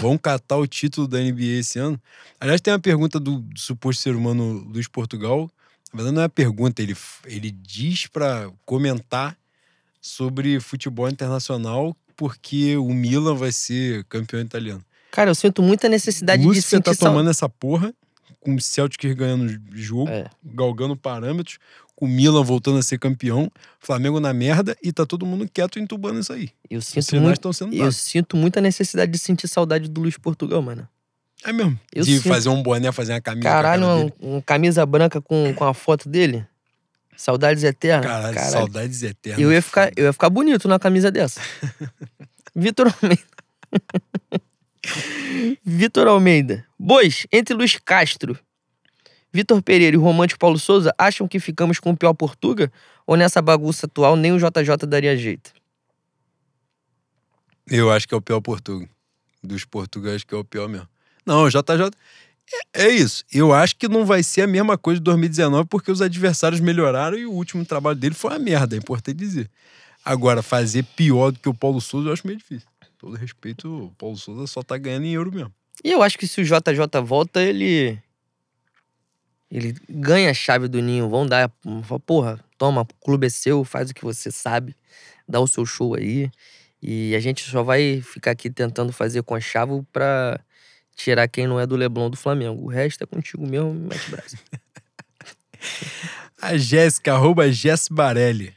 Vão 0.00 0.16
catar 0.16 0.56
o 0.58 0.66
título 0.66 1.08
da 1.08 1.18
NBA 1.20 1.58
esse 1.58 1.80
ano? 1.80 2.00
Aliás, 2.38 2.60
tem 2.60 2.72
uma 2.72 2.78
pergunta 2.78 3.18
do, 3.18 3.40
do 3.40 3.58
suposto 3.58 4.00
ser 4.02 4.14
humano 4.14 4.64
Luiz 4.72 4.86
Portugal. 4.86 5.50
Na 5.92 5.96
verdade, 5.96 6.14
não 6.14 6.22
é 6.22 6.24
uma 6.26 6.28
pergunta, 6.30 6.80
ele, 6.80 6.96
ele 7.26 7.50
diz 7.50 8.06
pra 8.06 8.50
comentar 8.64 9.36
sobre 10.00 10.58
futebol 10.60 11.08
internacional 11.08 11.94
porque 12.22 12.76
o 12.76 12.94
Milan 12.94 13.34
vai 13.34 13.50
ser 13.50 14.04
campeão 14.04 14.40
italiano. 14.40 14.80
Cara, 15.10 15.28
eu 15.30 15.34
sinto 15.34 15.60
muita 15.60 15.88
necessidade 15.88 16.40
de 16.40 16.46
Lúcifer 16.46 16.78
sentir 16.78 16.96
tá 16.96 17.06
tomando 17.06 17.28
essa 17.28 17.48
porra, 17.48 17.92
com 18.38 18.54
o 18.54 18.60
Celtics 18.60 19.12
ganhando 19.14 19.60
jogo, 19.72 20.08
É. 20.08 20.30
galgando 20.44 20.96
parâmetros, 20.96 21.58
com 21.96 22.06
o 22.06 22.08
Milan 22.08 22.44
voltando 22.44 22.78
a 22.78 22.82
ser 22.82 23.00
campeão, 23.00 23.50
Flamengo 23.80 24.20
na 24.20 24.32
merda 24.32 24.76
e 24.80 24.92
tá 24.92 25.04
todo 25.04 25.26
mundo 25.26 25.50
quieto 25.52 25.80
entubando 25.80 26.20
isso 26.20 26.32
aí. 26.32 26.50
Eu 26.70 26.80
sinto, 26.80 27.16
muito, 27.20 27.32
estão 27.32 27.52
sendo 27.52 27.74
eu 27.74 27.90
sinto 27.90 28.36
muita 28.36 28.60
necessidade 28.60 29.10
de 29.10 29.18
sentir 29.18 29.48
saudade 29.48 29.88
do 29.88 30.00
Luiz 30.00 30.16
Portugal, 30.16 30.62
mano. 30.62 30.86
É 31.44 31.52
mesmo. 31.52 31.76
Eu 31.92 32.04
de 32.04 32.18
sinto. 32.18 32.28
fazer 32.28 32.50
um 32.50 32.62
boné, 32.62 32.92
fazer 32.92 33.14
uma 33.14 33.20
camisa. 33.20 33.48
Caralho, 33.48 33.82
cara 33.82 33.96
uma, 33.96 34.34
uma 34.34 34.42
camisa 34.42 34.86
branca 34.86 35.20
com, 35.20 35.52
com 35.54 35.64
a 35.64 35.74
foto 35.74 36.08
dele. 36.08 36.46
Saudades 37.22 37.62
eternas. 37.62 38.04
Caralho, 38.04 38.34
Caralho. 38.34 38.52
saudades 38.52 39.00
eternas. 39.04 39.40
Eu 39.40 39.52
ia, 39.52 39.62
ficar, 39.62 39.92
eu 39.94 40.06
ia 40.06 40.12
ficar 40.12 40.28
bonito 40.28 40.66
na 40.66 40.76
camisa 40.76 41.08
dessa. 41.08 41.40
Vitor 42.52 42.92
Almeida. 42.92 43.22
Vitor 45.64 46.08
Almeida. 46.08 46.66
Bois, 46.76 47.24
entre 47.32 47.54
Luiz 47.54 47.78
Castro, 47.78 48.36
Vitor 49.32 49.62
Pereira 49.62 49.94
e 49.94 49.98
o 50.00 50.02
romântico 50.02 50.40
Paulo 50.40 50.58
Souza, 50.58 50.92
acham 50.98 51.28
que 51.28 51.38
ficamos 51.38 51.78
com 51.78 51.90
o 51.90 51.96
pior 51.96 52.12
Portuga? 52.12 52.72
Ou 53.06 53.16
nessa 53.16 53.40
bagunça 53.40 53.86
atual 53.86 54.16
nem 54.16 54.32
o 54.32 54.38
JJ 54.38 54.84
daria 54.88 55.16
jeito? 55.16 55.52
Eu 57.68 57.88
acho 57.92 58.08
que 58.08 58.14
é 58.14 58.16
o 58.16 58.20
pior 58.20 58.40
Portugal. 58.40 58.88
Dos 59.40 59.64
portugueses 59.64 60.24
que 60.24 60.34
é 60.34 60.38
o 60.38 60.42
pior 60.42 60.68
mesmo. 60.68 60.88
Não, 61.24 61.44
o 61.44 61.48
JJ. 61.48 61.88
É, 62.74 62.84
é 62.84 62.88
isso. 62.90 63.24
Eu 63.32 63.52
acho 63.52 63.76
que 63.76 63.88
não 63.88 64.04
vai 64.04 64.22
ser 64.22 64.42
a 64.42 64.46
mesma 64.46 64.76
coisa 64.76 65.00
de 65.00 65.04
2019 65.04 65.68
porque 65.68 65.90
os 65.90 66.02
adversários 66.02 66.60
melhoraram 66.60 67.16
e 67.16 67.26
o 67.26 67.32
último 67.32 67.64
trabalho 67.64 67.96
dele 67.96 68.14
foi 68.14 68.30
uma 68.30 68.38
merda, 68.38 68.76
é 68.76 68.78
importante 68.78 69.16
dizer. 69.16 69.50
Agora, 70.04 70.42
fazer 70.42 70.84
pior 70.96 71.30
do 71.30 71.38
que 71.38 71.48
o 71.48 71.54
Paulo 71.54 71.80
Souza 71.80 72.08
eu 72.08 72.12
acho 72.12 72.26
meio 72.26 72.38
difícil. 72.38 72.68
Todo 72.98 73.16
respeito, 73.16 73.86
o 73.86 73.90
Paulo 73.98 74.16
Souza 74.16 74.46
só 74.46 74.62
tá 74.62 74.76
ganhando 74.76 75.06
em 75.06 75.14
euro 75.14 75.32
mesmo. 75.32 75.52
E 75.84 75.90
eu 75.90 76.02
acho 76.02 76.18
que 76.18 76.26
se 76.26 76.40
o 76.40 76.44
JJ 76.44 77.00
volta, 77.04 77.42
ele. 77.42 77.98
Ele 79.50 79.74
ganha 79.88 80.30
a 80.30 80.34
chave 80.34 80.68
do 80.68 80.80
ninho. 80.80 81.08
Vão 81.08 81.26
dar. 81.26 81.50
Porra, 82.06 82.38
toma, 82.56 82.82
o 82.82 83.04
clube 83.04 83.26
é 83.26 83.30
seu, 83.30 83.64
faz 83.64 83.90
o 83.90 83.94
que 83.94 84.04
você 84.04 84.30
sabe, 84.30 84.74
dá 85.28 85.40
o 85.40 85.46
seu 85.46 85.66
show 85.66 85.94
aí. 85.94 86.30
E 86.80 87.14
a 87.14 87.20
gente 87.20 87.48
só 87.48 87.62
vai 87.62 88.00
ficar 88.00 88.32
aqui 88.32 88.50
tentando 88.50 88.92
fazer 88.92 89.22
com 89.22 89.34
a 89.34 89.40
chave 89.40 89.82
pra 89.92 90.40
tirar 90.96 91.28
quem 91.28 91.46
não 91.46 91.58
é 91.58 91.66
do 91.66 91.76
Leblon 91.76 92.10
do 92.10 92.16
Flamengo. 92.16 92.62
O 92.62 92.68
resto 92.68 93.04
é 93.04 93.06
contigo 93.06 93.46
mesmo, 93.46 93.74
mete 93.74 94.10
braço. 94.10 94.36
A 96.40 96.56
Jéssica, 96.56 97.14
arroba 97.14 97.50
Jess 97.52 97.88
Barelli. 97.88 98.52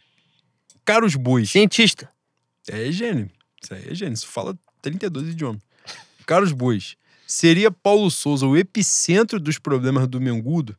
Caros 0.83 1.15
bois. 1.15 1.51
Cientista. 1.51 2.09
É 2.67 2.91
gênio. 2.91 3.29
Isso 3.61 3.73
aí 3.73 3.89
é 3.89 3.93
gênio. 3.93 4.13
Isso 4.13 4.27
fala 4.27 4.57
32 4.81 5.29
idiomas. 5.29 5.61
Caros 6.25 6.51
bois, 6.51 6.97
seria 7.27 7.69
Paulo 7.69 8.09
Souza 8.09 8.47
o 8.47 8.57
epicentro 8.57 9.39
dos 9.39 9.59
problemas 9.59 10.07
do 10.07 10.19
Mengudo? 10.19 10.75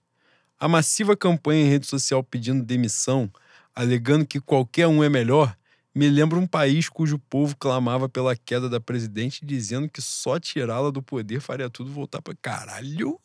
A 0.58 0.66
massiva 0.66 1.16
campanha 1.16 1.64
em 1.64 1.68
rede 1.68 1.86
social 1.86 2.24
pedindo 2.24 2.64
demissão, 2.64 3.30
alegando 3.74 4.26
que 4.26 4.40
qualquer 4.40 4.88
um 4.88 5.04
é 5.04 5.08
melhor, 5.08 5.56
me 5.96 6.10
lembra 6.10 6.38
um 6.38 6.46
país 6.46 6.90
cujo 6.90 7.18
povo 7.18 7.56
clamava 7.56 8.06
pela 8.06 8.36
queda 8.36 8.68
da 8.68 8.78
presidente, 8.78 9.40
dizendo 9.42 9.88
que 9.88 10.02
só 10.02 10.38
tirá-la 10.38 10.90
do 10.90 11.00
poder 11.00 11.40
faria 11.40 11.70
tudo 11.70 11.90
voltar 11.90 12.20
para 12.20 12.34
Caralho! 12.34 13.18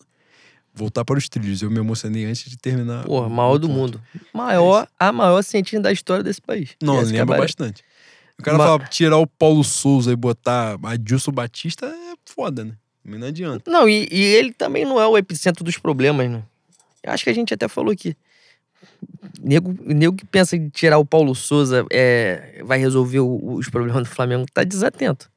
Voltar 0.73 1.03
para 1.03 1.17
os 1.17 1.27
trilhos. 1.27 1.61
Eu 1.61 1.69
me 1.69 1.79
emocionei 1.79 2.23
antes 2.23 2.49
de 2.49 2.57
terminar. 2.57 3.03
Porra, 3.03 3.27
maior 3.27 3.57
do 3.57 3.67
ponto. 3.67 3.77
mundo. 3.77 4.01
Maior, 4.33 4.87
a 4.97 5.11
maior 5.11 5.43
cientista 5.43 5.81
da 5.81 5.91
história 5.91 6.23
desse 6.23 6.41
país. 6.41 6.69
Não, 6.81 7.01
lembra 7.01 7.37
bastante. 7.37 7.83
O 8.39 8.41
cara 8.41 8.57
fala, 8.57 8.79
tirar 8.85 9.17
o 9.17 9.27
Paulo 9.27 9.65
Souza 9.65 10.13
e 10.13 10.15
botar 10.15 10.79
Adilson 10.81 11.33
Batista 11.33 11.87
é 11.87 12.13
foda, 12.25 12.63
né? 12.63 12.77
Mas 13.03 13.19
não 13.19 13.27
adianta. 13.27 13.69
Não, 13.69 13.89
e, 13.89 14.07
e 14.09 14.21
ele 14.21 14.53
também 14.53 14.85
não 14.85 14.97
é 14.97 15.05
o 15.05 15.17
epicentro 15.17 15.61
dos 15.61 15.77
problemas, 15.77 16.31
né? 16.31 16.41
Acho 17.05 17.25
que 17.25 17.29
a 17.29 17.33
gente 17.33 17.53
até 17.53 17.67
falou 17.67 17.91
aqui. 17.91 18.15
Nego, 19.41 19.75
nego 19.83 20.15
que 20.15 20.25
pensa 20.25 20.55
em 20.55 20.69
tirar 20.69 20.97
o 20.97 21.05
Paulo 21.05 21.33
Souza 21.35 21.85
é, 21.91 22.61
vai 22.63 22.77
resolver 22.79 23.19
o- 23.19 23.53
os 23.55 23.69
problemas 23.69 24.03
do 24.03 24.09
Flamengo 24.09 24.45
tá 24.53 24.63
desatento. 24.63 25.31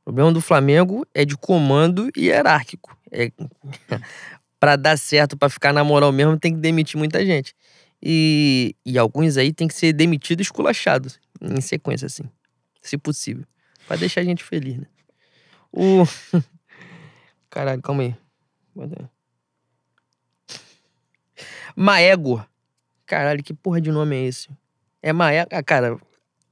O 0.00 0.04
problema 0.04 0.32
do 0.32 0.40
Flamengo 0.40 1.06
é 1.14 1.24
de 1.24 1.36
comando 1.36 2.10
e 2.16 2.26
hierárquico. 2.26 2.96
É, 3.10 3.30
para 4.58 4.76
dar 4.76 4.98
certo, 4.98 5.36
para 5.36 5.48
ficar 5.48 5.72
na 5.72 5.84
moral 5.84 6.12
mesmo, 6.12 6.38
tem 6.38 6.52
que 6.54 6.60
demitir 6.60 6.98
muita 6.98 7.24
gente. 7.24 7.54
E, 8.02 8.74
e 8.84 8.98
alguns 8.98 9.36
aí 9.36 9.52
tem 9.52 9.68
que 9.68 9.74
ser 9.74 9.92
demitidos 9.92 10.44
e 10.44 10.46
esculachados, 10.48 11.20
em 11.40 11.60
sequência, 11.60 12.06
assim. 12.06 12.24
Se 12.80 12.98
possível. 12.98 13.44
Pra 13.86 13.96
deixar 13.96 14.22
a 14.22 14.24
gente 14.24 14.42
feliz, 14.42 14.76
né? 14.78 14.86
O. 15.72 16.04
Caralho, 17.48 17.80
calma 17.80 18.02
aí. 18.02 18.16
Aí. 18.78 19.06
Maego. 21.76 22.44
Caralho, 23.06 23.42
que 23.42 23.52
porra 23.52 23.80
de 23.80 23.90
nome 23.90 24.16
é 24.16 24.26
esse? 24.26 24.48
É 25.02 25.12
Maego. 25.12 25.48
Ah, 25.52 25.62
cara, 25.62 25.98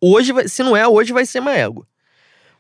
hoje, 0.01 0.33
se 0.49 0.63
não 0.63 0.77
é 0.77 0.87
hoje, 0.87 1.13
vai 1.13 1.25
ser 1.25 1.41
Maego. 1.41 1.87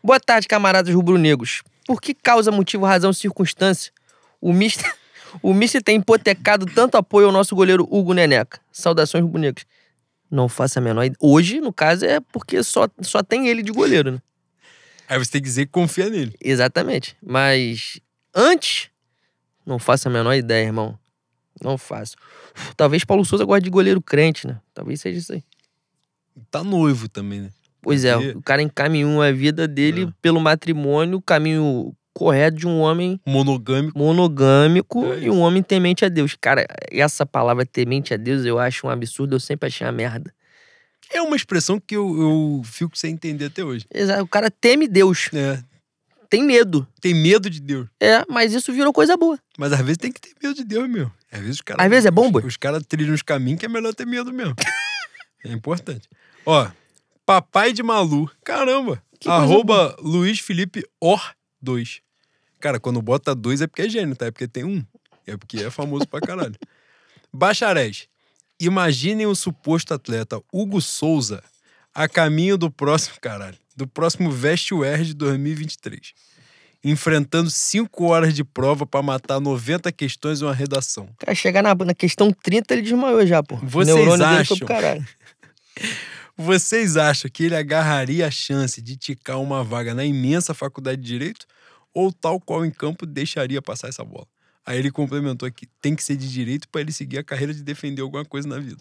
Boa 0.02 0.20
tarde, 0.20 0.48
camaradas 0.48 0.94
rubro-negros. 0.94 1.62
Por 1.86 2.00
que 2.00 2.14
causa, 2.14 2.50
motivo, 2.50 2.86
razão, 2.86 3.12
circunstância? 3.12 3.92
O 4.40 4.52
Mister, 4.52 4.90
o 5.42 5.52
Mister 5.52 5.82
tem 5.82 5.96
hipotecado 5.96 6.64
tanto 6.66 6.96
apoio 6.96 7.26
ao 7.26 7.32
nosso 7.32 7.54
goleiro 7.54 7.86
Hugo 7.90 8.14
Neneca. 8.14 8.60
Saudações 8.72 9.22
rubro-negros. 9.22 9.66
Não 10.30 10.48
faço 10.48 10.78
a 10.78 10.82
menor 10.82 11.02
ideia. 11.02 11.16
Hoje, 11.20 11.60
no 11.60 11.72
caso, 11.72 12.04
é 12.04 12.20
porque 12.20 12.62
só, 12.62 12.88
só 13.02 13.22
tem 13.22 13.48
ele 13.48 13.62
de 13.62 13.72
goleiro, 13.72 14.12
né? 14.12 14.22
Aí 15.08 15.18
você 15.18 15.32
tem 15.32 15.40
que 15.42 15.48
dizer 15.48 15.66
que 15.66 15.72
confia 15.72 16.08
nele. 16.08 16.32
Exatamente. 16.40 17.16
Mas 17.20 18.00
antes, 18.32 18.88
não 19.66 19.78
faço 19.78 20.06
a 20.06 20.10
menor 20.10 20.34
ideia, 20.34 20.66
irmão. 20.66 20.96
Não 21.60 21.76
faço. 21.76 22.14
Talvez 22.76 23.04
Paulo 23.04 23.24
Souza 23.24 23.44
goste 23.44 23.64
de 23.64 23.70
goleiro 23.70 24.00
crente, 24.00 24.46
né? 24.46 24.58
Talvez 24.74 25.00
seja 25.00 25.18
isso 25.18 25.32
aí. 25.32 25.42
Tá 26.50 26.62
noivo 26.64 27.08
também, 27.08 27.40
né? 27.42 27.50
Pois 27.82 28.04
é, 28.04 28.14
Porque- 28.14 28.38
o 28.38 28.42
cara 28.42 28.62
encaminhou 28.62 29.22
a 29.22 29.32
vida 29.32 29.66
dele 29.66 30.04
É. 30.04 30.08
pelo 30.20 30.40
matrimônio, 30.40 31.18
o 31.18 31.22
caminho 31.22 31.94
correto 32.12 32.58
de 32.58 32.66
um 32.66 32.78
homem 32.80 33.18
Monogâmico. 33.26 33.98
monogâmico 33.98 35.04
É 35.06 35.20
e 35.24 35.30
um 35.30 35.40
homem 35.40 35.62
temente 35.62 36.04
a 36.04 36.08
Deus. 36.08 36.36
Cara, 36.38 36.66
essa 36.90 37.24
palavra 37.24 37.64
temente 37.64 38.12
a 38.12 38.16
Deus 38.16 38.44
eu 38.44 38.58
acho 38.58 38.86
um 38.86 38.90
absurdo, 38.90 39.36
eu 39.36 39.40
sempre 39.40 39.68
achei 39.68 39.86
uma 39.86 39.92
merda. 39.92 40.32
É 41.12 41.20
uma 41.22 41.34
expressão 41.34 41.80
que 41.80 41.96
eu, 41.96 42.20
eu 42.20 42.62
fico 42.64 42.96
sem 42.96 43.12
entender 43.14 43.46
até 43.46 43.64
hoje. 43.64 43.84
Exato. 43.92 44.22
O 44.22 44.28
cara 44.28 44.50
teme 44.50 44.86
Deus, 44.86 45.28
É, 45.32 45.58
tem 46.30 46.44
medo. 46.44 46.86
tem 47.00 47.12
medo 47.12 47.50
de 47.50 47.60
Deus. 47.60 47.88
É, 48.00 48.24
mas 48.28 48.54
isso 48.54 48.72
virou 48.72 48.92
coisa 48.92 49.16
boa. 49.16 49.38
Mas 49.58 49.72
às 49.72 49.80
vezes 49.80 49.98
tem 49.98 50.12
que 50.12 50.20
ter 50.20 50.32
medo 50.40 50.54
de 50.54 50.64
Deus 50.64 50.88
mesmo. 50.88 51.12
Às 51.30 51.40
vezes, 51.40 51.56
os 51.56 51.60
cara, 51.60 51.82
Às 51.82 51.90
vezes 51.90 52.06
é 52.06 52.10
bom, 52.10 52.26
os, 52.26 52.32
boy. 52.32 52.44
os 52.44 52.56
caras 52.56 52.82
trilham 52.86 53.12
uns 53.12 53.22
caminhos 53.22 53.58
que 53.58 53.66
é 53.66 53.68
melhor 53.68 53.92
ter 53.92 54.06
medo 54.06 54.32
mesmo. 54.32 54.54
é 55.44 55.52
importante. 55.52 56.08
Ó, 56.46 56.70
Papai 57.26 57.72
de 57.72 57.82
Malu. 57.82 58.30
Caramba. 58.44 59.02
Que 59.18 59.28
arroba 59.28 59.96
Luiz 60.00 60.38
Felipe 60.38 60.84
Or 61.00 61.34
2. 61.60 62.00
Cara, 62.60 62.78
quando 62.78 63.02
bota 63.02 63.34
dois 63.34 63.60
é 63.60 63.66
porque 63.66 63.82
é 63.82 63.88
gênio, 63.88 64.14
tá? 64.14 64.26
É 64.26 64.30
porque 64.30 64.46
tem 64.48 64.64
um. 64.64 64.84
É 65.26 65.36
porque 65.36 65.58
é 65.58 65.70
famoso 65.70 66.06
pra 66.06 66.20
caralho. 66.20 66.54
Bacharéis. 67.32 68.08
Imaginem 68.58 69.26
o 69.26 69.34
suposto 69.34 69.94
atleta 69.94 70.40
Hugo 70.52 70.80
Souza 70.80 71.42
a 71.94 72.08
caminho 72.08 72.56
do 72.56 72.70
próximo, 72.70 73.16
caralho, 73.20 73.56
do 73.80 73.86
próximo 73.86 74.30
Veste 74.30 74.74
UR 74.74 75.02
de 75.02 75.14
2023. 75.14 76.12
Enfrentando 76.82 77.50
cinco 77.50 78.04
horas 78.04 78.32
de 78.34 78.44
prova 78.44 78.86
pra 78.86 79.02
matar 79.02 79.40
90 79.40 79.90
questões 79.92 80.40
em 80.40 80.44
uma 80.44 80.54
redação. 80.54 81.08
Cara 81.18 81.34
chegar 81.34 81.62
na, 81.62 81.74
na 81.74 81.94
questão 81.94 82.30
30, 82.30 82.74
ele 82.74 82.82
desmaiou 82.82 83.26
já, 83.26 83.42
pô. 83.42 83.56
Vocês 83.56 83.96
neurônio 83.96 84.24
acham? 84.24 84.56
Vocês 86.36 86.96
acham 86.96 87.30
que 87.30 87.44
ele 87.44 87.56
agarraria 87.56 88.26
a 88.26 88.30
chance 88.30 88.80
de 88.80 88.96
ticar 88.96 89.38
uma 89.40 89.62
vaga 89.62 89.94
na 89.94 90.04
imensa 90.04 90.54
faculdade 90.54 91.02
de 91.02 91.06
Direito? 91.06 91.46
Ou 91.92 92.10
tal 92.10 92.40
qual 92.40 92.64
em 92.64 92.70
campo 92.70 93.04
deixaria 93.04 93.60
passar 93.60 93.88
essa 93.88 94.04
bola? 94.04 94.26
Aí 94.64 94.78
ele 94.78 94.90
complementou 94.90 95.46
aqui: 95.46 95.66
tem 95.82 95.94
que 95.94 96.02
ser 96.02 96.16
de 96.16 96.30
direito 96.30 96.68
pra 96.68 96.80
ele 96.80 96.92
seguir 96.92 97.18
a 97.18 97.24
carreira 97.24 97.52
de 97.52 97.62
defender 97.62 98.00
alguma 98.00 98.24
coisa 98.24 98.48
na 98.48 98.58
vida. 98.58 98.80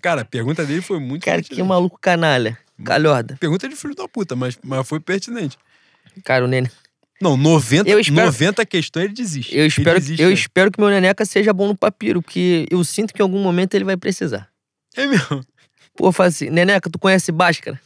Cara, 0.00 0.22
a 0.22 0.24
pergunta 0.24 0.64
dele 0.64 0.80
foi 0.80 0.98
muito 0.98 1.24
Cara, 1.24 1.42
que 1.42 1.62
maluco 1.62 1.98
canalha. 2.00 2.58
Calhorda. 2.84 3.36
Pergunta 3.40 3.68
de 3.68 3.74
filho 3.76 3.94
da 3.94 4.06
puta, 4.08 4.36
mas, 4.36 4.58
mas 4.64 4.86
foi 4.86 5.00
pertinente. 5.00 5.56
Cara, 6.24 6.44
o 6.44 6.48
Nenê. 6.48 6.68
Não, 7.20 7.36
90, 7.36 7.90
Eu 7.90 7.98
espero- 7.98 8.26
90 8.26 8.64
questões 8.64 9.06
ele 9.06 9.14
desiste. 9.14 9.52
Eu 9.52 9.60
Ele 9.62 9.66
espero, 9.68 9.98
desiste, 9.98 10.22
eu 10.22 10.28
né? 10.28 10.34
espero 10.34 10.70
que 10.70 10.80
meu 10.80 10.88
Neneca 10.88 11.24
seja 11.24 11.52
bom 11.52 11.66
no 11.66 11.76
papiro, 11.76 12.22
porque 12.22 12.66
eu 12.70 12.82
sinto 12.84 13.12
que 13.12 13.20
em 13.20 13.24
algum 13.24 13.42
momento 13.42 13.74
ele 13.74 13.84
vai 13.84 13.96
precisar. 13.96 14.48
É 14.96 15.04
mesmo. 15.06 15.44
Pô, 15.96 16.12
falo 16.12 16.28
assim, 16.28 16.48
Neneca, 16.48 16.88
tu 16.88 16.96
conhece 16.98 17.32
Bhaskara? 17.32 17.80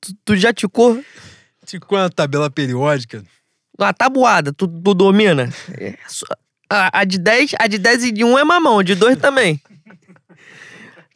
Tu, 0.00 0.14
tu 0.24 0.36
já 0.36 0.52
ticou? 0.52 1.02
Ticou 1.64 1.96
uma 1.98 2.10
tabela 2.10 2.50
periódica. 2.50 3.24
Uma 3.78 3.92
tabuada, 3.94 4.52
tu, 4.52 4.68
tu 4.68 4.92
domina? 4.94 5.48
É, 5.78 5.96
só- 6.06 6.26
a, 6.68 7.00
a 7.00 7.04
de 7.04 7.18
10, 7.18 7.52
a 7.58 7.66
de 7.66 7.78
10 7.78 8.04
e 8.04 8.12
de 8.12 8.22
1 8.24 8.38
é 8.38 8.44
mamão, 8.44 8.82
de 8.82 8.94
2 8.94 9.16
também. 9.18 9.60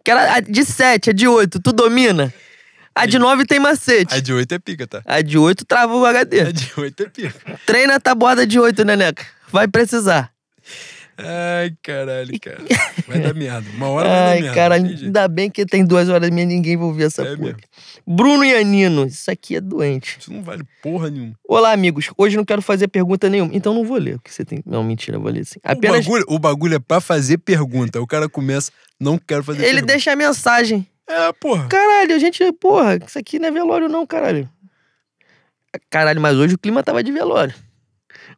Aquela, 0.09 0.37
a 0.37 0.41
de 0.41 0.65
7, 0.65 1.11
a 1.11 1.13
de 1.13 1.29
8, 1.29 1.61
tu 1.61 1.71
domina? 1.71 2.33
A 2.95 3.05
de 3.05 3.19
9 3.19 3.45
tem 3.45 3.61
macete. 3.61 4.15
A 4.15 4.21
de 4.21 4.33
8 4.33 4.55
é 4.55 4.59
pica, 4.59 4.87
tá? 4.87 5.03
A 5.05 5.21
de 5.21 5.37
8 5.37 5.67
trava 5.67 5.95
o 5.95 6.07
HD. 6.07 6.41
A 6.41 6.51
de 6.51 6.73
8 6.75 7.03
é 7.03 7.09
pica. 7.11 7.61
Treina 7.67 7.97
a 7.97 8.01
tabuada 8.01 8.47
de 8.47 8.59
8, 8.59 8.87
Neneca. 8.87 9.27
Vai 9.53 9.69
precisar. 9.69 10.33
Ai, 11.19 11.73
caralho, 11.83 12.39
cara. 12.41 12.59
Vai 13.09 13.19
dar 13.21 13.35
merda. 13.35 13.69
Uma 13.75 13.89
hora 13.89 14.09
vai 14.09 14.19
dar 14.19 14.29
Ai, 14.31 14.41
merda. 14.41 14.55
cara, 14.55 14.77
não 14.79 14.83
tem 14.85 14.93
jeito. 14.93 15.05
ainda 15.07 15.27
bem 15.29 15.51
que 15.51 15.67
tem 15.67 15.85
duas 15.85 16.09
horas 16.09 16.31
minha 16.31 16.47
ninguém 16.47 16.77
vai 16.77 16.87
ouvir 16.87 17.05
essa 17.05 17.23
É 17.23 17.35
porra. 17.37 17.39
mesmo. 17.49 17.59
Bruno 18.07 18.45
Ianino, 18.45 19.07
isso 19.07 19.31
aqui 19.31 19.57
é 19.57 19.61
doente. 19.61 20.19
Isso 20.21 20.33
não 20.33 20.43
vale 20.43 20.63
porra 20.83 21.11
nenhuma. 21.11 21.35
Olá, 21.49 21.73
amigos. 21.73 22.11
Hoje 22.17 22.37
não 22.37 22.45
quero 22.45 22.63
fazer 22.63 22.87
pergunta 22.89 23.29
nenhuma. 23.29 23.51
Então 23.55 23.75
não 23.75 23.85
vou 23.85 23.97
ler. 23.99 24.17
O 24.17 24.21
que 24.21 24.33
você 24.33 24.45
tem? 24.45 24.63
Não, 24.65 24.85
mentira, 24.85 25.19
vou 25.19 25.31
ler 25.33 25.45
sim. 25.45 25.59
O, 25.59 25.73
Apenas. 25.73 26.05
bagulho, 26.05 26.25
o 26.29 26.39
bagulho 26.39 26.75
é 26.77 26.79
pra 26.79 27.01
fazer 27.01 27.39
pergunta. 27.39 28.01
O 28.01 28.07
cara 28.07 28.29
começa, 28.29 28.71
não 29.01 29.19
quero 29.19 29.43
fazer 29.43 29.61
Ele 29.63 29.73
pergunta. 29.73 29.93
deixa 29.95 30.13
a 30.13 30.17
mensagem. 30.17 30.87
É, 31.09 31.33
porra. 31.33 31.67
Caralho, 31.69 32.15
a 32.15 32.19
gente. 32.19 32.53
Porra, 32.53 32.99
isso 33.05 33.19
aqui 33.19 33.39
não 33.39 33.49
é 33.49 33.51
velório, 33.51 33.89
não, 33.89 34.07
caralho. 34.07 34.49
Caralho, 35.91 36.21
mas 36.21 36.37
hoje 36.37 36.55
o 36.55 36.59
clima 36.59 36.83
tava 36.83 37.03
de 37.03 37.11
velório. 37.13 37.55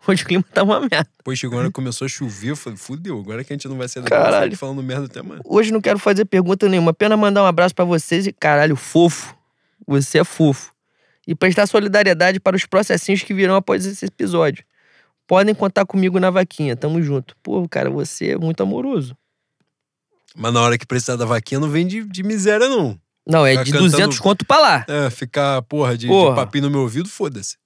Hoje 0.09 0.23
o 0.23 0.27
clima 0.27 0.45
tá 0.55 0.63
uma 0.63 0.81
merda. 0.81 1.07
Depois 1.19 1.39
chegou 1.39 1.57
a 1.59 1.61
hora 1.61 1.69
que 1.69 1.75
começou 1.75 2.07
a 2.07 2.09
chover, 2.09 2.51
eu 2.51 2.57
falei, 2.57 2.77
fudeu, 2.79 3.19
agora 3.21 3.45
que 3.45 3.53
a 3.53 3.57
gente 3.57 3.69
não 3.69 3.77
vai 3.77 3.87
ser 3.89 4.01
legal, 4.01 4.23
Caralho. 4.25 4.57
falando 4.57 4.83
merda 4.83 5.07
até 5.07 5.21
amanhã. 5.21 5.41
Hoje 5.45 5.71
não 5.73 5.81
quero 5.81 5.99
fazer 5.99 6.25
pergunta 6.25 6.69
nenhuma. 6.69 6.91
Apenas 6.93 7.19
mandar 7.19 7.43
um 7.43 7.47
abraço 7.47 7.75
pra 7.75 7.85
vocês 7.85 8.27
e, 8.27 8.33
caralho, 8.33 8.77
fofo. 8.77 9.37
Você 9.87 10.19
é 10.21 10.25
fofo. 10.25 10.73
E 11.27 11.35
prestar 11.35 11.67
solidariedade 11.67 12.41
para 12.41 12.57
os 12.57 12.65
processinhos 12.67 13.23
que 13.23 13.35
virão 13.35 13.55
após 13.55 13.85
esse 13.87 14.05
episódio. 14.07 14.65
Podem 15.27 15.55
contar 15.55 15.85
comigo 15.87 16.19
na 16.19 16.31
vaquinha. 16.31 16.75
Tamo 16.75 17.01
junto. 17.03 17.37
Pô, 17.43 17.69
cara, 17.69 17.89
você 17.91 18.31
é 18.31 18.37
muito 18.39 18.63
amoroso. 18.63 19.17
Mas 20.35 20.53
na 20.53 20.61
hora 20.61 20.79
que 20.79 20.87
precisar 20.87 21.17
da 21.17 21.25
vaquinha, 21.25 21.61
não 21.61 21.69
vem 21.69 21.87
de, 21.87 22.03
de 22.05 22.23
miséria, 22.23 22.69
não. 22.69 22.99
Não, 23.27 23.47
é 23.47 23.51
Ficar 23.51 23.63
de 23.65 23.73
cantando- 23.73 23.91
200 23.91 24.19
conto 24.19 24.45
pra 24.47 24.59
lá. 24.59 24.85
É, 24.89 25.11
ficar, 25.11 25.63
porra, 25.63 25.93
de, 25.93 26.07
de 26.07 26.09
Porra. 26.09 26.35
papinho 26.35 26.65
no 26.65 26.71
meu 26.71 26.81
ouvido, 26.81 27.09
foda-se. 27.09 27.57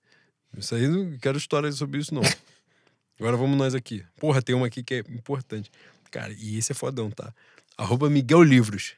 Isso 0.58 0.74
aí, 0.74 0.88
não 0.88 1.16
quero 1.18 1.38
história 1.38 1.70
sobre 1.72 2.00
isso, 2.00 2.14
não. 2.14 2.22
Agora 3.18 3.36
vamos 3.36 3.56
nós 3.56 3.74
aqui. 3.74 4.04
Porra, 4.18 4.42
tem 4.42 4.54
uma 4.54 4.66
aqui 4.66 4.82
que 4.82 4.94
é 4.94 4.98
importante. 4.98 5.70
Cara, 6.10 6.32
e 6.36 6.58
esse 6.58 6.72
é 6.72 6.74
fodão, 6.74 7.10
tá? 7.10 7.32
Arroba 7.76 8.08
Miguel 8.10 8.42
Livros. 8.42 8.94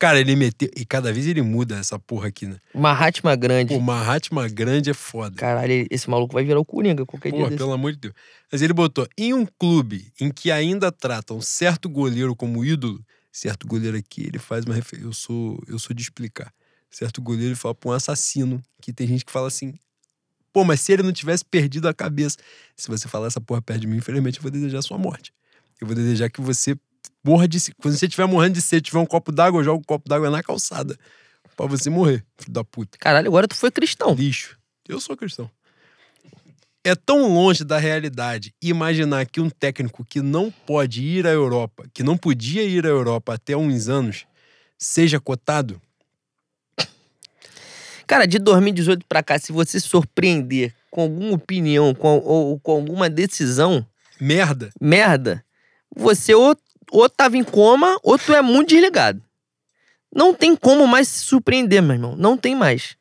Cara, 0.00 0.18
ele 0.18 0.34
meteu. 0.34 0.70
E 0.74 0.84
cada 0.86 1.12
vez 1.12 1.26
ele 1.26 1.42
muda 1.42 1.76
essa 1.76 1.98
porra 1.98 2.28
aqui, 2.28 2.46
né? 2.46 2.56
Mahatma 2.74 3.36
grande. 3.36 3.74
Pô, 3.74 3.80
Mahatma 3.80 4.48
grande 4.48 4.88
é 4.88 4.94
foda. 4.94 5.36
Caralho, 5.36 5.86
esse 5.90 6.08
maluco 6.08 6.32
vai 6.32 6.42
virar 6.42 6.58
o 6.58 6.64
Coringa 6.64 7.04
qualquer 7.04 7.30
dia 7.30 7.44
Porra, 7.44 7.54
pelo 7.54 7.72
amor 7.72 7.92
de 7.92 7.98
Deus. 7.98 8.14
Mas 8.50 8.62
ele 8.62 8.72
botou: 8.72 9.06
em 9.18 9.34
um 9.34 9.44
clube 9.44 10.10
em 10.18 10.30
que 10.30 10.50
ainda 10.50 10.90
tratam 10.90 11.38
certo 11.42 11.86
goleiro 11.86 12.34
como 12.34 12.64
ídolo, 12.64 13.04
certo 13.30 13.66
goleiro 13.66 13.94
aqui, 13.94 14.22
ele 14.22 14.38
faz 14.38 14.64
uma 14.64 14.74
referência. 14.74 15.06
Eu 15.06 15.12
sou, 15.12 15.62
eu 15.68 15.78
sou 15.78 15.94
de 15.94 16.02
explicar. 16.02 16.50
Certo 16.90 17.20
goleiro, 17.20 17.48
ele 17.48 17.54
fala 17.54 17.74
pra 17.74 17.90
um 17.90 17.92
assassino, 17.92 18.60
que 18.80 18.94
tem 18.94 19.06
gente 19.06 19.24
que 19.24 19.30
fala 19.30 19.48
assim. 19.48 19.74
Pô, 20.52 20.64
mas 20.64 20.80
se 20.80 20.92
ele 20.92 21.02
não 21.02 21.12
tivesse 21.12 21.44
perdido 21.44 21.88
a 21.88 21.94
cabeça, 21.94 22.36
se 22.76 22.88
você 22.88 23.06
falar 23.06 23.28
essa 23.28 23.40
porra 23.40 23.62
perto 23.62 23.80
de 23.80 23.86
mim, 23.86 23.98
infelizmente 23.98 24.38
eu 24.38 24.42
vou 24.42 24.50
desejar 24.50 24.82
sua 24.82 24.98
morte. 24.98 25.32
Eu 25.80 25.86
vou 25.86 25.94
desejar 25.94 26.28
que 26.28 26.40
você 26.40 26.76
morra 27.24 27.46
de. 27.46 27.58
Quando 27.80 27.96
você 27.96 28.06
estiver 28.06 28.26
morrendo 28.26 28.54
de 28.54 28.62
sede, 28.62 28.82
tiver 28.82 28.98
um 28.98 29.06
copo 29.06 29.32
d'água, 29.32 29.60
eu 29.60 29.64
jogo 29.64 29.80
um 29.80 29.84
copo 29.84 30.08
d'água 30.08 30.30
na 30.30 30.42
calçada. 30.42 30.98
Pra 31.56 31.66
você 31.66 31.90
morrer, 31.90 32.24
filho 32.38 32.52
da 32.52 32.64
puta 32.64 32.96
Caralho, 32.98 33.28
agora 33.28 33.46
tu 33.46 33.54
foi 33.54 33.70
cristão. 33.70 34.14
lixo. 34.14 34.58
Eu 34.88 35.00
sou 35.00 35.16
cristão. 35.16 35.50
É 36.82 36.94
tão 36.94 37.28
longe 37.34 37.62
da 37.62 37.76
realidade 37.76 38.54
imaginar 38.62 39.26
que 39.26 39.40
um 39.40 39.50
técnico 39.50 40.02
que 40.04 40.22
não 40.22 40.50
pode 40.50 41.02
ir 41.02 41.26
à 41.26 41.30
Europa, 41.30 41.84
que 41.92 42.02
não 42.02 42.16
podia 42.16 42.62
ir 42.64 42.86
à 42.86 42.88
Europa 42.88 43.34
até 43.34 43.54
uns 43.54 43.88
anos, 43.88 44.26
seja 44.78 45.20
cotado? 45.20 45.80
Cara, 48.10 48.26
de 48.26 48.40
2018 48.40 49.06
pra 49.06 49.22
cá, 49.22 49.38
se 49.38 49.52
você 49.52 49.78
se 49.78 49.86
surpreender 49.86 50.74
com 50.90 51.02
alguma 51.02 51.32
opinião 51.34 51.94
com, 51.94 52.18
ou 52.18 52.58
com 52.58 52.72
alguma 52.72 53.08
decisão, 53.08 53.86
Merda. 54.20 54.72
merda, 54.80 55.44
você 55.94 56.34
ou, 56.34 56.56
ou 56.90 57.08
tava 57.08 57.36
em 57.36 57.44
coma 57.44 57.96
ou 58.02 58.18
tu 58.18 58.34
é 58.34 58.42
muito 58.42 58.70
desligado. 58.70 59.22
Não 60.12 60.34
tem 60.34 60.56
como 60.56 60.88
mais 60.88 61.06
se 61.06 61.20
surpreender, 61.20 61.80
meu 61.80 61.92
irmão. 61.94 62.16
Não 62.16 62.36
tem 62.36 62.56
mais. 62.56 62.96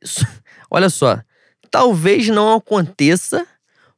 Isso- 0.00 0.24
Olha 0.70 0.88
só. 0.88 1.20
Talvez 1.68 2.28
não 2.28 2.54
aconteça, 2.54 3.44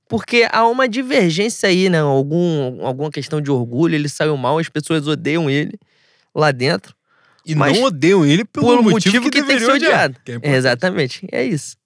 porque 0.09 0.49
há 0.51 0.67
uma 0.67 0.89
divergência 0.89 1.69
aí, 1.69 1.91
né? 1.91 1.99
Algum, 2.01 2.83
alguma 2.83 3.11
questão 3.11 3.43
de 3.43 3.51
orgulho, 3.51 3.95
ele 3.95 4.09
saiu 4.09 4.39
mal, 4.39 4.59
as 4.59 4.71
pessoas 4.71 5.07
odeiam 5.07 5.51
ele 5.51 5.79
lá 6.35 6.51
dentro. 6.51 6.95
E 7.45 7.55
Mas 7.55 7.77
não 7.77 7.85
odeiam 7.87 8.25
ele 8.25 8.45
pelo 8.45 8.67
por 8.67 8.79
um 8.79 8.83
motivo, 8.83 9.17
motivo 9.17 9.31
que, 9.31 9.43
tem 9.43 9.45
que 9.45 9.65
ser 9.65 9.71
odiado. 9.71 10.17
que 10.25 10.33
é. 10.33 10.55
Exatamente. 10.57 11.27
É 11.33 11.45
isso. 11.45 11.77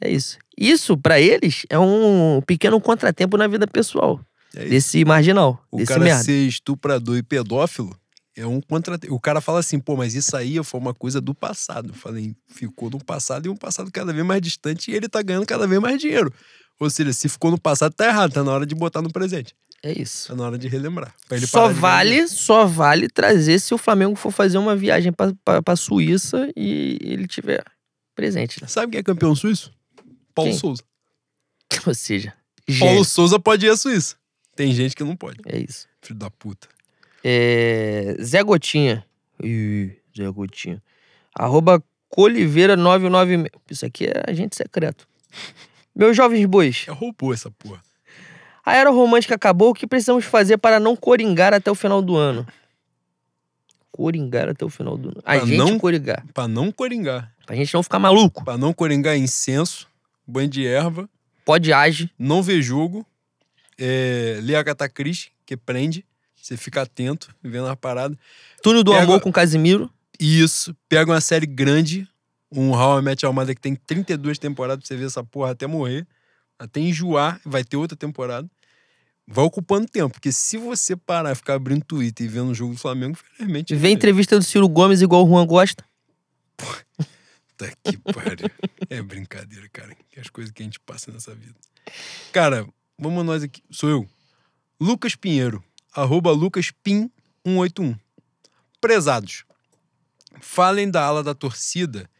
É 0.00 0.10
isso. 0.10 0.38
Isso, 0.56 0.96
pra 0.96 1.20
eles, 1.20 1.64
é 1.68 1.78
um 1.78 2.42
pequeno 2.46 2.80
contratempo 2.80 3.36
na 3.36 3.46
vida 3.46 3.66
pessoal. 3.66 4.20
É 4.54 4.66
desse 4.66 5.04
marginal. 5.04 5.64
O 5.70 5.78
desse 5.78 5.88
cara 5.88 6.04
merda. 6.04 6.22
ser 6.22 6.46
estuprador 6.46 7.16
e 7.16 7.22
pedófilo 7.22 7.96
é 8.36 8.46
um 8.46 8.60
contratempo. 8.60 9.14
O 9.14 9.20
cara 9.20 9.40
fala 9.40 9.60
assim, 9.60 9.78
pô, 9.78 9.96
mas 9.96 10.14
isso 10.14 10.36
aí 10.36 10.62
foi 10.62 10.80
uma 10.80 10.94
coisa 10.94 11.20
do 11.20 11.34
passado. 11.34 11.90
Eu 11.90 11.94
falei, 11.94 12.34
ficou 12.48 12.90
no 12.90 12.98
passado 12.98 13.46
e 13.46 13.48
um 13.48 13.56
passado 13.56 13.90
cada 13.92 14.12
vez 14.12 14.24
mais 14.24 14.40
distante 14.40 14.90
e 14.90 14.94
ele 14.94 15.08
tá 15.08 15.22
ganhando 15.22 15.46
cada 15.46 15.66
vez 15.66 15.80
mais 15.80 16.00
dinheiro. 16.00 16.32
Ou 16.78 16.90
seja, 16.90 17.12
se 17.12 17.28
ficou 17.28 17.50
no 17.50 17.58
passado, 17.58 17.94
tá 17.94 18.06
errado, 18.06 18.32
tá 18.32 18.42
na 18.42 18.52
hora 18.52 18.66
de 18.66 18.74
botar 18.74 19.00
no 19.00 19.12
presente. 19.12 19.54
É 19.84 19.92
isso. 19.92 20.28
Tá 20.28 20.34
na 20.34 20.44
hora 20.44 20.56
de 20.56 20.66
relembrar. 20.66 21.14
Só 21.46 21.68
vale, 21.68 22.26
só 22.26 22.64
vale 22.64 23.06
trazer 23.06 23.58
se 23.58 23.74
o 23.74 23.78
Flamengo 23.78 24.16
for 24.16 24.30
fazer 24.30 24.56
uma 24.56 24.74
viagem 24.74 25.12
pra, 25.12 25.34
pra, 25.44 25.62
pra 25.62 25.76
Suíça 25.76 26.50
e 26.56 26.98
ele 27.02 27.26
tiver 27.26 27.62
presente. 28.14 28.64
Sabe 28.66 28.92
quem 28.92 29.00
é 29.00 29.02
campeão 29.02 29.36
suíço? 29.36 29.70
Paulo 30.34 30.50
Quem? 30.50 30.58
Souza. 30.58 30.82
Ou 31.86 31.94
seja, 31.94 32.32
Paulo. 32.78 33.04
Souza 33.04 33.38
pode 33.38 33.66
ir 33.66 33.68
à 33.68 33.76
Suíça. 33.76 34.16
Tem 34.56 34.72
gente 34.72 34.96
que 34.96 35.04
não 35.04 35.14
pode. 35.14 35.38
É 35.44 35.58
isso. 35.58 35.86
Filho 36.00 36.18
da 36.18 36.30
puta. 36.30 36.66
É... 37.22 38.16
Zé 38.22 38.42
Gotinha. 38.42 39.04
Ih, 39.42 39.94
Zé 40.16 40.26
Gotinha. 40.30 40.82
Arroba 41.34 41.82
Coliveira996. 42.16 43.50
Isso 43.70 43.84
aqui 43.84 44.06
é 44.06 44.22
agente 44.26 44.56
secreto. 44.56 45.06
Meus 45.94 46.16
jovens 46.16 46.46
bois, 46.46 46.86
É 46.88 46.90
robô 46.90 47.34
essa 47.34 47.50
porra. 47.50 47.82
A 48.64 48.74
era 48.74 48.90
romântica 48.90 49.34
acabou. 49.34 49.70
O 49.70 49.74
que 49.74 49.86
precisamos 49.86 50.24
fazer 50.24 50.58
para 50.58 50.78
não 50.80 50.96
coringar 50.96 51.52
até 51.54 51.70
o 51.70 51.74
final 51.74 52.00
do 52.02 52.16
ano? 52.16 52.46
coringar 53.90 54.48
até 54.48 54.64
o 54.64 54.68
final 54.68 54.96
do. 54.96 55.10
A 55.24 55.36
Pra 55.36 55.46
gente 55.46 55.56
não- 55.56 55.78
coringar. 55.78 56.24
Pra 56.34 56.48
não 56.48 56.72
coringar. 56.72 57.32
Pra 57.46 57.54
gente 57.54 57.72
não 57.74 57.82
ficar 57.82 57.98
maluco. 57.98 58.44
Pra 58.44 58.58
não 58.58 58.72
coringar 58.72 59.16
incenso, 59.16 59.86
banho 60.26 60.48
de 60.48 60.66
erva, 60.66 61.08
Pode 61.44 61.72
age. 61.72 62.10
não 62.18 62.42
ver 62.42 62.60
jogo, 62.62 63.06
é, 63.78 64.38
ler 64.42 64.56
Agatha 64.56 64.88
Christie, 64.88 65.30
que 65.46 65.56
prende. 65.56 66.04
Você 66.34 66.56
fica 66.56 66.82
atento, 66.82 67.34
vendo 67.42 67.68
a 67.68 67.76
parada. 67.76 68.18
Túnel 68.62 68.82
do 68.82 68.90
Pega- 68.92 69.04
amor 69.04 69.20
com 69.20 69.30
Casimiro. 69.32 69.88
Isso, 70.18 70.74
pega 70.88 71.10
uma 71.10 71.20
série 71.20 71.46
grande, 71.46 72.06
um 72.50 72.72
How 72.72 72.98
I 72.98 73.02
Met 73.02 73.24
Your 73.24 73.34
Mother 73.34 73.54
que 73.54 73.60
tem 73.60 73.74
32 73.74 74.38
temporadas 74.38 74.80
pra 74.80 74.88
você 74.88 74.96
ver 74.96 75.06
essa 75.06 75.22
porra 75.24 75.52
até 75.52 75.66
morrer, 75.66 76.06
até 76.58 76.80
enjoar, 76.80 77.40
vai 77.44 77.62
ter 77.64 77.76
outra 77.76 77.96
temporada. 77.96 78.48
Vai 79.26 79.44
ocupando 79.44 79.88
tempo, 79.88 80.12
porque 80.12 80.30
se 80.30 80.58
você 80.58 80.94
parar 80.94 81.32
e 81.32 81.34
ficar 81.34 81.54
abrindo 81.54 81.84
Twitter 81.84 82.26
e 82.26 82.28
vendo 82.28 82.50
o 82.50 82.54
jogo 82.54 82.74
do 82.74 82.78
Flamengo, 82.78 83.12
infelizmente. 83.12 83.74
Vê 83.74 83.90
entrevista 83.90 84.38
do 84.38 84.44
Ciro 84.44 84.68
Gomes 84.68 85.00
igual 85.00 85.24
o 85.24 85.28
Juan 85.28 85.46
gosta. 85.46 85.84
Puta 86.56 87.72
que 87.82 87.96
pariu. 87.96 88.50
É 88.90 89.00
brincadeira, 89.00 89.66
cara. 89.72 89.96
Que 90.10 90.20
as 90.20 90.28
coisas 90.28 90.52
que 90.52 90.62
a 90.62 90.64
gente 90.64 90.78
passa 90.80 91.10
nessa 91.10 91.34
vida. 91.34 91.54
Cara, 92.32 92.68
vamos 92.98 93.24
nós 93.24 93.42
aqui. 93.42 93.62
Sou 93.70 93.88
eu. 93.88 94.08
Lucas 94.78 95.16
Pinheiro. 95.16 95.64
Arroba 95.92 96.30
LucasPin181. 96.32 97.98
Prezados. 98.80 99.44
Falem 100.40 100.90
da 100.90 101.02
ala 101.02 101.22
da 101.22 101.34
torcida 101.34 102.10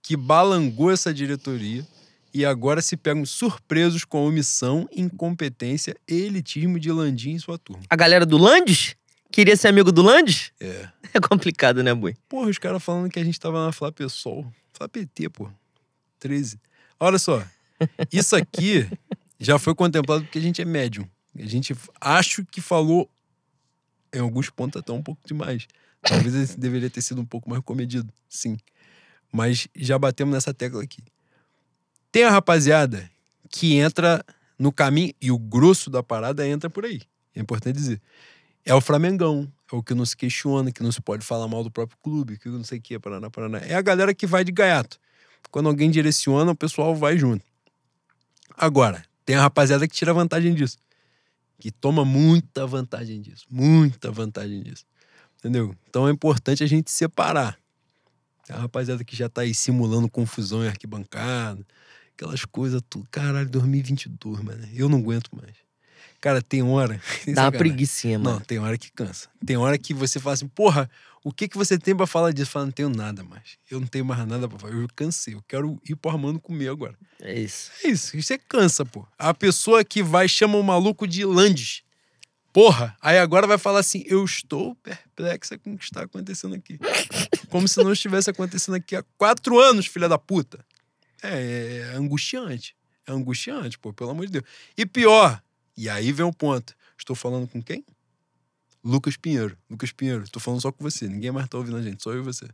que 0.00 0.16
balangou 0.16 0.90
essa 0.90 1.12
diretoria 1.12 1.86
e 2.34 2.44
agora 2.44 2.80
se 2.80 2.96
pegam 2.96 3.24
surpresos 3.24 4.04
com 4.04 4.18
a 4.18 4.22
omissão, 4.22 4.88
incompetência 4.92 5.96
e 6.08 6.14
elitismo 6.14 6.78
de 6.78 6.90
Landim 6.90 7.34
e 7.34 7.40
sua 7.40 7.58
turma. 7.58 7.82
A 7.88 7.96
galera 7.96 8.24
do 8.24 8.38
Landes 8.38 8.96
queria 9.30 9.56
ser 9.56 9.68
amigo 9.68 9.90
do 9.92 10.02
Landes? 10.02 10.52
É. 10.60 10.88
É 11.14 11.20
complicado, 11.20 11.82
né, 11.82 11.92
boi? 11.92 12.16
Porra, 12.26 12.48
os 12.48 12.56
caras 12.56 12.82
falando 12.82 13.10
que 13.10 13.18
a 13.18 13.24
gente 13.24 13.38
tava 13.38 13.66
na 13.66 13.70
Flá 13.70 13.92
Pessoal. 13.92 14.50
Flá 14.72 14.88
PT, 14.88 15.28
pô. 15.28 15.46
13. 16.18 16.58
Olha 16.98 17.18
só. 17.18 17.44
Isso 18.10 18.34
aqui 18.34 18.88
já 19.38 19.58
foi 19.58 19.74
contemplado 19.74 20.24
porque 20.24 20.38
a 20.38 20.40
gente 20.40 20.62
é 20.62 20.64
médium. 20.64 21.06
A 21.38 21.44
gente 21.44 21.76
acho 22.00 22.46
que 22.46 22.62
falou 22.62 23.10
em 24.10 24.20
alguns 24.20 24.48
pontos 24.48 24.80
até 24.80 24.90
um 24.90 25.02
pouco 25.02 25.20
demais. 25.26 25.66
Talvez 26.00 26.34
esse 26.34 26.58
deveria 26.58 26.88
ter 26.88 27.02
sido 27.02 27.20
um 27.20 27.26
pouco 27.26 27.50
mais 27.50 27.62
comedido, 27.62 28.10
sim. 28.26 28.56
Mas 29.30 29.68
já 29.76 29.98
batemos 29.98 30.32
nessa 30.32 30.54
tecla 30.54 30.82
aqui. 30.82 31.02
Tem 32.12 32.24
a 32.24 32.30
rapaziada 32.30 33.10
que 33.48 33.74
entra 33.74 34.24
no 34.58 34.70
caminho, 34.70 35.12
e 35.20 35.32
o 35.32 35.38
grosso 35.38 35.90
da 35.90 36.02
parada 36.02 36.46
entra 36.46 36.70
por 36.70 36.84
aí. 36.84 37.00
É 37.34 37.40
importante 37.40 37.74
dizer. 37.74 38.00
É 38.64 38.74
o 38.74 38.80
Flamengão, 38.80 39.50
é 39.72 39.74
o 39.74 39.82
que 39.82 39.94
não 39.94 40.04
se 40.04 40.16
questiona, 40.16 40.70
que 40.70 40.82
não 40.82 40.92
se 40.92 41.00
pode 41.00 41.24
falar 41.24 41.48
mal 41.48 41.64
do 41.64 41.70
próprio 41.70 41.98
clube, 42.00 42.38
que 42.38 42.48
não 42.48 42.62
sei 42.62 42.78
o 42.78 42.82
que, 42.82 42.98
Paraná, 42.98 43.28
Paraná. 43.30 43.58
É 43.58 43.74
a 43.74 43.82
galera 43.82 44.14
que 44.14 44.26
vai 44.26 44.44
de 44.44 44.52
gaiato. 44.52 45.00
Quando 45.50 45.68
alguém 45.68 45.90
direciona, 45.90 46.52
o 46.52 46.54
pessoal 46.54 46.94
vai 46.94 47.18
junto. 47.18 47.44
Agora, 48.56 49.04
tem 49.24 49.34
a 49.36 49.40
rapaziada 49.40 49.88
que 49.88 49.94
tira 49.94 50.12
vantagem 50.12 50.54
disso. 50.54 50.76
Que 51.58 51.70
toma 51.70 52.04
muita 52.04 52.66
vantagem 52.66 53.20
disso. 53.20 53.46
Muita 53.50 54.12
vantagem 54.12 54.62
disso. 54.62 54.84
Entendeu? 55.38 55.74
Então 55.88 56.06
é 56.06 56.12
importante 56.12 56.62
a 56.62 56.66
gente 56.66 56.90
separar. 56.90 57.58
A 58.48 58.58
rapaziada 58.58 59.02
que 59.02 59.16
já 59.16 59.28
tá 59.28 59.40
aí 59.40 59.54
simulando 59.54 60.08
confusão 60.08 60.62
em 60.62 60.68
arquibancada, 60.68 61.66
aquelas 62.16 62.44
coisas, 62.44 62.80
tudo. 62.88 63.06
Caralho, 63.10 63.48
2022, 63.48 64.40
mano. 64.40 64.68
Eu 64.74 64.88
não 64.88 64.98
aguento 64.98 65.30
mais. 65.32 65.54
Cara, 66.20 66.40
tem 66.40 66.62
hora. 66.62 66.94
Dá 67.00 67.00
uma 67.00 67.34
sacanagem. 67.34 67.58
preguicinha, 67.58 68.18
mano. 68.18 68.36
Não, 68.36 68.40
tem 68.40 68.58
hora 68.58 68.78
que 68.78 68.90
cansa. 68.92 69.28
Tem 69.44 69.56
hora 69.56 69.76
que 69.76 69.92
você 69.92 70.20
fala 70.20 70.34
assim, 70.34 70.46
porra, 70.46 70.88
o 71.24 71.32
que 71.32 71.48
que 71.48 71.56
você 71.56 71.78
tem 71.78 71.96
pra 71.96 72.06
falar 72.06 72.32
disso? 72.32 72.50
Fala, 72.50 72.66
não 72.66 72.72
tenho 72.72 72.88
nada 72.88 73.22
mais. 73.24 73.58
Eu 73.70 73.80
não 73.80 73.86
tenho 73.86 74.04
mais 74.04 74.26
nada 74.26 74.48
pra 74.48 74.58
falar. 74.58 74.72
Eu 74.72 74.86
cansei. 74.94 75.34
Eu 75.34 75.42
quero 75.48 75.80
ir 75.88 75.96
pro 75.96 76.10
Armando 76.10 76.40
comer 76.40 76.68
agora. 76.68 76.96
É 77.20 77.38
isso. 77.38 77.70
É 77.84 77.88
isso. 77.88 78.20
Você 78.20 78.38
cansa, 78.38 78.84
pô. 78.84 79.06
A 79.18 79.34
pessoa 79.34 79.84
que 79.84 80.02
vai 80.02 80.28
chama 80.28 80.58
o 80.58 80.62
maluco 80.62 81.06
de 81.06 81.24
Landes. 81.24 81.82
Porra, 82.52 82.94
aí 83.00 83.18
agora 83.18 83.46
vai 83.46 83.56
falar 83.56 83.80
assim: 83.80 84.04
eu 84.06 84.24
estou 84.24 84.74
perplexa 84.76 85.56
com 85.58 85.72
o 85.72 85.78
que 85.78 85.84
está 85.84 86.02
acontecendo 86.02 86.54
aqui. 86.54 86.78
Como 87.48 87.66
se 87.66 87.82
não 87.82 87.92
estivesse 87.92 88.28
acontecendo 88.28 88.74
aqui 88.74 88.94
há 88.94 89.02
quatro 89.16 89.58
anos, 89.58 89.86
filha 89.86 90.08
da 90.08 90.18
puta. 90.18 90.64
É, 91.22 91.90
é 91.92 91.96
angustiante. 91.96 92.74
É 93.06 93.12
angustiante, 93.12 93.78
pô, 93.78 93.92
pelo 93.92 94.10
amor 94.10 94.26
de 94.26 94.32
Deus. 94.32 94.44
E 94.76 94.84
pior, 94.86 95.40
e 95.76 95.88
aí 95.88 96.12
vem 96.12 96.26
o 96.26 96.32
ponto. 96.32 96.74
Estou 96.98 97.16
falando 97.16 97.48
com 97.48 97.62
quem? 97.62 97.84
Lucas 98.84 99.16
Pinheiro. 99.16 99.56
Lucas 99.70 99.92
Pinheiro, 99.92 100.24
estou 100.24 100.40
falando 100.40 100.60
só 100.60 100.70
com 100.72 100.82
você. 100.82 101.08
Ninguém 101.08 101.30
mais 101.30 101.48
tá 101.48 101.58
ouvindo 101.58 101.76
a 101.76 101.82
gente, 101.82 102.02
só 102.02 102.12
eu 102.12 102.18
e 102.18 102.22
você. 102.22 102.46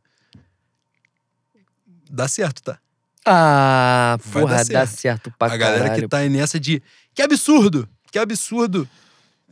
Dá 2.11 2.27
certo, 2.29 2.63
tá? 2.63 2.79
Ah, 3.25 4.17
Vai 4.25 4.43
porra, 4.43 4.57
dar 4.57 4.65
dá 4.65 4.87
certo. 4.87 4.91
certo 5.01 5.35
pra 5.39 5.53
a 5.53 5.57
galera 5.57 5.85
caralho. 5.85 6.03
que 6.03 6.09
tá 6.09 6.19
aí 6.19 6.29
nessa 6.31 6.59
de 6.59 6.83
que 7.15 7.21
absurdo, 7.21 7.87
que 8.11 8.19
absurdo, 8.19 8.89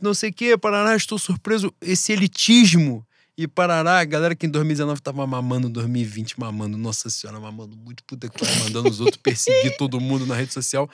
não 0.01 0.13
sei 0.15 0.31
o 0.31 0.33
que, 0.33 0.57
Paraná, 0.57 0.95
estou 0.95 1.19
surpreso, 1.19 1.71
esse 1.79 2.11
elitismo. 2.11 3.05
E 3.37 3.47
Parará, 3.47 3.99
a 3.99 4.03
galera 4.03 4.35
que 4.35 4.47
em 4.47 4.49
2019 4.49 4.99
tava 4.99 5.27
mamando, 5.27 5.69
2020 5.69 6.39
mamando, 6.39 6.75
nossa 6.75 7.07
senhora, 7.07 7.39
mamando 7.39 7.77
muito, 7.77 8.03
puta 8.03 8.27
que 8.27 8.39
pariu, 8.39 8.63
mandando 8.63 8.89
os 8.89 8.99
outros 8.99 9.17
perseguir 9.17 9.77
todo 9.77 9.99
mundo 9.99 10.25
na 10.25 10.33
rede 10.33 10.51
social, 10.51 10.89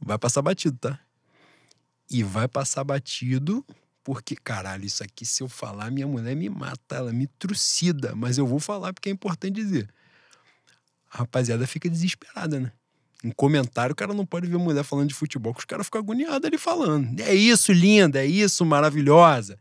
vai 0.00 0.18
passar 0.18 0.42
batido, 0.42 0.76
tá? 0.76 0.98
E 2.10 2.24
vai 2.24 2.48
passar 2.48 2.82
batido, 2.82 3.64
porque, 4.02 4.34
caralho, 4.34 4.84
isso 4.84 5.04
aqui, 5.04 5.24
se 5.24 5.44
eu 5.44 5.48
falar, 5.48 5.92
minha 5.92 6.08
mulher 6.08 6.34
me 6.34 6.48
mata, 6.48 6.96
ela 6.96 7.12
me 7.12 7.28
trucida, 7.38 8.16
mas 8.16 8.36
eu 8.36 8.48
vou 8.48 8.58
falar 8.58 8.92
porque 8.92 9.08
é 9.08 9.12
importante 9.12 9.54
dizer. 9.54 9.88
A 11.12 11.18
rapaziada 11.18 11.68
fica 11.68 11.88
desesperada, 11.88 12.58
né? 12.58 12.72
Em 13.22 13.30
comentário, 13.30 13.92
o 13.92 13.96
cara 13.96 14.12
não 14.12 14.26
pode 14.26 14.48
ver 14.48 14.58
mulher 14.58 14.82
falando 14.82 15.08
de 15.08 15.14
futebol, 15.14 15.54
que 15.54 15.60
os 15.60 15.64
caras 15.64 15.86
ficam 15.86 16.00
agoniados 16.00 16.44
ali 16.44 16.58
falando. 16.58 17.20
É 17.20 17.32
isso, 17.32 17.72
linda, 17.72 18.24
é 18.24 18.26
isso, 18.26 18.66
maravilhosa. 18.66 19.56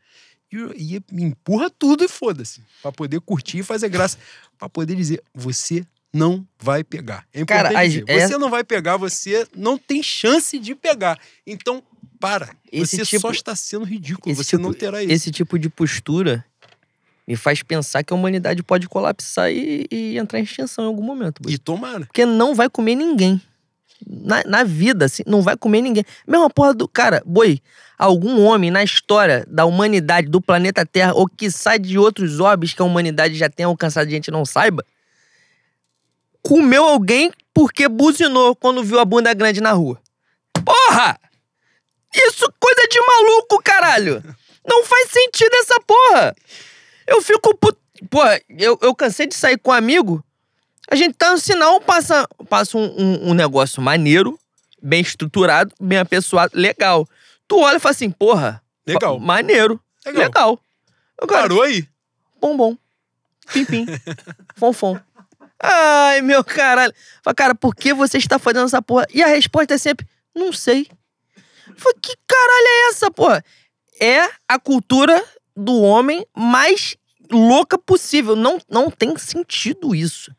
E, 0.76 1.02
empurra 1.12 1.70
tudo 1.70 2.04
e 2.04 2.08
foda-se. 2.08 2.62
Pra 2.82 2.92
poder 2.92 3.20
curtir 3.22 3.60
e 3.60 3.64
fazer 3.64 3.90
graça. 3.90 4.18
Pra 4.58 4.70
poder 4.70 4.96
dizer, 4.96 5.22
você 5.34 5.86
não 6.14 6.48
vai 6.60 6.84
pegar. 6.84 7.26
É 7.34 7.42
importante 7.42 7.74
Cara, 7.74 7.88
dizer, 7.88 8.04
é- 8.08 8.28
você 8.28 8.38
não 8.38 8.50
vai 8.50 8.64
pegar, 8.64 8.96
você 8.98 9.46
não 9.56 9.78
tem 9.78 10.02
chance 10.02 10.58
de 10.58 10.74
pegar. 10.74 11.20
Então, 11.46 11.84
para. 12.20 12.56
Esse 12.72 12.98
você 12.98 13.06
tipo- 13.06 13.22
só 13.22 13.32
está 13.32 13.56
sendo 13.56 13.84
ridículo. 13.86 14.32
esse 14.32 14.44
Você 14.44 14.52
tipo- 14.52 14.64
não 14.64 14.74
terá 14.74 15.04
isso. 15.04 15.12
Esse 15.12 15.32
tipo 15.32 15.60
de 15.60 15.70
postura 15.70 16.46
me 17.28 17.36
faz 17.36 17.62
pensar 17.64 18.04
que 18.04 18.14
a 18.14 18.16
humanidade 18.16 18.62
pode 18.64 18.88
colapsar 18.88 19.52
e, 19.52 19.86
e 19.92 20.18
entrar 20.18 20.40
em 20.40 20.44
extinção 20.44 20.86
em 20.86 20.88
algum 20.88 21.04
momento. 21.04 21.42
E 21.50 21.58
tomara. 21.58 22.06
Porque 22.06 22.26
não 22.26 22.54
vai 22.56 22.70
comer 22.70 22.96
ninguém. 22.96 23.42
Na, 24.06 24.44
na 24.44 24.64
vida, 24.64 25.06
assim, 25.06 25.24
não 25.26 25.42
vai 25.42 25.56
comer 25.56 25.82
ninguém. 25.82 26.04
Mesma 26.28 26.50
porra 26.50 26.74
do. 26.74 26.88
Cara, 26.88 27.22
boi, 27.26 27.62
algum 27.98 28.44
homem 28.44 28.72
na 28.72 28.84
história 28.84 29.46
da 29.48 29.66
humanidade, 29.66 30.28
do 30.28 30.42
planeta 30.42 30.86
Terra, 30.86 31.14
ou 31.14 31.28
que 31.28 31.50
sai 31.50 31.80
de 31.80 31.98
outros 31.98 32.40
orbes 32.40 32.74
que 32.74 32.82
a 32.82 32.86
humanidade 32.86 33.36
já 33.36 33.50
tenha 33.50 33.68
alcançado 33.68 34.08
e 34.08 34.10
a 34.10 34.16
gente 34.16 34.32
não 34.32 34.46
saiba, 34.46 34.86
comeu 36.42 36.84
alguém 36.84 37.32
porque 37.54 37.88
buzinou 37.88 38.56
quando 38.56 38.84
viu 38.84 39.00
a 39.00 39.06
bunda 39.06 39.34
grande 39.34 39.62
na 39.62 39.72
rua. 39.72 40.00
Porra! 40.66 41.20
Isso 42.14 42.52
coisa 42.60 42.88
de 42.90 43.00
maluco, 43.00 43.62
caralho! 43.64 44.24
Não 44.68 44.84
faz 44.84 45.12
sentido 45.12 45.54
essa 45.56 45.80
porra! 45.82 46.36
Eu 47.08 47.22
fico 47.22 47.56
puto. 47.56 47.80
Porra, 48.10 48.40
eu, 48.50 48.78
eu 48.82 48.94
cansei 48.94 49.28
de 49.28 49.36
sair 49.36 49.58
com 49.58 49.72
um 49.72 49.74
amigo. 49.74 50.25
A 50.90 50.96
gente 50.96 51.14
tá 51.16 51.32
no 51.32 51.38
sinal, 51.38 51.80
passa, 51.82 52.28
passa 52.50 52.78
um, 52.78 52.84
um- 52.98 53.30
um 53.30 53.34
negócio 53.34 53.82
maneiro, 53.82 54.38
bem 54.82 55.02
estruturado, 55.02 55.74
bem 55.82 55.98
apessoado, 55.98 56.52
legal. 56.56 57.08
Tu 57.48 57.58
olha 57.60 57.78
e 57.78 57.80
fala 57.80 57.92
assim, 57.92 58.10
porra. 58.12 58.62
Legal. 58.86 59.20
Maneiro. 59.20 59.82
Legal. 60.06 60.60
Legal. 61.20 61.42
Parou 61.42 61.64
aí. 61.64 61.88
bombom. 62.40 62.78
Pim-pim. 63.52 63.86
Fonfom. 64.56 65.00
Ai, 65.62 66.22
meu 66.22 66.44
caralho. 66.44 66.94
Fala, 67.24 67.34
cara, 67.36 67.56
por 67.56 67.76
que 67.76 67.94
você 67.94 68.18
está 68.18 68.38
fazendo 68.38 68.66
essa 68.66 68.82
porra? 68.82 69.06
E 69.14 69.24
a 69.24 69.28
resposta 69.28 69.74
é 69.74 69.78
sempre, 69.78 70.06
não 70.36 70.52
sei. 70.54 70.88
Fala, 71.78 71.96
que 72.02 72.16
caralho 72.28 72.68
é 72.68 72.90
essa, 72.90 73.10
porra? 73.10 73.44
É 74.00 74.30
a 74.48 74.60
cultura 74.60 75.24
do 75.56 75.82
homem 75.82 76.26
mais 76.36 76.96
louca 77.32 77.78
possível. 77.78 78.36
Não, 78.36 78.60
não 78.70 78.92
tem 78.92 79.18
sentido 79.18 79.96
isso. 79.96 80.32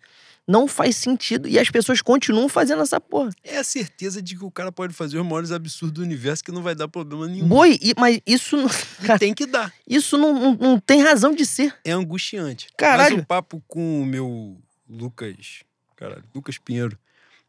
Não 0.49 0.69
faz 0.69 0.97
sentido. 0.97 1.49
E 1.49 1.59
as 1.59 1.69
pessoas 1.71 2.01
continuam 2.01 2.49
fazendo 2.49 2.81
essa 2.83 3.01
porra. 3.01 3.31
É 3.43 3.57
a 3.59 3.65
certeza 3.65 4.23
de 4.23 4.37
que 4.37 4.45
o 4.45 4.51
cara 4.51 4.71
pode 4.71 4.95
fazer 4.95 5.19
os 5.19 5.25
maiores 5.27 5.51
absurdos 5.51 5.93
do 5.95 6.03
universo 6.03 6.45
que 6.45 6.53
não 6.53 6.63
vai 6.63 6.75
dar 6.75 6.87
problema 6.87 7.27
nenhum. 7.27 7.49
Boi, 7.49 7.79
e- 7.83 7.95
mas 7.99 8.21
isso, 8.25 8.57
não- 8.57 8.67
E 9.03 9.07
cara, 9.07 9.19
tem 9.19 9.35
que 9.35 9.45
dar. 9.47 9.73
isso 9.89 10.17
não, 10.17 10.33
não, 10.33 10.55
não 10.55 10.81
tem 10.81 11.03
razão 11.03 11.35
de 11.35 11.45
ser. 11.45 11.75
É 11.85 11.91
angustiante. 11.93 12.69
Caralho. 12.77 13.17
Mas 13.17 13.25
o 13.25 13.27
papo 13.27 13.63
com 13.67 14.03
o 14.03 14.07
meu 14.07 14.57
Lucas, 14.89 15.65
caralho, 15.97 16.23
Lucas 16.35 16.59
Pinheiro, 16.59 16.97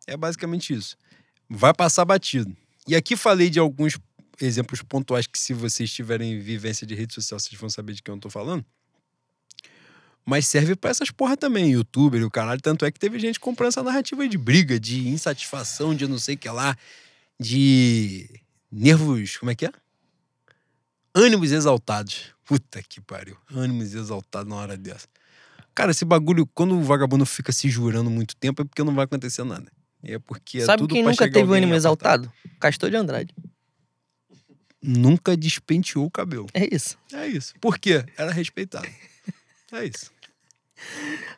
é 0.08 0.18
basicamente 0.18 0.74
isso. 0.74 0.98
Vai 1.50 1.74
passar 1.74 2.04
batido. 2.04 2.56
E 2.88 2.96
aqui 2.96 3.16
falei 3.16 3.50
de 3.50 3.60
alguns 3.60 4.00
exemplos 4.42 4.82
pontuais 4.82 5.28
que 5.28 5.38
se 5.38 5.54
vocês 5.54 5.92
tiverem 5.92 6.40
vivência 6.40 6.86
de 6.88 6.96
rede 6.96 7.14
social, 7.14 7.40
vocês 7.40 7.60
vão 7.60 7.70
saber 7.70 7.94
de 7.94 8.02
quem 8.02 8.14
eu 8.14 8.20
tô 8.20 8.30
falando. 8.30 8.66
Mas 10.28 10.46
serve 10.46 10.76
pra 10.76 10.90
essas 10.90 11.10
porra 11.10 11.38
também, 11.38 11.72
youtuber 11.72 12.20
e 12.20 12.26
o 12.26 12.30
caralho. 12.30 12.60
Tanto 12.60 12.84
é 12.84 12.92
que 12.92 13.00
teve 13.00 13.18
gente 13.18 13.40
comprando 13.40 13.70
essa 13.70 13.82
narrativa 13.82 14.24
aí 14.24 14.28
de 14.28 14.38
briga, 14.38 14.78
de 14.78 15.08
insatisfação, 15.08 15.96
de 15.96 16.06
não 16.06 16.20
sei 16.20 16.36
o 16.36 16.38
que 16.38 16.50
lá, 16.50 16.76
de 17.40 18.30
nervos. 18.70 19.38
Como 19.38 19.50
é 19.50 19.56
que 19.56 19.66
é? 19.66 19.72
Ânimos 21.16 21.54
exaltados. 21.54 22.34
Puta 22.44 22.84
que 22.84 23.00
pariu. 23.00 23.38
Ânimos 23.50 23.94
exaltados 23.94 24.50
na 24.50 24.58
hora 24.58 24.76
dessa. 24.76 25.08
Cara, 25.74 25.92
esse 25.92 26.04
bagulho, 26.04 26.46
quando 26.48 26.78
o 26.78 26.84
vagabundo 26.84 27.26
fica 27.26 27.54
se 27.54 27.70
jurando 27.70 28.10
muito 28.10 28.36
tempo, 28.36 28.62
é 28.64 28.66
porque 28.66 28.84
não 28.84 28.94
vai 28.94 29.06
acontecer 29.06 29.46
nada. 29.46 29.72
É 30.04 30.20
porque 30.20 30.58
é 30.58 30.66
Sabe 30.66 30.80
tudo 30.80 30.94
quem 30.94 31.04
nunca 31.04 31.32
teve 31.32 31.50
o 31.50 31.54
ânimo 31.54 31.74
exaltado? 31.74 32.30
Castor 32.60 32.90
de 32.90 32.98
Andrade. 32.98 33.34
Nunca 34.84 35.38
despenteou 35.38 36.06
o 36.06 36.12
cabelo. 36.12 36.48
É 36.54 36.68
isso. 36.76 36.98
É 37.14 37.26
isso. 37.26 37.54
Por 37.62 37.80
quê? 37.80 38.04
Era 38.18 38.34
respeitado. 38.34 38.88
É 39.72 39.86
isso. 39.86 40.17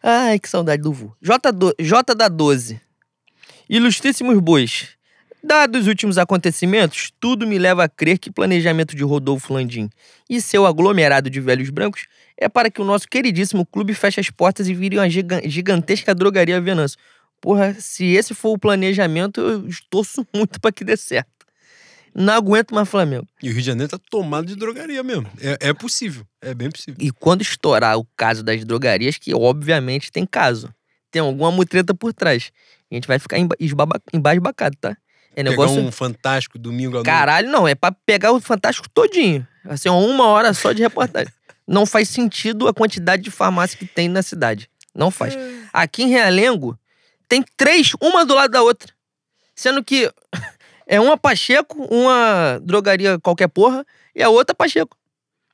Ai, 0.01 0.39
que 0.39 0.49
saudade 0.49 0.81
do 0.81 0.91
vô. 0.91 1.11
J, 1.21 1.51
do... 1.51 1.73
J 1.79 2.15
da 2.15 2.27
12. 2.27 2.79
Ilustríssimos 3.69 4.39
bois. 4.39 4.89
Dados 5.41 5.81
os 5.81 5.87
últimos 5.87 6.17
acontecimentos, 6.17 7.13
tudo 7.17 7.47
me 7.47 7.57
leva 7.57 7.85
a 7.85 7.89
crer 7.89 8.17
que 8.17 8.29
planejamento 8.29 8.93
de 8.93 9.03
Rodolfo 9.03 9.53
Landim 9.53 9.89
e 10.29 10.41
seu 10.41 10.65
aglomerado 10.65 11.29
de 11.29 11.39
velhos 11.39 11.69
brancos 11.69 12.07
é 12.37 12.49
para 12.49 12.69
que 12.69 12.81
o 12.81 12.85
nosso 12.85 13.07
queridíssimo 13.07 13.65
clube 13.65 13.93
feche 13.93 14.19
as 14.19 14.29
portas 14.29 14.67
e 14.67 14.73
vire 14.73 14.97
uma 14.97 15.09
giga- 15.09 15.41
gigantesca 15.47 16.13
drogaria 16.13 16.59
Venâncio. 16.59 16.99
Porra, 17.39 17.73
se 17.79 18.05
esse 18.05 18.33
for 18.33 18.51
o 18.51 18.57
planejamento, 18.57 19.39
eu 19.39 19.65
torço 19.89 20.27
muito 20.35 20.59
para 20.59 20.73
que 20.73 20.83
dê 20.83 20.97
certo. 20.97 21.38
Não 22.19 22.33
aguento 22.33 22.75
mais 22.75 22.89
Flamengo. 22.89 23.25
E 23.41 23.47
o 23.49 23.53
Rio 23.53 23.61
de 23.61 23.67
Janeiro 23.67 23.89
tá 23.89 23.97
tomado 24.11 24.45
de 24.45 24.55
drogaria 24.57 25.01
mesmo. 25.01 25.25
É, 25.39 25.69
é 25.69 25.73
possível. 25.73 26.25
É 26.41 26.53
bem 26.53 26.69
possível. 26.69 26.97
E 26.99 27.11
quando 27.11 27.41
estourar 27.41 27.97
o 27.97 28.05
caso 28.17 28.43
das 28.43 28.65
drogarias, 28.65 29.17
que 29.17 29.33
obviamente 29.33 30.11
tem 30.11 30.25
caso, 30.25 30.69
tem 31.09 31.21
alguma 31.21 31.49
mutreta 31.49 31.93
por 31.93 32.13
trás. 32.13 32.51
A 32.91 32.95
gente 32.95 33.07
vai 33.07 33.19
ficar 33.19 33.37
embasbacado, 34.13 34.75
tá? 34.81 34.97
É 35.33 35.43
Pegar 35.43 35.49
negócio. 35.51 35.79
um 35.79 35.91
fantástico 35.93 36.59
domingo 36.59 36.97
à. 36.97 37.03
Caralho, 37.03 37.49
não, 37.49 37.65
é 37.65 37.73
pra 37.73 37.91
pegar 37.91 38.33
o 38.33 38.41
Fantástico 38.41 38.89
todinho. 38.89 39.47
Assim, 39.63 39.87
uma 39.87 40.25
hora 40.27 40.53
só 40.53 40.73
de 40.73 40.81
reportagem. 40.81 41.31
Não 41.65 41.85
faz 41.85 42.09
sentido 42.09 42.67
a 42.67 42.73
quantidade 42.73 43.23
de 43.23 43.31
farmácia 43.31 43.77
que 43.77 43.85
tem 43.85 44.09
na 44.09 44.21
cidade. 44.21 44.69
Não 44.93 45.09
faz. 45.09 45.37
Aqui 45.71 46.03
em 46.03 46.07
Realengo, 46.09 46.77
tem 47.29 47.45
três, 47.55 47.93
uma 48.01 48.25
do 48.25 48.33
lado 48.33 48.51
da 48.51 48.61
outra. 48.61 48.91
Sendo 49.55 49.81
que 49.81 50.11
é 50.89 50.99
uma 50.99 51.15
Pacheco, 51.17 51.83
uma 51.89 52.59
drogaria 52.63 53.19
qualquer 53.19 53.47
porra, 53.47 53.85
e 54.15 54.23
a 54.23 54.29
outra 54.29 54.55
Pacheco. 54.55 54.97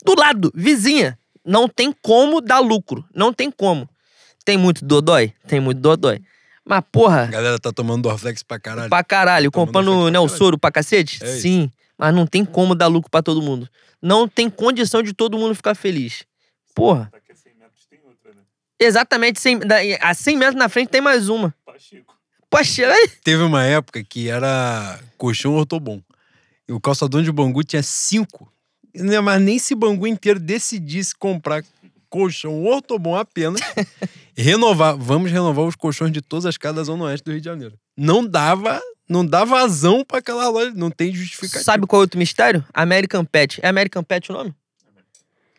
Do 0.03 0.15
lado, 0.17 0.51
vizinha. 0.55 1.19
Não 1.43 1.67
tem 1.67 1.91
como 2.01 2.39
dar 2.41 2.59
lucro. 2.59 3.05
Não 3.13 3.31
tem 3.33 3.51
como. 3.51 3.87
Tem 4.45 4.57
muito 4.57 4.83
dodói? 4.85 5.33
Tem 5.47 5.59
muito 5.59 5.79
dodói. 5.81 6.21
Mas, 6.63 6.81
porra, 6.91 7.23
A 7.23 7.27
galera 7.27 7.59
tá 7.59 7.71
tomando 7.71 8.03
Dorflex 8.03 8.41
pra 8.41 8.59
caralho. 8.59 8.89
Pra 8.89 9.03
caralho, 9.03 9.51
Tomando 9.51 9.67
comprando 9.67 10.09
né, 10.11 10.19
o 10.19 10.27
soro 10.27 10.57
pra 10.57 10.71
cacete? 10.71 11.23
É. 11.23 11.27
Sim. 11.27 11.69
Mas 11.97 12.13
não 12.15 12.25
tem 12.25 12.43
como 12.43 12.73
dar 12.73 12.87
lucro 12.87 13.11
pra 13.11 13.21
todo 13.21 13.41
mundo. 13.41 13.69
Não 14.01 14.27
tem 14.27 14.49
condição 14.49 15.03
de 15.03 15.13
todo 15.13 15.37
mundo 15.37 15.53
ficar 15.53 15.75
feliz. 15.75 16.23
Porra. 16.73 17.09
Daqui 17.11 17.31
a 17.31 17.35
100 17.35 17.53
metros 17.59 17.85
tem 17.87 17.99
outra, 18.03 18.31
né? 18.31 18.41
Exatamente, 18.79 19.39
100, 19.39 19.59
da- 19.59 19.77
a 20.01 20.13
100 20.13 20.37
metros 20.37 20.55
na 20.57 20.67
frente 20.69 20.89
tem 20.89 21.01
mais 21.01 21.29
uma. 21.29 21.53
Pacheco. 21.65 22.14
Aí. 22.57 23.09
Teve 23.23 23.43
uma 23.43 23.63
época 23.63 24.03
que 24.03 24.29
era 24.29 24.99
colchão 25.17 25.55
ortobom. 25.55 26.01
E 26.67 26.73
o 26.73 26.79
calçadão 26.79 27.21
de 27.21 27.31
Bangu 27.31 27.63
tinha 27.63 27.83
cinco. 27.83 28.51
Mas 29.23 29.41
nem 29.41 29.59
se 29.59 29.75
Bangu 29.75 30.07
inteiro 30.07 30.39
decidisse 30.39 31.13
comprar 31.15 31.63
colchão 32.09 32.63
ortobom 32.63 33.13
apenas, 33.13 33.59
renovar, 34.37 34.95
vamos 34.97 35.29
renovar 35.29 35.65
os 35.65 35.75
colchões 35.75 36.13
de 36.13 36.21
todas 36.21 36.45
as 36.45 36.55
casas 36.55 36.77
da 36.77 36.83
Zona 36.83 37.03
Oeste 37.05 37.25
do 37.25 37.31
Rio 37.31 37.41
de 37.41 37.45
Janeiro. 37.45 37.77
Não 37.97 38.25
dava, 38.25 38.81
não 39.09 39.25
dá 39.25 39.43
vazão 39.43 40.03
pra 40.05 40.19
aquela 40.19 40.47
loja, 40.47 40.71
não 40.73 40.89
tem 40.89 41.13
justificativa. 41.13 41.63
Sabe 41.63 41.85
qual 41.85 42.01
é 42.01 42.03
outro 42.03 42.17
mistério? 42.17 42.63
American 42.73 43.25
Pet. 43.25 43.59
É 43.61 43.67
American 43.67 44.01
Pet 44.01 44.31
o 44.31 44.33
nome? 44.33 44.55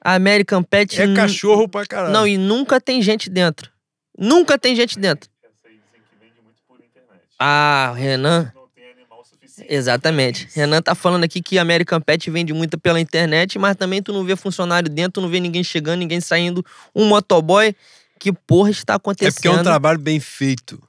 American 0.01 0.63
Pet. 0.63 1.01
É 1.01 1.15
cachorro 1.15 1.69
pra 1.69 1.85
caralho. 1.85 2.13
Não, 2.13 2.27
e 2.27 2.39
nunca 2.39 2.81
tem 2.81 3.03
gente 3.03 3.29
dentro. 3.29 3.71
Nunca 4.19 4.59
tem 4.59 4.75
gente 4.75 4.99
dentro. 4.99 5.29
Essa 5.43 5.69
aí 5.69 5.75
dizem 5.75 6.01
que 6.01 6.17
vende 6.19 6.41
muito 6.43 6.63
por 6.67 6.79
internet. 6.79 7.23
Ah, 7.39 7.93
Renan. 7.97 8.51
Não 8.55 8.67
tem 8.75 8.91
animal 8.93 9.25
suficiente. 9.25 9.73
Exatamente. 9.73 10.49
Renan 10.55 10.81
tá 10.83 10.95
falando 10.95 11.25
aqui 11.25 11.43
que 11.43 11.59
American 11.59 12.01
Pet 12.01 12.31
vende 12.31 12.53
muito 12.53 12.79
pela 12.79 13.01
internet, 13.01 13.59
mas 13.59 13.77
também 13.77 14.03
tu 14.03 14.13
não 14.13 14.25
vê 14.25 14.37
funcionário 14.37 14.89
dentro, 14.89 15.13
tu 15.13 15.21
não 15.21 15.29
vê 15.29 15.41
ninguém 15.41 15.63
chegando, 15.65 15.99
ninguém 16.01 16.21
saindo. 16.21 16.65
Um 16.95 17.07
motoboy. 17.07 17.75
Que 18.19 18.33
porra 18.33 18.71
está 18.71 18.95
é 18.95 18.97
acontecendo? 18.97 19.35
porque 19.35 19.49
é 19.49 19.51
um 19.51 19.63
trabalho 19.63 19.99
bem 19.99 20.19
feito. 20.19 20.83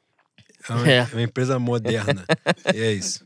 É 0.70 0.74
uma, 0.74 0.90
É. 0.90 0.98
é 1.00 1.08
uma 1.12 1.22
empresa 1.22 1.60
moderna. 1.60 2.24
é 2.74 2.94
isso. 2.94 3.26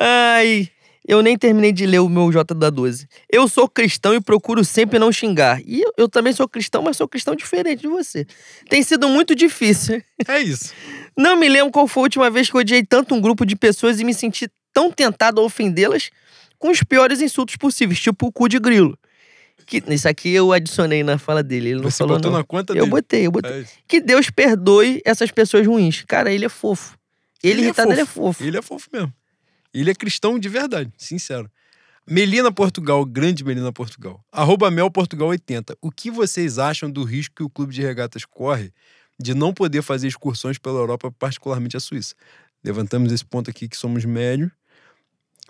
Ai, 0.00 0.68
eu 1.06 1.22
nem 1.22 1.38
terminei 1.38 1.72
de 1.72 1.86
ler 1.86 2.00
o 2.00 2.08
meu 2.08 2.30
J 2.32 2.52
da 2.54 2.68
12. 2.68 3.06
Eu 3.30 3.46
sou 3.48 3.68
cristão 3.68 4.14
e 4.14 4.20
procuro 4.20 4.64
sempre 4.64 4.98
não 4.98 5.12
xingar. 5.12 5.60
E 5.64 5.80
eu, 5.82 5.92
eu 5.96 6.08
também 6.08 6.32
sou 6.32 6.48
cristão, 6.48 6.82
mas 6.82 6.96
sou 6.96 7.06
cristão 7.06 7.34
diferente 7.36 7.82
de 7.82 7.88
você. 7.88 8.26
Tem 8.68 8.82
sido 8.82 9.08
muito 9.08 9.34
difícil. 9.34 10.02
É 10.26 10.40
isso. 10.40 10.72
Não 11.16 11.36
me 11.36 11.48
lembro 11.48 11.70
qual 11.70 11.86
foi 11.86 12.00
a 12.00 12.04
última 12.04 12.30
vez 12.30 12.50
que 12.50 12.56
eu 12.56 12.60
odiei 12.60 12.82
tanto 12.82 13.14
um 13.14 13.20
grupo 13.20 13.44
de 13.46 13.54
pessoas 13.54 14.00
e 14.00 14.04
me 14.04 14.12
senti 14.12 14.50
tão 14.72 14.90
tentado 14.90 15.40
a 15.40 15.44
ofendê-las 15.44 16.10
com 16.58 16.70
os 16.70 16.82
piores 16.82 17.20
insultos 17.20 17.56
possíveis, 17.56 18.00
tipo 18.00 18.26
o 18.26 18.32
cu 18.32 18.48
de 18.48 18.58
grilo. 18.58 18.98
Que, 19.66 19.82
isso 19.88 20.08
aqui 20.08 20.30
eu 20.32 20.52
adicionei 20.52 21.02
na 21.02 21.18
fala 21.18 21.42
dele, 21.42 21.70
ele 21.70 21.80
não 21.82 21.90
Você 21.90 21.98
falou 21.98 22.16
botou 22.16 22.30
não. 22.30 22.38
na 22.38 22.44
conta 22.44 22.72
Eu 22.72 22.80
dele. 22.80 22.90
botei, 22.90 23.26
eu 23.26 23.30
botei. 23.30 23.60
É. 23.62 23.64
Que 23.86 24.00
Deus 24.00 24.30
perdoe 24.30 25.00
essas 25.04 25.30
pessoas 25.30 25.66
ruins. 25.66 26.02
Cara, 26.06 26.32
ele 26.32 26.44
é 26.44 26.48
fofo. 26.48 26.96
Ele, 27.42 27.62
irritado, 27.62 27.92
ele 27.92 28.00
é 28.00 28.06
fofo. 28.06 28.42
Ele 28.44 28.56
é 28.56 28.62
fofo 28.62 28.88
mesmo. 28.92 29.12
Ele 29.80 29.90
é 29.90 29.94
cristão 29.94 30.38
de 30.38 30.48
verdade, 30.48 30.90
sincero. 30.96 31.50
Melina 32.08 32.50
Portugal, 32.50 33.04
grande 33.04 33.44
Melina 33.44 33.72
Portugal. 33.72 34.24
Arroba 34.32 34.70
Mel 34.70 34.90
Portugal 34.90 35.28
80. 35.28 35.76
O 35.82 35.90
que 35.90 36.10
vocês 36.10 36.58
acham 36.58 36.90
do 36.90 37.04
risco 37.04 37.34
que 37.34 37.42
o 37.42 37.50
clube 37.50 37.74
de 37.74 37.82
regatas 37.82 38.24
corre 38.24 38.72
de 39.18 39.34
não 39.34 39.52
poder 39.52 39.82
fazer 39.82 40.08
excursões 40.08 40.56
pela 40.56 40.78
Europa, 40.78 41.12
particularmente 41.18 41.76
a 41.76 41.80
Suíça? 41.80 42.14
Levantamos 42.64 43.12
esse 43.12 43.24
ponto 43.24 43.50
aqui 43.50 43.68
que 43.68 43.76
somos 43.76 44.04
médios. 44.04 44.50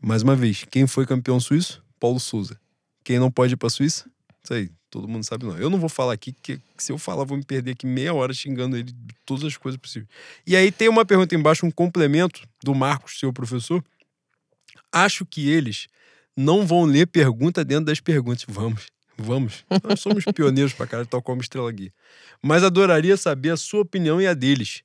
Mais 0.03 0.23
uma 0.23 0.35
vez, 0.35 0.65
quem 0.71 0.87
foi 0.87 1.07
campeão 1.07 1.39
suíço? 1.39 1.83
Paulo 2.01 2.19
Souza. 2.19 2.59
Quem 3.05 3.19
não 3.19 3.31
pode 3.31 3.55
ir 3.55 3.57
pra 3.57 3.71
Suíça? 3.71 4.11
Isso 4.43 4.55
aí, 4.55 4.71
todo 4.91 5.07
mundo 5.07 5.25
sabe 5.25 5.47
não. 5.47 5.57
Eu 5.57 5.71
não 5.71 5.79
vou 5.79 5.89
falar 5.89 6.15
aqui, 6.15 6.33
que 6.33 6.61
se 6.79 6.91
eu 6.91 6.99
falar, 6.99 7.25
vou 7.25 7.37
me 7.37 7.45
perder 7.45 7.73
aqui 7.73 7.87
meia 7.87 8.13
hora 8.13 8.33
xingando 8.33 8.77
ele 8.77 8.91
de 8.91 9.15
todas 9.25 9.45
as 9.45 9.57
coisas 9.57 9.81
possíveis. 9.81 10.09
E 10.47 10.57
aí 10.57 10.73
tem 10.73 10.89
uma 10.89 11.05
pergunta 11.05 11.35
embaixo, 11.35 11.65
um 11.65 11.71
complemento 11.71 12.43
do 12.65 12.75
Marcos, 12.75 13.19
seu 13.19 13.33
professor. 13.33 13.85
Acho 14.93 15.25
que 15.27 15.49
eles 15.49 15.89
não 16.37 16.67
vão 16.67 16.85
ler 16.85 17.07
pergunta 17.07 17.65
dentro 17.65 17.87
das 17.87 18.01
perguntas. 18.01 18.45
Vamos, 18.49 18.87
vamos. 19.17 19.65
Nós 19.83 20.01
somos 20.01 20.25
pioneiros 20.35 20.73
pra 20.73 20.87
caralho, 20.87 21.09
tal 21.09 21.23
como 21.23 21.41
Estrela 21.41 21.71
Guia. 21.73 21.93
Mas 22.43 22.63
adoraria 22.63 23.17
saber 23.17 23.51
a 23.51 23.57
sua 23.57 23.81
opinião 23.81 24.21
e 24.21 24.27
a 24.27 24.35
deles. 24.35 24.83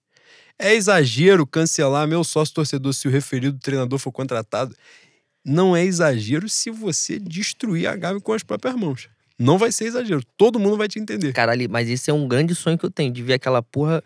É 0.58 0.74
exagero 0.74 1.46
cancelar 1.46 2.08
meu 2.08 2.24
sócio 2.24 2.54
torcedor 2.54 2.94
se 2.94 3.08
o 3.08 3.12
referido 3.12 3.58
treinador 3.60 3.98
for 3.98 4.12
contratado? 4.12 4.76
Não 5.44 5.76
é 5.76 5.84
exagero 5.84 6.48
se 6.48 6.70
você 6.70 7.18
destruir 7.18 7.88
a 7.88 7.96
Gávea 7.96 8.22
com 8.22 8.32
as 8.32 8.44
próprias 8.44 8.76
mãos. 8.76 9.10
Não 9.40 9.58
vai 9.58 9.72
ser 9.72 9.86
exagero. 9.86 10.24
Todo 10.38 10.60
mundo 10.60 10.78
vai 10.78 10.88
te 10.88 11.00
entender. 11.00 11.34
Caralho, 11.34 11.68
mas 11.68 11.90
esse 11.90 12.12
é 12.12 12.14
um 12.14 12.28
grande 12.28 12.54
sonho 12.54 12.78
que 12.78 12.86
eu 12.86 12.92
tenho, 12.92 13.12
de 13.12 13.24
ver 13.24 13.34
aquela 13.34 13.64
porra 13.64 14.04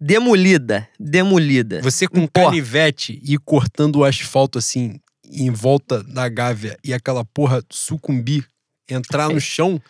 demolida, 0.00 0.88
demolida. 0.98 1.80
Você 1.82 2.06
com 2.06 2.20
Um 2.20 2.26
canivete 2.26 3.20
e 3.22 3.38
cortando 3.38 3.96
o 3.96 4.04
asfalto 4.04 4.58
assim 4.58 5.00
em 5.24 5.50
volta 5.50 6.02
da 6.02 6.28
Gávea 6.28 6.78
e 6.84 6.94
aquela 6.94 7.24
porra 7.24 7.62
sucumbir, 7.70 8.48
entrar 8.88 9.28
no 9.28 9.40
chão, 9.40 9.80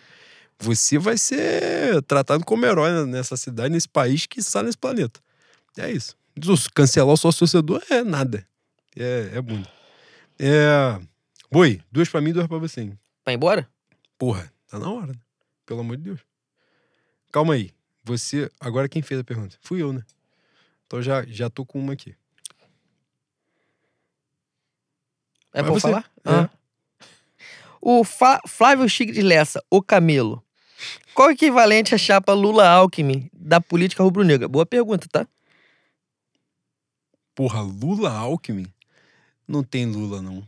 você 0.58 0.98
vai 0.98 1.18
ser 1.18 2.02
tratado 2.02 2.44
como 2.44 2.64
herói 2.64 3.04
nessa 3.06 3.36
cidade, 3.36 3.72
nesse 3.72 3.88
país 3.88 4.26
que 4.26 4.40
está 4.40 4.62
nesse 4.62 4.78
planeta. 4.78 5.20
É 5.76 5.90
isso. 5.90 6.16
Cancelar 6.74 7.12
o 7.12 7.16
sócio 7.16 7.40
torcedor 7.40 7.82
é 7.90 8.02
nada. 8.02 8.46
É, 8.96 9.30
é 9.34 9.40
bunda. 9.42 9.68
É. 10.38 10.98
Boi, 11.50 11.80
duas 11.92 12.08
pra 12.08 12.20
mim, 12.20 12.32
duas 12.32 12.46
pra 12.46 12.58
você. 12.58 12.82
hein? 12.82 12.98
Vai 13.24 13.34
embora? 13.34 13.68
Porra, 14.18 14.50
tá 14.68 14.78
na 14.78 14.90
hora, 14.90 15.08
né? 15.08 15.18
Pelo 15.66 15.80
amor 15.80 15.96
de 15.96 16.04
Deus. 16.04 16.20
Calma 17.30 17.54
aí. 17.54 17.70
Você. 18.06 18.48
Agora 18.60 18.88
quem 18.88 19.02
fez 19.02 19.20
a 19.20 19.24
pergunta? 19.24 19.56
Fui 19.60 19.82
eu, 19.82 19.92
né? 19.92 20.02
Então 20.86 21.02
já, 21.02 21.24
já 21.26 21.50
tô 21.50 21.66
com 21.66 21.80
uma 21.80 21.92
aqui. 21.92 22.14
É 25.52 25.60
pra 25.62 25.70
eu 25.70 25.74
você. 25.74 25.80
falar? 25.80 26.08
É. 26.24 26.30
Ah. 26.30 26.50
O 27.80 28.04
Fa- 28.04 28.40
Flávio 28.46 28.88
Chico 28.88 29.12
de 29.12 29.22
Lessa, 29.22 29.62
o 29.70 29.82
Camelo. 29.82 30.42
Qual 31.14 31.28
o 31.28 31.32
equivalente 31.32 31.94
à 31.94 31.98
chapa 31.98 32.32
Lula-Alckmin 32.32 33.28
da 33.32 33.60
política 33.60 34.02
rubro-negra? 34.02 34.46
Boa 34.46 34.66
pergunta, 34.66 35.08
tá? 35.10 35.26
Porra, 37.34 37.60
Lula 37.62 38.10
Alckmin? 38.10 38.66
Não 39.48 39.62
tem 39.64 39.86
Lula, 39.86 40.22
não. 40.22 40.46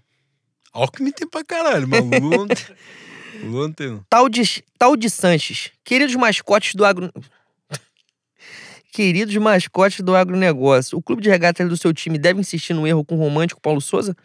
Alckmin 0.73 1.11
tem 1.11 1.27
pra 1.29 1.45
caralho, 1.45 1.89
mas 1.89 2.01
Lula 2.21 2.37
não 2.37 2.49
tem. 2.49 2.57
O 3.41 3.47
Luan 3.47 3.71
tem 3.71 3.89
não. 3.91 4.05
Tal 4.09 4.29
de, 4.29 4.65
tal 4.77 4.97
de 4.97 5.09
Sanches. 5.09 5.71
Queridos 5.85 6.17
mascotes 6.17 6.75
do 6.75 6.85
agro... 6.85 7.13
Queridos 8.93 9.37
mascotes 9.37 10.01
do 10.01 10.17
agronegócio, 10.17 10.97
o 10.99 11.03
clube 11.03 11.23
de 11.23 11.29
regatas 11.29 11.69
do 11.69 11.77
seu 11.77 11.93
time 11.93 12.19
deve 12.19 12.41
insistir 12.41 12.75
no 12.75 12.87
erro 12.87 13.05
com 13.05 13.17
o 13.17 13.19
romântico 13.19 13.61
Paulo 13.61 13.81
Souza? 13.81 14.17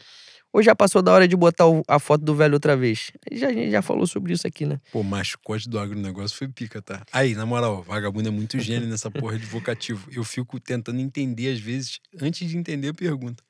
Ou 0.53 0.61
já 0.61 0.75
passou 0.75 1.01
da 1.01 1.11
hora 1.11 1.27
de 1.27 1.35
botar 1.35 1.65
a 1.87 1.97
foto 1.97 2.23
do 2.23 2.35
velho 2.35 2.53
outra 2.53 2.77
vez? 2.77 3.11
Já, 3.31 3.47
a 3.47 3.53
gente 3.53 3.71
já 3.71 3.81
falou 3.81 4.05
sobre 4.05 4.33
isso 4.33 4.45
aqui, 4.45 4.67
né? 4.67 4.79
Pô, 4.91 5.01
mascote 5.01 5.67
do 5.67 5.79
agronegócio 5.79 6.37
foi 6.37 6.47
pica, 6.47 6.79
tá? 6.79 7.03
Aí, 7.11 7.33
na 7.33 7.43
moral, 7.43 7.81
vagabundo 7.81 8.27
é 8.27 8.31
muito 8.31 8.59
gênio 8.59 8.87
nessa 8.87 9.09
porra 9.09 9.39
de 9.39 9.47
vocativo. 9.47 10.07
Eu 10.11 10.23
fico 10.23 10.59
tentando 10.59 10.99
entender, 10.99 11.51
às 11.51 11.59
vezes, 11.59 11.99
antes 12.21 12.47
de 12.47 12.55
entender 12.55 12.89
a 12.89 12.93
pergunta. 12.93 13.43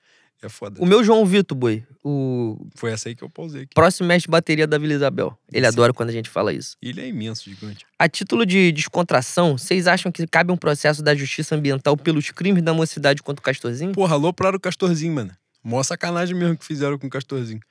É 0.43 0.49
foda. 0.49 0.81
O 0.81 0.85
meu 0.85 1.01
João 1.05 1.25
Vitor, 1.25 1.57
boi, 1.57 1.85
o 2.03 2.67
Foi 2.75 2.91
essa 2.91 3.07
aí 3.07 3.15
que 3.15 3.23
eu 3.23 3.29
pausei 3.29 3.61
aqui. 3.61 3.73
próximo 3.73 4.07
mestre 4.07 4.27
de 4.27 4.31
bateria 4.31 4.67
da 4.67 4.77
Vila 4.77 4.93
Isabel. 4.93 5.37
Ele 5.51 5.65
Sim. 5.65 5.69
adora 5.69 5.93
quando 5.93 6.09
a 6.09 6.11
gente 6.11 6.29
fala 6.29 6.51
isso. 6.51 6.75
Ele 6.81 6.99
é 6.99 7.07
imenso, 7.07 7.49
gigante. 7.49 7.85
A 7.97 8.09
título 8.09 8.45
de 8.45 8.71
descontração, 8.73 9.57
vocês 9.57 9.87
acham 9.87 10.11
que 10.11 10.27
cabe 10.27 10.51
um 10.51 10.57
processo 10.57 11.01
da 11.01 11.15
justiça 11.15 11.55
ambiental 11.55 11.95
pelos 11.95 12.29
crimes 12.31 12.61
da 12.61 12.73
mocidade 12.73 13.23
contra 13.23 13.39
o 13.39 13.43
Castorzinho? 13.43 13.93
Porra, 13.93 14.15
alopraram 14.15 14.57
o 14.57 14.59
Castorzinho, 14.59 15.13
mano. 15.13 15.31
Mó 15.63 15.81
sacanagem 15.81 16.35
mesmo 16.35 16.57
que 16.57 16.65
fizeram 16.65 16.97
com 16.99 17.07
o 17.07 17.09
Castorzinho. 17.09 17.61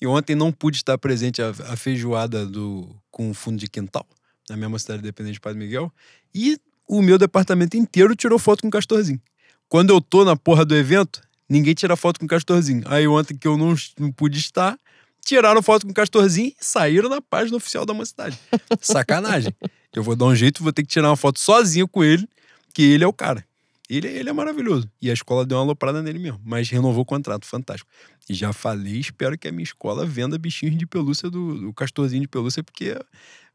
E 0.00 0.06
ontem 0.06 0.34
não 0.34 0.50
pude 0.50 0.78
estar 0.78 0.96
presente 0.96 1.42
a, 1.42 1.50
a 1.50 1.76
feijoada 1.76 2.46
do, 2.46 2.96
com 3.10 3.30
o 3.30 3.34
fundo 3.34 3.58
de 3.58 3.68
quintal, 3.68 4.06
na 4.48 4.56
mesma 4.56 4.78
cidade 4.78 5.02
dependente 5.02 5.34
de 5.34 5.40
Padre 5.40 5.58
Miguel. 5.58 5.92
E 6.34 6.58
o 6.88 7.02
meu 7.02 7.18
departamento 7.18 7.76
inteiro 7.76 8.16
tirou 8.16 8.38
foto 8.38 8.62
com 8.62 8.68
o 8.68 8.70
Castorzinho. 8.70 9.20
Quando 9.68 9.90
eu 9.90 10.00
tô 10.00 10.24
na 10.24 10.36
porra 10.36 10.64
do 10.64 10.74
evento, 10.74 11.20
ninguém 11.54 11.72
tira 11.72 11.96
foto 11.96 12.18
com 12.18 12.26
o 12.26 12.28
Castorzinho. 12.28 12.82
Aí 12.86 13.06
ontem 13.06 13.36
que 13.36 13.46
eu 13.46 13.56
não, 13.56 13.74
não 13.98 14.10
pude 14.10 14.38
estar, 14.38 14.78
tiraram 15.24 15.62
foto 15.62 15.86
com 15.86 15.92
o 15.92 15.94
Castorzinho 15.94 16.48
e 16.48 16.64
saíram 16.64 17.08
na 17.08 17.20
página 17.22 17.56
oficial 17.56 17.86
da 17.86 17.94
mocidade. 17.94 18.38
Sacanagem. 18.80 19.54
Eu 19.94 20.02
vou 20.02 20.16
dar 20.16 20.26
um 20.26 20.34
jeito, 20.34 20.62
vou 20.62 20.72
ter 20.72 20.82
que 20.82 20.88
tirar 20.88 21.08
uma 21.08 21.16
foto 21.16 21.38
sozinho 21.38 21.86
com 21.86 22.02
ele, 22.02 22.28
que 22.74 22.82
ele 22.82 23.04
é 23.04 23.06
o 23.06 23.12
cara. 23.12 23.46
Ele, 23.88 24.08
ele 24.08 24.28
é 24.28 24.32
maravilhoso. 24.32 24.90
E 25.00 25.10
a 25.10 25.12
escola 25.12 25.46
deu 25.46 25.58
uma 25.58 25.64
aloprada 25.64 26.02
nele 26.02 26.18
mesmo. 26.18 26.40
Mas 26.44 26.68
renovou 26.68 27.02
o 27.02 27.06
contrato, 27.06 27.46
fantástico. 27.46 27.88
E 28.28 28.34
já 28.34 28.52
falei, 28.52 28.98
espero 28.98 29.38
que 29.38 29.46
a 29.46 29.52
minha 29.52 29.62
escola 29.62 30.04
venda 30.04 30.36
bichinhos 30.36 30.76
de 30.76 30.86
pelúcia 30.86 31.30
do, 31.30 31.60
do 31.60 31.72
castorzinho 31.72 32.22
de 32.22 32.28
pelúcia, 32.28 32.64
porque 32.64 32.98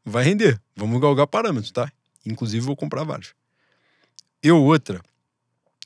vai 0.04 0.24
render. 0.24 0.58
Vamos 0.74 1.00
galgar 1.00 1.26
parâmetros, 1.26 1.72
tá? 1.72 1.92
Inclusive, 2.24 2.64
vou 2.64 2.76
comprar 2.76 3.04
vários. 3.04 3.34
Eu, 4.42 4.62
outra. 4.62 5.02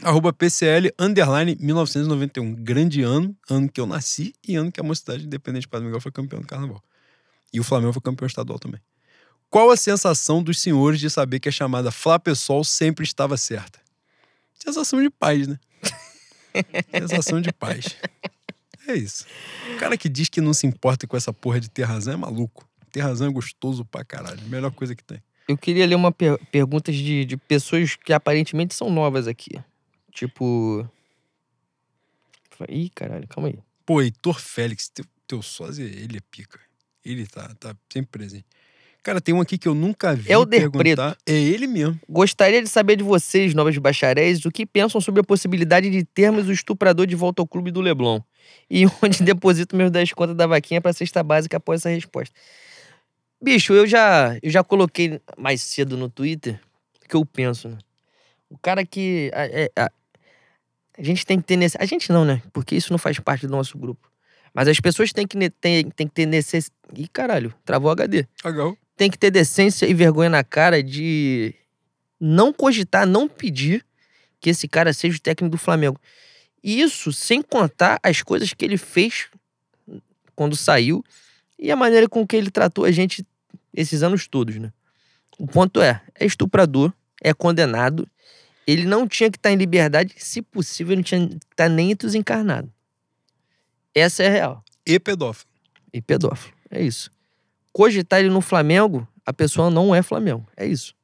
Arroba 0.02 0.32
PCL, 0.32 0.92
underline 0.98 1.56
1991. 1.60 2.55
Grande 2.55 3.02
ano, 3.02 3.36
ano 3.48 3.68
que 3.68 3.81
eu 3.81 3.86
nasci 3.86 4.34
e 4.47 4.56
ano 4.56 4.73
que 4.73 4.81
a 4.81 4.82
Mocidade 4.82 5.24
Independente 5.24 5.62
de 5.62 5.68
Padre 5.68 5.86
Miguel 5.86 6.00
foi 6.00 6.10
campeão 6.10 6.40
do 6.40 6.47
Carnaval. 6.47 6.82
E 7.52 7.60
o 7.60 7.64
Flamengo 7.64 7.92
foi 7.92 8.02
campeão 8.02 8.26
estadual 8.26 8.58
também. 8.58 8.81
Qual 9.48 9.70
a 9.70 9.76
sensação 9.76 10.42
dos 10.42 10.60
senhores 10.60 10.98
de 10.98 11.08
saber 11.08 11.39
que 11.39 11.48
a 11.48 11.52
chamada 11.52 11.92
Flá 11.92 12.18
Pessoal 12.18 12.64
sempre 12.64 13.05
estava 13.05 13.36
certa? 13.36 13.78
Sensação 14.52 15.00
de 15.00 15.10
paz, 15.10 15.47
né? 15.47 15.58
Sensação 16.90 17.40
de 17.40 17.52
paz. 17.52 17.97
É 18.89 18.94
isso. 18.94 19.24
O 19.74 19.78
cara 19.78 19.97
que 19.97 20.08
diz 20.08 20.28
que 20.28 20.40
não 20.40 20.52
se 20.52 20.66
importa 20.66 21.06
com 21.06 21.16
essa 21.16 21.32
porra 21.32 21.60
de 21.60 21.70
ter 21.70 21.84
razão 21.84 22.14
é 22.14 22.16
maluco. 22.16 22.68
Ter 22.90 23.00
razão 23.00 23.28
é 23.28 23.31
gostoso 23.31 23.84
pra 23.84 24.05
caralho. 24.05 24.40
Melhor 24.48 24.73
coisa 24.73 24.94
que 24.94 25.05
tem. 25.05 25.23
Eu 25.47 25.56
queria 25.56 25.86
ler 25.86 25.94
uma 25.94 26.10
per 26.10 26.39
perguntas 26.50 26.97
de, 26.97 27.24
de 27.24 27.36
pessoas 27.36 27.97
que 27.97 28.12
aparentemente 28.12 28.74
são 28.74 28.90
novas 28.90 29.28
aqui. 29.28 29.52
Tipo. 30.15 30.89
Ih, 32.68 32.89
caralho, 32.94 33.26
calma 33.28 33.49
aí. 33.49 33.59
Pô, 33.84 34.01
Heitor 34.01 34.41
Félix, 34.41 34.89
teu, 34.89 35.05
teu 35.26 35.43
sósia, 35.43 35.83
ele 35.84 36.18
é 36.18 36.20
pica. 36.31 36.59
Ele 37.05 37.26
tá, 37.26 37.52
tá 37.59 37.76
sempre 37.93 38.10
presente. 38.12 38.47
Cara, 39.02 39.20
tem 39.20 39.34
um 39.34 39.41
aqui 39.41 39.59
que 39.59 39.68
eu 39.68 39.75
nunca 39.75 40.15
vi 40.15 40.33
Helder 40.33 40.70
perguntar. 40.70 41.18
É 41.26 41.33
ele 41.34 41.67
mesmo. 41.67 42.01
Gostaria 42.09 42.62
de 42.62 42.68
saber 42.68 42.97
de 42.97 43.02
vocês, 43.05 43.52
novos 43.52 43.76
bacharéis, 43.76 44.47
o 44.47 44.51
que 44.51 44.65
pensam 44.65 44.99
sobre 44.99 45.20
a 45.20 45.25
possibilidade 45.25 45.91
de 45.91 46.05
termos 46.05 46.49
o 46.49 46.52
estuprador 46.52 47.07
de 47.07 47.15
volta 47.15 47.43
ao 47.43 47.47
clube 47.47 47.70
do 47.70 47.83
Leblon. 47.83 48.20
E 48.70 48.84
onde 49.02 49.23
deposito 49.23 49.76
meus 49.76 49.91
10 49.91 50.12
contas 50.15 50.34
da 50.36 50.47
vaquinha 50.47 50.81
pra 50.81 50.93
cesta 50.94 51.23
básica 51.23 51.59
após 51.59 51.81
essa 51.83 51.91
resposta. 51.91 52.34
Bicho, 53.43 53.75
eu 53.75 53.86
já, 53.86 54.39
eu 54.43 54.49
já 54.51 54.65
coloquei 54.65 55.20
mais 55.36 55.60
cedo 55.60 55.99
no 55.99 56.09
Twitter 56.09 56.59
o 57.05 57.09
que 57.09 57.17
eu 57.17 57.26
penso, 57.26 57.68
né? 57.68 57.78
O 58.49 58.57
cara 58.57 58.86
que. 58.86 59.31
A, 59.34 59.44
é- 59.47 59.70
a- 59.76 59.93
a 60.97 61.02
gente 61.02 61.26
tem 61.26 61.40
que 61.40 61.47
ter. 61.47 61.56
Nesse, 61.56 61.76
a 61.81 61.84
gente 61.84 62.12
não, 62.12 62.24
né? 62.24 62.42
Porque 62.52 62.74
isso 62.74 62.92
não 62.92 62.98
faz 62.98 63.18
parte 63.18 63.47
do 63.47 63.50
nosso 63.50 63.76
grupo. 63.76 64.10
Mas 64.52 64.68
as 64.68 64.78
pessoas 64.78 65.12
têm 65.12 65.26
que, 65.26 65.50
têm, 65.50 65.90
têm 65.90 66.06
que 66.06 66.14
ter 66.14 66.26
necessidade. 66.26 66.74
Ih, 66.97 67.08
caralho, 67.08 67.52
travou 67.64 67.89
o 67.89 67.92
HD 67.92 68.26
Legal. 68.44 68.76
tem 68.97 69.10
que 69.10 69.18
ter 69.18 69.31
decência 69.31 69.86
e 69.86 69.94
vergonha 69.94 70.31
na 70.31 70.44
cara 70.44 70.82
de 70.82 71.52
não 72.20 72.52
cogitar, 72.52 73.06
não 73.06 73.28
pedir 73.28 73.84
que 74.40 74.50
esse 74.50 74.68
cara 74.68 74.92
seja 74.92 75.16
o 75.16 75.20
técnico 75.20 75.50
do 75.50 75.58
Flamengo. 75.58 76.00
E 76.62 76.81
isso 76.81 77.12
sem 77.12 77.42
contar 77.42 77.98
as 78.02 78.23
coisas 78.23 78.52
que 78.52 78.64
ele 78.64 78.76
fez 78.76 79.28
quando 80.36 80.55
saiu 80.56 81.05
e 81.58 81.70
a 81.70 81.76
maneira 81.76 82.08
com 82.08 82.26
que 82.26 82.36
ele 82.36 82.50
tratou 82.50 82.84
a 82.84 82.90
gente 82.90 83.26
esses 83.73 84.02
anos 84.02 84.28
todos, 84.28 84.56
né? 84.56 84.73
O 85.39 85.47
ponto 85.47 85.81
é, 85.81 86.00
é 86.14 86.24
estuprador, 86.24 86.92
é 87.23 87.34
condenado, 87.34 88.08
ele 88.67 88.84
não 88.84 89.07
tinha 89.07 89.31
que 89.31 89.36
estar 89.39 89.52
em 89.52 89.57
liberdade, 89.57 90.15
se 90.17 90.41
possível, 90.43 90.93
ele 90.93 91.01
não 91.01 91.05
tinha 91.05 91.28
que 91.28 91.36
estar 91.51 91.68
nem 91.68 91.91
entre 91.91 92.07
os 92.07 92.15
encarnados. 92.15 92.70
Essa 93.94 94.23
é 94.23 94.28
a 94.28 94.31
real 94.31 94.65
E 94.86 94.99
pedófilo. 94.99 95.49
e 95.93 96.01
pedófilo. 96.01 96.55
É 96.70 96.83
isso. 96.83 97.10
Cogitar 97.73 98.20
ele 98.20 98.28
no 98.31 98.41
Flamengo, 98.41 99.07
a 99.25 99.33
pessoa 99.33 99.70
não 99.70 99.94
é 99.94 100.02
Flamengo. 100.02 100.47
É 100.57 100.67
isso. 100.67 100.94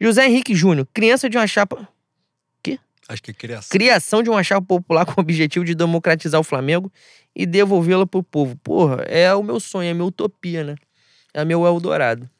José 0.00 0.26
Henrique 0.26 0.54
Júnior, 0.54 0.88
criança 0.92 1.28
de 1.28 1.36
uma 1.36 1.46
chapa. 1.46 1.88
Acho 3.08 3.20
que 3.24 3.32
é 3.32 3.34
criação. 3.34 3.70
Criação 3.70 4.22
de 4.22 4.30
uma 4.30 4.40
chapa 4.44 4.64
popular 4.64 5.04
com 5.04 5.20
o 5.20 5.20
objetivo 5.20 5.64
de 5.64 5.74
democratizar 5.74 6.40
o 6.40 6.44
Flamengo 6.44 6.92
e 7.34 7.44
devolvê-la 7.44 8.06
pro 8.06 8.22
povo. 8.22 8.56
Porra, 8.62 9.02
é 9.02 9.34
o 9.34 9.42
meu 9.42 9.58
sonho, 9.58 9.88
é 9.88 9.90
a 9.90 9.94
minha 9.94 10.04
utopia, 10.04 10.62
né? 10.62 10.76
É 11.34 11.44
meu 11.44 11.66
Eldorado. 11.66 12.30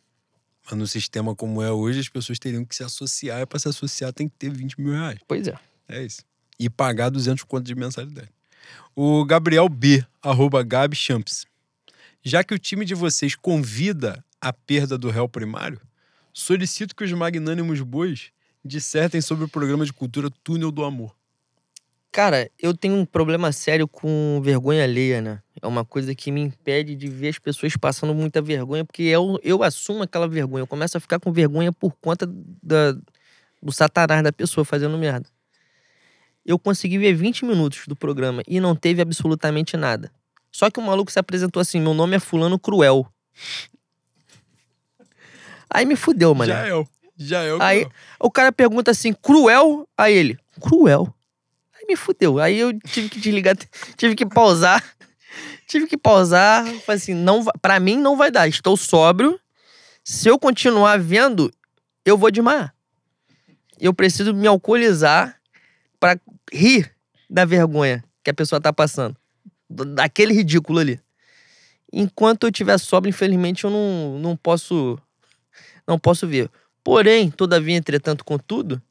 No 0.77 0.87
sistema 0.87 1.35
como 1.35 1.63
é 1.63 1.71
hoje, 1.71 2.01
as 2.01 2.09
pessoas 2.09 2.39
teriam 2.39 2.65
que 2.65 2.75
se 2.75 2.83
associar. 2.83 3.41
E 3.41 3.47
pra 3.47 3.59
se 3.59 3.69
associar 3.69 4.13
tem 4.13 4.29
que 4.29 4.37
ter 4.37 4.51
20 4.51 4.81
mil 4.81 4.93
reais. 4.93 5.19
Pois 5.27 5.47
é. 5.47 5.59
É 5.89 6.03
isso. 6.03 6.23
E 6.59 6.69
pagar 6.69 7.11
200 7.11 7.45
contos 7.45 7.67
de 7.67 7.75
mensalidade. 7.75 8.29
O 8.95 9.25
Gabriel 9.25 9.69
B, 9.69 10.05
arroba 10.23 10.63
Gabi 10.63 10.97
Champs. 10.97 11.47
Já 12.23 12.45
que 12.45 12.55
o 12.55 12.59
time 12.59 12.85
de 12.85 12.95
vocês 12.95 13.35
convida 13.35 14.25
a 14.41 14.53
perda 14.53 14.99
do 14.99 15.11
réu 15.11 15.29
primário, 15.29 15.81
solicito 16.33 16.95
que 16.95 17.05
os 17.05 17.13
magnânimos 17.13 17.81
bois 17.81 18.31
dissertem 18.65 19.21
sobre 19.21 19.45
o 19.45 19.49
programa 19.49 19.85
de 19.85 19.93
cultura 19.93 20.31
Túnel 20.45 20.71
do 20.71 20.85
Amor. 20.85 21.17
Cara, 22.13 22.51
eu 22.59 22.77
tenho 22.77 22.97
um 22.97 23.05
problema 23.05 23.53
sério 23.53 23.87
com 23.87 24.41
vergonha 24.43 24.83
alheia, 24.83 25.21
né? 25.21 25.41
É 25.63 25.67
uma 25.67 25.85
coisa 25.85 26.13
que 26.15 26.33
me 26.33 26.41
impede 26.41 26.97
de 26.97 27.07
ver 27.07 27.29
as 27.29 27.39
pessoas 27.39 27.77
passando 27.77 28.13
muita 28.15 28.43
vergonha, 28.43 28.85
porque 28.85 29.03
eu, 29.03 29.39
eu 29.45 29.63
assumo 29.63 30.03
aquela 30.03 30.27
vergonha. 30.27 30.63
Eu 30.63 30.67
começo 30.67 30.97
a 30.97 31.01
ficar 31.01 31.21
com 31.21 31.33
vergonha 31.33 31.73
por 31.73 31.95
conta 32.01 32.27
da, 32.61 32.97
do 33.63 33.71
satanás 33.71 34.25
da 34.25 34.33
pessoa 34.33 34.65
fazendo 34.65 34.99
merda. 34.99 35.29
Eu 36.45 36.59
consegui 36.59 36.99
ver 36.99 37.15
20 37.15 37.45
minutos 37.45 37.87
do 37.87 37.95
programa 37.95 38.43
e 38.49 38.59
não 38.59 38.75
teve 38.75 39.01
absolutamente 39.01 39.77
nada. 39.77 40.11
Só 40.51 40.69
que 40.69 40.81
o 40.81 40.83
maluco 40.83 41.13
se 41.13 41.19
apresentou 41.19 41.61
assim: 41.61 41.81
meu 41.81 41.95
nome 41.95 42.17
é 42.17 42.19
Fulano 42.19 42.59
Cruel. 42.59 43.07
Aí 45.69 45.87
me 45.87 45.95
fudeu, 45.95 46.35
mano. 46.35 46.51
Já 46.53 46.67
é 46.67 46.75
o. 46.75 46.89
Já 47.17 47.43
é 47.43 47.55
o. 47.55 47.63
Aí-. 47.63 47.87
O 48.19 48.31
cara 48.31 48.51
pergunta 48.51 48.91
assim, 48.91 49.13
cruel? 49.13 49.87
Aí 49.97 50.13
ele, 50.13 50.39
cruel. 50.61 51.15
Me 51.91 51.97
fudeu. 51.97 52.39
Aí 52.39 52.57
eu 52.57 52.79
tive 52.81 53.09
que 53.09 53.19
desligar, 53.19 53.57
tive 53.97 54.15
que 54.15 54.25
pausar. 54.25 54.83
Tive 55.69 55.87
que 55.87 55.97
pausar. 55.97 56.65
Falei 56.81 56.97
assim, 56.97 57.15
não, 57.15 57.45
pra 57.63 57.79
mim 57.79 57.97
não 57.97 58.17
vai 58.17 58.29
dar. 58.29 58.49
Estou 58.49 58.77
sóbrio. 58.77 59.39
Se 60.03 60.29
eu 60.29 60.37
continuar 60.37 60.99
vendo, 60.99 61.49
eu 62.05 62.19
vou 62.19 62.29
desmaiar. 62.29 62.75
Eu 63.81 63.95
preciso 63.95 64.35
me 64.35 64.49
alcoolizar 64.49 65.41
pra 66.01 66.19
rir 66.53 66.93
da 67.29 67.45
vergonha 67.45 68.03
que 68.25 68.31
a 68.31 68.35
pessoa 68.35 68.61
tá 68.61 68.73
passando. 68.73 69.17
Do- 69.69 69.85
Daquele 69.85 70.35
ridículo 70.35 70.81
ali. 70.81 71.01
Enquanto 71.93 72.45
eu 72.45 72.51
estiver 72.51 72.77
sóbrio, 72.79 73.11
infelizmente, 73.11 73.63
eu 73.63 73.71
não, 73.71 74.19
não 74.19 74.37
posso 74.37 74.99
não 75.87 76.01
posso 76.01 76.27
ver. 76.27 76.51
Porém, 76.83 77.31
todavia, 77.31 77.77
entretanto, 77.77 78.25
contudo, 78.25 78.83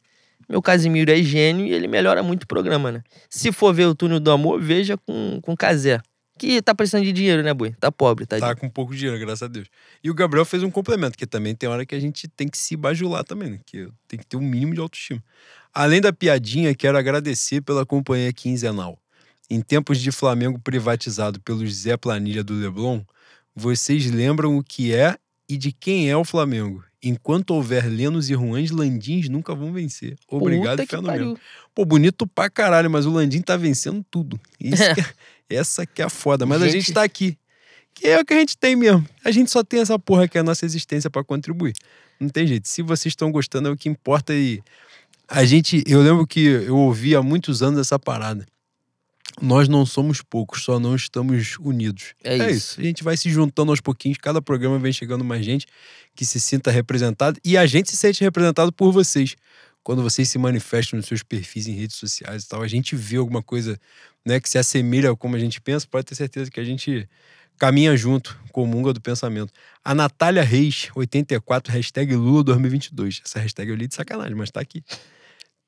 meu 0.50 0.61
Casimiro 0.61 1.11
é 1.11 1.22
gênio 1.22 1.68
e 1.68 1.72
ele 1.72 1.88
melhora 1.88 2.24
muito 2.24 2.44
o 2.44 2.48
programa, 2.48 2.92
né? 2.92 3.03
Se 3.30 3.52
for 3.52 3.72
ver 3.74 3.86
o 3.86 3.94
Túnel 3.94 4.19
do 4.19 4.32
Amor, 4.32 4.60
veja 4.60 4.98
com, 4.98 5.40
com 5.42 5.56
Casé. 5.56 6.02
Que 6.40 6.61
tá 6.61 6.74
precisando 6.74 7.03
de 7.03 7.11
dinheiro, 7.11 7.44
né, 7.44 7.53
Boi? 7.53 7.76
Tá 7.80 7.92
pobre, 7.92 8.26
tá? 8.26 8.40
Tá 8.40 8.56
com 8.56 8.69
pouco 8.69 8.95
dinheiro, 8.95 9.19
graças 9.19 9.44
a 9.44 9.48
Deus. 9.48 9.68
E 10.02 10.10
o 10.10 10.14
Gabriel 10.14 10.45
fez 10.45 10.64
um 10.64 10.72
complemento, 10.72 11.18
que 11.18 11.28
também 11.28 11.53
tem 11.53 11.68
hora 11.68 11.86
que 11.86 11.94
a 11.94 12.00
gente 12.00 12.30
tem 12.30 12.48
que 12.48 12.58
se 12.58 12.78
bajular 12.78 13.26
também, 13.26 13.52
né? 13.52 13.60
Que 13.66 13.90
tem 14.08 14.18
que 14.18 14.26
ter 14.26 14.38
um 14.38 14.42
mínimo 14.42 14.74
de 14.74 14.80
autoestima. 14.80 15.22
Além 15.74 16.00
da 16.00 16.14
piadinha, 16.14 16.74
quero 16.74 16.98
agradecer 16.98 17.61
pela 17.61 17.86
companhia 17.86 18.32
quinzenal. 18.32 18.98
Em 19.50 19.61
tempos 19.61 20.00
de 20.00 20.11
Flamengo 20.11 20.58
privatizado 20.60 21.42
pelos 21.42 21.74
Zé 21.74 21.98
Planilha 21.98 22.44
do 22.44 22.53
Leblon, 22.53 23.02
vocês 23.53 24.10
lembram 24.10 24.58
o 24.58 24.64
que 24.64 24.94
é 24.95 25.18
e 25.48 25.58
de 25.58 25.74
quem 25.74 26.10
é 26.10 26.16
o 26.16 26.24
Flamengo. 26.24 26.84
Enquanto 27.02 27.52
houver 27.52 27.86
Lenos 27.86 28.30
e 28.30 28.34
Juans, 28.34 28.72
Landins 28.72 29.30
nunca 29.30 29.56
vão 29.56 29.72
vencer. 29.72 30.18
Obrigado, 30.28 30.82
Puta 30.82 30.98
Fenômeno. 30.98 31.40
Pô, 31.74 31.86
bonito 31.86 32.28
pra 32.28 32.50
caralho, 32.50 32.90
mas 32.90 33.06
o 33.06 33.11
Landim 33.11 33.42
tá 33.42 33.56
vencendo 33.56 34.06
tudo. 34.11 34.40
Isso 34.60 34.84
que 34.94 35.02
é- 35.02 35.14
essa 35.58 35.86
que 35.86 36.02
é 36.02 36.06
a 36.06 36.10
foda. 36.10 36.45
Mas 36.45 36.61
a 36.61 36.66
Gente- 36.66 36.82
gente 36.82 36.94
tá 36.94 37.03
aqui. 37.03 37.38
Que 37.94 38.08
é 38.08 38.19
o 38.19 38.26
que 38.26 38.34
a 38.34 38.38
gente 38.40 38.58
tem 38.58 38.76
mesmo. 38.76 39.06
A 39.24 39.32
gente 39.32 39.50
só 39.50 39.64
tem 39.64 39.80
essa 39.80 39.98
porra 39.98 40.28
que 40.28 40.38
é 40.38 40.42
a 40.42 40.44
nossa 40.44 40.66
existência 40.66 41.10
pra 41.10 41.24
contribuir. 41.24 41.74
Não 42.19 42.28
tem 42.30 42.45
jeito. 42.45 42.68
Se 42.68 42.82
vocês 42.82 43.11
estão 43.14 43.32
gostando, 43.32 43.69
é 43.69 43.72
o 43.72 43.78
que 43.78 43.88
importa. 43.90 44.34
E 44.34 44.61
a 45.28 45.45
gente. 45.45 45.82
Eu 45.88 46.02
lembro 46.02 46.28
que 46.28 46.42
eu 46.45 46.76
ouvi 46.78 47.16
há 47.16 47.22
muitos 47.24 47.64
anos 47.64 47.80
essa 47.80 47.98
parada. 47.98 48.45
Nós 49.42 49.68
não 49.68 49.85
somos 49.85 50.22
poucos, 50.22 50.64
só 50.64 50.80
não 50.80 50.95
estamos 50.95 51.58
unidos. 51.59 52.14
É 52.24 52.51
isso. 52.51 52.80
A 52.80 52.84
gente 52.84 53.03
vai 53.03 53.16
se 53.16 53.30
juntando 53.30 53.72
aos 53.72 53.80
pouquinhos, 53.80 54.18
cada 54.18 54.42
programa 54.42 54.77
vem 54.77 54.92
chegando 54.92 55.24
mais 55.24 55.45
gente 55.45 55.66
que 56.16 56.26
se 56.26 56.40
sinta 56.40 56.72
representado 56.72 57.40
e 57.43 57.58
a 57.58 57.66
gente 57.66 57.90
se 57.90 57.98
sente 57.98 58.24
representado 58.24 58.72
por 58.72 58.92
vocês. 58.92 59.35
Quando 59.82 60.03
vocês 60.03 60.30
se 60.30 60.38
manifestam 60.38 60.98
nos 60.98 61.06
seus 61.08 61.24
perfis 61.24 61.68
em 61.68 61.74
redes 61.74 61.95
sociais 61.95 62.43
e 62.43 62.48
tal, 62.48 62.61
a 62.61 62.68
gente 62.68 62.95
vê 62.95 63.18
alguma 63.18 63.42
coisa 63.42 63.80
né, 64.26 64.40
que 64.40 64.50
se 64.50 64.58
assemelha 64.58 65.11
a 65.11 65.16
como 65.16 65.35
a 65.35 65.40
gente 65.40 65.61
pensa, 65.61 65.88
pode 65.90 66.06
ter 66.06 66.16
certeza 66.16 66.51
que 66.51 66.59
a 66.59 66.64
gente 66.64 67.08
caminha 67.58 67.95
junto, 67.95 68.38
comunga 68.51 68.93
do 68.93 69.01
pensamento. 69.01 69.51
A 69.84 69.93
Natália 69.93 70.43
Reis, 70.43 70.90
84, 70.95 71.72
hashtag 71.74 72.16
Lula 72.16 72.43
2022. 72.43 73.22
Essa 73.26 73.40
hashtag 73.40 73.69
eu 73.69 73.76
li 73.76 73.88
de 73.88 73.95
sacanagem, 73.95 74.35
mas 74.35 74.51
tá 74.51 74.61
aqui. 74.61 74.84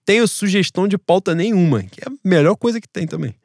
Tenho 0.05 0.27
sugestão 0.27 0.87
de 0.87 0.97
pauta 0.97 1.35
nenhuma, 1.35 1.83
que 1.83 2.01
é 2.01 2.07
a 2.07 2.11
melhor 2.23 2.55
coisa 2.55 2.81
que 2.81 2.87
tem 2.87 3.05
também. 3.05 3.35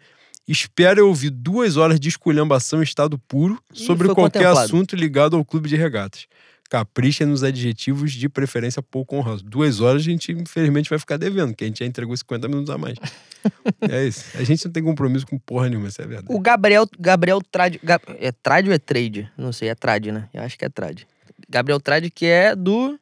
Espero 0.48 1.00
eu 1.00 1.08
ouvir 1.08 1.30
duas 1.30 1.76
horas 1.76 1.98
de 1.98 2.08
esculhambação 2.08 2.80
em 2.80 2.84
estado 2.84 3.18
puro 3.18 3.60
sobre 3.72 4.06
qualquer 4.08 4.22
contemplado. 4.44 4.58
assunto 4.60 4.94
ligado 4.96 5.36
ao 5.36 5.44
clube 5.44 5.68
de 5.68 5.76
regatas. 5.76 6.26
Capricha 6.68 7.24
nos 7.24 7.42
adjetivos 7.44 8.12
de 8.12 8.28
preferência 8.28 8.82
pouco 8.82 9.14
honrosos. 9.16 9.42
Duas 9.42 9.80
horas 9.80 10.02
a 10.02 10.04
gente, 10.04 10.32
infelizmente, 10.32 10.90
vai 10.90 10.98
ficar 10.98 11.16
devendo, 11.16 11.54
que 11.54 11.62
a 11.62 11.66
gente 11.66 11.78
já 11.78 11.86
entregou 11.86 12.16
50 12.16 12.48
minutos 12.48 12.70
a 12.70 12.76
mais. 12.78 12.96
é 13.88 14.04
isso. 14.06 14.24
A 14.36 14.42
gente 14.42 14.64
não 14.66 14.72
tem 14.72 14.82
compromisso 14.82 15.26
com 15.26 15.38
porra 15.38 15.68
nenhuma, 15.68 15.88
isso 15.88 16.02
é 16.02 16.06
verdade. 16.06 16.26
O 16.28 16.40
Gabriel, 16.40 16.86
Gabriel 16.98 17.40
Trade. 17.40 17.80
Ga- 17.82 18.00
É 18.18 18.32
Trade 18.32 18.68
ou 18.68 18.74
é 18.74 18.78
Trade? 18.78 19.30
Não 19.38 19.52
sei, 19.52 19.68
é 19.68 19.74
Trade, 19.76 20.10
né? 20.10 20.28
Eu 20.34 20.42
acho 20.42 20.58
que 20.58 20.64
é 20.64 20.68
Trade. 20.68 21.06
Gabriel 21.48 21.78
Trade, 21.80 22.10
que 22.10 22.26
é 22.26 22.56
do 22.56 22.98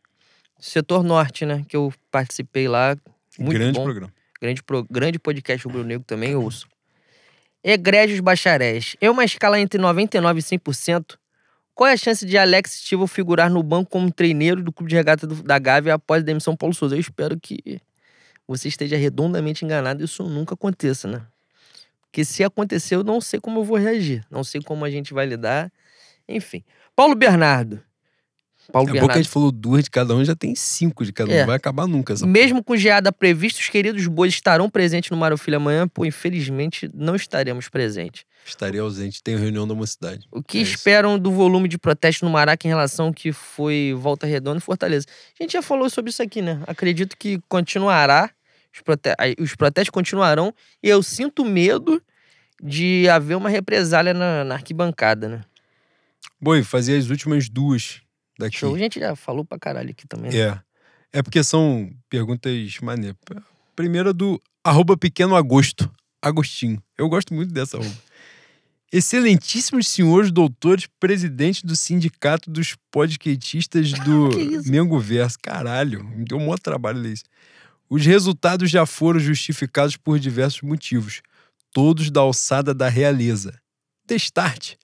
setor 0.58 1.02
norte, 1.02 1.47
né? 1.47 1.64
Que 1.66 1.76
eu 1.76 1.90
participei 2.10 2.68
lá. 2.68 2.94
Muito 3.39 3.55
Grande 3.58 3.78
bom. 3.78 3.84
programa. 3.84 4.12
Grande, 4.40 4.62
pro- 4.62 4.86
grande 4.90 5.18
podcast 5.18 5.66
Rubro 5.66 5.82
Negro 5.84 6.05
também, 6.06 6.34
ouço. 6.36 6.66
Egrégios 7.64 8.20
bacharéis. 8.20 8.94
Em 9.00 9.08
uma 9.08 9.24
escala 9.24 9.58
entre 9.58 9.80
99% 9.80 10.38
e 10.38 10.42
100%, 10.42 11.18
qual 11.74 11.88
é 11.88 11.94
a 11.94 11.96
chance 11.96 12.24
de 12.26 12.36
Alex 12.38 12.82
Stivel 12.82 13.06
figurar 13.06 13.50
no 13.50 13.62
banco 13.62 13.90
como 13.90 14.12
treineiro 14.12 14.62
do 14.62 14.70
clube 14.70 14.90
de 14.90 14.96
regata 14.96 15.26
do- 15.26 15.42
da 15.42 15.58
Gávea 15.58 15.94
após 15.94 16.22
a 16.22 16.26
demissão 16.26 16.54
Paulo 16.54 16.74
Souza? 16.74 16.94
Eu 16.94 17.00
espero 17.00 17.40
que 17.40 17.80
você 18.46 18.68
esteja 18.68 18.96
redondamente 18.96 19.64
enganado 19.64 20.02
e 20.02 20.04
isso 20.04 20.22
nunca 20.24 20.54
aconteça, 20.54 21.08
né? 21.08 21.22
Porque 22.02 22.24
se 22.24 22.44
acontecer, 22.44 22.94
eu 22.94 23.02
não 23.02 23.20
sei 23.20 23.40
como 23.40 23.60
eu 23.60 23.64
vou 23.64 23.76
reagir. 23.76 24.24
Não 24.30 24.44
sei 24.44 24.62
como 24.62 24.84
a 24.84 24.90
gente 24.90 25.12
vai 25.12 25.26
lidar. 25.26 25.72
Enfim. 26.28 26.62
Paulo 26.94 27.14
Bernardo. 27.16 27.82
Paulo 28.72 28.88
É 28.88 28.90
bom 28.90 28.92
que 28.92 28.98
a 28.98 29.00
Bernardo. 29.02 29.22
gente 29.22 29.28
falou 29.32 29.52
duas 29.52 29.84
de 29.84 29.90
cada 29.90 30.14
um, 30.14 30.24
já 30.24 30.34
tem 30.34 30.54
cinco 30.54 31.04
de 31.04 31.12
cada 31.12 31.30
um. 31.30 31.34
É. 31.34 31.40
Não 31.40 31.46
vai 31.46 31.56
acabar 31.56 31.86
nunca 31.86 32.14
Mesmo 32.26 32.62
com 32.64 32.76
geada 32.76 33.12
prevista, 33.12 33.60
os 33.60 33.68
queridos 33.68 34.06
bois 34.06 34.32
estarão 34.32 34.68
presentes 34.70 35.10
no 35.10 35.16
Mário 35.16 35.36
Filho 35.36 35.56
amanhã, 35.58 35.86
pô, 35.86 36.04
infelizmente 36.04 36.90
não 36.94 37.14
estaremos 37.14 37.68
presentes. 37.68 38.22
porra. 38.22 38.34
Estaria 38.46 38.80
ausente, 38.82 39.22
tem 39.22 39.36
reunião 39.36 39.66
da 39.66 39.74
mocidade. 39.74 40.26
O 40.30 40.42
que 40.42 40.58
É 40.58 40.60
isso. 40.62 40.74
esperam 40.74 41.18
do 41.18 41.30
volume 41.30 41.66
de 41.68 41.78
protesto 41.78 42.24
no 42.24 42.30
Maraca 42.30 42.66
em 42.66 42.70
relação 42.70 43.06
ao 43.06 43.12
que 43.12 43.32
foi 43.32 43.94
Volta 43.98 44.26
Redonda 44.26 44.58
e 44.58 44.60
Fortaleza? 44.60 45.06
A 45.38 45.42
gente 45.42 45.52
já 45.54 45.62
falou 45.62 45.88
sobre 45.88 46.10
isso 46.10 46.22
aqui, 46.22 46.42
né? 46.42 46.60
Acredito 46.66 47.16
que 47.16 47.40
continuará, 47.48 48.30
os, 48.74 48.80
prote- 48.82 49.10
os 49.40 49.54
protestos 49.54 49.90
continuarão, 49.90 50.52
e 50.82 50.88
eu 50.88 51.02
sinto 51.02 51.44
medo 51.44 52.02
de 52.62 53.08
haver 53.08 53.36
uma 53.36 53.48
represália 53.48 54.12
na, 54.14 54.44
na 54.44 54.54
arquibancada, 54.54 55.28
né? 55.28 55.40
Boi, 56.40 56.62
fazia 56.62 56.98
as 56.98 57.08
últimas 57.08 57.48
duas 57.48 58.00
daqui. 58.38 58.56
Show. 58.58 58.74
A 58.74 58.78
gente 58.78 58.98
já 58.98 59.14
falou 59.16 59.44
pra 59.44 59.58
caralho 59.58 59.90
aqui 59.90 60.06
também. 60.06 60.30
né? 60.30 60.38
É. 60.38 60.60
É 61.12 61.22
porque 61.22 61.44
são 61.44 61.92
perguntas 62.08 62.52
maneiras. 62.82 63.16
Primeira 63.76 64.12
do 64.12 64.40
arroba 64.64 64.96
pequeno 64.96 65.36
agosto. 65.36 65.88
Agostinho. 66.20 66.82
Eu 66.98 67.08
gosto 67.08 67.32
muito 67.32 67.52
dessa 67.52 67.76
arroba. 67.76 67.94
Excelentíssimos 68.92 69.88
senhores 69.88 70.30
doutores, 70.30 70.86
presidente 71.00 71.66
do 71.66 71.74
sindicato 71.74 72.50
dos 72.50 72.76
podcatistas 72.90 73.92
do? 74.04 74.30
Mengo 74.66 74.98
Verso. 74.98 75.36
Caralho, 75.42 76.04
me 76.04 76.24
deu 76.24 76.38
um 76.38 76.42
maior 76.42 76.58
trabalho 76.58 77.00
ler 77.00 77.12
isso. 77.12 77.24
Os 77.88 78.04
resultados 78.04 78.70
já 78.70 78.86
foram 78.86 79.20
justificados 79.20 79.96
por 79.96 80.18
diversos 80.18 80.62
motivos, 80.62 81.22
todos 81.72 82.10
da 82.10 82.20
alçada 82.20 82.72
da 82.72 82.88
realeza. 82.88 83.60
Destarte. 84.06 84.78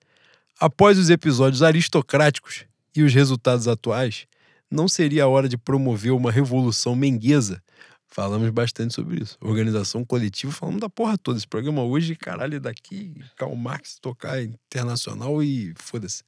Após 0.59 0.97
os 0.97 1.09
episódios 1.09 1.63
aristocráticos 1.63 2.65
e 2.95 3.03
os 3.03 3.13
resultados 3.13 3.67
atuais, 3.67 4.27
não 4.69 4.87
seria 4.87 5.25
a 5.25 5.27
hora 5.27 5.49
de 5.49 5.57
promover 5.57 6.11
uma 6.13 6.31
revolução 6.31 6.95
menguesa? 6.95 7.61
Falamos 8.07 8.49
bastante 8.49 8.93
sobre 8.93 9.23
isso. 9.23 9.37
Organização 9.39 10.03
coletiva, 10.03 10.51
falamos 10.51 10.81
da 10.81 10.89
porra 10.89 11.17
toda. 11.17 11.37
Esse 11.37 11.47
programa 11.47 11.81
hoje, 11.83 12.15
caralho, 12.15 12.55
é 12.55 12.59
daqui, 12.59 13.13
Karl 13.37 13.55
Marx 13.55 13.97
tocar 14.01 14.41
internacional 14.43 15.41
e 15.41 15.73
foda-se. 15.77 16.23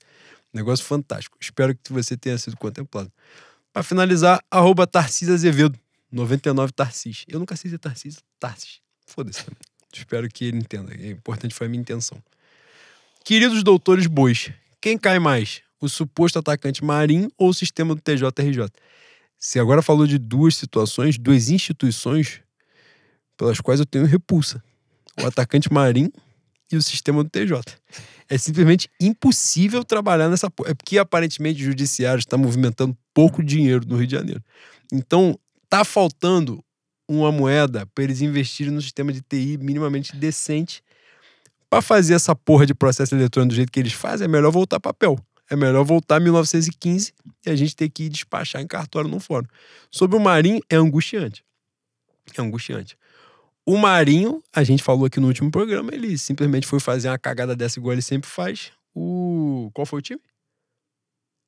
Negócio 0.54 0.86
fantástico. 0.86 1.38
Espero 1.42 1.76
que 1.76 1.92
você 1.92 2.16
tenha 2.16 2.38
sido 2.38 2.56
contemplado. 2.56 3.12
Para 3.74 3.84
finalizar, 3.84 4.40
arroba 4.50 4.88
Azevedo, 4.94 5.78
99 6.12 6.72
Tarcís. 6.72 7.26
Eu 7.28 7.40
nunca 7.40 7.56
sei 7.56 7.70
se 7.70 7.76
é 7.76 7.78
Tarcís, 7.80 8.24
Tarcís. 8.40 8.80
Foda-se. 9.06 9.44
Espero 9.92 10.30
que 10.30 10.46
ele 10.46 10.58
entenda. 10.58 10.94
É 10.94 11.10
importante 11.10 11.54
foi 11.54 11.68
a 11.68 11.70
minha 11.70 11.82
intenção. 11.82 12.18
Queridos 13.26 13.64
doutores 13.64 14.08
bois, 14.08 14.52
quem 14.80 14.98
cai 14.98 15.20
mais? 15.20 15.62
O 15.84 15.90
suposto 15.90 16.40
atacante 16.40 16.82
Marinho 16.82 17.30
ou 17.38 17.50
o 17.50 17.54
sistema 17.54 17.94
do 17.94 18.00
TJRJ? 18.00 18.70
Você 19.38 19.60
agora 19.60 19.82
falou 19.82 20.08
de 20.08 20.18
duas 20.18 20.56
situações, 20.56 21.18
duas 21.18 21.50
instituições 21.50 22.40
pelas 23.36 23.60
quais 23.60 23.82
eu 23.82 23.86
tenho 23.86 24.06
repulsa. 24.06 24.64
O 25.22 25.26
atacante 25.26 25.74
Marinho 25.74 26.10
e 26.72 26.78
o 26.78 26.82
sistema 26.82 27.22
do 27.22 27.30
TJ. 27.30 27.62
É 28.30 28.38
simplesmente 28.38 28.90
impossível 28.98 29.84
trabalhar 29.84 30.30
nessa. 30.30 30.48
É 30.66 30.74
porque 30.74 30.98
aparentemente 30.98 31.62
o 31.62 31.66
judiciário 31.66 32.20
está 32.20 32.38
movimentando 32.38 32.98
pouco 33.14 33.44
dinheiro 33.44 33.86
no 33.86 33.98
Rio 33.98 34.08
de 34.08 34.16
Janeiro. 34.16 34.42
Então, 34.90 35.38
tá 35.68 35.84
faltando 35.84 36.64
uma 37.10 37.30
moeda 37.30 37.86
para 37.88 38.06
eles 38.06 38.22
investirem 38.22 38.72
no 38.72 38.82
sistema 38.82 39.12
de 39.12 39.20
TI 39.20 39.58
minimamente 39.58 40.16
decente 40.16 40.82
para 41.70 41.82
fazer 41.82 42.14
essa 42.14 42.34
porra 42.34 42.66
de 42.66 42.74
processo 42.74 43.14
eletrônico 43.14 43.50
do 43.50 43.56
jeito 43.58 43.70
que 43.70 43.82
eles 43.82 43.92
fazem, 43.92 44.24
é 44.24 44.28
melhor 44.30 44.50
voltar 44.50 44.80
papel. 44.80 45.20
É 45.50 45.56
melhor 45.56 45.84
voltar 45.84 46.18
a 46.18 46.20
1915 46.20 47.14
e 47.46 47.50
a 47.50 47.56
gente 47.56 47.76
ter 47.76 47.90
que 47.90 48.04
ir 48.04 48.10
despachar 48.10 48.62
em 48.62 48.68
cartório 48.68 49.10
no 49.10 49.20
fórum. 49.20 49.48
Sobre 49.92 50.16
o 50.16 50.20
Marinho, 50.20 50.62
é 50.70 50.76
angustiante. 50.76 51.44
É 52.38 52.42
angustiante. 52.42 52.98
O 53.66 53.78
Marinho, 53.78 54.44
a 54.54 54.64
gente 54.64 54.84
falou 54.84 55.06
aqui 55.06 55.20
no 55.20 55.28
último 55.28 55.50
programa, 55.50 55.94
ele 55.94 56.18
simplesmente 56.18 56.68
foi 56.68 56.80
fazer 56.80 57.10
uma 57.10 57.18
cagada 57.18 57.56
dessa 57.56 57.80
igual 57.80 57.94
ele 57.94 58.02
sempre 58.02 58.30
faz. 58.30 58.72
O. 58.94 59.72
Qual 59.74 59.86
foi 59.86 60.00
o 60.00 60.02
time? 60.02 60.22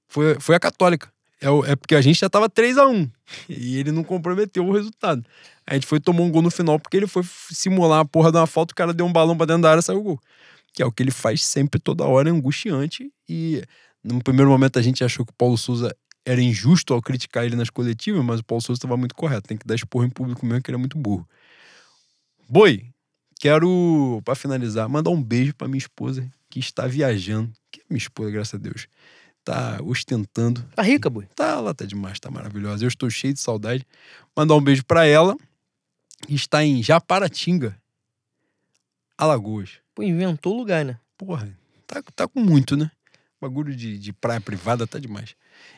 Foi, 0.08 0.40
foi 0.40 0.56
a 0.56 0.60
Católica. 0.60 1.12
É, 1.42 1.72
é 1.72 1.76
porque 1.76 1.96
a 1.96 2.02
gente 2.02 2.20
já 2.20 2.30
tava 2.30 2.50
3 2.50 2.78
a 2.78 2.88
1 2.88 3.10
E 3.50 3.78
ele 3.78 3.92
não 3.92 4.04
comprometeu 4.04 4.66
o 4.66 4.72
resultado. 4.72 5.26
A 5.68 5.74
gente 5.74 5.86
foi 5.86 6.00
tomar 6.00 6.22
um 6.22 6.32
gol 6.32 6.42
no 6.42 6.52
final 6.52 6.80
porque 6.80 6.96
ele 6.96 7.08
foi 7.08 7.24
simular 7.50 8.00
a 8.00 8.06
porra 8.06 8.32
de 8.32 8.38
uma 8.38 8.48
falta, 8.48 8.72
o 8.72 8.76
cara 8.76 8.94
deu 8.94 9.06
um 9.06 9.12
balão 9.12 9.36
pra 9.36 9.46
dentro 9.46 9.64
da 9.64 9.72
área 9.72 9.80
e 9.80 9.84
saiu 9.84 10.00
o 10.00 10.04
gol. 10.04 10.20
Que 10.76 10.84
é 10.84 10.86
o 10.86 10.92
que 10.92 11.02
ele 11.02 11.12
faz 11.12 11.44
sempre, 11.45 11.80
toda 11.80 12.04
hora, 12.04 12.30
é 12.30 12.32
angustiante. 12.32 13.10
E 13.28 13.64
no 14.04 14.22
primeiro 14.22 14.52
momento 14.52 14.78
a 14.78 14.82
gente 14.82 15.04
achou 15.04 15.26
que 15.26 15.32
o 15.32 15.36
Paulo 15.36 15.58
Souza 15.58 15.95
era 16.26 16.42
injusto 16.42 16.94
ao 16.94 17.02
criticar 17.02 17.45
ele 17.45 17.56
nas 17.56 17.70
coletivas, 17.70 18.24
mas 18.26 18.40
o 18.42 18.44
Paulo 18.44 18.62
Souza 18.62 18.78
estava 18.78 18.98
muito 18.98 19.16
correto. 19.16 19.48
Tem 19.48 19.58
que 19.58 19.66
dar 19.66 19.76
esporro 19.76 20.06
em 20.06 20.10
público 20.10 20.45
mesmo, 20.45 20.62
que 20.62 20.70
ele 20.70 20.76
é 20.76 20.80
muito 20.80 20.98
burro. 20.98 21.28
Boi, 22.50 22.86
quero, 23.40 24.22
pra 24.26 24.36
finalizar, 24.36 24.90
mandar 24.90 25.12
um 25.12 25.24
beijo 25.24 25.56
pra 25.56 25.68
minha 25.68 25.78
esposa 25.78 26.30
que 26.50 26.60
está 26.60 26.88
viajando. 26.88 27.54
Que 27.72 27.80
é 27.80 27.84
minha 27.90 27.98
esposa, 27.98 28.32
graças 28.32 28.54
a 28.56 28.58
Deus. 28.58 28.88
Tá 29.44 29.80
ostentando. 29.84 30.62
Tá 30.76 30.82
rica, 30.82 31.10
boi. 31.10 31.28
Tá, 31.36 31.52
ela 31.52 31.74
tá 31.74 31.86
demais, 31.86 32.20
tá 32.20 32.30
maravilhosa. 32.30 32.84
Eu 32.84 32.90
estou 32.90 33.10
cheio 33.10 33.34
de 33.34 33.40
saudade. 33.40 33.86
Mandar 34.36 34.56
um 34.56 34.62
beijo 34.62 34.84
pra 34.84 35.06
ela. 35.06 35.38
que 36.28 36.34
Está 36.34 36.66
em 36.66 36.84
Japaratinga, 36.84 37.80
Alagoas. 39.18 39.85
Pô, 39.96 40.04
inventou 40.04 40.54
o 40.54 40.58
lugar, 40.58 40.84
né? 40.84 41.00
Porra, 41.18 41.58
tá, 41.88 42.04
tá 42.14 42.28
com 42.28 42.42
muito, 42.42 42.76
né? 42.76 42.92
Bagulho 43.40 43.74
de, 43.74 43.98
de 43.98 44.12
praia 44.12 44.42
privada 44.42 44.86
tá 44.86 45.00
demais. 45.00 45.36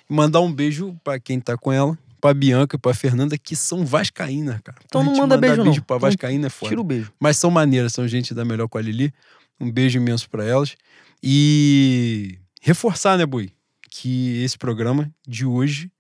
E 0.10 0.14
mandar 0.14 0.42
um 0.42 0.52
beijo 0.52 1.00
pra 1.04 1.20
quem 1.20 1.40
tá 1.40 1.56
com 1.56 1.72
ela, 1.72 1.98
pra 2.20 2.34
Bianca, 2.34 2.80
pra 2.80 2.94
Fernanda, 2.96 3.38
que 3.38 3.56
são 3.56 3.86
vascaínas, 3.86 4.60
cara. 4.64 4.80
Então 4.86 5.04
não 5.04 5.12
manda 5.12 5.36
mandar 5.36 5.38
beijo, 5.38 5.64
não. 5.64 5.74
pra 5.74 5.98
Então 5.98 6.00
vascaína 6.00 6.48
é 6.48 6.50
foda. 6.50 6.70
Tira 6.70 6.82
o 6.82 6.84
beijo. 6.84 7.14
Mas 7.20 7.38
são 7.38 7.52
maneiras, 7.52 7.94
são 7.94 8.08
gente 8.08 8.34
da 8.34 8.44
melhor 8.44 8.68
com 8.68 8.78
a 8.78 8.82
Lili. 8.82 9.14
Um 9.60 9.72
beijo 9.72 9.98
imenso 9.98 10.28
pra 10.30 10.44
elas. 10.44 10.76
E 11.22 12.40
reforçar, 12.62 13.18
né, 13.18 13.26
Bui? 13.26 13.52
Que 13.90 14.42
esse 14.44 14.58
programa 14.58 15.12
de 15.28 15.46
hoje 15.46 15.92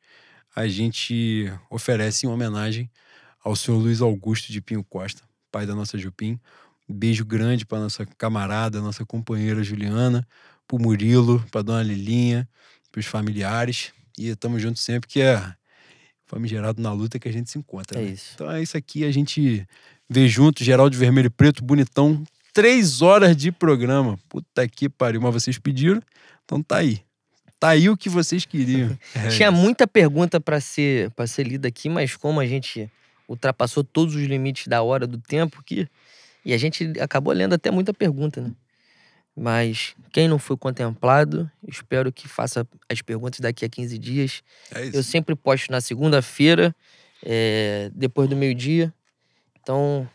a 0.55 0.67
gente 0.67 1.51
oferece 1.69 2.25
em 2.25 2.29
homenagem 2.29 2.89
ao 3.43 3.55
senhor 3.55 3.77
Luiz 3.77 4.01
Augusto 4.01 4.51
de 4.51 4.59
Pinho 4.59 4.83
Costa, 4.83 5.21
pai 5.51 5.65
da 5.65 5.75
nossa 5.75 5.97
Jupim. 5.97 6.39
Beijo 6.89 7.25
grande 7.25 7.65
para 7.65 7.79
nossa 7.79 8.05
camarada, 8.17 8.81
nossa 8.81 9.05
companheira 9.05 9.63
Juliana, 9.63 10.25
pro 10.67 10.79
Murilo, 10.79 11.43
pra 11.51 11.61
dona 11.61 11.83
Lilinha, 11.83 12.47
pros 12.91 13.05
familiares. 13.05 13.91
E 14.17 14.29
estamos 14.29 14.61
juntos 14.61 14.81
sempre, 14.83 15.07
que 15.07 15.21
é 15.21 15.53
famigerado 16.25 16.81
na 16.81 16.91
luta 16.91 17.19
que 17.19 17.27
a 17.27 17.31
gente 17.31 17.49
se 17.49 17.57
encontra. 17.57 17.99
É 17.99 18.03
né? 18.03 18.11
isso. 18.11 18.31
Então 18.35 18.51
é 18.51 18.61
isso 18.61 18.77
aqui, 18.77 19.03
a 19.03 19.11
gente 19.11 19.67
vê 20.09 20.27
junto, 20.27 20.63
geral 20.63 20.89
de 20.89 20.97
vermelho 20.97 21.27
e 21.27 21.29
preto, 21.29 21.63
bonitão. 21.63 22.23
Três 22.53 23.01
horas 23.01 23.35
de 23.35 23.51
programa. 23.51 24.17
Puta 24.29 24.67
que 24.67 24.89
pariu, 24.89 25.21
mas 25.21 25.33
vocês 25.33 25.57
pediram, 25.57 26.01
então 26.43 26.63
tá 26.63 26.77
aí. 26.77 27.01
Tá 27.59 27.69
aí 27.69 27.89
o 27.89 27.97
que 27.97 28.09
vocês 28.09 28.45
queriam. 28.45 28.97
É 29.15 29.29
Tinha 29.29 29.49
isso. 29.49 29.57
muita 29.57 29.87
pergunta 29.87 30.39
pra 30.39 30.59
ser, 30.59 31.09
pra 31.11 31.25
ser 31.27 31.43
lida 31.43 31.67
aqui, 31.67 31.89
mas 31.89 32.15
como 32.15 32.39
a 32.39 32.45
gente 32.45 32.89
ultrapassou 33.27 33.83
todos 33.83 34.15
os 34.15 34.23
limites 34.23 34.67
da 34.67 34.81
hora 34.81 35.05
do 35.05 35.17
tempo 35.17 35.59
aqui, 35.59 35.87
e 36.47 36.53
a 36.53 36.57
gente 36.57 36.93
acabou 37.01 37.33
lendo 37.33 37.53
até 37.55 37.69
muita 37.69 37.93
pergunta, 37.93 38.39
né? 38.39 38.51
Mas 39.35 39.93
quem 40.13 40.29
não 40.29 40.39
foi 40.39 40.55
contemplado, 40.55 41.51
espero 41.67 42.09
que 42.09 42.25
faça 42.25 42.65
as 42.89 43.01
perguntas 43.01 43.41
daqui 43.41 43.65
a 43.65 43.69
15 43.69 43.97
dias. 43.97 44.41
É 44.73 44.85
isso. 44.85 44.95
Eu 44.95 45.03
sempre 45.03 45.35
posto 45.35 45.69
na 45.69 45.81
segunda-feira, 45.81 46.73
é, 47.21 47.91
depois 47.93 48.29
do 48.29 48.35
meio-dia. 48.37 48.93
Então, 49.61 50.09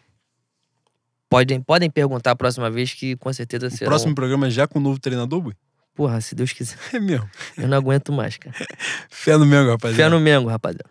podem, 1.29 1.61
podem 1.61 1.91
perguntar 1.91 2.31
a 2.31 2.37
próxima 2.37 2.71
vez 2.71 2.95
que 2.95 3.15
com 3.17 3.31
certeza 3.31 3.67
O 3.67 3.71
será. 3.71 3.91
próximo 3.91 4.15
programa 4.15 4.49
já 4.49 4.67
com 4.67 4.79
o 4.79 4.83
novo 4.83 4.99
treinador, 4.99 5.43
Bui? 5.43 5.55
Porra, 5.95 6.19
se 6.23 6.35
Deus 6.35 6.55
quiser. 6.55 6.79
É 6.97 6.99
mesmo. 6.99 7.29
Eu 7.59 7.69
não 7.69 7.77
aguento 7.77 8.11
mais, 8.11 8.39
cara. 8.39 8.57
Fé 9.11 9.37
no 9.37 9.45
Mengo, 9.45 9.71
rapaziada. 9.71 10.03
Fé 10.03 10.09
no 10.09 10.19
Mengo, 10.19 10.49
rapaziada. 10.49 10.91